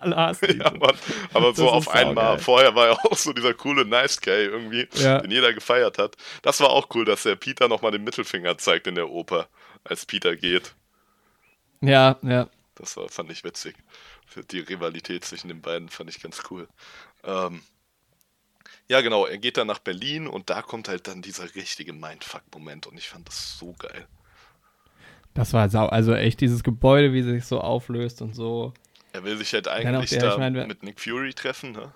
Ja, 0.05 0.71
Mann. 0.71 0.95
Aber 1.35 1.55
so 1.55 1.69
auf 1.69 1.89
einmal. 1.89 2.39
Vorher 2.39 2.75
war 2.75 2.87
er 2.89 2.93
auch 3.05 3.17
so 3.17 3.33
dieser 3.33 3.55
coole 3.55 3.85
Nice 3.85 4.21
Guy 4.21 4.45
irgendwie, 4.45 4.87
Ja. 4.95 5.19
den 5.21 5.31
jeder 5.31 5.53
gefeiert 5.53 5.99
hat. 5.99 6.17
Das 6.43 6.61
war 6.61 6.71
auch 6.71 6.89
cool, 6.95 7.05
dass 7.05 7.25
der 7.25 7.37
Peter 7.37 7.69
nochmal 7.69 7.91
den 7.91 8.05
Mittelfinger 8.05 8.57
zeigt 8.59 8.87
in 8.87 8.95
der 8.95 9.11
Oper, 9.11 9.49
als 9.85 10.07
Peter 10.07 10.37
geht. 10.37 10.75
Ja, 11.81 12.19
ja. 12.23 12.49
Das 12.75 12.97
war, 12.97 13.09
fand 13.09 13.31
ich 13.31 13.45
witzig. 13.45 13.75
Die 14.51 14.61
Rivalität 14.61 15.25
zwischen 15.25 15.49
den 15.49 15.63
beiden 15.63 15.89
fand 15.89 16.11
ich 16.11 16.21
ganz 16.21 16.43
cool. 16.51 16.69
Ähm, 17.25 17.63
ja, 18.89 19.01
genau, 19.01 19.27
er 19.27 19.39
geht 19.39 19.57
dann 19.57 19.67
nach 19.67 19.79
Berlin 19.79 20.27
und 20.27 20.51
da 20.51 20.63
kommt 20.63 20.89
halt 20.89 21.09
dann 21.09 21.23
dieser 21.23 21.55
richtige 21.55 21.93
Mindfuck-Moment 21.93 22.87
und 22.87 22.99
ich 22.99 23.09
fand 23.09 23.29
das 23.29 23.59
so 23.59 23.75
geil. 23.79 24.07
Das 25.35 25.53
war 25.53 25.69
sau, 25.69 25.87
also 25.87 26.15
echt 26.15 26.41
dieses 26.41 26.63
Gebäude, 26.63 27.13
wie 27.13 27.23
sich 27.23 27.45
so 27.45 27.61
auflöst 27.61 28.23
und 28.23 28.35
so. 28.35 28.73
Er 29.13 29.25
will 29.25 29.37
sich 29.37 29.53
halt 29.53 29.69
eigentlich 29.69 30.11
der, 30.11 30.21
da 30.21 30.33
ich 30.33 30.39
mein, 30.39 30.53
mit 30.67 30.83
Nick 30.83 31.01
Fury 31.01 31.35
treffen, 31.35 31.73
ne? 31.73 31.93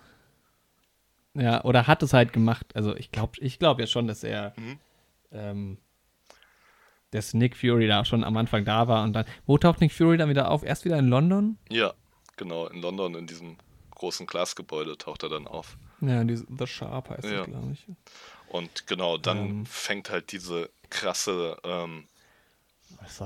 Ja, 1.34 1.62
oder 1.64 1.86
hat 1.86 2.02
es 2.02 2.12
halt 2.12 2.32
gemacht. 2.32 2.66
Also 2.74 2.96
ich 2.96 3.12
glaube 3.12 3.32
ich 3.40 3.58
glaub 3.58 3.78
ja 3.78 3.86
schon, 3.86 4.06
dass 4.08 4.24
er, 4.24 4.52
Mhm. 4.56 4.78
ähm, 5.32 5.78
dass 7.10 7.34
Nick 7.34 7.56
Fury 7.56 7.86
da 7.86 8.04
schon 8.04 8.24
am 8.24 8.36
Anfang 8.36 8.64
da 8.64 8.88
war 8.88 9.02
und 9.04 9.12
dann, 9.12 9.24
wo 9.46 9.58
taucht 9.58 9.80
Nick 9.80 9.92
Fury 9.92 10.16
dann 10.16 10.28
wieder 10.28 10.50
auf? 10.50 10.62
Erst 10.62 10.84
wieder 10.84 10.98
in 10.98 11.08
London? 11.08 11.58
Ja, 11.68 11.92
genau, 12.36 12.66
in 12.68 12.80
London 12.80 13.14
in 13.14 13.26
diesem 13.26 13.56
großen 13.94 14.26
Glasgebäude 14.26 14.96
taucht 14.96 15.22
er 15.22 15.28
dann 15.28 15.46
auf. 15.46 15.76
Ja, 16.00 16.24
diese, 16.24 16.46
The 16.56 16.66
Sharp 16.66 17.10
heißt 17.10 17.24
Ja. 17.24 17.38
das, 17.38 17.46
glaube 17.46 17.72
ich. 17.72 17.84
Und 18.48 18.86
genau, 18.86 19.18
dann 19.18 19.38
Ähm. 19.38 19.66
fängt 19.66 20.10
halt 20.10 20.32
diese 20.32 20.70
krasse 20.88 21.56
ähm, 21.62 22.04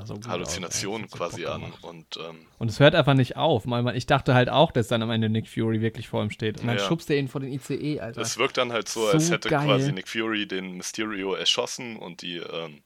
so 0.04 0.18
Halluzination 0.26 1.04
aus, 1.04 1.10
quasi 1.10 1.46
an. 1.46 1.72
Und 1.82 2.16
ähm, 2.18 2.46
Und 2.58 2.68
es 2.68 2.80
hört 2.80 2.94
einfach 2.94 3.14
nicht 3.14 3.36
auf. 3.36 3.64
Ich 3.94 4.06
dachte 4.06 4.34
halt 4.34 4.48
auch, 4.48 4.72
dass 4.72 4.88
dann 4.88 5.02
am 5.02 5.10
Ende 5.10 5.28
Nick 5.28 5.48
Fury 5.48 5.80
wirklich 5.80 6.08
vor 6.08 6.22
ihm 6.22 6.30
steht. 6.30 6.60
Und 6.60 6.66
dann 6.66 6.76
Ja. 6.76 6.86
schubst 6.86 7.08
er 7.10 7.16
ihn 7.16 7.28
vor 7.28 7.40
den 7.40 7.52
ICE, 7.52 8.00
Alter. 8.00 8.20
es 8.20 8.36
wirkt 8.38 8.56
dann 8.58 8.72
halt 8.72 8.88
so, 8.88 9.02
So 9.02 9.08
als 9.08 9.30
hätte 9.30 9.48
geil. 9.48 9.66
quasi 9.66 9.92
Nick 9.92 10.08
Fury 10.08 10.46
den 10.46 10.72
Mysterio 10.76 11.34
erschossen 11.34 11.96
und 11.96 12.22
die 12.22 12.36
ähm, 12.38 12.82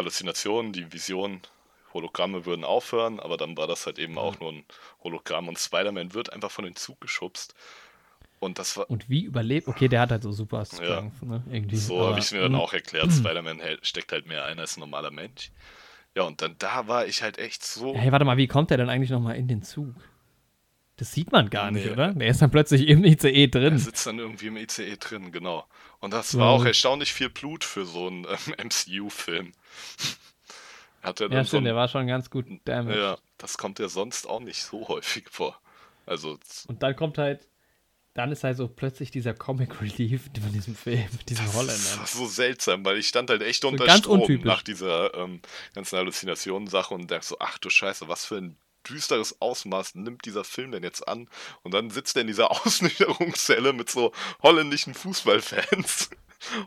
Halluzinationen, 0.00 0.72
die 0.72 0.90
Visionen, 0.92 1.42
Hologramme 1.92 2.46
würden 2.46 2.64
aufhören, 2.64 3.20
aber 3.20 3.36
dann 3.36 3.56
war 3.56 3.66
das 3.66 3.84
halt 3.84 3.98
eben 3.98 4.16
auch 4.16 4.38
nur 4.40 4.52
ein 4.52 4.64
Hologramm 5.04 5.48
und 5.48 5.58
Spider-Man 5.58 6.14
wird 6.14 6.32
einfach 6.32 6.50
von 6.50 6.64
den 6.64 6.74
Zug 6.76 7.00
geschubst. 7.00 7.54
Und 8.38 8.58
das 8.58 8.76
war, 8.78 8.88
Und 8.88 9.10
wie 9.10 9.24
überlebt? 9.24 9.68
Okay, 9.68 9.88
der 9.88 10.00
hat 10.00 10.10
halt 10.10 10.22
so 10.22 10.32
super 10.32 10.64
Strength, 10.64 11.22
ne? 11.22 11.42
Irgendwie. 11.50 11.76
So 11.76 12.06
habe 12.06 12.18
ich 12.18 12.26
es 12.26 12.32
mir 12.32 12.40
dann 12.40 12.52
Mhm. 12.52 12.58
auch 12.58 12.72
erklärt. 12.72 13.12
Spider-Man 13.12 13.60
steckt 13.82 14.12
halt 14.12 14.26
mehr 14.26 14.44
ein 14.46 14.58
als 14.58 14.76
ein 14.76 14.80
normaler 14.80 15.10
Mensch. 15.10 15.50
Ja, 16.16 16.22
und 16.22 16.40
dann 16.40 16.56
da 16.58 16.86
war 16.88 17.06
ich 17.06 17.22
halt 17.22 17.38
echt 17.38 17.62
so. 17.64 17.94
Hey, 17.94 18.10
warte 18.10 18.24
mal, 18.24 18.36
wie 18.38 18.46
kommt 18.46 18.70
der 18.70 18.78
denn 18.78 18.88
eigentlich 18.88 19.10
nochmal 19.10 19.36
in 19.36 19.46
den 19.48 19.62
Zug? 19.62 19.94
Das 20.96 21.12
sieht 21.12 21.32
man 21.32 21.50
gar 21.50 21.70
nicht, 21.70 21.86
Nee. 21.86 21.92
oder? 21.92 22.12
Der 22.14 22.28
ist 22.28 22.40
dann 22.40 22.50
plötzlich 22.50 22.86
im 22.88 23.04
ICE 23.04 23.44
Er 23.44 23.48
drin. 23.48 23.78
sitzt 23.78 24.06
dann 24.06 24.18
irgendwie 24.18 24.46
im 24.46 24.56
ICE 24.56 24.96
drin, 24.96 25.32
genau. 25.32 25.66
Und 25.98 26.12
das 26.12 26.32
Ja. 26.32 26.40
war 26.40 26.50
auch 26.50 26.64
erstaunlich 26.64 27.12
viel 27.12 27.30
Blut 27.30 27.64
für 27.64 27.84
so 27.84 28.06
einen 28.06 28.24
ähm, 28.24 28.54
MCU-Film. 28.68 29.52
Hat 31.02 31.20
er 31.20 31.30
Ja, 31.30 31.42
so 31.44 31.48
stimmt, 31.48 31.62
ein, 31.62 31.64
der 31.64 31.76
war 31.76 31.88
schon 31.88 32.06
ganz 32.06 32.30
gut 32.30 32.46
damaged. 32.64 32.98
ja, 32.98 33.18
das 33.38 33.56
kommt 33.56 33.78
ja 33.78 33.88
sonst 33.88 34.28
auch 34.28 34.40
nicht 34.40 34.62
so 34.62 34.86
häufig 34.88 35.28
vor. 35.30 35.58
Also, 36.06 36.38
Und 36.66 36.82
dann 36.82 36.94
kommt 36.96 37.16
halt, 37.18 37.48
dann 38.14 38.32
ist 38.32 38.44
halt 38.44 38.56
so 38.56 38.68
plötzlich 38.68 39.10
dieser 39.10 39.32
Comic 39.32 39.80
Relief 39.80 40.24
von 40.42 40.52
diesem 40.52 40.74
Film, 40.74 41.06
mit 41.12 41.30
diesen 41.30 41.46
das 41.46 41.54
war 41.98 42.06
so 42.06 42.26
seltsam, 42.26 42.84
weil 42.84 42.98
ich 42.98 43.08
stand 43.08 43.30
halt 43.30 43.42
echt 43.42 43.64
unter 43.64 43.86
ganz 43.86 44.00
Strom 44.00 44.20
untypisch. 44.20 44.44
nach 44.44 44.62
dieser 44.62 45.14
ähm, 45.14 45.40
ganzen 45.74 45.96
Halluzinationen-Sache 45.98 46.92
und 46.92 47.10
dachte 47.10 47.26
so, 47.26 47.36
ach 47.38 47.58
du 47.58 47.70
Scheiße, 47.70 48.08
was 48.08 48.24
für 48.24 48.36
ein 48.36 48.56
düsteres 48.88 49.40
Ausmaß 49.40 49.94
nimmt 49.94 50.24
dieser 50.24 50.42
Film 50.44 50.72
denn 50.72 50.82
jetzt 50.82 51.06
an? 51.06 51.28
Und 51.62 51.72
dann 51.72 51.90
sitzt 51.90 52.16
er 52.16 52.22
in 52.22 52.26
dieser 52.26 52.50
Ausnüchterungszelle 52.66 53.72
mit 53.72 53.88
so 53.90 54.12
holländischen 54.42 54.94
Fußballfans. 54.94 56.10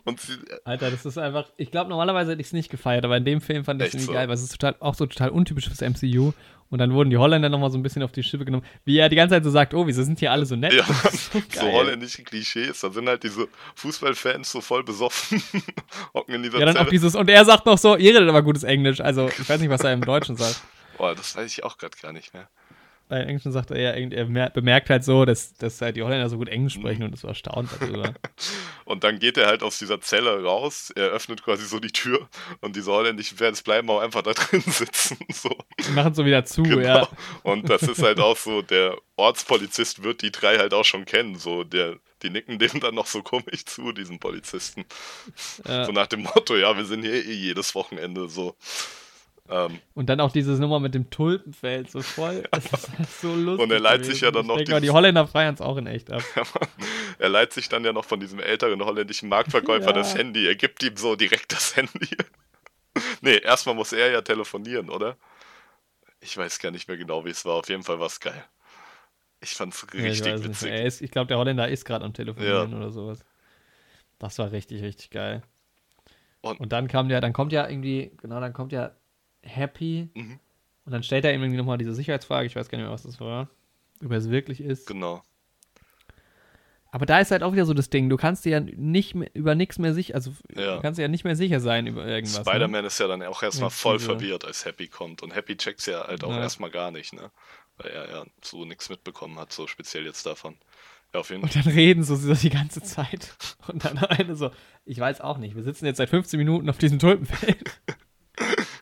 Und 0.03 0.19
sie, 0.19 0.33
Alter, 0.65 0.91
das 0.91 1.05
ist 1.05 1.17
einfach, 1.17 1.49
ich 1.57 1.71
glaube, 1.71 1.89
normalerweise 1.89 2.31
hätte 2.31 2.41
ich 2.41 2.47
es 2.47 2.53
nicht 2.53 2.69
gefeiert, 2.69 3.05
aber 3.05 3.17
in 3.17 3.25
dem 3.25 3.41
Film 3.41 3.63
fand 3.63 3.81
ich 3.81 3.89
es 3.89 3.93
irgendwie 3.93 4.07
so? 4.07 4.13
geil, 4.13 4.27
weil 4.27 4.35
es 4.35 4.43
ist 4.43 4.51
total, 4.51 4.75
auch 4.79 4.95
so 4.95 5.05
total 5.05 5.29
untypisch 5.29 5.67
fürs 5.67 5.81
MCU. 5.81 6.33
Und 6.69 6.79
dann 6.79 6.93
wurden 6.93 7.11
die 7.11 7.17
Holländer 7.17 7.49
nochmal 7.49 7.69
so 7.69 7.77
ein 7.77 7.83
bisschen 7.83 8.01
auf 8.01 8.11
die 8.11 8.23
Schippe 8.23 8.45
genommen, 8.45 8.65
wie 8.83 8.97
er 8.97 9.07
die 9.07 9.15
ganze 9.15 9.35
Zeit 9.35 9.43
so 9.43 9.51
sagt, 9.51 9.75
oh, 9.75 9.85
wieso 9.85 10.01
sind 10.01 10.17
hier 10.17 10.31
alle 10.31 10.45
so 10.45 10.55
nett? 10.55 10.73
ja, 10.73 10.83
so 11.11 11.39
geil. 11.51 11.71
holländische 11.71 12.23
Klischees, 12.23 12.79
da 12.79 12.89
sind 12.89 13.07
halt 13.07 13.21
diese 13.21 13.47
Fußballfans 13.75 14.51
so 14.51 14.59
voll 14.59 14.83
besoffen, 14.83 15.43
hocken 16.15 16.33
in 16.33 16.41
dieser 16.43 16.57
Ja, 16.59 16.65
dann 16.65 16.77
auch 16.77 16.89
dieses, 16.89 17.15
und 17.15 17.29
er 17.29 17.45
sagt 17.45 17.67
noch 17.67 17.77
so, 17.77 17.95
ihr 17.95 18.15
redet 18.15 18.27
aber 18.27 18.41
gutes 18.41 18.63
Englisch, 18.63 19.01
also 19.01 19.27
ich 19.27 19.47
weiß 19.47 19.61
nicht, 19.61 19.69
was 19.69 19.81
er 19.83 19.93
im 19.93 20.01
Deutschen 20.01 20.35
sagt. 20.35 20.61
Boah, 20.97 21.13
das 21.13 21.35
weiß 21.35 21.51
ich 21.51 21.63
auch 21.63 21.77
gerade 21.77 21.95
gar 22.01 22.11
nicht 22.11 22.33
mehr. 22.33 22.49
Bei 23.13 23.19
Englischen 23.21 23.51
sagt 23.51 23.69
er 23.69 23.79
ja, 23.79 23.91
er 23.91 24.25
mer- 24.25 24.49
bemerkt 24.49 24.89
halt 24.89 25.03
so, 25.03 25.23
dass, 25.23 25.53
dass 25.53 25.79
halt 25.81 25.95
die 25.95 26.01
Holländer 26.01 26.29
so 26.29 26.37
gut 26.37 26.49
Englisch 26.49 26.75
Mhm. 26.77 26.81
sprechen 26.81 27.03
und 27.03 27.13
ist 27.13 27.21
so 27.21 27.27
erstaunt 27.27 27.69
darüber. 27.79 28.13
Und 28.85 29.03
dann 29.05 29.17
geht 29.19 29.37
er 29.37 29.47
halt 29.47 29.63
aus 29.63 29.77
dieser 29.79 30.01
Zelle 30.01 30.43
raus, 30.43 30.91
er 30.95 31.07
öffnet 31.09 31.41
quasi 31.43 31.65
so 31.65 31.79
die 31.79 31.91
Tür 31.91 32.27
und 32.59 32.75
diese 32.75 32.91
holländischen 32.91 33.37
Fans 33.37 33.61
bleiben 33.61 33.89
auch 33.89 34.01
einfach 34.01 34.21
da 34.23 34.33
drin 34.33 34.61
sitzen. 34.67 35.17
So. 35.31 35.55
Die 35.87 35.91
machen 35.91 36.13
so 36.13 36.25
wieder 36.25 36.43
zu, 36.43 36.63
Genau. 36.63 36.81
ja. 36.81 37.07
Und 37.43 37.69
das 37.69 37.83
ist 37.83 38.01
halt 38.03 38.19
auch 38.19 38.35
so, 38.35 38.61
der 38.61 38.97
Ortspolizist 39.15 40.03
wird 40.03 40.21
die 40.21 40.31
drei 40.31 40.57
halt 40.57 40.73
auch 40.73 40.83
schon 40.83 41.05
kennen. 41.05 41.35
So, 41.37 41.63
der, 41.63 41.95
die 42.23 42.29
nicken 42.29 42.59
dem 42.59 42.79
dann 42.81 42.93
noch 42.95 43.05
so 43.07 43.21
komisch 43.23 43.63
zu, 43.65 43.93
diesen 43.93 44.19
Polizisten. 44.19 44.83
ja. 45.65 45.85
So 45.85 45.91
nach 45.93 46.07
dem 46.07 46.23
Motto, 46.23 46.57
ja, 46.57 46.75
wir 46.75 46.85
sind 46.85 47.03
hier 47.03 47.13
eh 47.13 47.31
jedes 47.31 47.73
Wochenende 47.75 48.27
so. 48.27 48.55
Ähm, 49.49 49.79
Und 49.93 50.07
dann 50.07 50.21
auch 50.21 50.31
dieses 50.31 50.57
Nummer 50.59 50.79
mit 50.79 50.95
dem 50.95 51.09
Tulpenfeld, 51.09 51.91
so 51.91 52.01
voll. 52.01 52.43
Das 52.51 52.65
ist 52.65 52.97
halt 52.97 53.09
so 53.09 53.35
lustig. 53.35 53.63
Und 53.63 53.71
er 53.71 53.79
leiht 53.81 54.05
sich 54.05 54.21
ja 54.21 54.29
gewesen. 54.29 54.33
dann 54.33 54.43
Ich 54.43 54.47
noch 54.47 54.55
denke 54.57 54.71
mal, 54.71 54.81
die 54.81 54.89
Holländer 54.89 55.27
feiern 55.27 55.53
es 55.53 55.61
auch 55.61 55.75
in 55.77 55.87
echt 55.87 56.11
ab. 56.11 56.23
er 57.19 57.29
leiht 57.29 57.51
sich 57.51 57.67
dann 57.67 57.83
ja 57.83 57.91
noch 57.91 58.05
von 58.05 58.19
diesem 58.21 58.39
älteren 58.39 58.83
holländischen 58.83 59.27
Marktverkäufer 59.29 59.87
Ja. 59.87 59.93
das 59.93 60.15
Handy. 60.15 60.47
Er 60.47 60.55
gibt 60.55 60.81
ihm 60.83 60.95
so 60.95 61.15
direkt 61.17 61.51
das 61.51 61.75
Handy. 61.75 62.07
nee, 63.21 63.37
erstmal 63.37 63.75
muss 63.75 63.91
er 63.91 64.11
ja 64.11 64.21
telefonieren, 64.21 64.89
oder? 64.89 65.17
Ich 66.21 66.37
weiß 66.37 66.59
gar 66.59 66.71
nicht 66.71 66.87
mehr 66.87 66.95
genau, 66.97 67.25
wie 67.25 67.31
es 67.31 67.43
war. 67.43 67.55
Auf 67.55 67.67
jeden 67.67 67.83
Fall 67.83 67.99
war 67.99 68.07
es 68.07 68.19
geil. 68.21 68.45
Ich 69.41 69.51
fand's 69.55 69.85
Ja, 69.93 69.99
ich 69.99 70.05
richtig 70.05 70.33
weiß 70.35 70.39
nicht. 70.39 70.49
witzig. 70.51 70.71
Ist, 70.71 71.01
ich 71.01 71.11
glaube, 71.11 71.27
der 71.27 71.37
Holländer 71.37 71.67
ist 71.67 71.83
gerade 71.83 72.05
am 72.05 72.13
Telefonieren 72.13 72.73
oder 72.73 72.91
sowas. 72.91 73.25
Das 74.19 74.39
war 74.39 74.53
richtig, 74.53 74.81
richtig 74.81 75.09
geil. 75.09 75.43
Und- 76.39 76.61
Und, 76.61 76.71
dann 76.71 76.87
kam 76.87 77.09
ja, 77.09 77.19
dann 77.19 77.33
kommt 77.33 77.51
ja 77.51 77.67
irgendwie, 77.67 78.11
genau, 78.21 78.39
dann 78.39 78.53
kommt 78.53 78.71
ja 78.71 78.91
Happy 79.43 80.09
Mhm. 80.13 80.39
und 80.85 80.91
dann 80.91 81.03
stellt 81.03 81.25
er 81.25 81.33
ihm 81.33 81.41
irgendwie 81.41 81.57
nochmal 81.57 81.77
diese 81.77 81.93
Sicherheitsfrage, 81.93 82.47
ich 82.47 82.55
weiß 82.55 82.69
gar 82.69 82.77
nicht 82.77 82.85
mehr, 82.85 82.93
was 82.93 83.03
das 83.03 83.19
war, 83.19 83.49
ob 84.03 84.11
er 84.11 84.17
es 84.17 84.29
wirklich 84.29 84.61
ist. 84.61 84.87
Genau. 84.87 85.21
Aber 86.91 87.07
da 87.07 87.19
ist 87.19 87.31
halt 87.31 87.41
auch 87.41 87.53
wieder 87.53 87.65
so 87.65 87.73
das 87.73 87.89
Ding, 87.89 88.07
du 88.07 88.17
kannst 88.17 88.45
dir 88.45 88.51
ja 88.51 88.59
nicht 88.59 89.15
mehr, 89.15 89.27
über 89.33 89.55
nichts 89.55 89.79
mehr 89.79 89.95
sicher, 89.95 90.13
also 90.13 90.31
Ja. 90.55 90.75
du 90.75 90.81
kannst 90.83 90.99
dir 90.99 91.01
ja 91.03 91.07
nicht 91.07 91.23
mehr 91.23 91.35
sicher 91.35 91.59
sein 91.59 91.87
über 91.87 92.05
irgendwas. 92.05 92.37
Ne? 92.37 92.43
Spider-Man 92.51 92.85
ist 92.85 92.99
ja 92.99 93.07
dann 93.07 93.23
auch 93.23 93.41
erstmal 93.41 93.67
Ja, 93.67 93.69
voll 93.71 93.97
diese- 93.97 94.09
verwirrt, 94.11 94.45
als 94.45 94.63
Happy 94.65 94.87
kommt. 94.87 95.23
Und 95.23 95.33
Happy 95.33 95.57
checkt's 95.57 95.87
ja 95.87 96.05
halt 96.05 96.23
auch 96.23 96.29
Ja. 96.29 96.41
erstmal 96.41 96.69
gar 96.69 96.91
nicht, 96.91 97.13
ne? 97.13 97.31
Weil 97.77 97.89
er 97.89 98.09
ja 98.11 98.25
so 98.43 98.63
nichts 98.65 98.89
mitbekommen 98.89 99.39
hat, 99.39 99.51
so 99.51 99.65
speziell 99.65 100.05
jetzt 100.05 100.27
davon. 100.27 100.55
Ja, 101.15 101.21
auf 101.21 101.31
jeden 101.31 101.41
Und 101.41 101.51
Fall. 101.53 101.63
dann 101.63 101.73
reden 101.73 102.03
so 102.03 102.15
sie 102.15 102.31
die 102.35 102.51
ganze 102.55 102.83
Zeit. 102.83 103.35
Und 103.67 103.83
dann 103.83 103.97
Ende 104.19 104.35
so, 104.35 104.51
ich 104.85 104.99
weiß 104.99 105.19
auch 105.21 105.39
nicht, 105.39 105.55
wir 105.55 105.63
sitzen 105.63 105.87
jetzt 105.87 105.97
seit 105.97 106.09
15 106.11 106.37
Minuten 106.37 106.69
auf 106.69 106.77
diesem 106.77 106.99
Tulpenfeld. 106.99 107.71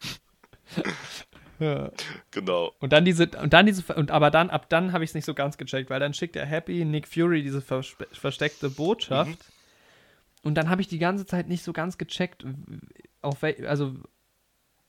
ja. 1.62 1.92
Genau. 2.32 2.74
Und 2.80 2.92
dann 2.92 3.06
diese, 3.06 3.28
und 3.42 3.54
dann 3.54 3.66
diese, 3.66 3.94
und 3.94 4.12
aber 4.12 4.32
dann, 4.32 4.50
ab 4.50 4.68
dann 4.70 4.92
habe 4.92 5.04
ich 5.04 5.12
es 5.12 5.14
nicht 5.14 5.26
so 5.26 5.34
ganz 5.34 5.58
gecheckt, 5.58 5.90
weil 5.90 6.00
dann 6.00 6.14
schickt 6.14 6.36
der 6.36 6.46
Happy 6.46 6.84
Nick 6.86 7.08
Fury 7.08 7.44
diese 7.44 7.60
verspe- 7.60 8.08
versteckte 8.14 8.70
Botschaft. 8.70 9.30
Mhm. 9.30 9.38
Und 10.44 10.56
dann 10.56 10.70
habe 10.70 10.82
ich 10.82 10.88
die 10.88 10.98
ganze 11.00 11.26
Zeit 11.26 11.48
nicht 11.48 11.64
so 11.64 11.72
ganz 11.72 11.98
gecheckt, 11.98 12.44
auf 13.22 13.42
wel, 13.44 13.66
also 13.68 13.94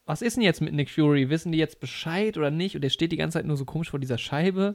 was 0.06 0.22
ist 0.22 0.36
denn 0.36 0.42
jetzt 0.42 0.60
mit 0.60 0.72
Nick 0.74 0.90
Fury? 0.90 1.28
Wissen 1.30 1.52
die 1.52 1.58
jetzt 1.58 1.78
Bescheid 1.78 2.36
oder 2.36 2.50
nicht? 2.50 2.74
Und 2.74 2.80
der 2.82 2.90
steht 2.90 3.12
die 3.12 3.16
ganze 3.16 3.38
Zeit 3.38 3.46
nur 3.46 3.56
so 3.56 3.64
komisch 3.64 3.90
vor 3.90 4.00
dieser 4.00 4.18
Scheibe. 4.18 4.74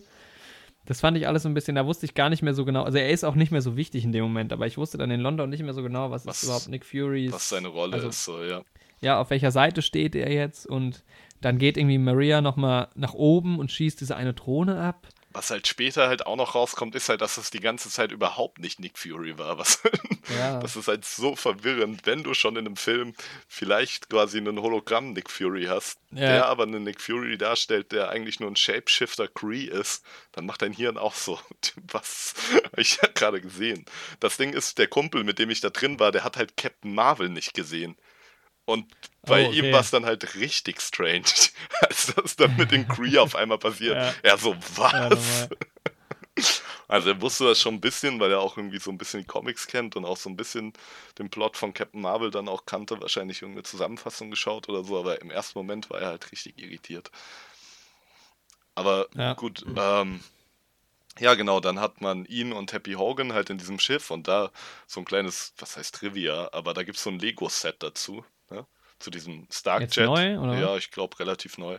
Das 0.85 1.01
fand 1.01 1.17
ich 1.17 1.27
alles 1.27 1.43
so 1.43 1.49
ein 1.49 1.53
bisschen, 1.53 1.75
da 1.75 1.85
wusste 1.85 2.05
ich 2.05 2.13
gar 2.13 2.29
nicht 2.29 2.43
mehr 2.43 2.53
so 2.53 2.63
genau. 2.63 2.83
Also 2.83 2.97
er 2.97 3.09
ist 3.09 3.25
auch 3.25 3.35
nicht 3.35 3.51
mehr 3.51 3.61
so 3.61 3.75
wichtig 3.75 4.05
in 4.05 4.13
dem 4.13 4.23
Moment, 4.23 4.53
aber 4.53 4.67
ich 4.67 4.77
wusste 4.77 4.97
dann 4.97 5.11
in 5.11 5.19
London 5.19 5.49
nicht 5.49 5.61
mehr 5.63 5.73
so 5.73 5.83
genau, 5.83 6.11
was, 6.11 6.25
Was- 6.25 6.37
ist 6.37 6.43
überhaupt 6.45 6.69
Nick 6.69 6.85
Furys. 6.85 7.33
Was 7.33 7.49
seine 7.49 7.67
Rolle 7.67 7.95
also- 7.95 8.07
ist, 8.07 8.23
so, 8.23 8.41
ja. 8.41 8.61
ja, 9.01 9.19
auf 9.19 9.29
welcher 9.29 9.51
Seite 9.51 9.81
steht 9.81 10.15
er 10.15 10.31
jetzt? 10.31 10.65
Und 10.65 11.03
dann 11.41 11.57
geht 11.59 11.77
irgendwie 11.77 11.97
Maria 11.97 12.41
nochmal 12.41 12.89
nach 12.95 13.13
oben 13.13 13.59
und 13.59 13.71
schießt 13.71 13.99
diese 14.01 14.15
eine 14.15 14.33
Drohne 14.33 14.79
ab. 14.81 15.07
Was 15.33 15.51
halt 15.51 15.67
später 15.67 16.07
halt 16.07 16.25
auch 16.25 16.35
noch 16.35 16.55
rauskommt, 16.55 16.95
ist 16.95 17.09
halt, 17.09 17.21
dass 17.21 17.37
es 17.37 17.51
die 17.51 17.59
ganze 17.59 17.89
Zeit 17.89 18.11
überhaupt 18.11 18.57
nicht 18.57 18.79
Nick 18.79 18.97
Fury 18.97 19.37
war. 19.37 19.59
Was, 19.59 19.83
Ja. 20.35 20.59
Das 20.59 20.75
ist 20.75 20.87
halt 20.87 21.05
so 21.05 21.35
verwirrend, 21.35 22.01
wenn 22.05 22.23
du 22.23 22.33
schon 22.33 22.55
in 22.55 22.65
einem 22.65 22.75
Film 22.75 23.13
vielleicht 23.47 24.09
quasi 24.09 24.39
einen 24.39 24.59
Hologramm 24.61 25.13
Nick 25.13 25.29
Fury 25.29 25.65
hast, 25.65 25.99
Ja. 26.11 26.19
der 26.27 26.45
aber 26.47 26.63
einen 26.63 26.83
Nick 26.83 27.01
Fury 27.01 27.37
darstellt, 27.37 27.91
der 27.91 28.09
eigentlich 28.09 28.39
nur 28.39 28.49
ein 28.49 28.55
Shapeshifter 28.55 29.27
Kree 29.27 29.65
ist, 29.65 30.03
dann 30.31 30.45
macht 30.47 30.63
dein 30.63 30.73
Hirn 30.73 30.97
auch 30.97 31.13
so. 31.13 31.39
Was? 31.91 32.33
Hab 32.63 32.77
ich 32.79 32.97
ja 33.01 33.07
gerade 33.13 33.39
gesehen. 33.39 33.85
Das 34.19 34.37
Ding 34.37 34.53
ist, 34.53 34.79
der 34.79 34.87
Kumpel, 34.87 35.23
mit 35.23 35.37
dem 35.39 35.49
ich 35.51 35.61
da 35.61 35.69
drin 35.69 35.99
war, 35.99 36.11
der 36.11 36.23
hat 36.23 36.37
halt 36.37 36.57
Captain 36.57 36.95
Marvel 36.95 37.29
nicht 37.29 37.53
gesehen. 37.53 37.95
Und 38.67 38.87
bei 39.25 39.43
Oh, 39.43 39.45
ihm 39.45 39.71
okay. 39.71 39.73
war 39.73 39.81
es 39.81 39.91
dann 39.91 40.05
halt 40.05 40.35
richtig 40.35 40.81
strange, 40.81 41.25
als 41.81 42.13
das 42.15 42.37
dann 42.37 42.55
mit 42.57 42.71
den 42.71 42.87
Kree 42.87 43.19
auf 43.19 43.35
einmal 43.35 43.59
passiert. 43.59 44.01
Ja. 44.01 44.17
Er 44.23 44.37
so, 44.39 44.57
Ja, 44.91 45.09
was? 45.09 45.11
normal. 45.11 45.51
Also 46.87 47.09
er 47.09 47.21
wusste 47.21 47.45
das 47.45 47.59
schon 47.59 47.75
ein 47.75 47.81
bisschen, 47.81 48.19
weil 48.19 48.31
er 48.31 48.39
auch 48.39 48.57
irgendwie 48.57 48.79
so 48.79 48.91
ein 48.91 48.97
bisschen 48.97 49.21
die 49.21 49.25
Comics 49.27 49.67
kennt 49.67 49.95
und 49.95 50.05
auch 50.05 50.17
so 50.17 50.29
ein 50.29 50.37
bisschen 50.37 50.73
den 51.19 51.29
Plot 51.29 51.57
von 51.57 51.73
Captain 51.73 52.01
Marvel 52.01 52.31
dann 52.31 52.47
auch 52.47 52.65
kannte, 52.65 52.99
wahrscheinlich 53.01 53.41
irgendeine 53.41 53.63
Zusammenfassung 53.63 54.29
geschaut 54.31 54.69
oder 54.69 54.83
so, 54.83 54.97
aber 54.99 55.21
im 55.21 55.31
ersten 55.31 55.59
Moment 55.59 55.89
war 55.89 55.99
er 56.01 56.07
halt 56.09 56.31
richtig 56.31 56.57
irritiert. 56.59 57.11
Aber 58.75 59.09
Ja. 59.13 59.35
gut, 59.35 59.65
ähm, 59.75 60.21
ja 61.19 61.35
genau, 61.35 61.59
dann 61.59 61.79
hat 61.81 62.01
man 62.01 62.25
ihn 62.25 62.53
und 62.53 62.73
Happy 62.73 62.93
Hogan 62.93 63.33
halt 63.33 63.49
in 63.51 63.57
diesem 63.59 63.79
Schiff 63.79 64.11
und 64.11 64.27
da 64.27 64.51
so 64.87 65.01
ein 65.01 65.05
kleines, 65.05 65.53
was 65.59 65.77
heißt 65.77 65.95
Trivia, 65.95 66.49
aber 66.53 66.73
da 66.73 66.83
gibt 66.83 66.97
es 66.97 67.03
so 67.03 67.09
ein 67.11 67.19
Lego-Set 67.19 67.83
dazu? 67.83 68.25
Zu 68.99 69.11
diesem 69.11 69.47
Stark 69.51 69.95
Jet. 69.95 70.05
neu, 70.05 70.39
oder? 70.39 70.59
Ja, 70.59 70.77
ich 70.77 70.91
glaube 70.91 71.19
relativ 71.19 71.57
neu. 71.57 71.77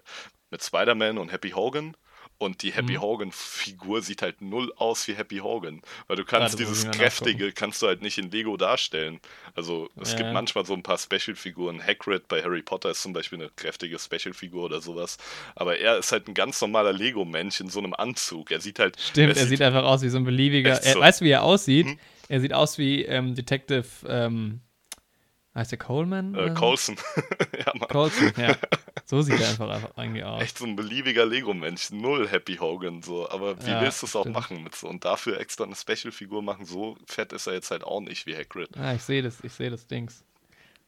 Mit 0.51 0.63
Spider-Man 0.63 1.19
und 1.19 1.31
Happy 1.33 1.51
Hogan. 1.51 1.97
Und 2.41 2.63
die 2.63 2.71
Happy 2.73 2.93
Mhm. 2.95 3.01
Hogan-Figur 3.01 4.01
sieht 4.01 4.23
halt 4.23 4.41
null 4.43 4.73
aus 4.77 5.09
wie 5.09 5.15
Happy 5.15 5.39
Hogan. 5.39 5.83
Weil 6.07 6.17
du 6.17 6.25
kannst 6.25 6.53
muss 6.53 6.57
dieses 6.69 6.91
Kräftige, 6.93 7.51
kannst 7.53 7.83
du 7.83 7.89
halt 7.89 8.01
nicht 8.01 8.17
in 8.17 8.31
Lego 8.31 8.57
darstellen. 8.57 9.19
Also 9.57 9.89
es 10.01 10.13
Ja. 10.13 10.19
gibt 10.19 10.33
manchmal 10.33 10.65
so 10.65 10.73
ein 10.75 10.85
paar 10.85 10.99
Special-Figuren. 10.99 11.85
Hagrid 11.85 12.29
bei 12.29 12.41
Harry 12.43 12.63
Potter 12.63 12.91
ist 12.93 13.03
zum 13.03 13.13
Beispiel 13.13 13.41
eine 13.41 13.51
kräftige 13.57 13.99
Special-Figur 13.99 14.65
oder 14.65 14.81
sowas. 14.81 15.19
Aber 15.57 15.79
er 15.79 15.99
ist 15.99 16.13
halt 16.13 16.29
ein 16.29 16.35
ganz 16.35 16.61
normaler 16.61 16.93
Lego-Mensch 16.93 17.61
in 17.61 17.71
so 17.71 17.81
einem 17.81 17.93
Anzug. 17.95 18.53
Er 18.53 18.61
sieht 18.61 18.79
halt... 18.79 19.01
Stimmt, 19.01 19.37
er 19.37 19.47
sieht 19.47 19.61
einfach 19.63 19.83
aus 19.85 20.03
wie 20.03 20.09
so 20.09 20.19
ein 20.19 20.25
beliebiger. 20.25 20.81
Er, 20.81 20.93
so. 20.93 21.01
weißt 21.01 21.21
du, 21.21 21.25
wie 21.25 21.31
er 21.31 21.43
aussieht? 21.43 21.87
Hm? 21.87 21.99
Er 22.29 22.41
sieht 22.41 22.53
aus 22.53 22.79
wie 22.79 23.05
ähm, 23.05 23.35
Detective. 23.35 23.87
Ähm, 24.07 24.61
heißt 25.59 25.73
der 25.73 25.79
Coleman? 25.79 26.35
äh, 26.35 26.49
so? 26.49 26.55
Coulson. 26.55 26.97
ja, 27.59 27.73
Mann. 27.75 27.89
Coulson, 27.89 28.33
ja. 28.37 28.57
So 29.05 29.23
sieht 29.23 29.41
er 29.41 29.49
einfach, 29.49 29.71
einfach 29.71 29.97
eigentlich 29.97 30.23
aus. 30.23 30.43
Echt 30.43 30.59
so 30.59 30.67
ein 30.67 30.77
beliebiger 30.77 31.25
Lego-Mensch. 31.25 31.93
Null 31.93 32.29
Happy 32.29 32.57
Hogan. 32.57 33.01
So. 33.01 33.31
Aber 33.31 33.59
wie 33.65 33.71
Ja, 33.71 33.81
willst 33.81 34.03
du 34.03 34.07
es 34.07 34.15
auch 34.15 34.21
stimmt. 34.21 34.37
machen 34.37 34.63
mit 34.63 34.75
so? 34.75 34.87
Und 34.87 35.03
dafür 35.07 35.41
extra 35.41 35.65
eine 35.65 35.75
Special-Figur 35.75 36.43
machen, 36.43 36.67
so 36.67 36.95
fett 37.07 37.33
ist 37.33 37.47
er 37.47 37.55
jetzt 37.55 37.71
halt 37.71 37.85
auch 37.85 38.01
nicht 38.03 38.27
wie 38.27 38.37
Hagrid. 38.37 38.77
Ah, 38.77 38.93
ich 38.93 39.03
sehe 39.03 39.23
das, 39.23 39.43
ich 39.43 39.55
sehe 39.55 39.71
das 39.71 39.87
Dings. 39.87 40.25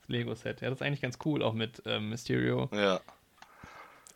Das 0.01 0.09
Lego-Set. 0.11 0.61
Ja, 0.61 0.69
das 0.69 0.81
ist 0.81 0.83
eigentlich 0.87 1.01
ganz 1.01 1.19
cool, 1.25 1.43
auch 1.43 1.55
mit 1.55 1.83
ähm, 1.87 2.11
Mysterio. 2.11 2.69
Ja. 2.73 3.01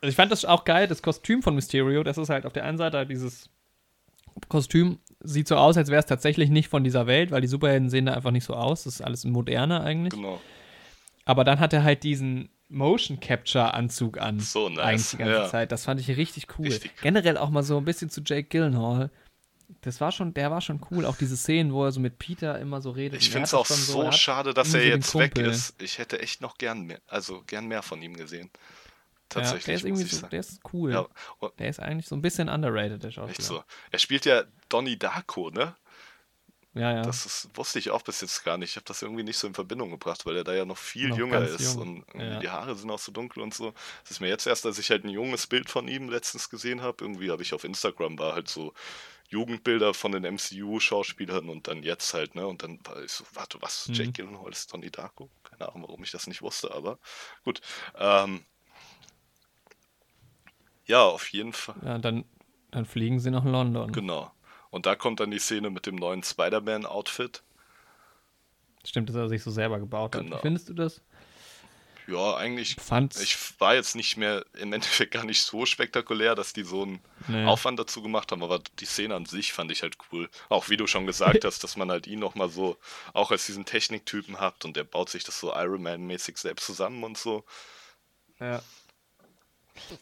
Also 0.01 0.09
ich 0.11 0.15
fand 0.15 0.31
das 0.31 0.45
auch 0.45 0.65
geil, 0.65 0.87
das 0.87 1.01
Kostüm 1.01 1.41
von 1.41 1.55
Mysterio. 1.55 2.03
Das 2.03 2.19
ist 2.19 2.29
halt 2.29 2.45
auf 2.45 2.53
der 2.53 2.65
einen 2.65 2.77
Seite 2.77 2.97
halt 2.97 3.09
dieses 3.09 3.49
Kostüm 4.49 4.99
sieht 5.25 5.47
so 5.47 5.55
aus, 5.55 5.77
als 5.77 5.89
wäre 5.89 5.99
es 5.99 6.05
tatsächlich 6.05 6.49
nicht 6.49 6.69
von 6.69 6.83
dieser 6.83 7.07
Welt, 7.07 7.31
weil 7.31 7.41
die 7.41 7.47
Superhelden 7.47 7.89
sehen 7.89 8.05
da 8.05 8.13
einfach 8.13 8.31
nicht 8.31 8.45
so 8.45 8.53
aus. 8.53 8.83
Das 8.83 8.95
ist 8.95 9.01
alles 9.01 9.25
moderner 9.25 9.81
eigentlich. 9.83 10.13
Genau. 10.13 10.41
Aber 11.25 11.43
dann 11.43 11.59
hat 11.59 11.73
er 11.73 11.83
halt 11.83 12.03
diesen 12.03 12.49
Motion 12.69 13.19
Capture 13.19 13.73
Anzug 13.73 14.19
an. 14.19 14.39
So 14.39 14.69
nice, 14.69 14.79
Eigentlich 14.79 15.09
die 15.11 15.17
ganze 15.17 15.33
ja. 15.33 15.47
Zeit. 15.49 15.71
Das 15.71 15.85
fand 15.85 15.99
ich 15.99 16.07
richtig 16.15 16.47
cool. 16.57 16.67
Richtig 16.67 16.91
cool. 16.95 17.03
Generell 17.03 17.37
auch 17.37 17.49
mal 17.49 17.63
so 17.63 17.77
ein 17.77 17.85
bisschen 17.85 18.09
zu 18.09 18.21
Jake 18.23 18.49
Gyllenhaal. 18.49 19.09
Das 19.81 20.01
war 20.01 20.11
schon, 20.11 20.33
der 20.33 20.51
war 20.51 20.61
schon 20.61 20.79
cool. 20.91 21.05
Auch 21.05 21.17
diese 21.17 21.37
Szenen, 21.37 21.73
wo 21.73 21.85
er 21.85 21.91
so 21.91 21.99
mit 21.99 22.19
Peter 22.19 22.59
immer 22.59 22.81
so 22.81 22.91
redet. 22.91 23.21
Ich 23.21 23.29
finde 23.29 23.45
es 23.45 23.53
auch 23.53 23.65
so, 23.65 24.05
hat 24.05 24.15
schade, 24.15 24.53
dass 24.53 24.73
er 24.73 24.81
so 24.81 24.87
jetzt 24.87 25.15
weg 25.15 25.37
ist. 25.37 25.81
Ich 25.81 25.97
hätte 25.97 26.19
echt 26.19 26.41
noch 26.41 26.57
gern 26.57 26.83
mehr, 26.83 26.99
also 27.07 27.43
gern 27.47 27.67
mehr 27.67 27.81
von 27.81 28.01
ihm 28.01 28.15
gesehen. 28.15 28.49
Ja, 29.33 29.41
Tatsächlich. 29.41 29.65
der 29.65 29.75
ist 29.75 29.85
irgendwie 29.85 30.03
so, 30.03 30.27
der 30.27 30.39
ist 30.39 30.59
cool. 30.73 30.93
Ja, 30.93 31.07
und 31.39 31.59
Der 31.59 31.67
ist 31.69 31.79
eigentlich 31.79 32.07
so 32.07 32.15
ein 32.15 32.21
bisschen 32.21 32.47
underrated, 32.47 33.01
der 33.03 33.09
echt 33.09 33.15
Schauspieler. 33.15 33.47
so. 33.47 33.63
Er 33.91 33.99
spielt 33.99 34.25
ja 34.25 34.43
Donnie 34.69 34.97
Darko, 34.97 35.49
ne? 35.49 35.75
Ja, 36.73 36.91
ja. 36.93 37.01
Das 37.03 37.25
ist, 37.25 37.49
wusste 37.55 37.79
ich 37.79 37.89
auch 37.89 38.01
bis 38.01 38.19
jetzt 38.21 38.43
gar 38.43 38.57
nicht. 38.57 38.71
Ich 38.71 38.75
habe 38.75 38.85
das 38.85 39.01
irgendwie 39.01 39.23
nicht 39.23 39.37
so 39.37 39.47
in 39.47 39.53
Verbindung 39.53 39.91
gebracht, 39.91 40.25
weil 40.25 40.35
er 40.35 40.43
da 40.43 40.53
ja 40.53 40.65
noch 40.65 40.77
viel 40.77 41.07
Noch 41.09 41.17
jünger 41.17 41.41
ist 41.41 41.75
jung. 41.75 42.03
und 42.13 42.19
Ja. 42.21 42.39
die 42.39 42.49
Haare 42.49 42.75
sind 42.75 42.91
auch 42.91 42.99
so 42.99 43.13
dunkel 43.13 43.41
und 43.43 43.53
so. 43.53 43.73
Das 44.03 44.11
ist 44.11 44.19
mir 44.19 44.27
jetzt 44.27 44.45
erst, 44.45 44.65
als 44.65 44.77
ich 44.77 44.89
halt 44.91 45.05
ein 45.05 45.09
junges 45.09 45.47
Bild 45.47 45.69
von 45.69 45.87
ihm 45.87 46.09
letztens 46.09 46.49
gesehen 46.49 46.81
habe. 46.81 46.97
Irgendwie 47.03 47.31
habe 47.31 47.41
ich 47.43 47.53
auf 47.53 47.63
Instagram 47.63 48.19
war 48.19 48.33
halt 48.33 48.49
so 48.49 48.73
Jugendbilder 49.29 49.93
von 49.93 50.11
den 50.11 50.25
MCU-Schauspielern 50.25 51.49
und 51.49 51.67
dann 51.67 51.81
jetzt 51.81 52.13
halt, 52.13 52.35
ne? 52.35 52.45
Und 52.45 52.61
dann 52.61 52.79
war 52.83 53.01
ich 53.01 53.11
so, 53.11 53.23
warte, 53.33 53.57
was? 53.61 53.87
Mhm. 53.87 53.93
Jake 53.93 54.11
Gyllenhaal 54.11 54.51
ist 54.51 54.71
Donnie 54.73 54.91
Darko? 54.91 55.29
Keine 55.43 55.69
Ahnung, 55.69 55.83
warum 55.87 56.03
ich 56.03 56.11
das 56.11 56.27
nicht 56.27 56.41
wusste, 56.41 56.71
aber 56.73 56.99
gut. 57.43 57.61
Ähm, 57.97 58.45
ja, 60.85 61.03
auf 61.03 61.27
jeden 61.29 61.53
Fall. 61.53 61.75
ja 61.83 61.97
dann, 61.97 62.25
dann 62.71 62.85
fliegen 62.85 63.19
sie 63.19 63.31
nach 63.31 63.45
London. 63.45 63.91
Genau. 63.91 64.31
Und 64.69 64.85
da 64.85 64.95
kommt 64.95 65.19
dann 65.19 65.31
die 65.31 65.39
Szene 65.39 65.69
mit 65.69 65.85
dem 65.85 65.95
neuen 65.95 66.23
Spider-Man-Outfit. 66.23 67.43
Stimmt, 68.85 69.09
dass 69.09 69.15
er 69.15 69.29
sich 69.29 69.41
so 69.43 69.51
selber 69.51 69.79
gebaut 69.79 70.15
hat. 70.15 70.23
Genau. 70.23 70.37
Wie 70.37 70.41
findest 70.41 70.69
du 70.69 70.73
das? 70.73 71.01
Ja, 72.07 72.35
eigentlich 72.35 72.75
Fand's. 72.75 73.19
Ich 73.19 73.35
war 73.59 73.73
jetzt 73.73 73.95
nicht 73.95 74.15
mehr 74.15 74.45
im 74.53 74.73
Endeffekt 74.73 75.11
gar 75.11 75.23
nicht 75.23 75.41
so 75.41 75.65
spektakulär, 75.65 76.35
dass 76.35 76.53
die 76.53 76.61
so 76.63 76.83
einen 76.83 76.99
Nee. 77.27 77.45
Aufwand 77.45 77.79
dazu 77.79 78.03
gemacht 78.03 78.31
haben, 78.31 78.43
aber 78.43 78.59
die 78.79 78.85
Szene 78.85 79.15
an 79.15 79.25
sich 79.25 79.53
fand 79.53 79.71
ich 79.71 79.81
halt 79.81 79.97
cool. 80.11 80.29
Auch 80.49 80.69
wie 80.69 80.77
du 80.77 80.85
schon 80.85 81.07
gesagt 81.07 81.43
hast, 81.45 81.63
dass 81.63 81.77
man 81.77 81.89
halt 81.89 82.05
ihn 82.05 82.19
nochmal 82.19 82.49
so, 82.49 82.77
auch 83.13 83.31
als 83.31 83.47
diesen 83.47 83.65
Techniktypen 83.65 84.39
hat 84.39 84.65
und 84.65 84.75
der 84.77 84.83
baut 84.83 85.09
sich 85.09 85.23
das 85.23 85.39
so 85.39 85.51
Iron 85.55 85.81
Man-mäßig 85.81 86.37
selbst 86.37 86.67
zusammen 86.67 87.03
und 87.03 87.17
so. 87.17 87.43
Ja. 88.39 88.61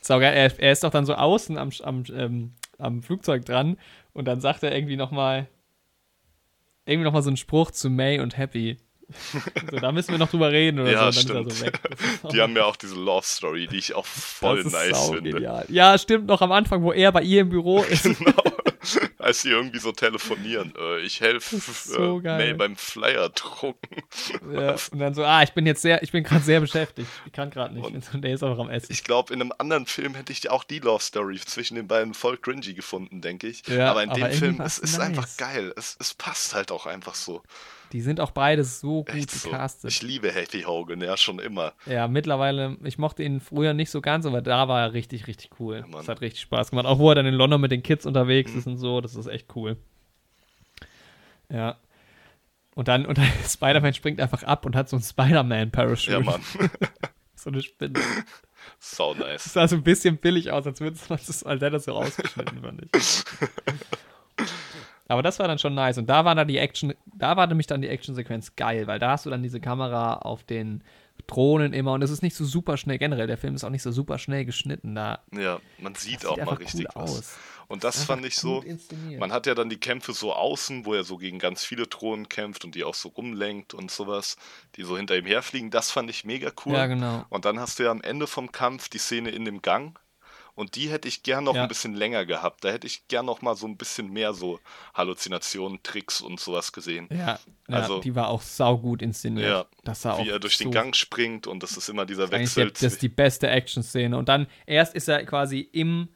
Saugeil, 0.02 0.34
er, 0.34 0.60
er 0.60 0.72
ist 0.72 0.84
doch 0.84 0.92
dann 0.92 1.06
so 1.06 1.16
außen 1.16 1.58
am, 1.58 1.70
am, 1.84 2.04
ähm, 2.16 2.52
am 2.78 3.02
Flugzeug 3.04 3.46
dran 3.46 3.78
und 4.14 4.26
dann 4.26 4.42
sagt 4.42 4.64
er 4.64 4.74
irgendwie 4.76 4.98
nochmal 4.98 5.48
irgendwie 6.86 7.06
noch 7.06 7.14
mal 7.14 7.22
so 7.22 7.30
einen 7.30 7.38
Spruch 7.38 7.72
zu 7.72 7.90
May 7.90 8.20
und 8.20 8.38
Happy. 8.38 8.78
So, 9.70 9.78
da 9.78 9.92
müssen 9.92 10.12
wir 10.12 10.18
noch 10.18 10.30
drüber 10.30 10.52
reden 10.52 10.80
oder 10.80 10.92
Ja, 10.92 11.12
so. 11.12 11.20
Stimmt. 11.22 11.52
ist 11.52 11.62
er 11.62 11.72
so 12.22 12.28
Die 12.30 12.42
haben 12.42 12.56
ja 12.56 12.66
auch 12.66 12.78
diese 12.78 12.96
Love 12.96 13.26
Story, 13.26 13.68
die 13.68 13.78
ich 13.78 13.94
auch 13.94 14.06
voll 14.06 14.64
nice 14.64 15.10
finde. 15.10 15.64
Ja, 15.70 15.98
stimmt, 15.98 16.26
noch 16.28 16.42
am 16.42 16.52
Anfang, 16.52 16.82
wo 16.84 16.94
er 16.94 17.12
bei 17.12 17.22
ihr 17.22 17.42
im 17.42 17.50
Büro 17.50 17.84
ist. 17.84 18.04
Genau. 18.04 18.34
Als 19.24 19.42
sie 19.42 19.50
irgendwie 19.50 19.80
so 19.80 19.92
telefonieren. 19.92 20.74
Äh, 20.84 21.02
ich 21.02 21.22
helfe 21.22 21.56
ist 21.58 21.86
so 21.86 22.20
äh. 22.20 22.38
May 22.38 22.54
beim 22.54 22.76
Flyer 22.76 23.30
drucken. 23.30 24.02
ja, 24.54 24.76
und 24.92 25.00
dann 25.00 25.14
so, 25.14 25.24
ah, 25.24 25.44
ich 25.44 25.52
bin 25.52 25.66
jetzt 25.66 25.82
sehr, 25.82 26.02
ich 26.04 26.12
bin 26.12 26.24
gerade 26.24 26.44
sehr 26.44 26.60
beschäftigt. 26.60 27.08
Ich 27.26 27.32
kann 27.32 27.50
gerade 27.50 27.74
nicht. 27.74 27.86
Und- 27.86 28.14
Und 28.14 28.22
der 28.24 28.34
ist 28.34 28.44
einfach 28.44 28.60
am 28.60 28.70
Essen. 28.70 28.92
Ich 28.92 29.04
glaube, 29.04 29.34
in 29.34 29.42
einem 29.42 29.54
anderen 29.58 29.86
Film 29.86 30.16
hätte 30.16 30.32
ich 30.32 30.50
auch 30.50 30.64
die 30.64 30.80
Love 30.80 31.02
Story 31.04 31.40
zwischen 31.40 31.76
den 31.76 31.88
beiden 31.88 32.14
voll 32.14 32.38
cringy 32.38 32.74
gefunden, 32.74 33.22
denke 33.22 33.48
ich. 33.48 33.66
Ja, 33.68 33.92
aber 33.92 34.04
in 34.04 34.10
aber 34.10 34.20
dem 34.30 34.32
Film, 34.32 34.62
es 34.62 34.78
ist 34.80 34.98
nice. 34.98 35.08
einfach 35.08 35.28
geil. 35.38 35.74
Es, 35.78 35.96
es 36.00 36.14
passt 36.14 36.54
halt 36.56 36.72
auch 36.72 36.86
einfach 36.86 37.16
so. 37.16 37.42
Die 37.92 38.02
sind 38.02 38.20
auch 38.20 38.32
beide 38.32 38.64
so 38.64 39.04
gut 39.04 39.30
so. 39.30 39.52
gecastet. 39.52 39.92
Ich 39.92 40.02
liebe 40.02 40.32
Happy 40.32 40.64
Hogan, 40.64 41.00
ja, 41.00 41.16
schon 41.16 41.38
immer. 41.38 41.74
Ja, 41.86 42.08
mittlerweile, 42.08 42.76
ich 42.84 42.98
mochte 42.98 43.22
ihn 43.22 43.40
früher 43.40 43.76
nicht 43.76 43.92
so 43.92 44.02
ganz, 44.02 44.26
aber 44.26 44.42
da 44.42 44.68
war 44.68 44.82
er 44.82 44.94
richtig, 44.94 45.28
richtig 45.28 45.52
cool. 45.60 45.84
Mhm. 45.88 45.92
das 45.92 46.08
hat 46.08 46.22
richtig 46.22 46.42
Spaß 46.42 46.72
gemacht. 46.72 46.88
Auch 46.88 46.98
wo 46.98 47.10
er 47.10 47.16
dann 47.16 47.28
in 47.28 47.36
London 47.36 47.62
mit 47.62 47.72
den 47.72 47.84
Kids 47.84 48.08
unterwegs 48.08 48.52
ist 48.56 48.66
und 48.66 48.78
so, 48.78 49.00
das 49.00 49.13
ist 49.16 49.28
echt 49.28 49.56
cool. 49.56 49.78
Ja. 51.50 51.78
Und 52.76 52.88
dann, 52.88 53.06
und 53.06 53.18
dann 53.18 53.28
Spider-Man 53.48 53.94
springt 53.94 54.20
einfach 54.20 54.44
ab 54.44 54.66
und 54.66 54.76
hat 54.76 54.90
so 54.90 54.96
einen 54.96 55.04
Spider-Man-Parachute. 55.04 56.12
Ja, 56.12 56.20
Mann. 56.20 56.42
so 57.36 57.50
eine 57.50 57.62
Spinne. 57.62 58.00
Das 58.80 59.18
nice. 59.18 59.54
sah 59.54 59.68
so 59.68 59.76
ein 59.76 59.84
bisschen 59.84 60.18
billig 60.18 60.52
aus, 60.52 60.66
als, 60.66 60.80
würde 60.80 60.98
man 61.10 61.20
das, 61.26 61.44
als 61.44 61.62
hätte 61.62 61.72
das 61.72 61.86
so 61.86 61.94
rausgeschnitten, 61.94 62.62
fand 62.62 62.84
ich. 62.96 63.24
Aber 65.08 65.22
das 65.22 65.40
war 65.40 65.48
dann 65.48 65.60
schon 65.60 65.76
nice. 65.76 65.98
Und 65.98 66.08
da 66.08 66.26
war 66.26 66.34
dann 66.34 66.48
die 66.48 66.58
Action, 66.58 66.94
da 67.06 67.36
war 67.38 67.46
nämlich 67.48 67.68
dann 67.68 67.82
die 67.82 67.90
Actionsequenz 67.90 68.56
geil, 68.56 68.88
weil 68.88 69.00
da 69.00 69.12
hast 69.12 69.26
du 69.26 69.30
dann 69.30 69.44
diese 69.44 69.60
Kamera 69.60 70.16
auf 70.16 70.44
den 70.44 70.84
Drohnen 71.28 71.74
immer 71.74 71.94
und 71.94 72.02
es 72.02 72.10
ist 72.10 72.24
nicht 72.24 72.36
so 72.36 72.44
super 72.46 72.78
schnell, 72.78 72.98
generell, 72.98 73.28
der 73.28 73.38
Film 73.38 73.56
ist 73.56 73.64
auch 73.64 73.70
nicht 73.70 73.84
so 73.84 73.92
super 73.92 74.18
schnell 74.18 74.46
geschnitten. 74.46 74.96
Da 74.96 75.20
Ja, 75.32 75.60
man 75.78 75.96
sieht 75.96 76.24
das 76.24 76.26
auch 76.26 76.36
sieht 76.36 76.46
mal 76.46 76.56
richtig 76.56 76.88
cool 76.96 77.02
was. 77.04 77.18
aus. 77.18 77.38
Und 77.74 77.84
das 77.84 77.96
Einfach 78.02 78.14
fand 78.14 78.26
ich 78.28 78.36
so. 78.36 78.64
Man 79.18 79.32
hat 79.32 79.48
ja 79.48 79.56
dann 79.56 79.68
die 79.68 79.80
Kämpfe 79.80 80.14
so 80.14 80.32
außen, 80.32 80.86
wo 80.86 80.94
er 80.94 81.04
so 81.04 81.18
gegen 81.18 81.40
ganz 81.40 81.66
viele 81.66 81.88
Drohnen 81.88 82.30
kämpft 82.30 82.64
und 82.64 82.76
die 82.76 82.84
auch 82.84 82.94
so 82.94 83.10
rumlenkt 83.10 83.74
und 83.74 83.90
sowas, 83.90 84.38
die 84.76 84.84
so 84.84 84.96
hinter 84.96 85.18
ihm 85.18 85.26
herfliegen. 85.26 85.72
Das 85.72 85.90
fand 85.90 86.08
ich 86.12 86.24
mega 86.24 86.52
cool. 86.66 86.74
Ja, 86.74 86.86
genau. 86.86 87.26
Und 87.30 87.46
dann 87.46 87.60
hast 87.60 87.80
du 87.80 87.84
ja 87.84 87.90
am 87.90 88.02
Ende 88.02 88.28
vom 88.28 88.52
Kampf 88.52 88.90
die 88.90 89.00
Szene 89.00 89.32
in 89.32 89.44
dem 89.44 89.64
Gang. 89.64 89.98
Und 90.54 90.76
die 90.76 90.92
hätte 90.92 91.08
ich 91.08 91.24
gern 91.24 91.46
noch 91.46 91.56
Ja. 91.56 91.64
ein 91.64 91.68
bisschen 91.68 91.96
länger 91.96 92.28
gehabt. 92.28 92.64
Da 92.64 92.70
hätte 92.70 92.86
ich 92.86 93.08
gern 93.08 93.26
noch 93.26 93.42
mal 93.42 93.56
so 93.56 93.66
ein 93.66 93.76
bisschen 93.76 94.12
mehr 94.14 94.36
so 94.36 94.60
Halluzinationen, 94.94 95.82
Tricks 95.82 96.22
und 96.22 96.40
sowas 96.40 96.72
gesehen. 96.72 97.08
Ja, 97.10 97.18
ja 97.18 97.40
Also- 97.68 98.02
die 98.02 98.14
war 98.14 98.28
auch 98.28 98.44
saugut 98.44 99.02
inszeniert. 99.02 99.48
Ja, 99.50 99.66
das 99.84 100.04
sah 100.04 100.24
Wie 100.24 100.30
er 100.30 100.38
durch 100.40 100.58
so 100.58 100.66
den 100.66 100.72
Gang 100.72 100.96
springt 100.96 101.48
und 101.48 101.64
das 101.64 101.76
ist 101.76 101.90
immer 101.90 102.06
dieser 102.06 102.30
Wechsel. 102.30 102.70
das 102.70 102.84
ist 102.84 103.02
die 103.02 103.10
beste 103.10 103.48
Action-Szene. 103.50 104.16
Und 104.16 104.30
dann 104.30 104.46
erst 104.68 104.94
ist 104.94 105.08
er 105.08 105.26
quasi 105.26 105.60
im, 105.72 106.10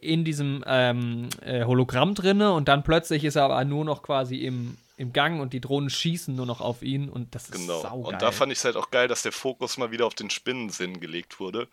in 0.00 0.24
diesem 0.24 0.62
ähm, 0.66 1.28
äh, 1.42 1.64
Hologramm 1.64 2.14
drinne 2.14 2.52
und 2.52 2.68
dann 2.68 2.82
plötzlich 2.82 3.24
ist 3.24 3.36
er 3.36 3.44
aber 3.44 3.64
nur 3.64 3.84
noch 3.84 4.02
quasi 4.02 4.36
im, 4.36 4.76
im 4.96 5.12
Gang 5.12 5.40
und 5.40 5.52
die 5.52 5.60
Drohnen 5.60 5.88
schießen 5.90 6.34
nur 6.34 6.44
noch 6.46 6.60
auf 6.60 6.82
ihn 6.82 7.08
und 7.08 7.34
das 7.34 7.44
ist 7.48 7.52
Genau. 7.60 7.80
saugeil. 7.80 8.12
Und 8.14 8.22
da 8.22 8.30
fand 8.32 8.52
ich 8.52 8.58
es 8.58 8.64
halt 8.64 8.76
auch 8.76 8.90
geil, 8.90 9.08
dass 9.08 9.22
der 9.22 9.32
Fokus 9.32 9.78
mal 9.78 9.90
wieder 9.90 10.06
auf 10.06 10.14
den 10.14 10.28
Spinnensinn 10.30 11.00
gelegt 11.00 11.40
wurde. 11.40 11.68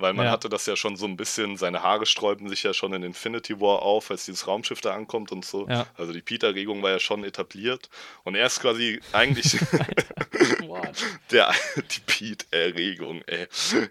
Weil 0.00 0.14
man 0.14 0.26
Ja. 0.26 0.32
hatte 0.32 0.48
das 0.48 0.64
ja 0.66 0.76
schon 0.76 0.96
so 0.96 1.06
ein 1.06 1.16
bisschen, 1.16 1.56
seine 1.56 1.82
Haare 1.82 2.06
sträubten 2.06 2.48
sich 2.48 2.62
ja 2.62 2.72
schon 2.72 2.92
in 2.92 3.02
Infinity 3.02 3.60
War 3.60 3.82
auf, 3.82 4.10
als 4.10 4.24
dieses 4.26 4.46
Raumschiff 4.46 4.80
da 4.80 4.94
ankommt 4.94 5.32
und 5.32 5.44
so. 5.44 5.68
Ja. 5.68 5.86
Also 5.96 6.12
die 6.12 6.22
Peter-Regung 6.22 6.82
war 6.82 6.90
ja 6.90 7.00
schon 7.00 7.24
etabliert. 7.24 7.90
Und 8.22 8.36
er 8.36 8.46
ist 8.46 8.60
quasi 8.60 9.00
eigentlich 9.12 9.58
der, 11.30 11.52
die 11.76 12.00
Pete-Erregung, 12.06 13.22
ey. 13.26 13.46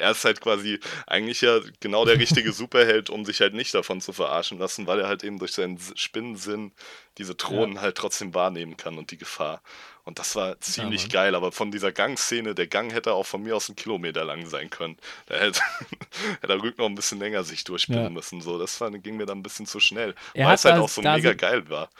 Er 0.00 0.12
ist 0.12 0.24
halt 0.24 0.40
quasi 0.40 0.80
eigentlich 1.06 1.40
ja 1.42 1.60
genau 1.80 2.04
der 2.06 2.18
richtige 2.18 2.52
Superheld, 2.52 3.10
um 3.10 3.24
sich 3.24 3.40
halt 3.40 3.54
nicht 3.54 3.74
davon 3.74 4.00
zu 4.00 4.12
verarschen 4.12 4.58
lassen, 4.58 4.86
weil 4.86 5.00
er 5.00 5.08
halt 5.08 5.24
eben 5.24 5.38
durch 5.38 5.52
seinen 5.52 5.78
Spinnensinn 5.94 6.72
diese 7.18 7.34
Drohnen 7.34 7.80
halt 7.82 7.96
trotzdem 7.98 8.34
wahrnehmen 8.34 8.76
kann 8.78 8.96
und 8.96 9.10
die 9.10 9.18
Gefahr. 9.18 9.62
Und 10.10 10.18
das 10.18 10.34
war 10.34 10.58
ziemlich 10.60 11.02
Mann. 11.02 11.10
geil, 11.10 11.34
aber 11.36 11.52
von 11.52 11.70
dieser 11.70 11.92
Gangszene, 11.92 12.52
der 12.56 12.66
Gang 12.66 12.92
hätte 12.92 13.12
auch 13.14 13.26
von 13.26 13.44
mir 13.44 13.54
aus 13.54 13.68
einen 13.68 13.76
Kilometer 13.76 14.24
lang 14.24 14.44
sein 14.46 14.68
können. 14.68 14.96
Da 15.26 15.36
hätte, 15.36 15.60
hätte 16.40 16.52
er 16.52 16.60
Rück 16.60 16.78
noch 16.78 16.86
ein 16.86 16.96
bisschen 16.96 17.20
länger 17.20 17.44
sich 17.44 17.62
durchspinnen 17.62 18.02
Ja. 18.02 18.10
müssen. 18.10 18.40
So, 18.40 18.58
das 18.58 18.80
war, 18.80 18.90
ging 18.90 19.16
mir 19.16 19.26
dann 19.26 19.38
ein 19.38 19.42
bisschen 19.44 19.66
zu 19.66 19.78
schnell. 19.78 20.16
Er 20.34 20.48
weil 20.48 20.56
es 20.56 20.64
halt 20.64 20.78
auch 20.78 20.88
so 20.88 21.00
mega 21.00 21.32
geil 21.34 21.68
war. 21.70 21.90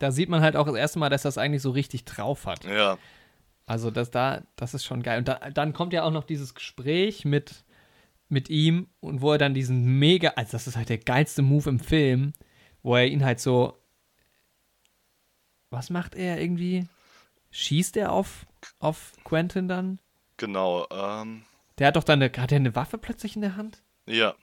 Da 0.00 0.10
sieht 0.10 0.28
man 0.28 0.40
halt 0.42 0.56
auch 0.56 0.66
das 0.66 0.74
erste 0.74 0.98
Mal, 0.98 1.10
dass 1.10 1.22
das 1.22 1.38
eigentlich 1.38 1.62
so 1.62 1.70
richtig 1.70 2.04
drauf 2.04 2.46
hat. 2.46 2.64
Ja, 2.64 2.98
Also 3.66 3.92
das 3.92 4.10
da, 4.10 4.42
das 4.56 4.74
ist 4.74 4.84
schon 4.84 5.04
geil. 5.04 5.18
Und 5.18 5.28
da, 5.28 5.34
dann 5.50 5.72
kommt 5.72 5.92
ja 5.92 6.02
auch 6.02 6.10
noch 6.10 6.24
dieses 6.24 6.54
Gespräch 6.56 7.24
mit, 7.24 7.64
mit 8.28 8.50
ihm 8.50 8.88
und 8.98 9.20
wo 9.20 9.30
er 9.30 9.38
dann 9.38 9.54
diesen 9.54 10.00
mega, 10.00 10.30
also 10.30 10.52
das 10.52 10.66
ist 10.66 10.76
halt 10.76 10.88
der 10.88 10.98
geilste 10.98 11.42
Move 11.42 11.70
im 11.70 11.78
Film, 11.78 12.32
wo 12.82 12.96
er 12.96 13.06
ihn 13.06 13.24
halt 13.24 13.38
so, 13.38 13.78
was 15.72 15.90
macht 15.90 16.14
er 16.14 16.40
irgendwie? 16.40 16.86
Schießt 17.50 17.96
er 17.96 18.12
auf, 18.12 18.46
auf 18.78 19.12
Quentin 19.24 19.68
dann? 19.68 19.98
genau. 20.36 20.86
Ähm, 20.90 21.44
Der 21.78 21.88
hat 21.88 21.96
doch 21.96 22.04
dann 22.04 22.22
eine, 22.22 22.32
hat 22.40 22.52
er 22.52 22.56
eine 22.56 22.74
Waffe 22.74 22.98
plötzlich 22.98 23.34
in 23.36 23.42
der 23.42 23.56
Hand? 23.56 23.82
ja. 24.06 24.34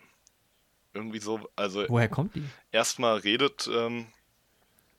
Irgendwie 0.92 1.20
so, 1.20 1.48
also 1.56 1.86
Woher 1.88 2.10
kommt 2.10 2.34
die? 2.36 2.44
erstmal 2.72 3.18
redet, 3.20 3.70
ähm, 3.72 4.08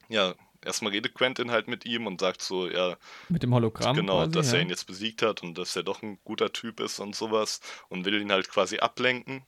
ja, 0.08 0.34
erstmal 0.64 0.92
redet 0.92 1.14
Quentin 1.16 1.50
halt 1.50 1.66
mit 1.66 1.84
ihm 1.84 2.06
und 2.06 2.20
sagt 2.20 2.42
so, 2.42 2.68
ja, 2.70 2.96
Mit 3.28 3.42
dem 3.42 3.52
Hologramm? 3.52 3.96
genau, 3.96 4.18
quasi, 4.18 4.30
dass 4.30 4.52
ja. 4.52 4.58
er 4.58 4.62
ihn 4.62 4.68
jetzt 4.70 4.86
besiegt 4.86 5.22
hat 5.22 5.42
und 5.42 5.58
dass 5.58 5.74
er 5.74 5.82
doch 5.82 6.00
ein 6.02 6.20
guter 6.22 6.52
Typ 6.52 6.78
ist 6.78 7.00
und 7.00 7.16
sowas 7.16 7.60
und 7.88 8.04
will 8.04 8.20
ihn 8.22 8.30
halt 8.30 8.48
quasi 8.48 8.78
ablenken 8.78 9.42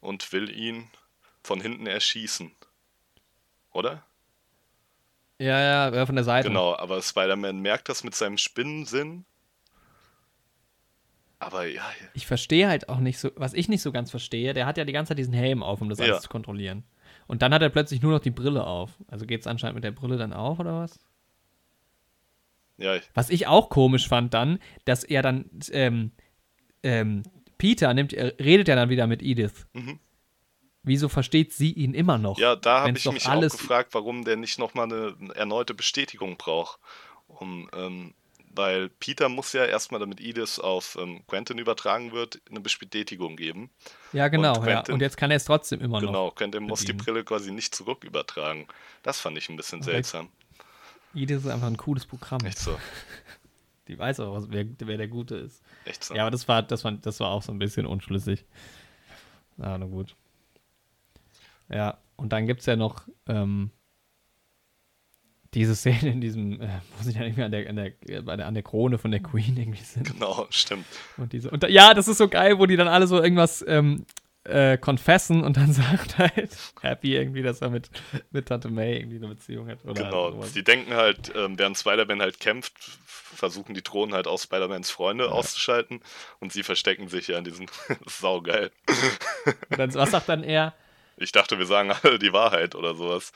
und 0.00 0.30
will 0.34 0.50
ihn 0.50 0.90
von 1.42 1.62
hinten 1.62 1.86
erschießen. 1.86 2.54
Oder? 3.72 4.04
Ja, 5.40 5.90
ja, 5.94 6.06
von 6.06 6.14
der 6.16 6.24
Seite. 6.24 6.48
Genau, 6.48 6.76
aber 6.76 7.00
Spider-Man 7.00 7.60
merkt 7.60 7.88
das 7.88 8.04
mit 8.04 8.14
seinem 8.14 8.36
Spinnensinn. 8.36 9.24
Aber 11.38 11.64
ja, 11.66 11.82
Ich 12.12 12.26
verstehe 12.26 12.68
halt 12.68 12.90
auch 12.90 12.98
nicht 12.98 13.18
so, 13.18 13.30
was 13.36 13.54
ich 13.54 13.68
nicht 13.68 13.80
so 13.80 13.92
ganz 13.92 14.10
verstehe, 14.10 14.52
der 14.52 14.66
hat 14.66 14.76
ja 14.76 14.84
die 14.84 14.92
ganze 14.92 15.10
Zeit 15.10 15.18
diesen 15.18 15.32
Helm 15.32 15.62
auf, 15.62 15.80
um 15.80 15.88
das 15.88 15.98
alles 15.98 16.16
Ja. 16.16 16.20
zu 16.20 16.28
kontrollieren. 16.28 16.84
Und 17.26 17.40
dann 17.40 17.54
hat 17.54 17.62
er 17.62 17.70
plötzlich 17.70 18.02
nur 18.02 18.12
noch 18.12 18.20
die 18.20 18.30
Brille 18.30 18.66
auf. 18.66 18.90
Also 19.08 19.24
geht 19.24 19.40
es 19.40 19.46
anscheinend 19.46 19.76
mit 19.76 19.84
der 19.84 19.92
Brille 19.92 20.18
dann 20.18 20.32
auch, 20.34 20.58
oder 20.58 20.74
was? 20.82 20.98
ja, 22.76 22.96
ich- 22.96 23.08
Was 23.14 23.30
ich 23.30 23.46
auch 23.46 23.68
komisch 23.70 24.08
fand 24.08 24.32
dann, 24.34 24.58
dass 24.84 25.04
er 25.04 25.22
dann, 25.22 25.48
ähm, 25.72 26.12
ähm, 26.82 27.22
Peter 27.58 27.92
nimmt, 27.94 28.12
er 28.14 28.38
redet 28.38 28.68
ja 28.68 28.74
dann 28.76 28.88
wieder 28.90 29.06
mit 29.06 29.22
Edith. 29.22 29.66
Mhm. 29.74 29.98
Wieso 30.82 31.08
versteht 31.08 31.52
sie 31.52 31.72
ihn 31.72 31.92
immer 31.94 32.16
noch? 32.18 32.38
ja 32.38 32.56
da 32.56 32.80
habe 32.82 32.96
ich 32.96 33.04
mich 33.10 33.26
alles- 33.26 33.54
auch 33.54 33.58
gefragt, 33.58 33.94
warum 33.94 34.24
der 34.24 34.36
nicht 34.36 34.58
nochmal 34.58 34.86
eine 34.86 35.14
erneute 35.34 35.74
Bestätigung 35.74 36.36
braucht. 36.36 36.78
Um, 37.28 37.68
ähm, 37.74 38.14
weil 38.52 38.88
Peter 38.88 39.28
muss 39.28 39.52
ja 39.52 39.64
erstmal, 39.64 40.00
damit 40.00 40.20
Edith 40.20 40.58
auf 40.58 40.98
ähm, 41.00 41.22
Quentin 41.28 41.58
übertragen 41.58 42.10
wird, 42.10 42.40
eine 42.50 42.58
Bestätigung 42.60 43.36
geben. 43.36 43.70
Ja, 44.12 44.26
genau, 44.26 44.58
Und 44.58 44.66
ja. 44.66 44.74
Quentin- 44.74 44.94
Und 44.94 45.00
jetzt 45.00 45.16
kann 45.16 45.30
er 45.30 45.36
es 45.36 45.44
trotzdem 45.44 45.80
immer 45.80 46.00
noch. 46.00 46.08
Genau, 46.08 46.30
Quentin 46.32 46.64
muss 46.64 46.84
die. 46.84 46.92
Brille 46.92 47.22
quasi 47.22 47.52
nicht 47.52 47.72
zurück 47.74 48.02
übertragen. 48.02 48.66
Das 49.04 49.20
fand 49.20 49.38
ich 49.38 49.48
ein 49.48 49.56
bisschen 49.56 49.80
Okay. 49.82 49.92
seltsam. 49.92 50.28
Edith 51.14 51.38
ist 51.44 51.46
einfach 51.46 51.68
ein 51.68 51.76
cooles 51.76 52.06
Programm. 52.06 52.40
Echt 52.44 52.58
so, 52.58 52.76
Die 53.88 53.98
weiß 53.98 54.18
auch, 54.20 54.44
wer, 54.48 54.64
wer 54.78 54.96
der 54.96 55.08
Gute 55.08 55.36
ist. 55.36 55.62
echt 55.84 56.02
so. 56.04 56.14
Ja, 56.14 56.22
aber 56.22 56.30
das 56.32 56.46
war, 56.48 56.62
das 56.62 56.82
war, 56.84 56.92
das 56.92 57.20
war 57.20 57.28
auch 57.30 57.42
so 57.42 57.52
ein 57.52 57.58
bisschen 57.58 57.86
unschlüssig. 57.86 58.44
Na, 59.56 59.76
na 59.78 59.86
gut. 59.86 60.16
Ja, 61.72 61.98
und 62.16 62.32
dann 62.32 62.46
gibt 62.46 62.60
es 62.60 62.66
ja 62.66 62.76
noch 62.76 63.08
ähm, 63.26 63.70
diese 65.54 65.74
Szene 65.74 66.10
in 66.12 66.20
diesem, 66.20 66.60
äh, 66.60 66.68
wo 66.98 67.02
sie 67.02 67.12
dann 67.12 67.22
irgendwie 67.22 67.42
an 67.42 67.50
der, 67.52 67.68
an, 67.68 67.76
der, 67.76 68.46
an 68.46 68.54
der 68.54 68.62
Krone 68.62 68.98
von 68.98 69.10
der 69.10 69.20
Queen 69.20 69.56
irgendwie 69.56 69.82
sind. 69.82 70.04
Genau, 70.12 70.46
stimmt. 70.50 70.86
Und 71.16 71.32
diese, 71.32 71.50
und 71.50 71.62
da, 71.62 71.68
ja, 71.68 71.94
das 71.94 72.08
ist 72.08 72.18
so 72.18 72.28
geil, 72.28 72.58
wo 72.58 72.66
die 72.66 72.76
dann 72.76 72.88
alle 72.88 73.06
so 73.06 73.22
irgendwas 73.22 73.64
ähm, 73.66 74.04
äh, 74.44 74.78
confessen 74.78 75.42
und 75.42 75.56
dann 75.56 75.72
sagt 75.72 76.18
halt 76.18 76.50
Happy 76.80 77.14
irgendwie, 77.14 77.42
dass 77.42 77.60
er 77.60 77.70
mit, 77.70 77.90
mit 78.30 78.46
Tante 78.46 78.68
May 78.68 78.98
irgendwie 78.98 79.16
eine 79.16 79.28
Beziehung 79.28 79.68
hat. 79.68 79.84
Oder 79.84 80.04
Genau, 80.04 80.32
sowas. 80.32 80.52
die 80.52 80.64
denken 80.64 80.94
halt, 80.94 81.32
ähm, 81.34 81.58
während 81.58 81.76
Spider-Man 81.78 82.20
halt 82.20 82.40
kämpft, 82.40 82.72
versuchen 83.04 83.74
die 83.74 83.82
Drohnen 83.82 84.14
halt 84.14 84.26
auch 84.26 84.38
Spider-Mans 84.38 84.90
Freunde 84.90 85.30
auszuschalten 85.32 86.00
und 86.40 86.52
sie 86.52 86.62
verstecken 86.62 87.08
sich 87.08 87.28
ja 87.28 87.38
in 87.38 87.44
diesen 87.44 87.66
saugeil. 88.06 88.70
Und 89.68 89.78
dann, 89.78 89.94
was 89.94 90.10
sagt 90.10 90.28
dann 90.28 90.42
er? 90.42 90.74
Ich 91.20 91.32
dachte, 91.32 91.58
wir 91.58 91.66
sagen 91.66 91.92
alle 92.02 92.18
die 92.18 92.32
Wahrheit 92.32 92.74
oder 92.74 92.94
sowas. 92.94 93.32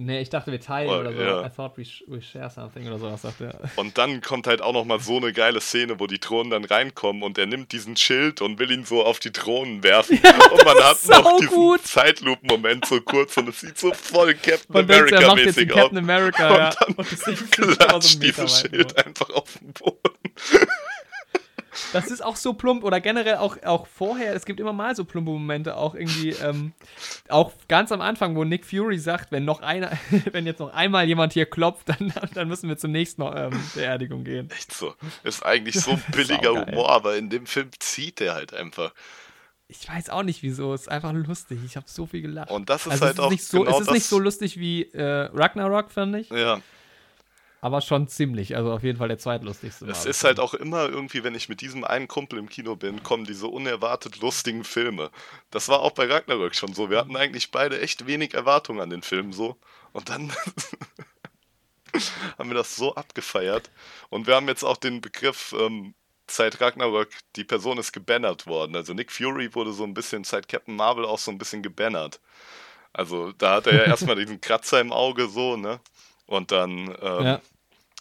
Nee, 0.00 0.20
ich 0.20 0.30
dachte, 0.30 0.52
wir 0.52 0.60
teilen 0.60 0.90
Oh, 0.90 1.00
oder 1.00 1.12
so. 1.12 1.20
ja. 1.20 1.44
I 1.44 1.50
thought 1.50 1.76
we, 1.76 1.84
sh 1.84 2.04
we 2.06 2.22
share 2.22 2.48
something 2.48 2.86
oder 2.86 3.00
sowas, 3.00 3.22
sagt 3.22 3.40
er. 3.40 3.58
Und 3.74 3.98
dann 3.98 4.20
kommt 4.20 4.46
halt 4.46 4.62
auch 4.62 4.72
nochmal 4.72 5.00
so 5.00 5.16
eine 5.16 5.32
geile 5.32 5.60
Szene, 5.60 5.98
wo 5.98 6.06
die 6.06 6.20
Drohnen 6.20 6.50
dann 6.50 6.64
reinkommen 6.64 7.24
und 7.24 7.36
er 7.36 7.46
nimmt 7.46 7.72
diesen 7.72 7.96
Schild 7.96 8.40
und 8.40 8.60
will 8.60 8.70
ihn 8.70 8.84
so 8.84 9.04
auf 9.04 9.18
die 9.18 9.32
Drohnen 9.32 9.82
werfen. 9.82 10.18
und 10.52 10.64
man 10.64 10.78
hat 10.84 10.92
ist 10.98 11.08
noch 11.10 11.38
diesen 11.40 11.52
gut. 11.52 11.82
Zeitlupen-Moment 11.84 12.84
so 12.86 13.00
kurz 13.00 13.36
und 13.38 13.48
es 13.48 13.60
sieht 13.60 13.76
so 13.76 13.92
voll 13.92 14.34
Captain 14.34 14.66
Man 14.72 14.86
denkt, 14.86 15.10
er 15.10 15.26
macht 15.26 15.38
jetzt 15.40 15.56
den 15.58 15.72
America-mäßig 15.72 15.74
Captain 15.74 15.98
aus. 15.98 16.04
America, 16.04 16.48
Und 16.48 16.56
ja. 16.58 16.70
dann 16.70 16.88
Und 16.94 16.98
aber 17.00 17.04
so 17.16 17.32
klatscht 17.50 18.22
dieses 18.22 18.60
Schild 18.60 19.04
einfach 19.04 19.30
auf 19.30 19.52
den 19.58 19.72
Boden. 19.72 19.98
Das 21.92 22.06
ist 22.08 22.24
auch 22.24 22.36
so 22.36 22.54
plump 22.54 22.84
oder 22.84 23.00
generell 23.00 23.36
auch, 23.36 23.62
auch 23.62 23.86
vorher, 23.86 24.34
es 24.34 24.44
gibt 24.44 24.60
immer 24.60 24.72
mal 24.72 24.94
so 24.94 25.04
plumpe 25.04 25.30
Momente, 25.30 25.76
auch 25.76 25.94
irgendwie, 25.94 26.30
ähm, 26.30 26.72
auch 27.28 27.52
ganz 27.68 27.92
am 27.92 28.00
Anfang, 28.00 28.36
wo 28.36 28.44
Nick 28.44 28.64
Fury 28.64 28.98
sagt, 28.98 29.32
wenn 29.32 29.44
noch 29.44 29.60
einer, 29.60 29.92
wenn 30.32 30.46
jetzt 30.46 30.60
noch 30.60 30.72
einmal 30.72 31.06
jemand 31.06 31.32
hier 31.32 31.46
klopft, 31.46 31.88
dann, 31.88 32.12
dann 32.34 32.48
müssen 32.48 32.68
wir 32.68 32.76
zur 32.76 32.90
nächsten 32.90 33.22
ähm, 33.22 33.52
Beerdigung 33.74 34.24
gehen. 34.24 34.50
Echt 34.50 34.72
so. 34.72 34.94
Ist 35.24 35.44
eigentlich 35.44 35.80
so 35.80 35.98
billiger 36.12 36.54
Saugeil. 36.54 36.66
Humor, 36.72 36.90
aber 36.90 37.16
in 37.16 37.30
dem 37.30 37.46
Film 37.46 37.70
zieht 37.78 38.20
er 38.20 38.34
halt 38.34 38.54
einfach. 38.54 38.92
Ich 39.70 39.86
weiß 39.86 40.08
auch 40.08 40.22
nicht 40.22 40.42
wieso, 40.42 40.72
es 40.72 40.82
ist 40.82 40.88
einfach 40.88 41.12
lustig. 41.12 41.58
Ich 41.64 41.76
habe 41.76 41.86
so 41.88 42.06
viel 42.06 42.22
gelacht. 42.22 42.50
Und 42.50 42.70
das 42.70 42.86
ist 42.86 42.92
also 42.92 43.04
halt 43.04 43.12
es 43.12 43.18
ist 43.18 43.24
auch 43.24 43.30
nicht 43.30 43.44
so, 43.44 43.60
genau 43.60 43.70
es 43.72 43.80
ist 43.80 43.86
das. 43.88 43.94
nicht 43.94 44.06
so 44.06 44.18
lustig 44.18 44.58
wie 44.58 44.84
äh, 44.92 45.28
Ragnarok, 45.34 45.90
finde 45.90 46.20
ich, 46.20 46.30
ja, 46.30 46.60
aber 47.60 47.80
schon 47.80 48.08
ziemlich. 48.08 48.56
Also 48.56 48.72
auf 48.72 48.82
jeden 48.82 48.98
Fall 48.98 49.08
der 49.08 49.18
zweitlustigste. 49.18 49.86
es 49.86 50.04
ist 50.04 50.24
halt 50.24 50.40
auch 50.40 50.54
immer 50.54 50.88
irgendwie, 50.88 51.24
wenn 51.24 51.34
ich 51.34 51.48
mit 51.48 51.60
diesem 51.60 51.84
einen 51.84 52.08
Kumpel 52.08 52.38
im 52.38 52.48
Kino 52.48 52.76
bin, 52.76 53.02
kommen 53.02 53.24
diese 53.24 53.48
unerwartet 53.48 54.20
lustigen 54.20 54.64
Filme. 54.64 55.10
Das 55.50 55.68
war 55.68 55.80
auch 55.80 55.92
bei 55.92 56.06
Ragnarök 56.06 56.54
schon 56.54 56.74
so. 56.74 56.90
Wir 56.90 56.98
hatten 56.98 57.16
eigentlich 57.16 57.50
beide 57.50 57.80
echt 57.80 58.06
wenig 58.06 58.34
Erwartungen 58.34 58.80
an 58.80 58.90
den 58.90 59.02
Film 59.02 59.32
so. 59.32 59.56
Und 59.92 60.08
dann 60.08 60.32
haben 62.38 62.50
wir 62.50 62.56
das 62.56 62.76
so 62.76 62.94
abgefeiert. 62.94 63.70
Und 64.08 64.26
wir 64.26 64.36
haben 64.36 64.48
jetzt 64.48 64.64
auch 64.64 64.76
den 64.76 65.00
Begriff 65.00 65.54
ähm, 65.58 65.94
seit 66.30 66.60
Ragnarök, 66.60 67.10
die 67.36 67.44
Person 67.44 67.78
ist 67.78 67.92
gebannert 67.92 68.46
worden. 68.46 68.76
Also 68.76 68.94
Nick 68.94 69.10
Fury 69.10 69.54
wurde 69.54 69.72
so 69.72 69.84
ein 69.84 69.94
bisschen 69.94 70.24
seit 70.24 70.48
Captain 70.48 70.76
Marvel 70.76 71.04
auch 71.04 71.18
so 71.18 71.30
ein 71.30 71.38
bisschen 71.38 71.62
gebannert. 71.62 72.20
Also 72.92 73.32
da 73.32 73.56
hat 73.56 73.66
er 73.66 73.74
ja 73.74 73.82
erstmal 73.84 74.16
diesen 74.16 74.40
Kratzer 74.40 74.80
im 74.80 74.92
Auge 74.92 75.28
so, 75.28 75.56
ne? 75.56 75.80
Und 76.28 76.52
dann 76.52 76.94
ähm, 77.02 77.24
Ja. 77.24 77.40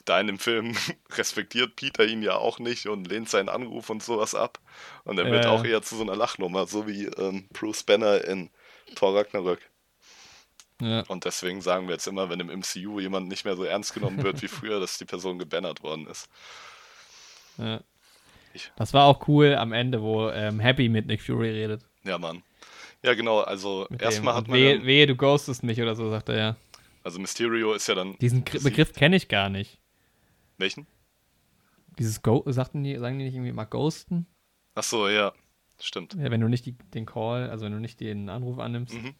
da 0.06 0.20
in 0.22 0.28
dem 0.28 0.38
Film 0.38 0.76
respektiert 1.18 1.76
Peter 1.76 2.06
ihn 2.06 2.22
ja 2.22 2.36
auch 2.36 2.60
nicht 2.60 2.88
und 2.88 3.08
lehnt 3.08 3.30
seinen 3.30 3.50
Anruf 3.50 3.90
und 3.90 4.04
sowas 4.04 4.36
ab. 4.36 4.60
Und 5.04 5.18
er 5.18 5.32
wird 5.32 5.46
Ja, 5.46 5.52
auch 5.52 5.64
eher 5.66 5.82
zu 5.82 5.96
so 5.96 6.04
einer 6.04 6.16
Lachnummer, 6.16 6.68
so 6.68 6.86
wie 6.88 7.06
ähm, 7.06 7.48
Bruce 7.54 7.84
Banner 7.84 8.24
in 8.26 8.52
Thor 8.96 9.16
Ragnarök. 9.18 9.60
Ja. 10.80 11.02
Und 11.08 11.26
deswegen 11.26 11.62
sagen 11.62 11.88
wir 11.88 11.94
jetzt 11.96 12.06
immer, 12.06 12.30
wenn 12.30 12.40
im 12.40 12.48
MCU 12.60 13.00
jemand 13.00 13.30
nicht 13.30 13.46
mehr 13.46 13.56
so 13.56 13.64
ernst 13.64 13.96
genommen 13.96 14.22
wird 14.22 14.42
wie 14.44 14.48
früher, 14.60 14.80
dass 14.80 15.00
die 15.00 15.06
Person 15.06 15.40
gebannert 15.40 15.82
worden 15.82 16.06
ist. 16.06 16.30
Ja. 17.58 17.82
Das 18.76 18.94
war 18.94 19.06
auch 19.06 19.28
cool 19.28 19.56
am 19.56 19.72
Ende, 19.72 20.02
wo 20.02 20.30
ähm, 20.30 20.60
Happy 20.60 20.90
mit 20.90 21.06
Nick 21.08 21.22
Fury 21.22 21.50
redet. 21.52 21.82
Ja, 22.04 22.18
Mann. 22.18 22.44
Ja, 23.04 23.14
genau, 23.14 23.42
also 23.42 23.88
erstmal 24.00 24.34
hat 24.34 24.48
man, 24.48 24.58
wehe, 24.58 24.84
wehe, 24.86 25.06
du 25.06 25.16
ghostest 25.16 25.64
mich 25.64 25.80
oder 25.82 25.96
so, 25.96 26.10
sagt 26.10 26.30
er 26.30 26.38
ja. 26.38 26.56
Also 27.08 27.20
Mysterio 27.20 27.72
ist 27.74 27.88
ja 27.88 27.96
dann, 27.96 28.18
Diesen 28.20 28.44
Gr 28.44 28.60
Begriff 28.60 28.92
kenne 28.92 29.16
ich 29.16 29.30
gar 29.30 29.48
nicht. 29.50 29.80
welchen? 30.58 30.86
Dieses 31.98 32.22
Go 32.22 32.44
sagten 32.48 32.84
die, 32.84 32.98
sagen 32.98 33.18
die 33.18 33.24
nicht 33.26 33.34
irgendwie 33.34 33.54
mal 33.54 33.64
ghosten? 33.64 34.28
Ach 34.76 34.84
so, 34.84 35.08
ja. 35.08 35.32
stimmt. 35.80 36.14
Ja, 36.16 36.30
wenn 36.30 36.42
du 36.42 36.50
nicht 36.50 36.66
die, 36.66 36.74
den 36.74 37.06
Call, 37.06 37.50
also 37.50 37.66
wenn 37.66 37.72
du 37.72 37.80
nicht 37.80 38.00
den 38.02 38.28
Anruf 38.30 38.60
annimmst. 38.60 38.94
Mhm. 38.94 39.16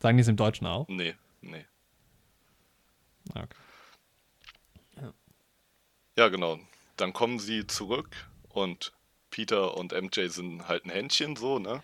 Sagen 0.00 0.16
die 0.16 0.22
es 0.22 0.28
im 0.28 0.36
Deutschen 0.36 0.66
auch? 0.66 0.86
Nee, 0.88 1.14
nee. 1.40 1.64
Ah, 3.34 3.42
Okay. 3.42 3.56
Ja, 6.16 6.28
genau. 6.28 6.58
Dann 6.96 7.12
kommen 7.12 7.38
sie 7.38 7.66
zurück 7.66 8.08
und 8.48 8.94
Peter 9.30 9.76
und 9.76 9.92
MJ 9.92 10.28
sind 10.28 10.66
halt 10.66 10.86
ein 10.86 10.90
Händchen 10.90 11.36
so, 11.36 11.58
ne? 11.58 11.82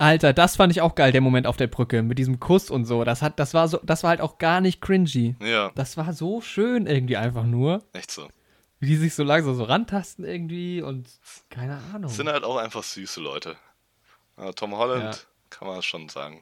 Alter, 0.00 0.32
das 0.32 0.56
fand 0.56 0.72
ich 0.72 0.80
auch 0.80 0.94
geil, 0.94 1.12
der 1.12 1.20
Moment 1.20 1.46
auf 1.46 1.56
der 1.56 1.66
Brücke 1.66 2.02
mit 2.02 2.18
diesem 2.18 2.40
Kuss 2.40 2.70
und 2.70 2.84
so. 2.86 3.04
Das 3.04 3.20
hat, 3.22 3.38
das 3.38 3.52
war 3.54 3.68
so, 3.68 3.78
das 3.82 4.02
war 4.02 4.10
halt 4.10 4.20
auch 4.20 4.38
gar 4.38 4.60
nicht 4.60 4.80
cringy. 4.80 5.36
Ja, 5.42 5.70
Das 5.74 5.96
war 5.96 6.12
so 6.12 6.40
schön 6.40 6.86
irgendwie 6.86 7.16
einfach 7.16 7.44
nur, 7.44 7.82
echt 7.92 8.10
so. 8.10 8.28
wie 8.78 8.86
die 8.86 8.96
sich 8.96 9.14
so 9.14 9.22
langsam 9.24 9.54
so 9.54 9.64
rantasten 9.64 10.24
irgendwie 10.24 10.80
und 10.82 11.06
keine 11.50 11.78
Ahnung. 11.94 12.10
Sind 12.10 12.28
halt 12.28 12.44
auch 12.44 12.56
einfach 12.56 12.82
süße 12.82 13.20
Leute. 13.20 13.56
Ja, 14.38 14.52
Tom 14.52 14.74
Holland, 14.76 15.14
Ja. 15.14 15.20
kann 15.50 15.68
man 15.68 15.82
schon 15.82 16.08
sagen, 16.08 16.40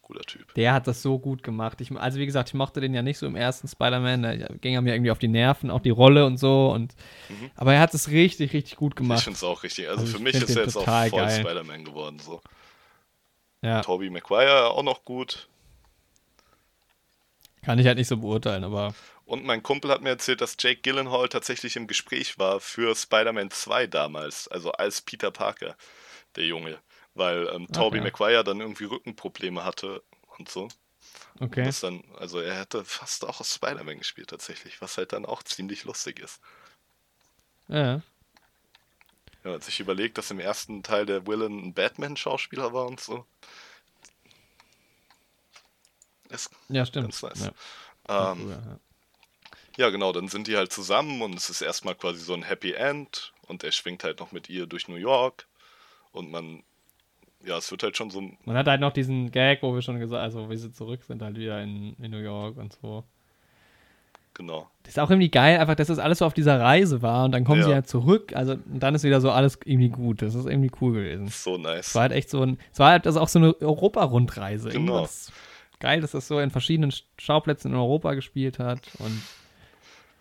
guter 0.00 0.22
Typ. 0.22 0.54
Der 0.54 0.72
hat 0.72 0.86
das 0.86 1.02
so 1.02 1.18
gut 1.18 1.42
gemacht. 1.42 1.80
Ich, 1.82 1.90
also 1.92 2.18
wie 2.18 2.26
gesagt, 2.26 2.48
ich 2.50 2.54
mochte 2.54 2.80
den 2.80 2.94
ja 2.94 3.02
nicht 3.02 3.18
so 3.18 3.26
im 3.26 3.36
ersten 3.36 3.68
Spider-Man. 3.68 4.22
Da 4.22 4.34
ging 4.60 4.74
er 4.74 4.80
mir 4.82 4.94
irgendwie 4.94 5.10
auf 5.10 5.18
die 5.18 5.28
Nerven, 5.28 5.70
auch 5.70 5.80
die 5.80 5.90
Rolle 5.90 6.24
und 6.26 6.38
so. 6.38 6.70
Und, 6.72 6.94
Mhm. 7.28 7.50
Aber 7.56 7.74
er 7.74 7.80
hat 7.80 7.92
es 7.94 8.08
richtig, 8.10 8.52
richtig 8.54 8.76
gut 8.76 8.92
Ich 8.92 8.96
gemacht. 8.96 9.24
finde 9.24 9.36
es 9.36 9.44
auch 9.44 9.62
richtig. 9.62 9.88
Also, 9.88 10.00
Also 10.00 10.12
für 10.12 10.18
ich 10.18 10.22
mich 10.24 10.34
ist 10.42 10.56
er 10.56 10.64
jetzt 10.64 10.76
auch 10.76 10.84
voll. 10.84 11.30
Spider-Man 11.30 11.84
geworden. 11.84 12.18
So. 12.18 12.40
Ja, 13.64 13.80
Tobey 13.80 14.10
Maguire 14.10 14.70
auch 14.70 14.82
noch 14.82 15.06
gut. 15.06 15.48
kann 17.62 17.78
ich 17.78 17.86
halt 17.86 17.96
nicht 17.96 18.08
so 18.08 18.18
beurteilen, 18.18 18.62
aber 18.62 18.94
Und 19.24 19.46
mein 19.46 19.62
Kumpel 19.62 19.90
hat 19.90 20.02
mir 20.02 20.10
erzählt, 20.10 20.42
dass 20.42 20.56
Jake 20.58 20.82
Gyllenhaal 20.82 21.30
tatsächlich 21.30 21.76
im 21.76 21.86
Gespräch 21.86 22.38
war 22.38 22.60
für 22.60 22.94
Spider-Man 22.94 23.50
2 23.50 23.86
damals, 23.86 24.48
also 24.48 24.70
als 24.72 25.00
Peter 25.00 25.30
Parker, 25.30 25.76
der 26.36 26.44
Junge. 26.44 26.78
Weil 27.14 27.48
ähm, 27.54 27.66
Tobey 27.72 27.98
ja. 27.98 28.04
Maguire 28.04 28.44
dann 28.44 28.60
irgendwie 28.60 28.84
Rückenprobleme 28.84 29.64
hatte 29.64 30.02
und 30.36 30.50
so. 30.50 30.68
okay. 31.40 31.64
Das 31.64 31.80
dann, 31.80 32.04
also 32.18 32.40
er 32.40 32.58
hätte 32.58 32.84
fast 32.84 33.24
auch 33.24 33.40
aus 33.40 33.54
Spider-Man 33.54 33.96
gespielt 33.96 34.28
tatsächlich, 34.28 34.82
was 34.82 34.98
halt 34.98 35.14
dann 35.14 35.24
auch 35.24 35.42
ziemlich 35.42 35.84
lustig 35.84 36.18
ist. 36.18 36.42
Ja. 37.68 38.02
Ja, 39.44 39.52
als 39.52 39.68
ich 39.68 39.78
überlegt, 39.80 40.18
dass 40.18 40.30
im 40.30 40.40
ersten 40.40 40.82
Teil 40.82 41.06
der 41.06 41.26
Villain 41.26 41.58
ein 41.58 41.74
Batman-Schauspieler 41.74 42.72
war 42.72 42.86
und 42.86 42.98
so. 42.98 43.26
Ist 46.30 46.50
ja, 46.68 46.86
stimmt. 46.86 47.06
ganz 47.06 47.22
nice. 47.22 47.52
Ja, 48.08 48.32
Ähm, 48.32 48.50
ja. 48.50 48.78
Ja, 49.76 49.90
genau, 49.90 50.12
dann 50.12 50.28
sind 50.28 50.46
die 50.46 50.56
halt 50.56 50.72
zusammen 50.72 51.20
und 51.20 51.34
es 51.34 51.50
ist 51.50 51.60
erstmal 51.60 51.96
quasi 51.96 52.20
so 52.20 52.32
ein 52.32 52.44
Happy 52.44 52.72
End 52.72 53.32
und 53.48 53.64
er 53.64 53.72
schwingt 53.72 54.04
halt 54.04 54.20
noch 54.20 54.30
mit 54.30 54.48
ihr 54.48 54.66
durch 54.66 54.86
New 54.86 54.94
York 54.94 55.48
und 56.12 56.30
man, 56.30 56.62
ja, 57.44 57.58
es 57.58 57.70
wird 57.72 57.82
halt 57.82 57.96
schon 57.96 58.10
so, 58.10 58.20
Man 58.44 58.56
hat 58.56 58.68
halt 58.68 58.80
noch 58.80 58.92
diesen 58.92 59.32
Gag, 59.32 59.62
wo 59.62 59.74
wir 59.74 59.82
schon 59.82 59.98
gesagt 59.98 60.22
also 60.22 60.48
wie 60.48 60.56
sie 60.56 60.72
zurück 60.72 61.02
sind, 61.02 61.22
halt 61.22 61.36
wieder 61.36 61.60
in, 61.60 61.94
in 61.94 62.12
New 62.12 62.18
York 62.18 62.56
und 62.56 62.72
so. 62.80 63.04
Genau, 64.34 64.68
Das 64.82 64.94
ist 64.94 64.98
auch 64.98 65.10
irgendwie 65.10 65.30
geil, 65.30 65.58
einfach, 65.58 65.74
dass 65.76 65.88
das 65.88 65.98
alles 65.98 66.18
so 66.18 66.26
auf 66.26 66.34
dieser 66.34 66.60
Reise 66.60 67.00
war 67.02 67.24
und 67.24 67.32
dann 67.32 67.44
kommen 67.44 67.60
Ja. 67.60 67.66
sie 67.68 67.74
halt 67.74 67.88
zurück, 67.88 68.32
also 68.34 68.52
und 68.52 68.80
dann 68.80 68.94
ist 68.94 69.04
wieder 69.04 69.20
so 69.20 69.30
alles 69.30 69.58
irgendwie 69.64 69.88
gut. 69.88 70.20
Das 70.22 70.34
ist 70.34 70.46
irgendwie 70.46 70.70
cool 70.80 70.92
gewesen. 70.94 71.28
so 71.28 71.56
nice. 71.56 71.88
Es 71.88 71.94
war 71.94 72.02
halt 72.02 72.12
echt 72.12 72.28
so 72.30 72.42
ein, 72.42 72.58
es 72.72 72.78
war 72.78 72.90
halt 72.90 73.06
also 73.06 73.20
auch 73.20 73.28
so 73.28 73.38
eine 73.38 73.54
Europa-Rundreise. 73.60 74.68
Genau. 74.70 74.92
Irgendwas 74.94 75.32
Geil, 75.80 76.00
dass 76.00 76.12
das 76.12 76.28
so 76.28 76.38
in 76.40 76.50
verschiedenen 76.50 76.94
Schauplätzen 77.18 77.72
in 77.72 77.76
Europa 77.76 78.14
gespielt 78.14 78.58
hat 78.58 78.80
und 78.98 79.20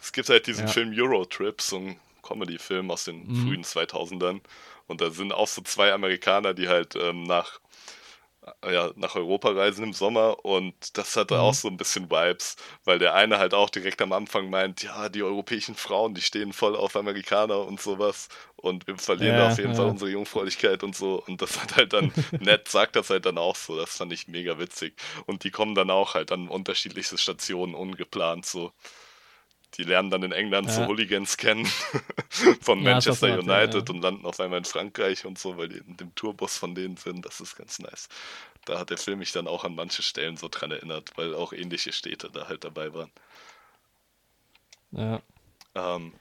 Es 0.02 0.12
gibt 0.12 0.28
halt 0.30 0.46
diesen 0.48 0.66
Ja. 0.68 0.72
Film 0.74 0.92
Eurotrip, 0.94 1.62
so 1.62 1.78
ein 1.78 1.96
Comedy-Film 2.22 2.92
aus 2.92 3.06
den 3.06 3.28
Mhm. 3.28 3.36
frühen 3.36 3.64
2000ern 3.64 4.42
und 4.88 5.00
da 5.02 5.10
sind 5.12 5.32
auch 5.34 5.48
so 5.48 5.62
zwei 5.62 5.94
Amerikaner, 5.94 6.54
die 6.54 6.68
halt 6.68 6.96
ähm, 6.96 7.24
nach 7.24 7.60
ja, 8.70 8.92
nach 8.96 9.16
Europa 9.16 9.50
reisen 9.52 9.84
im 9.86 9.94
Sommer 9.94 10.44
und 10.46 10.98
das 10.98 11.16
hatte 11.16 11.40
Mhm. 11.40 11.40
auch 11.40 11.54
so 11.54 11.68
ein 11.70 11.78
bisschen 11.78 12.10
Vibes, 12.12 12.58
weil 12.84 13.00
der 13.00 13.14
eine 13.16 13.38
halt 13.40 13.54
auch 13.54 13.70
direkt 13.70 14.02
am 14.02 14.12
Anfang 14.14 14.50
meint, 14.50 14.84
ja, 14.84 15.10
die 15.10 15.24
europäischen 15.24 15.76
Frauen, 15.76 16.14
die 16.14 16.22
stehen 16.22 16.54
voll 16.54 16.76
auf 16.76 16.96
Amerikaner 16.96 17.60
und 17.66 17.80
sowas 17.82 18.28
und 18.56 18.88
wir 18.88 18.98
verlieren 18.98 19.36
Ja, 19.36 19.38
da 19.38 19.46
auf 19.46 19.58
jeden 19.58 19.74
ja. 19.74 19.76
Fall 19.76 19.88
unsere 19.88 20.12
Jungfräulichkeit 20.12 20.84
und 20.84 20.96
so 20.96 21.24
und 21.28 21.42
das 21.42 21.62
hat 21.62 21.76
halt 21.78 21.94
dann, 21.94 22.12
nett 22.40 22.68
sagt 22.68 22.96
das 22.96 23.10
halt 23.10 23.26
dann 23.26 23.38
auch 23.38 23.56
so, 23.56 23.78
das 23.78 23.98
fand 23.98 24.12
ich 24.14 24.28
mega 24.28 24.60
witzig 24.60 24.96
und 25.26 25.44
die 25.44 25.52
kommen 25.52 25.76
dann 25.76 25.90
auch 25.90 26.14
halt 26.16 26.32
an 26.32 26.48
unterschiedlichste 26.50 27.18
Stationen 27.18 27.76
ungeplant 27.76 28.46
so. 28.46 28.72
Die 29.78 29.84
lernen 29.84 30.10
dann 30.10 30.24
in 30.24 30.32
England 30.32 30.70
so 30.72 30.82
Ja. 30.82 30.88
Hooligans 30.88 31.38
kennen 31.38 31.66
von 32.62 32.80
Ja, 32.84 32.92
Manchester 32.92 33.40
United 33.40 33.88
ja. 33.90 33.94
und 33.96 34.02
landen 34.02 34.26
auf 34.26 34.40
einmal 34.40 34.60
in 34.60 34.66
Frankreich 34.66 35.26
und 35.26 35.38
so, 35.40 35.58
weil 35.58 35.70
die 35.70 35.78
in 35.78 35.98
dem 35.98 36.14
Tourbus 36.16 36.58
von 36.58 36.76
denen 36.76 36.98
sind. 36.98 37.26
Das 37.26 37.40
ist 37.42 37.56
ganz 37.56 37.80
nice. 37.80 38.08
Da 38.66 38.80
hat 38.80 38.90
der 38.92 38.98
Film 38.98 39.20
mich 39.20 39.32
dann 39.32 39.48
auch 39.48 39.64
an 39.66 39.76
manche 39.76 40.04
Stellen 40.04 40.38
so 40.38 40.48
dran 40.50 40.72
erinnert, 40.72 41.12
weil 41.18 41.34
auch 41.36 41.54
ähnliche 41.54 41.92
Städte 41.92 42.30
da 42.32 42.48
halt 42.48 42.64
dabei 42.64 42.94
waren. 42.94 43.12
ja. 44.92 45.22
Ähm, 45.76 46.14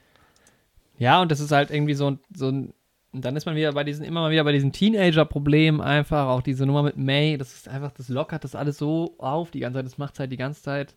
Ja, 0.99 1.21
und 1.21 1.31
das 1.33 1.41
ist 1.41 1.51
halt 1.53 1.71
irgendwie 1.71 1.95
so, 1.95 2.11
ein- 2.11 2.21
so 2.35 2.49
ein. 2.51 2.75
Und 3.13 3.25
dann 3.27 3.37
ist 3.37 3.45
man 3.45 3.55
wieder 3.57 3.73
bei 3.73 3.85
diesen, 3.85 4.05
immer 4.05 4.21
mal 4.23 4.31
wieder 4.31 4.45
bei 4.45 4.53
diesen 4.53 4.73
Teenager-Problemen 4.73 5.81
einfach, 5.83 6.29
auch 6.29 6.41
diese 6.43 6.65
Nummer 6.65 6.83
mit 6.83 6.97
May, 6.97 7.37
das 7.37 7.53
ist 7.55 7.69
einfach, 7.69 7.93
das 7.93 8.09
lockert 8.09 8.45
das 8.45 8.55
alles 8.55 8.79
so 8.79 9.15
auf 9.19 9.51
die 9.51 9.61
ganze 9.61 9.79
Zeit, 9.79 9.87
das 9.87 9.99
macht 9.99 10.19
halt 10.19 10.33
die 10.33 10.37
ganze 10.39 10.63
Zeit 10.63 10.95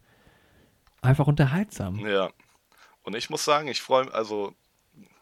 einfach 1.02 1.28
unterhaltsam. 1.28 2.00
ja. 2.08 2.30
Und 3.06 3.16
ich 3.16 3.30
muss 3.30 3.46
sagen, 3.46 3.68
ich 3.68 3.82
freue 3.82 4.06
mich, 4.06 4.14
also 4.14 4.54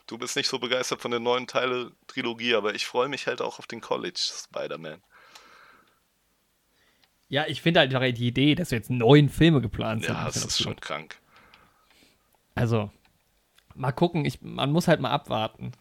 du 0.07 0.17
bist 0.17 0.35
nicht 0.35 0.47
so 0.47 0.57
begeistert 0.59 1.01
von 1.01 1.11
der 1.11 1.19
neuen 1.19 1.47
Teile-Trilogie, 1.47 2.55
aber 2.55 2.73
ich 2.75 2.85
freue 2.85 3.07
mich 3.09 3.27
halt 3.27 3.41
auch 3.41 3.59
auf 3.59 3.67
den 3.67 3.81
College 3.81 4.19
Spider-Man. 4.19 5.01
Ja, 7.29 7.45
ich 7.47 7.61
finde 7.61 7.79
halt 7.81 8.17
die 8.17 8.27
Idee, 8.27 8.55
dass 8.55 8.71
jetzt 8.71 8.89
neun 8.89 9.29
Filme 9.29 9.59
geplant 9.61 10.05
sind. 10.05 10.13
Ja, 10.13 10.25
das 10.25 10.37
ist 10.37 10.57
schon 10.61 10.73
absurd. 10.73 10.81
krank. 10.81 11.19
Also, 12.55 12.91
mal 13.73 13.91
gucken, 13.91 14.23
ich, 14.25 14.41
man 14.41 14.71
muss 14.71 14.87
halt 14.87 14.99
mal 14.99 15.09
abwarten. 15.11 15.71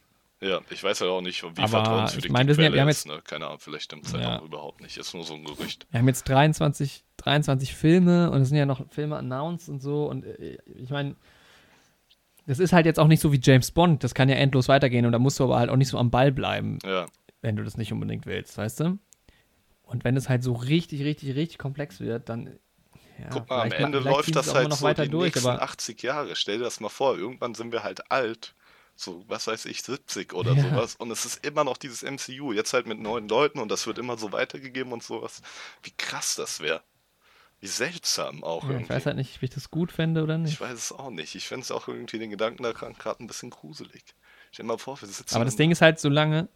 Ja, 0.41 0.61
ich 0.71 0.83
weiß 0.83 1.01
ja 1.01 1.07
auch 1.09 1.21
nicht, 1.21 1.43
wie 1.45 1.69
vertrauenswürdig 1.69 2.25
ich 2.27 2.33
meine, 2.33 2.49
wir 2.49 2.55
die 2.57 2.63
ja- 2.63 2.69
Quelle 2.69 2.75
wir 2.75 2.81
haben 2.83 2.89
ist. 2.89 3.07
Ne? 3.07 3.21
Keine 3.23 3.47
Ahnung, 3.47 3.61
vielleicht 3.61 3.85
stimmt 3.85 4.07
es 4.07 4.13
halt 4.13 4.25
Ja. 4.25 4.39
auch 4.41 4.43
überhaupt 4.45 4.81
nicht. 4.81 4.97
Ist 4.97 5.15
nur 5.15 5.23
so 5.25 5.35
ein 5.35 5.45
Gerücht. 5.45 5.87
Wir 5.91 6.01
haben 6.01 6.09
jetzt 6.09 6.29
23, 6.29 7.05
23 7.19 7.75
Filme 7.75 8.31
und 8.31 8.41
es 8.41 8.49
sind 8.49 8.57
ja 8.57 8.67
noch 8.67 8.91
Filme 8.91 9.17
announced 9.19 9.69
und 9.69 9.81
so. 9.81 10.07
Und 10.07 10.25
äh, 10.25 10.59
ich 10.65 10.91
meine, 10.91 11.15
das 12.47 12.59
ist 12.59 12.73
halt 12.73 12.87
jetzt 12.87 12.99
auch 12.99 13.09
nicht 13.09 13.21
so 13.21 13.33
wie 13.33 13.41
James 13.43 13.71
Bond. 13.71 14.03
Das 14.05 14.15
kann 14.15 14.29
ja 14.29 14.37
endlos 14.37 14.69
weitergehen 14.69 15.07
und 15.07 15.13
da 15.13 15.19
musst 15.19 15.39
du 15.41 15.45
aber 15.45 15.59
halt 15.59 15.71
auch 15.71 15.77
nicht 15.77 15.89
so 15.89 15.99
am 15.99 16.11
Ball 16.11 16.33
bleiben, 16.33 16.79
Ja, 16.85 17.07
wenn 17.41 17.57
du 17.57 17.65
das 17.65 17.77
nicht 17.77 17.93
unbedingt 17.93 18.27
willst, 18.27 18.57
weißt 18.57 18.81
du? 18.81 18.99
Und 19.83 20.05
wenn 20.05 20.17
es 20.17 20.29
halt 20.29 20.43
so 20.43 20.55
richtig, 20.55 21.03
richtig, 21.03 21.35
richtig 21.37 21.59
komplex 21.59 22.01
wird, 22.01 22.29
dann. 22.29 22.59
Ja, 23.19 23.29
Guck 23.31 23.51
mal, 23.51 23.63
am 23.67 23.73
Ende 23.73 23.99
läuft 23.99 24.35
das 24.35 24.55
halt 24.55 24.69
noch 24.69 24.79
so 24.79 24.87
weiter 24.87 25.05
die 25.05 25.11
durch, 25.11 25.35
nächsten 25.35 25.51
aber 25.51 25.63
80 25.63 26.03
Jahre. 26.03 26.35
Stell 26.35 26.59
dir 26.59 26.65
das 26.65 26.81
mal 26.81 26.89
vor, 26.89 27.17
irgendwann 27.17 27.55
sind 27.55 27.71
wir 27.71 27.83
halt 27.83 28.11
alt. 28.11 28.55
So, 28.95 29.25
was 29.29 29.47
weiß 29.47 29.67
ich, 29.67 29.83
70 29.83 30.33
oder 30.33 30.55
Ja. 30.55 30.63
sowas. 30.63 30.97
Und 30.97 31.11
es 31.11 31.25
ist 31.25 31.45
immer 31.47 31.65
noch 31.65 31.77
dieses 31.77 32.03
MCU. 32.03 32.53
Jetzt 32.53 32.73
halt 32.73 32.87
mit 32.87 33.01
neuen 33.01 33.29
Leuten 33.29 33.59
und 33.59 33.71
das 33.71 33.87
wird 33.87 33.99
immer 33.99 34.17
so 34.17 34.33
weitergegeben 34.33 34.93
und 34.93 35.03
sowas. 35.03 35.43
Wie 35.83 35.93
krass 35.97 36.35
das 36.37 36.61
wäre. 36.61 36.83
Wie 37.63 37.69
seltsam 37.69 38.43
auch 38.45 38.65
ja, 38.65 38.71
irgendwie. 38.71 38.85
ich 38.85 38.91
weiß 38.91 39.07
halt 39.07 39.17
nicht, 39.17 39.37
ob 39.37 39.43
ich 39.45 39.51
das 39.51 39.71
gut 39.71 39.93
fände 39.93 40.23
oder 40.23 40.37
nicht. 40.37 40.53
Ich 40.55 40.61
weiß 40.61 40.73
es 40.75 40.93
auch 40.93 41.11
nicht. 41.11 41.35
Ich 41.37 41.47
finde 41.47 41.63
es 41.63 41.71
auch 41.71 41.87
irgendwie 41.89 42.19
den 42.19 42.29
Gedanken 42.31 42.65
daran 42.65 42.93
gerade 42.95 43.23
ein 43.23 43.29
bisschen 43.29 43.51
gruselig. 43.51 44.03
Stell 44.51 44.65
dir 44.65 44.69
mal 44.73 44.79
vor, 44.79 45.01
wir 45.01 45.07
sitzen. 45.09 45.35
Aber 45.37 45.45
das 45.45 45.55
in- 45.55 45.59
Ding 45.59 45.71
ist 45.71 45.81
halt, 45.81 45.99
solange. 46.01 46.49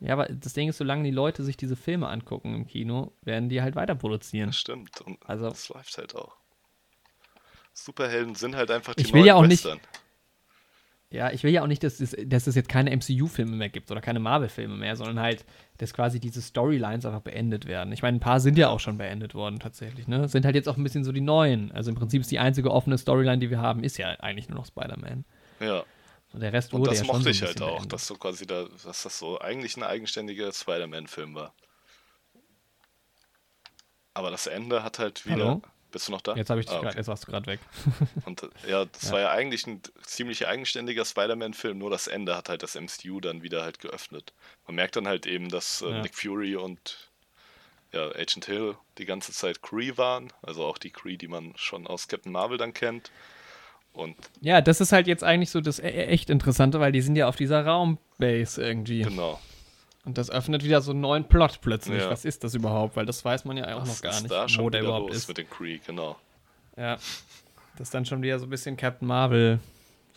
Ja, 0.00 0.12
aber 0.14 0.26
das 0.26 0.52
Ding 0.52 0.68
ist, 0.68 0.76
solange 0.78 1.04
die 1.04 1.12
Leute 1.12 1.44
sich 1.44 1.56
diese 1.56 1.76
Filme 1.76 2.08
angucken 2.08 2.54
im 2.54 2.66
Kino, 2.66 3.12
werden 3.22 3.48
die 3.48 3.62
halt 3.62 3.74
weiter 3.76 3.94
produzieren. 3.94 4.48
Das 4.48 4.58
stimmt. 4.58 5.00
Und 5.02 5.16
Also- 5.26 5.48
das 5.48 5.68
läuft 5.70 5.96
halt 5.96 6.14
auch. 6.16 6.36
Superhelden 7.72 8.34
sind 8.34 8.54
halt 8.54 8.70
einfach 8.70 8.94
die 8.94 9.02
Ich 9.04 9.12
will 9.14 9.24
ja 9.24 9.34
auch 9.36 9.46
nicht- 9.46 9.64
Western. 9.64 9.80
Ja, 11.12 11.30
ich 11.30 11.44
will 11.44 11.52
ja 11.52 11.62
auch 11.62 11.66
nicht, 11.66 11.84
dass 11.84 12.00
es, 12.00 12.16
dass 12.24 12.46
es 12.46 12.54
jetzt 12.54 12.70
keine 12.70 12.90
MCU-Filme 12.96 13.54
mehr 13.54 13.68
gibt 13.68 13.90
oder 13.90 14.00
keine 14.00 14.18
Marvel-Filme 14.18 14.76
mehr, 14.76 14.96
sondern 14.96 15.20
halt, 15.20 15.44
dass 15.76 15.92
quasi 15.92 16.20
diese 16.20 16.40
Storylines 16.40 17.04
einfach 17.04 17.20
beendet 17.20 17.66
werden. 17.66 17.92
Ich 17.92 18.00
meine, 18.00 18.16
ein 18.16 18.20
paar 18.20 18.40
sind 18.40 18.56
ja 18.56 18.70
auch 18.70 18.80
schon 18.80 18.96
beendet 18.96 19.34
worden 19.34 19.58
tatsächlich, 19.58 20.08
ne? 20.08 20.26
Sind 20.26 20.46
halt 20.46 20.54
jetzt 20.54 20.70
auch 20.70 20.78
ein 20.78 20.82
bisschen 20.82 21.04
so 21.04 21.12
die 21.12 21.20
neuen. 21.20 21.70
Also 21.72 21.90
im 21.90 21.96
Prinzip 21.96 22.22
ist 22.22 22.30
die 22.30 22.38
einzige 22.38 22.70
offene 22.70 22.96
Storyline, 22.96 23.38
die 23.38 23.50
wir 23.50 23.60
haben, 23.60 23.84
ist 23.84 23.98
ja 23.98 24.08
eigentlich 24.20 24.48
nur 24.48 24.56
noch 24.56 24.64
Spider-Man. 24.64 25.26
Ja. 25.60 25.84
Und 26.32 26.40
der 26.40 26.54
Rest 26.54 26.72
Und 26.72 26.80
wurde 26.80 26.92
das 26.92 27.00
ja 27.00 27.04
schon 27.04 27.16
mochte 27.16 27.24
so 27.24 27.28
ein 27.28 27.32
ich 27.32 27.42
halt 27.42 27.60
auch, 27.60 27.68
beendet. 27.72 27.92
dass 27.92 28.06
so 28.06 28.14
quasi 28.14 28.46
da, 28.46 28.64
dass 28.82 29.02
das 29.02 29.18
so 29.18 29.38
eigentlich 29.38 29.76
ein 29.76 29.82
eigenständiger 29.82 30.50
Spider-Man-Film 30.50 31.34
war. 31.34 31.52
Aber 34.14 34.30
das 34.30 34.46
Ende 34.46 34.82
hat 34.82 34.98
halt 34.98 35.26
wieder. 35.26 35.44
Hallo? 35.44 35.62
Bist 35.92 36.08
du 36.08 36.12
noch 36.12 36.20
da? 36.22 36.34
Jetzt 36.34 36.50
ich 36.50 36.68
Ah, 36.68 36.72
grad, 36.80 36.84
okay. 36.86 36.96
jetzt 36.96 37.06
warst 37.08 37.26
du 37.26 37.30
gerade 37.30 37.46
weg. 37.46 37.60
Und 38.24 38.42
ja, 38.68 38.84
das 38.86 39.02
Ja. 39.06 39.12
war 39.12 39.20
ja 39.20 39.30
eigentlich 39.30 39.66
ein 39.66 39.80
ziemlich 40.02 40.46
eigenständiger 40.48 41.04
Spider-Man-Film, 41.04 41.78
nur 41.78 41.90
das 41.90 42.06
Ende 42.08 42.36
hat 42.36 42.48
halt 42.48 42.62
das 42.62 42.74
MCU 42.74 43.20
dann 43.20 43.42
wieder 43.42 43.62
halt 43.62 43.78
geöffnet. 43.78 44.32
Man 44.66 44.74
merkt 44.76 44.96
dann 44.96 45.06
halt 45.06 45.26
eben, 45.26 45.48
dass 45.48 45.82
äh, 45.82 45.90
Ja. 45.90 46.02
Nick 46.02 46.14
Fury 46.14 46.56
und 46.56 47.10
ja, 47.92 48.06
Agent 48.08 48.46
Hill 48.46 48.74
die 48.98 49.04
ganze 49.04 49.32
Zeit 49.32 49.60
Kree 49.62 49.96
waren, 49.98 50.32
also 50.42 50.64
auch 50.64 50.78
die 50.78 50.90
Kree, 50.90 51.18
die 51.18 51.28
man 51.28 51.52
schon 51.56 51.86
aus 51.86 52.08
Captain 52.08 52.32
Marvel 52.32 52.56
dann 52.56 52.72
kennt. 52.72 53.10
Und 53.92 54.16
Ja, 54.40 54.62
das 54.62 54.80
ist 54.80 54.92
halt 54.92 55.06
jetzt 55.06 55.22
eigentlich 55.22 55.50
so 55.50 55.60
das 55.60 55.78
e 55.78 55.82
echt 55.82 56.30
Interessante, 56.30 56.80
weil 56.80 56.92
die 56.92 57.02
sind 57.02 57.16
ja 57.16 57.28
auf 57.28 57.36
dieser 57.36 57.66
Raumbase 57.66 58.64
irgendwie. 58.64 59.02
genau. 59.02 59.38
Und 60.04 60.18
das 60.18 60.30
öffnet 60.30 60.64
wieder 60.64 60.80
so 60.80 60.90
einen 60.90 61.00
neuen 61.00 61.28
Plot 61.28 61.60
plötzlich. 61.60 62.02
Ja. 62.02 62.10
Was 62.10 62.24
ist 62.24 62.42
das 62.44 62.54
überhaupt? 62.54 62.96
Weil 62.96 63.06
das 63.06 63.24
weiß 63.24 63.44
man 63.44 63.56
ja 63.56 63.76
auch 63.76 63.82
Was 63.82 63.88
noch 63.88 64.10
gar 64.10 64.20
nicht, 64.20 64.30
da 64.32 64.48
schon 64.48 64.64
wo 64.64 64.70
der 64.70 64.82
überhaupt 64.82 65.08
los 65.08 65.16
ist. 65.18 65.28
mit 65.28 65.38
den 65.38 65.48
Kree, 65.48 65.78
genau. 65.86 66.16
Ja. 66.76 66.96
Das 67.76 67.88
ist 67.88 67.94
dann 67.94 68.04
schon 68.04 68.20
wieder 68.22 68.38
so 68.38 68.46
ein 68.46 68.50
bisschen 68.50 68.76
Captain 68.76 69.06
Marvel 69.06 69.60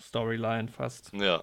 Storyline 0.02 0.68
fast. 0.70 1.12
Ja, 1.14 1.42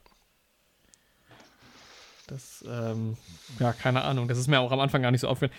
Das, 2.26 2.64
ähm, 2.68 3.16
ja, 3.58 3.72
keine 3.72 4.02
Ahnung. 4.02 4.28
Das 4.28 4.38
ist 4.38 4.48
mir 4.48 4.60
auch 4.60 4.72
am 4.72 4.80
Anfang 4.80 5.02
gar 5.02 5.10
nicht 5.10 5.20
so 5.20 5.28
aufgefallen. 5.28 5.56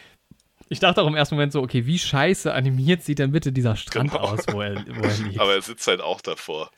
Ich 0.69 0.79
dachte 0.79 1.01
auch 1.01 1.07
im 1.07 1.15
ersten 1.15 1.35
Moment 1.35 1.51
so, 1.51 1.61
okay, 1.61 1.85
wie 1.85 1.99
scheiße 1.99 2.53
animiert 2.53 3.03
sieht 3.03 3.19
denn 3.19 3.31
bitte 3.31 3.51
dieser 3.51 3.75
Strand 3.75 4.11
Genau. 4.11 4.23
aus, 4.23 4.39
wo 4.51 4.61
er, 4.61 4.75
wo 4.95 5.01
er 5.01 5.17
liegt? 5.27 5.39
aber 5.39 5.53
er 5.55 5.61
sitzt 5.61 5.85
halt 5.87 6.01
auch 6.01 6.21
davor. 6.21 6.71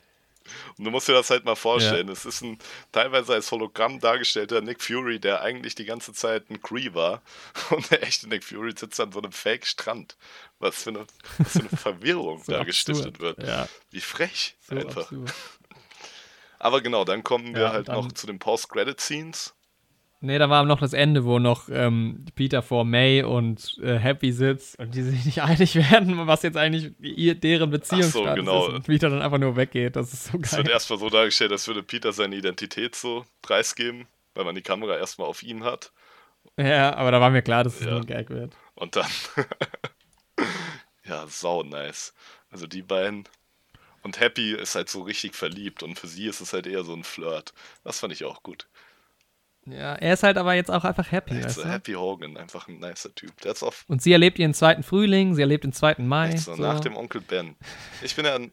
Und 0.78 0.84
du 0.84 0.90
musst 0.90 1.08
dir 1.08 1.12
das 1.12 1.30
halt 1.30 1.44
mal 1.44 1.54
vorstellen. 1.56 2.08
Es 2.08 2.24
ist 2.24 2.42
ein 2.42 2.58
teilweise 2.92 3.34
als 3.34 3.50
Hologramm 3.50 4.00
dargestellter 4.00 4.60
Nick 4.60 4.82
Fury, 4.82 5.18
der 5.20 5.42
eigentlich 5.42 5.74
die 5.74 5.84
ganze 5.84 6.12
Zeit 6.12 6.50
ein 6.50 6.62
Kree 6.62 6.94
war. 6.94 7.22
Und 7.70 7.90
der 7.90 8.02
echte 8.02 8.28
Nick 8.28 8.44
Fury 8.44 8.72
sitzt 8.76 9.00
an 9.00 9.12
so 9.12 9.20
einem 9.20 9.32
Fake-Strand. 9.32 10.16
Was 10.58 10.82
für 10.84 10.90
eine, 10.90 11.06
was 11.38 11.52
für 11.52 11.60
eine 11.60 11.68
Verwirrung 11.76 12.42
So 12.44 12.52
da 12.52 12.60
absurd. 12.60 12.66
gestiftet 12.66 13.20
wird. 13.20 13.42
Ja, 13.42 13.68
Wie 13.90 14.00
frech 14.00 14.56
so 14.68 14.76
einfach. 14.76 15.02
absurd. 15.02 15.32
Aber 16.58 16.80
genau, 16.80 17.04
dann 17.04 17.22
kommen 17.22 17.54
wir 17.54 17.62
Ja, 17.64 17.72
halt 17.72 17.88
noch 17.88 18.10
zu 18.12 18.26
den 18.26 18.38
Post-Credit-Scenes. 18.38 19.52
Nee, 20.26 20.38
da 20.38 20.50
war 20.50 20.64
noch 20.64 20.80
das 20.80 20.92
Ende, 20.92 21.24
wo 21.24 21.38
noch 21.38 21.68
ähm, 21.70 22.24
Peter 22.34 22.60
vor 22.62 22.84
May 22.84 23.22
und 23.22 23.78
äh, 23.82 23.96
Happy 23.96 24.32
sitzt 24.32 24.78
und 24.78 24.94
die 24.94 25.02
sich 25.02 25.24
nicht 25.24 25.40
einig 25.42 25.76
werden, 25.76 26.26
was 26.26 26.42
jetzt 26.42 26.56
eigentlich 26.56 26.92
ihr, 27.00 27.34
deren 27.36 27.70
Beziehungsstatus 27.70 28.34
genau. 28.34 28.66
ist 28.66 28.74
und 28.74 28.86
Peter 28.86 29.08
dann 29.08 29.22
einfach 29.22 29.38
nur 29.38 29.56
weggeht. 29.56 29.94
Das 29.96 30.12
ist 30.12 30.24
so 30.26 30.38
Es 30.42 30.50
geil. 30.50 30.58
wird 30.64 30.70
erstmal 30.70 30.98
so 30.98 31.08
dargestellt, 31.08 31.52
als 31.52 31.66
würde 31.68 31.82
Peter 31.82 32.12
seine 32.12 32.34
Identität 32.36 32.96
so 32.96 33.24
preisgeben, 33.40 34.06
weil 34.34 34.44
man 34.44 34.54
die 34.56 34.62
Kamera 34.62 34.96
erstmal 34.96 35.28
auf 35.28 35.42
ihn 35.44 35.62
hat. 35.62 35.92
Ja, 36.56 36.94
aber 36.96 37.10
da 37.12 37.20
war 37.20 37.30
mir 37.30 37.42
klar, 37.42 37.62
dass 37.64 37.76
es 37.78 37.84
Ja. 37.84 37.92
nur 37.92 38.00
ein 38.00 38.06
Gag 38.06 38.28
wird. 38.30 38.52
Und 38.74 38.96
dann. 38.96 39.06
ja, 41.04 41.24
sau 41.28 41.62
nice. 41.62 42.14
Also 42.50 42.66
die 42.66 42.82
beiden. 42.82 43.24
Und 44.02 44.20
Happy 44.20 44.54
ist 44.54 44.74
halt 44.76 44.88
so 44.88 45.02
richtig 45.02 45.34
verliebt 45.34 45.82
und 45.82 45.98
für 45.98 46.06
sie 46.06 46.26
ist 46.26 46.40
es 46.40 46.52
halt 46.52 46.66
eher 46.66 46.84
so 46.84 46.94
ein 46.94 47.02
Flirt. 47.02 47.52
Das 47.82 47.98
fand 48.00 48.12
ich 48.12 48.24
auch 48.24 48.42
gut. 48.42 48.66
Ja, 49.66 49.94
er 49.94 50.14
ist 50.14 50.22
halt 50.22 50.38
aber 50.38 50.54
jetzt 50.54 50.70
auch 50.70 50.84
einfach 50.84 51.10
happy, 51.10 51.42
weißt 51.42 51.58
du? 51.58 51.64
Happy 51.68 51.92
Hogan, 51.94 52.36
einfach 52.36 52.68
ein 52.68 52.78
nicer 52.78 53.14
Typ. 53.14 53.38
Der 53.40 53.52
auf 53.62 53.84
Und 53.88 54.00
sie 54.00 54.12
erlebt 54.12 54.38
ihren 54.38 54.54
zweiten 54.54 54.82
Frühling, 54.82 55.34
sie 55.34 55.40
erlebt 55.42 55.64
den 55.64 55.72
zweiten 55.72 56.06
Mai. 56.06 56.36
so, 56.36 56.54
so. 56.54 56.62
nach 56.62 56.80
dem 56.80 56.96
Onkel 56.96 57.20
Ben. 57.20 57.56
Ich 58.02 58.14
bin 58.14 58.24
ja 58.24 58.36
am 58.36 58.52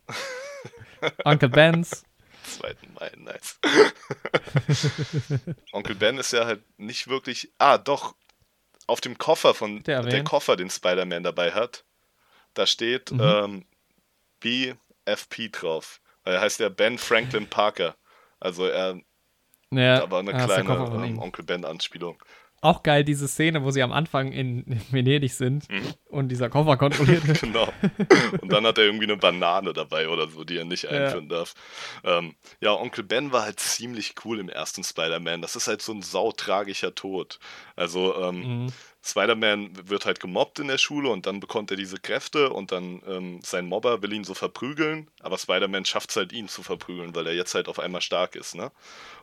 Onkel 1.26 1.50
Benz. 1.50 2.04
2. 2.60 2.76
Mai, 3.00 3.12
nice. 3.18 3.58
Onkel 5.72 5.96
Ben 5.96 6.18
ist 6.18 6.34
ja 6.34 6.46
halt 6.46 6.62
nicht 6.78 7.08
wirklich. 7.08 7.52
Ah, 7.58 7.78
doch. 7.78 8.16
Auf 8.86 9.00
dem 9.00 9.18
Koffer 9.18 9.54
von 9.54 9.82
Der 9.84 10.02
der. 10.02 10.24
Koffer, 10.26 10.58
den 10.58 10.70
Spider-Man 10.70 11.24
dabei 11.24 11.54
hat, 11.54 11.86
da 12.54 12.66
steht 12.68 13.12
Mhm. 13.12 13.22
ähm, 13.22 13.66
BFP 14.42 15.50
drauf. 15.52 16.02
Er 16.26 16.42
heißt 16.42 16.60
ja 16.60 16.68
Ben 16.70 16.98
Franklin 16.98 17.48
Parker. 17.48 17.96
Also 18.42 18.66
er 18.66 19.00
Ja, 19.78 20.04
aber 20.04 20.20
eine 20.20 20.34
ah, 20.34 20.46
kleine 20.46 21.06
ähm. 21.06 21.20
Onkel 21.20 21.44
Ben-Anspielung. 21.46 22.22
Auch 22.62 22.82
geil, 22.82 23.04
diese 23.04 23.28
Szene, 23.28 23.62
wo 23.66 23.72
sie 23.72 23.84
am 23.84 23.92
Anfang 23.92 24.32
in, 24.32 24.64
in 24.64 24.82
Venedig 24.92 25.34
sind 25.34 25.70
Mhm. 25.70 25.94
und 26.08 26.30
dieser 26.30 26.50
Koffer 26.50 26.78
kontrolliert 26.78 27.28
wird. 27.28 27.42
Genau. 27.42 27.68
Und 28.40 28.54
dann 28.54 28.66
hat 28.66 28.78
er 28.78 28.86
irgendwie 28.86 29.04
eine 29.04 29.18
Banane 29.18 29.74
dabei 29.74 30.08
oder 30.08 30.30
so, 30.30 30.46
die 30.46 30.58
er 30.58 30.64
nicht 30.64 30.88
einführen 30.88 31.28
darf. 31.28 31.56
Ähm, 32.06 32.36
ja, 32.62 32.72
Onkel 32.74 33.04
Ben 33.04 33.34
war 33.34 33.44
halt 33.44 33.60
ziemlich 33.60 34.16
cool 34.24 34.40
im 34.40 34.48
ersten 34.48 34.82
Spider-Man. 34.84 35.42
Das 35.42 35.58
ist 35.58 35.68
halt 35.68 35.82
so 35.82 35.92
ein 35.92 36.02
sautragischer 36.02 36.96
Tod. 36.96 37.38
Also, 37.76 38.16
ähm, 38.24 38.64
Mhm. 38.64 38.74
Spider-Man 39.06 39.90
wird 39.90 40.06
halt 40.06 40.20
gemobbt 40.22 40.60
in 40.60 40.68
der 40.70 40.78
Schule 40.78 41.10
und 41.10 41.26
dann 41.26 41.40
bekommt 41.42 41.72
er 41.72 41.78
diese 41.78 41.98
Kräfte 42.00 42.52
und 42.52 42.72
dann 42.72 43.02
ähm, 43.06 43.42
sein 43.44 43.66
Mobber 43.68 44.02
will 44.02 44.14
ihn 44.14 44.24
so 44.24 44.34
verprügeln, 44.34 45.10
aber 45.22 45.38
Spider-Man 45.38 45.84
schafft 45.86 46.12
es 46.12 46.16
halt, 46.16 46.32
ihn 46.32 46.48
zu 46.48 46.64
verprügeln, 46.64 47.14
weil 47.14 47.28
er 47.28 47.34
jetzt 47.34 47.54
halt 47.54 47.68
auf 47.68 47.80
einmal 47.80 48.02
stark 48.02 48.36
ist, 48.36 48.56
ne? 48.56 48.72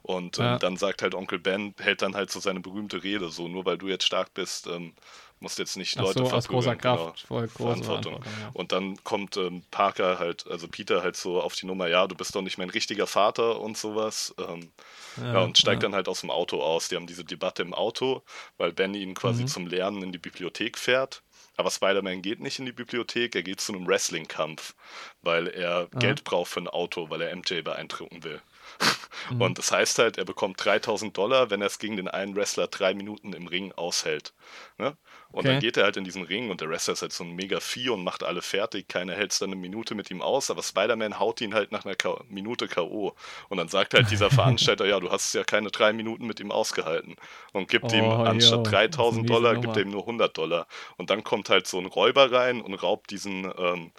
Und 0.03 0.39
ähm, 0.39 0.59
Ja. 0.59 0.59
dann 0.59 0.77
sagt 0.77 1.03
halt 1.03 1.15
Onkel 1.15 1.39
Ben, 1.39 1.75
hält 1.79 2.03
dann 2.03 2.15
halt 2.17 2.31
so 2.31 2.41
seine 2.41 2.61
berühmte 2.61 3.03
Rede, 3.03 3.31
so 3.31 3.49
nur 3.49 3.65
weil 3.67 3.79
du 3.79 3.89
jetzt 3.89 4.05
stark 4.07 4.35
bist, 4.35 4.67
ähm, 4.67 4.95
musst 5.41 5.59
jetzt 5.59 5.77
nicht 5.77 5.97
Ach 5.99 6.03
Leute 6.03 6.19
so, 6.21 6.25
aus 6.33 6.49
großer 6.49 6.71
verprügeln. 6.73 6.79
genau. 6.97 7.07
Kraft, 7.07 7.21
voll 7.27 7.47
große 7.49 7.85
Verantwortung. 7.85 8.23
Ja. 8.25 8.51
Und 8.53 8.73
dann 8.73 9.03
kommt 9.05 9.37
ähm, 9.37 9.63
Parker 9.71 10.19
halt, 10.19 10.47
also 10.49 10.69
Peter 10.69 11.03
halt 11.03 11.17
so 11.17 11.41
auf 11.41 11.55
die 11.55 11.67
Nummer, 11.67 11.89
ja, 11.89 12.07
du 12.07 12.15
bist 12.15 12.35
doch 12.35 12.43
nicht 12.43 12.59
mein 12.59 12.71
richtiger 12.71 13.07
Vater 13.07 13.59
und 13.61 13.77
sowas. 13.77 14.35
Ähm, 14.39 14.71
ja, 15.17 15.41
und 15.41 15.59
steigt 15.59 15.83
dann 15.83 15.95
halt 15.95 16.09
aus 16.09 16.21
dem 16.21 16.31
Auto 16.31 16.63
aus. 16.63 16.89
Die 16.89 16.97
haben 16.97 17.07
diese 17.07 17.25
Debatte 17.25 17.63
im 17.63 17.75
Auto, 17.75 18.23
weil 18.59 18.73
Ben 18.73 18.95
ihn 18.95 19.15
quasi 19.15 19.43
Mhm. 19.43 19.49
zum 19.49 19.67
Lernen 19.67 20.03
in 20.03 20.13
die 20.13 20.19
Bibliothek 20.19 20.79
fährt. 20.79 21.23
Aber 21.57 21.71
Spider-Man 21.71 22.23
geht 22.23 22.41
nicht 22.41 22.59
in 22.59 22.65
die 22.65 22.73
Bibliothek, 22.73 23.35
er 23.35 23.43
geht 23.43 23.61
zu 23.61 23.75
einem 23.75 23.87
Wrestling-Kampf, 23.87 24.75
weil 25.21 25.47
er 25.49 25.89
Ah. 25.95 25.99
Geld 25.99 26.25
braucht 26.25 26.51
für 26.51 26.61
ein 26.61 26.69
Auto, 26.69 27.11
weil 27.11 27.21
er 27.21 27.35
MJ 27.37 27.61
beeindrucken 27.63 28.25
will. 28.25 28.41
Mhm. 29.31 29.43
Und 29.43 29.59
das 29.59 29.71
heißt 29.71 29.99
halt, 29.99 30.17
er 30.17 30.25
bekommt 30.25 30.65
3000 30.65 31.15
Dollar, 31.17 31.51
wenn 31.51 31.61
er 31.61 31.67
es 31.67 31.79
gegen 31.79 31.97
den 31.97 32.09
einen 32.09 32.35
Wrestler 32.37 32.69
drei 32.69 32.95
Minuten 32.95 33.35
im 33.35 33.49
Ring 33.49 33.73
aushält. 33.73 34.33
Ne? 34.79 34.97
Und 35.33 35.49
dann 35.49 35.59
Okay. 35.59 35.61
geht 35.61 35.77
er 35.77 35.85
halt 35.85 35.97
in 35.97 36.05
diesen 36.05 36.23
Ring 36.25 36.51
und 36.51 36.61
der 36.61 36.69
Wrestler 36.69 36.95
ist 36.95 37.03
halt 37.03 37.13
so 37.13 37.23
ein 37.25 37.33
mega 37.37 37.61
Vieh 37.61 37.89
und 37.91 38.03
macht 38.03 38.25
alle 38.25 38.43
fertig. 38.43 38.89
Keiner 38.89 39.15
hält 39.15 39.33
es 39.33 39.39
dann 39.39 39.51
eine 39.53 39.61
Minute 39.61 39.95
mit 39.95 40.11
ihm 40.11 40.23
aus, 40.23 40.51
aber 40.51 40.63
Spider-Man 40.63 41.19
haut 41.21 41.41
ihn 41.41 41.55
halt 41.55 41.71
nach 41.73 41.85
einer 41.85 41.95
K 41.95 42.21
Minute 42.29 42.67
K.O. 42.69 43.15
Und 43.49 43.59
dann 43.59 43.69
sagt 43.69 43.95
halt 43.95 44.11
dieser 44.11 44.31
Veranstalter, 44.31 44.87
ja, 44.87 44.99
du 44.99 45.11
hast 45.11 45.33
ja 45.35 45.45
keine 45.45 45.71
drei 45.71 45.93
Minuten 45.93 46.27
mit 46.27 46.41
ihm 46.41 46.51
ausgehalten. 46.51 47.17
Und 47.53 47.69
gibt 47.69 47.93
ihm 47.93 48.13
Oh, 48.13 48.25
anstatt 48.25 48.61
yo, 48.63 48.87
das 48.89 49.07
ist 49.07 49.13
3000 49.13 49.21
eine 49.23 49.29
miese 49.29 49.49
Dollar, 49.49 49.57
gibt 49.59 49.77
er 49.77 49.83
ihm 49.83 49.91
nur 49.91 50.05
100 50.07 50.37
Dollar. 50.37 50.67
Und 50.97 51.11
dann 51.11 51.23
kommt 51.25 51.49
halt 51.49 51.67
so 51.67 51.79
ein 51.79 51.87
Räuber 51.87 52.33
rein 52.33 52.61
und 52.61 52.75
raubt 52.75 53.11
diesen 53.11 53.45
ähm, 53.57 53.93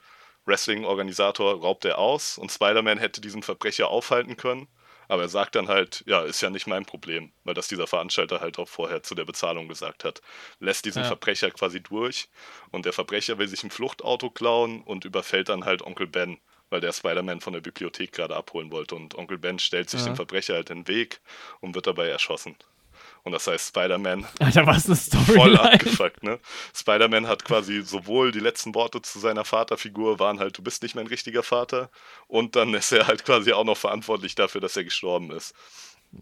Wrestling-Organisator, 0.45 1.61
raubt 1.61 1.85
er 1.85 1.97
aus. 1.97 2.37
Und 2.37 2.51
Spider-Man 2.51 2.97
hätte 2.99 3.21
diesen 3.21 3.43
Verbrecher 3.43 3.87
aufhalten 3.89 4.37
können. 4.37 4.67
Aber 5.11 5.23
er 5.23 5.29
sagt 5.29 5.55
dann 5.55 5.67
halt, 5.67 6.03
ja, 6.07 6.21
ist 6.21 6.39
ja 6.41 6.49
nicht 6.49 6.67
mein 6.67 6.85
Problem, 6.85 7.33
weil 7.43 7.53
das 7.53 7.67
dieser 7.67 7.85
Veranstalter 7.85 8.39
halt 8.39 8.57
auch 8.59 8.69
vorher 8.69 9.03
zu 9.03 9.13
der 9.13 9.25
Bezahlung 9.25 9.67
gesagt 9.67 10.05
hat. 10.05 10.21
Lässt 10.59 10.85
diesen 10.85 11.03
Ja. 11.03 11.07
Verbrecher 11.09 11.51
quasi 11.51 11.81
durch 11.81 12.29
und 12.71 12.85
der 12.85 12.93
Verbrecher 12.93 13.37
will 13.37 13.49
sich 13.49 13.61
ein 13.63 13.71
Fluchtauto 13.71 14.29
klauen 14.29 14.81
und 14.83 15.03
überfällt 15.03 15.49
dann 15.49 15.65
halt 15.65 15.81
Onkel 15.81 16.07
Ben, 16.07 16.39
weil 16.69 16.79
der 16.79 16.93
Spider-Man 16.93 17.41
von 17.41 17.51
der 17.51 17.59
Bibliothek 17.59 18.13
gerade 18.13 18.37
abholen 18.37 18.71
wollte. 18.71 18.95
Und 18.95 19.15
Onkel 19.15 19.37
Ben 19.37 19.59
stellt 19.59 19.89
sich 19.89 19.99
Ja. 19.99 20.05
dem 20.05 20.15
Verbrecher 20.15 20.53
halt 20.53 20.69
in 20.69 20.83
den 20.83 20.87
Weg 20.87 21.19
und 21.59 21.75
wird 21.75 21.87
dabei 21.87 22.07
erschossen. 22.07 22.55
Und 23.23 23.33
das 23.33 23.45
heißt, 23.47 23.67
Spider-Man 23.69 24.25
Alter, 24.39 24.65
was 24.65 24.85
eine 24.87 24.95
voll 24.95 25.23
Storyline. 25.23 25.61
abgefuckt, 25.73 26.23
ne? 26.23 26.39
Spider-Man 26.75 27.27
hat 27.27 27.45
quasi 27.45 27.81
sowohl 27.81 28.31
die 28.31 28.39
letzten 28.39 28.73
Worte 28.73 29.01
zu 29.01 29.19
seiner 29.19 29.45
Vaterfigur 29.45 30.19
waren 30.19 30.39
halt, 30.39 30.57
du 30.57 30.63
bist 30.63 30.81
nicht 30.83 30.95
mein 30.95 31.07
richtiger 31.07 31.43
Vater, 31.43 31.89
und 32.27 32.55
dann 32.55 32.73
ist 32.73 32.91
er 32.91 33.07
halt 33.07 33.23
quasi 33.25 33.53
auch 33.53 33.63
noch 33.63 33.77
verantwortlich 33.77 34.35
dafür, 34.35 34.61
dass 34.61 34.75
er 34.75 34.83
gestorben 34.83 35.31
ist. 35.31 35.53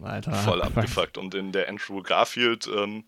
Alter, 0.02 0.32
Voll 0.32 0.60
fuck. 0.60 0.66
abgefuckt. 0.76 1.18
Und 1.18 1.34
in 1.34 1.52
der 1.52 1.68
Andrew 1.68 2.02
Garfield 2.02 2.68
ähm, 2.68 3.04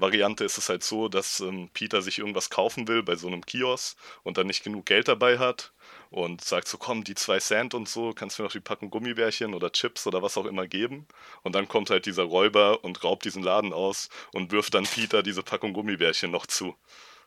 Variante 0.00 0.44
ist 0.44 0.58
es 0.58 0.68
halt 0.68 0.84
so, 0.84 1.08
dass 1.08 1.40
ähm, 1.40 1.70
Peter 1.72 2.02
sich 2.02 2.18
irgendwas 2.18 2.50
kaufen 2.50 2.88
will 2.88 3.02
bei 3.02 3.16
so 3.16 3.26
einem 3.26 3.44
Kiosk 3.44 3.96
und 4.22 4.38
dann 4.38 4.46
nicht 4.46 4.62
genug 4.62 4.86
Geld 4.86 5.08
dabei 5.08 5.38
hat 5.38 5.72
und 6.10 6.42
sagt 6.42 6.68
so, 6.68 6.78
komm, 6.78 7.04
die 7.04 7.14
zwei 7.14 7.38
Cent 7.38 7.74
und 7.74 7.88
so, 7.88 8.12
kannst 8.12 8.38
du 8.38 8.42
mir 8.42 8.46
noch 8.46 8.52
die 8.52 8.60
Packung 8.60 8.90
Gummibärchen 8.90 9.54
oder 9.54 9.72
Chips 9.72 10.06
oder 10.06 10.22
was 10.22 10.38
auch 10.38 10.46
immer 10.46 10.66
geben. 10.66 11.06
Und 11.42 11.54
dann 11.54 11.68
kommt 11.68 11.90
halt 11.90 12.06
dieser 12.06 12.24
Räuber 12.24 12.84
und 12.84 13.02
raubt 13.04 13.24
diesen 13.24 13.42
Laden 13.42 13.72
aus 13.72 14.08
und 14.32 14.52
wirft 14.52 14.74
dann 14.74 14.84
Peter 14.84 15.22
diese 15.22 15.42
Packung 15.42 15.72
Gummibärchen 15.72 16.30
noch 16.30 16.46
zu. 16.46 16.76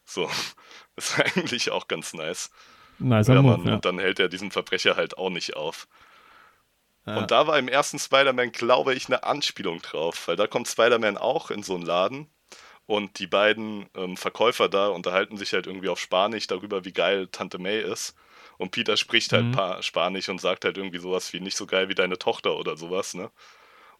So, 0.05 0.29
ist 0.95 1.19
eigentlich 1.19 1.71
auch 1.71 1.87
ganz 1.87 2.13
nice. 2.13 2.51
Nicer 2.99 3.35
Ja, 3.35 3.41
Move, 3.41 3.67
ja. 3.67 3.75
Und 3.75 3.85
dann 3.85 3.99
hält 3.99 4.19
er 4.19 4.29
diesen 4.29 4.51
Verbrecher 4.51 4.95
halt 4.95 5.17
auch 5.17 5.29
nicht 5.29 5.55
auf. 5.55 5.87
Ja. 7.05 7.17
Und 7.17 7.31
da 7.31 7.47
war 7.47 7.57
im 7.57 7.67
ersten 7.67 7.97
Spider-Man, 7.97 8.51
glaube 8.51 8.93
ich, 8.93 9.07
eine 9.07 9.23
Anspielung 9.23 9.81
drauf, 9.81 10.27
weil 10.27 10.35
da 10.35 10.47
kommt 10.47 10.67
Spider-Man 10.67 11.17
auch 11.17 11.49
in 11.49 11.63
so 11.63 11.73
einen 11.73 11.83
Laden 11.83 12.29
und 12.91 13.19
die 13.19 13.27
beiden 13.27 13.89
ähm, 13.95 14.17
Verkäufer 14.17 14.67
da 14.69 14.87
unterhalten 14.89 15.37
sich 15.37 15.53
halt 15.53 15.65
irgendwie 15.67 15.87
auf 15.89 15.99
Spanisch 15.99 16.47
darüber, 16.47 16.83
wie 16.85 16.91
geil 16.91 17.27
Tante 17.31 17.57
May 17.57 17.81
ist. 17.81 18.15
Und 18.57 18.71
Peter 18.71 18.97
spricht 18.97 19.31
halt 19.33 19.49
Mhm. 19.49 19.51
pa 19.51 19.81
Spanisch 19.81 20.29
und 20.29 20.41
sagt 20.41 20.65
halt 20.65 20.77
irgendwie 20.77 20.99
sowas 20.99 21.31
wie 21.33 21.39
nicht 21.39 21.57
so 21.57 21.65
geil 21.65 21.89
wie 21.89 21.95
deine 21.95 22.17
Tochter 22.19 22.57
oder 22.57 22.75
sowas, 22.77 23.13
ne? 23.13 23.31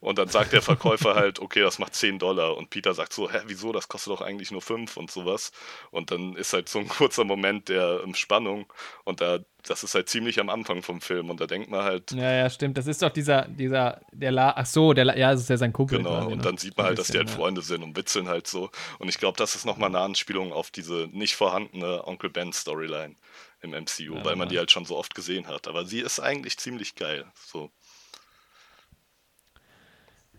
Und 0.02 0.18
dann 0.18 0.30
sagt 0.30 0.52
der 0.52 0.64
Verkäufer 0.64 1.14
halt, 1.14 1.40
okay, 1.40 1.62
das 1.62 1.78
macht 1.78 1.94
10 1.94 2.18
Dollar. 2.18 2.58
Und 2.58 2.72
Peter 2.72 2.96
sagt 2.96 3.14
so, 3.14 3.32
hä, 3.32 3.38
wieso, 3.46 3.72
das 3.72 3.88
kostet 3.88 4.12
doch 4.12 4.22
eigentlich 4.22 4.52
nur 4.52 4.64
5 4.64 4.98
und 4.98 5.12
sowas. 5.12 5.52
Und 5.92 6.10
dann 6.10 6.36
ist 6.36 6.54
halt 6.54 6.70
so 6.70 6.80
ein 6.80 6.88
kurzer 6.90 7.24
Moment 7.24 7.70
der 7.70 8.02
ähm, 8.04 8.16
Spannung. 8.16 8.66
Und 9.04 9.22
da, 9.22 9.40
das 9.62 9.84
ist 9.84 9.94
halt 9.94 10.10
ziemlich 10.10 10.40
am 10.40 10.50
Anfang 10.50 10.82
vom 10.82 11.02
Film. 11.02 11.30
Und 11.30 11.40
da 11.40 11.46
denkt 11.46 11.70
man 11.70 11.84
halt, 11.84 12.12
Ja, 12.14 12.32
ja, 12.32 12.50
stimmt. 12.50 12.80
Das 12.80 12.88
ist 12.88 13.04
doch 13.04 13.12
dieser, 13.12 13.48
dieser, 13.48 14.02
der 14.12 14.32
La, 14.32 14.54
ach 14.58 14.66
so, 14.66 14.94
der 14.94 15.06
La, 15.06 15.16
ja, 15.16 15.32
das 15.34 15.42
ist 15.42 15.50
ja 15.52 15.58
sein 15.58 15.72
Kumpel. 15.72 16.00
Genau, 16.00 16.26
und 16.26 16.38
ne? 16.38 16.44
dann 16.44 16.58
sieht 16.58 16.76
man 16.76 16.88
halt, 16.88 16.98
dass 16.98 17.08
die 17.08 17.18
halt 17.18 17.30
ja. 17.30 17.36
Freunde 17.36 17.62
sind 17.62 17.84
und 17.84 17.96
witzeln 17.96 18.28
halt 18.28 18.48
so. 18.48 18.72
Und 18.98 19.08
ich 19.08 19.20
glaube, 19.20 19.38
das 19.38 19.54
ist 19.54 19.66
nochmal 19.66 19.90
eine 19.90 20.00
Anspielung 20.00 20.52
auf 20.52 20.72
diese 20.72 21.10
nicht 21.12 21.36
vorhandene 21.36 22.08
Onkel 22.08 22.32
Ben 22.32 22.52
Storyline 22.54 23.16
im 23.62 23.72
MCU, 23.72 24.16
Ja, 24.16 24.26
weil 24.26 24.36
man 24.36 24.50
die 24.50 24.58
halt 24.58 24.72
schon 24.72 24.86
so 24.86 24.98
oft 24.98 25.14
gesehen 25.14 25.48
hat. 25.48 25.68
Aber 25.68 25.86
sie 25.86 26.00
ist 26.00 26.20
eigentlich 26.20 26.58
ziemlich 26.58 26.96
geil. 26.96 27.26
So, 27.36 27.72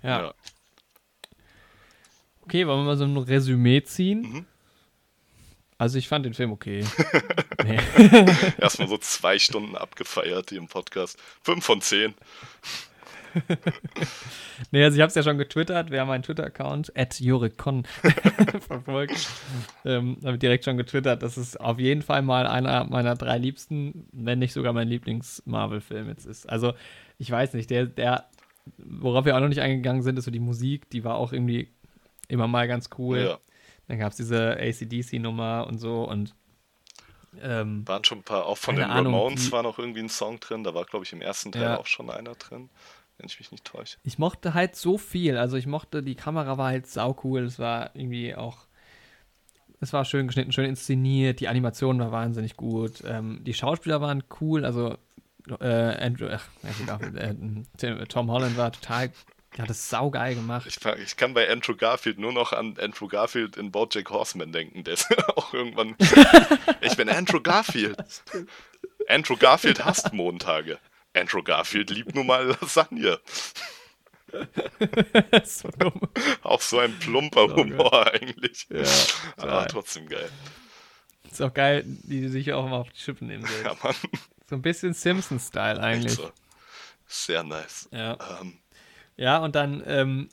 Ja. 0.03 0.23
ja. 0.23 0.35
Okay, 2.43 2.67
wollen 2.67 2.81
wir 2.81 2.85
mal 2.85 2.97
so 2.97 3.05
ein 3.05 3.17
Resümee 3.17 3.83
ziehen? 3.83 4.21
Mhm. 4.23 4.47
Also 5.79 5.99
ich 5.99 6.09
fand 6.09 6.25
den 6.25 6.35
Film 6.35 6.53
okay. 6.53 6.85
nee. 7.65 7.79
Erstmal 8.59 8.89
so 8.89 8.99
zwei 8.99 9.39
Stunden 9.39 9.77
abgefeiert 9.77 10.51
hier 10.51 10.59
im 10.59 10.69
Podcast. 10.69 11.19
Fünf 11.43 11.65
von 11.65 11.81
zehn. 11.81 12.15
nee, 14.71 14.85
also 14.85 14.97
ich 14.97 15.01
habe 15.01 15.09
es 15.09 15.15
ja 15.15 15.23
schon 15.23 15.39
getwittert. 15.39 15.91
Wir 15.91 16.01
haben 16.01 16.11
einen 16.11 16.23
Twitter-Account, 16.23 16.97
at 16.97 17.19
Jurikon, 17.19 17.85
verfolgt. 18.67 19.29
Ähm, 19.85 20.19
habe 20.25 20.39
direkt 20.39 20.65
schon 20.65 20.77
getwittert. 20.77 21.23
Das 21.23 21.39
ist 21.39 21.59
auf 21.59 21.79
jeden 21.79 22.03
Fall 22.03 22.23
mal 22.23 22.47
einer 22.47 22.85
meiner 22.85 23.15
drei 23.15 23.39
liebsten, 23.39 24.07
wenn 24.13 24.39
nicht 24.39 24.53
sogar 24.53 24.73
mein 24.73 24.89
Lieblings-Marvel-Film 24.89 26.09
jetzt 26.09 26.27
ist. 26.27 26.49
Also 26.49 26.75
ich 27.19 27.31
weiß 27.31 27.55
nicht, 27.55 27.71
der, 27.71 27.87
der, 27.87 28.29
worauf 28.77 29.25
wir 29.25 29.37
auch 29.37 29.41
noch 29.41 29.49
nicht 29.49 29.61
eingegangen 29.61 30.03
sind, 30.03 30.19
ist 30.19 30.25
so 30.25 30.31
die 30.31 30.41
Musik. 30.41 30.91
Die 30.91 31.05
war 31.05 31.17
auch 31.17 31.33
irgendwie 31.33 31.71
immer 32.29 32.47
mal 32.47 32.69
ganz 32.69 32.91
cool. 32.99 33.19
Ja. 33.19 33.39
Dann 33.89 33.99
gab 33.99 34.11
es 34.11 34.17
diese 34.17 34.57
ACDC-Nummer 34.59 35.67
und 35.67 35.79
so 35.79 36.09
und 36.09 36.35
ähm, 37.41 37.87
waren 37.89 38.05
schon 38.05 38.19
ein 38.19 38.25
paar, 38.25 38.47
auch 38.47 38.59
von 38.59 38.77
den 38.77 38.85
Ahnung, 38.85 39.15
Ramones 39.15 39.51
war 39.53 39.63
noch 39.63 39.79
irgendwie 39.79 40.01
ein 40.01 40.11
Song 40.11 40.39
drin, 40.39 40.65
da 40.65 40.75
war, 40.75 40.85
glaube 40.85 41.07
ich, 41.07 41.15
im 41.15 41.23
ersten 41.23 41.51
Teil 41.51 41.63
ja. 41.63 41.79
auch 41.79 41.87
schon 41.87 42.11
einer 42.11 42.35
drin 42.35 42.69
wenn 43.23 43.29
ich 43.29 43.39
mich 43.39 43.53
nicht 43.53 43.65
täusche. 43.65 43.99
Ich 44.03 44.19
mochte 44.19 44.55
halt 44.55 44.77
so 44.77 44.99
viel. 44.99 45.37
Also 45.37 45.57
ich 45.57 45.67
mochte, 45.67 46.03
die 46.03 46.15
Kamera 46.15 46.59
war 46.59 46.69
halt 46.69 46.87
sau 46.87 47.17
cool. 47.25 47.43
Es 47.45 47.59
war 47.59 47.95
irgendwie 47.95 48.35
auch, 48.35 48.67
es 49.81 49.93
war 49.93 50.05
schön 50.05 50.27
geschnitten, 50.27 50.53
schön 50.53 50.67
inszeniert. 50.67 51.41
Die 51.41 51.49
Animation 51.49 51.99
war 52.01 52.11
wahnsinnig 52.11 52.57
gut. 52.57 53.03
Ähm, 53.07 53.41
die 53.45 53.55
Schauspieler 53.55 54.01
waren 54.01 54.25
cool. 54.41 54.65
Also 54.65 54.97
äh, 55.61 56.05
Andrew, 56.05 56.29
ach, 56.31 56.49
äh, 57.15 58.07
Tom 58.07 58.31
Holland 58.31 58.57
war 58.57 58.73
total 58.73 59.11
das 59.57 59.71
ist 59.71 59.91
saugeil 59.91 60.35
gemacht. 60.35 60.67
Ich, 60.67 60.79
ich, 61.03 61.17
kann 61.17 61.35
bei 61.35 61.51
Andrew 61.51 61.77
Garfield 61.77 62.19
nur 62.19 62.33
noch 62.33 62.53
an 62.53 62.77
Andrew 62.81 63.07
Garfield 63.07 63.57
in 63.59 63.71
Bojack 63.71 64.09
Horseman 64.09 64.51
denken, 64.51 64.83
der 64.83 64.95
ist 64.95 65.09
auch 65.37 65.53
irgendwann. 65.53 65.95
ich 66.81 66.97
bin 66.97 67.09
Andrew 67.09 67.41
Garfield. 67.41 67.99
Andrew 69.09 69.37
Garfield 69.37 69.85
hasst 69.85 70.13
Montage. 70.15 70.79
Andrew 71.15 71.43
Garfield 71.43 71.91
liebt 71.91 72.15
nun 72.15 72.27
mal 72.27 72.47
Lasagne. 72.47 73.21
so 75.45 75.69
auch 76.43 76.63
so 76.63 76.79
ein 76.79 76.99
plumper 76.99 77.49
so 77.51 77.57
Humor 77.57 77.91
geil. 77.91 78.21
eigentlich. 78.23 78.67
Ja, 78.71 78.83
aber 79.37 79.67
trotzdem 79.69 80.09
geil. 80.09 80.31
Ist 81.31 81.43
auch 81.43 81.53
geil, 81.53 81.85
die 81.85 82.29
sich 82.29 82.55
auch 82.55 82.67
mal 82.67 82.79
auf 82.79 82.91
die 82.91 83.01
Schippe 83.01 83.27
nehmen 83.27 83.47
will. 83.47 83.65
Ja, 83.65 83.77
Mann. 83.83 83.95
So 84.53 84.57
ein 84.57 84.61
bisschen 84.61 84.93
Simpsons-Style 84.93 85.81
eigentlich. 85.81 86.13
So. 86.13 86.31
Sehr 87.07 87.43
nice. 87.43 87.89
Ja. 87.91 88.19
Ähm. 88.39 88.59
ja, 89.17 89.39
und 89.39 89.55
dann 89.55 89.83
ähm, 89.87 90.29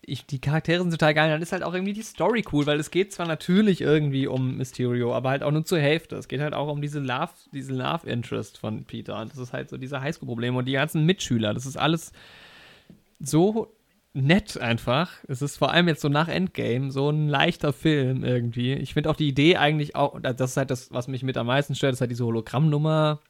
ich, 0.00 0.24
die 0.24 0.40
Charaktere 0.40 0.80
sind 0.80 0.90
total 0.90 1.12
geil. 1.12 1.28
Dann 1.28 1.42
ist 1.42 1.52
halt 1.52 1.62
auch 1.62 1.74
irgendwie 1.74 1.92
die 1.92 2.00
Story 2.00 2.42
cool, 2.50 2.64
weil 2.64 2.80
es 2.80 2.90
geht 2.90 3.12
zwar 3.12 3.26
natürlich 3.26 3.82
irgendwie 3.82 4.26
um 4.26 4.56
Mysterio, 4.56 5.14
aber 5.14 5.28
halt 5.28 5.42
auch 5.42 5.50
nur 5.50 5.66
zur 5.66 5.80
Hälfte. 5.80 6.16
Es 6.16 6.28
geht 6.28 6.40
halt 6.40 6.54
auch 6.54 6.72
um 6.72 6.80
diese 6.80 6.98
Love, 6.98 7.28
diese 7.52 7.74
Love 7.74 8.08
Interest 8.08 8.56
von 8.56 8.84
Peter. 8.84 9.20
Und 9.20 9.32
das 9.32 9.38
ist 9.38 9.52
halt 9.52 9.68
so 9.68 9.76
diese 9.76 10.00
Highschool-Probleme 10.00 10.56
und 10.56 10.64
die 10.64 10.72
ganzen 10.72 11.04
Mitschüler. 11.04 11.52
Das 11.52 11.66
ist 11.66 11.76
alles 11.76 12.12
so 13.18 13.70
nett 14.12 14.58
einfach. 14.58 15.12
Es 15.28 15.42
ist 15.42 15.56
vor 15.56 15.70
allem 15.70 15.88
jetzt 15.88 16.00
so 16.00 16.08
nach 16.08 16.28
Endgame 16.28 16.90
so 16.90 17.10
ein 17.10 17.28
leichter 17.28 17.72
Film 17.72 18.24
irgendwie. 18.24 18.72
Ich 18.74 18.94
finde 18.94 19.10
auch 19.10 19.16
die 19.16 19.28
Idee 19.28 19.56
eigentlich 19.56 19.94
auch, 19.96 20.20
das 20.20 20.52
ist 20.52 20.56
halt 20.56 20.70
das, 20.70 20.90
was 20.92 21.08
mich 21.08 21.22
mit 21.22 21.36
am 21.36 21.46
meisten 21.46 21.74
stört, 21.74 21.92
ist 21.92 22.00
halt 22.00 22.10
diese 22.10 22.24
Hologrammnummer. 22.24 23.20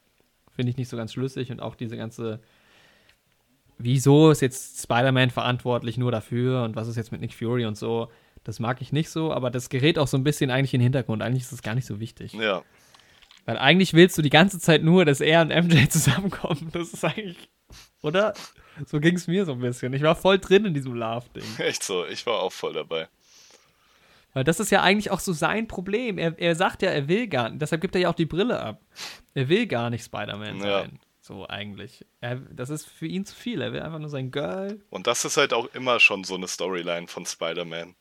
Finde 0.51 0.71
ich 0.71 0.77
nicht 0.77 0.89
so 0.89 0.97
ganz 0.97 1.13
schlüssig 1.13 1.51
und 1.51 1.61
auch 1.61 1.75
diese 1.75 1.97
ganze 1.97 2.41
wieso 3.83 4.31
ist 4.31 4.41
jetzt 4.41 4.81
Spider-Man 4.81 5.29
verantwortlich 5.29 5.97
nur 5.97 6.11
dafür 6.11 6.63
und 6.63 6.75
was 6.75 6.87
ist 6.87 6.95
jetzt 6.95 7.11
mit 7.11 7.21
Nick 7.21 7.33
Fury 7.33 7.65
und 7.65 7.77
so. 7.77 8.09
Das 8.43 8.59
mag 8.59 8.81
ich 8.81 8.91
nicht 8.91 9.09
so, 9.09 9.31
aber 9.31 9.51
das 9.51 9.69
gerät 9.69 9.99
auch 9.99 10.07
so 10.07 10.17
ein 10.17 10.23
bisschen 10.23 10.49
eigentlich 10.49 10.73
in 10.73 10.79
den 10.79 10.85
Hintergrund. 10.85 11.21
Eigentlich 11.21 11.43
ist 11.43 11.51
das 11.51 11.61
gar 11.61 11.75
nicht 11.75 11.85
so 11.85 11.99
wichtig. 11.99 12.33
Ja. 12.33 12.63
Weil 13.45 13.57
eigentlich 13.57 13.93
willst 13.93 14.17
du 14.17 14.21
die 14.21 14.29
ganze 14.29 14.59
Zeit 14.59 14.83
nur, 14.83 15.05
dass 15.05 15.21
er 15.21 15.41
und 15.41 15.49
MJ 15.49 15.87
zusammenkommen. 15.89 16.69
Das 16.71 16.93
ist 16.93 17.03
eigentlich, 17.03 17.49
oder? 18.01 18.33
So 18.85 18.99
ging 18.99 19.15
es 19.15 19.27
mir 19.27 19.45
so 19.45 19.53
ein 19.53 19.59
bisschen. 19.59 19.93
Ich 19.93 20.01
war 20.01 20.15
voll 20.15 20.39
drin 20.39 20.65
in 20.65 20.73
diesem 20.73 20.93
Love-Ding. 20.93 21.43
Echt 21.57 21.83
so, 21.83 22.05
ich 22.05 22.25
war 22.25 22.39
auch 22.39 22.51
voll 22.51 22.73
dabei. 22.73 23.07
Weil 24.33 24.43
das 24.43 24.59
ist 24.59 24.71
ja 24.71 24.81
eigentlich 24.81 25.11
auch 25.11 25.19
so 25.19 25.33
sein 25.33 25.67
Problem. 25.67 26.17
Er, 26.17 26.37
er 26.39 26.55
sagt 26.55 26.81
ja, 26.81 26.89
er 26.89 27.07
will 27.07 27.27
gar 27.27 27.49
nicht. 27.49 27.61
Deshalb 27.61 27.81
gibt 27.81 27.95
er 27.95 28.01
ja 28.01 28.09
auch 28.09 28.15
die 28.15 28.25
Brille 28.25 28.59
ab. 28.59 28.81
Er 29.33 29.49
will 29.49 29.67
gar 29.67 29.89
nicht 29.89 30.05
Spider-Man 30.05 30.61
sein. 30.61 30.91
Ja. 30.93 30.99
So 31.19 31.47
eigentlich. 31.47 32.05
Er, 32.21 32.37
das 32.37 32.69
ist 32.69 32.89
für 32.89 33.07
ihn 33.07 33.25
zu 33.25 33.35
viel. 33.35 33.61
Er 33.61 33.73
will 33.73 33.81
einfach 33.81 33.99
nur 33.99 34.09
sein 34.09 34.31
Girl. 34.31 34.81
Und 34.89 35.07
das 35.07 35.25
ist 35.25 35.37
halt 35.37 35.53
auch 35.53 35.67
immer 35.73 35.99
schon 35.99 36.23
so 36.23 36.35
eine 36.35 36.47
Storyline 36.47 37.07
von 37.07 37.25
Spider-Man. 37.25 37.95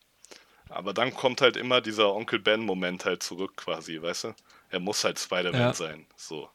Aber 0.68 0.94
dann 0.94 1.12
kommt 1.12 1.40
halt 1.40 1.56
immer 1.56 1.80
dieser 1.80 2.14
Onkel 2.14 2.38
Ben-Moment 2.38 3.04
halt 3.04 3.24
zurück, 3.24 3.56
quasi, 3.56 4.00
weißt 4.00 4.24
du? 4.24 4.34
Er 4.70 4.78
muss 4.78 5.02
halt 5.02 5.18
Spider-Man 5.18 5.60
ja. 5.60 5.74
sein. 5.74 6.06
So. 6.16 6.48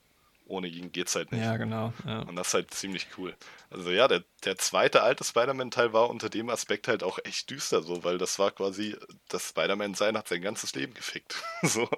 Ohne 0.45 0.67
ihn 0.67 0.91
geht's 0.91 1.15
halt 1.15 1.31
nicht. 1.31 1.43
Ja, 1.43 1.57
genau. 1.57 1.91
Ja. 2.05 2.19
Und 2.19 2.35
das 2.35 2.47
ist 2.47 2.53
halt 2.53 2.73
ziemlich 2.73 3.07
cool. 3.17 3.35
Also 3.69 3.89
ja, 3.89 4.07
der, 4.07 4.23
der 4.43 4.57
zweite 4.57 5.01
alte 5.01 5.23
Spider-Man-Teil 5.23 5.91
war 5.91 6.09
unter 6.09 6.29
dem 6.29 6.49
Aspekt 6.49 6.87
halt 6.87 7.03
auch 7.03 7.17
echt 7.23 7.49
düster, 7.49 7.81
so, 7.81 8.03
weil 8.03 8.17
das 8.17 8.37
war 8.37 8.51
quasi, 8.51 8.95
das 9.27 9.49
Spider-Man-Sein 9.49 10.17
hat 10.17 10.27
sein 10.27 10.41
ganzes 10.41 10.75
Leben 10.75 10.93
gefickt. 10.93 11.43
so. 11.63 11.89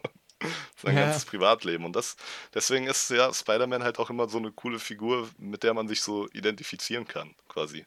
sein 0.78 0.96
ja. 0.96 1.06
ganzes 1.06 1.26
Privatleben. 1.26 1.84
Und 1.84 1.96
das, 1.96 2.16
deswegen 2.54 2.88
ist 2.88 3.10
ja 3.10 3.34
Spider-Man 3.34 3.84
halt 3.84 4.00
auch 4.00 4.10
immer 4.10 4.30
so 4.30 4.38
eine 4.38 4.52
coole 4.52 4.80
Figur, 4.80 5.30
mit 5.38 5.64
der 5.64 5.74
man 5.74 5.88
sich 5.88 6.02
so 6.02 6.28
identifizieren 6.30 7.08
kann, 7.08 7.36
quasi. 7.50 7.86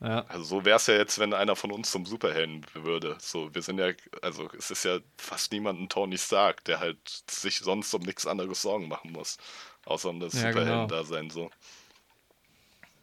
Ja. 0.00 0.24
Also 0.28 0.44
so 0.44 0.64
wäre 0.64 0.76
es 0.76 0.86
ja 0.86 0.94
jetzt, 0.94 1.18
wenn 1.18 1.34
einer 1.34 1.56
von 1.56 1.70
uns 1.70 1.90
zum 1.90 2.06
Superhelden 2.06 2.64
würde. 2.72 3.16
So, 3.20 3.54
wir 3.54 3.60
sind 3.60 3.78
ja, 3.78 3.90
also 4.22 4.48
es 4.56 4.70
ist 4.70 4.84
ja 4.84 4.98
fast 5.18 5.52
niemand 5.52 5.80
ein 5.80 5.88
Tony 5.88 6.16
Stark, 6.16 6.64
der 6.64 6.80
halt 6.80 6.98
sich 7.28 7.58
sonst 7.58 7.92
um 7.92 8.02
nichts 8.02 8.26
anderes 8.26 8.62
Sorgen 8.62 8.88
machen 8.88 9.12
muss. 9.12 9.36
Außer 9.84 10.08
um 10.08 10.20
das 10.20 10.32
ja, 10.34 10.52
Superhelden-Dasein 10.52 11.28
genau. 11.28 11.34
so. 11.34 11.50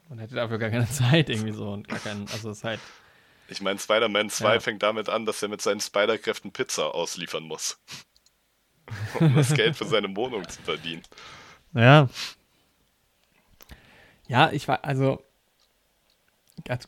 Man 0.09 0.19
hätte 0.19 0.35
dafür 0.35 0.57
gar 0.57 0.71
keine 0.71 0.89
Zeit 0.91 1.29
irgendwie 1.29 1.53
so 1.53 1.69
und 1.71 1.87
gar 1.87 1.99
keinen, 1.99 2.27
also 2.29 2.49
es 2.49 2.59
ist 2.59 2.63
halt 2.63 2.79
ich 3.49 3.61
meine, 3.61 3.79
Spider-Man 3.79 4.29
2 4.29 4.53
ja. 4.55 4.59
fängt 4.59 4.83
damit 4.83 5.09
an, 5.09 5.25
dass 5.25 5.41
er 5.41 5.49
mit 5.49 5.61
seinen 5.61 5.79
Spider-Kräften 5.79 6.51
Pizza 6.51 6.93
ausliefern 6.93 7.43
muss. 7.43 7.79
um 9.19 9.35
das 9.35 9.53
Geld 9.53 9.75
für 9.75 9.85
seine 9.85 10.13
Wohnung 10.15 10.47
zu 10.47 10.61
verdienen. 10.61 11.03
Ja. 11.73 12.09
Ja, 14.27 14.51
ich 14.51 14.67
war, 14.67 14.83
also, 14.83 15.23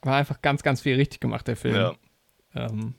war 0.03 0.15
einfach 0.15 0.41
ganz, 0.41 0.64
ganz 0.64 0.81
viel 0.81 0.95
richtig 0.95 1.19
gemacht, 1.19 1.48
der 1.48 1.56
Film. 1.56 1.75
Ja. 1.75 1.95
Ähm, 2.56 2.95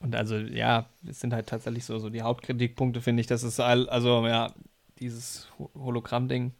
und 0.00 0.16
also, 0.16 0.36
ja, 0.36 0.88
es 1.06 1.20
sind 1.20 1.32
halt 1.32 1.48
tatsächlich 1.48 1.84
so, 1.84 1.98
so 1.98 2.10
die 2.10 2.22
Hauptkritikpunkte, 2.22 3.00
finde 3.00 3.20
ich. 3.20 3.26
Das 3.26 3.42
ist 3.44 3.60
all, 3.60 3.88
also, 3.88 4.26
ja, 4.26 4.52
dieses 4.98 5.48
Hologramm-Ding 5.74 6.52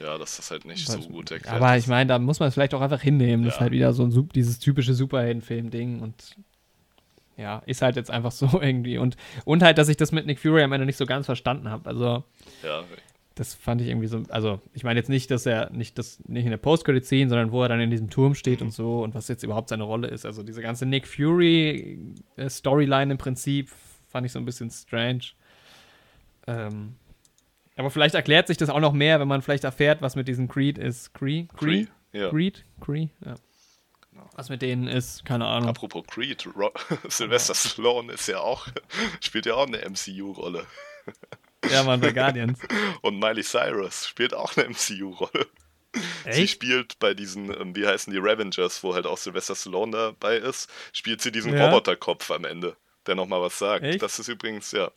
ja, 0.00 0.16
das 0.16 0.38
ist 0.38 0.50
halt 0.50 0.64
nicht 0.64 0.86
so 0.86 0.98
gut 0.98 1.30
erklärt. 1.30 1.54
Aber 1.54 1.76
ich 1.76 1.86
meine, 1.86 2.06
da 2.06 2.18
muss 2.18 2.40
man 2.40 2.48
es 2.48 2.54
vielleicht 2.54 2.72
auch 2.72 2.80
einfach 2.80 3.02
hinnehmen. 3.02 3.42
Ja. 3.42 3.48
Das 3.48 3.56
ist 3.56 3.60
halt 3.60 3.72
wieder 3.72 3.92
so 3.92 4.04
ein, 4.04 4.28
dieses 4.34 4.58
typische 4.58 4.94
Superheldenfilm-Ding 4.94 6.00
und 6.00 6.36
ja, 7.36 7.62
ist 7.66 7.82
halt 7.82 7.96
jetzt 7.96 8.10
einfach 8.10 8.32
so 8.32 8.60
irgendwie. 8.60 8.96
Und, 8.96 9.16
und 9.44 9.62
halt, 9.62 9.76
dass 9.76 9.88
ich 9.88 9.98
das 9.98 10.10
mit 10.10 10.24
Nick 10.24 10.38
Fury 10.40 10.62
am 10.62 10.72
Ende 10.72 10.86
nicht 10.86 10.96
so 10.96 11.04
ganz 11.04 11.26
verstanden 11.26 11.68
habe. 11.68 11.88
Also, 11.88 12.24
ja. 12.62 12.82
Das 13.34 13.54
fand 13.54 13.80
ich 13.80 13.88
irgendwie 13.88 14.08
so. 14.08 14.22
Also, 14.28 14.60
ich 14.74 14.84
meine 14.84 14.98
jetzt 14.98 15.08
nicht, 15.08 15.30
dass 15.30 15.46
er 15.46 15.70
nicht 15.70 15.98
das 15.98 16.20
nicht 16.26 16.44
in 16.44 16.50
der 16.50 16.58
Post-Credit-Scene, 16.58 17.28
sondern 17.28 17.52
wo 17.52 17.62
er 17.62 17.68
dann 17.68 17.80
in 17.80 17.90
diesem 17.90 18.10
Turm 18.10 18.34
steht 18.34 18.60
mhm. 18.60 18.66
und 18.66 18.72
so 18.72 19.02
und 19.02 19.14
was 19.14 19.28
jetzt 19.28 19.42
überhaupt 19.42 19.68
seine 19.68 19.84
Rolle 19.84 20.08
ist. 20.08 20.26
Also, 20.26 20.42
diese 20.42 20.62
ganze 20.62 20.86
Nick 20.86 21.06
Fury-Storyline 21.06 23.12
im 23.12 23.18
Prinzip 23.18 23.70
fand 24.08 24.26
ich 24.26 24.32
so 24.32 24.38
ein 24.38 24.44
bisschen 24.44 24.70
strange. 24.70 25.20
Ähm, 26.46 26.96
aber 27.76 27.90
vielleicht 27.90 28.14
erklärt 28.14 28.46
sich 28.46 28.56
das 28.56 28.68
auch 28.68 28.80
noch 28.80 28.92
mehr, 28.92 29.20
wenn 29.20 29.28
man 29.28 29.42
vielleicht 29.42 29.64
erfährt, 29.64 30.02
was 30.02 30.16
mit 30.16 30.28
diesen 30.28 30.48
Creed 30.48 30.76
ist. 30.76 31.14
Creed? 31.14 31.48
Creed? 31.56 31.88
Ja. 32.12 32.28
Creed? 32.28 32.64
Creed? 32.80 33.10
Ja. 33.24 33.36
Genau. 34.10 34.28
Was 34.34 34.48
mit 34.48 34.60
denen 34.60 34.86
ist, 34.86 35.24
keine 35.24 35.46
Ahnung. 35.46 35.68
Apropos 35.68 36.04
Creed, 36.06 36.46
Ro 36.56 36.70
Sylvester 37.08 37.54
Stallone 37.54 38.12
ist 38.12 38.26
ja 38.26 38.40
auch, 38.40 38.66
spielt 39.20 39.46
ja 39.46 39.54
auch 39.54 39.66
eine 39.66 39.78
MCU-Rolle. 39.78 40.66
Ja, 41.68 41.82
man, 41.82 42.00
bei 42.00 42.12
Guardians. 42.12 42.58
Und 43.02 43.18
Miley 43.18 43.42
Cyrus 43.42 44.06
spielt 44.06 44.34
auch 44.34 44.56
eine 44.56 44.68
MCU-Rolle. 44.70 45.46
Sie 46.30 46.46
spielt 46.46 46.98
bei 47.00 47.14
diesen, 47.14 47.50
ähm, 47.60 47.74
wie 47.74 47.86
heißen 47.86 48.12
die, 48.12 48.18
Revengers, 48.18 48.82
wo 48.84 48.94
halt 48.94 49.06
auch 49.06 49.18
Sylvester 49.18 49.56
Stallone 49.56 49.92
dabei 49.92 50.36
ist, 50.36 50.70
spielt 50.92 51.20
sie 51.20 51.32
diesen 51.32 51.52
ja. 51.52 51.66
Roboterkopf 51.66 52.30
am 52.30 52.44
Ende, 52.44 52.76
der 53.06 53.16
nochmal 53.16 53.40
was 53.40 53.58
sagt. 53.58 53.84
Echt? 53.84 54.02
Das 54.02 54.18
ist 54.18 54.28
übrigens, 54.28 54.70
ja, 54.72 54.92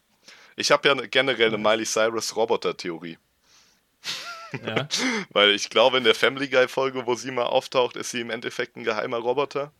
ich 0.55 0.71
habe 0.71 0.87
ja 0.87 0.93
generell 0.93 1.47
eine 1.47 1.57
Miley 1.57 1.85
Cyrus 1.85 2.35
Roboter-Theorie. 2.35 3.17
Ja. 4.65 4.87
Weil 5.31 5.51
ich 5.51 5.69
glaube, 5.69 5.97
in 5.97 6.03
der 6.03 6.15
Family 6.15 6.47
Guy-Folge, 6.47 7.05
wo 7.05 7.15
sie 7.15 7.31
mal 7.31 7.45
auftaucht, 7.45 7.95
ist 7.95 8.11
sie 8.11 8.21
im 8.21 8.29
Endeffekt 8.29 8.77
ein 8.77 8.83
geheimer 8.83 9.17
Roboter. 9.17 9.71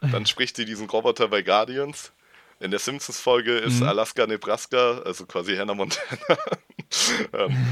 Dann 0.00 0.26
spricht 0.26 0.56
sie 0.56 0.64
diesen 0.64 0.88
Roboter 0.88 1.28
bei 1.28 1.42
Guardians. 1.42 2.12
In 2.58 2.70
der 2.70 2.80
Simpsons-Folge 2.80 3.58
ist 3.58 3.80
Mhm. 3.80 3.88
Alaska, 3.88 4.26
Nebraska, 4.26 4.98
also 5.04 5.26
quasi 5.26 5.56
Hannah 5.56 5.74
Montana. 5.74 6.18
ähm, 7.34 7.66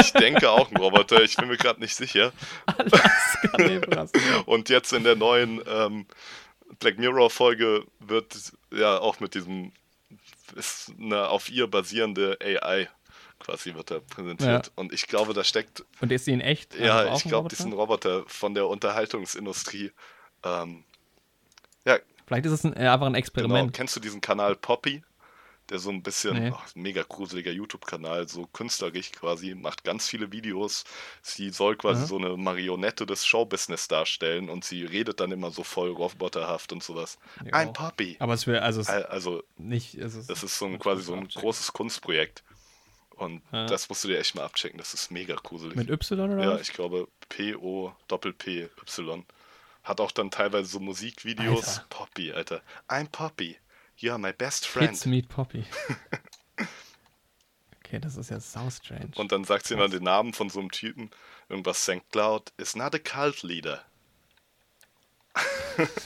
ich 0.00 0.12
denke 0.12 0.50
auch 0.50 0.70
ein 0.70 0.76
Roboter, 0.76 1.22
ich 1.22 1.36
bin 1.36 1.48
mir 1.48 1.56
gerade 1.56 1.80
nicht 1.80 1.94
sicher. 1.96 2.32
Alaska, 2.66 3.56
Nebraska. 3.58 4.18
Und 4.46 4.68
jetzt 4.68 4.92
in 4.92 5.04
der 5.04 5.16
neuen 5.16 5.62
ähm, 5.66 6.06
Black 6.78 6.98
Mirror-Folge 6.98 7.84
wird 8.00 8.36
ja 8.70 8.98
auch 8.98 9.20
mit 9.20 9.34
diesem 9.34 9.72
ist 10.56 10.92
eine 10.98 11.28
auf 11.28 11.50
ihr 11.50 11.66
basierende 11.66 12.38
AI 12.42 12.88
quasi 13.38 13.74
wird 13.74 13.90
da 13.90 14.00
präsentiert. 14.00 14.66
Ja. 14.66 14.72
Und 14.74 14.92
ich 14.92 15.06
glaube, 15.06 15.32
da 15.32 15.44
steckt, 15.44 15.84
Und 16.00 16.10
ist 16.10 16.24
sie 16.24 16.32
in 16.32 16.40
echt? 16.40 16.74
ja, 16.74 16.98
also 16.98 17.16
ich 17.16 17.22
glaube, 17.22 17.36
Roboter? 17.44 17.56
diesen 17.56 17.72
Roboter 17.72 18.24
von 18.26 18.54
der 18.54 18.66
Unterhaltungsindustrie. 18.66 19.92
Ähm, 20.44 20.84
ja, 21.84 21.98
Vielleicht 22.28 22.46
ist 22.46 22.52
es 22.52 22.64
ein, 22.64 22.74
äh, 22.74 22.80
einfach 22.88 23.06
ein 23.06 23.12
genau. 23.12 23.18
Experiment. 23.18 23.72
Kennst 23.72 23.96
du 23.96 24.00
diesen 24.00 24.20
Kanal 24.20 24.54
Poppy? 24.54 25.02
Der 25.70 25.78
so 25.78 25.90
ein 25.90 26.02
bisschen, 26.02 26.34
Nee. 26.44 26.52
ach, 26.54 26.66
mega 26.76 27.02
gruseliger 27.06 27.50
YouTube-Kanal, 27.50 28.26
so 28.26 28.46
künstlerisch 28.46 29.12
quasi, 29.12 29.54
macht 29.54 29.84
ganz 29.84 30.08
viele 30.08 30.32
Videos. 30.32 30.84
Sie 31.20 31.50
soll 31.50 31.76
quasi 31.76 31.98
Aha. 32.00 32.06
so 32.06 32.16
eine 32.16 32.38
Marionette 32.38 33.04
des 33.04 33.26
Showbusiness 33.26 33.86
darstellen 33.86 34.48
und 34.48 34.64
sie 34.64 34.84
redet 34.84 35.20
dann 35.20 35.30
immer 35.30 35.50
so 35.50 35.62
voll 35.64 35.90
roboterhaft 35.90 36.72
und 36.72 36.82
sowas. 36.82 37.18
Ja. 37.44 37.52
Ein 37.52 37.74
Poppy. 37.74 38.16
Aber 38.18 38.32
es 38.32 38.46
will, 38.46 38.56
also 38.58 38.80
es 38.80 38.88
Al- 38.88 39.04
Also, 39.06 39.42
nicht, 39.58 39.94
es 39.96 40.14
ist, 40.14 40.30
das 40.30 40.42
ist 40.42 40.58
so 40.58 40.64
ein, 40.64 40.78
quasi 40.78 41.02
so 41.02 41.12
ein 41.12 41.24
abchecken. 41.24 41.42
großes 41.42 41.72
Kunstprojekt. 41.74 42.44
Und 43.16 43.42
Ja. 43.52 43.66
das 43.66 43.90
musst 43.90 44.04
du 44.04 44.08
dir 44.08 44.18
echt 44.20 44.34
mal 44.36 44.44
abchecken, 44.44 44.78
das 44.78 44.94
ist 44.94 45.10
mega 45.10 45.34
gruselig. 45.34 45.76
Mit 45.76 45.90
Y 45.90 46.18
oder 46.32 46.42
Ja, 46.44 46.58
ich 46.60 46.72
glaube 46.72 47.08
P-O 47.28 47.92
Doppel-P 48.06 48.70
Y. 48.80 49.26
Hat 49.88 50.02
auch 50.02 50.12
dann 50.12 50.30
teilweise 50.30 50.68
so 50.68 50.80
Musikvideos. 50.80 51.78
Alter. 51.78 51.86
Poppy, 51.88 52.30
Alter. 52.30 52.60
I'm 52.88 53.08
Poppy. 53.08 53.56
You 53.96 54.10
are 54.10 54.18
my 54.18 54.34
best 54.34 54.66
friend. 54.66 54.90
Kids 54.90 55.06
Meet 55.06 55.30
Poppy. 55.30 55.64
okay, 57.78 57.98
das 57.98 58.18
ist 58.18 58.28
ja 58.28 58.38
so 58.38 58.68
strange. 58.68 59.12
Und 59.16 59.32
dann 59.32 59.44
sagt 59.44 59.66
sie 59.66 59.72
immer 59.72 59.88
den 59.88 60.02
Namen 60.02 60.34
von 60.34 60.50
so 60.50 60.60
einem 60.60 60.70
Typen. 60.70 61.10
Irgendwas 61.48 61.84
St. 61.84 62.02
Cloud 62.12 62.52
is 62.58 62.76
not 62.76 62.94
a 62.94 62.98
cult 62.98 63.42
leader. 63.42 63.82
das 65.78 66.04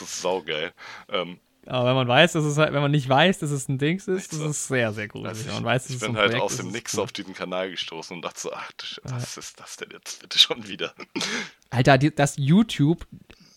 ist 0.00 0.20
saugeil. 0.20 0.72
Ähm, 1.08 1.38
Aber 1.68 1.88
wenn 1.90 1.96
man 1.96 2.08
weiß, 2.08 2.32
dass 2.32 2.44
es 2.44 2.56
halt, 2.56 2.72
wenn 2.72 2.80
man 2.80 2.90
nicht 2.90 3.08
weiß, 3.08 3.38
dass 3.40 3.50
es 3.50 3.68
ein 3.68 3.76
Dings 3.78 4.08
ist, 4.08 4.32
das 4.32 4.40
ist 4.40 4.68
sehr, 4.68 4.92
sehr 4.94 5.06
gruselig. 5.06 5.46
also 5.46 5.58
ich, 5.58 5.64
weiß, 5.64 5.90
ich 5.90 5.98
bin 6.00 6.16
halt 6.16 6.28
Projekt 6.30 6.42
aus 6.44 6.56
dem 6.56 6.70
Nix 6.70 6.98
auf 6.98 7.12
diesen 7.12 7.34
Kanal 7.34 7.70
gestoßen 7.70 8.16
und 8.16 8.22
dachte 8.22 8.40
so, 8.40 8.52
ach, 8.52 8.70
was 9.02 9.36
ist 9.36 9.60
das 9.60 9.76
denn 9.76 9.90
jetzt 9.92 10.20
bitte 10.20 10.38
schon 10.38 10.66
wieder? 10.66 10.94
Alter, 11.70 11.98
die, 11.98 12.14
das 12.14 12.34
YouTube 12.38 13.06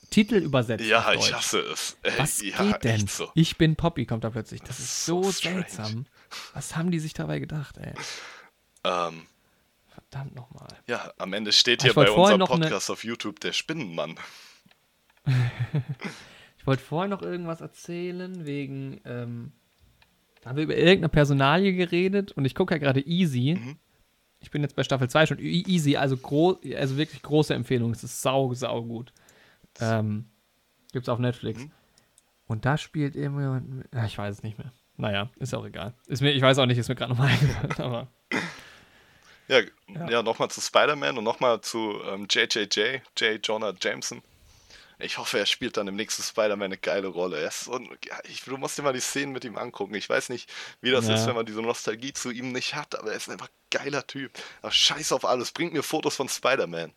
Titel 0.09 0.35
übersetzt. 0.35 0.83
ja, 0.85 1.13
ich 1.13 1.33
hasse 1.33 1.59
es. 1.61 1.95
Ey, 2.03 2.11
Was 2.17 2.41
ja, 2.41 2.61
geht 2.61 2.83
denn? 2.83 3.07
so. 3.07 3.31
Ich 3.33 3.57
bin 3.57 3.77
Poppy 3.77 4.05
kommt 4.05 4.25
da 4.25 4.29
plötzlich. 4.29 4.59
Das, 4.59 4.69
Das 4.75 4.79
ist 4.79 5.05
so, 5.05 5.23
so 5.23 5.31
strange. 5.31 5.61
seltsam. 5.69 6.05
Was 6.53 6.75
haben 6.75 6.91
die 6.91 6.99
sich 6.99 7.13
dabei 7.13 7.39
gedacht, 7.39 7.77
ey? 7.77 7.93
Ähm, 8.83 9.25
Verdammt 9.93 10.35
nochmal. 10.35 10.67
ja, 10.87 11.13
am 11.17 11.31
Ende 11.31 11.53
steht 11.53 11.83
hier 11.83 11.93
bei 11.93 12.11
unserem 12.11 12.41
eine- 12.41 12.45
Podcast 12.45 12.91
auf 12.91 13.05
YouTube 13.05 13.39
der 13.39 13.53
Spinnenmann. 13.53 14.15
Ich 16.61 16.67
wollte 16.67 16.83
vorher 16.83 17.09
noch 17.09 17.23
irgendwas 17.23 17.59
erzählen, 17.59 18.45
wegen, 18.45 19.01
ähm, 19.05 19.51
da 20.41 20.51
haben 20.51 20.57
wir 20.57 20.63
über 20.65 20.75
irgendeine 20.77 21.09
Personalie 21.09 21.73
geredet 21.73 22.33
und 22.33 22.45
ich 22.45 22.53
gucke 22.53 22.75
ja 22.75 22.77
gerade 22.77 22.99
Easy. 23.01 23.57
Mhm. 23.59 23.77
Ich 24.41 24.51
bin 24.51 24.61
jetzt 24.61 24.75
bei 24.75 24.83
Staffel 24.83 25.09
2 25.09 25.25
schon 25.25 25.39
E- 25.39 25.63
Easy, 25.67 25.97
also, 25.97 26.17
gro 26.17 26.59
also 26.77 26.97
wirklich 26.97 27.23
große 27.23 27.55
Empfehlung. 27.55 27.89
Es 27.91 28.03
ist 28.03 28.21
sau, 28.21 28.53
sau 28.53 28.83
gut. 28.83 29.11
Ähm, 29.79 30.25
gibt's 30.93 31.09
auf 31.09 31.17
Netflix. 31.17 31.61
Mhm. 31.63 31.71
Und 32.45 32.63
da 32.65 32.77
spielt 32.77 33.15
irgendjemand, 33.15 33.85
ah, 33.95 34.05
ich 34.05 34.15
weiß 34.19 34.35
es 34.35 34.43
nicht 34.43 34.59
mehr. 34.59 34.71
Naja, 34.97 35.31
ist 35.37 35.55
auch 35.55 35.65
egal. 35.65 35.95
Ist 36.05 36.21
mir, 36.21 36.31
ich 36.31 36.43
weiß 36.43 36.59
auch 36.59 36.67
nicht, 36.67 36.77
ist 36.77 36.89
mir 36.89 36.95
gerade 36.95 37.11
nochmal 37.13 37.29
eingefallen, 37.31 37.73
aber 37.79 38.07
Ja, 39.47 39.61
Ja. 39.95 40.09
ja. 40.11 40.21
nochmal 40.21 40.51
zu 40.51 40.61
Spider-Man 40.61 41.17
und 41.17 41.23
nochmal 41.23 41.59
zu 41.61 41.99
ähm, 42.07 42.27
JJJ, 42.29 42.99
J. 43.17 43.39
Jonah 43.47 43.73
Jameson. 43.81 44.21
Ich 45.03 45.17
hoffe, 45.17 45.39
er 45.39 45.45
spielt 45.45 45.77
dann 45.77 45.87
im 45.87 45.95
nächsten 45.95 46.23
Spider-Man 46.23 46.65
eine 46.65 46.77
geile 46.77 47.07
Rolle. 47.07 47.37
Ein, 47.71 47.97
ja, 48.05 48.19
ich, 48.25 48.43
du 48.43 48.57
musst 48.57 48.77
dir 48.77 48.83
mal 48.83 48.93
die 48.93 48.99
Szenen 48.99 49.31
mit 49.33 49.43
ihm 49.45 49.57
angucken. 49.57 49.95
Ich 49.95 50.09
weiß 50.09 50.29
nicht, 50.29 50.49
wie 50.81 50.91
das 50.91 51.07
Ja. 51.07 51.13
ist, 51.15 51.25
wenn 51.27 51.35
man 51.35 51.45
diese 51.45 51.61
Nostalgie 51.61 52.13
zu 52.13 52.31
ihm 52.31 52.51
nicht 52.51 52.75
hat, 52.75 52.95
aber 52.97 53.11
er 53.11 53.17
ist 53.17 53.29
einfach 53.29 53.47
ein 53.47 53.53
geiler 53.69 54.05
Typ. 54.07 54.31
Aber 54.61 54.71
scheiß 54.71 55.11
auf 55.11 55.25
alles, 55.25 55.51
bringt 55.51 55.73
mir 55.73 55.83
Fotos 55.83 56.15
von 56.15 56.29
Spider-Man. 56.29 56.93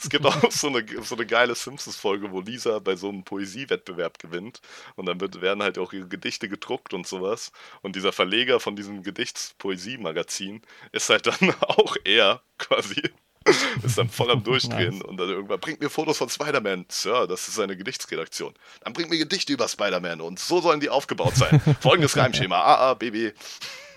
Es 0.00 0.08
gibt 0.08 0.24
auch 0.26 0.36
so 0.52 0.68
eine, 0.68 0.84
so 1.02 1.14
eine 1.16 1.26
geile 1.26 1.54
Simpsons-Folge, 1.54 2.30
wo 2.30 2.40
Lisa 2.40 2.78
bei 2.78 2.94
so 2.96 3.08
einem 3.08 3.24
Poesiewettbewerb 3.24 4.18
gewinnt. 4.18 4.60
Und 4.96 5.06
dann 5.06 5.20
wird, 5.20 5.40
werden 5.40 5.62
halt 5.62 5.78
auch 5.78 5.92
ihre 5.92 6.06
Gedichte 6.08 6.48
gedruckt 6.48 6.94
und 6.94 7.06
sowas. 7.06 7.50
Und 7.82 7.96
dieser 7.96 8.12
Verleger 8.12 8.60
von 8.60 8.76
diesem 8.76 9.02
Gedichts-Poesie-Magazin 9.02 10.62
ist 10.92 11.10
halt 11.10 11.26
dann 11.26 11.54
auch 11.60 11.96
er 12.04 12.42
quasi. 12.58 13.02
Ist 13.82 13.98
dann 13.98 14.08
voll 14.08 14.30
am 14.30 14.42
Durchdrehen 14.42 15.02
und 15.02 15.16
dann 15.16 15.28
irgendwann 15.28 15.60
bringt 15.60 15.80
mir 15.80 15.90
Fotos 15.90 16.18
von 16.18 16.28
Spider-Man. 16.28 16.86
Sir, 16.88 17.26
das 17.26 17.48
ist 17.48 17.58
eine 17.58 17.76
Gedichtsredaktion. 17.76 18.54
Dann 18.82 18.92
bringt 18.92 19.10
mir 19.10 19.18
Gedichte 19.18 19.52
über 19.52 19.68
Spider-Man 19.68 20.20
und 20.20 20.38
so 20.38 20.60
sollen 20.60 20.80
die 20.80 20.90
aufgebaut 20.90 21.36
sein. 21.36 21.60
Folgendes 21.80 22.16
Reimschema: 22.16 22.60
A, 22.60 22.90
A, 22.90 22.94
B, 22.94 23.10
B. 23.10 23.32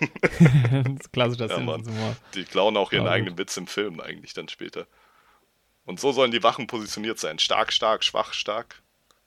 das 0.00 0.92
ist 1.00 1.12
klassischer 1.12 1.48
Ja, 1.48 1.58
Mann. 1.58 1.84
Die 2.34 2.44
klauen 2.44 2.76
auch 2.76 2.92
ihren 2.92 3.06
Ja, 3.06 3.12
eigenen 3.12 3.38
Witz 3.38 3.56
im 3.56 3.66
Film 3.66 4.00
eigentlich 4.00 4.34
dann 4.34 4.48
später. 4.48 4.86
Und 5.84 6.00
so 6.00 6.12
sollen 6.12 6.30
die 6.30 6.42
Wachen 6.42 6.66
positioniert 6.66 7.18
sein. 7.18 7.38
Stark, 7.38 7.72
stark, 7.72 8.04
schwach, 8.04 8.32
stark. 8.32 8.82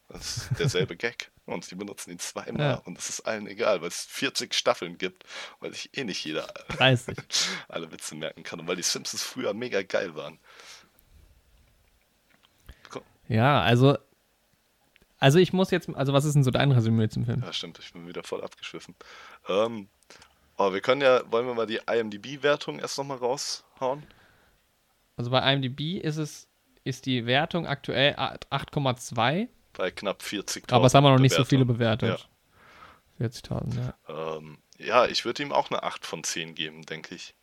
Das 0.09 0.37
ist 0.37 0.49
derselbe 0.59 0.95
Gag. 0.95 1.31
Und 1.45 1.63
sie 1.63 1.75
benutzen 1.75 2.11
ihn 2.11 2.19
zweimal. 2.19 2.71
Ja. 2.71 2.75
Und 2.85 2.97
es 2.97 3.09
ist 3.09 3.21
allen 3.21 3.45
egal, 3.47 3.81
weil 3.81 3.89
es 3.89 4.05
40 4.05 4.53
Staffeln 4.53 4.97
gibt, 4.97 5.23
weil 5.59 5.71
sich 5.73 5.95
eh 5.95 6.03
nicht 6.03 6.23
jeder 6.25 6.47
30. 6.69 7.17
alle 7.67 7.91
Witze 7.91 8.15
merken 8.15 8.43
kann. 8.43 8.59
Und 8.59 8.67
weil 8.67 8.77
die 8.77 8.81
Simpsons 8.81 9.21
früher 9.21 9.53
mega 9.53 9.83
geil 9.83 10.15
waren. 10.15 10.39
Ja, 13.27 13.61
also, 13.61 13.97
also 15.19 15.39
ich 15.39 15.53
muss 15.53 15.71
jetzt, 15.71 15.89
also 15.95 16.13
was 16.13 16.25
ist 16.25 16.35
denn 16.35 16.43
so 16.43 16.51
dein 16.51 16.71
Resümee 16.71 17.09
zum 17.09 17.25
Film? 17.25 17.41
Ja, 17.41 17.53
stimmt, 17.53 17.79
ich 17.79 17.93
bin 17.93 18.07
wieder 18.07 18.23
voll 18.23 18.43
abgeschwiffen. 18.43 18.95
Ähm, 19.47 19.87
aber 20.57 20.73
wir 20.73 20.81
können 20.81 21.01
ja, 21.01 21.21
wollen 21.31 21.47
wir 21.47 21.53
mal 21.53 21.65
die 21.65 21.81
IMDb-Wertung 21.87 22.79
erst 22.79 22.97
nochmal 22.97 23.17
raushauen? 23.17 24.03
Also 25.17 25.31
bei 25.31 25.53
IMDb 25.53 25.99
ist 26.01 26.17
es, 26.17 26.47
ist 26.83 27.05
die 27.05 27.25
Wertung 27.25 27.65
aktuell 27.65 28.13
8,2, 28.15 29.47
Bei 29.77 29.91
knapp 29.91 30.21
40.000. 30.21 30.73
aber 30.73 30.85
es 30.85 30.93
haben 30.93 31.03
wir 31.03 31.11
noch 31.11 31.19
nicht 31.19 31.35
so 31.35 31.43
viele 31.43 31.65
bewertet. 31.65 32.27
40.000, 33.19 33.75
ja. 33.75 33.93
Ja, 34.07 34.37
ähm, 34.37 34.57
ja 34.77 35.05
ich 35.05 35.25
würde 35.25 35.43
ihm 35.43 35.51
auch 35.51 35.69
eine 35.69 35.83
8 35.83 36.05
von 36.05 36.23
10 36.23 36.55
geben, 36.55 36.85
denke 36.85 37.15
ich. 37.15 37.33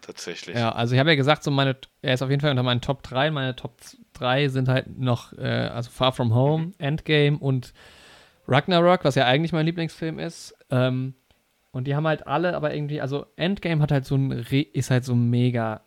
Tatsächlich. 0.00 0.56
Ja, 0.56 0.72
also 0.72 0.94
ich 0.94 0.98
habe 0.98 1.10
ja 1.10 1.16
gesagt, 1.16 1.42
so 1.42 1.50
meine, 1.50 1.76
er 2.02 2.14
ist 2.14 2.22
auf 2.22 2.30
jeden 2.30 2.40
Fall 2.40 2.50
unter 2.50 2.62
meinen 2.62 2.80
Top 2.80 3.02
3. 3.02 3.30
Meine 3.30 3.54
Top 3.54 3.76
3 4.14 4.48
sind 4.48 4.68
halt 4.68 4.98
noch, 4.98 5.32
äh, 5.34 5.68
also 5.72 5.90
Far 5.90 6.12
From 6.12 6.34
Home, 6.34 6.66
Mhm. 6.66 6.74
Endgame 6.78 7.38
und 7.38 7.74
Ragnarok, 8.48 9.04
was 9.04 9.14
ja 9.14 9.26
eigentlich 9.26 9.52
mein 9.52 9.66
Lieblingsfilm 9.66 10.18
ist. 10.18 10.54
Ähm, 10.70 11.14
und 11.70 11.84
die 11.86 11.94
haben 11.94 12.06
halt 12.06 12.26
alle, 12.26 12.56
aber 12.56 12.74
irgendwie, 12.74 13.00
also 13.00 13.26
Endgame 13.36 13.80
hat 13.82 13.92
halt 13.92 14.04
so 14.06 14.16
ein, 14.16 14.32
ist 14.32 14.90
halt 14.90 15.04
so 15.04 15.14
mega, 15.14 15.82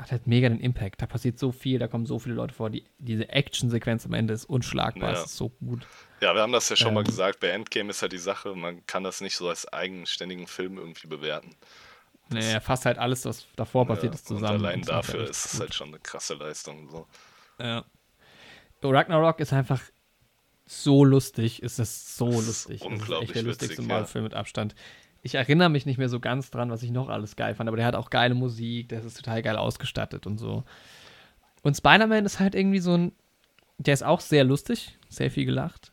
hat 0.00 0.12
halt 0.12 0.26
mega 0.26 0.48
den 0.48 0.60
Impact. 0.60 1.02
Da 1.02 1.06
passiert 1.06 1.38
so 1.38 1.52
viel, 1.52 1.78
da 1.78 1.86
kommen 1.88 2.06
so 2.06 2.18
viele 2.18 2.34
Leute 2.34 2.54
vor. 2.54 2.70
Die, 2.70 2.84
diese 2.98 3.28
Action-Sequenz 3.28 4.06
am 4.06 4.14
Ende 4.14 4.32
ist 4.34 4.44
unschlagbar, 4.46 5.12
Ja. 5.12 5.18
es 5.18 5.26
ist 5.26 5.36
so 5.36 5.50
gut. 5.60 5.86
Ja, 6.20 6.34
wir 6.34 6.42
haben 6.42 6.52
das 6.52 6.68
ja 6.68 6.76
schon 6.76 6.94
mal 6.94 7.00
Ähm. 7.00 7.06
gesagt. 7.06 7.40
Bei 7.40 7.48
Endgame 7.48 7.90
ist 7.90 8.02
halt 8.02 8.12
die 8.12 8.18
Sache, 8.18 8.54
man 8.54 8.84
kann 8.86 9.04
das 9.04 9.20
nicht 9.20 9.36
so 9.36 9.48
als 9.48 9.70
eigenständigen 9.72 10.46
Film 10.46 10.78
irgendwie 10.78 11.06
bewerten. 11.06 11.50
Nee, 12.32 12.52
er 12.52 12.60
fasst 12.60 12.86
halt 12.86 12.98
alles, 12.98 13.24
was 13.24 13.46
davor 13.56 13.86
passiert 13.86 14.12
Ja, 14.14 14.18
ist, 14.18 14.26
zusammen. 14.28 14.60
Und 14.60 14.66
allein 14.66 14.80
das 14.82 14.88
er 14.88 14.94
dafür 14.96 15.28
ist 15.28 15.52
es 15.54 15.60
halt 15.60 15.74
schon 15.74 15.88
eine 15.88 15.98
krasse 15.98 16.34
Leistung. 16.34 16.88
So. 16.88 17.06
Ja. 17.58 17.84
Ragnarok 18.82 19.40
ist 19.40 19.52
einfach 19.52 19.82
so 20.66 21.04
lustig. 21.04 21.62
Ist 21.62 21.76
so 21.76 21.82
Das 21.82 21.90
ist 22.06 22.20
lustig. 22.46 22.80
Ist 22.80 22.86
unglaublich 22.86 23.30
echt 23.30 23.36
der 23.36 23.42
lustigste 23.42 23.78
witzig, 23.78 23.88
ja. 23.88 23.94
Marvel-Film 23.94 24.24
mit 24.24 24.34
Abstand. 24.34 24.74
Ich 25.22 25.34
erinnere 25.34 25.68
mich 25.68 25.86
nicht 25.86 25.98
mehr 25.98 26.08
so 26.08 26.20
ganz 26.20 26.50
dran, 26.50 26.70
was 26.70 26.82
ich 26.82 26.90
noch 26.90 27.08
alles 27.08 27.36
geil 27.36 27.54
fand, 27.54 27.68
aber 27.68 27.76
der 27.76 27.86
hat 27.86 27.94
auch 27.94 28.10
geile 28.10 28.34
Musik, 28.34 28.88
der 28.88 29.04
ist 29.04 29.16
total 29.16 29.42
geil 29.42 29.56
ausgestattet 29.56 30.26
und 30.26 30.38
so. 30.38 30.64
Und 31.62 31.76
Spider-Man 31.76 32.24
ist 32.24 32.40
halt 32.40 32.54
irgendwie 32.54 32.78
so 32.78 32.96
ein. 32.96 33.12
Der 33.78 33.94
ist 33.94 34.02
auch 34.02 34.20
sehr 34.20 34.44
lustig, 34.44 34.98
sehr 35.08 35.30
viel 35.30 35.46
gelacht. 35.46 35.92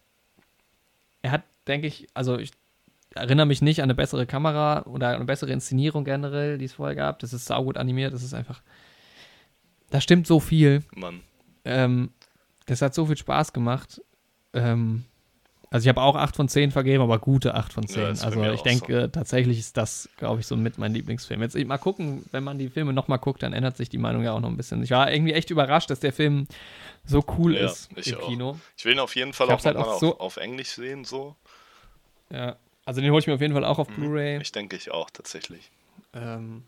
Er 1.21 1.31
hat, 1.31 1.43
denke 1.67 1.87
ich, 1.87 2.07
also 2.13 2.37
ich 2.37 2.51
erinnere 3.15 3.45
mich 3.45 3.61
nicht 3.61 3.79
an 3.79 3.85
eine 3.85 3.95
bessere 3.95 4.25
Kamera 4.25 4.83
oder 4.83 5.09
eine 5.09 5.25
bessere 5.25 5.51
Inszenierung 5.51 6.03
generell, 6.03 6.57
die 6.57 6.65
es 6.65 6.73
vorher 6.73 6.95
gab. 6.95 7.19
Das 7.19 7.33
ist 7.33 7.45
saugut 7.45 7.77
animiert, 7.77 8.13
das 8.13 8.23
ist 8.23 8.33
einfach. 8.33 8.61
Da 9.89 10.01
stimmt 10.01 10.27
so 10.27 10.39
viel. 10.39 10.83
Mann. 10.95 11.21
Ähm, 11.63 12.11
das 12.65 12.81
hat 12.81 12.93
so 12.93 13.05
viel 13.05 13.17
Spaß 13.17 13.53
gemacht. 13.53 14.01
Ähm, 14.53 15.05
Also 15.69 15.83
ich 15.83 15.89
habe 15.89 16.01
auch 16.01 16.15
8 16.15 16.35
von 16.35 16.47
10 16.47 16.71
vergeben, 16.71 17.03
aber 17.03 17.19
gute 17.19 17.53
8 17.55 17.73
von 17.73 17.85
10. 17.87 18.01
Ja, 18.01 18.07
also 18.25 18.41
ich 18.53 18.61
denke, 18.61 19.01
äh, 19.03 19.09
tatsächlich 19.09 19.59
ist 19.59 19.75
das, 19.75 20.07
glaube 20.15 20.39
ich, 20.39 20.47
so 20.47 20.55
mit 20.55 20.77
mein 20.77 20.93
Lieblingsfilm. 20.93 21.41
Jetzt 21.41 21.57
mal 21.57 21.77
gucken, 21.77 22.23
wenn 22.31 22.43
man 22.45 22.57
die 22.57 22.69
Filme 22.69 22.93
nochmal 22.93 23.19
guckt, 23.19 23.43
dann 23.43 23.51
ändert 23.51 23.75
sich 23.75 23.89
die 23.89 23.97
Meinung 23.97 24.23
ja 24.23 24.31
auch 24.31 24.39
noch 24.39 24.47
ein 24.49 24.55
bisschen. 24.55 24.81
Ich 24.81 24.91
war 24.91 25.11
irgendwie 25.11 25.33
echt 25.33 25.49
überrascht, 25.49 25.89
dass 25.89 25.99
der 25.99 26.13
Film 26.13 26.47
so 27.05 27.21
cool 27.37 27.55
Ja, 27.55 27.65
ist 27.65 27.89
im 27.93 28.15
auch. 28.15 28.27
Kino. 28.27 28.59
Ich 28.77 28.85
will 28.85 28.93
ihn 28.93 28.99
auf 28.99 29.15
jeden 29.17 29.33
Fall 29.33 29.47
Ich 29.47 29.53
auch 29.53 29.65
halt 29.65 29.75
auch 29.75 29.99
so- 29.99 30.13
auf, 30.15 30.19
auf 30.21 30.37
Englisch 30.37 30.69
sehen, 30.69 31.03
so. 31.03 31.35
Ja. 32.29 32.55
Also 32.85 33.01
den 33.01 33.11
hole 33.11 33.19
ich 33.19 33.27
mir 33.27 33.33
auf 33.33 33.41
jeden 33.41 33.53
Fall 33.53 33.65
auch 33.65 33.79
auf 33.79 33.89
Blu-ray. 33.89 34.39
Ich 34.41 34.53
denke 34.53 34.77
ich 34.77 34.91
auch, 34.91 35.09
tatsächlich. 35.09 35.69
Ähm, 36.13 36.63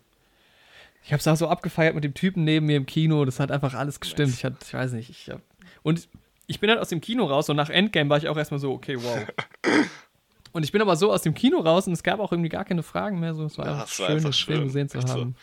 ich 1.02 1.12
habe 1.12 1.20
es 1.20 1.26
auch 1.26 1.36
so 1.36 1.48
abgefeiert 1.48 1.94
mit 1.94 2.04
dem 2.04 2.12
Typen 2.12 2.44
neben 2.44 2.66
mir 2.66 2.76
im 2.76 2.84
Kino. 2.84 3.24
Das 3.24 3.40
hat 3.40 3.50
einfach 3.50 3.72
alles 3.72 4.00
gestimmt. 4.00 4.34
Ich, 4.34 4.44
hat, 4.44 4.62
ich 4.62 4.74
weiß 4.74 4.92
nicht. 4.92 5.08
Ich 5.08 5.30
hab, 5.30 5.40
und 5.82 6.06
ich 6.50 6.58
bin 6.58 6.68
halt 6.68 6.80
aus 6.80 6.88
dem 6.88 7.00
Kino 7.00 7.24
raus 7.26 7.48
und 7.48 7.54
nach 7.54 7.70
Endgame 7.70 8.10
war 8.10 8.18
ich 8.18 8.28
auch 8.28 8.36
erstmal 8.36 8.58
so, 8.58 8.72
okay, 8.72 8.96
wow. 9.00 9.24
und 10.52 10.64
ich 10.64 10.72
bin 10.72 10.82
aber 10.82 10.96
so 10.96 11.12
aus 11.12 11.22
dem 11.22 11.32
Kino 11.32 11.60
raus 11.60 11.86
und 11.86 11.92
es 11.92 12.02
gab 12.02 12.18
auch 12.18 12.32
irgendwie 12.32 12.48
gar 12.48 12.64
keine 12.64 12.82
Fragen 12.82 13.20
mehr. 13.20 13.34
So, 13.34 13.44
es 13.44 13.56
war 13.56 13.66
Ja, 13.66 13.72
einfach 13.74 13.86
es 13.88 14.00
war 14.00 14.06
schön, 14.08 14.16
einfach 14.16 14.32
schön. 14.32 14.64
gesehen 14.64 14.88
zu 14.88 14.98
Echt 14.98 15.08
so. 15.08 15.14
haben. 15.20 15.36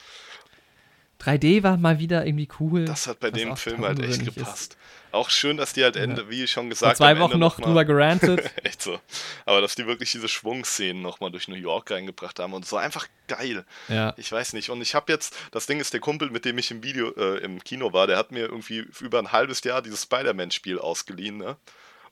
3D 1.22 1.64
war 1.64 1.78
mal 1.78 2.00
wieder 2.00 2.26
irgendwie 2.26 2.50
cool. 2.60 2.84
Das 2.86 3.08
hat 3.08 3.22
bei 3.22 3.32
dem 3.32 3.56
Film 3.56 3.86
halt 3.86 4.00
echt 4.00 4.20
ungewöhnlich 4.20 4.38
ist. 4.54 4.78
Auch 5.12 5.30
schön, 5.30 5.58
dass 5.58 5.74
die 5.74 5.84
halt 5.84 5.96
Ende, 5.96 6.30
wie 6.30 6.44
ich 6.44 6.52
schon 6.52 6.64
Vor 6.66 6.70
gesagt 6.70 6.98
zwei 6.98 7.12
am 7.12 7.18
Ende 7.18 7.22
Wochen 7.24 7.40
noch 7.40 7.58
mal- 7.58 7.66
drüber 7.66 7.86
gerantet. 7.86 8.52
Echt 8.64 8.82
so. 8.82 9.00
Aber 9.46 9.62
dass 9.62 9.76
die 9.76 9.86
wirklich 9.88 10.12
diese 10.12 10.28
Schwungszenen 10.28 11.02
nochmal 11.02 11.32
durch 11.32 11.48
New 11.48 11.56
York 11.56 11.90
reingebracht 11.92 12.40
haben 12.40 12.54
und 12.54 12.66
so 12.66 12.78
einfach 12.78 13.08
geil. 13.28 13.66
ja. 13.88 14.14
Ich 14.18 14.32
weiß 14.32 14.54
nicht. 14.54 14.70
Und 14.70 14.82
ich 14.82 14.96
habe 14.96 15.12
jetzt, 15.12 15.36
das 15.52 15.66
Ding 15.66 15.80
ist, 15.80 15.94
der 15.94 16.00
Kumpel, 16.00 16.30
mit 16.30 16.46
dem 16.46 16.58
ich 16.58 16.72
im 16.72 16.84
Video, 16.84 17.12
äh, 17.16 17.38
im 17.38 17.64
Kino 17.64 17.94
war, 17.94 18.08
der 18.08 18.18
hat 18.18 18.32
mir 18.32 18.46
irgendwie 18.46 18.86
über 19.00 19.20
ein 19.20 19.32
halbes 19.32 19.64
Jahr 19.64 19.82
dieses 19.82 20.04
Spider-Man-Spiel 20.04 20.80
ausgeliehen, 20.80 21.38
ne? 21.38 21.56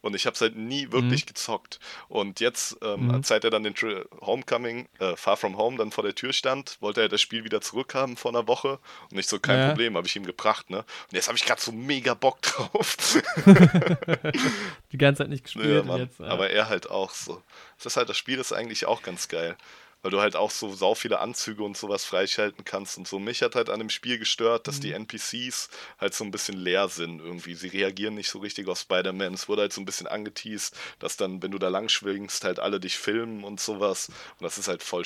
Und 0.06 0.16
ich 0.16 0.28
habe 0.28 0.36
es 0.36 0.42
halt 0.42 0.56
nie 0.56 0.92
wirklich 0.92 1.26
gezockt. 1.26 1.80
Und 2.10 2.40
jetzt, 2.40 2.78
ähm, 2.84 3.06
Mhm. 3.08 3.12
als 3.16 3.32
er 3.32 3.40
dann 3.40 3.64
den 3.64 3.74
Tri 3.74 4.04
Homecoming, 4.22 4.88
äh, 5.00 5.16
Far 5.16 5.36
From 5.36 5.58
Home 5.58 5.78
dann 5.78 5.92
vor 5.92 6.04
der 6.04 6.14
Tür 6.14 6.32
stand, 6.32 6.78
wollte 6.80 7.02
er 7.02 7.10
das 7.10 7.22
Spiel 7.22 7.44
wieder 7.44 7.60
zurückhaben 7.60 8.16
vor 8.16 8.30
einer 8.32 8.48
Woche. 8.48 8.78
Und 9.12 9.18
ich 9.18 9.26
so, 9.28 9.40
kein 9.40 9.58
Ja. 9.60 9.68
Problem, 9.70 9.98
habe 9.98 10.06
ich 10.06 10.16
ihm 10.16 10.26
gebracht, 10.26 10.70
ne? 10.70 10.78
Und 10.80 11.14
jetzt 11.14 11.28
habe 11.28 11.38
ich 11.40 11.44
gerade 11.46 11.60
so 11.60 11.72
mega 11.72 12.14
Bock 12.14 12.40
drauf. 12.44 12.96
Die 14.92 14.98
ganze 14.98 15.24
Zeit 15.24 15.30
nicht 15.30 15.48
Ja, 15.56 15.62
gespielt. 15.62 15.86
Mann. 15.86 16.00
jetzt, 16.02 16.20
ja. 16.20 16.28
Aber 16.28 16.50
er 16.50 16.70
halt 16.70 16.90
auch 16.90 17.12
so. 17.12 17.42
Das 17.78 17.88
ist 17.88 17.98
halt, 17.98 18.10
das 18.10 18.18
Spiel 18.18 18.40
ist 18.40 18.54
eigentlich 18.54 18.86
auch 18.86 19.02
ganz 19.02 19.28
geil. 19.28 19.56
Weil 20.06 20.12
du 20.12 20.22
halt 20.22 20.36
auch 20.36 20.52
so 20.52 20.72
sau 20.72 20.94
viele 20.94 21.20
Anzüge 21.20 21.64
und 21.64 21.76
sowas 21.76 22.06
freischalten 22.06 22.64
kannst 22.64 23.00
und 23.00 23.08
so. 23.08 23.18
Mich 23.18 23.42
hat 23.42 23.56
halt 23.56 23.72
an 23.72 23.80
dem 23.80 23.90
Spiel 23.90 24.20
gestört, 24.20 24.68
dass 24.68 24.80
die 24.80 24.90
Mhm. 24.90 24.98
NPCs 25.08 25.68
halt 25.98 26.14
so 26.14 26.24
ein 26.24 26.30
bisschen 26.30 26.58
leer 26.58 26.90
sind 26.90 27.22
irgendwie. 27.22 27.56
Sie 27.56 27.70
reagieren 27.70 28.14
nicht 28.14 28.30
so 28.30 28.38
richtig 28.38 28.68
auf 28.68 28.78
Spider-Man. 28.78 29.34
Es 29.34 29.50
wurde 29.50 29.64
halt 29.64 29.74
so 29.74 29.82
ein 29.82 29.86
bisschen 29.86 30.06
angeteased, 30.06 30.78
dass 31.00 31.18
dann, 31.18 31.42
wenn 31.42 31.50
du 31.50 31.58
da 31.58 31.70
lang 31.70 31.90
schwingst, 31.90 32.44
halt 32.44 32.60
alle 32.60 32.80
dich 32.80 33.00
filmen 33.00 33.44
und 33.44 33.60
sowas. 33.60 34.10
Und 34.10 34.44
das 34.44 34.60
ist 34.60 34.68
halt 34.68 34.84
voll 34.84 35.06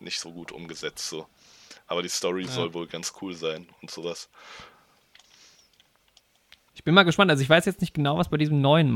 nicht 0.00 0.20
so 0.20 0.30
gut 0.30 0.52
umgesetzt 0.52 1.08
so. 1.08 1.26
Aber 1.86 2.02
die 2.02 2.10
Story 2.10 2.42
Ja. 2.42 2.50
soll 2.50 2.74
wohl 2.74 2.86
ganz 2.86 3.14
cool 3.22 3.32
sein 3.32 3.66
und 3.80 3.90
sowas. 3.90 4.28
Ich 6.74 6.84
bin 6.84 6.92
mal 6.92 7.04
gespannt. 7.04 7.30
Also 7.30 7.42
ich 7.42 7.48
weiß 7.48 7.64
jetzt 7.64 7.80
nicht 7.80 7.94
genau, 7.94 8.18
was 8.18 8.28
bei 8.28 8.36
diesem 8.36 8.60
neuen 8.60 8.90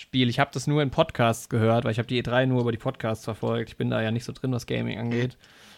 Marvel-Spiel. 0.00 0.28
Ich 0.30 0.38
habe 0.40 0.50
das 0.52 0.66
nur 0.66 0.82
in 0.82 0.90
Podcasts 0.90 1.48
gehört, 1.48 1.84
weil 1.84 1.92
ich 1.92 1.98
habe 1.98 2.08
die 2.08 2.22
E3 2.22 2.46
nur 2.46 2.62
über 2.62 2.72
die 2.72 2.78
Podcasts 2.78 3.24
verfolgt. 3.24 3.70
Ich 3.70 3.76
bin 3.76 3.90
da 3.90 4.00
ja 4.02 4.10
nicht 4.10 4.24
so 4.24 4.32
drin, 4.32 4.52
was 4.52 4.66
Gaming 4.66 4.98
angeht. 4.98 5.36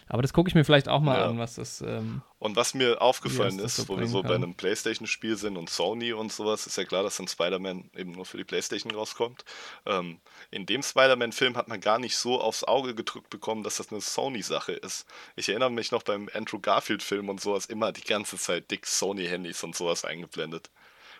Aber 0.09 0.21
das 0.21 0.33
gucke 0.33 0.49
ich 0.49 0.55
mir 0.55 0.65
vielleicht 0.65 0.89
auch 0.89 0.99
mal 0.99 1.17
Ja. 1.17 1.27
an, 1.29 1.39
was 1.39 1.55
das. 1.55 1.79
Ähm, 1.81 2.21
Und 2.39 2.57
was 2.57 2.73
mir 2.73 3.01
aufgefallen 3.01 3.57
ist, 3.59 3.77
so 3.77 3.87
wo 3.87 3.97
wir 3.97 4.05
so 4.05 4.21
bei 4.21 4.29
kann. 4.33 4.43
einem 4.43 4.53
Playstation-Spiel 4.53 5.37
sind 5.37 5.55
und 5.55 5.69
Sony 5.69 6.11
und 6.11 6.31
sowas, 6.31 6.67
ist 6.67 6.77
ja 6.77 6.83
klar, 6.83 7.03
dass 7.03 7.15
dann 7.17 7.27
Spider-Man 7.29 7.89
eben 7.95 8.11
nur 8.11 8.25
für 8.25 8.35
die 8.37 8.43
Playstation 8.43 8.93
rauskommt. 8.93 9.45
Ähm, 9.85 10.19
in 10.51 10.65
dem 10.65 10.83
Spider-Man-Film 10.83 11.55
hat 11.55 11.69
man 11.69 11.79
gar 11.79 11.99
nicht 11.99 12.17
so 12.17 12.41
aufs 12.41 12.65
Auge 12.65 12.95
gedrückt 12.95 13.29
bekommen, 13.29 13.63
dass 13.63 13.77
das 13.77 13.91
eine 13.91 14.01
Sony-Sache 14.01 14.73
ist. 14.73 15.05
Ich 15.37 15.47
erinnere 15.47 15.71
mich 15.71 15.91
noch 15.91 16.03
beim 16.03 16.29
Andrew 16.33 16.59
Garfield-Film 16.59 17.29
und 17.29 17.39
sowas 17.39 17.65
immer 17.65 17.93
die 17.93 18.03
ganze 18.03 18.37
Zeit 18.37 18.69
dick 18.71 18.85
Sony-Handys 18.85 19.63
und 19.63 19.73
sowas 19.73 20.03
eingeblendet. 20.03 20.69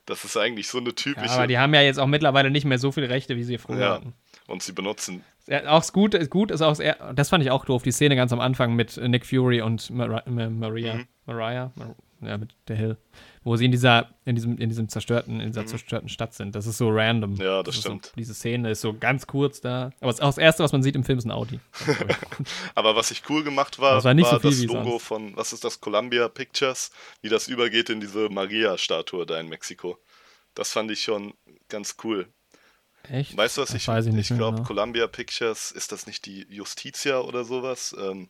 Das 0.06 0.26
ist 0.26 0.36
eigentlich 0.38 0.68
so 0.68 0.80
eine 0.80 0.90
ja, 0.90 0.96
typische. 0.96 1.30
aber 1.32 1.48
die 1.48 1.58
haben 1.58 1.74
ja 1.74 1.82
jetzt 1.82 2.00
auch 2.00 2.08
mittlerweile 2.08 2.52
nicht 2.52 2.66
mehr 2.66 2.78
so 2.78 2.92
viele 2.92 3.10
Rechte, 3.10 3.36
wie 3.38 3.44
sie 3.44 3.58
früher 3.58 3.80
Ja. 3.80 3.94
hatten. 3.96 4.14
und 4.48 4.62
sie 4.62 4.74
benutzen. 4.74 5.24
Ja, 5.48 5.68
auch 5.70 5.80
das 5.80 5.94
Gute, 5.94 6.28
gut 6.28 6.52
ist 6.52 6.62
auch, 6.62 6.78
das 7.16 7.30
fand 7.30 7.44
ich 7.44 7.52
auch 7.52 7.64
doof, 7.66 7.84
die 7.84 7.92
Szene 7.92 8.16
ganz 8.18 8.32
am 8.34 8.40
Anfang 8.42 8.76
mit 8.76 8.98
Nick 8.98 9.26
Fury 9.26 9.62
und 9.62 9.90
Mar 9.90 10.24
Ma- 10.26 10.50
Maria, 10.50 10.96
Mhm. 10.96 11.08
Mariah, 11.26 11.72
Mar 11.76 11.96
ja, 12.22 12.38
mit 12.38 12.54
der 12.68 12.76
Hill, 12.76 12.98
wo 13.44 13.56
sie 13.58 13.66
in 13.66 13.72
dieser, 13.72 14.10
in 14.26 14.36
diesem, 14.36 14.58
in 14.58 14.70
diesem 14.70 14.88
zerstörten, 14.90 15.40
in 15.40 15.48
dieser 15.52 15.66
zerstörten 15.66 16.10
Stadt 16.10 16.34
sind. 16.34 16.56
Das 16.56 16.66
ist 16.66 16.78
so 16.78 16.90
random. 16.90 17.32
Mhm. 17.34 17.42
Ja, 17.42 17.64
das 17.64 17.76
ist 17.76 17.82
stimmt. 17.82 18.06
So, 18.08 18.12
diese 18.18 18.34
Szene 18.34 18.72
ist 18.72 18.82
so 18.82 18.94
ganz 18.94 19.28
kurz 19.28 19.62
da. 19.62 19.92
Aber 20.00 20.12
das, 20.12 20.18
das 20.20 20.38
Erste, 20.38 20.64
was 20.64 20.72
man 20.72 20.82
sieht 20.84 20.96
im 20.96 21.04
Film, 21.04 21.18
ist 21.20 21.26
ein 21.26 21.32
Audi. 21.32 21.60
Aber 22.76 22.96
was 22.96 23.12
ich 23.12 23.22
cool 23.30 23.44
gemacht 23.44 23.80
war, 23.80 23.96
Das 23.96 24.04
war 24.04 24.14
nicht 24.14 24.30
so 24.30 24.38
das 24.38 24.64
Logo 24.64 24.84
sonst. 24.92 25.04
von, 25.04 25.36
was 25.36 25.54
ist 25.54 25.64
das, 25.64 25.82
Columbia 25.82 26.28
Pictures, 26.30 26.92
wie 27.22 27.30
das 27.30 27.48
übergeht 27.48 27.90
in 27.90 28.00
diese 28.00 28.30
Maria-Statue 28.30 29.26
da 29.26 29.40
in 29.40 29.50
Mexiko. 29.50 29.98
Das 30.56 30.72
fand 30.72 30.92
ich 30.92 31.02
schon 31.04 31.34
ganz 31.68 31.96
cool. 32.04 32.28
Echt? 33.10 33.36
Weißt 33.36 33.58
du, 33.58 33.62
was 33.64 33.70
Das 33.72 33.76
ich, 33.76 33.88
ich 33.90 34.30
mehr 34.30 34.38
glaube, 34.38 34.56
genau. 34.58 34.68
Columbia 34.68 35.08
Pictures, 35.08 35.72
ist 35.72 35.92
das 35.92 36.08
nicht 36.08 36.26
die 36.26 36.46
Justitia 36.50 37.20
oder 37.20 37.44
sowas? 37.44 37.94
Ähm, 38.00 38.30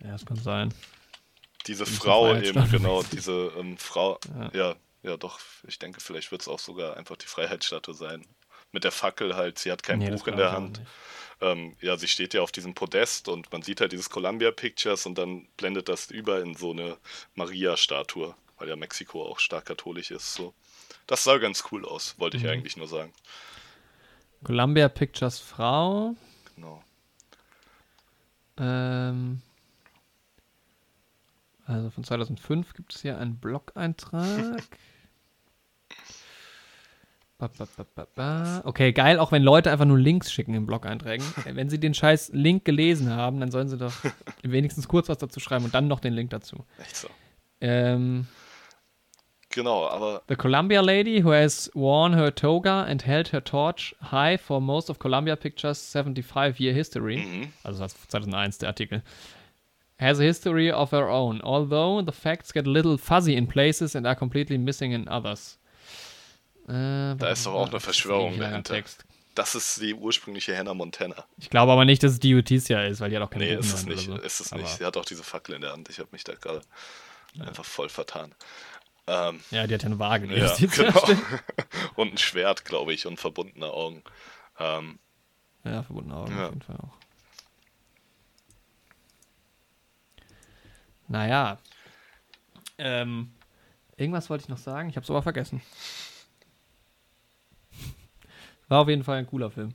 Ja, 0.00 0.12
das 0.12 0.24
kann 0.24 0.36
sein. 0.36 0.72
Diese 1.66 1.86
Frau 1.86 2.34
eben, 2.36 2.70
genau, 2.70 3.02
diese 3.02 3.52
ähm, 3.58 3.76
Frau, 3.78 4.18
Ja. 4.38 4.50
ja. 4.52 4.74
ja, 5.02 5.16
doch, 5.16 5.38
ich 5.66 5.78
denke, 5.78 6.00
vielleicht 6.00 6.30
wird 6.32 6.42
es 6.42 6.48
auch 6.48 6.58
sogar 6.58 6.96
einfach 6.96 7.16
die 7.16 7.26
Freiheitsstatue 7.26 7.94
sein. 7.94 8.24
Mit 8.72 8.84
der 8.84 8.92
Fackel 8.92 9.36
halt, 9.36 9.58
sie 9.58 9.70
hat 9.70 9.82
kein 9.82 9.98
Nee, 10.00 10.10
Buch 10.10 10.26
in 10.26 10.36
der 10.36 10.52
Hand. 10.52 10.80
Ähm, 11.40 11.76
ja, 11.80 11.96
sie 11.96 12.08
steht 12.08 12.32
ja 12.34 12.42
auf 12.42 12.52
diesem 12.52 12.74
Podest 12.74 13.28
und 13.28 13.52
man 13.52 13.62
sieht 13.62 13.80
halt 13.80 13.92
dieses 13.92 14.08
Columbia 14.10 14.50
Pictures 14.50 15.04
und 15.06 15.16
dann 15.16 15.46
blendet 15.56 15.88
das 15.88 16.10
über 16.10 16.40
in 16.40 16.54
so 16.54 16.70
eine 16.72 16.96
Maria-Statue, 17.34 18.34
weil 18.58 18.68
ja 18.68 18.76
Mexiko 18.76 19.24
auch 19.24 19.38
stark 19.38 19.66
katholisch 19.66 20.10
ist. 20.10 20.34
So. 20.34 20.54
Das 21.06 21.24
sah 21.24 21.38
ganz 21.38 21.64
cool 21.70 21.84
aus, 21.84 22.14
wollte 22.18 22.36
ich 22.36 22.44
Mhm. 22.44 22.50
eigentlich 22.50 22.76
nur 22.76 22.88
sagen. 22.88 23.12
Columbia 24.44 24.88
Pictures 24.88 25.38
Frau. 25.38 26.14
Genau. 26.56 26.82
Ähm, 28.58 29.42
also 31.66 31.90
von 31.90 32.04
2005 32.04 32.74
gibt 32.74 32.94
es 32.94 33.02
hier 33.02 33.18
einen 33.18 33.36
Blog-Eintrag. 33.36 34.62
Okay, 38.64 38.92
geil, 38.92 39.18
auch 39.18 39.32
wenn 39.32 39.42
Leute 39.42 39.70
einfach 39.70 39.84
nur 39.84 39.98
Links 39.98 40.32
schicken 40.32 40.54
in 40.54 40.66
Blog-Einträgen. 40.66 41.24
wenn 41.52 41.68
sie 41.68 41.80
den 41.80 41.94
scheiß 41.94 42.30
Link 42.32 42.64
gelesen 42.64 43.10
haben, 43.10 43.40
dann 43.40 43.50
sollen 43.50 43.68
sie 43.68 43.76
doch 43.76 43.92
wenigstens 44.42 44.88
kurz 44.88 45.08
was 45.08 45.18
dazu 45.18 45.40
schreiben 45.40 45.64
und 45.64 45.74
dann 45.74 45.88
noch 45.88 46.00
den 46.00 46.12
Link 46.12 46.30
dazu. 46.30 46.64
Echt 46.78 46.96
so. 46.96 47.08
Ähm, 47.60 48.26
Genau, 49.50 49.86
aber 49.86 50.22
The 50.26 50.34
Columbia 50.34 50.80
lady 50.80 51.22
who 51.22 51.32
has 51.32 51.70
worn 51.74 52.14
her 52.14 52.34
toga 52.34 52.82
and 52.82 53.06
held 53.06 53.32
her 53.32 53.44
torch 53.44 53.94
high 54.10 54.40
for 54.40 54.60
most 54.60 54.90
of 54.90 54.98
Columbia 54.98 55.36
Pictures 55.36 55.94
75-year 55.94 56.72
history, 56.74 57.18
mhm. 57.18 57.52
also 57.62 57.80
das 57.80 57.94
ist 57.94 58.10
2001 58.10 58.58
der 58.58 58.70
Artikel, 58.70 59.02
has 60.00 60.18
a 60.20 60.22
history 60.22 60.70
of 60.72 60.90
her 60.92 61.08
own, 61.08 61.40
although 61.42 62.02
the 62.04 62.12
facts 62.12 62.52
get 62.52 62.66
a 62.66 62.70
little 62.70 62.98
fuzzy 62.98 63.34
in 63.36 63.46
places 63.46 63.94
and 63.94 64.06
are 64.06 64.16
completely 64.16 64.58
missing 64.58 64.92
in 64.92 65.08
others. 65.08 65.58
Äh, 66.68 67.14
Da 67.16 67.28
ist 67.30 67.46
doch 67.46 67.54
auch 67.54 67.68
eine 67.70 67.80
Verschwörung 67.80 68.38
dahinter. 68.38 68.74
Text. 68.74 69.04
das 69.34 69.54
ist 69.54 69.80
die 69.80 69.94
ursprüngliche 69.94 70.56
Hannah 70.56 70.74
Montana. 70.74 71.24
Ich 71.38 71.50
glaube 71.50 71.72
aber 71.72 71.84
nicht, 71.84 72.02
dass 72.02 72.12
es 72.12 72.20
die 72.20 72.30
Justitia 72.30 72.84
ist, 72.84 73.00
weil 73.00 73.10
die 73.10 73.16
hat 73.16 73.22
auch 73.22 73.30
keine 73.30 73.44
Nee, 73.46 73.54
ist 73.56 73.72
es 73.72 73.84
nicht. 73.86 74.06
so. 74.06 74.16
Ist 74.16 74.40
es 74.40 74.52
Aber- 74.52 74.62
nicht. 74.62 74.76
Sie 74.78 74.84
hat 74.84 74.96
auch 74.96 75.04
diese 75.04 75.22
Fackel 75.24 75.54
in 75.56 75.60
der 75.60 75.72
Hand. 75.72 75.88
Ich 75.90 75.98
habe 75.98 76.08
mich 76.12 76.24
da 76.24 76.34
gerade 76.34 76.60
einfach 77.40 77.64
voll 77.64 77.88
vertan. 77.88 78.32
Ähm, 79.06 79.40
Ja, 79.50 79.66
die 79.66 79.74
hat 79.74 79.82
ja 79.82 79.86
eine 79.88 79.98
Waage. 79.98 80.26
die 80.28 80.34
ja, 80.36 80.54
genau. 80.56 81.02
und 81.96 82.14
ein 82.14 82.18
Schwert, 82.18 82.64
glaube 82.64 82.94
ich, 82.94 83.06
und 83.06 83.18
verbundene 83.20 83.66
Augen. 83.70 84.02
Ähm, 84.58 84.98
Ja, 85.64 85.82
verbundene 85.82 86.16
Augen 86.16 86.36
Ja. 86.36 86.44
auf 86.46 86.50
jeden 86.50 86.62
Fall 86.62 86.76
auch. 86.76 86.96
Naja. 91.08 91.58
Ähm, 92.78 93.32
irgendwas 93.96 94.30
wollte 94.30 94.42
ich 94.42 94.48
noch 94.48 94.58
sagen, 94.58 94.88
ich 94.88 94.96
habe 94.96 95.04
es 95.04 95.10
aber 95.10 95.22
vergessen. 95.22 95.60
War 98.68 98.80
auf 98.80 98.88
jeden 98.88 99.04
Fall 99.04 99.18
ein 99.18 99.26
cooler 99.26 99.50
Film. 99.50 99.74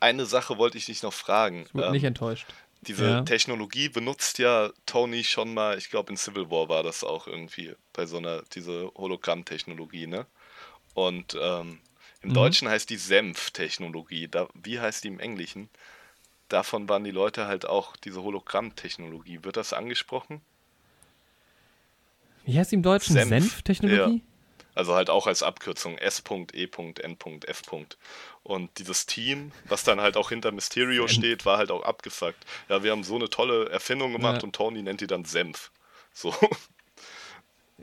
eine 0.00 0.26
Sache 0.26 0.58
wollte 0.58 0.78
ich 0.78 0.86
dich 0.86 1.02
noch 1.02 1.12
fragen. 1.12 1.64
Ich 1.66 1.74
wurde 1.74 1.86
Ähm, 1.86 1.92
nicht 1.92 2.04
enttäuscht. 2.04 2.52
Diese 2.82 3.04
Ja. 3.04 3.22
Technologie 3.22 3.88
benutzt 3.88 4.38
ja 4.38 4.70
Tony 4.86 5.22
schon 5.22 5.52
mal, 5.52 5.76
ich 5.76 5.90
glaube 5.90 6.10
in 6.10 6.16
Civil 6.16 6.50
War 6.50 6.68
war 6.68 6.82
das 6.82 7.04
auch 7.04 7.26
irgendwie 7.26 7.74
bei 7.92 8.06
so 8.06 8.16
einer, 8.16 8.42
diese 8.54 8.90
Hologramm-Technologie, 8.96 10.06
ne? 10.06 10.26
Und 10.94 11.36
ähm, 11.40 11.78
im 12.22 12.30
Mhm. 12.30 12.34
Deutschen 12.34 12.68
heißt 12.68 12.88
die 12.90 12.96
Senf-Technologie. 12.96 14.28
Wie 14.54 14.80
heißt 14.80 15.04
die 15.04 15.08
im 15.08 15.20
Englischen? 15.20 15.68
Davon 16.50 16.88
waren 16.88 17.04
die 17.04 17.12
Leute 17.12 17.46
halt 17.46 17.64
auch 17.64 17.96
diese 17.96 18.22
Hologramm-Technologie. 18.22 19.44
Wird 19.44 19.56
das 19.56 19.72
angesprochen? 19.72 20.42
Wie 22.44 22.58
heißt 22.58 22.72
die 22.72 22.74
im 22.74 22.82
Deutschen? 22.82 23.14
Senf. 23.14 23.28
Senf-Technologie? 23.28 24.22
Also 24.74 24.94
halt 24.94 25.10
auch 25.10 25.26
als 25.26 25.42
Abkürzung 25.42 25.96
S.E.N.F. 25.98 27.62
Und 28.42 28.78
dieses 28.78 29.06
Team, 29.06 29.52
was 29.64 29.84
dann 29.84 30.00
halt 30.00 30.16
auch 30.16 30.30
hinter 30.30 30.52
Mysterio 30.52 31.06
steht, 31.06 31.46
war 31.46 31.58
halt 31.58 31.70
auch 31.70 31.82
abgefuckt. 31.82 32.44
Ja, 32.68 32.82
wir 32.82 32.90
haben 32.90 33.04
so 33.04 33.14
eine 33.14 33.30
tolle 33.30 33.68
Erfindung 33.68 34.12
gemacht 34.12 34.38
Ja. 34.38 34.44
und 34.44 34.54
Tony 34.54 34.82
nennt 34.82 35.00
die 35.00 35.06
dann 35.06 35.24
Senf. 35.24 35.70
So. 36.12 36.34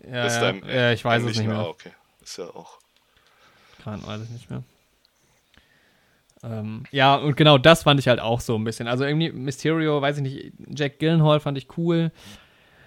Ja, 0.03 0.27
ja, 0.27 0.39
dein 0.39 0.63
ja 0.67 0.91
ich 0.91 1.03
weiß 1.03 1.23
es 1.23 1.37
nicht 1.37 1.47
mehr. 1.47 1.57
Ah, 1.57 1.67
okay. 1.67 1.91
Ist 2.21 2.37
ja 2.37 2.45
auch. 2.45 2.79
Kann, 3.83 4.01
ich 4.23 4.29
nicht 4.29 4.49
mehr. 4.49 4.63
Ähm, 6.43 6.83
ja, 6.91 7.15
und 7.15 7.35
genau 7.35 7.57
das 7.57 7.83
fand 7.83 7.99
ich 7.99 8.07
halt 8.07 8.19
auch 8.19 8.41
so 8.41 8.55
ein 8.55 8.63
bisschen. 8.63 8.87
Also 8.87 9.03
irgendwie 9.03 9.31
Mysterio, 9.31 10.01
weiß 10.01 10.17
ich 10.17 10.23
nicht, 10.23 10.53
Jack 10.75 10.99
Gyllenhaal 10.99 11.39
fand 11.39 11.57
ich 11.57 11.67
cool. 11.77 12.11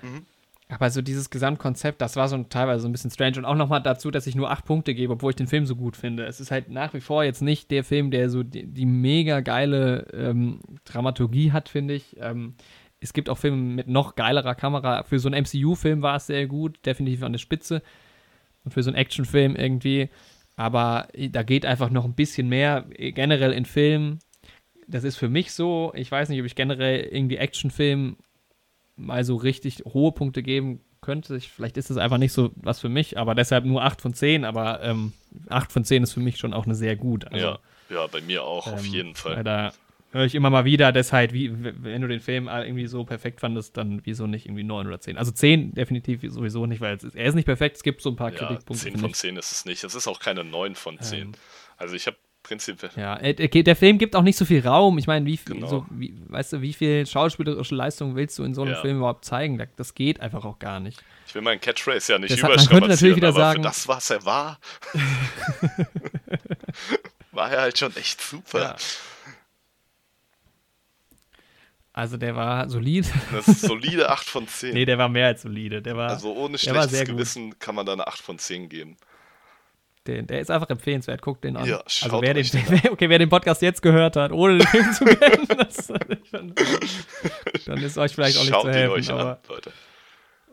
Mhm. 0.02 0.26
Aber 0.68 0.88
so 0.90 1.02
dieses 1.02 1.30
Gesamtkonzept, 1.30 2.00
das 2.00 2.14
war 2.14 2.28
so 2.28 2.38
teilweise 2.44 2.82
so 2.82 2.88
ein 2.88 2.92
bisschen 2.92 3.10
strange. 3.10 3.38
Und 3.38 3.44
auch 3.44 3.56
nochmal 3.56 3.82
dazu, 3.82 4.10
dass 4.10 4.28
ich 4.28 4.36
nur 4.36 4.50
acht 4.50 4.64
Punkte 4.64 4.94
gebe, 4.94 5.14
obwohl 5.14 5.30
ich 5.30 5.36
den 5.36 5.48
Film 5.48 5.66
so 5.66 5.74
gut 5.74 5.96
finde. 5.96 6.26
Es 6.26 6.38
ist 6.38 6.52
halt 6.52 6.70
nach 6.70 6.94
wie 6.94 7.00
vor 7.00 7.24
jetzt 7.24 7.42
nicht 7.42 7.72
der 7.72 7.82
Film, 7.82 8.12
der 8.12 8.30
so 8.30 8.44
die, 8.44 8.66
die 8.66 8.86
mega 8.86 9.40
geile 9.40 10.06
ähm, 10.12 10.60
Dramaturgie 10.84 11.50
hat, 11.50 11.68
finde 11.68 11.94
ich. 11.94 12.16
Ähm, 12.20 12.54
es 13.00 13.12
gibt 13.12 13.28
auch 13.28 13.38
Filme 13.38 13.56
mit 13.56 13.88
noch 13.88 14.14
geilerer 14.14 14.54
Kamera. 14.54 15.02
Für 15.02 15.18
so 15.18 15.28
einen 15.28 15.42
MCU-Film 15.42 16.02
war 16.02 16.16
es 16.16 16.26
sehr 16.26 16.46
gut, 16.46 16.78
definitiv 16.86 17.24
an 17.24 17.32
der 17.32 17.40
Spitze. 17.40 17.82
Und 18.64 18.72
für 18.72 18.82
so 18.82 18.90
einen 18.90 18.96
Actionfilm 18.96 19.56
irgendwie. 19.56 20.08
Aber 20.60 21.08
da 21.16 21.42
geht 21.42 21.64
einfach 21.64 21.88
noch 21.88 22.04
ein 22.04 22.12
bisschen 22.12 22.50
mehr 22.50 22.84
generell 22.90 23.50
in 23.52 23.64
Filmen. 23.64 24.18
Das 24.86 25.04
ist 25.04 25.16
für 25.16 25.30
mich 25.30 25.54
so. 25.54 25.90
Ich 25.94 26.12
weiß 26.12 26.28
nicht, 26.28 26.38
ob 26.38 26.44
ich 26.44 26.54
generell 26.54 27.00
irgendwie 27.00 27.38
Actionfilm 27.38 28.18
mal 28.94 29.24
so 29.24 29.36
richtig 29.36 29.82
hohe 29.86 30.12
Punkte 30.12 30.42
geben 30.42 30.82
könnte. 31.00 31.34
Ich, 31.36 31.48
vielleicht 31.48 31.78
ist 31.78 31.88
es 31.88 31.96
einfach 31.96 32.18
nicht 32.18 32.34
so 32.34 32.50
was 32.56 32.78
für 32.78 32.90
mich, 32.90 33.16
aber 33.16 33.34
deshalb 33.34 33.64
nur 33.64 33.82
8 33.82 34.02
von 34.02 34.12
10. 34.12 34.44
Aber 34.44 34.82
ähm, 34.82 35.14
8 35.48 35.72
von 35.72 35.82
10 35.82 36.02
ist 36.02 36.12
für 36.12 36.20
mich 36.20 36.36
schon 36.36 36.52
auch 36.52 36.66
eine 36.66 36.74
sehr 36.74 36.94
gut. 36.94 37.24
Also, 37.32 37.46
ja. 37.46 37.58
ja, 37.88 38.06
bei 38.08 38.20
mir 38.20 38.44
auch, 38.44 38.66
auf 38.66 38.84
ähm, 38.84 38.92
jeden 38.92 39.14
Fall. 39.14 39.42
Da 39.42 39.72
höre 40.12 40.24
ich 40.24 40.34
immer 40.34 40.50
mal 40.50 40.64
wieder, 40.64 40.92
deshalb, 40.92 41.32
wie, 41.32 41.52
w- 41.64 41.72
wenn 41.78 42.02
du 42.02 42.08
den 42.08 42.20
Film 42.20 42.48
irgendwie 42.48 42.86
so 42.86 43.04
perfekt 43.04 43.40
fandest, 43.40 43.76
dann 43.76 44.00
wieso 44.04 44.26
nicht 44.26 44.46
irgendwie 44.46 44.64
9 44.64 44.86
oder 44.86 45.00
10? 45.00 45.16
Also 45.18 45.30
10 45.30 45.74
definitiv 45.74 46.20
sowieso 46.32 46.66
nicht, 46.66 46.80
weil 46.80 46.96
es 46.96 47.04
ist, 47.04 47.14
er 47.16 47.26
ist 47.26 47.34
nicht 47.34 47.44
perfekt. 47.46 47.76
Es 47.76 47.82
gibt 47.82 48.02
so 48.02 48.10
ein 48.10 48.16
paar 48.16 48.32
Ja, 48.32 48.38
Kritikpunkte. 48.38 48.74
10 48.74 48.92
finde 48.92 49.00
von 49.00 49.10
ich. 49.10 49.16
10 49.16 49.36
ist 49.36 49.52
es 49.52 49.64
nicht. 49.64 49.84
Es 49.84 49.94
ist 49.94 50.06
auch 50.08 50.18
keine 50.20 50.44
9 50.44 50.74
von 50.74 50.98
10. 51.00 51.20
Ähm. 51.20 51.32
Also 51.76 51.94
ich 51.94 52.06
habe 52.06 52.16
prinzipiell. 52.42 52.90
Ja, 52.96 53.18
okay, 53.18 53.62
der 53.62 53.76
Film 53.76 53.98
gibt 53.98 54.16
auch 54.16 54.22
nicht 54.22 54.36
so 54.36 54.44
viel 54.44 54.66
Raum. 54.66 54.96
Ich 54.98 55.06
meine, 55.06 55.26
wie 55.26 55.36
viel, 55.36 55.54
Genau. 55.56 55.66
so, 55.66 55.86
wie, 55.90 56.14
weißt 56.28 56.54
du, 56.54 56.60
wie 56.62 56.72
viel 56.72 57.06
schauspielerische 57.06 57.74
Leistung 57.74 58.16
willst 58.16 58.38
du 58.38 58.44
in 58.44 58.54
so 58.54 58.62
einem 58.62 58.72
Ja. 58.72 58.80
Film 58.80 58.96
überhaupt 58.98 59.24
zeigen? 59.24 59.62
Das, 59.76 59.94
geht 59.94 60.20
einfach 60.20 60.44
auch 60.44 60.58
gar 60.58 60.80
nicht. 60.80 61.02
Ich 61.26 61.34
will 61.34 61.42
meinen 61.42 61.60
Catchphrase 61.60 62.12
ja 62.14 62.18
nicht 62.18 62.32
Das 62.32 62.42
hat- 62.42 62.56
man 62.56 62.66
könnte 62.66 62.88
natürlich 62.88 63.14
wieder 63.16 63.32
sagen- 63.32 63.62
das, 63.62 63.86
was 63.86 64.10
er 64.10 64.24
war, 64.24 64.58
war 67.32 67.50
er 67.52 67.60
halt 67.62 67.78
schon 67.78 67.94
echt 67.96 68.20
super. 68.20 68.60
Ja. 68.60 68.76
Also 72.00 72.16
der 72.16 72.34
war 72.34 72.68
solide. 72.68 73.08
Das 73.32 73.46
ist 73.46 73.60
solide 73.60 74.08
8 74.08 74.26
von 74.26 74.48
10. 74.48 74.72
nee, 74.72 74.84
der 74.86 74.96
war 74.96 75.08
mehr 75.10 75.26
als 75.26 75.42
solide. 75.42 75.82
Der 75.82 75.96
war, 75.96 76.08
also 76.10 76.32
ohne 76.34 76.56
schlechtes 76.56 76.90
sehr 76.90 77.04
gut. 77.04 77.16
Gewissen 77.16 77.58
kann 77.58 77.74
man 77.74 77.84
da 77.84 77.92
eine 77.92 78.06
8 78.06 78.18
von 78.20 78.38
10 78.38 78.68
geben. 78.70 78.96
Der, 80.06 80.22
der 80.22 80.40
ist 80.40 80.50
einfach 80.50 80.70
empfehlenswert. 80.70 81.20
Guckt 81.20 81.44
den 81.44 81.58
an. 81.58 81.66
Ja, 81.68 81.80
also 81.80 82.22
wer 82.22 82.32
den, 82.32 82.46
den 82.50 82.88
okay, 82.90 83.08
wer 83.10 83.18
den 83.18 83.28
Podcast 83.28 83.60
jetzt 83.60 83.82
gehört 83.82 84.16
hat, 84.16 84.32
ohne 84.32 84.56
den 84.56 84.66
Film 84.66 84.92
zu 84.94 85.04
kennen, 85.04 85.46
das, 85.58 85.88
dann, 86.32 86.54
dann 87.66 87.78
ist 87.82 87.98
euch 87.98 88.14
vielleicht 88.14 88.38
auch 88.38 88.42
nicht 88.44 88.50
Schaut 88.50 88.62
zu 88.62 88.68
ihn 88.68 88.74
helfen. 88.74 88.94
euch 88.94 89.10
aber, 89.10 89.30
an, 89.32 89.38
Leute. 89.48 89.72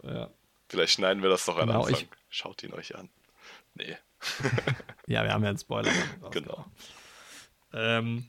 ja. 0.04 0.30
Vielleicht 0.68 0.94
schneiden 0.94 1.24
wir 1.24 1.30
das 1.30 1.46
doch 1.46 1.58
an 1.58 1.68
Genau, 1.68 1.84
Anfang. 1.86 2.02
ich- 2.02 2.08
Schaut 2.30 2.62
ihn 2.64 2.74
euch 2.74 2.94
an. 2.94 3.08
Nee, 3.74 3.96
ja, 5.08 5.24
wir 5.24 5.32
haben 5.32 5.44
ja 5.44 5.50
einen 5.50 5.58
Spoiler. 5.58 5.92
genau. 6.30 6.66
Ähm, 7.74 8.26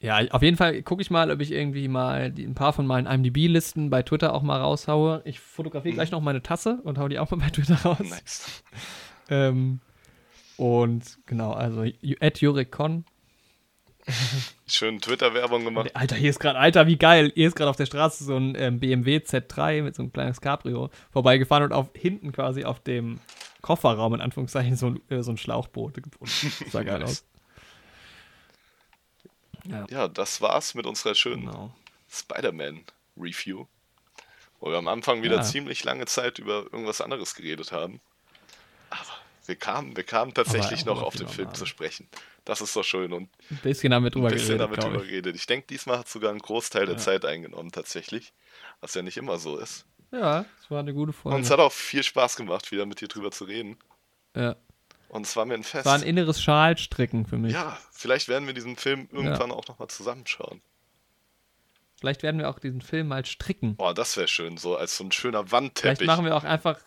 ja, 0.00 0.18
auf 0.30 0.42
jeden 0.42 0.56
Fall 0.56 0.82
gucke 0.82 1.02
ich 1.02 1.10
mal, 1.10 1.30
ob 1.30 1.40
ich 1.40 1.52
irgendwie 1.52 1.86
mal 1.88 2.30
die, 2.30 2.44
ein 2.44 2.54
paar 2.54 2.72
von 2.72 2.86
meinen 2.86 3.06
IMDb-Listen 3.06 3.90
bei 3.90 4.02
Twitter 4.02 4.32
auch 4.34 4.42
mal 4.42 4.58
raushaue. 4.60 5.22
Ich 5.24 5.40
fotografiere 5.40 5.92
Mhm. 5.92 5.96
gleich 5.96 6.10
noch 6.10 6.20
meine 6.22 6.42
Tasse 6.42 6.80
und 6.84 6.98
hau 6.98 7.08
die 7.08 7.18
auch 7.18 7.30
mal 7.30 7.36
bei 7.38 7.50
Twitter 7.50 7.76
raus. 7.82 7.98
Nice. 8.00 8.62
Ähm, 9.32 9.78
und 10.56 11.18
genau, 11.26 11.52
also 11.52 11.84
at 12.20 12.40
JurikCon. 12.40 13.04
Schön 14.66 15.00
Twitter-Werbung 15.00 15.64
gemacht. 15.64 15.94
Alter, 15.94 16.16
hier 16.16 16.30
ist 16.30 16.40
gerade, 16.40 16.58
Alter, 16.58 16.86
wie 16.88 16.96
geil. 16.96 17.30
Hier 17.36 17.46
ist 17.46 17.54
gerade 17.54 17.70
auf 17.70 17.76
der 17.76 17.86
Straße 17.86 18.24
so 18.24 18.36
ein 18.36 18.54
ähm, 18.56 18.80
BMW 18.80 19.18
Z3 19.18 19.82
mit 19.82 19.94
so 19.94 20.02
einem 20.02 20.12
kleines 20.12 20.40
Cabrio 20.40 20.90
vorbeigefahren 21.12 21.62
und 21.64 21.72
auf 21.72 21.90
hinten 21.94 22.32
quasi 22.32 22.64
auf 22.64 22.80
dem 22.80 23.20
Kofferraum 23.62 24.14
in 24.14 24.20
Anführungszeichen 24.20 24.74
so 24.74 24.86
ein, 24.88 25.00
äh, 25.10 25.22
so 25.22 25.30
ein 25.30 25.36
Schlauchboot 25.36 25.94
gefunden. 25.94 26.52
Sah 26.70 26.82
geil 26.82 27.02
aus. 27.04 27.24
Ja, 29.66 29.86
Ja, 29.90 30.08
das 30.08 30.40
war's 30.40 30.74
mit 30.74 30.86
unserer 30.86 31.14
schönen 31.14 31.46
genau. 31.46 31.74
Spider-Man-Review. 32.10 33.66
Wo 34.60 34.70
wir 34.70 34.76
am 34.78 34.88
Anfang 34.88 35.22
wieder 35.22 35.36
Ja. 35.36 35.42
ziemlich 35.42 35.84
lange 35.84 36.06
Zeit 36.06 36.38
über 36.38 36.64
irgendwas 36.64 37.00
anderes 37.00 37.34
geredet 37.34 37.72
haben. 37.72 38.00
Aber 38.90 39.00
wir 39.46 39.56
kamen, 39.56 39.96
wir 39.96 40.04
kamen 40.04 40.34
tatsächlich 40.34 40.84
noch 40.84 41.02
auf 41.02 41.14
den 41.16 41.28
Film 41.28 41.46
normal. 41.46 41.56
zu 41.58 41.66
sprechen. 41.66 42.08
Das 42.44 42.60
ist 42.60 42.72
so 42.72 42.82
schön 42.82 43.12
und 43.12 43.28
Ein 43.50 43.56
bisschen 43.62 43.90
wir 44.02 44.10
drüber 44.10 44.28
bisschen 44.28 44.58
geredet, 44.58 44.60
damit 44.66 44.82
drüber 44.82 45.02
ich. 45.02 45.08
geredet. 45.08 45.36
Ich 45.36 45.46
denke, 45.46 45.66
diesmal 45.68 45.98
hat 45.98 46.08
sogar 46.08 46.30
einen 46.30 46.40
Großteil 46.40 46.86
der 46.86 46.96
Ja. 46.96 47.00
Zeit 47.00 47.24
eingenommen, 47.24 47.70
tatsächlich. 47.72 48.32
Was 48.80 48.94
ja 48.94 49.02
nicht 49.02 49.16
immer 49.16 49.38
so 49.38 49.56
ist. 49.58 49.86
Ja, 50.12 50.44
es 50.60 50.70
war 50.70 50.80
eine 50.80 50.92
gute 50.92 51.12
Folge. 51.12 51.36
Und 51.36 51.42
es 51.42 51.50
hat 51.50 51.60
auch 51.60 51.72
viel 51.72 52.02
Spaß 52.02 52.36
gemacht, 52.36 52.70
wieder 52.72 52.84
mit 52.84 53.00
dir 53.00 53.08
drüber 53.08 53.30
zu 53.30 53.44
reden. 53.44 53.78
ja. 54.36 54.56
Und 55.10 55.26
es 55.26 55.34
war 55.36 55.44
mir 55.44 55.54
ein 55.54 55.64
Fest. 55.64 55.80
Es 55.80 55.86
war 55.86 55.94
ein 55.96 56.02
inneres 56.02 56.40
Schalstricken 56.40 57.26
für 57.26 57.36
mich. 57.36 57.52
ja, 57.52 57.76
vielleicht 57.92 58.28
werden 58.28 58.46
wir 58.46 58.54
diesen 58.54 58.76
Film 58.76 59.08
irgendwann 59.10 59.50
auch 59.50 59.66
nochmal 59.66 59.88
zusammenschauen. 59.88 60.62
Vielleicht 61.98 62.22
werden 62.22 62.38
wir 62.38 62.48
auch 62.48 62.58
diesen 62.58 62.80
Film 62.80 63.08
mal 63.08 63.26
stricken. 63.26 63.76
Boah, 63.76 63.92
das 63.92 64.16
wäre 64.16 64.28
schön, 64.28 64.56
so 64.56 64.76
als 64.76 64.96
so 64.96 65.04
ein 65.04 65.12
schöner 65.12 65.40
Vielleicht 65.40 65.52
Wandteppich. 65.52 66.06
machen 66.06 66.24
wir 66.24 66.34
auch 66.36 66.44
einfach. 66.44 66.78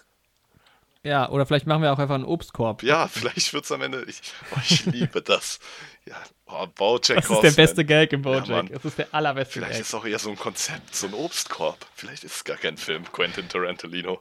Ja, 1.04 1.28
oder 1.30 1.46
vielleicht 1.46 1.68
machen 1.68 1.82
wir 1.84 1.92
auch 1.92 2.00
einfach 2.00 2.16
einen 2.16 2.24
Obstkorb. 2.24 2.82
Ja, 2.82 3.08
vielleicht 3.10 3.52
wird 3.54 3.66
es 3.66 3.72
am 3.74 3.82
Ende. 3.82 4.06
Ich, 4.08 4.22
oh, 4.56 4.60
ich 4.68 4.86
liebe 4.86 5.22
das. 5.22 5.60
Ja, 6.06 6.18
oh, 6.48 6.68
Bojack 6.76 7.16
Das 7.16 7.24
ist 7.24 7.30
der 7.30 7.36
Horseman. 7.38 7.56
beste 7.56 7.86
Gag 7.86 8.12
im 8.12 8.24
Ja, 8.24 8.30
Bojack. 8.30 8.50
Mann. 8.50 8.68
das 8.74 8.84
ist 8.84 8.98
der 8.98 9.14
allerbeste 9.14 9.54
Vielleicht 9.54 9.72
Gag. 9.72 9.82
ist 9.82 9.88
es 9.88 9.94
auch 9.94 10.04
eher 10.06 10.20
so 10.20 10.30
ein 10.32 10.36
Konzept, 10.38 10.94
so 10.94 11.08
ein 11.08 11.14
Obstkorb. 11.14 11.78
Vielleicht 11.96 12.26
ist 12.26 12.36
es 12.36 12.44
gar 12.44 12.58
kein 12.58 12.76
Film, 12.76 13.10
Quentin 13.14 13.48
Tarantino. 13.48 14.20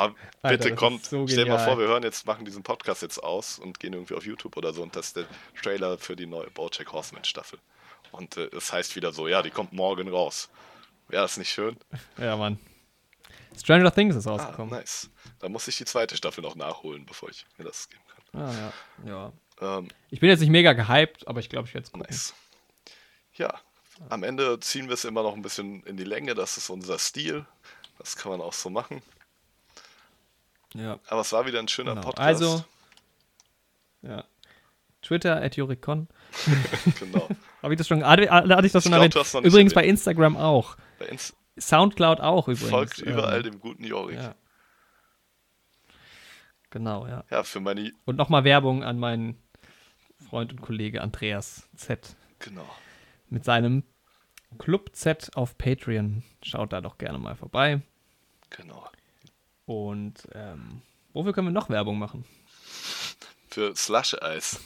Alter, 0.00 0.14
bitte 0.42 0.70
das 0.70 0.78
kommt. 0.78 1.02
ist 1.02 1.10
so 1.10 1.26
Stell 1.26 1.44
dir 1.44 1.50
mal 1.52 1.58
vor, 1.64 1.78
wir 1.78 1.86
hören 1.86 2.02
jetzt, 2.02 2.26
machen 2.26 2.44
diesen 2.44 2.62
Podcast 2.62 3.02
jetzt 3.02 3.18
aus 3.22 3.58
und 3.58 3.78
gehen 3.80 3.92
irgendwie 3.92 4.14
auf 4.14 4.24
YouTube 4.24 4.56
oder 4.56 4.72
so 4.72 4.82
und 4.82 4.94
das 4.96 5.08
ist 5.08 5.16
der 5.16 5.26
Trailer 5.62 5.98
für 5.98 6.16
die 6.16 6.26
neue 6.26 6.50
Bojack 6.50 6.92
Horseman 6.92 7.24
Staffel. 7.24 7.58
Und 8.10 8.36
äh, 8.36 8.48
es 8.56 8.72
heißt 8.72 8.94
wieder 8.96 9.12
so, 9.12 9.28
ja, 9.28 9.42
die 9.42 9.50
kommt 9.50 9.72
morgen 9.72 10.08
raus. 10.08 10.50
Wäre 11.08 11.22
das 11.22 11.36
nicht 11.36 11.50
schön? 11.50 11.76
Ja, 12.18 12.36
Mann. 12.36 12.58
Stranger 13.58 13.92
Things 13.94 14.16
ist 14.16 14.26
Ah, 14.26 14.30
rausgekommen. 14.32 14.70
nice. 14.70 15.10
Da 15.38 15.48
muss 15.48 15.68
ich 15.68 15.76
die 15.76 15.84
zweite 15.84 16.16
Staffel 16.16 16.42
noch 16.42 16.54
nachholen, 16.56 17.04
bevor 17.06 17.28
ich 17.30 17.44
mir 17.58 17.64
das 17.64 17.88
geben 17.88 18.02
kann. 18.32 18.40
Ah, 18.42 18.72
ja. 19.06 19.32
ja. 19.60 19.78
Ähm, 19.78 19.88
Ich 20.10 20.20
bin 20.20 20.30
jetzt 20.30 20.40
nicht 20.40 20.48
mega 20.50 20.72
gehypt, 20.72 21.26
aber 21.28 21.40
ich 21.40 21.48
glaube, 21.50 21.68
ich 21.68 21.74
werde 21.74 21.84
es 21.86 21.92
gucken. 21.92 22.06
Nice. 22.08 22.34
Ja, 23.34 23.54
am 24.08 24.22
Ende 24.22 24.58
ziehen 24.60 24.88
wir 24.88 24.94
es 24.94 25.04
immer 25.04 25.22
noch 25.22 25.34
ein 25.34 25.42
bisschen 25.42 25.82
in 25.84 25.96
die 25.96 26.04
Länge. 26.04 26.34
Das 26.34 26.56
ist 26.56 26.70
unser 26.70 26.98
Stil. 26.98 27.46
Das 27.98 28.16
kann 28.16 28.32
man 28.32 28.40
auch 28.40 28.52
so 28.54 28.70
machen. 28.70 29.02
Ja. 30.74 30.98
Aber 31.08 31.20
es 31.20 31.32
war 31.32 31.46
wieder 31.46 31.58
ein 31.58 31.68
schöner 31.68 31.92
Genau. 31.94 32.06
Podcast. 32.06 32.26
Also, 32.26 32.64
ja. 34.02 34.24
Twitter 35.02 35.42
at 35.42 35.56
Jurikon. 35.56 36.08
genau. 37.00 37.28
Habe 37.62 37.74
ich 37.74 37.78
das 37.78 37.88
schon, 37.88 38.04
hatte, 38.06 38.30
hatte 38.30 38.66
ich 38.66 38.72
das 38.72 38.84
Ich 38.84 38.90
schon 38.92 39.00
glaub, 39.00 39.14
erwähnt? 39.14 39.44
Übrigens 39.44 39.72
erwähnt. 39.72 39.74
bei 39.74 39.84
Instagram 39.86 40.36
auch. 40.36 40.76
Bei 40.98 41.10
uns 41.10 41.34
Soundcloud 41.58 42.20
auch 42.20 42.48
übrigens. 42.48 42.70
folgt 42.70 42.98
überall 42.98 43.38
Ähm, 43.38 43.42
dem 43.52 43.60
guten 43.60 43.84
Jorik. 43.84 44.16
Ja. 44.16 44.22
Ja. 44.22 44.34
Genau, 46.70 47.06
ja. 47.06 47.42
für 47.42 47.60
meine. 47.60 47.92
Und 48.06 48.16
nochmal 48.16 48.44
Werbung 48.44 48.82
an 48.82 48.98
meinen 48.98 49.36
Freund 50.28 50.52
und 50.52 50.62
Kollege 50.62 51.02
Andreas 51.02 51.68
Z. 51.76 52.16
Genau. 52.38 52.66
Mit 53.28 53.44
seinem 53.44 53.84
Club 54.58 54.94
Z 54.96 55.36
auf 55.36 55.58
Patreon. 55.58 56.22
Schaut 56.42 56.72
da 56.72 56.80
doch 56.80 56.96
gerne 56.98 57.18
mal 57.18 57.36
vorbei. 57.36 57.82
Genau. 58.50 58.88
Und 59.66 60.14
ähm, 60.34 60.82
wofür 61.12 61.32
können 61.32 61.48
wir 61.48 61.52
noch 61.52 61.70
Werbung 61.70 61.98
machen? 61.98 62.24
Für 63.50 63.74
Slush-Eis. 63.76 64.60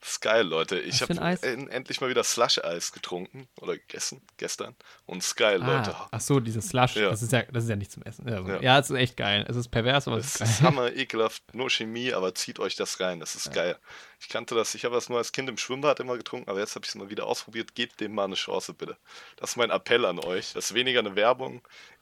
Das 0.00 0.12
ist 0.12 0.20
geil, 0.22 0.46
Leute. 0.46 0.78
Ich 0.80 1.02
habe 1.02 1.12
endlich 1.42 2.00
mal 2.00 2.08
wieder 2.08 2.24
Slush-Eis 2.24 2.92
getrunken 2.92 3.48
oder 3.60 3.74
gegessen 3.76 4.22
gestern. 4.38 4.74
Und 5.04 5.18
es 5.18 5.26
ist 5.28 5.36
geil, 5.36 5.58
Leute. 5.60 5.94
Ah, 5.94 6.08
ach 6.12 6.20
so, 6.22 6.40
dieses 6.40 6.68
Slush, 6.68 6.96
Ja. 6.96 7.10
das, 7.10 7.20
ist 7.20 7.32
ja, 7.32 7.42
das 7.42 7.64
ist 7.64 7.70
ja 7.70 7.76
nicht 7.76 7.92
zum 7.92 8.02
Essen. 8.04 8.26
Ja, 8.26 8.42
so. 8.42 8.48
Ja. 8.48 8.60
ja, 8.62 8.78
es 8.78 8.88
ist 8.88 8.96
echt 8.96 9.16
geil. 9.18 9.44
Es 9.46 9.56
ist 9.56 9.68
pervers, 9.68 10.08
aber 10.08 10.16
es 10.16 10.26
Es 10.36 10.40
ist 10.40 10.40
ist 10.40 10.58
geil. 10.60 10.68
hammer 10.68 10.92
ekelhaft, 10.96 11.54
nur 11.54 11.68
Chemie, 11.68 12.14
aber 12.14 12.34
zieht 12.34 12.58
euch 12.60 12.76
das 12.76 12.98
rein. 13.00 13.20
Das 13.20 13.34
ist 13.34 13.52
geil. 13.52 13.76
Ich 14.20 14.30
kannte 14.30 14.54
das, 14.54 14.74
ich 14.74 14.86
habe 14.86 14.94
das 14.94 15.10
nur 15.10 15.18
als 15.18 15.32
Kind 15.32 15.50
im 15.50 15.58
Schwimmbad 15.58 16.00
immer 16.00 16.16
getrunken, 16.16 16.48
aber 16.48 16.60
jetzt 16.60 16.74
habe 16.76 16.84
ich 16.84 16.88
es 16.88 16.94
mal 16.94 17.10
wieder 17.10 17.26
ausprobiert. 17.26 17.74
Gebt 17.74 18.00
dem 18.00 18.14
mal 18.14 18.24
eine 18.24 18.36
Chance, 18.36 18.72
bitte. 18.72 18.96
Das 19.36 19.50
ist 19.50 19.56
mein 19.56 19.70
Appell 19.70 20.06
an 20.06 20.18
euch. 20.18 20.54
Das 20.54 20.66
ist 20.70 20.74
weniger 20.74 21.00
eine 21.00 21.14
Werbung, 21.14 21.60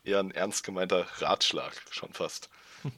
eher 0.09 0.21
ein 0.21 0.31
ernst 0.31 0.65
gemeinter 0.65 1.07
Ratschlag, 1.19 1.73
schon 1.91 2.13
fast. 2.13 2.49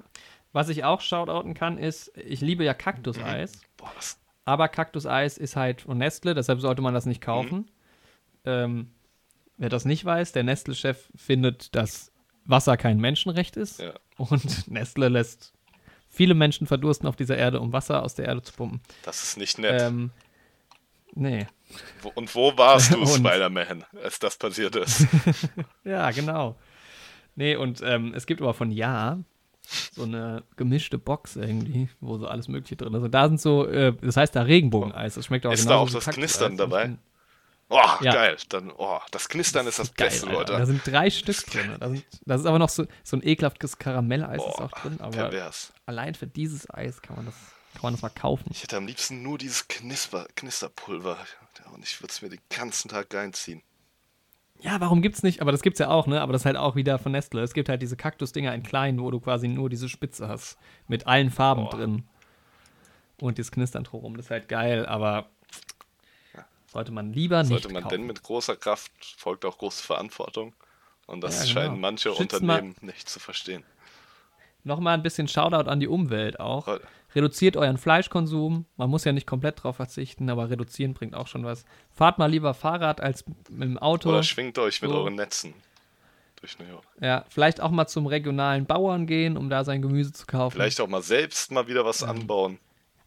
Was 0.53 0.69
ich 0.69 0.85
auch 0.85 1.01
shoutouten 1.01 1.55
kann, 1.55 1.79
ist, 1.79 2.17
ich 2.17 2.41
liebe 2.41 2.65
ja 2.65 2.75
Kaktuseis. 2.75 3.61
Boah, 3.77 3.93
was? 3.97 4.19
Aber 4.45 4.67
Kaktuseis 4.67 5.39
ist 5.39 5.55
halt 5.55 5.83
von 5.83 5.99
Nestle, 5.99 6.35
deshalb 6.35 6.61
sollte 6.61 6.83
man 6.83 6.93
das 6.93 7.07
nicht 7.07 7.21
kaufen. 7.21 7.71
Ähm, 8.45 8.91
wer 9.59 9.69
das 9.69 9.85
nicht 9.85 10.05
weiß, 10.05 10.33
der 10.33 10.43
Nestle-Chef 10.43 11.09
findet, 11.15 11.77
dass 11.77 12.11
Wasser 12.47 12.77
kein 12.77 12.99
Menschenrecht 12.99 13.57
ist. 13.57 13.79
Ja. 13.79 13.93
Und 14.17 14.67
Nestle 14.69 15.09
lässt 15.09 15.53
viele 16.09 16.35
Menschen 16.35 16.67
verdursten 16.67 17.09
auf 17.09 17.15
dieser 17.15 17.37
Erde, 17.37 17.61
um 17.61 17.73
Wasser 17.73 18.03
aus 18.03 18.17
der 18.17 18.27
Erde 18.27 18.43
zu 18.43 18.53
pumpen. 18.53 18.81
Das 19.05 19.23
ist 19.23 19.37
nicht 19.37 19.59
nett. 19.59 19.81
Ähm, 19.81 20.11
nee. 21.15 21.47
Und 22.15 22.35
wo 22.35 22.57
warst 22.59 22.93
du, 22.93 23.07
Spider-Man, 23.07 23.85
als 24.03 24.19
das 24.19 24.37
passiert 24.37 24.75
ist? 24.75 25.07
Ja, 25.85 26.11
genau. 26.11 26.57
Nee, 27.41 27.57
und 27.57 27.81
ähm, 27.83 28.12
es 28.15 28.27
gibt 28.27 28.43
aber 28.43 28.52
von 28.52 28.70
Ja 28.70 29.19
so 29.93 30.02
eine 30.02 30.43
gemischte 30.57 30.99
Box 30.99 31.36
irgendwie, 31.36 31.89
wo 32.01 32.19
so 32.19 32.27
alles 32.27 32.49
Mögliche 32.49 32.77
drin 32.77 32.93
ist. 32.93 33.02
Und 33.02 33.12
da 33.12 33.28
sind 33.28 33.41
so, 33.41 33.67
äh, 33.67 33.94
das 34.02 34.19
heißt 34.19 34.36
da 34.36 34.43
Regenbogeneis. 34.43 35.15
Das 35.15 35.25
schmeckt 35.25 35.47
auch 35.47 35.52
Ist 35.52 35.70
da 35.70 35.77
auch 35.77 35.89
das. 35.89 36.05
Knistern 36.07 36.59
dabei? 36.59 36.99
Oh, 37.70 37.78
Ja. 38.02 38.12
geil. 38.12 38.36
Dann, 38.51 38.70
oh, 38.77 38.99
das 39.10 39.31
Knistern 39.31 39.67
ist 39.67 39.78
das 39.78 39.94
Geil, 39.94 40.09
Beste, 40.09 40.27
Alter. 40.27 40.39
Leute. 40.39 40.52
Da 40.52 40.67
sind 40.67 40.83
drei 40.86 41.09
Stück 41.09 41.47
drin. 41.47 41.77
Da, 41.81 41.89
sind, 41.89 42.05
da 42.27 42.35
ist 42.35 42.44
aber 42.44 42.59
noch 42.59 42.69
so, 42.69 42.85
so 43.02 43.17
ein 43.17 43.27
ekelhaftes 43.27 43.78
Karamelleis 43.78 44.36
ist 44.44 44.57
Boah, 44.57 44.65
auch 44.65 44.70
drin. 44.73 45.01
Aber 45.01 45.10
pervers. 45.31 45.73
allein 45.86 46.15
für 46.15 46.27
dieses 46.27 46.69
Eis 46.69 47.01
kann 47.01 47.17
man 47.17 47.25
das, 47.27 47.36
kann 47.73 47.83
man 47.85 47.94
das 47.94 48.02
mal 48.02 48.10
kaufen. 48.10 48.51
Ich 48.52 48.62
hätte 48.62 48.77
am 48.77 48.86
liebsten 48.86 49.23
nur 49.23 49.39
dieses 49.39 49.67
Knisper, 49.67 50.27
Knisterpulver. 50.36 51.17
Und 51.73 51.85
ich 51.85 52.02
würde 52.02 52.10
es 52.12 52.20
mir 52.20 52.28
den 52.28 52.41
ganzen 52.51 52.89
Tag 52.91 53.15
reinziehen. 53.15 53.62
Ja, 54.63 54.81
warum 54.81 55.01
gibt's 55.03 55.23
nicht? 55.23 55.41
Aber 55.41 55.53
das 55.53 55.63
gibt's 55.63 55.79
ja 55.79 55.89
auch, 55.89 56.07
ne? 56.07 56.21
Aber 56.21 56.33
das 56.33 56.43
ist 56.43 56.47
halt 56.47 56.57
auch 56.57 56.77
wieder 56.77 56.99
von 56.99 57.13
Nestle. 57.13 57.43
Es 57.43 57.55
gibt 57.55 57.69
halt 57.69 57.81
diese 57.83 57.97
Kaktusdinger 57.97 58.55
in 58.55 58.63
klein, 58.63 59.01
wo 59.01 59.11
du 59.11 59.21
quasi 59.21 59.49
nur 59.49 59.71
diese 59.71 59.89
Spitze 59.89 60.29
hast. 60.29 60.59
Mit 60.87 61.07
allen 61.07 61.31
Farben 61.31 61.65
Boah. 61.65 61.71
drin. 61.71 62.05
Und 63.21 63.39
das 63.39 63.51
Knistern 63.51 63.85
drumherum. 63.85 64.17
Das 64.17 64.27
ist 64.27 64.31
halt 64.31 64.49
geil, 64.49 64.87
aber 64.87 65.29
sollte 66.73 66.93
man 66.93 67.13
lieber 67.13 67.41
nicht 67.43 67.49
Sollte 67.49 67.69
man 67.71 67.83
kaufen. 67.83 67.97
denn 67.99 68.07
mit 68.07 68.23
großer 68.23 68.55
Kraft, 68.57 68.93
folgt 69.19 69.45
auch 69.45 69.59
große 69.59 69.83
Verantwortung. 69.83 70.55
Und 71.07 71.21
das 71.23 71.39
Ja, 71.39 71.41
genau. 71.55 71.67
scheinen 71.69 71.81
manche 71.81 72.15
Schützt 72.15 72.35
Unternehmen 72.41 72.77
nicht 72.81 73.09
zu 73.09 73.19
verstehen. 73.19 73.65
Nochmal 74.63 74.95
ein 74.95 75.03
bisschen 75.03 75.27
Shoutout 75.27 75.69
an 75.69 75.81
die 75.81 75.89
Umwelt 75.89 76.39
auch. 76.39 76.67
Voll. 76.67 76.81
Reduziert 77.15 77.57
euren 77.57 77.77
Fleischkonsum. 77.79 78.67
Man 78.77 78.91
muss 78.91 79.05
ja 79.05 79.13
nicht 79.13 79.27
komplett 79.27 79.63
drauf 79.63 79.77
verzichten, 79.77 80.31
aber 80.31 80.49
reduzieren 80.51 80.95
bringt 80.95 81.15
auch 81.15 81.27
schon 81.27 81.45
was. 81.45 81.65
Fahrt 81.91 82.19
mal 82.19 82.31
lieber 82.31 82.55
Fahrrad 82.55 83.01
als 83.01 83.25
mit 83.49 83.63
dem 83.69 83.79
Auto. 83.79 84.11
Oder 84.11 84.23
schwingt 84.23 84.59
euch 84.59 84.81
mit 84.83 84.91
So. 84.91 84.97
euren 84.99 85.15
Netzen 85.17 85.55
durch 86.37 86.59
New 86.59 86.67
York. 86.67 86.85
Ja, 87.01 87.25
vielleicht 87.29 87.61
auch 87.61 87.71
mal 87.71 87.87
zum 87.87 88.07
regionalen 88.07 88.65
Bauern 88.67 89.07
gehen, 89.07 89.37
um 89.37 89.51
da 89.51 89.65
sein 89.65 89.83
Gemüse 89.83 90.13
zu 90.13 90.27
kaufen. 90.27 90.55
Vielleicht 90.55 90.81
auch 90.81 90.89
mal 90.89 91.03
selbst 91.03 91.51
mal 91.53 91.67
wieder 91.69 91.85
was 91.85 92.03
anbauen. 92.03 92.59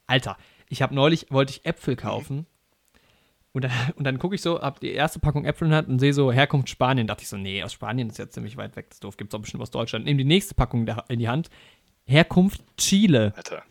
Alter, 0.05 0.37
ich 0.69 0.81
habe 0.81 0.93
neulich, 0.93 1.27
wollte 1.29 1.51
ich 1.51 1.59
Mhm. 1.63 1.69
Äpfel 1.69 1.95
kaufen. 1.95 2.45
Und 3.53 3.63
dann, 3.63 3.71
und 3.95 4.03
dann 4.03 4.19
gucke 4.19 4.35
ich 4.35 4.41
so, 4.41 4.59
hab 4.61 4.79
die 4.79 4.91
erste 4.91 5.19
Packung 5.19 5.45
Äpfel 5.45 5.65
in 5.65 5.69
der 5.71 5.77
Hand 5.79 5.87
und 5.89 5.99
sehe 5.99 6.13
so 6.13 6.31
Herkunft 6.31 6.69
Spanien. 6.69 7.07
Dachte 7.07 7.23
ich 7.23 7.29
so, 7.29 7.37
nee, 7.37 7.63
aus 7.63 7.71
Spanien 7.73 8.09
ist 8.09 8.17
ja 8.17 8.29
ziemlich 8.29 8.57
weit 8.57 8.75
weg. 8.75 8.87
Das 8.89 8.99
doof. 8.99 9.15
Gibt 9.17 9.31
es 9.33 9.37
auch 9.37 9.41
bestimmt 9.41 9.63
aus 9.63 9.71
Deutschland. 9.71 10.05
Nehme 10.05 10.17
die 10.17 10.25
nächste 10.25 10.55
Packung 10.55 10.87
in 11.07 11.19
die 11.19 11.29
Hand. 11.29 11.49
Herkunft 12.05 12.61
Chile. 12.77 13.31
Alter, 13.35 13.63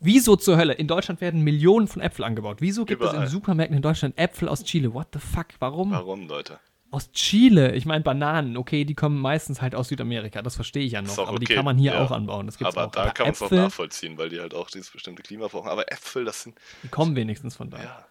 Wieso 0.00 0.36
zur 0.36 0.56
Hölle? 0.56 0.72
In 0.72 0.88
Deutschland 0.88 1.20
werden 1.20 1.42
Millionen 1.42 1.86
von 1.86 2.00
Äpfel 2.00 2.24
angebaut. 2.24 2.56
Wieso 2.60 2.86
gibt 2.86 3.02
es 3.02 3.10
Überall. 3.10 3.26
in 3.26 3.30
Supermärkten 3.30 3.76
in 3.76 3.82
Deutschland 3.82 4.18
Äpfel 4.18 4.48
aus 4.48 4.64
Chile? 4.64 4.94
What 4.94 5.08
the 5.12 5.18
fuck? 5.18 5.48
Warum? 5.58 5.90
warum, 5.90 6.26
Leute? 6.26 6.58
Aus 6.90 7.12
Chile? 7.12 7.74
Ich 7.74 7.84
meine, 7.84 8.02
Bananen, 8.02 8.56
okay, 8.56 8.84
die 8.84 8.94
kommen 8.94 9.20
meistens 9.20 9.60
halt 9.60 9.74
aus 9.74 9.88
Südamerika. 9.88 10.40
Das 10.40 10.56
verstehe 10.56 10.82
ich 10.84 10.92
ja 10.92 11.02
noch. 11.02 11.18
Aber 11.18 11.38
die 11.38 11.46
okay, 11.46 11.54
kann 11.54 11.66
man 11.66 11.76
hier 11.76 11.92
ja. 11.92 12.02
auch 12.02 12.10
anbauen. 12.10 12.46
Das 12.46 12.56
gibt's 12.56 12.76
Aber 12.76 12.86
auch. 12.86 12.92
da 12.92 13.10
kann 13.10 13.26
man 13.26 13.34
es 13.34 13.42
auch 13.42 13.50
nachvollziehen, 13.50 14.16
weil 14.16 14.30
die 14.30 14.40
halt 14.40 14.54
auch 14.54 14.70
dieses 14.70 14.90
bestimmte 14.90 15.22
Klima 15.22 15.48
brauchen. 15.48 15.68
Aber 15.68 15.92
Äpfel, 15.92 16.24
das 16.24 16.42
sind. 16.42 16.58
die 16.82 16.88
kommen 16.88 17.14
wenigstens 17.14 17.56
von 17.56 17.70
da. 17.70 17.78
Ja. 17.78 18.06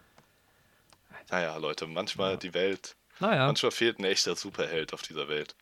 Naja, 1.32 1.58
Leute, 1.58 1.88
manchmal 1.88 2.38
die 2.38 2.54
Welt. 2.54 2.96
Naja. 3.20 3.48
Manchmal 3.48 3.72
fehlt 3.72 4.00
ein 4.00 4.06
echter 4.06 4.36
Superheld 4.36 4.94
auf 4.94 5.02
dieser 5.02 5.28
Welt. 5.28 5.56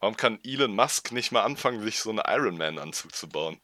Warum 0.00 0.16
kann 0.16 0.38
Elon 0.44 0.74
Musk 0.74 1.12
nicht 1.12 1.32
mal 1.32 1.42
anfangen, 1.42 1.80
sich 1.82 2.00
so 2.00 2.10
einen 2.10 2.22
Iron 2.26 2.58
Man-Anzug 2.58 3.14
zu 3.14 3.28
bauen? 3.28 3.58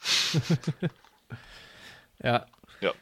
Ja. 2.22 2.46
Ja. 2.80 2.92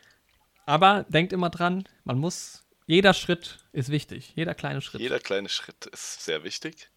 Aber 0.64 1.04
denkt 1.08 1.32
immer 1.32 1.50
dran, 1.50 1.84
man 2.04 2.18
muss, 2.18 2.64
jeder 2.86 3.14
Schritt 3.14 3.58
ist 3.72 3.90
wichtig. 3.90 4.32
Jeder 4.36 4.54
kleine 4.54 4.80
Schritt. 4.80 5.00
Jeder 5.00 5.18
kleine 5.18 5.48
Schritt 5.48 5.86
ist 5.86 6.24
sehr 6.24 6.44
wichtig. 6.44 6.88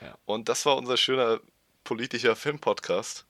Ja. 0.00 0.18
Und 0.24 0.48
das 0.48 0.66
war 0.66 0.76
unser 0.76 0.96
schöner 0.96 1.40
politischer 1.84 2.34
Film-Podcast. 2.36 3.26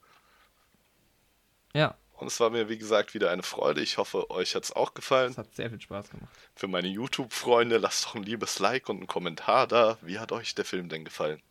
Ja, 1.75 1.97
Und 2.13 2.27
es 2.29 2.41
war 2.41 2.49
mir, 2.51 2.69
wie 2.71 2.79
gesagt, 2.79 3.13
wieder 3.15 3.31
eine 3.31 3.43
Freude. 3.43 3.83
Ich 3.83 3.99
hoffe, 3.99 4.31
euch 4.31 4.55
hat 4.55 4.65
es 4.65 4.73
auch 4.73 4.95
gefallen. 4.95 5.29
das 5.29 5.39
hat 5.39 5.55
sehr 5.55 5.69
viel 5.69 5.81
Spaß 5.81 6.11
gemacht. 6.11 6.35
Für 6.55 6.67
meine 6.67 6.89
YouTube-Freunde, 6.89 7.77
lasst 7.77 8.07
doch 8.07 8.15
ein 8.15 8.23
liebes 8.23 8.59
Like 8.59 8.89
und 8.89 8.97
einen 8.97 9.07
Kommentar 9.07 9.67
da. 9.67 9.99
Wie 10.01 10.19
hat 10.19 10.33
euch 10.33 10.55
der 10.55 10.65
Film 10.65 10.89
denn 10.89 11.05
gefallen? 11.05 11.43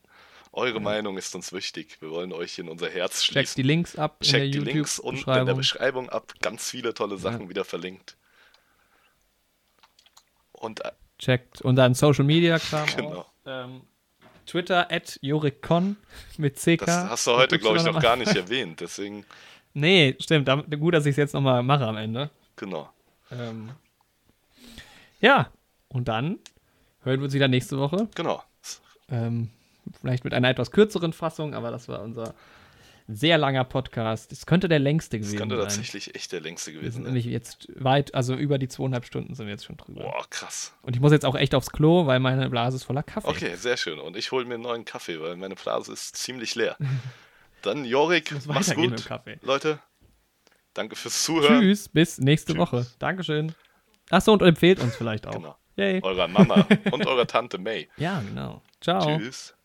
Eure 0.51 0.79
Meinung 0.79 1.17
ist 1.17 1.35
uns 1.35 1.53
wichtig. 1.53 1.97
Wir 2.01 2.09
wollen 2.09 2.33
euch 2.33 2.57
in 2.57 2.67
unser 2.69 2.89
Herz 2.89 3.21
Checkt 3.21 3.33
schließen. 3.33 3.55
die 3.57 3.67
Links 3.67 3.95
ab 3.95 4.17
in 4.23 4.31
der 4.31 4.39
Checkt 4.41 4.53
die 4.55 4.59
Links 4.59 4.99
unten 4.99 5.29
in 5.29 5.45
der. 5.45 5.53
Beschreibung 5.53 6.09
ab. 6.09 6.33
Ganz 6.41 6.69
viele 6.69 6.93
tolle 6.93 7.17
Sachen 7.17 7.49
wieder 7.49 7.65
verlinkt. 7.65 8.17
Und 10.53 10.83
äh, 10.83 10.91
Checkt 11.19 11.61
unseren 11.61 11.93
Social 11.93 12.23
Media 12.25 12.59
Kram 12.59 12.85
Genau. 12.95 13.25
Ähm, 13.45 13.81
Twitter 14.45 14.89
at 14.91 15.19
JorikCon 15.21 15.97
mit 16.37 16.55
CK. 16.57 16.85
das 16.85 17.09
hast 17.09 17.27
du 17.27 17.31
heute, 17.33 17.59
glaube 17.59 17.77
ich, 17.77 17.83
noch 17.83 18.01
gar 18.01 18.15
nicht 18.15 18.35
erwähnt. 18.35 18.79
Deswegen, 18.79 19.25
Nee, 19.73 20.15
stimmt. 20.19 20.49
Gut, 20.79 20.93
dass 20.93 21.05
ich 21.05 21.11
es 21.11 21.17
jetzt 21.17 21.33
nochmal 21.33 21.61
mache 21.63 21.85
am 21.85 21.97
Ende. 21.97 22.29
genau. 22.55 22.89
Ähm, 23.29 23.71
ja, 25.19 25.51
und 25.89 26.07
dann 26.07 26.39
hören 27.03 27.19
wir 27.19 27.25
uns 27.25 27.33
wieder 27.33 27.47
nächste 27.49 27.77
Woche. 27.77 28.07
Genau. 28.15 28.41
Ähm, 29.09 29.49
vielleicht 29.99 30.23
mit 30.23 30.33
einer 30.33 30.49
etwas 30.49 30.71
kürzeren 30.71 31.13
Fassung, 31.13 31.53
aber 31.53 31.71
das 31.71 31.87
war 31.87 32.01
unser 32.01 32.33
sehr 33.09 33.37
langer 33.37 33.63
Podcast. 33.63 34.31
Es 34.33 34.45
könnte 34.45 34.67
der 34.67 34.79
längste 34.79 35.17
gewesen 35.17 35.37
könnte 35.37 35.55
sein. 35.55 35.63
tatsächlich 35.63 36.13
echt 36.13 36.31
der 36.33 36.41
längste 36.41 36.73
Wir 36.73 36.79
gewesen 36.79 36.93
sind 36.95 37.03
sein. 37.05 37.13
nämlich 37.13 37.25
jetzt 37.25 37.69
weit, 37.75 38.13
also 38.13 38.35
über 38.35 38.57
die 38.57 38.67
zweieinhalb 38.67 39.05
Stunden 39.05 39.33
sind 39.33 39.45
wir 39.45 39.53
jetzt 39.53 39.63
schon 39.65 39.77
drüber. 39.77 40.01
Boah, 40.01 40.25
krass. 40.29 40.73
Und 40.81 40.95
ich 40.95 41.01
muss 41.01 41.13
jetzt 41.13 41.25
auch 41.25 41.35
echt 41.35 41.55
aufs 41.55 41.71
Klo, 41.71 42.05
weil 42.05 42.19
meine 42.19 42.49
Blase 42.49 42.75
ist 42.75 42.83
voller 42.83 43.03
Kaffee. 43.03 43.29
Okay, 43.29 43.55
sehr 43.55 43.77
schön. 43.77 43.99
Und 43.99 44.17
ich 44.17 44.31
hole 44.33 44.43
mir 44.45 44.55
einen 44.55 44.63
neuen 44.63 44.83
Kaffee, 44.83 45.21
weil 45.21 45.37
meine 45.37 45.55
Blase 45.55 45.93
ist 45.93 46.17
ziemlich 46.17 46.55
leer. 46.55 46.75
Dann, 47.61 47.85
Jorik, 47.85 48.33
mach's 48.45 48.73
gut. 48.75 49.09
Leute, 49.41 49.79
danke 50.73 50.95
fürs 50.97 51.23
Zuhören. 51.23 51.61
Tschüss, 51.61 51.87
bis 51.89 52.17
nächste 52.19 52.53
Tschüss. 52.53 52.59
Woche. 52.59 52.87
Dankeschön. 52.99 53.53
Achso, 54.09 54.33
und 54.33 54.41
empfehlt 54.41 54.79
uns 54.81 54.95
vielleicht 54.95 55.27
auch. 55.27 55.31
Genau. 55.31 55.55
Yay. 55.77 56.01
Eurer 56.03 56.27
Mama 56.27 56.67
und 56.91 57.05
eurer 57.05 57.27
Tante 57.27 57.57
May. 57.57 57.87
Ja, 57.97 58.21
genau. 58.27 58.61
Ciao. 58.81 59.17
Tschüss. 59.17 59.53